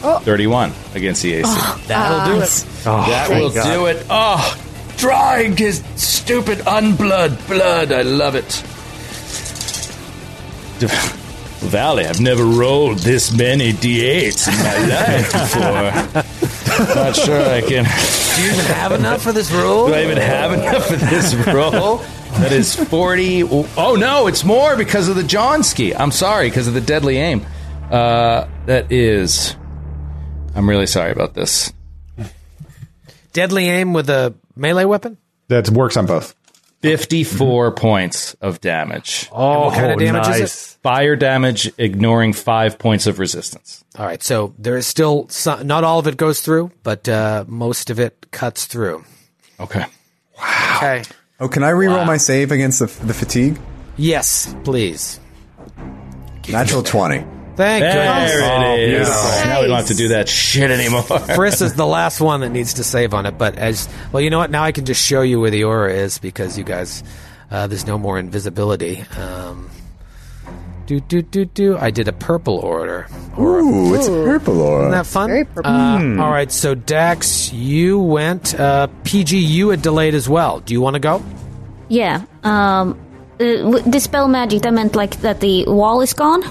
no. 0.03 0.19
31 0.19 0.71
against 0.93 1.23
EAC. 1.23 1.87
That'll 1.87 2.33
do 2.35 2.41
it. 2.41 2.65
that 2.83 3.29
will 3.29 3.49
do 3.49 3.85
it. 3.87 4.05
Oh, 4.09 4.55
drawing 4.97 5.55
his 5.57 5.83
stupid 5.95 6.59
unblood 6.59 7.47
blood. 7.47 7.91
I 7.91 8.01
love 8.03 8.35
it. 8.35 8.63
Valley, 11.61 12.05
I've 12.07 12.19
never 12.19 12.43
rolled 12.43 12.97
this 12.99 13.31
many 13.31 13.71
d8s 13.71 14.47
in 14.47 14.57
my 14.63 14.77
life 14.95 15.31
before. 15.31 16.95
Not 16.95 17.15
sure 17.15 17.39
I 17.39 17.61
can. 17.61 17.85
Do 18.35 18.41
you 18.43 18.51
even 18.51 18.65
have 18.65 18.91
enough 18.91 19.21
for 19.21 19.31
this 19.31 19.51
roll? 19.51 19.87
Do 19.87 19.93
I 19.93 20.03
even 20.03 20.17
have 20.17 20.53
enough 20.53 20.87
for 20.87 20.95
this 20.95 21.35
roll? 21.47 21.97
That 22.39 22.51
is 22.51 22.75
40. 22.75 23.43
Oh, 23.77 23.95
no, 23.99 24.25
it's 24.27 24.43
more 24.43 24.75
because 24.75 25.07
of 25.07 25.15
the 25.15 25.21
Johnski. 25.21 25.93
I'm 25.97 26.11
sorry, 26.11 26.49
because 26.49 26.67
of 26.67 26.73
the 26.73 26.81
deadly 26.81 27.17
aim. 27.17 27.45
Uh, 27.91 28.47
that 28.65 28.91
is. 28.91 29.55
I'm 30.55 30.69
really 30.69 30.87
sorry 30.87 31.11
about 31.11 31.33
this. 31.33 31.71
Deadly 33.33 33.69
aim 33.69 33.93
with 33.93 34.09
a 34.09 34.33
melee 34.55 34.85
weapon? 34.85 35.17
That 35.47 35.69
works 35.69 35.97
on 35.97 36.05
both. 36.05 36.35
54 36.81 37.71
points 37.73 38.33
of 38.41 38.59
damage. 38.59 39.29
Oh, 39.31 39.65
what 39.65 39.75
kind 39.75 39.91
of 39.91 39.99
damage 39.99 40.27
is 40.41 40.41
it? 40.41 40.81
Fire 40.81 41.15
damage, 41.15 41.71
ignoring 41.77 42.33
five 42.33 42.79
points 42.79 43.05
of 43.05 43.19
resistance. 43.19 43.83
All 43.97 44.05
right, 44.05 44.21
so 44.23 44.55
there 44.57 44.77
is 44.77 44.87
still 44.87 45.27
some, 45.29 45.67
not 45.67 45.83
all 45.83 45.99
of 45.99 46.07
it 46.07 46.17
goes 46.17 46.41
through, 46.41 46.71
but 46.81 47.07
uh, 47.07 47.45
most 47.47 47.91
of 47.91 47.99
it 47.99 48.31
cuts 48.31 48.65
through. 48.65 49.03
Okay. 49.59 49.85
Wow. 50.37 50.77
Okay. 50.77 51.03
Oh, 51.39 51.47
can 51.47 51.63
I 51.63 51.69
reroll 51.71 52.05
my 52.05 52.17
save 52.17 52.51
against 52.51 52.79
the, 52.79 52.85
the 53.05 53.13
fatigue? 53.13 53.59
Yes, 53.95 54.55
please. 54.63 55.19
Natural 56.49 56.81
twenty. 56.81 57.23
Thank 57.55 57.81
There 57.83 57.93
goodness. 57.93 58.31
it 58.31 58.79
is. 58.79 58.89
beautiful. 59.07 59.49
Now 59.49 59.61
we 59.61 59.67
don't 59.67 59.77
have 59.77 59.87
to 59.87 59.93
do 59.95 60.07
that 60.09 60.29
shit 60.29 60.71
anymore. 60.71 61.01
Friss 61.03 61.61
is 61.61 61.75
the 61.75 61.85
last 61.85 62.21
one 62.21 62.41
that 62.41 62.49
needs 62.49 62.75
to 62.75 62.83
save 62.83 63.13
on 63.13 63.25
it, 63.25 63.37
but 63.37 63.57
as 63.57 63.89
well, 64.11 64.21
you 64.21 64.29
know 64.29 64.37
what? 64.39 64.51
Now 64.51 64.63
I 64.63 64.71
can 64.71 64.85
just 64.85 65.05
show 65.05 65.21
you 65.21 65.39
where 65.39 65.51
the 65.51 65.65
aura 65.65 65.93
is 65.93 66.17
because 66.17 66.57
you 66.57 66.63
guys, 66.63 67.03
uh, 67.51 67.67
there's 67.67 67.85
no 67.85 67.97
more 67.97 68.17
invisibility. 68.17 69.03
Um, 69.17 69.69
do 70.87 70.99
do 70.99 71.21
do 71.21 71.45
do. 71.45 71.77
I 71.77 71.91
did 71.91 72.07
a 72.07 72.13
purple 72.13 72.57
order. 72.57 73.07
Aura. 73.37 73.63
Ooh, 73.63 73.95
it's 73.95 74.07
a 74.07 74.11
purple 74.11 74.61
aura. 74.61 74.81
Isn't 74.83 74.91
that 74.91 75.05
fun? 75.05 75.29
Very 75.29 75.45
purple. 75.45 75.71
Uh, 75.71 76.17
All 76.23 76.31
right, 76.31 76.51
so 76.51 76.73
Dax, 76.75 77.51
you 77.53 77.99
went. 77.99 78.59
Uh, 78.59 78.87
PG, 79.03 79.37
you 79.37 79.69
had 79.69 79.81
delayed 79.81 80.15
as 80.15 80.27
well. 80.27 80.59
Do 80.61 80.73
you 80.73 80.81
want 80.81 80.95
to 80.95 80.99
go? 80.99 81.23
Yeah. 81.89 82.23
Um, 82.43 82.99
uh, 83.39 83.79
dispel 83.89 84.27
magic. 84.27 84.63
That 84.63 84.73
meant 84.73 84.95
like 84.95 85.17
that 85.21 85.39
the 85.39 85.65
wall 85.67 86.01
is 86.01 86.13
gone. 86.13 86.43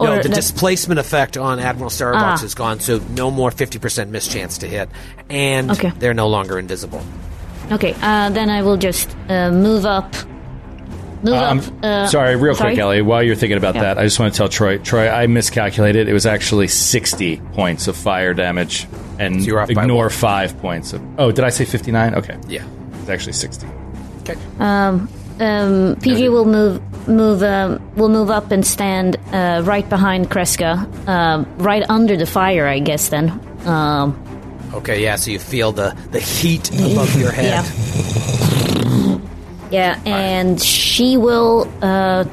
No, 0.00 0.12
Or 0.12 0.22
the 0.22 0.28
that- 0.28 0.34
displacement 0.34 0.98
effect 0.98 1.36
on 1.36 1.58
Admiral 1.58 1.90
Serovox 1.90 2.38
Ah. 2.40 2.44
is 2.44 2.54
gone, 2.54 2.80
so 2.80 3.00
no 3.14 3.30
more 3.30 3.50
50% 3.50 4.10
mischance 4.10 4.58
to 4.58 4.66
hit, 4.66 4.88
and 5.28 5.70
Okay. 5.70 5.92
they're 5.98 6.14
no 6.14 6.26
longer 6.28 6.58
invisible. 6.58 7.02
Okay, 7.70 7.94
uh, 8.02 8.30
then 8.30 8.48
I 8.50 8.62
will 8.62 8.76
just 8.78 9.14
uh, 9.28 9.50
move 9.50 9.84
up. 9.84 10.14
Move 11.22 11.34
Um, 11.34 11.58
up. 11.58 11.64
Uh, 11.84 12.06
sorry, 12.06 12.34
real 12.36 12.54
sorry? 12.54 12.70
quick, 12.72 12.80
Ellie. 12.80 13.02
While 13.02 13.22
you're 13.22 13.34
thinking 13.36 13.58
about 13.58 13.74
Yeah. 13.74 13.82
that, 13.82 13.98
I 13.98 14.04
just 14.04 14.18
want 14.18 14.32
to 14.32 14.38
tell 14.38 14.48
Troy. 14.48 14.78
Troy, 14.78 15.06
I 15.10 15.26
miscalculated. 15.26 16.08
It 16.08 16.14
was 16.14 16.24
actually 16.24 16.68
60 16.68 17.36
points 17.54 17.86
of 17.88 17.94
fire 17.94 18.32
damage, 18.32 18.88
and 19.18 19.42
So 19.42 19.46
you're 19.46 19.60
off 19.60 19.68
ignore 19.68 20.08
five 20.08 20.58
points 20.62 20.94
of. 20.94 21.02
Oh, 21.18 21.30
did 21.30 21.44
I 21.44 21.50
say 21.50 21.66
59? 21.66 22.14
Okay, 22.14 22.36
Yeah. 22.48 22.62
it's 23.02 23.10
actually 23.10 23.34
60. 23.34 23.66
Um, 24.58 25.08
PG 26.00 26.28
will 26.30 26.44
move 26.46 26.80
move 27.10 27.42
um, 27.42 27.80
will 27.96 28.08
move 28.08 28.30
up 28.30 28.50
and 28.50 28.66
stand 28.66 29.16
uh, 29.32 29.62
right 29.64 29.88
behind 29.88 30.30
Kreska, 30.30 30.86
um, 31.08 31.46
right 31.58 31.82
under 31.88 32.16
the 32.16 32.26
fire, 32.26 32.66
I 32.66 32.78
guess. 32.78 33.08
Then, 33.08 33.30
um, 33.66 34.16
Okay, 34.72 35.02
yeah, 35.02 35.16
so 35.16 35.32
you 35.32 35.40
feel 35.40 35.72
the, 35.72 35.96
the 36.12 36.20
heat 36.20 36.70
above 36.70 37.18
your 37.18 37.32
head. 37.32 37.64
yeah, 39.70 40.00
yeah 40.00 40.00
and 40.06 40.60
she 40.62 41.16
will 41.16 41.68
uh, 41.82 42.24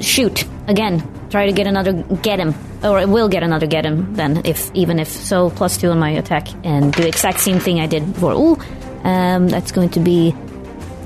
shoot 0.00 0.44
again. 0.68 1.02
Try 1.30 1.46
to 1.46 1.52
get 1.52 1.66
another 1.66 1.92
get 2.22 2.38
him, 2.38 2.54
or 2.82 2.98
it 3.00 3.08
will 3.08 3.28
get 3.28 3.42
another 3.42 3.66
get 3.66 3.84
him. 3.86 4.14
Then, 4.14 4.42
if 4.44 4.70
even 4.74 4.98
if 4.98 5.08
so, 5.08 5.48
plus 5.50 5.78
two 5.78 5.90
on 5.90 5.98
my 5.98 6.10
attack, 6.10 6.48
and 6.64 6.92
do 6.92 7.02
the 7.02 7.08
exact 7.08 7.40
same 7.40 7.58
thing 7.58 7.80
I 7.80 7.86
did 7.86 8.12
before. 8.12 8.32
Ooh, 8.34 8.58
um, 9.04 9.48
that's 9.48 9.72
going 9.72 9.88
to 9.90 10.00
be 10.00 10.34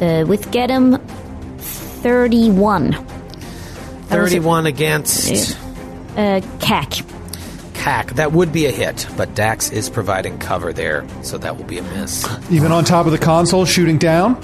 uh, 0.01 0.24
with 0.27 0.51
get 0.51 0.69
him 0.69 0.98
thirty 2.03 2.51
one. 2.51 2.94
31 4.09 4.66
against 4.66 5.57
Uh, 6.16 6.41
KAC. 6.61 7.03
KAC. 7.74 8.15
That 8.15 8.33
would 8.33 8.53
be 8.53 8.66
a 8.66 8.70
hit, 8.70 9.07
but 9.16 9.35
Dax 9.35 9.70
is 9.70 9.91
providing 9.91 10.39
cover 10.39 10.73
there, 10.73 11.05
so 11.23 11.37
that 11.39 11.57
will 11.57 11.65
be 11.65 11.78
a 11.78 11.83
miss. 11.83 12.27
Even 12.51 12.73
on 12.73 12.85
top 12.85 13.07
of 13.07 13.12
the 13.12 13.19
console, 13.19 13.65
shooting 13.65 13.99
down. 13.99 14.37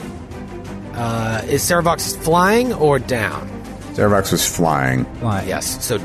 Uh, 0.95 1.41
is 1.49 1.63
Serovox 1.63 2.17
flying 2.19 2.73
or 2.75 2.99
down? 2.99 3.49
Serovox 3.95 4.31
was 4.33 4.47
flying. 4.47 5.07
Yes. 5.23 5.83
So 5.85 5.99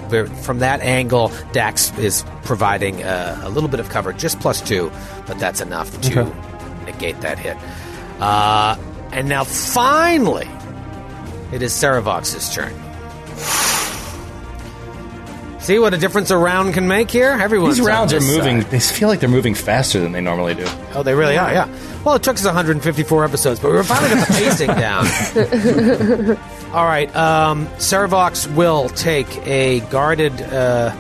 from 0.44 0.60
that 0.60 0.80
angle, 0.82 1.32
Dax 1.52 1.92
is 1.98 2.24
providing 2.44 3.04
uh, 3.04 3.40
a 3.44 3.50
little 3.50 3.70
bit 3.70 3.80
of 3.80 3.90
cover, 3.90 4.14
just 4.14 4.40
plus 4.40 4.62
two, 4.62 4.92
but 5.26 5.38
that's 5.40 5.60
enough 5.62 6.00
to 6.02 6.22
Okay. 6.22 6.32
negate 6.86 7.20
that 7.22 7.38
hit. 7.40 7.58
Uh, 8.22 8.76
and 9.12 9.28
now 9.30 9.44
finally, 9.44 10.48
it 11.52 11.62
is 11.62 11.72
Serovox's 11.74 12.54
turn. 12.54 12.74
See 15.60 15.80
what 15.80 15.94
a 15.94 15.98
difference 15.98 16.32
a 16.32 16.38
round 16.38 16.74
can 16.76 16.88
make 16.88 17.12
here? 17.12 17.32
Everyone's 17.32 17.76
These 17.76 17.86
rounds 17.86 18.14
are 18.14 18.22
moving. 18.22 18.62
side. 18.62 18.72
They 18.72 18.80
feel 18.80 19.10
like 19.10 19.20
they're 19.20 19.28
moving 19.28 19.54
faster 19.54 20.00
than 20.00 20.14
they 20.14 20.22
normally 20.22 20.56
do. 20.56 20.66
Oh, 20.94 21.04
they 21.04 21.14
really 21.14 21.38
are, 21.38 21.52
yeah. 21.52 21.68
Well, 22.06 22.16
it 22.16 22.24
took 22.24 22.38
us 22.38 22.46
154 22.46 23.26
episodes, 23.26 23.60
but 23.60 23.72
we 23.72 23.76
were 23.76 23.84
finally 23.84 24.16
got 24.16 24.28
the 24.30 24.34
pacing 24.34 24.68
down. 26.38 26.38
All 26.74 26.86
right, 26.86 27.14
um, 27.18 27.68
will 28.56 28.88
take 28.90 29.28
a 29.46 29.82
guarded 29.90 30.42
uh, 30.42 30.94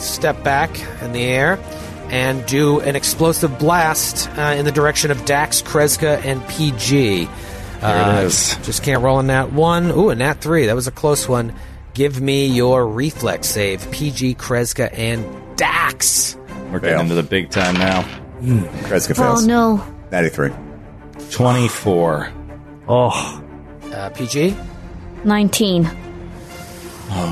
step 0.00 0.42
back 0.42 0.70
in 1.02 1.12
the 1.12 1.22
air 1.22 1.60
and 2.08 2.44
do 2.46 2.80
an 2.80 2.96
explosive 2.96 3.56
blast 3.60 4.28
uh, 4.36 4.54
in 4.58 4.64
the 4.64 4.72
direction 4.72 5.12
of 5.12 5.24
Dax, 5.26 5.62
Kreska, 5.62 6.24
and 6.24 6.44
PG. 6.48 7.28
There 7.84 8.22
it 8.22 8.24
is. 8.24 8.56
Just 8.62 8.82
can't 8.82 9.02
roll 9.02 9.20
a 9.20 9.24
that 9.24 9.52
one. 9.52 9.90
Ooh, 9.90 10.08
a 10.10 10.14
nat 10.14 10.40
three. 10.40 10.66
That 10.66 10.74
was 10.74 10.86
a 10.86 10.90
close 10.92 11.28
one. 11.28 11.54
Give 11.92 12.20
me 12.20 12.46
your 12.46 12.86
reflex 12.86 13.46
save, 13.48 13.88
PG, 13.92 14.34
Kreska, 14.36 14.90
and 14.96 15.24
Dax. 15.56 16.36
We're 16.72 16.80
getting 16.80 16.96
Fail. 16.96 17.00
into 17.02 17.14
the 17.14 17.22
big 17.22 17.50
time 17.50 17.74
now. 17.74 18.02
Kreska 18.40 19.16
fails. 19.16 19.44
Oh 19.44 19.46
no! 19.46 19.86
93. 20.10 20.50
24. 21.30 22.32
Oh, 22.88 23.42
Uh, 23.92 24.10
PG, 24.10 24.56
19. 25.24 25.84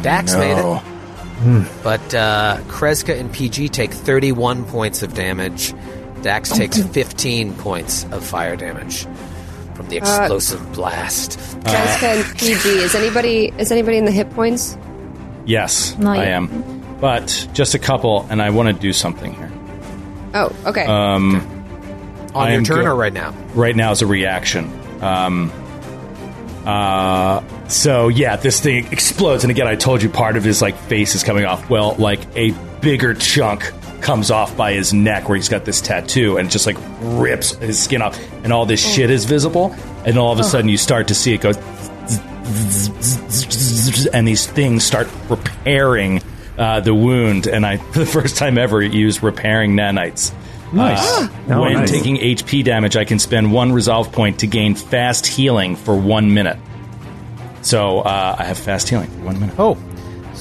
Dax 0.02 0.32
no. 0.34 0.38
made 0.38 0.58
it. 0.58 1.68
But 1.82 2.14
uh, 2.14 2.58
Kreska 2.68 3.18
and 3.18 3.32
PG 3.32 3.70
take 3.70 3.92
31 3.92 4.64
points 4.66 5.02
of 5.02 5.14
damage. 5.14 5.74
Dax 6.22 6.50
takes 6.50 6.80
15 6.80 7.54
points 7.56 8.04
of 8.12 8.24
fire 8.24 8.54
damage 8.54 9.06
from 9.74 9.88
the 9.88 9.96
explosive 9.96 10.72
blast. 10.72 11.38
Kreska 11.60 12.02
and 12.02 12.38
PG. 12.38 12.68
Is 12.68 12.94
anybody 12.94 13.52
is 13.58 13.70
anybody 13.72 13.96
in 13.98 14.04
the 14.04 14.10
hit 14.10 14.30
points? 14.30 14.76
Yes, 15.44 15.96
Not 15.98 16.18
I 16.18 16.24
yet. 16.24 16.28
am. 16.34 16.98
But 17.00 17.48
just 17.52 17.74
a 17.74 17.78
couple, 17.78 18.26
and 18.30 18.40
I 18.40 18.50
want 18.50 18.68
to 18.68 18.72
do 18.80 18.92
something 18.92 19.34
here. 19.34 19.50
Oh, 20.34 20.54
okay. 20.66 20.86
On 20.86 21.40
I 22.34 22.52
your 22.54 22.62
turn 22.62 22.78
good. 22.78 22.86
or 22.86 22.94
right 22.94 23.12
now? 23.12 23.32
right 23.54 23.74
now 23.76 23.90
is 23.90 24.00
a 24.02 24.06
reaction. 24.06 24.70
Um, 25.02 25.50
uh, 26.64 27.42
so 27.68 28.08
yeah, 28.08 28.36
this 28.36 28.60
thing 28.60 28.86
explodes, 28.92 29.44
and 29.44 29.50
again, 29.50 29.66
I 29.66 29.74
told 29.74 30.02
you 30.02 30.08
part 30.08 30.36
of 30.36 30.44
his 30.44 30.62
like 30.62 30.76
face 30.76 31.14
is 31.14 31.22
coming 31.24 31.44
off. 31.44 31.68
Well, 31.68 31.96
like 31.96 32.20
a 32.36 32.52
bigger 32.80 33.14
chunk 33.14 33.72
comes 34.02 34.30
off 34.30 34.56
by 34.56 34.72
his 34.72 34.92
neck 34.92 35.28
where 35.28 35.36
he's 35.36 35.48
got 35.48 35.64
this 35.64 35.80
tattoo, 35.80 36.36
and 36.36 36.48
it 36.48 36.50
just 36.50 36.66
like 36.66 36.76
rips 37.00 37.52
his 37.52 37.80
skin 37.82 38.02
off, 38.02 38.18
and 38.44 38.52
all 38.52 38.66
this 38.66 38.84
shit 38.84 39.10
is 39.10 39.24
visible, 39.24 39.74
and 40.04 40.18
all 40.18 40.32
of 40.32 40.38
a 40.40 40.44
sudden 40.44 40.68
you 40.68 40.76
start 40.76 41.08
to 41.08 41.14
see 41.14 41.34
it 41.34 41.40
go, 41.40 41.52
and 44.12 44.26
these 44.26 44.46
things 44.46 44.84
start 44.84 45.08
repairing. 45.28 46.20
Uh, 46.58 46.80
the 46.80 46.94
wound, 46.94 47.46
and 47.46 47.64
I, 47.64 47.76
for 47.92 48.00
the 48.00 48.06
first 48.06 48.36
time 48.36 48.58
ever, 48.58 48.82
used 48.82 49.22
repairing 49.22 49.72
nanites. 49.72 50.32
Nice. 50.72 51.00
Uh, 51.18 51.28
Oh, 51.48 51.62
when 51.62 51.72
nice. 51.74 51.90
taking 51.90 52.16
HP 52.16 52.62
damage, 52.62 52.94
I 52.96 53.04
can 53.04 53.18
spend 53.18 53.52
one 53.52 53.72
resolve 53.72 54.12
point 54.12 54.40
to 54.40 54.46
gain 54.46 54.74
fast 54.74 55.26
healing 55.26 55.76
for 55.76 55.96
one 55.96 56.34
minute. 56.34 56.58
So 57.62 58.00
uh, 58.00 58.36
I 58.38 58.44
have 58.44 58.58
fast 58.58 58.88
healing 58.90 59.08
for 59.10 59.20
one 59.24 59.40
minute. 59.40 59.54
Oh, 59.58 59.76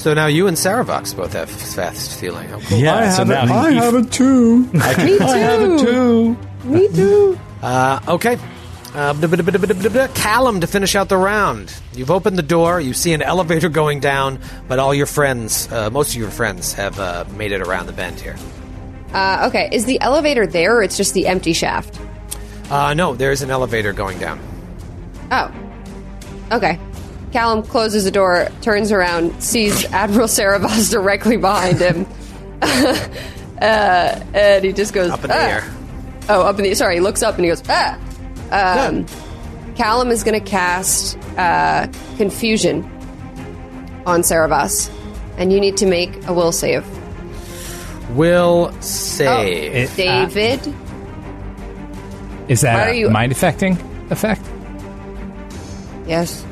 so 0.01 0.13
now 0.13 0.25
you 0.27 0.47
and 0.47 0.57
Serovox 0.57 1.15
both 1.15 1.33
have 1.33 1.49
fast 1.49 2.19
healing. 2.19 2.49
Oh, 2.53 2.59
cool. 2.67 2.79
Yeah, 2.79 2.95
I 2.95 3.09
so 3.09 3.17
have, 3.23 3.27
now 3.27 3.43
it, 3.43 3.47
he- 3.47 3.53
I 3.53 3.71
he- 3.71 3.77
have 3.77 3.95
it 3.95 4.11
too. 4.11 4.69
I, 4.75 4.93
can, 4.93 5.21
I 5.21 5.37
have 5.37 5.61
it 5.61 5.79
too. 5.79 6.37
Me 6.63 6.87
too. 6.89 7.39
Uh, 7.61 7.99
okay. 8.07 8.37
Uh, 8.93 9.13
blah, 9.13 9.27
blah, 9.27 9.57
blah. 9.57 10.07
Callum 10.15 10.59
to 10.59 10.67
finish 10.67 10.95
out 10.95 11.07
the 11.07 11.15
round. 11.15 11.73
You've 11.93 12.11
opened 12.11 12.37
the 12.37 12.43
door. 12.43 12.81
You 12.81 12.93
see 12.93 13.13
an 13.13 13.21
elevator 13.21 13.69
going 13.69 14.01
down, 14.01 14.39
but 14.67 14.79
all 14.79 14.93
your 14.93 15.05
friends, 15.05 15.71
uh, 15.71 15.89
most 15.89 16.09
of 16.13 16.15
your 16.19 16.29
friends, 16.29 16.73
have 16.73 16.99
uh, 16.99 17.23
made 17.37 17.53
it 17.53 17.61
around 17.61 17.85
the 17.85 17.93
bend 17.93 18.19
here. 18.19 18.35
Uh, 19.13 19.45
okay, 19.47 19.69
is 19.71 19.85
the 19.85 19.99
elevator 20.01 20.45
there 20.45 20.75
or 20.77 20.83
it's 20.83 20.97
just 20.97 21.13
the 21.13 21.27
empty 21.27 21.53
shaft? 21.53 21.99
Uh, 22.69 22.93
no, 22.93 23.15
there 23.15 23.31
is 23.31 23.41
an 23.41 23.49
elevator 23.49 23.93
going 23.93 24.17
down. 24.19 24.39
Oh. 25.31 25.51
Okay. 26.51 26.77
Callum 27.31 27.63
closes 27.63 28.03
the 28.03 28.11
door, 28.11 28.49
turns 28.61 28.91
around, 28.91 29.41
sees 29.41 29.85
Admiral 29.85 30.27
Serovox 30.27 30.91
directly 30.91 31.37
behind 31.37 31.79
him. 31.79 32.05
uh, 32.61 34.19
and 34.33 34.63
he 34.65 34.73
just 34.73 34.93
goes 34.93 35.11
Up 35.11 35.23
in 35.23 35.29
the 35.29 35.35
"Ah." 35.35 35.39
air. 35.47 35.71
Oh, 36.29 36.41
up 36.41 36.57
in 36.59 36.63
the 36.63 36.73
sorry, 36.75 36.95
he 36.95 37.01
looks 37.01 37.23
up 37.23 37.35
and 37.35 37.45
he 37.45 37.49
goes, 37.49 37.63
ah. 37.69 37.97
Um, 38.51 39.05
Callum 39.75 40.09
is 40.11 40.23
going 40.23 40.39
to 40.39 40.45
cast 40.49 41.17
uh, 41.37 41.87
confusion 42.17 42.83
on 44.05 44.21
Serovox, 44.21 44.91
and 45.37 45.53
you 45.53 45.59
need 45.61 45.77
to 45.77 45.85
make 45.85 46.27
a 46.27 46.33
will 46.33 46.51
save. 46.51 46.85
Will 48.11 48.71
Oh, 48.73 48.77
save. 48.81 49.73
It- 49.73 49.95
David, 49.95 50.75
Is 52.49 52.59
that 52.61 52.87
are 52.89 52.91
a 52.91 52.97
you- 52.97 53.09
mind 53.09 53.31
affecting 53.31 53.77
effect? 54.09 54.41
yes, 56.05 56.45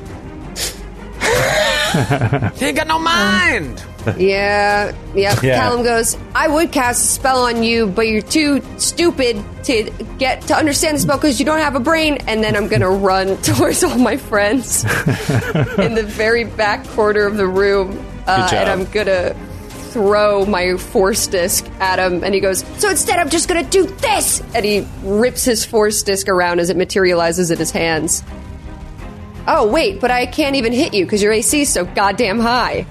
He 2.56 2.66
ain't 2.66 2.78
got 2.78 2.88
no 2.88 3.00
mind. 3.00 3.84
yeah, 4.18 4.94
yeah. 5.14 5.38
Yeah. 5.44 5.56
Callum 5.58 5.84
goes, 5.84 6.18
I 6.34 6.48
would 6.48 6.72
cast 6.72 7.04
a 7.04 7.08
spell 7.08 7.44
on 7.44 7.64
you, 7.64 7.88
but 7.88 8.08
you're 8.08 8.22
too 8.22 8.62
stupid 8.78 9.44
to 9.66 9.92
get 10.18 10.42
to 10.44 10.56
understand 10.56 10.96
the 10.98 11.02
spell 11.02 11.18
because 11.18 11.40
you 11.40 11.46
don't 11.46 11.60
have 11.60 11.76
a 11.76 11.80
brain. 11.80 12.18
And 12.28 12.44
then 12.44 12.56
I'm 12.56 12.68
gonna 12.68 12.90
run 12.90 13.38
towards 13.42 13.84
all 13.84 13.98
my 13.98 14.18
friends 14.18 14.84
in 14.86 15.96
the 15.96 16.06
very 16.08 16.44
back 16.46 16.86
corner 16.90 17.26
of 17.26 17.38
the 17.38 17.48
room, 17.48 17.90
uh, 18.28 18.42
Good 18.44 18.52
job. 18.52 18.68
and 18.68 18.70
I'm 18.70 18.86
gonna 18.92 19.36
throw 19.92 20.46
my 20.46 20.78
force 20.78 21.26
disc 21.28 21.66
at 21.80 21.98
him. 22.00 22.24
And 22.24 22.34
he 22.34 22.40
goes, 22.40 22.64
So 22.78 22.90
instead, 22.92 23.20
I'm 23.20 23.30
just 23.30 23.48
gonna 23.50 23.64
do 23.64 23.86
this, 23.86 24.42
and 24.54 24.64
he 24.64 24.88
rips 25.04 25.44
his 25.44 25.66
force 25.66 26.04
disc 26.04 26.30
around 26.30 26.60
as 26.60 26.70
it 26.70 26.78
materializes 26.78 27.52
in 27.52 27.58
his 27.58 27.72
hands. 27.72 28.24
Oh 29.48 29.68
wait, 29.68 30.00
but 30.00 30.12
I 30.12 30.26
can't 30.26 30.56
even 30.56 30.74
hit 30.74 30.94
you 30.94 31.06
because 31.06 31.22
your 31.24 31.32
AC 31.32 31.62
is 31.62 31.70
so 31.70 31.86
goddamn 31.86 32.40
high. 32.40 32.86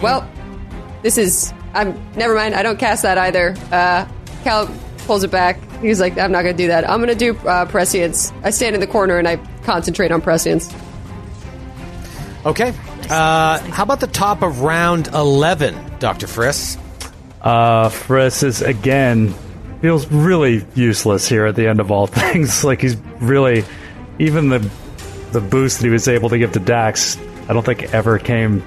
Well, 0.00 0.28
this 1.02 1.18
is. 1.18 1.52
I'm. 1.74 2.00
Never 2.14 2.34
mind. 2.34 2.54
I 2.54 2.62
don't 2.62 2.78
cast 2.78 3.02
that 3.02 3.18
either. 3.18 3.54
Uh, 3.72 4.06
Cal 4.44 4.72
pulls 5.06 5.24
it 5.24 5.30
back. 5.30 5.58
He's 5.80 6.00
like, 6.00 6.18
I'm 6.18 6.30
not 6.30 6.42
going 6.42 6.56
to 6.56 6.62
do 6.62 6.68
that. 6.68 6.88
I'm 6.88 6.98
going 7.02 7.08
to 7.08 7.14
do 7.14 7.36
uh, 7.48 7.64
prescience. 7.66 8.32
I 8.42 8.50
stand 8.50 8.74
in 8.74 8.80
the 8.80 8.86
corner 8.86 9.18
and 9.18 9.26
I 9.26 9.36
concentrate 9.64 10.12
on 10.12 10.20
prescience. 10.20 10.72
Okay. 12.44 12.74
Uh, 13.08 13.58
how 13.70 13.82
about 13.82 14.00
the 14.00 14.06
top 14.06 14.42
of 14.42 14.60
round 14.60 15.08
11, 15.08 15.98
Dr. 15.98 16.26
Friss? 16.26 16.78
Uh, 17.40 17.88
Friss 17.88 18.44
is 18.44 18.60
again 18.62 19.34
feels 19.80 20.06
really 20.12 20.64
useless 20.74 21.26
here 21.26 21.46
at 21.46 21.56
the 21.56 21.66
end 21.66 21.80
of 21.80 21.90
all 21.90 22.06
things. 22.06 22.62
like 22.64 22.82
he's 22.82 22.96
really 23.20 23.64
even 24.18 24.50
the 24.50 24.70
the 25.32 25.40
boost 25.40 25.78
that 25.80 25.84
he 25.86 25.90
was 25.90 26.06
able 26.08 26.28
to 26.30 26.38
give 26.38 26.52
to 26.52 26.60
Dax. 26.60 27.16
I 27.48 27.52
don't 27.52 27.64
think 27.64 27.92
ever 27.94 28.18
came 28.18 28.62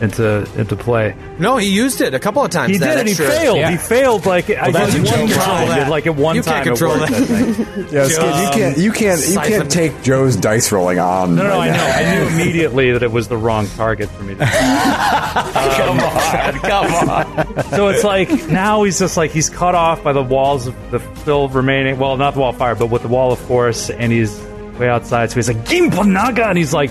into 0.00 0.46
into 0.60 0.76
play. 0.76 1.16
No, 1.38 1.56
he 1.56 1.68
used 1.70 2.02
it 2.02 2.12
a 2.12 2.18
couple 2.18 2.44
of 2.44 2.50
times. 2.50 2.72
He 2.72 2.78
that 2.78 2.86
did, 2.86 2.98
and 2.98 3.08
he 3.08 3.12
extra- 3.12 3.28
failed. 3.30 3.56
Yeah. 3.56 3.70
He 3.70 3.76
failed 3.78 4.26
like 4.26 4.50
I 4.50 4.70
that's- 4.70 4.94
one 4.94 5.28
time. 5.28 5.68
that. 5.68 5.88
Like 5.88 6.06
at 6.06 6.14
one 6.16 6.36
You 6.36 6.42
can't 6.42 6.54
time. 6.66 6.74
it 6.74 6.78
control 6.78 6.98
worked, 6.98 7.12
that. 7.12 7.22
I 7.22 7.24
think. 7.24 7.92
Yeah, 7.92 8.04
Skid, 8.06 8.26
you 8.26 8.50
can't 8.50 8.78
you 8.78 8.92
can't 8.92 9.20
you 9.20 9.26
Siphon. 9.26 9.50
can't 9.52 9.70
take 9.70 10.02
Joe's 10.02 10.36
dice 10.36 10.70
rolling 10.70 10.98
on. 10.98 11.34
No, 11.34 11.44
no, 11.44 11.48
right 11.48 11.70
I 11.70 11.76
know. 11.76 11.84
I 11.86 12.14
knew 12.14 12.26
immediately 12.42 12.92
that 12.92 13.02
it 13.02 13.10
was 13.10 13.28
the 13.28 13.38
wrong 13.38 13.66
target 13.68 14.10
for 14.10 14.22
me. 14.22 14.34
To 14.34 14.44
come 14.44 15.98
um, 15.98 16.00
on, 16.00 16.52
come 16.60 17.08
on. 17.08 17.64
so 17.70 17.88
it's 17.88 18.04
like 18.04 18.28
now 18.50 18.82
he's 18.82 18.98
just 18.98 19.16
like 19.16 19.30
he's 19.30 19.48
cut 19.48 19.74
off 19.74 20.02
by 20.04 20.12
the 20.12 20.22
walls 20.22 20.66
of 20.66 20.74
the 20.90 20.98
still 21.16 21.48
remaining. 21.48 21.98
Well, 21.98 22.18
not 22.18 22.34
the 22.34 22.40
wall 22.40 22.50
of 22.50 22.58
fire, 22.58 22.74
but 22.74 22.88
with 22.90 23.00
the 23.00 23.08
wall 23.08 23.32
of 23.32 23.38
force, 23.38 23.88
and 23.88 24.12
he's 24.12 24.38
way 24.78 24.88
outside. 24.88 25.30
So 25.30 25.36
he's 25.36 25.48
like 25.48 25.64
Gimpanaga, 25.64 26.46
and 26.48 26.58
he's 26.58 26.72
like 26.74 26.90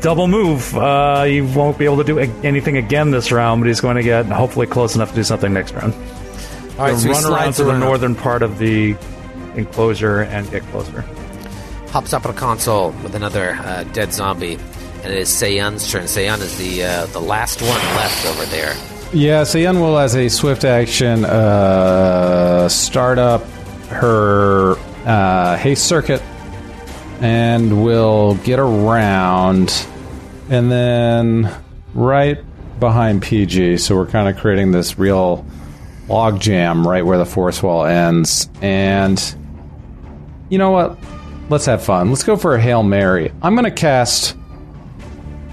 double 0.00 0.28
move. 0.28 0.74
Uh, 0.76 1.24
he 1.24 1.40
won't 1.40 1.78
be 1.78 1.84
able 1.84 1.98
to 1.98 2.04
do 2.04 2.18
anything 2.18 2.76
again 2.76 3.10
this 3.10 3.30
round, 3.32 3.60
but 3.60 3.68
he's 3.68 3.80
going 3.80 3.96
to 3.96 4.02
get 4.02 4.26
hopefully 4.26 4.66
close 4.66 4.94
enough 4.94 5.10
to 5.10 5.16
do 5.16 5.24
something 5.24 5.52
next 5.52 5.72
round. 5.74 5.92
All 6.78 6.86
right, 6.86 6.94
So 6.96 7.00
so 7.00 7.08
he 7.08 7.12
run 7.12 7.24
around 7.32 7.52
to 7.54 7.64
the 7.64 7.70
around. 7.70 7.80
northern 7.80 8.14
part 8.14 8.42
of 8.42 8.58
the 8.58 8.96
enclosure 9.56 10.20
and 10.22 10.50
get 10.50 10.62
closer. 10.64 11.02
Hops 11.90 12.12
up 12.12 12.24
on 12.24 12.30
a 12.30 12.34
console 12.34 12.90
with 13.02 13.14
another 13.14 13.52
uh, 13.54 13.84
dead 13.92 14.12
zombie. 14.12 14.54
And 15.02 15.12
it 15.12 15.18
is 15.18 15.28
Seiyun's 15.28 15.90
turn. 15.90 16.04
Seiyun 16.04 16.40
is 16.40 16.56
the 16.58 16.84
uh, 16.84 17.06
the 17.06 17.20
last 17.20 17.60
one 17.62 17.70
left 17.70 18.26
over 18.26 18.44
there. 18.46 18.76
Yeah, 19.12 19.44
so 19.44 19.58
Yun 19.58 19.80
will, 19.80 19.98
as 19.98 20.14
a 20.14 20.28
swift 20.28 20.64
action, 20.64 21.24
uh, 21.24 22.68
start 22.68 23.18
up 23.18 23.42
her 23.88 24.76
uh, 25.04 25.56
haste 25.56 25.86
circuit 25.88 26.22
and 27.20 27.84
we'll 27.84 28.34
get 28.36 28.58
around 28.58 29.86
and 30.48 30.70
then 30.70 31.54
right 31.94 32.38
behind 32.80 33.22
PG. 33.22 33.78
So 33.78 33.94
we're 33.94 34.06
kind 34.06 34.28
of 34.28 34.40
creating 34.40 34.72
this 34.72 34.98
real 34.98 35.46
log 36.08 36.40
jam 36.40 36.86
right 36.86 37.04
where 37.04 37.18
the 37.18 37.26
force 37.26 37.62
wall 37.62 37.84
ends. 37.84 38.48
And 38.60 39.22
you 40.48 40.58
know 40.58 40.70
what? 40.70 40.98
Let's 41.48 41.66
have 41.66 41.84
fun. 41.84 42.10
Let's 42.10 42.24
go 42.24 42.36
for 42.36 42.54
a 42.54 42.60
Hail 42.60 42.82
Mary. 42.82 43.32
I'm 43.42 43.54
going 43.54 43.64
to 43.64 43.70
cast 43.70 44.36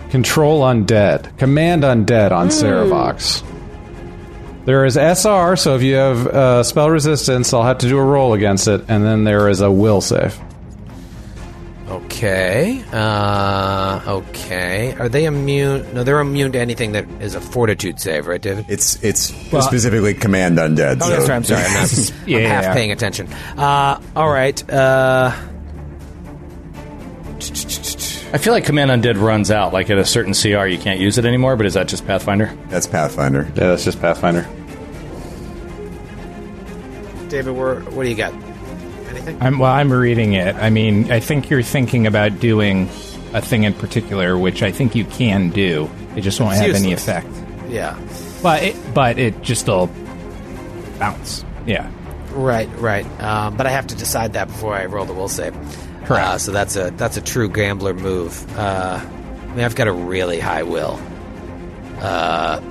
Control 0.10 0.62
Undead, 0.62 1.38
Command 1.38 1.84
Undead 1.84 2.32
on 2.32 2.48
Serovox. 2.48 3.44
There 4.66 4.86
is 4.86 4.98
SR, 4.98 5.56
so 5.56 5.76
if 5.76 5.82
you 5.82 5.96
have 5.96 6.28
uh, 6.28 6.64
spell 6.64 6.90
resistance, 6.90 7.54
I'll 7.54 7.64
have 7.64 7.80
to 7.80 7.88
do 7.88 7.98
a 7.98 8.04
roll 8.04 8.34
against 8.34 8.68
it, 8.68 8.86
and 8.90 9.04
then 9.06 9.24
there 9.24 9.48
is 9.48 9.62
a 9.62 9.72
will 9.72 10.02
save. 10.02 10.38
Okay. 12.06 12.84
Uh, 12.92 14.02
okay. 14.08 14.94
Are 15.00 15.10
they 15.10 15.26
immune? 15.26 15.94
No, 15.94 16.04
they're 16.04 16.20
immune 16.20 16.52
to 16.52 16.60
anything 16.60 16.92
that 16.92 17.06
is 17.20 17.34
a 17.34 17.42
fortitude 17.42 18.00
save, 18.00 18.28
right, 18.28 18.42
David? 18.42 18.66
It's 18.70 19.02
it's 19.04 19.22
specifically 19.22 20.14
command 20.14 20.58
undead. 20.58 21.00
Oh, 21.02 21.06
so- 21.06 21.10
that's 21.10 21.30
right. 21.30 21.36
I'm 21.36 21.44
sorry. 21.44 21.64
I'm, 21.66 21.74
not, 21.74 22.14
I'm 22.28 22.50
half 22.50 22.64
yeah. 22.66 22.74
paying 22.74 22.92
attention. 22.92 23.28
Uh, 23.58 24.02
all 24.16 24.30
right. 24.30 24.70
Uh, 24.70 25.32
I 28.34 28.40
feel 28.40 28.52
like 28.52 28.66
Command 28.66 28.92
Undead 28.92 29.20
runs 29.22 29.52
out. 29.52 29.72
Like 29.74 29.90
at 29.90 29.98
a 29.98 30.06
certain 30.06 30.34
CR, 30.34 30.66
you 30.66 30.78
can't 30.78 31.00
use 31.00 31.18
it 31.18 31.26
anymore. 31.26 31.56
But 31.56 31.66
is 31.66 31.76
that 31.76 31.88
just 31.88 32.06
Pathfinder? 32.06 32.54
That's 32.68 32.86
Pathfinder. 32.86 33.44
Yeah, 33.56 33.70
that's 33.70 33.86
just 33.86 34.02
Pathfinder. 34.02 34.44
David, 37.30 37.52
where, 37.56 37.80
what 37.82 38.04
do 38.04 38.10
you 38.10 38.16
got? 38.16 38.34
Anything? 39.28 39.44
I'm, 39.46 39.60
well, 39.60 39.72
I'm 39.72 39.92
reading 39.92 40.34
it. 40.34 40.56
I 40.56 40.70
mean, 40.70 41.12
I 41.12 41.20
think 41.20 41.50
you're 41.50 41.62
thinking 41.62 42.08
about 42.08 42.40
doing 42.40 42.90
a 43.34 43.42
thing 43.42 43.64
in 43.64 43.74
particular, 43.74 44.38
which 44.38 44.64
I 44.64 44.72
think 44.72 44.96
you 44.96 45.06
can 45.06 45.50
do. 45.50 45.90
It 46.16 46.22
just 46.22 46.40
won't 46.40 46.54
It's 46.54 46.62
have 46.66 46.76
any 46.76 46.94
effect. 46.94 47.28
Yeah. 47.70 48.00
But 48.42 48.64
it, 48.64 48.94
but 48.94 49.20
it 49.20 49.42
just 49.42 49.68
will 49.68 49.90
bounce. 51.00 51.44
Yeah. 51.66 51.92
Right, 52.32 52.70
right. 52.80 53.06
Um, 53.22 53.58
but 53.58 53.68
I 53.68 53.70
have 53.72 53.88
to 53.88 53.96
decide 53.96 54.34
that 54.34 54.48
before 54.48 54.74
I 54.74 54.86
roll 54.86 55.06
the 55.06 55.14
will 55.14 55.28
save. 55.28 55.54
Correct. 56.06 56.26
Uh, 56.26 56.38
so 56.38 56.52
that's 56.52 56.76
a 56.76 56.92
that's 56.92 57.18
a 57.18 57.22
true 57.22 57.50
gambler 57.50 57.94
move. 57.94 58.46
Uh, 58.58 59.02
I 59.04 59.48
mean, 59.56 59.66
I've 59.66 59.76
got 59.76 59.88
a 59.88 59.92
really 59.92 60.40
high 60.40 60.64
will. 60.64 61.00
Uh, 62.00 62.62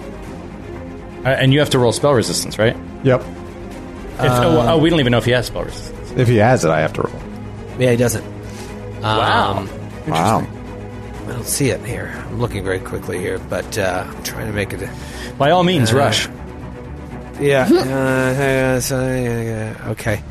Uh, 1.25 1.31
and 1.31 1.53
you 1.53 1.59
have 1.59 1.71
to 1.71 1.79
roll 1.79 1.91
spell 1.91 2.15
resistance, 2.15 2.57
right? 2.57 2.77
Yep. 3.03 3.21
If, 3.21 3.27
oh, 4.21 4.65
oh, 4.69 4.79
we 4.79 4.89
don't 4.91 5.01
even 5.01 5.11
know 5.11 5.19
if 5.19 5.25
he 5.25 5.33
has 5.33 5.47
spell 5.47 5.65
resistance. 5.65 5.96
If 6.17 6.29
he 6.29 6.37
has 6.37 6.65
it, 6.65 6.71
I 6.71 6.81
have 6.81 6.93
to 6.95 7.03
roll. 7.03 7.23
yeah, 7.79 7.91
he 7.93 7.97
doesn't. 7.97 8.25
Wow. 9.03 9.59
Um, 9.59 9.71
Wow. 10.09 10.47
I 11.27 11.33
don't 11.33 11.47
see 11.47 11.71
it 11.71 11.85
here. 11.85 12.15
I'm 12.29 12.39
looking 12.39 12.63
very 12.63 12.79
quickly 12.79 13.19
here, 13.19 13.39
but 13.41 13.77
uh, 13.77 14.05
I'm 14.07 14.23
trying 14.23 14.47
to 14.47 14.53
make 14.53 14.73
it. 14.73 14.89
By 15.37 15.51
all 15.51 15.65
means, 15.65 15.93
rush. 15.93 16.29
Yeah. 17.41 17.65
uh, 17.69 18.81
so, 18.81 19.01
yeah, 19.01 19.43
yeah, 19.43 19.91
okay. 19.91 20.23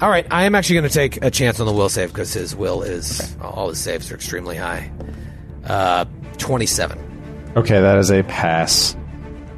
All 0.00 0.08
right. 0.08 0.24
I 0.30 0.44
am 0.44 0.54
actually 0.54 0.76
going 0.76 0.88
to 0.88 0.94
take 0.94 1.22
a 1.24 1.30
chance 1.32 1.58
on 1.58 1.66
the 1.66 1.72
will 1.72 1.88
save 1.88 2.10
because 2.10 2.32
his 2.32 2.54
will 2.54 2.82
is 2.82 3.36
all 3.42 3.70
his 3.70 3.78
saves 3.78 4.12
are 4.12 4.14
extremely 4.14 4.56
high. 4.56 4.90
Uh, 5.64 6.04
twenty-seven. 6.38 7.52
Okay, 7.56 7.80
that 7.80 7.98
is 7.98 8.10
a 8.12 8.22
pass. 8.22 8.94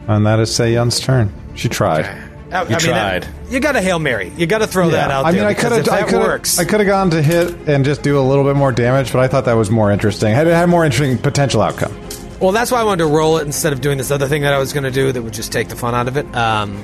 And 0.09 0.26
that 0.26 0.41
is 0.41 0.49
Seiyun's 0.50 0.99
turn. 0.99 1.31
She 1.55 1.68
tried. 1.68 2.07
I, 2.52 2.64
You 2.68 2.76
tried. 2.76 3.28
you 3.48 3.60
got 3.60 3.76
a 3.76 3.80
hail 3.80 3.98
mary. 3.98 4.32
You 4.36 4.46
got 4.46 4.58
to 4.58 4.66
throw 4.66 4.90
that 4.90 5.10
out 5.10 5.24
I 5.24 5.30
mean, 5.30 5.40
there. 5.40 5.48
I 5.48 5.54
could 5.54 5.72
have, 5.72 5.88
I 5.88 6.02
could 6.02 6.18
works. 6.18 6.56
have, 6.56 6.66
I 6.66 6.70
could 6.70 6.80
have 6.80 6.86
gone 6.86 7.10
to 7.10 7.22
hit 7.22 7.54
and 7.68 7.84
just 7.84 8.02
do 8.02 8.18
a 8.18 8.22
little 8.22 8.44
bit 8.44 8.56
more 8.56 8.72
damage, 8.72 9.12
but 9.12 9.20
I 9.20 9.28
thought 9.28 9.44
that 9.44 9.54
was 9.54 9.70
more 9.70 9.90
interesting. 9.92 10.34
Had 10.34 10.46
it 10.46 10.54
had 10.54 10.64
a 10.64 10.66
more 10.66 10.84
interesting 10.84 11.16
potential 11.18 11.62
outcome. 11.62 11.96
Well, 12.40 12.52
that's 12.52 12.70
why 12.72 12.80
I 12.80 12.84
wanted 12.84 13.04
to 13.04 13.10
roll 13.10 13.36
it 13.38 13.46
instead 13.46 13.72
of 13.72 13.80
doing 13.80 13.98
this 13.98 14.10
other 14.10 14.26
thing 14.26 14.42
that 14.42 14.54
I 14.54 14.58
was 14.58 14.72
going 14.72 14.84
to 14.84 14.90
do 14.90 15.12
that 15.12 15.22
would 15.22 15.34
just 15.34 15.52
take 15.52 15.68
the 15.68 15.76
fun 15.76 15.94
out 15.94 16.08
of 16.08 16.16
it. 16.16 16.24
Um, 16.34 16.76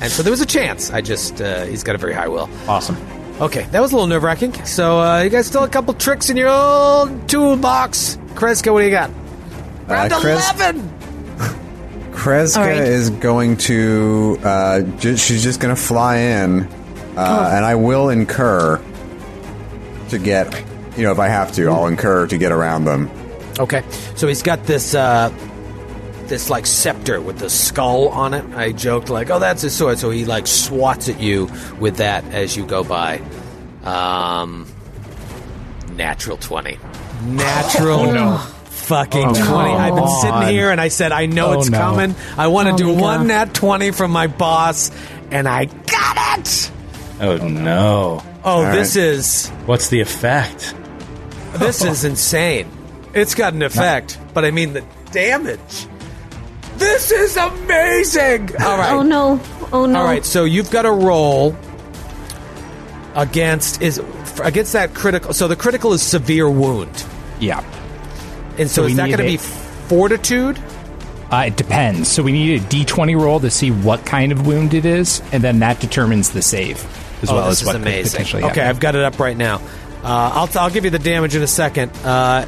and 0.00 0.10
so 0.10 0.22
there 0.22 0.30
was 0.30 0.40
a 0.40 0.46
chance. 0.46 0.90
I 0.90 1.00
just 1.00 1.40
uh, 1.42 1.64
he's 1.64 1.82
got 1.82 1.94
a 1.94 1.98
very 1.98 2.12
high 2.14 2.28
will. 2.28 2.48
Awesome. 2.68 2.96
Okay, 3.40 3.62
that 3.72 3.80
was 3.80 3.92
a 3.92 3.96
little 3.96 4.06
nerve 4.06 4.22
wracking. 4.22 4.52
So 4.64 5.00
uh, 5.00 5.20
you 5.22 5.30
guys 5.30 5.46
still 5.46 5.64
a 5.64 5.68
couple 5.68 5.92
tricks 5.94 6.30
in 6.30 6.36
your 6.36 6.48
old 6.48 7.28
toolbox. 7.28 8.16
Kreska, 8.34 8.72
what 8.72 8.80
do 8.80 8.84
you 8.86 8.90
got? 8.92 9.10
Round 9.88 10.12
Kres- 10.12 10.50
eleven. 10.54 10.88
Kreska 12.12 12.58
All 12.58 12.66
right. 12.66 12.76
is 12.76 13.10
going 13.10 13.56
to. 13.58 14.38
Uh, 14.42 14.80
ju- 14.98 15.16
she's 15.16 15.42
just 15.42 15.60
going 15.60 15.74
to 15.74 15.80
fly 15.80 16.16
in, 16.18 16.62
uh, 17.16 17.50
and 17.52 17.64
I 17.64 17.74
will 17.74 18.10
incur 18.10 18.80
to 20.10 20.18
get. 20.18 20.64
You 20.96 21.04
know, 21.04 21.12
if 21.12 21.18
I 21.18 21.28
have 21.28 21.52
to, 21.52 21.68
I'll 21.68 21.86
incur 21.86 22.26
to 22.26 22.36
get 22.38 22.52
around 22.52 22.84
them. 22.84 23.10
Okay, 23.58 23.82
so 24.14 24.28
he's 24.28 24.42
got 24.42 24.64
this 24.64 24.94
uh, 24.94 25.32
this 26.26 26.50
like 26.50 26.66
scepter 26.66 27.20
with 27.20 27.38
the 27.38 27.48
skull 27.50 28.08
on 28.08 28.34
it. 28.34 28.44
I 28.54 28.72
joked 28.72 29.08
like, 29.08 29.30
"Oh, 29.30 29.38
that's 29.38 29.62
his 29.62 29.74
sword." 29.74 29.98
So 29.98 30.10
he 30.10 30.24
like 30.26 30.46
swats 30.46 31.08
at 31.08 31.18
you 31.20 31.50
with 31.80 31.96
that 31.96 32.24
as 32.26 32.56
you 32.56 32.66
go 32.66 32.84
by. 32.84 33.22
Um, 33.84 34.66
natural 35.96 36.36
twenty. 36.36 36.78
Natural. 37.24 38.38
Fucking 38.82 39.28
Oh, 39.28 39.34
20. 39.34 39.74
I've 39.74 39.94
been 39.94 40.04
come 40.04 40.20
sitting 40.20 40.54
here 40.54 40.70
and 40.70 40.80
I 40.80 40.88
said, 40.88 41.12
I 41.12 41.26
know 41.26 41.54
Oh, 41.54 41.60
it's 41.60 41.70
no. 41.70 41.78
coming. 41.78 42.14
I 42.36 42.48
want 42.48 42.68
to 42.68 42.74
Oh, 42.74 42.76
do 42.76 42.88
one 42.92 43.20
God. 43.20 43.26
nat 43.28 43.54
20 43.54 43.90
from 43.92 44.10
my 44.10 44.26
boss, 44.26 44.90
and 45.30 45.48
I 45.48 45.66
got 45.66 46.38
it! 46.40 46.70
Oh 47.20 47.36
no! 47.36 48.22
Oh, 48.44 48.50
All 48.64 48.72
this 48.72 48.96
right. 48.96 49.04
is 49.04 49.48
What's 49.66 49.88
the 49.88 50.00
effect? 50.00 50.74
this 51.54 51.84
is 51.84 52.04
insane. 52.12 52.68
It's 53.14 53.34
got 53.34 53.52
an 53.54 53.62
effect, 53.62 54.18
but 54.34 54.44
I 54.44 54.50
mean 54.50 54.72
the 54.72 54.84
damage. 55.12 55.86
This 56.78 57.12
is 57.12 57.36
amazing. 57.36 58.50
All 58.60 58.76
right. 58.78 58.92
Oh 58.92 59.02
no! 59.02 59.40
Oh 59.72 59.86
no! 59.86 60.00
All 60.00 60.04
right, 60.04 60.24
so 60.24 60.44
you've 60.44 60.70
got 60.70 60.82
to 60.82 60.90
roll 60.90 61.54
against 63.14 63.80
is 63.82 64.00
against 64.42 64.72
that 64.72 64.94
critical. 64.94 65.32
So 65.34 65.46
the 65.48 65.56
critical 65.56 65.92
is 65.92 66.02
severe 66.02 66.48
wound, 66.50 67.04
Yeah. 67.38 67.62
And 68.58 68.70
so, 68.70 68.82
So 68.82 68.88
is 68.88 68.96
that 68.96 69.06
going 69.06 69.18
to 69.18 69.24
be 69.24 69.36
fortitude? 69.36 70.58
Uh, 71.30 71.44
it 71.46 71.56
depends. 71.56 72.10
So 72.10 72.22
we 72.22 72.32
need 72.32 72.60
a 72.60 72.64
d20 72.66 73.18
roll 73.18 73.40
to 73.40 73.50
see 73.50 73.70
what 73.70 74.04
kind 74.04 74.32
of 74.32 74.46
wound 74.46 74.74
it 74.74 74.84
is, 74.84 75.22
and 75.32 75.42
then 75.42 75.60
that 75.60 75.80
determines 75.80 76.32
the 76.32 76.42
save 76.42 76.84
as 77.22 77.30
oh, 77.30 77.34
well 77.36 77.48
this 77.48 77.58
as 77.58 77.60
is 77.60 77.66
what 77.66 77.72
could 77.72 77.82
amazing. 77.82 78.10
potentially 78.10 78.44
Okay. 78.44 78.60
I've 78.62 78.80
got 78.80 78.94
it 78.94 79.02
up 79.02 79.18
right 79.18 79.36
now. 79.36 79.56
Uh, 80.04 80.30
I'll 80.34 80.48
I'll 80.58 80.70
give 80.70 80.84
you 80.84 80.90
the 80.90 80.98
damage 80.98 81.34
in 81.34 81.42
a 81.42 81.46
second. 81.46 81.90
Uh, 82.04 82.46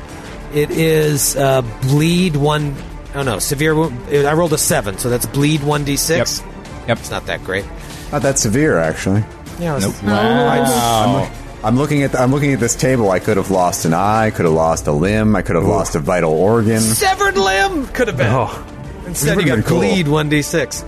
it 0.52 0.70
is 0.70 1.36
uh, 1.36 1.62
bleed 1.83 2.36
one 2.36 2.76
oh 3.15 3.23
no, 3.23 3.39
severe 3.39 3.74
wound. 3.74 3.99
I 4.08 4.33
rolled 4.34 4.52
a 4.52 4.58
seven, 4.58 4.99
so 4.99 5.08
that's 5.08 5.26
bleed 5.26 5.62
one 5.62 5.84
d 5.84 5.97
six. 5.97 6.42
Yep. 6.86 6.99
It's 6.99 7.10
not 7.10 7.26
that 7.26 7.42
great. 7.44 7.65
Not 8.12 8.23
that 8.23 8.39
severe, 8.39 8.78
actually. 8.78 9.24
Yeah, 9.58 9.73
it 9.73 9.86
was- 9.86 10.02
Wow. 10.02 11.31
I'm 11.64 11.76
looking 11.76 12.02
at 12.02 12.12
the, 12.12 12.20
I'm 12.20 12.30
looking 12.30 12.52
at 12.52 12.60
this 12.60 12.74
table. 12.74 13.10
I 13.10 13.18
could 13.20 13.36
have 13.38 13.50
lost 13.50 13.84
an 13.86 13.94
eye. 13.94 14.30
Could 14.30 14.44
have 14.44 14.54
lost 14.54 14.86
a 14.86 14.92
limb. 14.92 15.34
I 15.34 15.42
could 15.42 15.56
have 15.56 15.64
lost 15.64 15.94
a 15.94 15.98
vital 15.98 16.32
organ. 16.32 16.80
Severed 16.80 17.36
limb 17.38 17.86
could 17.88 18.08
have 18.08 18.16
been. 18.18 18.26
Oh, 18.30 18.66
Instead, 19.06 19.40
you 19.40 19.46
got 19.46 19.64
cool. 19.64 19.78
bleed 19.78 20.06
one 20.08 20.28
d 20.28 20.42
six. 20.42 20.84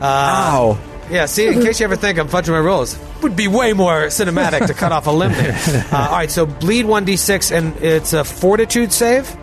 Ow! 0.00 0.78
Yeah, 1.10 1.24
see, 1.26 1.46
in 1.46 1.62
case 1.62 1.80
you 1.80 1.84
ever 1.84 1.96
think 1.96 2.18
I'm 2.18 2.28
fudging 2.28 2.50
my 2.50 2.58
rolls, 2.60 2.98
would 3.22 3.34
be 3.34 3.48
way 3.48 3.72
more 3.72 4.06
cinematic 4.08 4.66
to 4.66 4.74
cut 4.74 4.92
off 4.92 5.06
a 5.06 5.10
limb 5.10 5.32
there. 5.32 5.52
Uh, 5.92 5.96
all 5.96 6.12
right, 6.12 6.30
so 6.30 6.44
bleed 6.44 6.84
1d6, 6.84 7.50
and 7.56 7.74
it's 7.82 8.12
a 8.12 8.22
fortitude 8.24 8.92
save? 8.92 9.34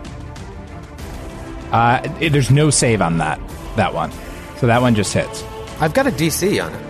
Uh, 1.72 2.00
it- 2.20 2.30
there's 2.30 2.50
no 2.52 2.70
save 2.70 3.02
on 3.02 3.18
that 3.18 3.40
that 3.74 3.92
one, 3.92 4.10
so 4.58 4.66
that 4.68 4.80
one 4.80 4.94
just 4.94 5.12
hits. 5.12 5.42
I've 5.80 5.92
got 5.92 6.06
a 6.06 6.10
DC 6.10 6.64
on 6.64 6.72
it. 6.72 6.85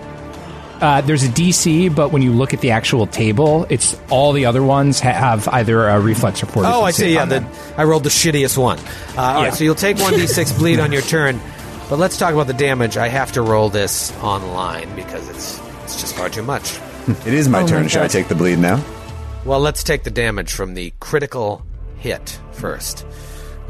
Uh, 0.80 1.00
there's 1.00 1.22
a 1.24 1.28
DC, 1.28 1.94
but 1.94 2.10
when 2.12 2.20
you 2.22 2.32
look 2.32 2.52
at 2.52 2.60
the 2.60 2.70
actual 2.70 3.06
table, 3.06 3.66
it's 3.70 3.98
all 4.10 4.32
the 4.32 4.44
other 4.46 4.62
ones 4.62 5.00
ha- 5.00 5.12
have 5.12 5.48
either 5.48 5.88
a 5.88 5.98
reflex 6.00 6.42
or 6.42 6.46
fortitude. 6.46 6.74
Oh, 6.76 6.82
I 6.82 6.90
see. 6.90 7.14
Yeah, 7.14 7.24
the. 7.24 7.46
I 7.76 7.84
rolled 7.84 8.04
the 8.04 8.10
shittiest 8.10 8.58
one. 8.58 8.78
Uh, 8.78 8.82
all 9.16 9.40
Yeah. 9.42 9.48
right, 9.48 9.54
so 9.54 9.64
you'll 9.64 9.74
take 9.74 9.96
1d6 9.96 10.58
bleed 10.58 10.78
on 10.80 10.92
your 10.92 11.02
turn, 11.02 11.40
but 11.88 11.98
let's 11.98 12.18
talk 12.18 12.34
about 12.34 12.46
the 12.46 12.52
damage. 12.54 12.96
I 12.96 13.08
have 13.08 13.32
to 13.32 13.42
roll 13.42 13.68
this 13.70 14.12
online 14.22 14.94
because 14.94 15.28
it's 15.30 15.60
it's 15.84 16.00
just 16.00 16.14
far 16.16 16.28
too 16.28 16.42
much. 16.42 16.78
It 17.24 17.32
is 17.34 17.48
my 17.48 17.60
Oh 17.60 17.62
my 17.62 17.68
turn. 17.68 17.88
Should 17.88 18.02
I 18.02 18.08
take 18.08 18.28
the 18.28 18.34
bleed 18.34 18.58
now? 18.58 18.82
Well, 19.44 19.60
let's 19.60 19.82
take 19.84 20.02
the 20.02 20.10
damage 20.10 20.52
from 20.52 20.74
the 20.74 20.92
critical 21.00 21.64
hit 21.98 22.38
first. 22.52 23.06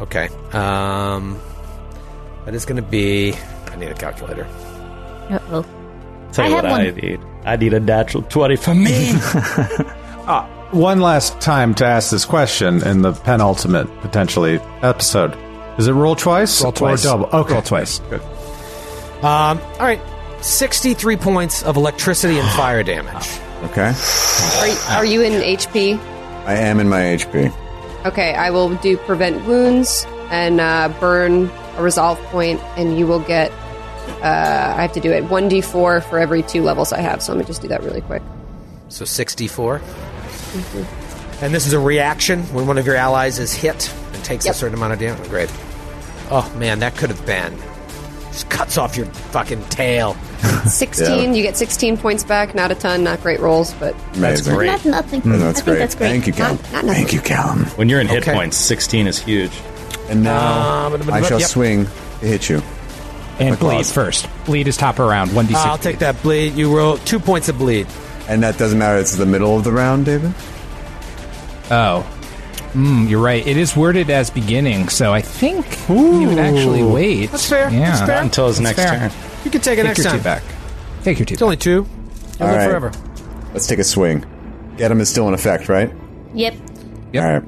Okay. 0.00 0.28
Um, 0.52 1.38
that 2.46 2.54
is 2.54 2.64
going 2.64 2.82
to 2.82 2.88
be. 2.88 3.34
I 3.66 3.76
need 3.76 3.90
a 3.90 3.94
calculator. 3.94 4.44
Uh 5.28 5.38
oh. 5.50 5.66
Tell 6.36 6.44
I 6.44 6.48
you 6.48 6.54
have 6.54 6.64
what 6.64 6.72
I 6.72 6.84
one. 6.84 6.94
need. 6.96 7.20
I 7.44 7.56
need 7.56 7.72
a 7.72 7.80
natural 7.80 8.22
20 8.24 8.56
for 8.56 8.74
me. 8.74 9.12
One 10.72 11.00
last 11.00 11.40
time 11.40 11.74
to 11.76 11.86
ask 11.86 12.10
this 12.10 12.24
question 12.26 12.82
in 12.86 13.00
the 13.02 13.12
penultimate 13.12 13.86
potentially 14.00 14.58
episode. 14.82 15.34
Is 15.78 15.86
it 15.86 15.92
roll 15.92 16.14
twice? 16.16 16.62
Roll 16.62 16.72
twice. 16.72 17.04
Or 17.06 17.08
double? 17.08 17.26
Okay. 17.32 17.52
Roll 17.54 17.62
twice. 17.62 18.00
Good. 18.00 18.20
Um, 19.22 19.58
all 19.78 19.86
right. 19.86 20.00
63 20.42 21.16
points 21.16 21.62
of 21.62 21.76
electricity 21.76 22.38
and 22.38 22.48
fire 22.56 22.82
damage. 22.82 23.26
Okay. 23.64 23.94
Are 24.58 24.66
you, 24.68 24.76
are 24.90 25.04
you 25.04 25.22
in 25.22 25.32
HP? 25.40 25.98
I 26.44 26.54
am 26.54 26.80
in 26.80 26.88
my 26.88 27.00
HP. 27.00 27.50
Okay, 28.04 28.34
I 28.34 28.50
will 28.50 28.74
do 28.76 28.96
prevent 28.98 29.44
wounds 29.46 30.04
and 30.30 30.60
uh, 30.60 30.92
burn 31.00 31.50
a 31.76 31.82
resolve 31.82 32.18
point, 32.24 32.60
and 32.76 32.98
you 32.98 33.06
will 33.06 33.20
get. 33.20 33.50
Uh, 34.22 34.74
I 34.76 34.82
have 34.82 34.92
to 34.92 35.00
do 35.00 35.12
it 35.12 35.24
one 35.24 35.48
d 35.48 35.60
four 35.60 36.00
for 36.00 36.18
every 36.18 36.42
two 36.42 36.62
levels 36.62 36.92
I 36.92 37.00
have. 37.00 37.22
So 37.22 37.32
let 37.32 37.38
me 37.38 37.44
just 37.44 37.62
do 37.62 37.68
that 37.68 37.82
really 37.82 38.00
quick. 38.00 38.22
So 38.88 39.04
64. 39.04 39.80
And 41.42 41.52
this 41.54 41.66
is 41.66 41.72
a 41.72 41.78
reaction 41.80 42.42
when 42.54 42.66
one 42.66 42.78
of 42.78 42.86
your 42.86 42.96
allies 42.96 43.38
is 43.38 43.52
hit 43.52 43.92
and 44.14 44.24
takes 44.24 44.46
Yep. 44.46 44.54
a 44.54 44.58
certain 44.58 44.74
amount 44.76 44.94
of 44.94 44.98
damage. 44.98 45.28
Great. 45.28 45.50
Oh, 46.30 46.50
man, 46.58 46.78
that 46.80 46.96
could 46.96 47.10
have 47.10 47.24
been. 47.26 47.56
Just 48.32 48.48
cuts 48.48 48.78
off 48.78 48.96
your 48.96 49.06
fucking 49.06 49.62
tail. 49.66 50.14
Sixteen, 50.66 51.34
you 51.34 51.42
get 51.42 51.56
sixteen 51.56 51.96
points 51.96 52.22
back. 52.24 52.54
Not 52.54 52.70
a 52.70 52.74
ton, 52.74 53.02
not 53.04 53.22
great 53.22 53.40
rolls, 53.40 53.72
but 53.74 53.94
Amazing. 54.14 54.54
great. 54.54 54.66
Not 54.66 54.84
nothing. 54.84 55.22
No, 55.24 55.38
that's 55.38 55.60
I 55.60 55.62
think 55.62 55.64
great. 55.64 55.78
that's 55.78 55.94
great. 55.94 56.08
Thank 56.08 56.26
you, 56.26 56.32
Callum. 56.32 56.58
Not- 56.72 56.84
not. 56.84 56.94
Thank 56.96 57.12
you, 57.12 57.20
Callum. 57.20 57.64
when 57.76 57.88
you're 57.88 58.00
in 58.00 58.06
hit 58.08 58.22
Okay. 58.22 58.34
points, 58.34 58.56
16 58.58 59.06
is 59.06 59.18
huge. 59.18 59.52
And 60.10 60.22
now 60.22 60.86
Um, 60.94 61.10
I 61.10 61.22
shall 61.22 61.40
yep. 61.40 61.48
swing 61.48 61.86
to 62.20 62.26
hit 62.26 62.48
you. 62.50 62.62
And 63.38 63.58
bleed 63.58 63.58
claws. 63.74 63.92
first. 63.92 64.28
Bleed 64.46 64.66
is 64.68 64.76
top 64.76 64.98
around 64.98 65.34
one 65.34 65.46
d 65.46 65.52
six. 65.54 65.64
I'll 65.66 65.78
take 65.78 65.98
that 65.98 66.20
bleed. 66.22 66.54
You 66.54 66.74
roll 66.74 66.96
two 66.98 67.18
points 67.20 67.48
of 67.48 67.58
bleed. 67.58 67.86
And 68.28 68.42
that 68.42 68.56
doesn't 68.58 68.78
matter. 68.78 68.98
It's 68.98 69.14
the 69.16 69.26
middle 69.26 69.56
of 69.56 69.64
the 69.64 69.72
round, 69.72 70.06
David. 70.06 70.32
Oh. 71.70 72.10
Mm, 72.72 73.08
you're 73.08 73.20
right. 73.22 73.46
It 73.46 73.56
is 73.56 73.76
worded 73.76 74.10
as 74.10 74.28
beginning, 74.30 74.88
so 74.88 75.12
I 75.12 75.20
think 75.22 75.64
you 75.88 76.28
would 76.28 76.38
actually 76.38 76.82
wait. 76.82 77.30
That's 77.30 77.48
fair. 77.48 77.70
Yeah. 77.70 77.90
That's 77.90 78.06
fair. 78.06 78.22
Until 78.22 78.48
his 78.48 78.58
That's 78.58 78.76
next 78.76 78.90
fair. 78.90 79.08
turn. 79.08 79.18
You 79.44 79.50
can 79.50 79.60
take 79.60 79.78
it 79.78 79.82
Take 79.82 79.84
next 79.84 79.98
your 79.98 80.06
time. 80.08 80.18
two 80.18 80.24
back. 80.24 80.42
Take 81.02 81.18
your 81.18 81.26
two. 81.26 81.34
It's 81.34 81.42
only 81.42 81.56
two. 81.56 81.86
You'll 82.40 82.48
All 82.48 82.54
forever. 82.54 82.92
Let's 83.52 83.66
take 83.66 83.78
a 83.78 83.84
swing. 83.84 84.24
Get 84.76 84.90
him 84.90 85.00
is 85.00 85.08
still 85.08 85.26
in 85.28 85.34
effect, 85.34 85.68
right? 85.70 85.90
Yep. 86.34 86.54
Yep. 87.12 87.24
All 87.24 87.32
right. 87.32 87.42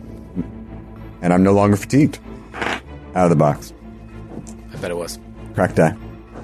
And 1.21 1.33
I'm 1.35 1.43
no 1.43 1.53
longer 1.53 1.77
fatigued. 1.77 2.19
Out 2.55 3.25
of 3.25 3.31
the 3.31 3.37
box. 3.37 3.73
I 4.73 4.77
bet 4.77 4.91
it 4.91 4.97
was. 4.97 5.19
Crack 5.59 5.75
die. 5.75 5.97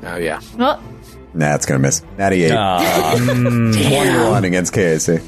Oh, 0.07 0.17
yeah. 0.17 0.41
Nah, 0.57 1.55
it's 1.55 1.67
gonna 1.67 1.79
miss. 1.79 2.03
Natty 2.19 2.43
eight. 2.47 2.49
Twenty-one 3.17 4.43
against 4.45 4.73
KAC. 4.75 5.23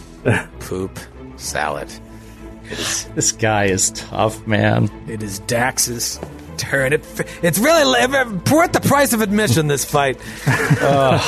Poop. 0.58 0.98
Salad. 1.36 1.88
It 2.64 2.72
is, 2.80 3.04
this 3.14 3.30
guy 3.30 3.66
is 3.66 3.90
tough, 3.92 4.44
man. 4.44 4.90
it 5.06 5.22
is 5.22 5.38
Dax's 5.38 6.18
turn. 6.56 6.94
It, 6.94 7.04
it's 7.44 7.60
really 7.60 7.84
li- 7.84 8.40
worth 8.50 8.72
the 8.72 8.80
price 8.80 9.12
of 9.12 9.20
admission, 9.20 9.68
this 9.68 9.84
fight. 9.84 10.18
My 10.46 11.20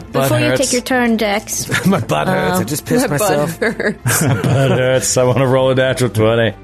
butt 0.00 0.12
before 0.12 0.40
you 0.40 0.54
take 0.58 0.74
your 0.74 0.82
turn, 0.82 1.16
Dex, 1.16 1.86
My 1.86 2.00
butt 2.00 2.28
hurts. 2.28 2.58
I 2.60 2.64
just 2.64 2.84
pissed 2.84 3.08
My 3.08 3.16
myself. 3.16 3.58
butt 3.58 3.72
hurts. 3.76 4.20
butt 4.26 4.44
hurts. 4.44 5.16
I 5.16 5.24
want 5.24 5.38
to 5.38 5.46
roll 5.46 5.70
a 5.70 5.74
natural 5.74 6.10
20. 6.10 6.54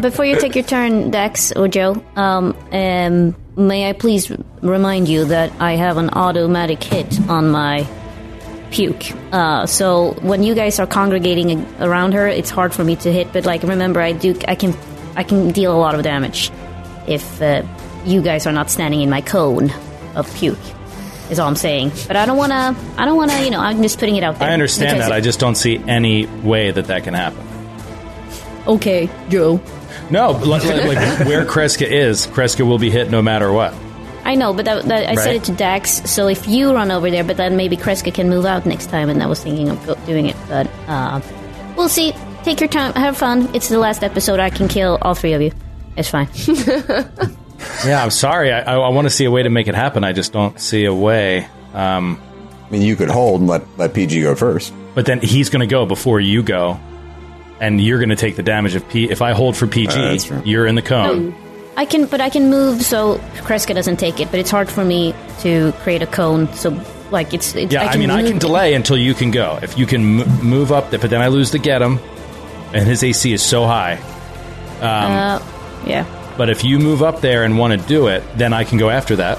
before 0.00 0.24
you 0.24 0.36
take 0.40 0.56
your 0.56 0.64
turn, 0.64 1.12
Dex 1.12 1.52
or 1.52 1.68
Joe, 1.68 2.02
um, 2.16 2.56
um, 2.72 3.36
may 3.56 3.88
I 3.88 3.92
please 3.92 4.30
remind 4.62 5.08
you 5.08 5.24
that 5.26 5.52
I 5.60 5.72
have 5.72 5.96
an 5.96 6.10
automatic 6.10 6.82
hit 6.82 7.20
on 7.28 7.50
my 7.50 7.86
puke. 8.70 9.04
Uh, 9.32 9.66
so 9.66 10.12
when 10.22 10.42
you 10.42 10.54
guys 10.54 10.78
are 10.78 10.86
congregating 10.86 11.66
around 11.80 12.12
her, 12.14 12.26
it's 12.28 12.50
hard 12.50 12.72
for 12.72 12.84
me 12.84 12.96
to 12.96 13.12
hit. 13.12 13.32
But 13.32 13.44
like, 13.46 13.62
remember, 13.62 14.00
I 14.00 14.12
do. 14.12 14.34
I 14.48 14.54
can. 14.54 14.74
I 15.16 15.24
can 15.24 15.50
deal 15.50 15.74
a 15.74 15.80
lot 15.80 15.96
of 15.96 16.02
damage 16.04 16.52
if 17.08 17.42
uh, 17.42 17.62
you 18.04 18.22
guys 18.22 18.46
are 18.46 18.52
not 18.52 18.70
standing 18.70 19.00
in 19.02 19.10
my 19.10 19.20
cone 19.20 19.70
of 20.14 20.32
puke. 20.36 20.56
Is 21.30 21.38
all 21.38 21.48
I'm 21.48 21.56
saying. 21.56 21.92
But 22.06 22.16
I 22.16 22.26
don't 22.26 22.36
want 22.38 22.50
to. 22.52 22.76
I 23.00 23.04
don't 23.04 23.16
want 23.16 23.30
to. 23.32 23.44
You 23.44 23.50
know, 23.50 23.60
I'm 23.60 23.82
just 23.82 23.98
putting 23.98 24.16
it 24.16 24.22
out 24.22 24.38
there. 24.38 24.48
I 24.48 24.52
understand 24.52 24.96
Because- 24.96 25.08
that. 25.08 25.14
I 25.14 25.20
just 25.20 25.38
don't 25.40 25.56
see 25.56 25.78
any 25.86 26.26
way 26.26 26.70
that 26.70 26.86
that 26.86 27.04
can 27.04 27.14
happen. 27.14 27.44
okay, 28.66 29.08
Joe. 29.28 29.60
No, 30.10 30.32
like, 30.32 30.64
like, 30.64 30.84
like 30.84 31.26
where 31.26 31.44
Kreska 31.44 31.86
is, 31.86 32.26
Kreska 32.26 32.66
will 32.66 32.78
be 32.78 32.90
hit 32.90 33.10
no 33.10 33.22
matter 33.22 33.52
what. 33.52 33.74
I 34.24 34.34
know, 34.34 34.52
but 34.52 34.64
that, 34.66 34.84
that, 34.86 35.08
I 35.08 35.14
said 35.14 35.36
it 35.36 35.44
to 35.44 35.52
Dax. 35.52 36.10
So 36.10 36.28
if 36.28 36.46
you 36.46 36.72
run 36.74 36.90
over 36.90 37.10
there, 37.10 37.24
but 37.24 37.36
then 37.36 37.56
maybe 37.56 37.76
Kreska 37.76 38.12
can 38.12 38.28
move 38.28 38.44
out 38.44 38.66
next 38.66 38.86
time. 38.90 39.08
And 39.08 39.22
I 39.22 39.26
was 39.26 39.42
thinking 39.42 39.70
of 39.70 40.06
doing 40.06 40.26
it, 40.26 40.36
but 40.48 40.68
uh, 40.88 41.20
we'll 41.76 41.88
see. 41.88 42.12
Take 42.42 42.60
your 42.60 42.68
time, 42.68 42.92
have 42.94 43.16
fun. 43.16 43.48
It's 43.54 43.68
the 43.68 43.78
last 43.78 44.02
episode. 44.02 44.40
I 44.40 44.50
can 44.50 44.66
kill 44.68 44.98
all 45.02 45.14
three 45.14 45.32
of 45.34 45.42
you. 45.42 45.52
It's 45.96 46.08
fine. 46.10 46.28
Yeah, 47.84 48.02
I'm 48.02 48.10
sorry. 48.10 48.50
I, 48.52 48.60
I, 48.60 48.74
I 48.76 48.88
want 48.88 49.04
to 49.04 49.10
see 49.10 49.26
a 49.26 49.30
way 49.30 49.42
to 49.42 49.50
make 49.50 49.68
it 49.68 49.74
happen. 49.74 50.02
I 50.02 50.12
just 50.14 50.32
don't 50.32 50.58
see 50.58 50.86
a 50.86 50.94
way. 50.94 51.46
Um, 51.74 52.18
I 52.66 52.70
mean, 52.70 52.80
you 52.80 52.96
could 52.96 53.10
hold 53.10 53.40
and 53.40 53.48
let 53.50 53.62
let 53.76 53.92
PG 53.92 54.22
go 54.22 54.34
first. 54.34 54.72
but 54.94 55.04
then 55.04 55.20
he's 55.20 55.50
going 55.50 55.60
to 55.60 55.66
go 55.66 55.84
before 55.84 56.20
you 56.20 56.42
go, 56.42 56.80
and 57.60 57.80
you're 57.80 57.98
going 57.98 58.08
to 58.10 58.16
take 58.16 58.36
the 58.36 58.42
damage 58.42 58.74
of 58.74 58.88
P. 58.88 59.10
If 59.10 59.22
I 59.22 59.32
hold 59.32 59.56
for 59.56 59.66
PG, 59.66 59.92
Uh, 59.92 60.08
that's 60.10 60.30
you're 60.46 60.66
in 60.66 60.74
the 60.74 60.82
cone. 60.82 61.34
I 61.76 61.84
can, 61.84 62.06
but 62.06 62.20
I 62.20 62.30
can 62.30 62.50
move 62.50 62.82
so 62.82 63.18
Kreska 63.36 63.74
doesn't 63.74 63.96
take 63.98 64.18
it. 64.20 64.30
But 64.30 64.40
it's 64.40 64.50
hard 64.50 64.68
for 64.68 64.84
me 64.84 65.14
to 65.40 65.72
create 65.82 66.02
a 66.02 66.06
cone. 66.06 66.52
So 66.54 66.78
like 67.10 67.32
it's, 67.34 67.54
it's 67.54 67.72
Yeah, 67.72 67.84
I, 67.84 67.96
mean, 67.96 68.10
I 68.10 68.22
move- 68.22 68.30
can 68.30 68.38
delay 68.38 68.74
until 68.74 68.96
you 68.96 69.14
can 69.14 69.30
go. 69.30 69.58
If 69.62 69.78
you 69.78 69.86
can 69.86 70.20
m- 70.20 70.44
move 70.44 70.72
up, 70.72 70.90
but 70.90 71.02
then 71.10 71.22
I 71.22 71.28
lose 71.28 71.50
to 71.52 71.58
get 71.58 71.80
him, 71.82 71.98
and 72.74 72.86
his 72.88 73.02
AC 73.02 73.32
is 73.32 73.42
so 73.42 73.66
high. 73.66 73.98
Uh, 74.80 75.40
yeah, 75.86 76.04
But 76.38 76.48
if 76.50 76.64
you 76.64 76.78
move 76.78 77.02
up 77.02 77.20
there 77.20 77.44
and 77.44 77.58
want 77.58 77.78
to 77.78 77.86
do 77.88 78.06
it, 78.08 78.22
then 78.36 78.52
I 78.52 78.64
can 78.64 78.78
go 78.78 78.88
after 78.90 79.16
that. 79.16 79.38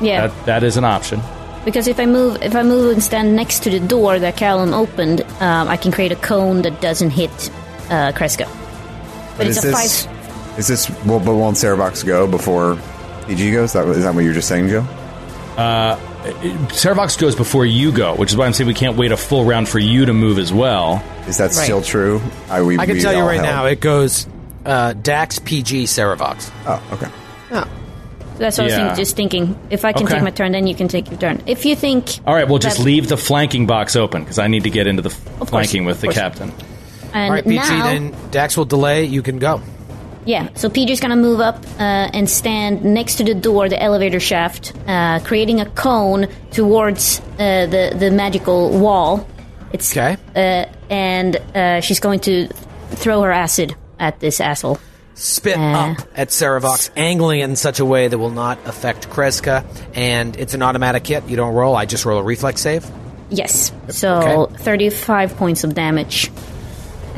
yeah. 0.00 0.26
That 0.28 0.46
that 0.46 0.62
is 0.64 0.76
an 0.76 0.84
option. 0.84 1.20
Because 1.64 1.86
if 1.86 2.00
I 2.00 2.06
move, 2.06 2.42
if 2.42 2.56
I 2.56 2.62
move 2.62 2.92
and 2.92 3.02
stand 3.02 3.36
next 3.36 3.62
to 3.64 3.70
the 3.70 3.80
door 3.80 4.18
that 4.18 4.36
Callum 4.36 4.72
opened, 4.72 5.20
um, 5.40 5.68
I 5.68 5.76
can 5.76 5.92
create 5.92 6.12
a 6.12 6.16
cone 6.16 6.62
that 6.62 6.80
doesn't 6.80 7.10
hit 7.10 7.30
uh, 7.90 8.12
Kreska. 8.12 8.48
But, 9.36 9.46
it's 9.46 9.58
is 9.58 9.64
a 9.64 9.66
this 9.68 10.06
five. 10.06 10.58
is 10.58 10.68
this 10.68 10.90
well, 11.04 11.20
but 11.20 11.34
won't 11.36 11.56
Serovox 11.56 12.04
go 12.06 12.26
before 12.26 12.78
PG 13.26 13.52
goes? 13.52 13.70
Is 13.70 13.72
that, 13.74 13.86
is 13.88 14.04
that 14.04 14.14
what 14.14 14.22
you 14.22 14.28
were 14.28 14.34
just 14.34 14.48
saying, 14.48 14.68
Joe? 14.68 14.86
Serovox 16.20 17.18
goes 17.18 17.34
before 17.34 17.64
you 17.64 17.92
go, 17.92 18.14
which 18.14 18.30
is 18.30 18.36
why 18.36 18.46
I'm 18.46 18.52
saying 18.52 18.68
we 18.68 18.74
can't 18.74 18.96
wait 18.96 19.12
a 19.12 19.16
full 19.16 19.44
round 19.44 19.68
for 19.68 19.78
you 19.78 20.06
to 20.06 20.12
move 20.12 20.38
as 20.38 20.52
well. 20.52 21.02
Is 21.26 21.38
that 21.38 21.52
still 21.52 21.82
true? 21.82 22.20
I, 22.48 22.62
we, 22.62 22.78
I 22.78 22.86
can 22.86 22.96
we 22.96 23.00
tell 23.00 23.14
you 23.14 23.22
right 23.22 23.34
held. 23.34 23.46
now, 23.46 23.66
it 23.66 23.80
goes 23.80 24.26
uh, 24.64 24.92
Dax, 24.94 25.38
PG, 25.38 25.84
Serovox. 25.84 26.50
Oh, 26.66 26.82
okay. 26.92 27.08
Oh, 27.52 27.68
That's 28.40 28.58
what 28.58 28.64
I 28.64 28.66
was 28.66 28.72
Yeah. 28.72 28.86
think, 28.86 28.96
just 28.98 29.14
thinking. 29.16 29.54
If 29.70 29.84
I 29.84 29.92
can 29.92 30.04
Okay. 30.06 30.14
take 30.14 30.22
my 30.24 30.30
turn, 30.30 30.52
then 30.52 30.66
you 30.66 30.74
can 30.74 30.88
take 30.88 31.10
your 31.10 31.20
turn. 31.20 31.40
If 31.46 31.64
you 31.66 31.76
think, 31.76 32.18
All 32.26 32.34
right, 32.34 32.48
we'll 32.48 32.58
just 32.58 32.80
leave 32.80 33.08
the 33.08 33.16
flanking 33.16 33.66
box 33.66 33.94
open 33.94 34.22
because 34.24 34.38
I 34.38 34.48
need 34.48 34.64
to 34.64 34.70
get 34.70 34.86
into 34.86 35.02
the 35.02 35.10
f- 35.10 35.20
course, 35.38 35.50
flanking 35.50 35.84
with 35.84 35.96
of 35.96 36.00
the 36.00 36.06
course. 36.08 36.16
captain. 36.18 36.52
and 37.12 37.24
All 37.30 37.34
right, 37.36 37.44
PG, 37.44 37.56
now, 37.56 37.84
then 37.86 38.14
Dax 38.30 38.56
will 38.56 38.64
delay. 38.64 39.04
You 39.04 39.20
can 39.22 39.38
go. 39.38 39.60
yeah. 40.24 40.48
So 40.54 40.68
PG's 40.70 41.00
gonna 41.00 41.16
move 41.16 41.40
up 41.40 41.56
uh, 41.78 41.82
and 42.16 42.28
stand 42.30 42.84
next 42.84 43.16
to 43.16 43.24
the 43.24 43.34
door, 43.34 43.68
the 43.68 43.82
elevator 43.82 44.20
shaft, 44.20 44.72
uh, 44.86 45.18
creating 45.24 45.60
a 45.60 45.66
cone 45.66 46.26
towards 46.52 47.20
uh, 47.38 47.66
the 47.66 47.92
the 47.98 48.10
magical 48.10 48.70
wall. 48.78 49.26
It's 49.72 49.90
Okay. 49.96 50.16
uh, 50.36 50.64
and 50.88 51.36
uh, 51.54 51.80
she's 51.80 52.00
going 52.00 52.20
to 52.20 52.48
throw 52.92 53.22
her 53.22 53.32
acid 53.32 53.74
at 53.98 54.20
this 54.20 54.40
asshole. 54.40 54.78
Spit 55.22 55.58
Uh. 55.58 55.60
up 55.60 55.96
at 56.16 56.28
Serovox, 56.28 56.88
angling 56.96 57.40
it 57.40 57.44
in 57.44 57.54
such 57.56 57.78
a 57.78 57.84
way 57.84 58.08
that 58.08 58.16
will 58.16 58.30
not 58.30 58.58
affect 58.64 59.10
Kreska, 59.10 59.64
and 59.94 60.34
it's 60.36 60.54
an 60.54 60.62
automatic 60.62 61.06
hit. 61.06 61.24
You 61.28 61.36
don't 61.36 61.52
roll. 61.52 61.76
I 61.76 61.84
just 61.84 62.06
roll 62.06 62.18
a 62.20 62.22
reflex 62.22 62.62
save. 62.62 62.86
Yes. 63.28 63.70
So 63.90 64.48
Okay. 64.50 64.56
35 64.62 65.36
points 65.36 65.62
of 65.62 65.74
damage. 65.74 66.30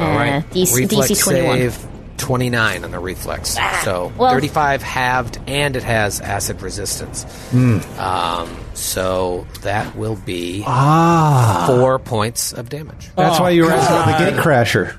All 0.00 0.06
right. 0.08 0.38
Uh, 0.38 0.40
DC, 0.52 0.74
reflex 0.74 1.10
DC 1.12 1.22
21. 1.22 1.56
save 1.58 1.78
29 2.16 2.84
on 2.84 2.90
the 2.90 2.98
reflex. 2.98 3.56
so 3.84 4.10
well- 4.18 4.32
35 4.32 4.82
halved, 4.82 5.38
and 5.46 5.76
it 5.76 5.84
has 5.84 6.20
acid 6.20 6.60
resistance. 6.60 7.24
Hmm. 7.52 7.78
Um, 7.98 8.48
so 8.74 9.46
that 9.62 9.94
will 9.96 10.16
be 10.16 10.64
Ah. 10.66 11.64
four 11.68 11.98
points 12.00 12.52
of 12.52 12.68
damage. 12.68 13.10
That's 13.16 13.38
why 13.38 13.50
you 13.50 13.64
were 13.64 13.70
asking 13.72 13.96
about 13.96 14.18
the 14.18 14.30
gate 14.32 14.40
crasher. 14.40 14.94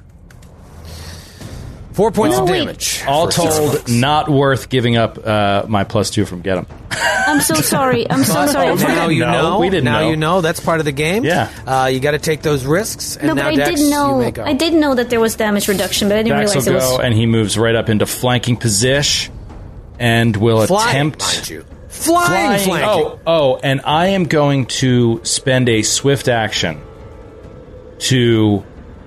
Four 1.93 2.11
points 2.11 2.35
No, 2.38 2.43
of 2.43 2.49
wait. 2.49 2.59
damage. 2.59 3.03
All 3.07 3.27
told, 3.27 3.88
not 3.89 4.27
worth 4.30 4.69
giving 4.69 4.97
up 4.97 5.19
uh, 5.25 5.63
my 5.67 5.83
plus 5.83 6.09
two 6.09 6.25
from 6.25 6.41
get 6.41 6.55
Get 6.55 6.57
'em. 6.57 6.67
I'm 7.27 7.39
so 7.41 7.55
sorry. 7.55 8.09
I'm 8.09 8.23
so 8.23 8.45
sorry. 8.47 8.67
I 8.67 8.73
now 8.73 8.75
forgot. 8.77 9.09
you 9.09 9.19
No, 9.25 9.31
know. 9.31 9.59
we 9.59 9.69
didn't 9.69 9.85
now 9.85 10.01
know. 10.01 10.09
you 10.09 10.15
know. 10.17 10.41
That's 10.41 10.59
part 10.59 10.80
of 10.80 10.85
the 10.85 10.91
game. 10.91 11.23
Yeah. 11.23 11.49
Uh, 11.65 11.85
you 11.91 11.99
got 11.99 12.11
to 12.11 12.19
take 12.19 12.41
those 12.41 12.65
risks. 12.65 13.15
And 13.17 13.27
No, 13.27 13.33
now 13.33 13.43
but 13.45 13.53
I 13.53 13.55
Dex, 13.57 13.69
did 13.72 13.80
You 13.80 13.89
know. 13.91 14.22
I 14.43 14.53
did 14.53 14.73
know 14.73 14.93
that 14.95 15.09
there 15.09 15.19
was 15.19 15.35
damage 15.35 15.67
reduction, 15.67 16.09
but 16.09 16.17
I 16.17 16.23
didn't 16.23 16.38
Dax 16.39 16.55
will 16.55 16.61
realize 16.63 16.85
it 16.85 16.88
go, 16.89 16.95
was. 16.97 17.05
and 17.05 17.13
he 17.15 17.25
moves 17.25 17.57
right 17.57 17.75
up 17.75 17.89
into 17.89 18.05
flanking 18.05 18.57
position 18.57 19.33
and 19.99 20.35
will 20.35 20.65
Flying, 20.67 20.89
attempt 20.89 21.22
mind 21.22 21.49
you. 21.49 21.65
Flying, 21.89 22.59
flanking. 22.59 23.05
Oh, 23.05 23.19
oh, 23.27 23.59
and 23.63 23.81
I 23.85 24.07
am 24.07 24.25
going 24.25 24.65
to 24.65 25.22
spend 25.23 25.69
a 25.69 25.83
swift 25.83 26.27
action 26.27 26.81
to 27.99 28.63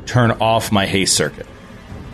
turn 0.06 0.30
off 0.32 0.70
my 0.72 0.86
haste 0.86 1.14
circuit 1.16 1.46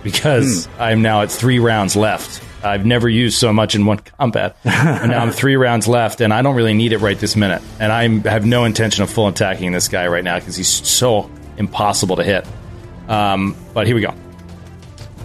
because 0.02 0.66
Hmm. 0.66 0.82
I'm 0.82 1.02
now 1.02 1.22
at 1.22 1.30
three 1.30 1.58
rounds 1.58 1.96
left. 1.96 2.42
I've 2.64 2.86
never 2.86 3.08
used 3.08 3.38
so 3.38 3.52
much 3.52 3.74
in 3.74 3.86
one 3.86 3.98
combat, 4.18 4.56
and 4.64 5.10
now 5.10 5.20
I'm 5.22 5.30
three 5.32 5.56
rounds 5.56 5.88
left, 5.88 6.20
and 6.20 6.32
I 6.32 6.42
don't 6.42 6.54
really 6.54 6.74
need 6.74 6.92
it 6.92 6.98
right 6.98 7.18
this 7.18 7.34
minute. 7.34 7.60
And 7.80 7.90
I 7.92 8.28
have 8.28 8.46
no 8.46 8.64
intention 8.64 9.02
of 9.02 9.10
full 9.10 9.26
attacking 9.28 9.72
this 9.72 9.88
guy 9.88 10.06
right 10.06 10.22
now 10.22 10.38
because 10.38 10.54
he's 10.56 10.68
so 10.68 11.28
impossible 11.56 12.16
to 12.16 12.22
hit. 12.24 12.46
Um, 13.08 13.56
but 13.74 13.86
here 13.86 13.96
we 13.96 14.00
go 14.00 14.14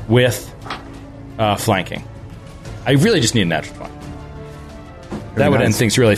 with 0.09 0.51
uh, 1.38 1.56
flanking. 1.57 2.03
I 2.88 2.91
really 2.93 3.19
just 3.19 3.35
need 3.35 3.43
a 3.43 3.45
natural 3.45 3.75
twenty. 3.77 3.93
That 5.35 5.51
would 5.51 5.57
nice. 5.59 5.65
end 5.65 5.75
things 5.75 5.97
really. 5.99 6.17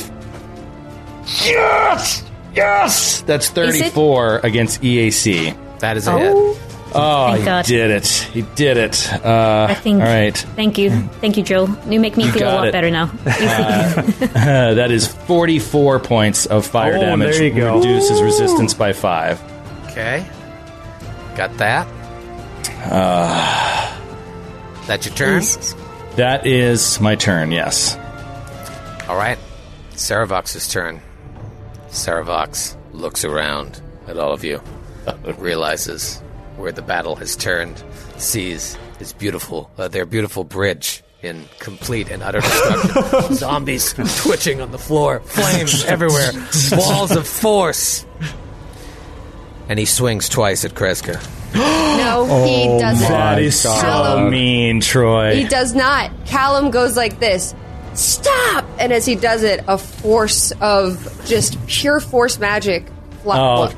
Yes, 1.43 2.23
yes. 2.55 3.21
That's 3.23 3.49
thirty-four 3.49 4.39
against 4.43 4.81
EAC. 4.81 5.79
That 5.79 5.97
is 5.97 6.07
a 6.07 6.17
hit. 6.17 6.57
Oh, 6.95 7.27
Thank 7.27 7.39
he 7.39 7.45
God. 7.45 7.65
did 7.65 7.91
it. 7.91 8.07
He 8.07 8.41
did 8.55 8.77
it. 8.77 9.13
Uh, 9.25 9.67
I 9.69 9.73
think. 9.75 10.01
All 10.01 10.07
right. 10.07 10.35
Thank 10.35 10.77
you. 10.77 10.89
Thank 11.21 11.37
you, 11.37 11.43
Joe. 11.43 11.67
You 11.87 11.99
make 11.99 12.17
me 12.17 12.25
You 12.25 12.31
feel 12.31 12.49
a 12.49 12.53
lot 12.55 12.67
it. 12.67 12.71
better 12.71 12.89
now. 12.89 13.11
Uh, 14.39 14.73
that 14.75 14.89
is 14.91 15.07
44 15.07 15.99
points 15.99 16.45
of 16.45 16.65
fire 16.65 16.95
Oh, 16.97 16.99
damage. 17.01 17.35
there 17.35 17.43
you 17.45 17.53
go. 17.53 17.77
Reduces 17.77 18.21
resistance 18.21 18.73
by 18.73 18.93
five. 18.93 19.41
Okay. 19.87 20.25
Got 21.35 21.55
that. 21.57 21.87
Uh, 22.85 23.97
That's 24.87 25.05
your 25.05 25.15
turn. 25.15 25.41
Jesus. 25.41 25.75
that 26.15 26.45
is 26.47 26.99
my 26.99 27.15
turn, 27.15 27.51
yes. 27.51 27.97
All 29.07 29.15
right. 29.17 29.37
Serovox's 29.93 30.67
turn. 30.67 31.01
Serovox 31.89 32.75
looks 32.93 33.25
around 33.25 33.81
at 34.07 34.17
all 34.17 34.33
of 34.33 34.43
you, 34.43 34.61
realizes 35.37 36.21
where 36.59 36.71
the 36.71 36.81
battle 36.81 37.15
has 37.15 37.35
turned, 37.35 37.83
sees 38.17 38.77
his 38.99 39.13
beautiful, 39.13 39.71
uh, 39.77 39.87
their 39.87 40.05
beautiful 40.05 40.43
bridge 40.43 41.01
in 41.21 41.45
complete 41.59 42.09
and 42.09 42.21
utter 42.23 42.41
destruction. 42.41 43.35
Zombies 43.35 43.93
twitching 44.21 44.61
on 44.61 44.71
the 44.71 44.77
floor, 44.77 45.19
flames 45.21 45.83
everywhere, 45.85 46.31
walls 46.73 47.11
of 47.15 47.27
force. 47.27 48.05
And 49.67 49.77
he 49.77 49.85
swings 49.85 50.29
twice 50.29 50.65
at 50.65 50.71
Kreska. 50.71 51.15
No, 51.99 52.23
he 52.45 52.65
Oh 52.67 52.79
doesn't. 52.79 53.07
That 53.09 53.39
is 53.41 53.59
so 53.59 53.69
Callum. 53.81 54.29
mean, 54.31 54.79
Troy. 54.79 55.35
He 55.35 55.43
does 55.43 55.75
not. 55.75 56.11
Callum 56.25 56.71
goes 56.71 56.95
like 56.95 57.19
this. 57.19 57.53
Stop! 57.93 58.65
And 58.79 58.93
as 58.93 59.05
he 59.05 59.15
does 59.15 59.43
it, 59.43 59.63
a 59.67 59.77
force 59.77 60.51
of 60.61 61.21
just 61.25 61.63
pure 61.67 61.99
force 61.99 62.39
magic. 62.39 62.85
Fla- 63.23 63.65
Oh. 63.69 63.73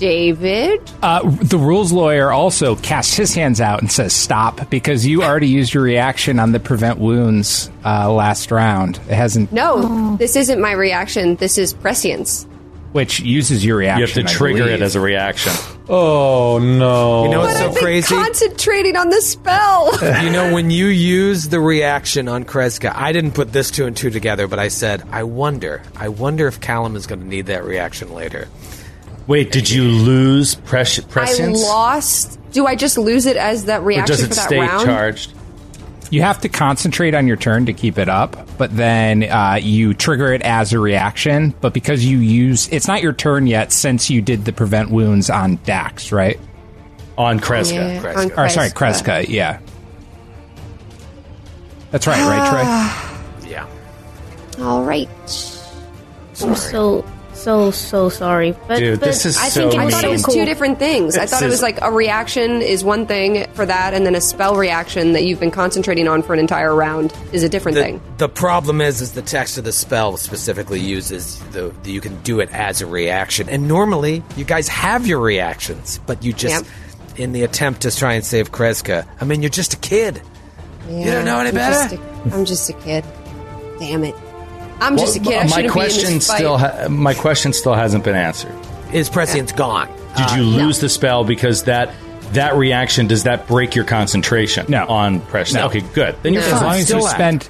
David? 0.00 0.80
Uh, 1.02 1.20
the 1.42 1.58
rules 1.58 1.92
lawyer 1.92 2.32
also 2.32 2.74
casts 2.76 3.14
his 3.14 3.34
hands 3.34 3.60
out 3.60 3.80
and 3.82 3.92
says 3.92 4.12
stop 4.12 4.68
because 4.70 5.06
you 5.06 5.22
already 5.22 5.46
used 5.48 5.74
your 5.74 5.82
reaction 5.84 6.38
on 6.40 6.52
the 6.52 6.58
prevent 6.58 6.98
wounds 6.98 7.70
uh, 7.84 8.10
last 8.10 8.50
round. 8.50 8.96
It 9.08 9.14
hasn't, 9.14 9.52
No, 9.52 10.16
this 10.16 10.34
isn't 10.36 10.60
my 10.60 10.72
reaction. 10.72 11.36
This 11.36 11.58
is 11.58 11.74
prescience. 11.74 12.46
which 12.92 13.20
uses 13.20 13.64
your 13.64 13.76
reaction. 13.76 14.00
you 14.00 14.06
have 14.24 14.30
to 14.32 14.36
trigger 14.36 14.66
it 14.66 14.82
as 14.82 14.96
a 14.96 15.00
reaction. 15.00 15.52
Oh 15.92 16.60
no! 16.60 17.24
You 17.24 17.30
know 17.30 17.40
what's 17.40 17.54
But 17.54 17.58
so 17.58 17.66
I've 17.66 17.74
been 17.74 17.82
crazy? 17.82 18.14
concentrating 18.14 18.94
on 18.96 19.08
the 19.08 19.20
spell. 19.20 19.90
you 20.24 20.30
know, 20.30 20.54
when 20.54 20.70
you 20.70 20.86
use 20.86 21.48
the 21.48 21.58
reaction 21.58 22.28
on 22.28 22.44
Kreska, 22.44 22.92
I 22.94 23.10
didn't 23.10 23.32
put 23.32 23.52
this 23.52 23.72
two 23.72 23.86
and 23.86 23.96
two 23.96 24.08
together, 24.10 24.46
but 24.46 24.60
I 24.60 24.68
said, 24.68 25.02
I 25.10 25.24
wonder, 25.24 25.82
I 25.96 26.06
wonder 26.10 26.46
if 26.46 26.60
Callum 26.60 26.94
is 26.94 27.08
going 27.08 27.20
to 27.22 27.26
need 27.26 27.46
that 27.46 27.64
reaction 27.64 28.14
later. 28.14 28.46
Wait, 29.30 29.52
did 29.52 29.70
you 29.70 29.84
lose 29.84 30.56
pres- 30.56 30.98
I 31.14 31.46
lost. 31.46 32.40
Do 32.50 32.66
I 32.66 32.74
just 32.74 32.98
lose 32.98 33.26
it 33.26 33.36
as 33.36 33.66
that 33.66 33.82
reaction 33.84 34.16
or 34.16 34.16
reaction 34.16 34.16
does 34.16 34.22
it 34.24 34.28
for 34.30 34.34
that 34.34 34.46
stay 34.48 34.58
round? 34.58 34.84
charged? 34.84 35.34
You 36.10 36.22
have 36.22 36.40
to 36.40 36.48
concentrate 36.48 37.14
on 37.14 37.28
your 37.28 37.36
turn 37.36 37.66
to 37.66 37.72
keep 37.72 37.96
it 37.96 38.08
up, 38.08 38.36
but 38.58 38.76
then 38.76 39.22
uh, 39.22 39.60
you 39.62 39.94
trigger 39.94 40.32
it 40.32 40.42
as 40.42 40.72
a 40.72 40.80
reaction. 40.80 41.54
But 41.60 41.74
because 41.74 42.04
you 42.04 42.18
use, 42.18 42.68
it's 42.72 42.88
not 42.88 43.04
your 43.04 43.12
turn 43.12 43.46
yet 43.46 43.70
since 43.70 44.10
you 44.10 44.20
did 44.20 44.46
the 44.46 44.52
prevent 44.52 44.90
wounds 44.90 45.30
on 45.30 45.60
Dax, 45.62 46.10
right? 46.10 46.40
On 47.16 47.38
Kreska. 47.38 47.74
Yeah, 47.74 48.02
Kreska. 48.02 48.36
on 48.36 48.46
Or 48.46 48.48
sorry, 48.48 48.70
Kreska. 48.70 49.22
Kreska. 49.22 49.28
Yeah, 49.28 49.60
that's 51.92 52.08
right, 52.08 52.18
right, 52.18 53.38
Troy? 53.38 53.48
Yeah. 53.48 53.68
All 54.58 54.82
right. 54.82 55.08
I'm 56.42 56.56
so 56.56 57.04
so 57.42 57.70
so 57.70 58.08
sorry. 58.08 58.52
But, 58.68 58.78
Dude, 58.78 59.00
but 59.00 59.06
this 59.06 59.24
is 59.26 59.36
I 59.36 59.48
so 59.48 59.70
think 59.70 59.80
I 59.80 59.82
it 59.82 59.84
was 59.86 59.94
thought 59.94 60.04
it 60.04 60.10
was 60.10 60.24
cool. 60.24 60.34
two 60.34 60.44
different 60.44 60.78
things. 60.78 61.16
I 61.16 61.26
thought 61.26 61.42
it 61.42 61.48
was 61.48 61.62
like 61.62 61.80
a 61.82 61.90
reaction 61.90 62.62
is 62.62 62.84
one 62.84 63.06
thing 63.06 63.46
for 63.54 63.64
that, 63.66 63.94
and 63.94 64.04
then 64.06 64.14
a 64.14 64.20
spell 64.20 64.56
reaction 64.56 65.12
that 65.14 65.24
you've 65.24 65.40
been 65.40 65.50
concentrating 65.50 66.08
on 66.08 66.22
for 66.22 66.32
an 66.34 66.38
entire 66.38 66.74
round 66.74 67.12
is 67.32 67.42
a 67.42 67.48
different 67.48 67.76
The, 67.76 67.82
thing. 67.82 68.02
the 68.18 68.28
problem 68.28 68.80
is, 68.80 69.00
is 69.00 69.12
the 69.12 69.22
text 69.22 69.58
of 69.58 69.64
the 69.64 69.72
spell 69.72 70.16
specifically 70.16 70.80
uses 70.80 71.38
the, 71.52 71.74
the 71.82 71.90
you 71.92 72.00
can 72.00 72.20
do 72.22 72.40
it 72.40 72.50
as 72.52 72.80
a 72.80 72.86
reaction, 72.86 73.48
and 73.48 73.66
normally 73.68 74.22
you 74.36 74.44
guys 74.44 74.68
have 74.68 75.06
your 75.06 75.20
reactions, 75.20 75.98
but 76.06 76.22
you 76.22 76.32
just 76.32 76.64
Yep. 76.64 77.18
in 77.18 77.32
the 77.32 77.42
attempt 77.42 77.82
to 77.82 77.94
try 77.96 78.14
and 78.14 78.24
save 78.24 78.52
Kreska. 78.52 79.06
I 79.20 79.24
mean, 79.24 79.42
you're 79.42 79.48
just 79.50 79.74
a 79.74 79.78
kid. 79.78 80.20
You 80.88 81.04
don't 81.04 81.24
know 81.24 81.38
any 81.38 81.50
I'm 81.50 81.54
better? 81.54 81.96
Just 81.96 82.02
a, 82.26 82.34
I'm 82.34 82.44
just 82.44 82.68
a 82.70 82.72
kid. 82.74 83.04
Damn 83.78 84.04
it. 84.04 84.14
I'm 84.80 84.96
just 84.96 85.16
a 85.16 85.20
kid. 85.20 85.34
I 85.34 85.42
my 85.44 85.46
shouldn't 85.48 85.56
be 85.62 85.64
in 85.66 85.70
question 85.72 86.14
this 86.14 86.26
fight. 86.26 86.36
still 86.36 86.58
ha- 86.58 86.88
my 86.88 87.14
question 87.14 87.52
still 87.52 87.74
hasn't 87.74 88.04
been 88.04 88.14
answered. 88.16 88.54
Is 88.92 89.08
prescience 89.08 89.52
gone? 89.52 89.88
Did 90.16 90.30
you 90.32 90.42
uh, 90.42 90.46
lose 90.64 90.80
the 90.80 90.88
spell 90.88 91.24
because 91.24 91.64
that 91.64 91.94
that 92.32 92.54
reaction 92.56 93.06
does 93.06 93.24
that 93.24 93.46
break 93.46 93.74
your 93.74 93.84
concentration? 93.84 94.66
No. 94.68 94.86
on 94.86 95.20
pressure. 95.20 95.56
No. 95.58 95.66
Okay, 95.66 95.80
good. 95.80 96.16
Then 96.22 96.32
you're 96.34 96.42
No. 96.42 96.48
As 96.48 96.52
fine. 96.54 96.62
long 96.64 96.74
as 96.74 96.78
you 96.80 96.84
Still 96.86 97.06
act. 97.06 97.14
spend, 97.16 97.48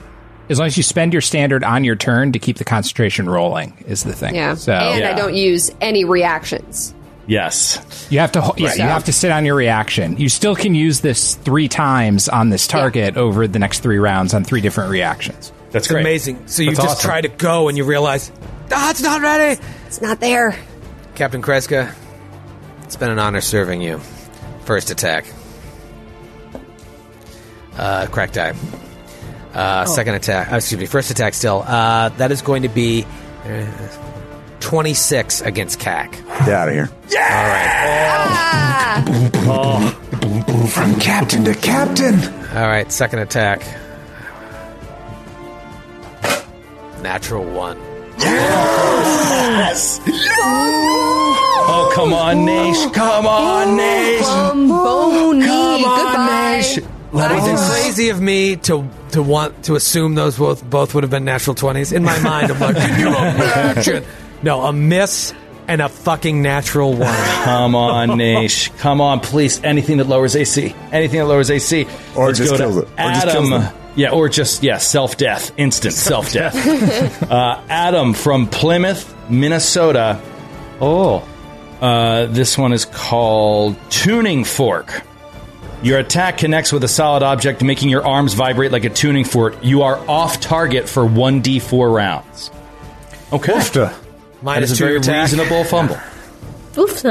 as 0.48 0.58
long 0.58 0.66
as 0.66 0.76
you 0.76 0.82
spend 0.82 1.12
your 1.12 1.22
standard 1.22 1.64
on 1.64 1.84
your 1.84 1.96
turn 1.96 2.32
to 2.32 2.38
keep 2.38 2.56
the 2.58 2.64
concentration 2.64 3.28
rolling 3.28 3.72
is 3.86 4.04
the 4.04 4.12
thing. 4.12 4.34
Yeah. 4.34 4.54
So 4.54 4.72
and 4.72 5.04
I 5.04 5.12
don't 5.14 5.34
use 5.36 5.70
any 5.80 6.04
reactions. 6.04 6.94
Yes. 7.26 8.08
you 8.10 8.18
have 8.18 8.32
to, 8.32 8.40
ho- 8.40 8.54
yeah, 8.56 8.68
Right. 8.68 8.76
you 8.78 8.82
have 8.82 9.04
to 9.04 9.12
sit 9.12 9.30
on 9.30 9.44
your 9.46 9.54
reaction. 9.54 10.16
You 10.16 10.28
still 10.28 10.56
can 10.56 10.74
use 10.74 11.00
this 11.00 11.36
three 11.36 11.68
times 11.68 12.28
on 12.28 12.48
this 12.50 12.66
target 12.66 13.16
over 13.16 13.46
the 13.46 13.58
next 13.60 13.80
three 13.80 13.98
rounds 13.98 14.34
on 14.34 14.42
three 14.44 14.60
different 14.60 14.90
reactions. 14.90 15.52
That's 15.72 15.86
It's 15.86 15.88
great. 15.92 16.00
amazing. 16.00 16.46
So 16.48 16.62
you 16.62 16.70
That's 16.70 16.80
just 16.82 16.96
awesome. 16.98 17.08
try 17.10 17.20
to 17.20 17.28
go 17.28 17.68
and 17.68 17.76
you 17.78 17.84
realize, 17.84 18.30
ah, 18.72 18.90
it's 18.90 19.02
not 19.02 19.20
ready. 19.22 19.60
It's 19.86 20.00
not 20.02 20.20
there. 20.20 20.56
Captain 21.14 21.42
Kreska, 21.42 21.92
it's 22.84 22.96
been 22.96 23.10
an 23.10 23.18
honor 23.18 23.40
serving 23.40 23.80
you. 23.82 24.00
First 24.64 24.90
attack. 24.90 25.26
Uh, 27.76 28.06
crack 28.06 28.32
die. 28.32 28.54
Uh, 29.54 29.84
Second 29.84 30.14
attack. 30.14 30.52
uh, 30.52 30.56
excuse 30.56 30.80
me. 30.80 30.86
First 30.86 31.10
attack 31.10 31.34
still. 31.34 31.62
Uh, 31.66 32.08
that 32.10 32.30
is 32.30 32.42
going 32.42 32.62
to 32.62 32.68
be 32.68 33.04
uh, 33.44 33.66
26 34.60 35.40
against 35.42 35.80
KAC. 35.80 36.12
Get 36.12 36.48
out 36.50 36.68
of 36.68 36.74
here. 36.74 36.90
Yeah! 37.08 39.04
All 39.48 39.80
right. 39.80 39.94
From 40.70 41.00
captain 41.00 41.44
to 41.44 41.54
captain. 41.54 42.20
All 42.56 42.68
right. 42.68 42.90
Second 42.92 43.20
attack. 43.20 43.62
Natural 47.02 47.44
one. 47.44 47.78
Yes! 48.18 50.00
Oh, 51.72 51.90
come 51.94 52.12
on, 52.12 52.44
Nash. 52.44 52.90
Come 52.92 53.26
on, 53.26 53.76
Nash. 53.76 54.22
Bomboni. 54.24 55.46
Come 55.46 55.84
on, 55.84 55.98
Goodbye. 55.98 56.26
Nash. 56.26 56.78
Let 57.12 57.32
Is 57.32 57.44
me 57.44 57.48
it 57.50 57.52
just 57.54 57.70
crazy 57.82 58.08
of 58.10 58.20
me 58.20 58.56
to 58.56 58.88
to 59.12 59.22
want 59.22 59.64
to 59.64 59.74
assume 59.74 60.14
those 60.14 60.36
both 60.38 60.62
both 60.68 60.94
would 60.94 61.02
have 61.02 61.10
been 61.10 61.24
natural 61.24 61.54
twenties? 61.56 61.90
In 61.92 62.04
my 62.04 62.18
mind, 62.22 62.52
I'm 62.52 62.60
like, 62.60 62.76
can 62.76 63.00
you 63.00 63.08
imagine? 63.08 64.04
No, 64.42 64.62
a 64.62 64.72
miss 64.72 65.32
and 65.66 65.80
a 65.82 65.88
fucking 65.88 66.40
natural 66.42 66.92
one. 66.92 67.14
Come 67.44 67.74
on, 67.74 68.16
Nash. 68.18 68.68
Come 68.78 69.00
on, 69.00 69.20
please. 69.20 69.60
Anything 69.64 69.96
that 69.98 70.06
lowers 70.08 70.36
AC. 70.36 70.74
Anything 70.92 71.18
that 71.20 71.26
lowers 71.26 71.50
AC. 71.50 71.86
Or 72.16 72.26
Let's 72.26 72.38
just 72.38 72.50
go 72.52 72.56
to 72.58 72.62
kills 72.64 72.76
it. 72.76 72.84
Or 72.84 73.10
just 73.12 73.26
kills 73.28 73.50
Adam. 73.50 73.50
them. 73.50 73.74
Yeah, 73.96 74.10
or 74.10 74.28
just 74.28 74.62
yeah, 74.62 74.78
self 74.78 75.16
death, 75.16 75.52
instant 75.56 75.94
self 75.94 76.32
death. 76.32 77.22
uh, 77.30 77.60
Adam 77.68 78.14
from 78.14 78.46
Plymouth, 78.48 79.14
Minnesota. 79.30 80.20
Oh, 80.80 81.26
Uh, 81.80 82.26
this 82.26 82.58
one 82.58 82.72
is 82.74 82.84
called 82.84 83.74
Tuning 83.90 84.44
Fork. 84.44 85.02
Your 85.82 85.98
attack 85.98 86.36
connects 86.36 86.72
with 86.72 86.84
a 86.84 86.88
solid 86.88 87.22
object, 87.22 87.62
making 87.62 87.88
your 87.88 88.06
arms 88.06 88.34
vibrate 88.34 88.70
like 88.70 88.84
a 88.84 88.90
tuning 88.90 89.24
fork. 89.24 89.56
You 89.62 89.82
are 89.82 89.96
off 90.08 90.38
target 90.40 90.86
for 90.90 91.04
1d4 91.04 91.94
rounds. 91.94 92.50
Okay. 93.32 93.52
oofta. 93.54 93.88
That 93.90 94.42
Minus 94.42 94.70
is 94.72 94.76
a 94.76 94.78
two 94.78 94.84
very 94.84 95.00
to 95.00 95.10
attack. 95.10 95.30
reasonable 95.32 95.64
fumble. 95.64 95.98
Oof. 96.76 97.02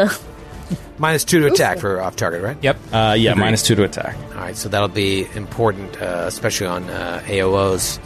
Minus 0.99 1.23
two 1.23 1.39
to 1.39 1.47
attack 1.47 1.79
for 1.79 2.01
off 2.01 2.15
target, 2.17 2.43
right? 2.43 2.57
Yep. 2.61 2.77
Uh, 2.91 3.15
yeah, 3.17 3.33
minus 3.33 3.63
two 3.63 3.75
to 3.75 3.83
attack. 3.83 4.17
All 4.31 4.41
right, 4.41 4.55
so 4.55 4.67
that'll 4.69 4.89
be 4.89 5.25
important, 5.33 5.99
uh, 6.01 6.25
especially 6.27 6.67
on 6.67 6.89
uh, 6.89 7.21
AOOs. 7.25 7.99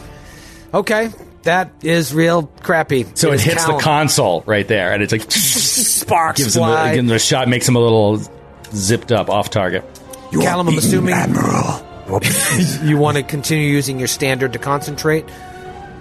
Okay, 0.72 1.10
that 1.42 1.72
is 1.82 2.14
real 2.14 2.44
crappy. 2.62 3.04
So 3.14 3.32
it 3.32 3.36
is 3.36 3.42
hits 3.42 3.64
Callum. 3.64 3.76
the 3.78 3.82
console 3.82 4.42
right 4.46 4.66
there, 4.66 4.92
and 4.92 5.02
it's 5.02 5.12
like 5.12 5.22
Sparks 5.30 6.40
gives 6.40 6.56
him, 6.56 6.62
a, 6.62 6.66
fly. 6.66 6.94
gives 6.94 7.08
him 7.10 7.16
a 7.16 7.18
shot, 7.18 7.48
makes 7.48 7.68
him 7.68 7.76
a 7.76 7.80
little 7.80 8.20
zipped 8.72 9.10
up 9.12 9.28
off 9.28 9.50
target. 9.50 9.84
You 10.30 10.40
Callum, 10.40 10.68
I'm 10.68 10.78
assuming- 10.78 11.14
Admiral. 11.14 11.82
you 12.82 12.98
want 12.98 13.16
to 13.16 13.22
continue 13.22 13.66
using 13.66 13.98
your 13.98 14.08
standard 14.08 14.52
to 14.52 14.58
concentrate? 14.58 15.24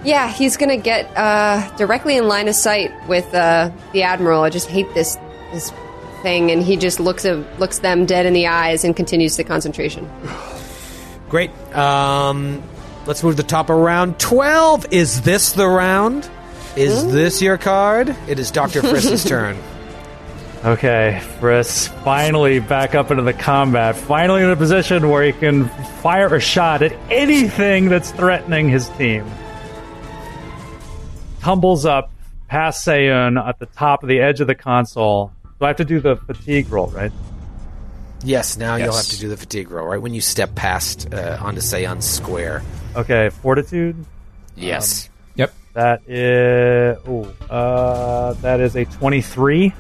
Yeah, 0.04 0.30
he's 0.30 0.58
gonna 0.58 0.76
get 0.78 1.06
uh, 1.18 1.76
directly 1.78 2.18
in 2.18 2.28
line 2.28 2.50
of 2.50 2.56
sight 2.56 2.92
with 3.08 3.34
uh, 3.34 3.72
the 3.94 4.04
admiral. 4.04 4.44
I 4.44 4.50
just 4.50 4.68
hate 4.68 4.94
this 4.94 5.18
this 5.54 5.72
thing, 6.24 6.50
and 6.50 6.64
he 6.64 6.76
just 6.76 7.00
looks 7.00 7.26
at, 7.26 7.60
looks 7.60 7.80
them 7.80 8.06
dead 8.08 8.26
in 8.26 8.34
the 8.34 8.48
eyes 8.48 8.84
and 8.84 8.96
continues 8.96 9.38
the 9.38 9.44
concentration. 9.44 10.10
Great. 11.30 11.52
Um, 11.76 12.64
let's 13.06 13.24
move 13.24 13.36
to 13.36 13.44
the 13.44 13.48
top 13.48 13.70
of 13.70 13.78
round 13.78 14.20
12. 14.20 14.88
Is 14.92 15.22
this 15.22 15.52
the 15.52 15.68
round? 15.68 16.30
Is 16.76 17.12
this 17.12 17.42
your 17.42 17.60
card? 17.60 18.16
It 18.28 18.40
is 18.40 18.50
Dr. 18.50 18.82
Friss's 18.82 19.24
turn. 19.28 19.58
Okay, 20.66 21.20
Friss 21.40 21.90
finally 22.04 22.60
back 22.60 22.96
up 22.96 23.12
into 23.12 23.24
the 23.24 23.34
combat. 23.34 23.98
Finally 23.98 24.44
in 24.44 24.50
a 24.50 24.56
position 24.56 25.10
where 25.10 25.22
he 25.24 25.34
can 25.34 25.68
fire 26.02 26.34
a 26.34 26.40
shot 26.40 26.82
at 26.82 26.94
anything 27.12 27.90
that's 27.90 28.12
threatening 28.12 28.70
his 28.70 28.88
team. 28.90 29.30
Tumbles 31.42 31.86
up 31.86 32.12
past 32.48 32.88
Seiyun 32.88 33.46
at 33.46 33.60
the 33.60 33.66
top 33.66 34.04
of 34.04 34.10
the 34.10 34.22
edge 34.22 34.40
of 34.40 34.48
the 34.48 34.56
console. 34.56 35.34
Do 35.64 35.68
I 35.68 35.70
have 35.70 35.78
to 35.78 35.86
do 35.86 36.02
the 36.02 36.18
fatigue 36.18 36.70
roll, 36.74 36.88
right? 36.88 37.14
Yes, 38.22 38.58
now 38.58 38.76
you'll 38.76 38.94
have 38.94 39.06
to 39.06 39.18
do 39.18 39.30
the 39.30 39.38
fatigue 39.38 39.72
roll, 39.72 39.88
right? 39.88 40.02
When 40.02 40.14
you 40.14 40.20
step 40.20 40.56
past 40.56 41.14
uh, 41.14 41.38
onto 41.40 41.62
Seiyun 41.62 42.04
Square. 42.04 42.64
Okay, 42.98 43.30
fortitude. 43.30 43.96
Yes. 44.58 45.10
Yep. 45.36 45.54
That 45.72 46.02
is 46.06 46.98
oh, 47.08 47.34
uh, 47.50 48.34
that 48.42 48.60
is 48.60 48.76
a 48.76 48.84
twenty-three. 48.84 49.72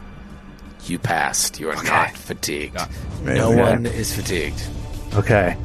you 0.86 1.00
passed. 1.00 1.60
You 1.60 1.70
are 1.72 1.84
not 1.84 2.16
fatigued. 2.16 2.78
Amazing. 3.20 3.36
No 3.36 3.52
Okay. 3.52 3.60
one 3.62 3.86
is 3.86 4.16
fatigued. 4.16 4.64
Okay. 5.16 5.58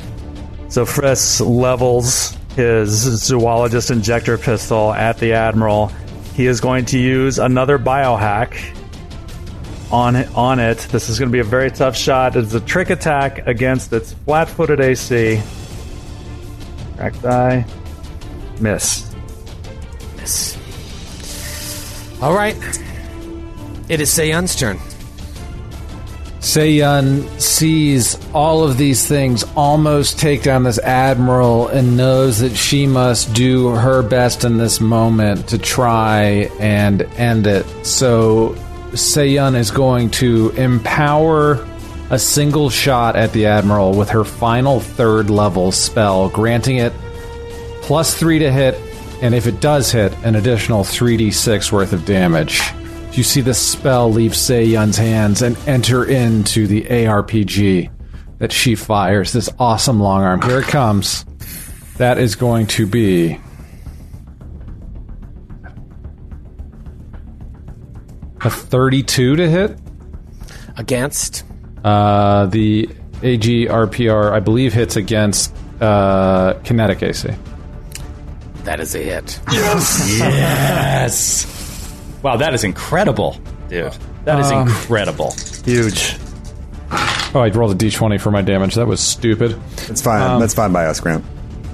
So 0.68 0.84
Friss 0.84 1.40
levels 1.48 2.36
his 2.56 2.90
zoologist 2.90 3.92
injector 3.92 4.36
pistol 4.36 4.92
at 4.92 5.18
the 5.18 5.34
Admiral. 5.34 5.92
He 6.34 6.46
is 6.46 6.60
going 6.60 6.86
to 6.86 6.98
use 6.98 7.38
another 7.38 7.78
biohack 7.78 8.74
on 9.90 10.16
it, 10.16 10.28
on 10.34 10.58
it. 10.58 10.78
This 10.90 11.08
is 11.08 11.18
going 11.18 11.28
to 11.28 11.32
be 11.32 11.40
a 11.40 11.44
very 11.44 11.70
tough 11.70 11.96
shot. 11.96 12.36
It's 12.36 12.54
a 12.54 12.60
trick 12.60 12.90
attack 12.90 13.46
against 13.46 13.92
its 13.92 14.12
flat-footed 14.12 14.80
AC. 14.80 15.40
Crack 16.96 17.20
die. 17.20 17.66
Miss. 18.60 19.14
Yes. 20.16 20.58
All 22.20 22.34
right. 22.34 22.56
It 23.88 24.00
is 24.00 24.10
Seiyun's 24.10 24.56
turn. 24.56 24.78
Seiyun 26.40 27.40
sees 27.40 28.16
all 28.32 28.62
of 28.62 28.78
these 28.78 29.06
things 29.06 29.44
almost 29.56 30.18
take 30.18 30.42
down 30.42 30.62
this 30.62 30.78
admiral 30.78 31.68
and 31.68 31.96
knows 31.96 32.38
that 32.38 32.54
she 32.54 32.86
must 32.86 33.34
do 33.34 33.70
her 33.70 34.02
best 34.02 34.44
in 34.44 34.56
this 34.56 34.80
moment 34.80 35.48
to 35.48 35.58
try 35.58 36.48
and 36.60 37.02
end 37.16 37.46
it. 37.46 37.66
So 37.84 38.56
Seiyun 38.92 39.56
is 39.56 39.70
going 39.70 40.10
to 40.12 40.50
empower 40.50 41.66
a 42.10 42.18
single 42.18 42.70
shot 42.70 43.16
at 43.16 43.32
the 43.32 43.46
admiral 43.46 43.94
with 43.94 44.10
her 44.10 44.24
final 44.24 44.80
third 44.80 45.30
level 45.30 45.72
spell, 45.72 46.28
granting 46.28 46.78
it 46.78 46.92
plus 47.82 48.14
three 48.14 48.38
to 48.38 48.50
hit, 48.50 48.74
and 49.22 49.34
if 49.34 49.46
it 49.46 49.60
does 49.60 49.90
hit, 49.92 50.12
an 50.24 50.36
additional 50.36 50.84
3d6 50.84 51.72
worth 51.72 51.92
of 51.92 52.04
damage. 52.04 52.60
You 53.12 53.22
see 53.22 53.40
the 53.40 53.54
spell 53.54 54.12
leave 54.12 54.32
Seiyun's 54.32 54.96
hands 54.96 55.42
and 55.42 55.56
enter 55.66 56.04
into 56.04 56.66
the 56.66 56.82
ARPG 56.82 57.90
that 58.38 58.52
she 58.52 58.74
fires. 58.74 59.32
This 59.32 59.48
awesome 59.58 60.00
long 60.00 60.22
arm. 60.22 60.42
Here 60.42 60.60
it 60.60 60.66
comes. 60.66 61.24
That 61.96 62.18
is 62.18 62.36
going 62.36 62.66
to 62.68 62.86
be 62.86 63.40
a 68.40 68.50
32 68.50 69.36
to 69.36 69.48
hit. 69.48 69.78
Against. 70.76 71.44
Uh, 71.84 72.46
the 72.46 72.88
AGRPR, 73.22 74.32
I 74.32 74.40
believe, 74.40 74.72
hits 74.72 74.96
against 74.96 75.54
uh, 75.80 76.54
kinetic 76.64 77.02
AC. 77.02 77.30
That 78.64 78.80
is 78.80 78.94
a 78.94 78.98
hit. 78.98 79.40
Yes. 79.50 80.18
yes! 80.18 82.18
Wow, 82.22 82.36
that 82.36 82.54
is 82.54 82.64
incredible, 82.64 83.36
dude. 83.68 83.92
That 84.24 84.40
is 84.40 84.50
incredible. 84.50 85.32
Huge. 85.64 86.16
Oh, 87.34 87.40
I 87.40 87.48
rolled 87.48 87.72
a 87.72 87.74
d20 87.74 88.20
for 88.20 88.30
my 88.30 88.42
damage. 88.42 88.74
That 88.74 88.86
was 88.86 89.00
stupid. 89.00 89.52
That's 89.86 90.02
fine. 90.02 90.40
That's 90.40 90.54
fine 90.54 90.72
by 90.72 90.86
us, 90.86 91.00
Grant. 91.00 91.24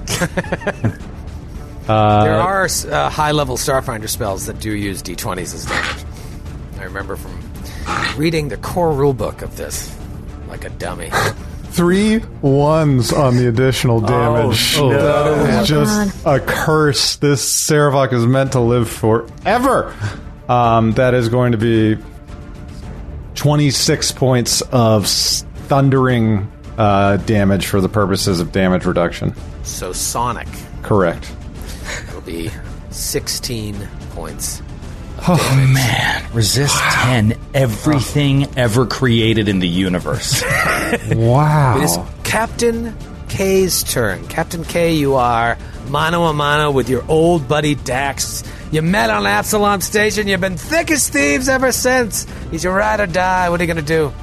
there 1.87 1.87
are 1.87 2.65
uh, 2.65 3.09
high 3.09 3.31
level 3.31 3.57
Starfinder 3.57 4.09
spells 4.09 4.45
that 4.45 4.59
do 4.59 4.71
use 4.71 5.01
d20s 5.01 5.53
as 5.53 5.65
damage. 5.65 6.04
I 6.85 6.87
remember 6.87 7.15
from 7.15 7.41
reading 8.15 8.49
the 8.49 8.57
core 8.57 8.91
rulebook 8.91 9.41
of 9.41 9.57
this 9.57 9.91
like 10.47 10.65
a 10.65 10.69
dummy. 10.69 11.09
Three 11.71 12.19
ones 12.43 13.11
on 13.11 13.37
the 13.37 13.47
additional 13.47 14.01
damage. 14.01 14.77
Oh, 14.77 14.91
that 14.91 15.63
is 15.63 15.67
just 15.67 16.25
a 16.27 16.39
curse. 16.39 17.15
This 17.15 17.43
Serovox 17.43 18.13
is 18.13 18.27
meant 18.27 18.51
to 18.51 18.59
live 18.59 18.87
forever. 18.87 19.95
Um, 20.47 20.91
that 20.91 21.15
is 21.15 21.27
going 21.27 21.53
to 21.53 21.57
be 21.57 21.97
26 23.33 24.11
points 24.11 24.61
of 24.61 25.07
thundering 25.07 26.51
uh, 26.77 27.17
damage 27.17 27.65
for 27.65 27.81
the 27.81 27.89
purposes 27.89 28.39
of 28.39 28.51
damage 28.51 28.85
reduction. 28.85 29.33
So 29.63 29.91
Sonic 29.91 30.47
Correct. 30.83 31.33
It'll 32.09 32.21
be 32.21 32.51
16 32.91 33.75
points. 34.11 34.61
Oh 35.27 35.69
man, 35.73 36.33
resist 36.33 36.75
ten. 36.77 37.37
Everything 37.53 38.47
ever 38.57 38.85
created 38.85 39.47
in 39.47 39.59
the 39.59 39.67
universe. 39.67 40.43
Wow. 41.15 41.77
It 41.79 41.83
is 41.83 41.97
Captain 42.23 42.95
K's 43.27 43.83
turn. 43.83 44.25
Captain 44.27 44.63
K, 44.63 44.93
you 44.93 45.15
are 45.15 45.57
mano 45.89 46.23
a 46.25 46.33
mano 46.33 46.71
with 46.71 46.89
your 46.89 47.03
old 47.09 47.47
buddy 47.47 47.75
Dax. 47.75 48.43
You 48.71 48.81
met 48.81 49.09
on 49.09 49.25
Absalom 49.25 49.81
Station. 49.81 50.27
You've 50.27 50.41
been 50.41 50.57
thick 50.57 50.91
as 50.91 51.09
thieves 51.09 51.49
ever 51.49 51.71
since. 51.71 52.25
He's 52.51 52.63
your 52.63 52.73
ride 52.73 52.99
or 52.99 53.07
die. 53.07 53.49
What 53.49 53.59
are 53.59 53.63
you 53.63 53.73
going 53.73 53.83
to 53.85 53.87
do? 53.93 54.13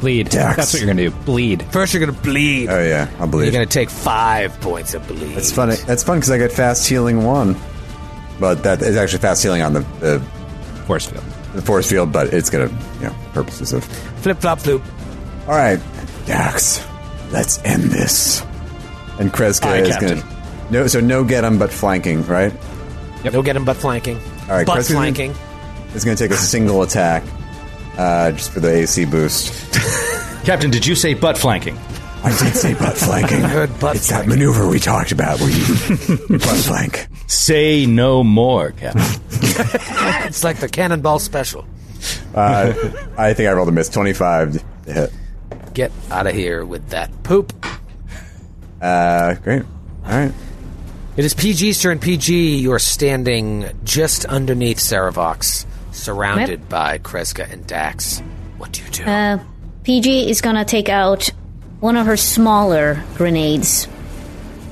Bleed. 0.00 0.30
Dax. 0.30 0.56
That's 0.56 0.72
what 0.72 0.80
you're 0.82 0.88
gonna 0.88 1.08
do. 1.08 1.16
Bleed. 1.24 1.62
First, 1.70 1.94
you're 1.94 2.04
going 2.04 2.14
to 2.14 2.22
bleed. 2.22 2.68
Oh 2.68 2.82
yeah, 2.82 3.08
I'll 3.18 3.26
bleed. 3.26 3.44
You're 3.44 3.52
going 3.52 3.68
to 3.68 3.72
take 3.72 3.88
five 3.88 4.58
points 4.60 4.94
of 4.94 5.06
bleed. 5.06 5.34
That's 5.36 5.52
funny. 5.52 5.76
That's 5.76 6.02
fun 6.02 6.18
because 6.18 6.30
I 6.30 6.38
get 6.38 6.52
fast 6.52 6.88
healing 6.88 7.24
one, 7.24 7.54
but 8.40 8.62
that 8.64 8.82
is 8.82 8.96
actually 8.96 9.20
fast 9.20 9.42
healing 9.42 9.62
on 9.62 9.74
the, 9.74 9.80
the 10.00 10.20
Force 10.86 11.06
field. 11.06 11.22
the 11.54 11.62
force 11.62 11.88
field. 11.88 12.12
But 12.12 12.32
it's 12.34 12.50
gonna, 12.50 12.68
you 13.00 13.06
know, 13.06 13.14
purposes 13.32 13.72
of. 13.72 13.84
Flip, 14.22 14.38
flop, 14.38 14.58
floop. 14.58 14.82
All 15.46 15.54
right, 15.54 15.78
Dax, 16.26 16.84
let's 17.30 17.58
end 17.64 17.84
this. 17.84 18.42
And 19.20 19.32
Kreska 19.32 19.66
Aye, 19.66 19.76
is 19.82 19.88
Captain. 19.88 20.18
gonna. 20.20 20.68
No, 20.70 20.86
so 20.86 21.00
no 21.00 21.22
get 21.24 21.44
him, 21.44 21.58
but 21.58 21.70
flanking, 21.72 22.24
right? 22.26 22.52
You'll 23.24 23.42
get 23.42 23.54
him 23.56 23.64
but 23.64 23.76
flanking. 23.76 24.16
All 24.42 24.56
right, 24.56 24.66
butt 24.66 24.78
Kreska's 24.78 24.88
gonna- 24.88 25.00
flanking. 25.12 25.34
is 25.94 26.04
going 26.04 26.16
to 26.16 26.22
take 26.24 26.30
a 26.32 26.36
single 26.40 26.82
attack 26.82 27.22
uh, 27.98 28.30
just 28.32 28.50
for 28.50 28.60
the 28.60 28.70
AC 28.72 29.04
boost. 29.04 29.52
Captain, 30.44 30.70
did 30.70 30.86
you 30.86 30.94
say 30.94 31.12
butt 31.14 31.36
flanking? 31.36 31.76
I 32.22 32.36
did 32.38 32.54
say 32.54 32.74
butt 32.74 32.96
flanking. 32.98 33.40
Good 33.48 33.80
butt 33.80 33.96
it's 33.96 34.08
that 34.10 34.26
maneuver 34.26 34.68
we 34.68 34.78
talked 34.78 35.10
about 35.12 35.40
where 35.40 35.50
you 35.50 36.28
butt 36.38 36.56
flank. 36.56 37.06
Say 37.26 37.86
no 37.86 38.22
more, 38.24 38.72
Captain. 38.72 39.02
It's 40.26 40.44
like 40.44 40.58
the 40.58 40.68
cannonball 40.68 41.18
special. 41.18 41.66
Uh, 42.34 42.72
I 43.18 43.34
think 43.34 43.48
I 43.48 43.52
rolled 43.52 43.68
a 43.68 43.72
miss. 43.72 43.88
25 43.88 44.62
to 44.86 44.92
hit. 44.92 45.12
Get 45.74 45.90
out 46.10 46.26
of 46.28 46.34
here 46.34 46.64
with 46.64 46.88
that 46.90 47.10
poop. 47.24 47.52
Uh, 48.80 49.34
great. 49.34 49.62
All 50.04 50.10
right. 50.10 50.32
It 51.16 51.24
is 51.24 51.34
PG's 51.34 51.80
turn. 51.82 51.98
PG, 51.98 52.56
you 52.58 52.72
are 52.72 52.78
standing 52.78 53.66
just 53.84 54.24
underneath 54.24 54.78
Serovox, 54.78 55.66
surrounded 55.90 56.60
Yep. 56.60 56.68
by 56.68 56.98
Kreska 56.98 57.50
and 57.52 57.66
Dax. 57.66 58.20
What 58.58 58.72
do 58.72 58.82
you 58.82 58.90
do? 58.90 59.04
Uh, 59.04 59.38
PG 59.82 60.30
is 60.30 60.40
gonna 60.40 60.64
take 60.64 60.88
out 60.88 61.28
one 61.80 61.96
of 61.96 62.06
her 62.06 62.16
smaller 62.16 63.02
grenades 63.14 63.88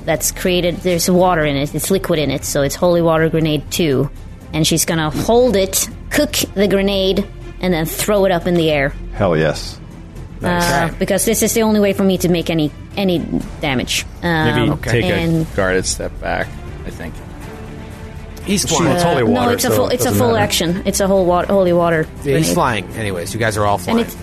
that's 0.05 0.31
created. 0.31 0.77
There's 0.77 1.09
water 1.09 1.43
in 1.45 1.55
it. 1.55 1.73
It's 1.75 1.91
liquid 1.91 2.19
in 2.19 2.31
it, 2.31 2.45
so 2.45 2.61
it's 2.61 2.75
holy 2.75 3.01
water 3.01 3.29
grenade 3.29 3.69
two. 3.71 4.09
And 4.53 4.65
she's 4.65 4.85
gonna 4.85 5.09
hold 5.11 5.55
it, 5.55 5.87
cook 6.09 6.31
the 6.55 6.67
grenade, 6.67 7.27
and 7.61 7.73
then 7.73 7.85
throw 7.85 8.25
it 8.25 8.31
up 8.31 8.47
in 8.47 8.55
the 8.55 8.69
air. 8.71 8.89
Hell 9.13 9.37
yes. 9.37 9.79
Uh, 10.41 10.89
because 10.97 11.25
this 11.25 11.43
is 11.43 11.53
the 11.53 11.63
only 11.63 11.81
way 11.81 11.91
for 11.91 12.03
me 12.03 12.17
to 12.17 12.29
make 12.29 12.49
any 12.49 12.71
any 12.95 13.19
damage. 13.59 14.05
Um, 14.23 14.69
Maybe 14.69 14.81
take 14.83 15.03
and, 15.05 15.45
a 15.45 15.55
guarded 15.55 15.85
step 15.85 16.17
back. 16.21 16.47
I 16.85 16.89
think. 16.89 17.13
He's 18.45 18.65
Well, 18.65 18.77
flying. 18.79 18.93
it's 18.95 19.03
holy 19.03 19.21
uh, 19.23 19.25
water. 19.25 19.45
no, 19.47 19.51
it's 19.51 19.65
a 19.65 19.67
so 19.67 19.75
full. 19.75 19.87
it 19.89 19.93
It's 19.95 20.05
a 20.05 20.11
full 20.15 20.31
matter. 20.31 20.39
action. 20.43 20.83
It's 20.85 20.99
a 21.01 21.07
whole 21.07 21.25
wa- 21.25 21.45
holy 21.45 21.73
water. 21.73 22.07
Yeah, 22.23 22.37
he's 22.37 22.53
flying. 22.53 22.87
Anyways, 22.93 23.33
you 23.33 23.39
guys 23.39 23.57
are 23.57 23.65
all 23.65 23.77
flying. 23.77 23.99
And 23.99 24.07
it's 24.07 24.17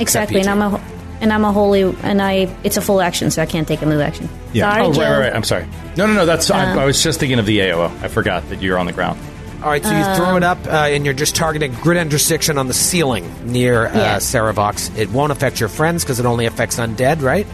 exactly, 0.00 0.40
and 0.40 0.48
I'm 0.50 0.60
a 0.60 0.80
and 1.20 1.32
I'm 1.32 1.44
a 1.44 1.52
holy, 1.52 1.82
and 2.02 2.20
I. 2.22 2.54
It's 2.64 2.76
a 2.76 2.80
full 2.80 3.00
action, 3.00 3.30
so 3.30 3.42
I 3.42 3.46
can't 3.46 3.66
take 3.68 3.82
a 3.82 3.86
move 3.86 4.00
action. 4.00 4.28
Yeah. 4.52 4.70
Sorry, 4.72 4.84
Oh, 4.86 4.92
Joe. 4.92 5.00
right, 5.02 5.10
right, 5.10 5.18
right. 5.26 5.34
I'm 5.34 5.44
sorry. 5.44 5.66
No, 5.96 6.06
no, 6.06 6.14
no. 6.14 6.26
That's. 6.26 6.50
I, 6.50 6.72
Uh, 6.72 6.80
I 6.80 6.84
was 6.84 7.02
just 7.02 7.20
thinking 7.20 7.38
of 7.38 7.46
the 7.46 7.58
AOO. 7.60 7.90
I 8.02 8.08
forgot 8.08 8.48
that 8.50 8.60
you're 8.62 8.78
on 8.78 8.86
the 8.86 8.92
ground. 8.92 9.18
all 9.62 9.68
right, 9.68 9.82
so 9.84 9.90
you 9.90 10.14
throw 10.16 10.36
it 10.36 10.42
up, 10.42 10.58
uh, 10.66 10.70
and 10.90 11.04
you're 11.04 11.12
just 11.14 11.36
targeting 11.36 11.72
grid 11.82 11.98
intersection 11.98 12.56
on 12.56 12.66
the 12.66 12.72
ceiling 12.74 13.30
near 13.44 13.86
uh, 13.88 13.94
Yeah. 13.94 14.16
Serovox. 14.16 14.96
It 14.96 15.10
won't 15.10 15.32
affect 15.32 15.60
your 15.60 15.68
friends 15.68 16.02
because 16.02 16.18
it 16.18 16.24
only 16.26 16.46
affects 16.46 16.78
undead, 16.78 17.20
right? 17.22 17.46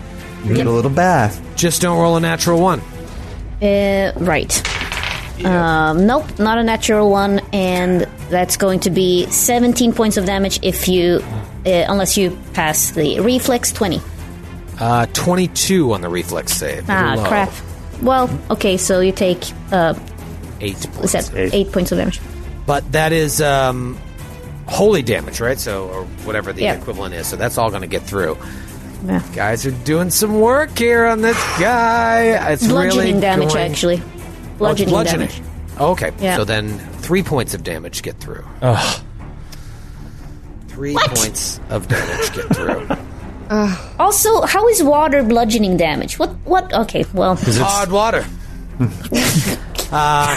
You 0.44 0.54
get 0.54 0.68
a 0.68 0.70
little 0.70 0.90
bath. 0.92 1.40
Just 1.56 1.82
don't 1.82 1.98
roll 1.98 2.16
a 2.16 2.20
natural 2.20 2.60
one. 2.60 2.80
Uh, 3.60 4.12
right. 4.18 4.62
Um, 5.44 6.06
nope, 6.06 6.38
not 6.38 6.58
a 6.58 6.62
natural 6.62 7.10
one, 7.10 7.40
and 7.52 8.06
that's 8.30 8.56
going 8.56 8.80
to 8.80 8.90
be 8.90 9.26
17 9.30 9.92
points 9.92 10.16
of 10.16 10.24
damage 10.26 10.58
if 10.62 10.88
you, 10.88 11.20
uh, 11.64 11.84
unless 11.88 12.16
you 12.16 12.36
pass 12.54 12.90
the 12.90 13.20
reflex 13.20 13.72
20. 13.72 14.00
Uh, 14.78 15.06
22 15.14 15.92
on 15.94 16.00
the 16.02 16.08
reflex 16.08 16.52
save. 16.52 16.84
Ah, 16.88 17.14
Low. 17.16 17.26
crap. 17.28 17.50
Well, 18.02 18.28
okay, 18.50 18.76
so 18.76 19.00
you 19.00 19.12
take 19.12 19.42
uh, 19.72 19.94
Eight 20.60 20.76
is 20.76 20.86
points. 20.86 21.12
that 21.12 21.34
Eight. 21.34 21.54
eight 21.54 21.72
points 21.72 21.92
of 21.92 21.98
damage. 21.98 22.20
But 22.66 22.90
that 22.92 23.12
is 23.12 23.40
um, 23.40 23.96
holy 24.66 25.00
damage, 25.02 25.40
right? 25.40 25.58
So, 25.58 25.88
or 25.88 26.04
whatever 26.26 26.52
the 26.52 26.62
Yeah. 26.62 26.74
equivalent 26.74 27.14
is. 27.14 27.26
So 27.26 27.36
that's 27.36 27.56
all 27.58 27.70
going 27.70 27.82
to 27.82 27.88
get 27.88 28.02
through. 28.02 28.36
Yeah. 29.06 29.22
Guys 29.34 29.64
are 29.64 29.70
doing 29.70 30.10
some 30.10 30.40
work 30.40 30.76
here 30.76 31.06
on 31.06 31.22
this 31.22 31.36
guy. 31.58 32.50
It's 32.52 32.66
Bludgeoning 32.66 32.98
really 33.14 33.20
damage, 33.20 33.52
going- 33.54 33.70
actually. 33.70 33.96
Oh, 34.02 34.02
it's 34.02 34.58
Bludgeoning, 34.58 34.88
bludgeoning. 34.90 35.28
damage. 35.28 35.42
Oh, 35.78 35.90
okay. 35.92 36.12
Yeah. 36.20 36.36
So 36.36 36.44
then 36.44 36.78
three 37.06 37.22
points 37.22 37.54
of 37.54 37.62
damage 37.62 38.02
get 38.02 38.16
through. 38.18 38.44
Ugh. 38.62 39.02
Three 40.66 40.96
points 40.98 41.60
of 41.70 41.86
damage 41.86 42.34
get 42.34 42.46
through. 42.56 42.88
Also, 44.00 44.42
how 44.42 44.66
is 44.68 44.82
water 44.82 45.22
bludgeoning 45.22 45.76
damage? 45.76 46.18
What? 46.18 46.30
What? 46.44 46.72
Okay, 46.74 47.04
well, 47.14 47.36
Hard 47.40 47.92
water. 47.92 48.26
uh, 49.92 50.36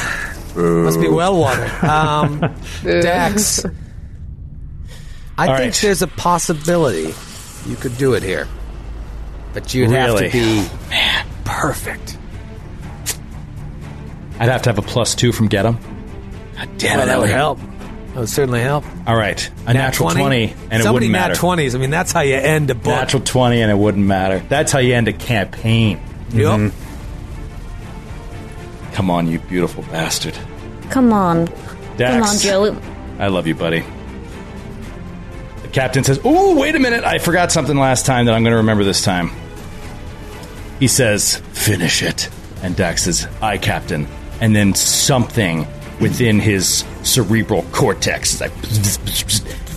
must 0.55 1.01
be 1.01 1.07
well 1.07 1.35
water. 1.39 1.65
Um, 1.85 2.39
Dax, 2.83 3.65
I 5.37 5.47
All 5.47 5.57
think 5.57 5.73
right. 5.73 5.79
there's 5.81 6.03
a 6.03 6.07
possibility 6.07 7.13
you 7.65 7.75
could 7.75 7.97
do 7.97 8.13
it 8.13 8.21
here, 8.21 8.47
but 9.53 9.73
you'd 9.73 9.89
have 9.89 10.19
to 10.19 10.29
be 10.29 10.69
man 10.89 11.25
perfect. 11.45 12.15
I'd 14.39 14.49
have 14.49 14.61
to 14.61 14.69
have 14.69 14.77
a 14.77 14.83
plus 14.83 15.15
two 15.15 15.31
from 15.31 15.47
get 15.47 15.65
'em. 15.65 15.79
God 16.59 16.77
damn 16.77 16.95
it, 16.95 16.97
Well, 16.97 17.07
that 17.07 17.19
would 17.19 17.29
help. 17.29 17.59
That 17.59 18.19
would 18.19 18.29
certainly 18.29 18.59
help. 18.61 18.83
All 19.07 19.15
right, 19.15 19.49
a 19.65 19.73
natural 19.73 20.09
20, 20.09 20.43
and 20.43 20.51
it 20.51 20.83
Somebody 20.83 21.07
wouldn't 21.07 21.11
nat 21.11 21.29
matter. 21.29 21.35
20s. 21.35 21.75
I 21.75 21.77
mean, 21.77 21.89
that's 21.89 22.11
how 22.11 22.19
you 22.21 22.35
end 22.35 22.69
a 22.69 22.75
book. 22.75 22.87
Natural 22.87 23.23
20, 23.23 23.61
and 23.61 23.71
it 23.71 23.77
wouldn't 23.77 24.05
matter. 24.05 24.39
That's 24.49 24.71
how 24.73 24.79
you 24.79 24.93
end 24.93 25.07
a 25.07 25.13
campaign. 25.13 26.01
Yep. 26.31 26.59
Mm-hmm. 26.59 26.85
Come 28.93 29.09
on, 29.09 29.27
you 29.27 29.39
beautiful 29.39 29.83
bastard. 29.83 30.37
come 30.89 31.13
on, 31.13 31.45
Dax. 31.95 32.13
come 32.13 32.23
on, 32.23 32.37
Joe. 32.39 32.81
I 33.19 33.27
love 33.27 33.47
you, 33.47 33.55
buddy. 33.55 33.85
The 35.61 35.67
captain 35.69 36.03
says, 36.03 36.19
"Oh, 36.25 36.59
wait 36.59 36.75
a 36.75 36.79
minute! 36.79 37.05
I 37.05 37.19
forgot 37.19 37.51
something 37.53 37.77
last 37.77 38.05
time 38.05 38.25
that 38.25 38.33
I'm 38.33 38.43
going 38.43 38.51
to 38.51 38.57
remember 38.57 38.83
this 38.83 39.01
time." 39.03 39.31
He 40.79 40.87
says, 40.87 41.37
"Finish 41.53 42.01
it," 42.03 42.27
and 42.63 42.75
Dax 42.75 43.03
says, 43.03 43.27
"Aye, 43.41 43.59
Captain." 43.59 44.07
And 44.41 44.53
then 44.55 44.73
something 44.73 45.65
within 45.99 46.39
his 46.39 46.85
cerebral 47.03 47.63
cortex 47.71 48.41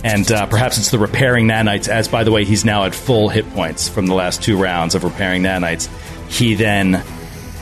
and 0.03 0.29
uh, 0.31 0.45
perhaps 0.47 0.77
it's 0.77 0.91
the 0.91 0.99
repairing 0.99 1.47
nanites. 1.47 1.87
As 1.87 2.07
by 2.07 2.23
the 2.23 2.31
way, 2.31 2.43
he's 2.43 2.65
now 2.65 2.83
at 2.83 2.93
full 2.93 3.29
hit 3.29 3.49
points 3.51 3.87
from 3.87 4.05
the 4.07 4.13
last 4.13 4.43
two 4.43 4.61
rounds 4.61 4.95
of 4.95 5.03
repairing 5.03 5.43
nanites. 5.43 5.87
He 6.29 6.55
then 6.55 7.03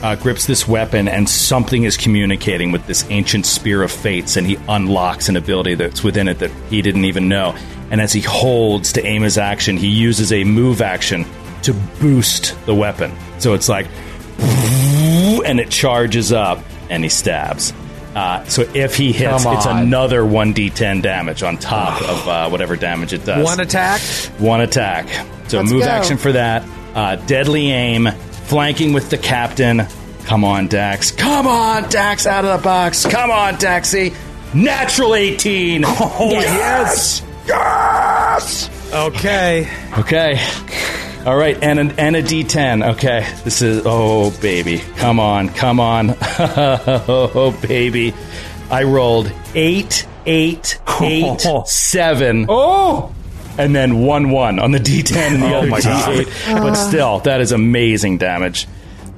uh, 0.02 0.16
grips 0.16 0.46
this 0.46 0.66
weapon, 0.66 1.06
and 1.06 1.28
something 1.28 1.84
is 1.84 1.96
communicating 1.96 2.72
with 2.72 2.84
this 2.86 3.06
ancient 3.10 3.46
spear 3.46 3.82
of 3.82 3.92
fates, 3.92 4.36
and 4.36 4.46
he 4.46 4.56
unlocks 4.68 5.28
an 5.28 5.36
ability 5.36 5.76
that's 5.76 6.02
within 6.02 6.26
it 6.26 6.40
that 6.40 6.50
he 6.68 6.82
didn't 6.82 7.04
even 7.04 7.28
know. 7.28 7.56
And 7.92 8.00
as 8.00 8.12
he 8.12 8.20
holds 8.20 8.94
to 8.94 9.06
aim 9.06 9.22
his 9.22 9.38
action, 9.38 9.76
he 9.76 9.88
uses 9.88 10.32
a 10.32 10.42
move 10.42 10.80
action 10.82 11.24
to 11.62 11.72
boost 12.00 12.56
the 12.66 12.74
weapon. 12.74 13.12
So 13.38 13.54
it's 13.54 13.68
like, 13.68 13.86
and 14.40 15.60
it 15.60 15.70
charges 15.70 16.32
up, 16.32 16.58
and 16.90 17.04
he 17.04 17.08
stabs. 17.08 17.72
Uh, 18.14 18.44
so 18.44 18.62
if 18.74 18.94
he 18.96 19.12
hits, 19.12 19.44
it's 19.46 19.66
another 19.66 20.20
1d10 20.22 21.02
damage 21.02 21.42
on 21.42 21.56
top 21.56 22.00
of 22.02 22.28
uh, 22.28 22.48
whatever 22.50 22.76
damage 22.76 23.12
it 23.12 23.24
does. 23.24 23.44
One 23.44 23.60
attack. 23.60 24.00
One 24.38 24.60
attack. 24.60 25.08
So 25.48 25.58
Let's 25.58 25.70
move 25.72 25.82
go. 25.82 25.88
action 25.88 26.18
for 26.18 26.32
that. 26.32 26.62
Uh, 26.94 27.16
deadly 27.16 27.70
aim. 27.70 28.08
Flanking 28.44 28.92
with 28.92 29.08
the 29.10 29.16
captain. 29.18 29.82
Come 30.24 30.44
on, 30.44 30.68
Dax. 30.68 31.10
Come 31.10 31.46
on, 31.46 31.88
Dax, 31.88 32.26
out 32.26 32.44
of 32.44 32.58
the 32.60 32.62
box. 32.62 33.06
Come 33.06 33.30
on, 33.30 33.54
Daxy. 33.54 34.14
Natural 34.54 35.14
18. 35.14 35.84
Oh, 35.86 36.30
yes. 36.32 37.22
Yes. 37.46 38.70
Okay. 38.92 39.68
Okay. 39.98 40.34
All 41.24 41.36
right, 41.36 41.56
and 41.62 41.78
a, 41.78 42.00
and 42.00 42.16
a 42.16 42.22
D10. 42.22 42.94
Okay, 42.94 43.20
this 43.44 43.62
is 43.62 43.82
oh 43.86 44.32
baby, 44.40 44.78
come 44.96 45.20
on, 45.20 45.50
come 45.50 45.78
on, 45.78 46.16
oh 46.38 47.56
baby. 47.62 48.12
I 48.70 48.82
rolled 48.84 49.30
eight, 49.54 50.06
eight, 50.26 50.80
eight, 51.00 51.40
seven. 51.66 52.46
Oh, 52.48 53.14
and 53.56 53.72
then 53.74 54.00
one 54.00 54.30
one 54.30 54.58
on 54.58 54.72
the 54.72 54.78
D10 54.78 55.16
and 55.16 55.42
the 55.42 55.46
Oh 55.54 55.58
other 55.58 55.66
my 55.68 55.80
God. 55.80 56.24
D8. 56.24 56.54
But 56.62 56.74
still, 56.74 57.20
that 57.20 57.40
is 57.40 57.52
amazing 57.52 58.18
damage. 58.18 58.66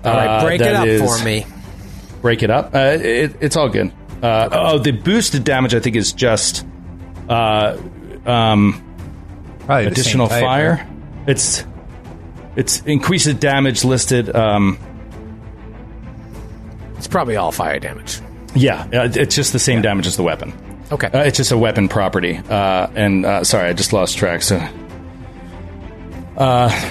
All 0.05 0.13
right, 0.13 0.27
Uh, 0.27 0.45
break 0.45 0.61
it 0.61 0.65
that 0.65 0.75
up 0.77 0.87
is- 0.87 1.01
for 1.01 1.25
me. 1.25 1.47
Break 2.21 2.43
it 2.43 2.51
up. 2.51 2.75
Uh, 2.75 2.79
it, 3.01 3.37
it's 3.41 3.55
all 3.57 3.69
good. 3.69 3.93
Uh, 4.23 4.49
oh, 4.51 4.79
the 4.79 4.91
boosted 4.93 5.45
damage 5.45 5.75
I 5.75 5.81
think 5.81 5.95
is 5.97 6.13
just 6.13 6.67
uh, 7.29 7.79
um, 8.27 8.83
additional 9.69 10.29
fire. 10.29 10.87
right? 10.87 11.29
It's 11.29 11.65
it's 12.57 12.81
increases 12.83 13.35
damage 13.35 13.85
listed. 13.85 14.35
Um, 14.35 14.79
It's 16.97 17.07
probably 17.09 17.37
all 17.37 17.53
fire 17.53 17.79
damage. 17.79 18.21
yeah, 18.55 18.83
uh, 18.93 19.09
it's 19.15 19.35
just 19.35 19.53
the 19.53 19.59
same 19.59 19.83
damage 19.83 20.07
as 20.07 20.17
the 20.17 20.23
weapon. 20.23 20.53
Okay. 20.93 21.09
Uh, 21.09 21.21
it's 21.25 21.37
just 21.37 21.51
a 21.53 21.59
weapon 21.59 21.89
property. 21.89 22.37
Uh, 22.49 22.87
and 22.95 23.27
uh, 23.27 23.43
sorry, 23.45 23.69
I 23.69 23.73
just 23.73 23.93
lost 23.93 24.17
track. 24.17 24.43
So, 24.43 24.57
uh, 26.37 26.91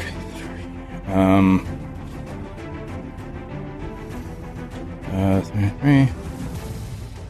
um, 1.07 1.65
uh, 5.11 5.41
three, 5.41 5.69
three. 5.79 6.07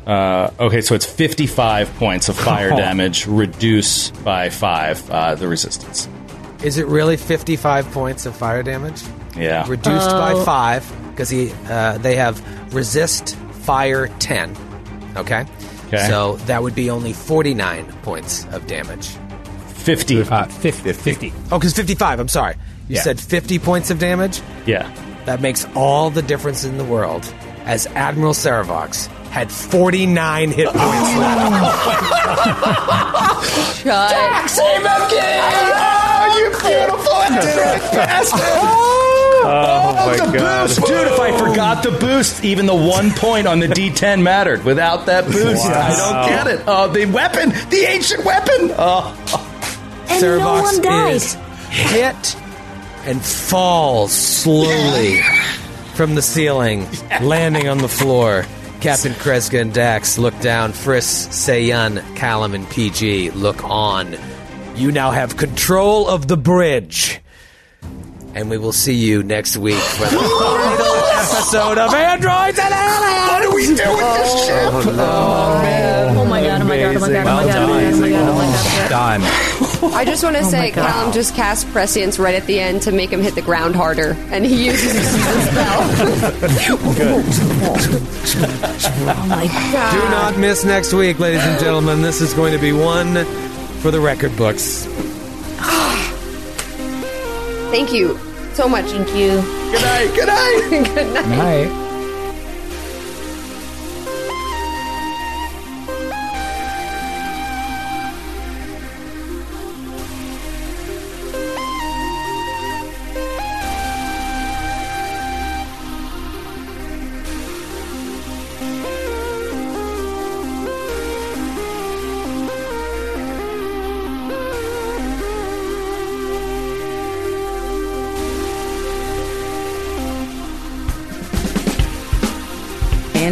Uh, 0.06 0.52
okay, 0.60 0.82
so 0.82 0.96
it's 0.96 1.06
55 1.06 1.94
points 1.96 2.28
of 2.28 2.38
fire 2.38 2.70
damage, 2.72 3.26
reduce 3.28 4.10
by 4.12 4.50
five 4.50 5.10
uh, 5.10 5.36
the 5.36 5.48
resistance. 5.48 6.10
Is 6.64 6.78
it 6.78 6.88
really 6.88 7.18
55 7.18 7.92
points 7.92 8.26
of 8.26 8.36
fire 8.36 8.64
damage? 8.64 9.02
Yeah. 9.36 9.66
Reduced 9.68 10.10
by 10.10 10.34
Oh. 10.34 10.44
five 10.44 10.90
because 11.12 11.30
he 11.30 11.52
uh, 11.70 11.98
they 12.00 12.16
have 12.16 12.42
resist 12.74 13.36
fire 13.64 14.08
10. 14.20 14.56
Okay. 15.18 15.46
Okay. 15.88 16.08
So 16.08 16.38
that 16.48 16.64
would 16.64 16.74
be 16.76 16.90
only 16.90 17.14
49 17.14 17.86
points 18.04 18.46
of 18.52 18.66
damage. 18.68 19.10
50. 19.76 20.22
Uh, 20.22 20.46
50. 20.46 20.94
50. 20.94 21.34
Oh, 21.52 21.60
because 21.60 21.74
55, 21.74 22.20
I'm 22.20 22.28
sorry. 22.28 22.56
You 22.88 22.96
Yeah. 22.96 23.02
said 23.02 23.20
50 23.20 23.60
points 23.60 23.92
of 23.92 24.00
damage? 24.00 24.42
Yeah. 24.66 24.90
That 25.26 25.42
makes 25.42 25.66
all 25.76 26.10
the 26.10 26.22
difference 26.22 26.64
in 26.64 26.78
the 26.78 26.84
world 26.84 27.32
as 27.66 27.86
Admiral 27.88 28.34
Serovox 28.34 29.08
had 29.34 29.52
49 29.52 30.52
hit 30.52 30.68
points 30.68 30.80
left. 31.18 31.42
Shut. 33.82 34.50
Save 34.50 34.78
him, 34.78 34.86
oh, 34.86 35.10
oh, 35.76 36.38
you 36.38 36.50
beautiful 36.62 37.20
bastard! 37.98 38.40
Oh, 39.46 39.50
oh, 40.00 40.06
my 40.08 40.16
god. 40.38 40.70
Dude, 40.70 41.08
if 41.08 41.20
I 41.20 41.38
forgot 41.38 41.84
the 41.84 41.92
boost, 41.92 42.46
even 42.46 42.66
the 42.66 42.74
one 42.74 43.12
point 43.12 43.46
on 43.46 43.60
the 43.60 43.68
D10 43.68 44.22
mattered. 44.22 44.64
Without 44.64 45.06
that 45.08 45.26
boost, 45.26 45.66
I 45.66 45.90
don't 45.98 46.30
get 46.30 46.48
it. 46.48 46.64
Oh, 46.66 46.88
the 46.88 47.04
weapon, 47.08 47.50
the 47.70 47.86
ancient 47.86 48.24
weapon. 48.24 48.72
Oh, 48.78 49.14
And 50.08 50.22
no 50.22 50.62
one 50.62 50.82
died. 50.82 51.16
is 51.16 51.34
hit 51.70 52.38
and 53.04 53.22
falls 53.22 54.14
slowly 54.14 55.20
from 55.94 56.16
the 56.16 56.22
ceiling, 56.22 56.88
landing 57.22 57.68
on 57.68 57.80
the 57.80 57.90
floor. 57.90 58.46
Captain 58.84 59.14
Kreska 59.14 59.62
and 59.62 59.74
Dax 59.74 60.18
look 60.18 60.38
down. 60.42 60.74
Friss, 60.74 61.30
Seiyun, 61.30 62.04
Callum, 62.18 62.54
and 62.54 62.70
PG 62.70 63.32
look 63.32 63.64
on. 63.64 64.18
You 64.76 64.92
now 64.92 65.12
have 65.12 65.38
control 65.38 66.10
of 66.10 66.28
the 66.28 66.36
bridge. 66.36 67.22
And 68.36 68.50
we 68.50 68.58
will 68.58 68.74
see 68.74 68.96
you 68.96 69.24
next 69.24 69.56
week 69.56 69.78
for 69.78 70.04
the 70.04 70.20
final 70.20 70.84
episode 71.44 71.78
of 71.78 71.94
Androids 71.94 72.58
and 72.58 72.74
Aliens. 72.74 73.28
What 73.28 73.42
do 73.42 73.54
we 73.54 73.66
do 73.66 73.72
with 73.74 73.84
oh, 73.84 74.18
this 74.18 74.46
ship? 74.46 74.72
Oh, 74.74 76.16
oh 76.18 76.26
my 76.26 76.42
god, 76.42 76.62
oh 76.62 76.66
my 76.66 76.78
god, 76.80 76.96
oh 76.96 76.96
my 76.96 76.96
god, 76.96 76.96
oh 76.96 77.00
my 77.00 77.12
god, 77.12 77.28
oh 77.28 77.38
my 77.38 77.46
god, 77.46 77.94
oh 77.94 78.00
my 78.00 78.10
god, 78.10 78.30
oh 78.30 78.36
my 78.38 78.46
god. 78.46 78.90
Done. 78.90 79.22
I 79.94 80.06
just 80.06 80.24
want 80.24 80.38
to 80.38 80.44
oh 80.44 80.50
say, 80.50 80.72
God. 80.72 80.88
Callum 80.90 81.12
just 81.12 81.36
cast 81.36 81.70
prescience 81.72 82.18
right 82.18 82.34
at 82.36 82.48
the 82.48 82.62
end 82.62 82.82
to 82.84 82.94
make 82.94 83.10
him 83.10 83.22
hit 83.22 83.36
the 83.36 83.42
ground 83.42 83.76
harder, 83.76 84.16
and 84.32 84.46
he 84.46 84.68
uses 84.68 84.94
the 84.94 85.02
spell. 85.50 85.84
Oh 89.06 89.26
my 89.28 89.48
god. 89.48 89.92
Do 89.92 90.00
not 90.10 90.38
miss 90.40 90.64
next 90.64 90.94
week, 90.94 91.20
ladies 91.20 91.44
and 91.44 91.60
gentlemen. 91.60 92.02
This 92.02 92.22
is 92.22 92.34
going 92.34 92.54
to 92.54 92.60
be 92.60 92.72
one 92.72 93.26
for 93.82 93.92
the 93.92 94.00
record 94.00 94.36
books. 94.38 94.86
Thank 97.70 97.92
you 97.92 98.18
so 98.56 98.68
much. 98.70 98.86
Thank 98.92 99.10
you. 99.10 99.42
good 99.72 99.82
night, 99.82 100.12
good 100.16 100.28
night. 100.28 100.70
Good 100.96 101.14
night. 101.14 101.28
Night. 101.28 101.83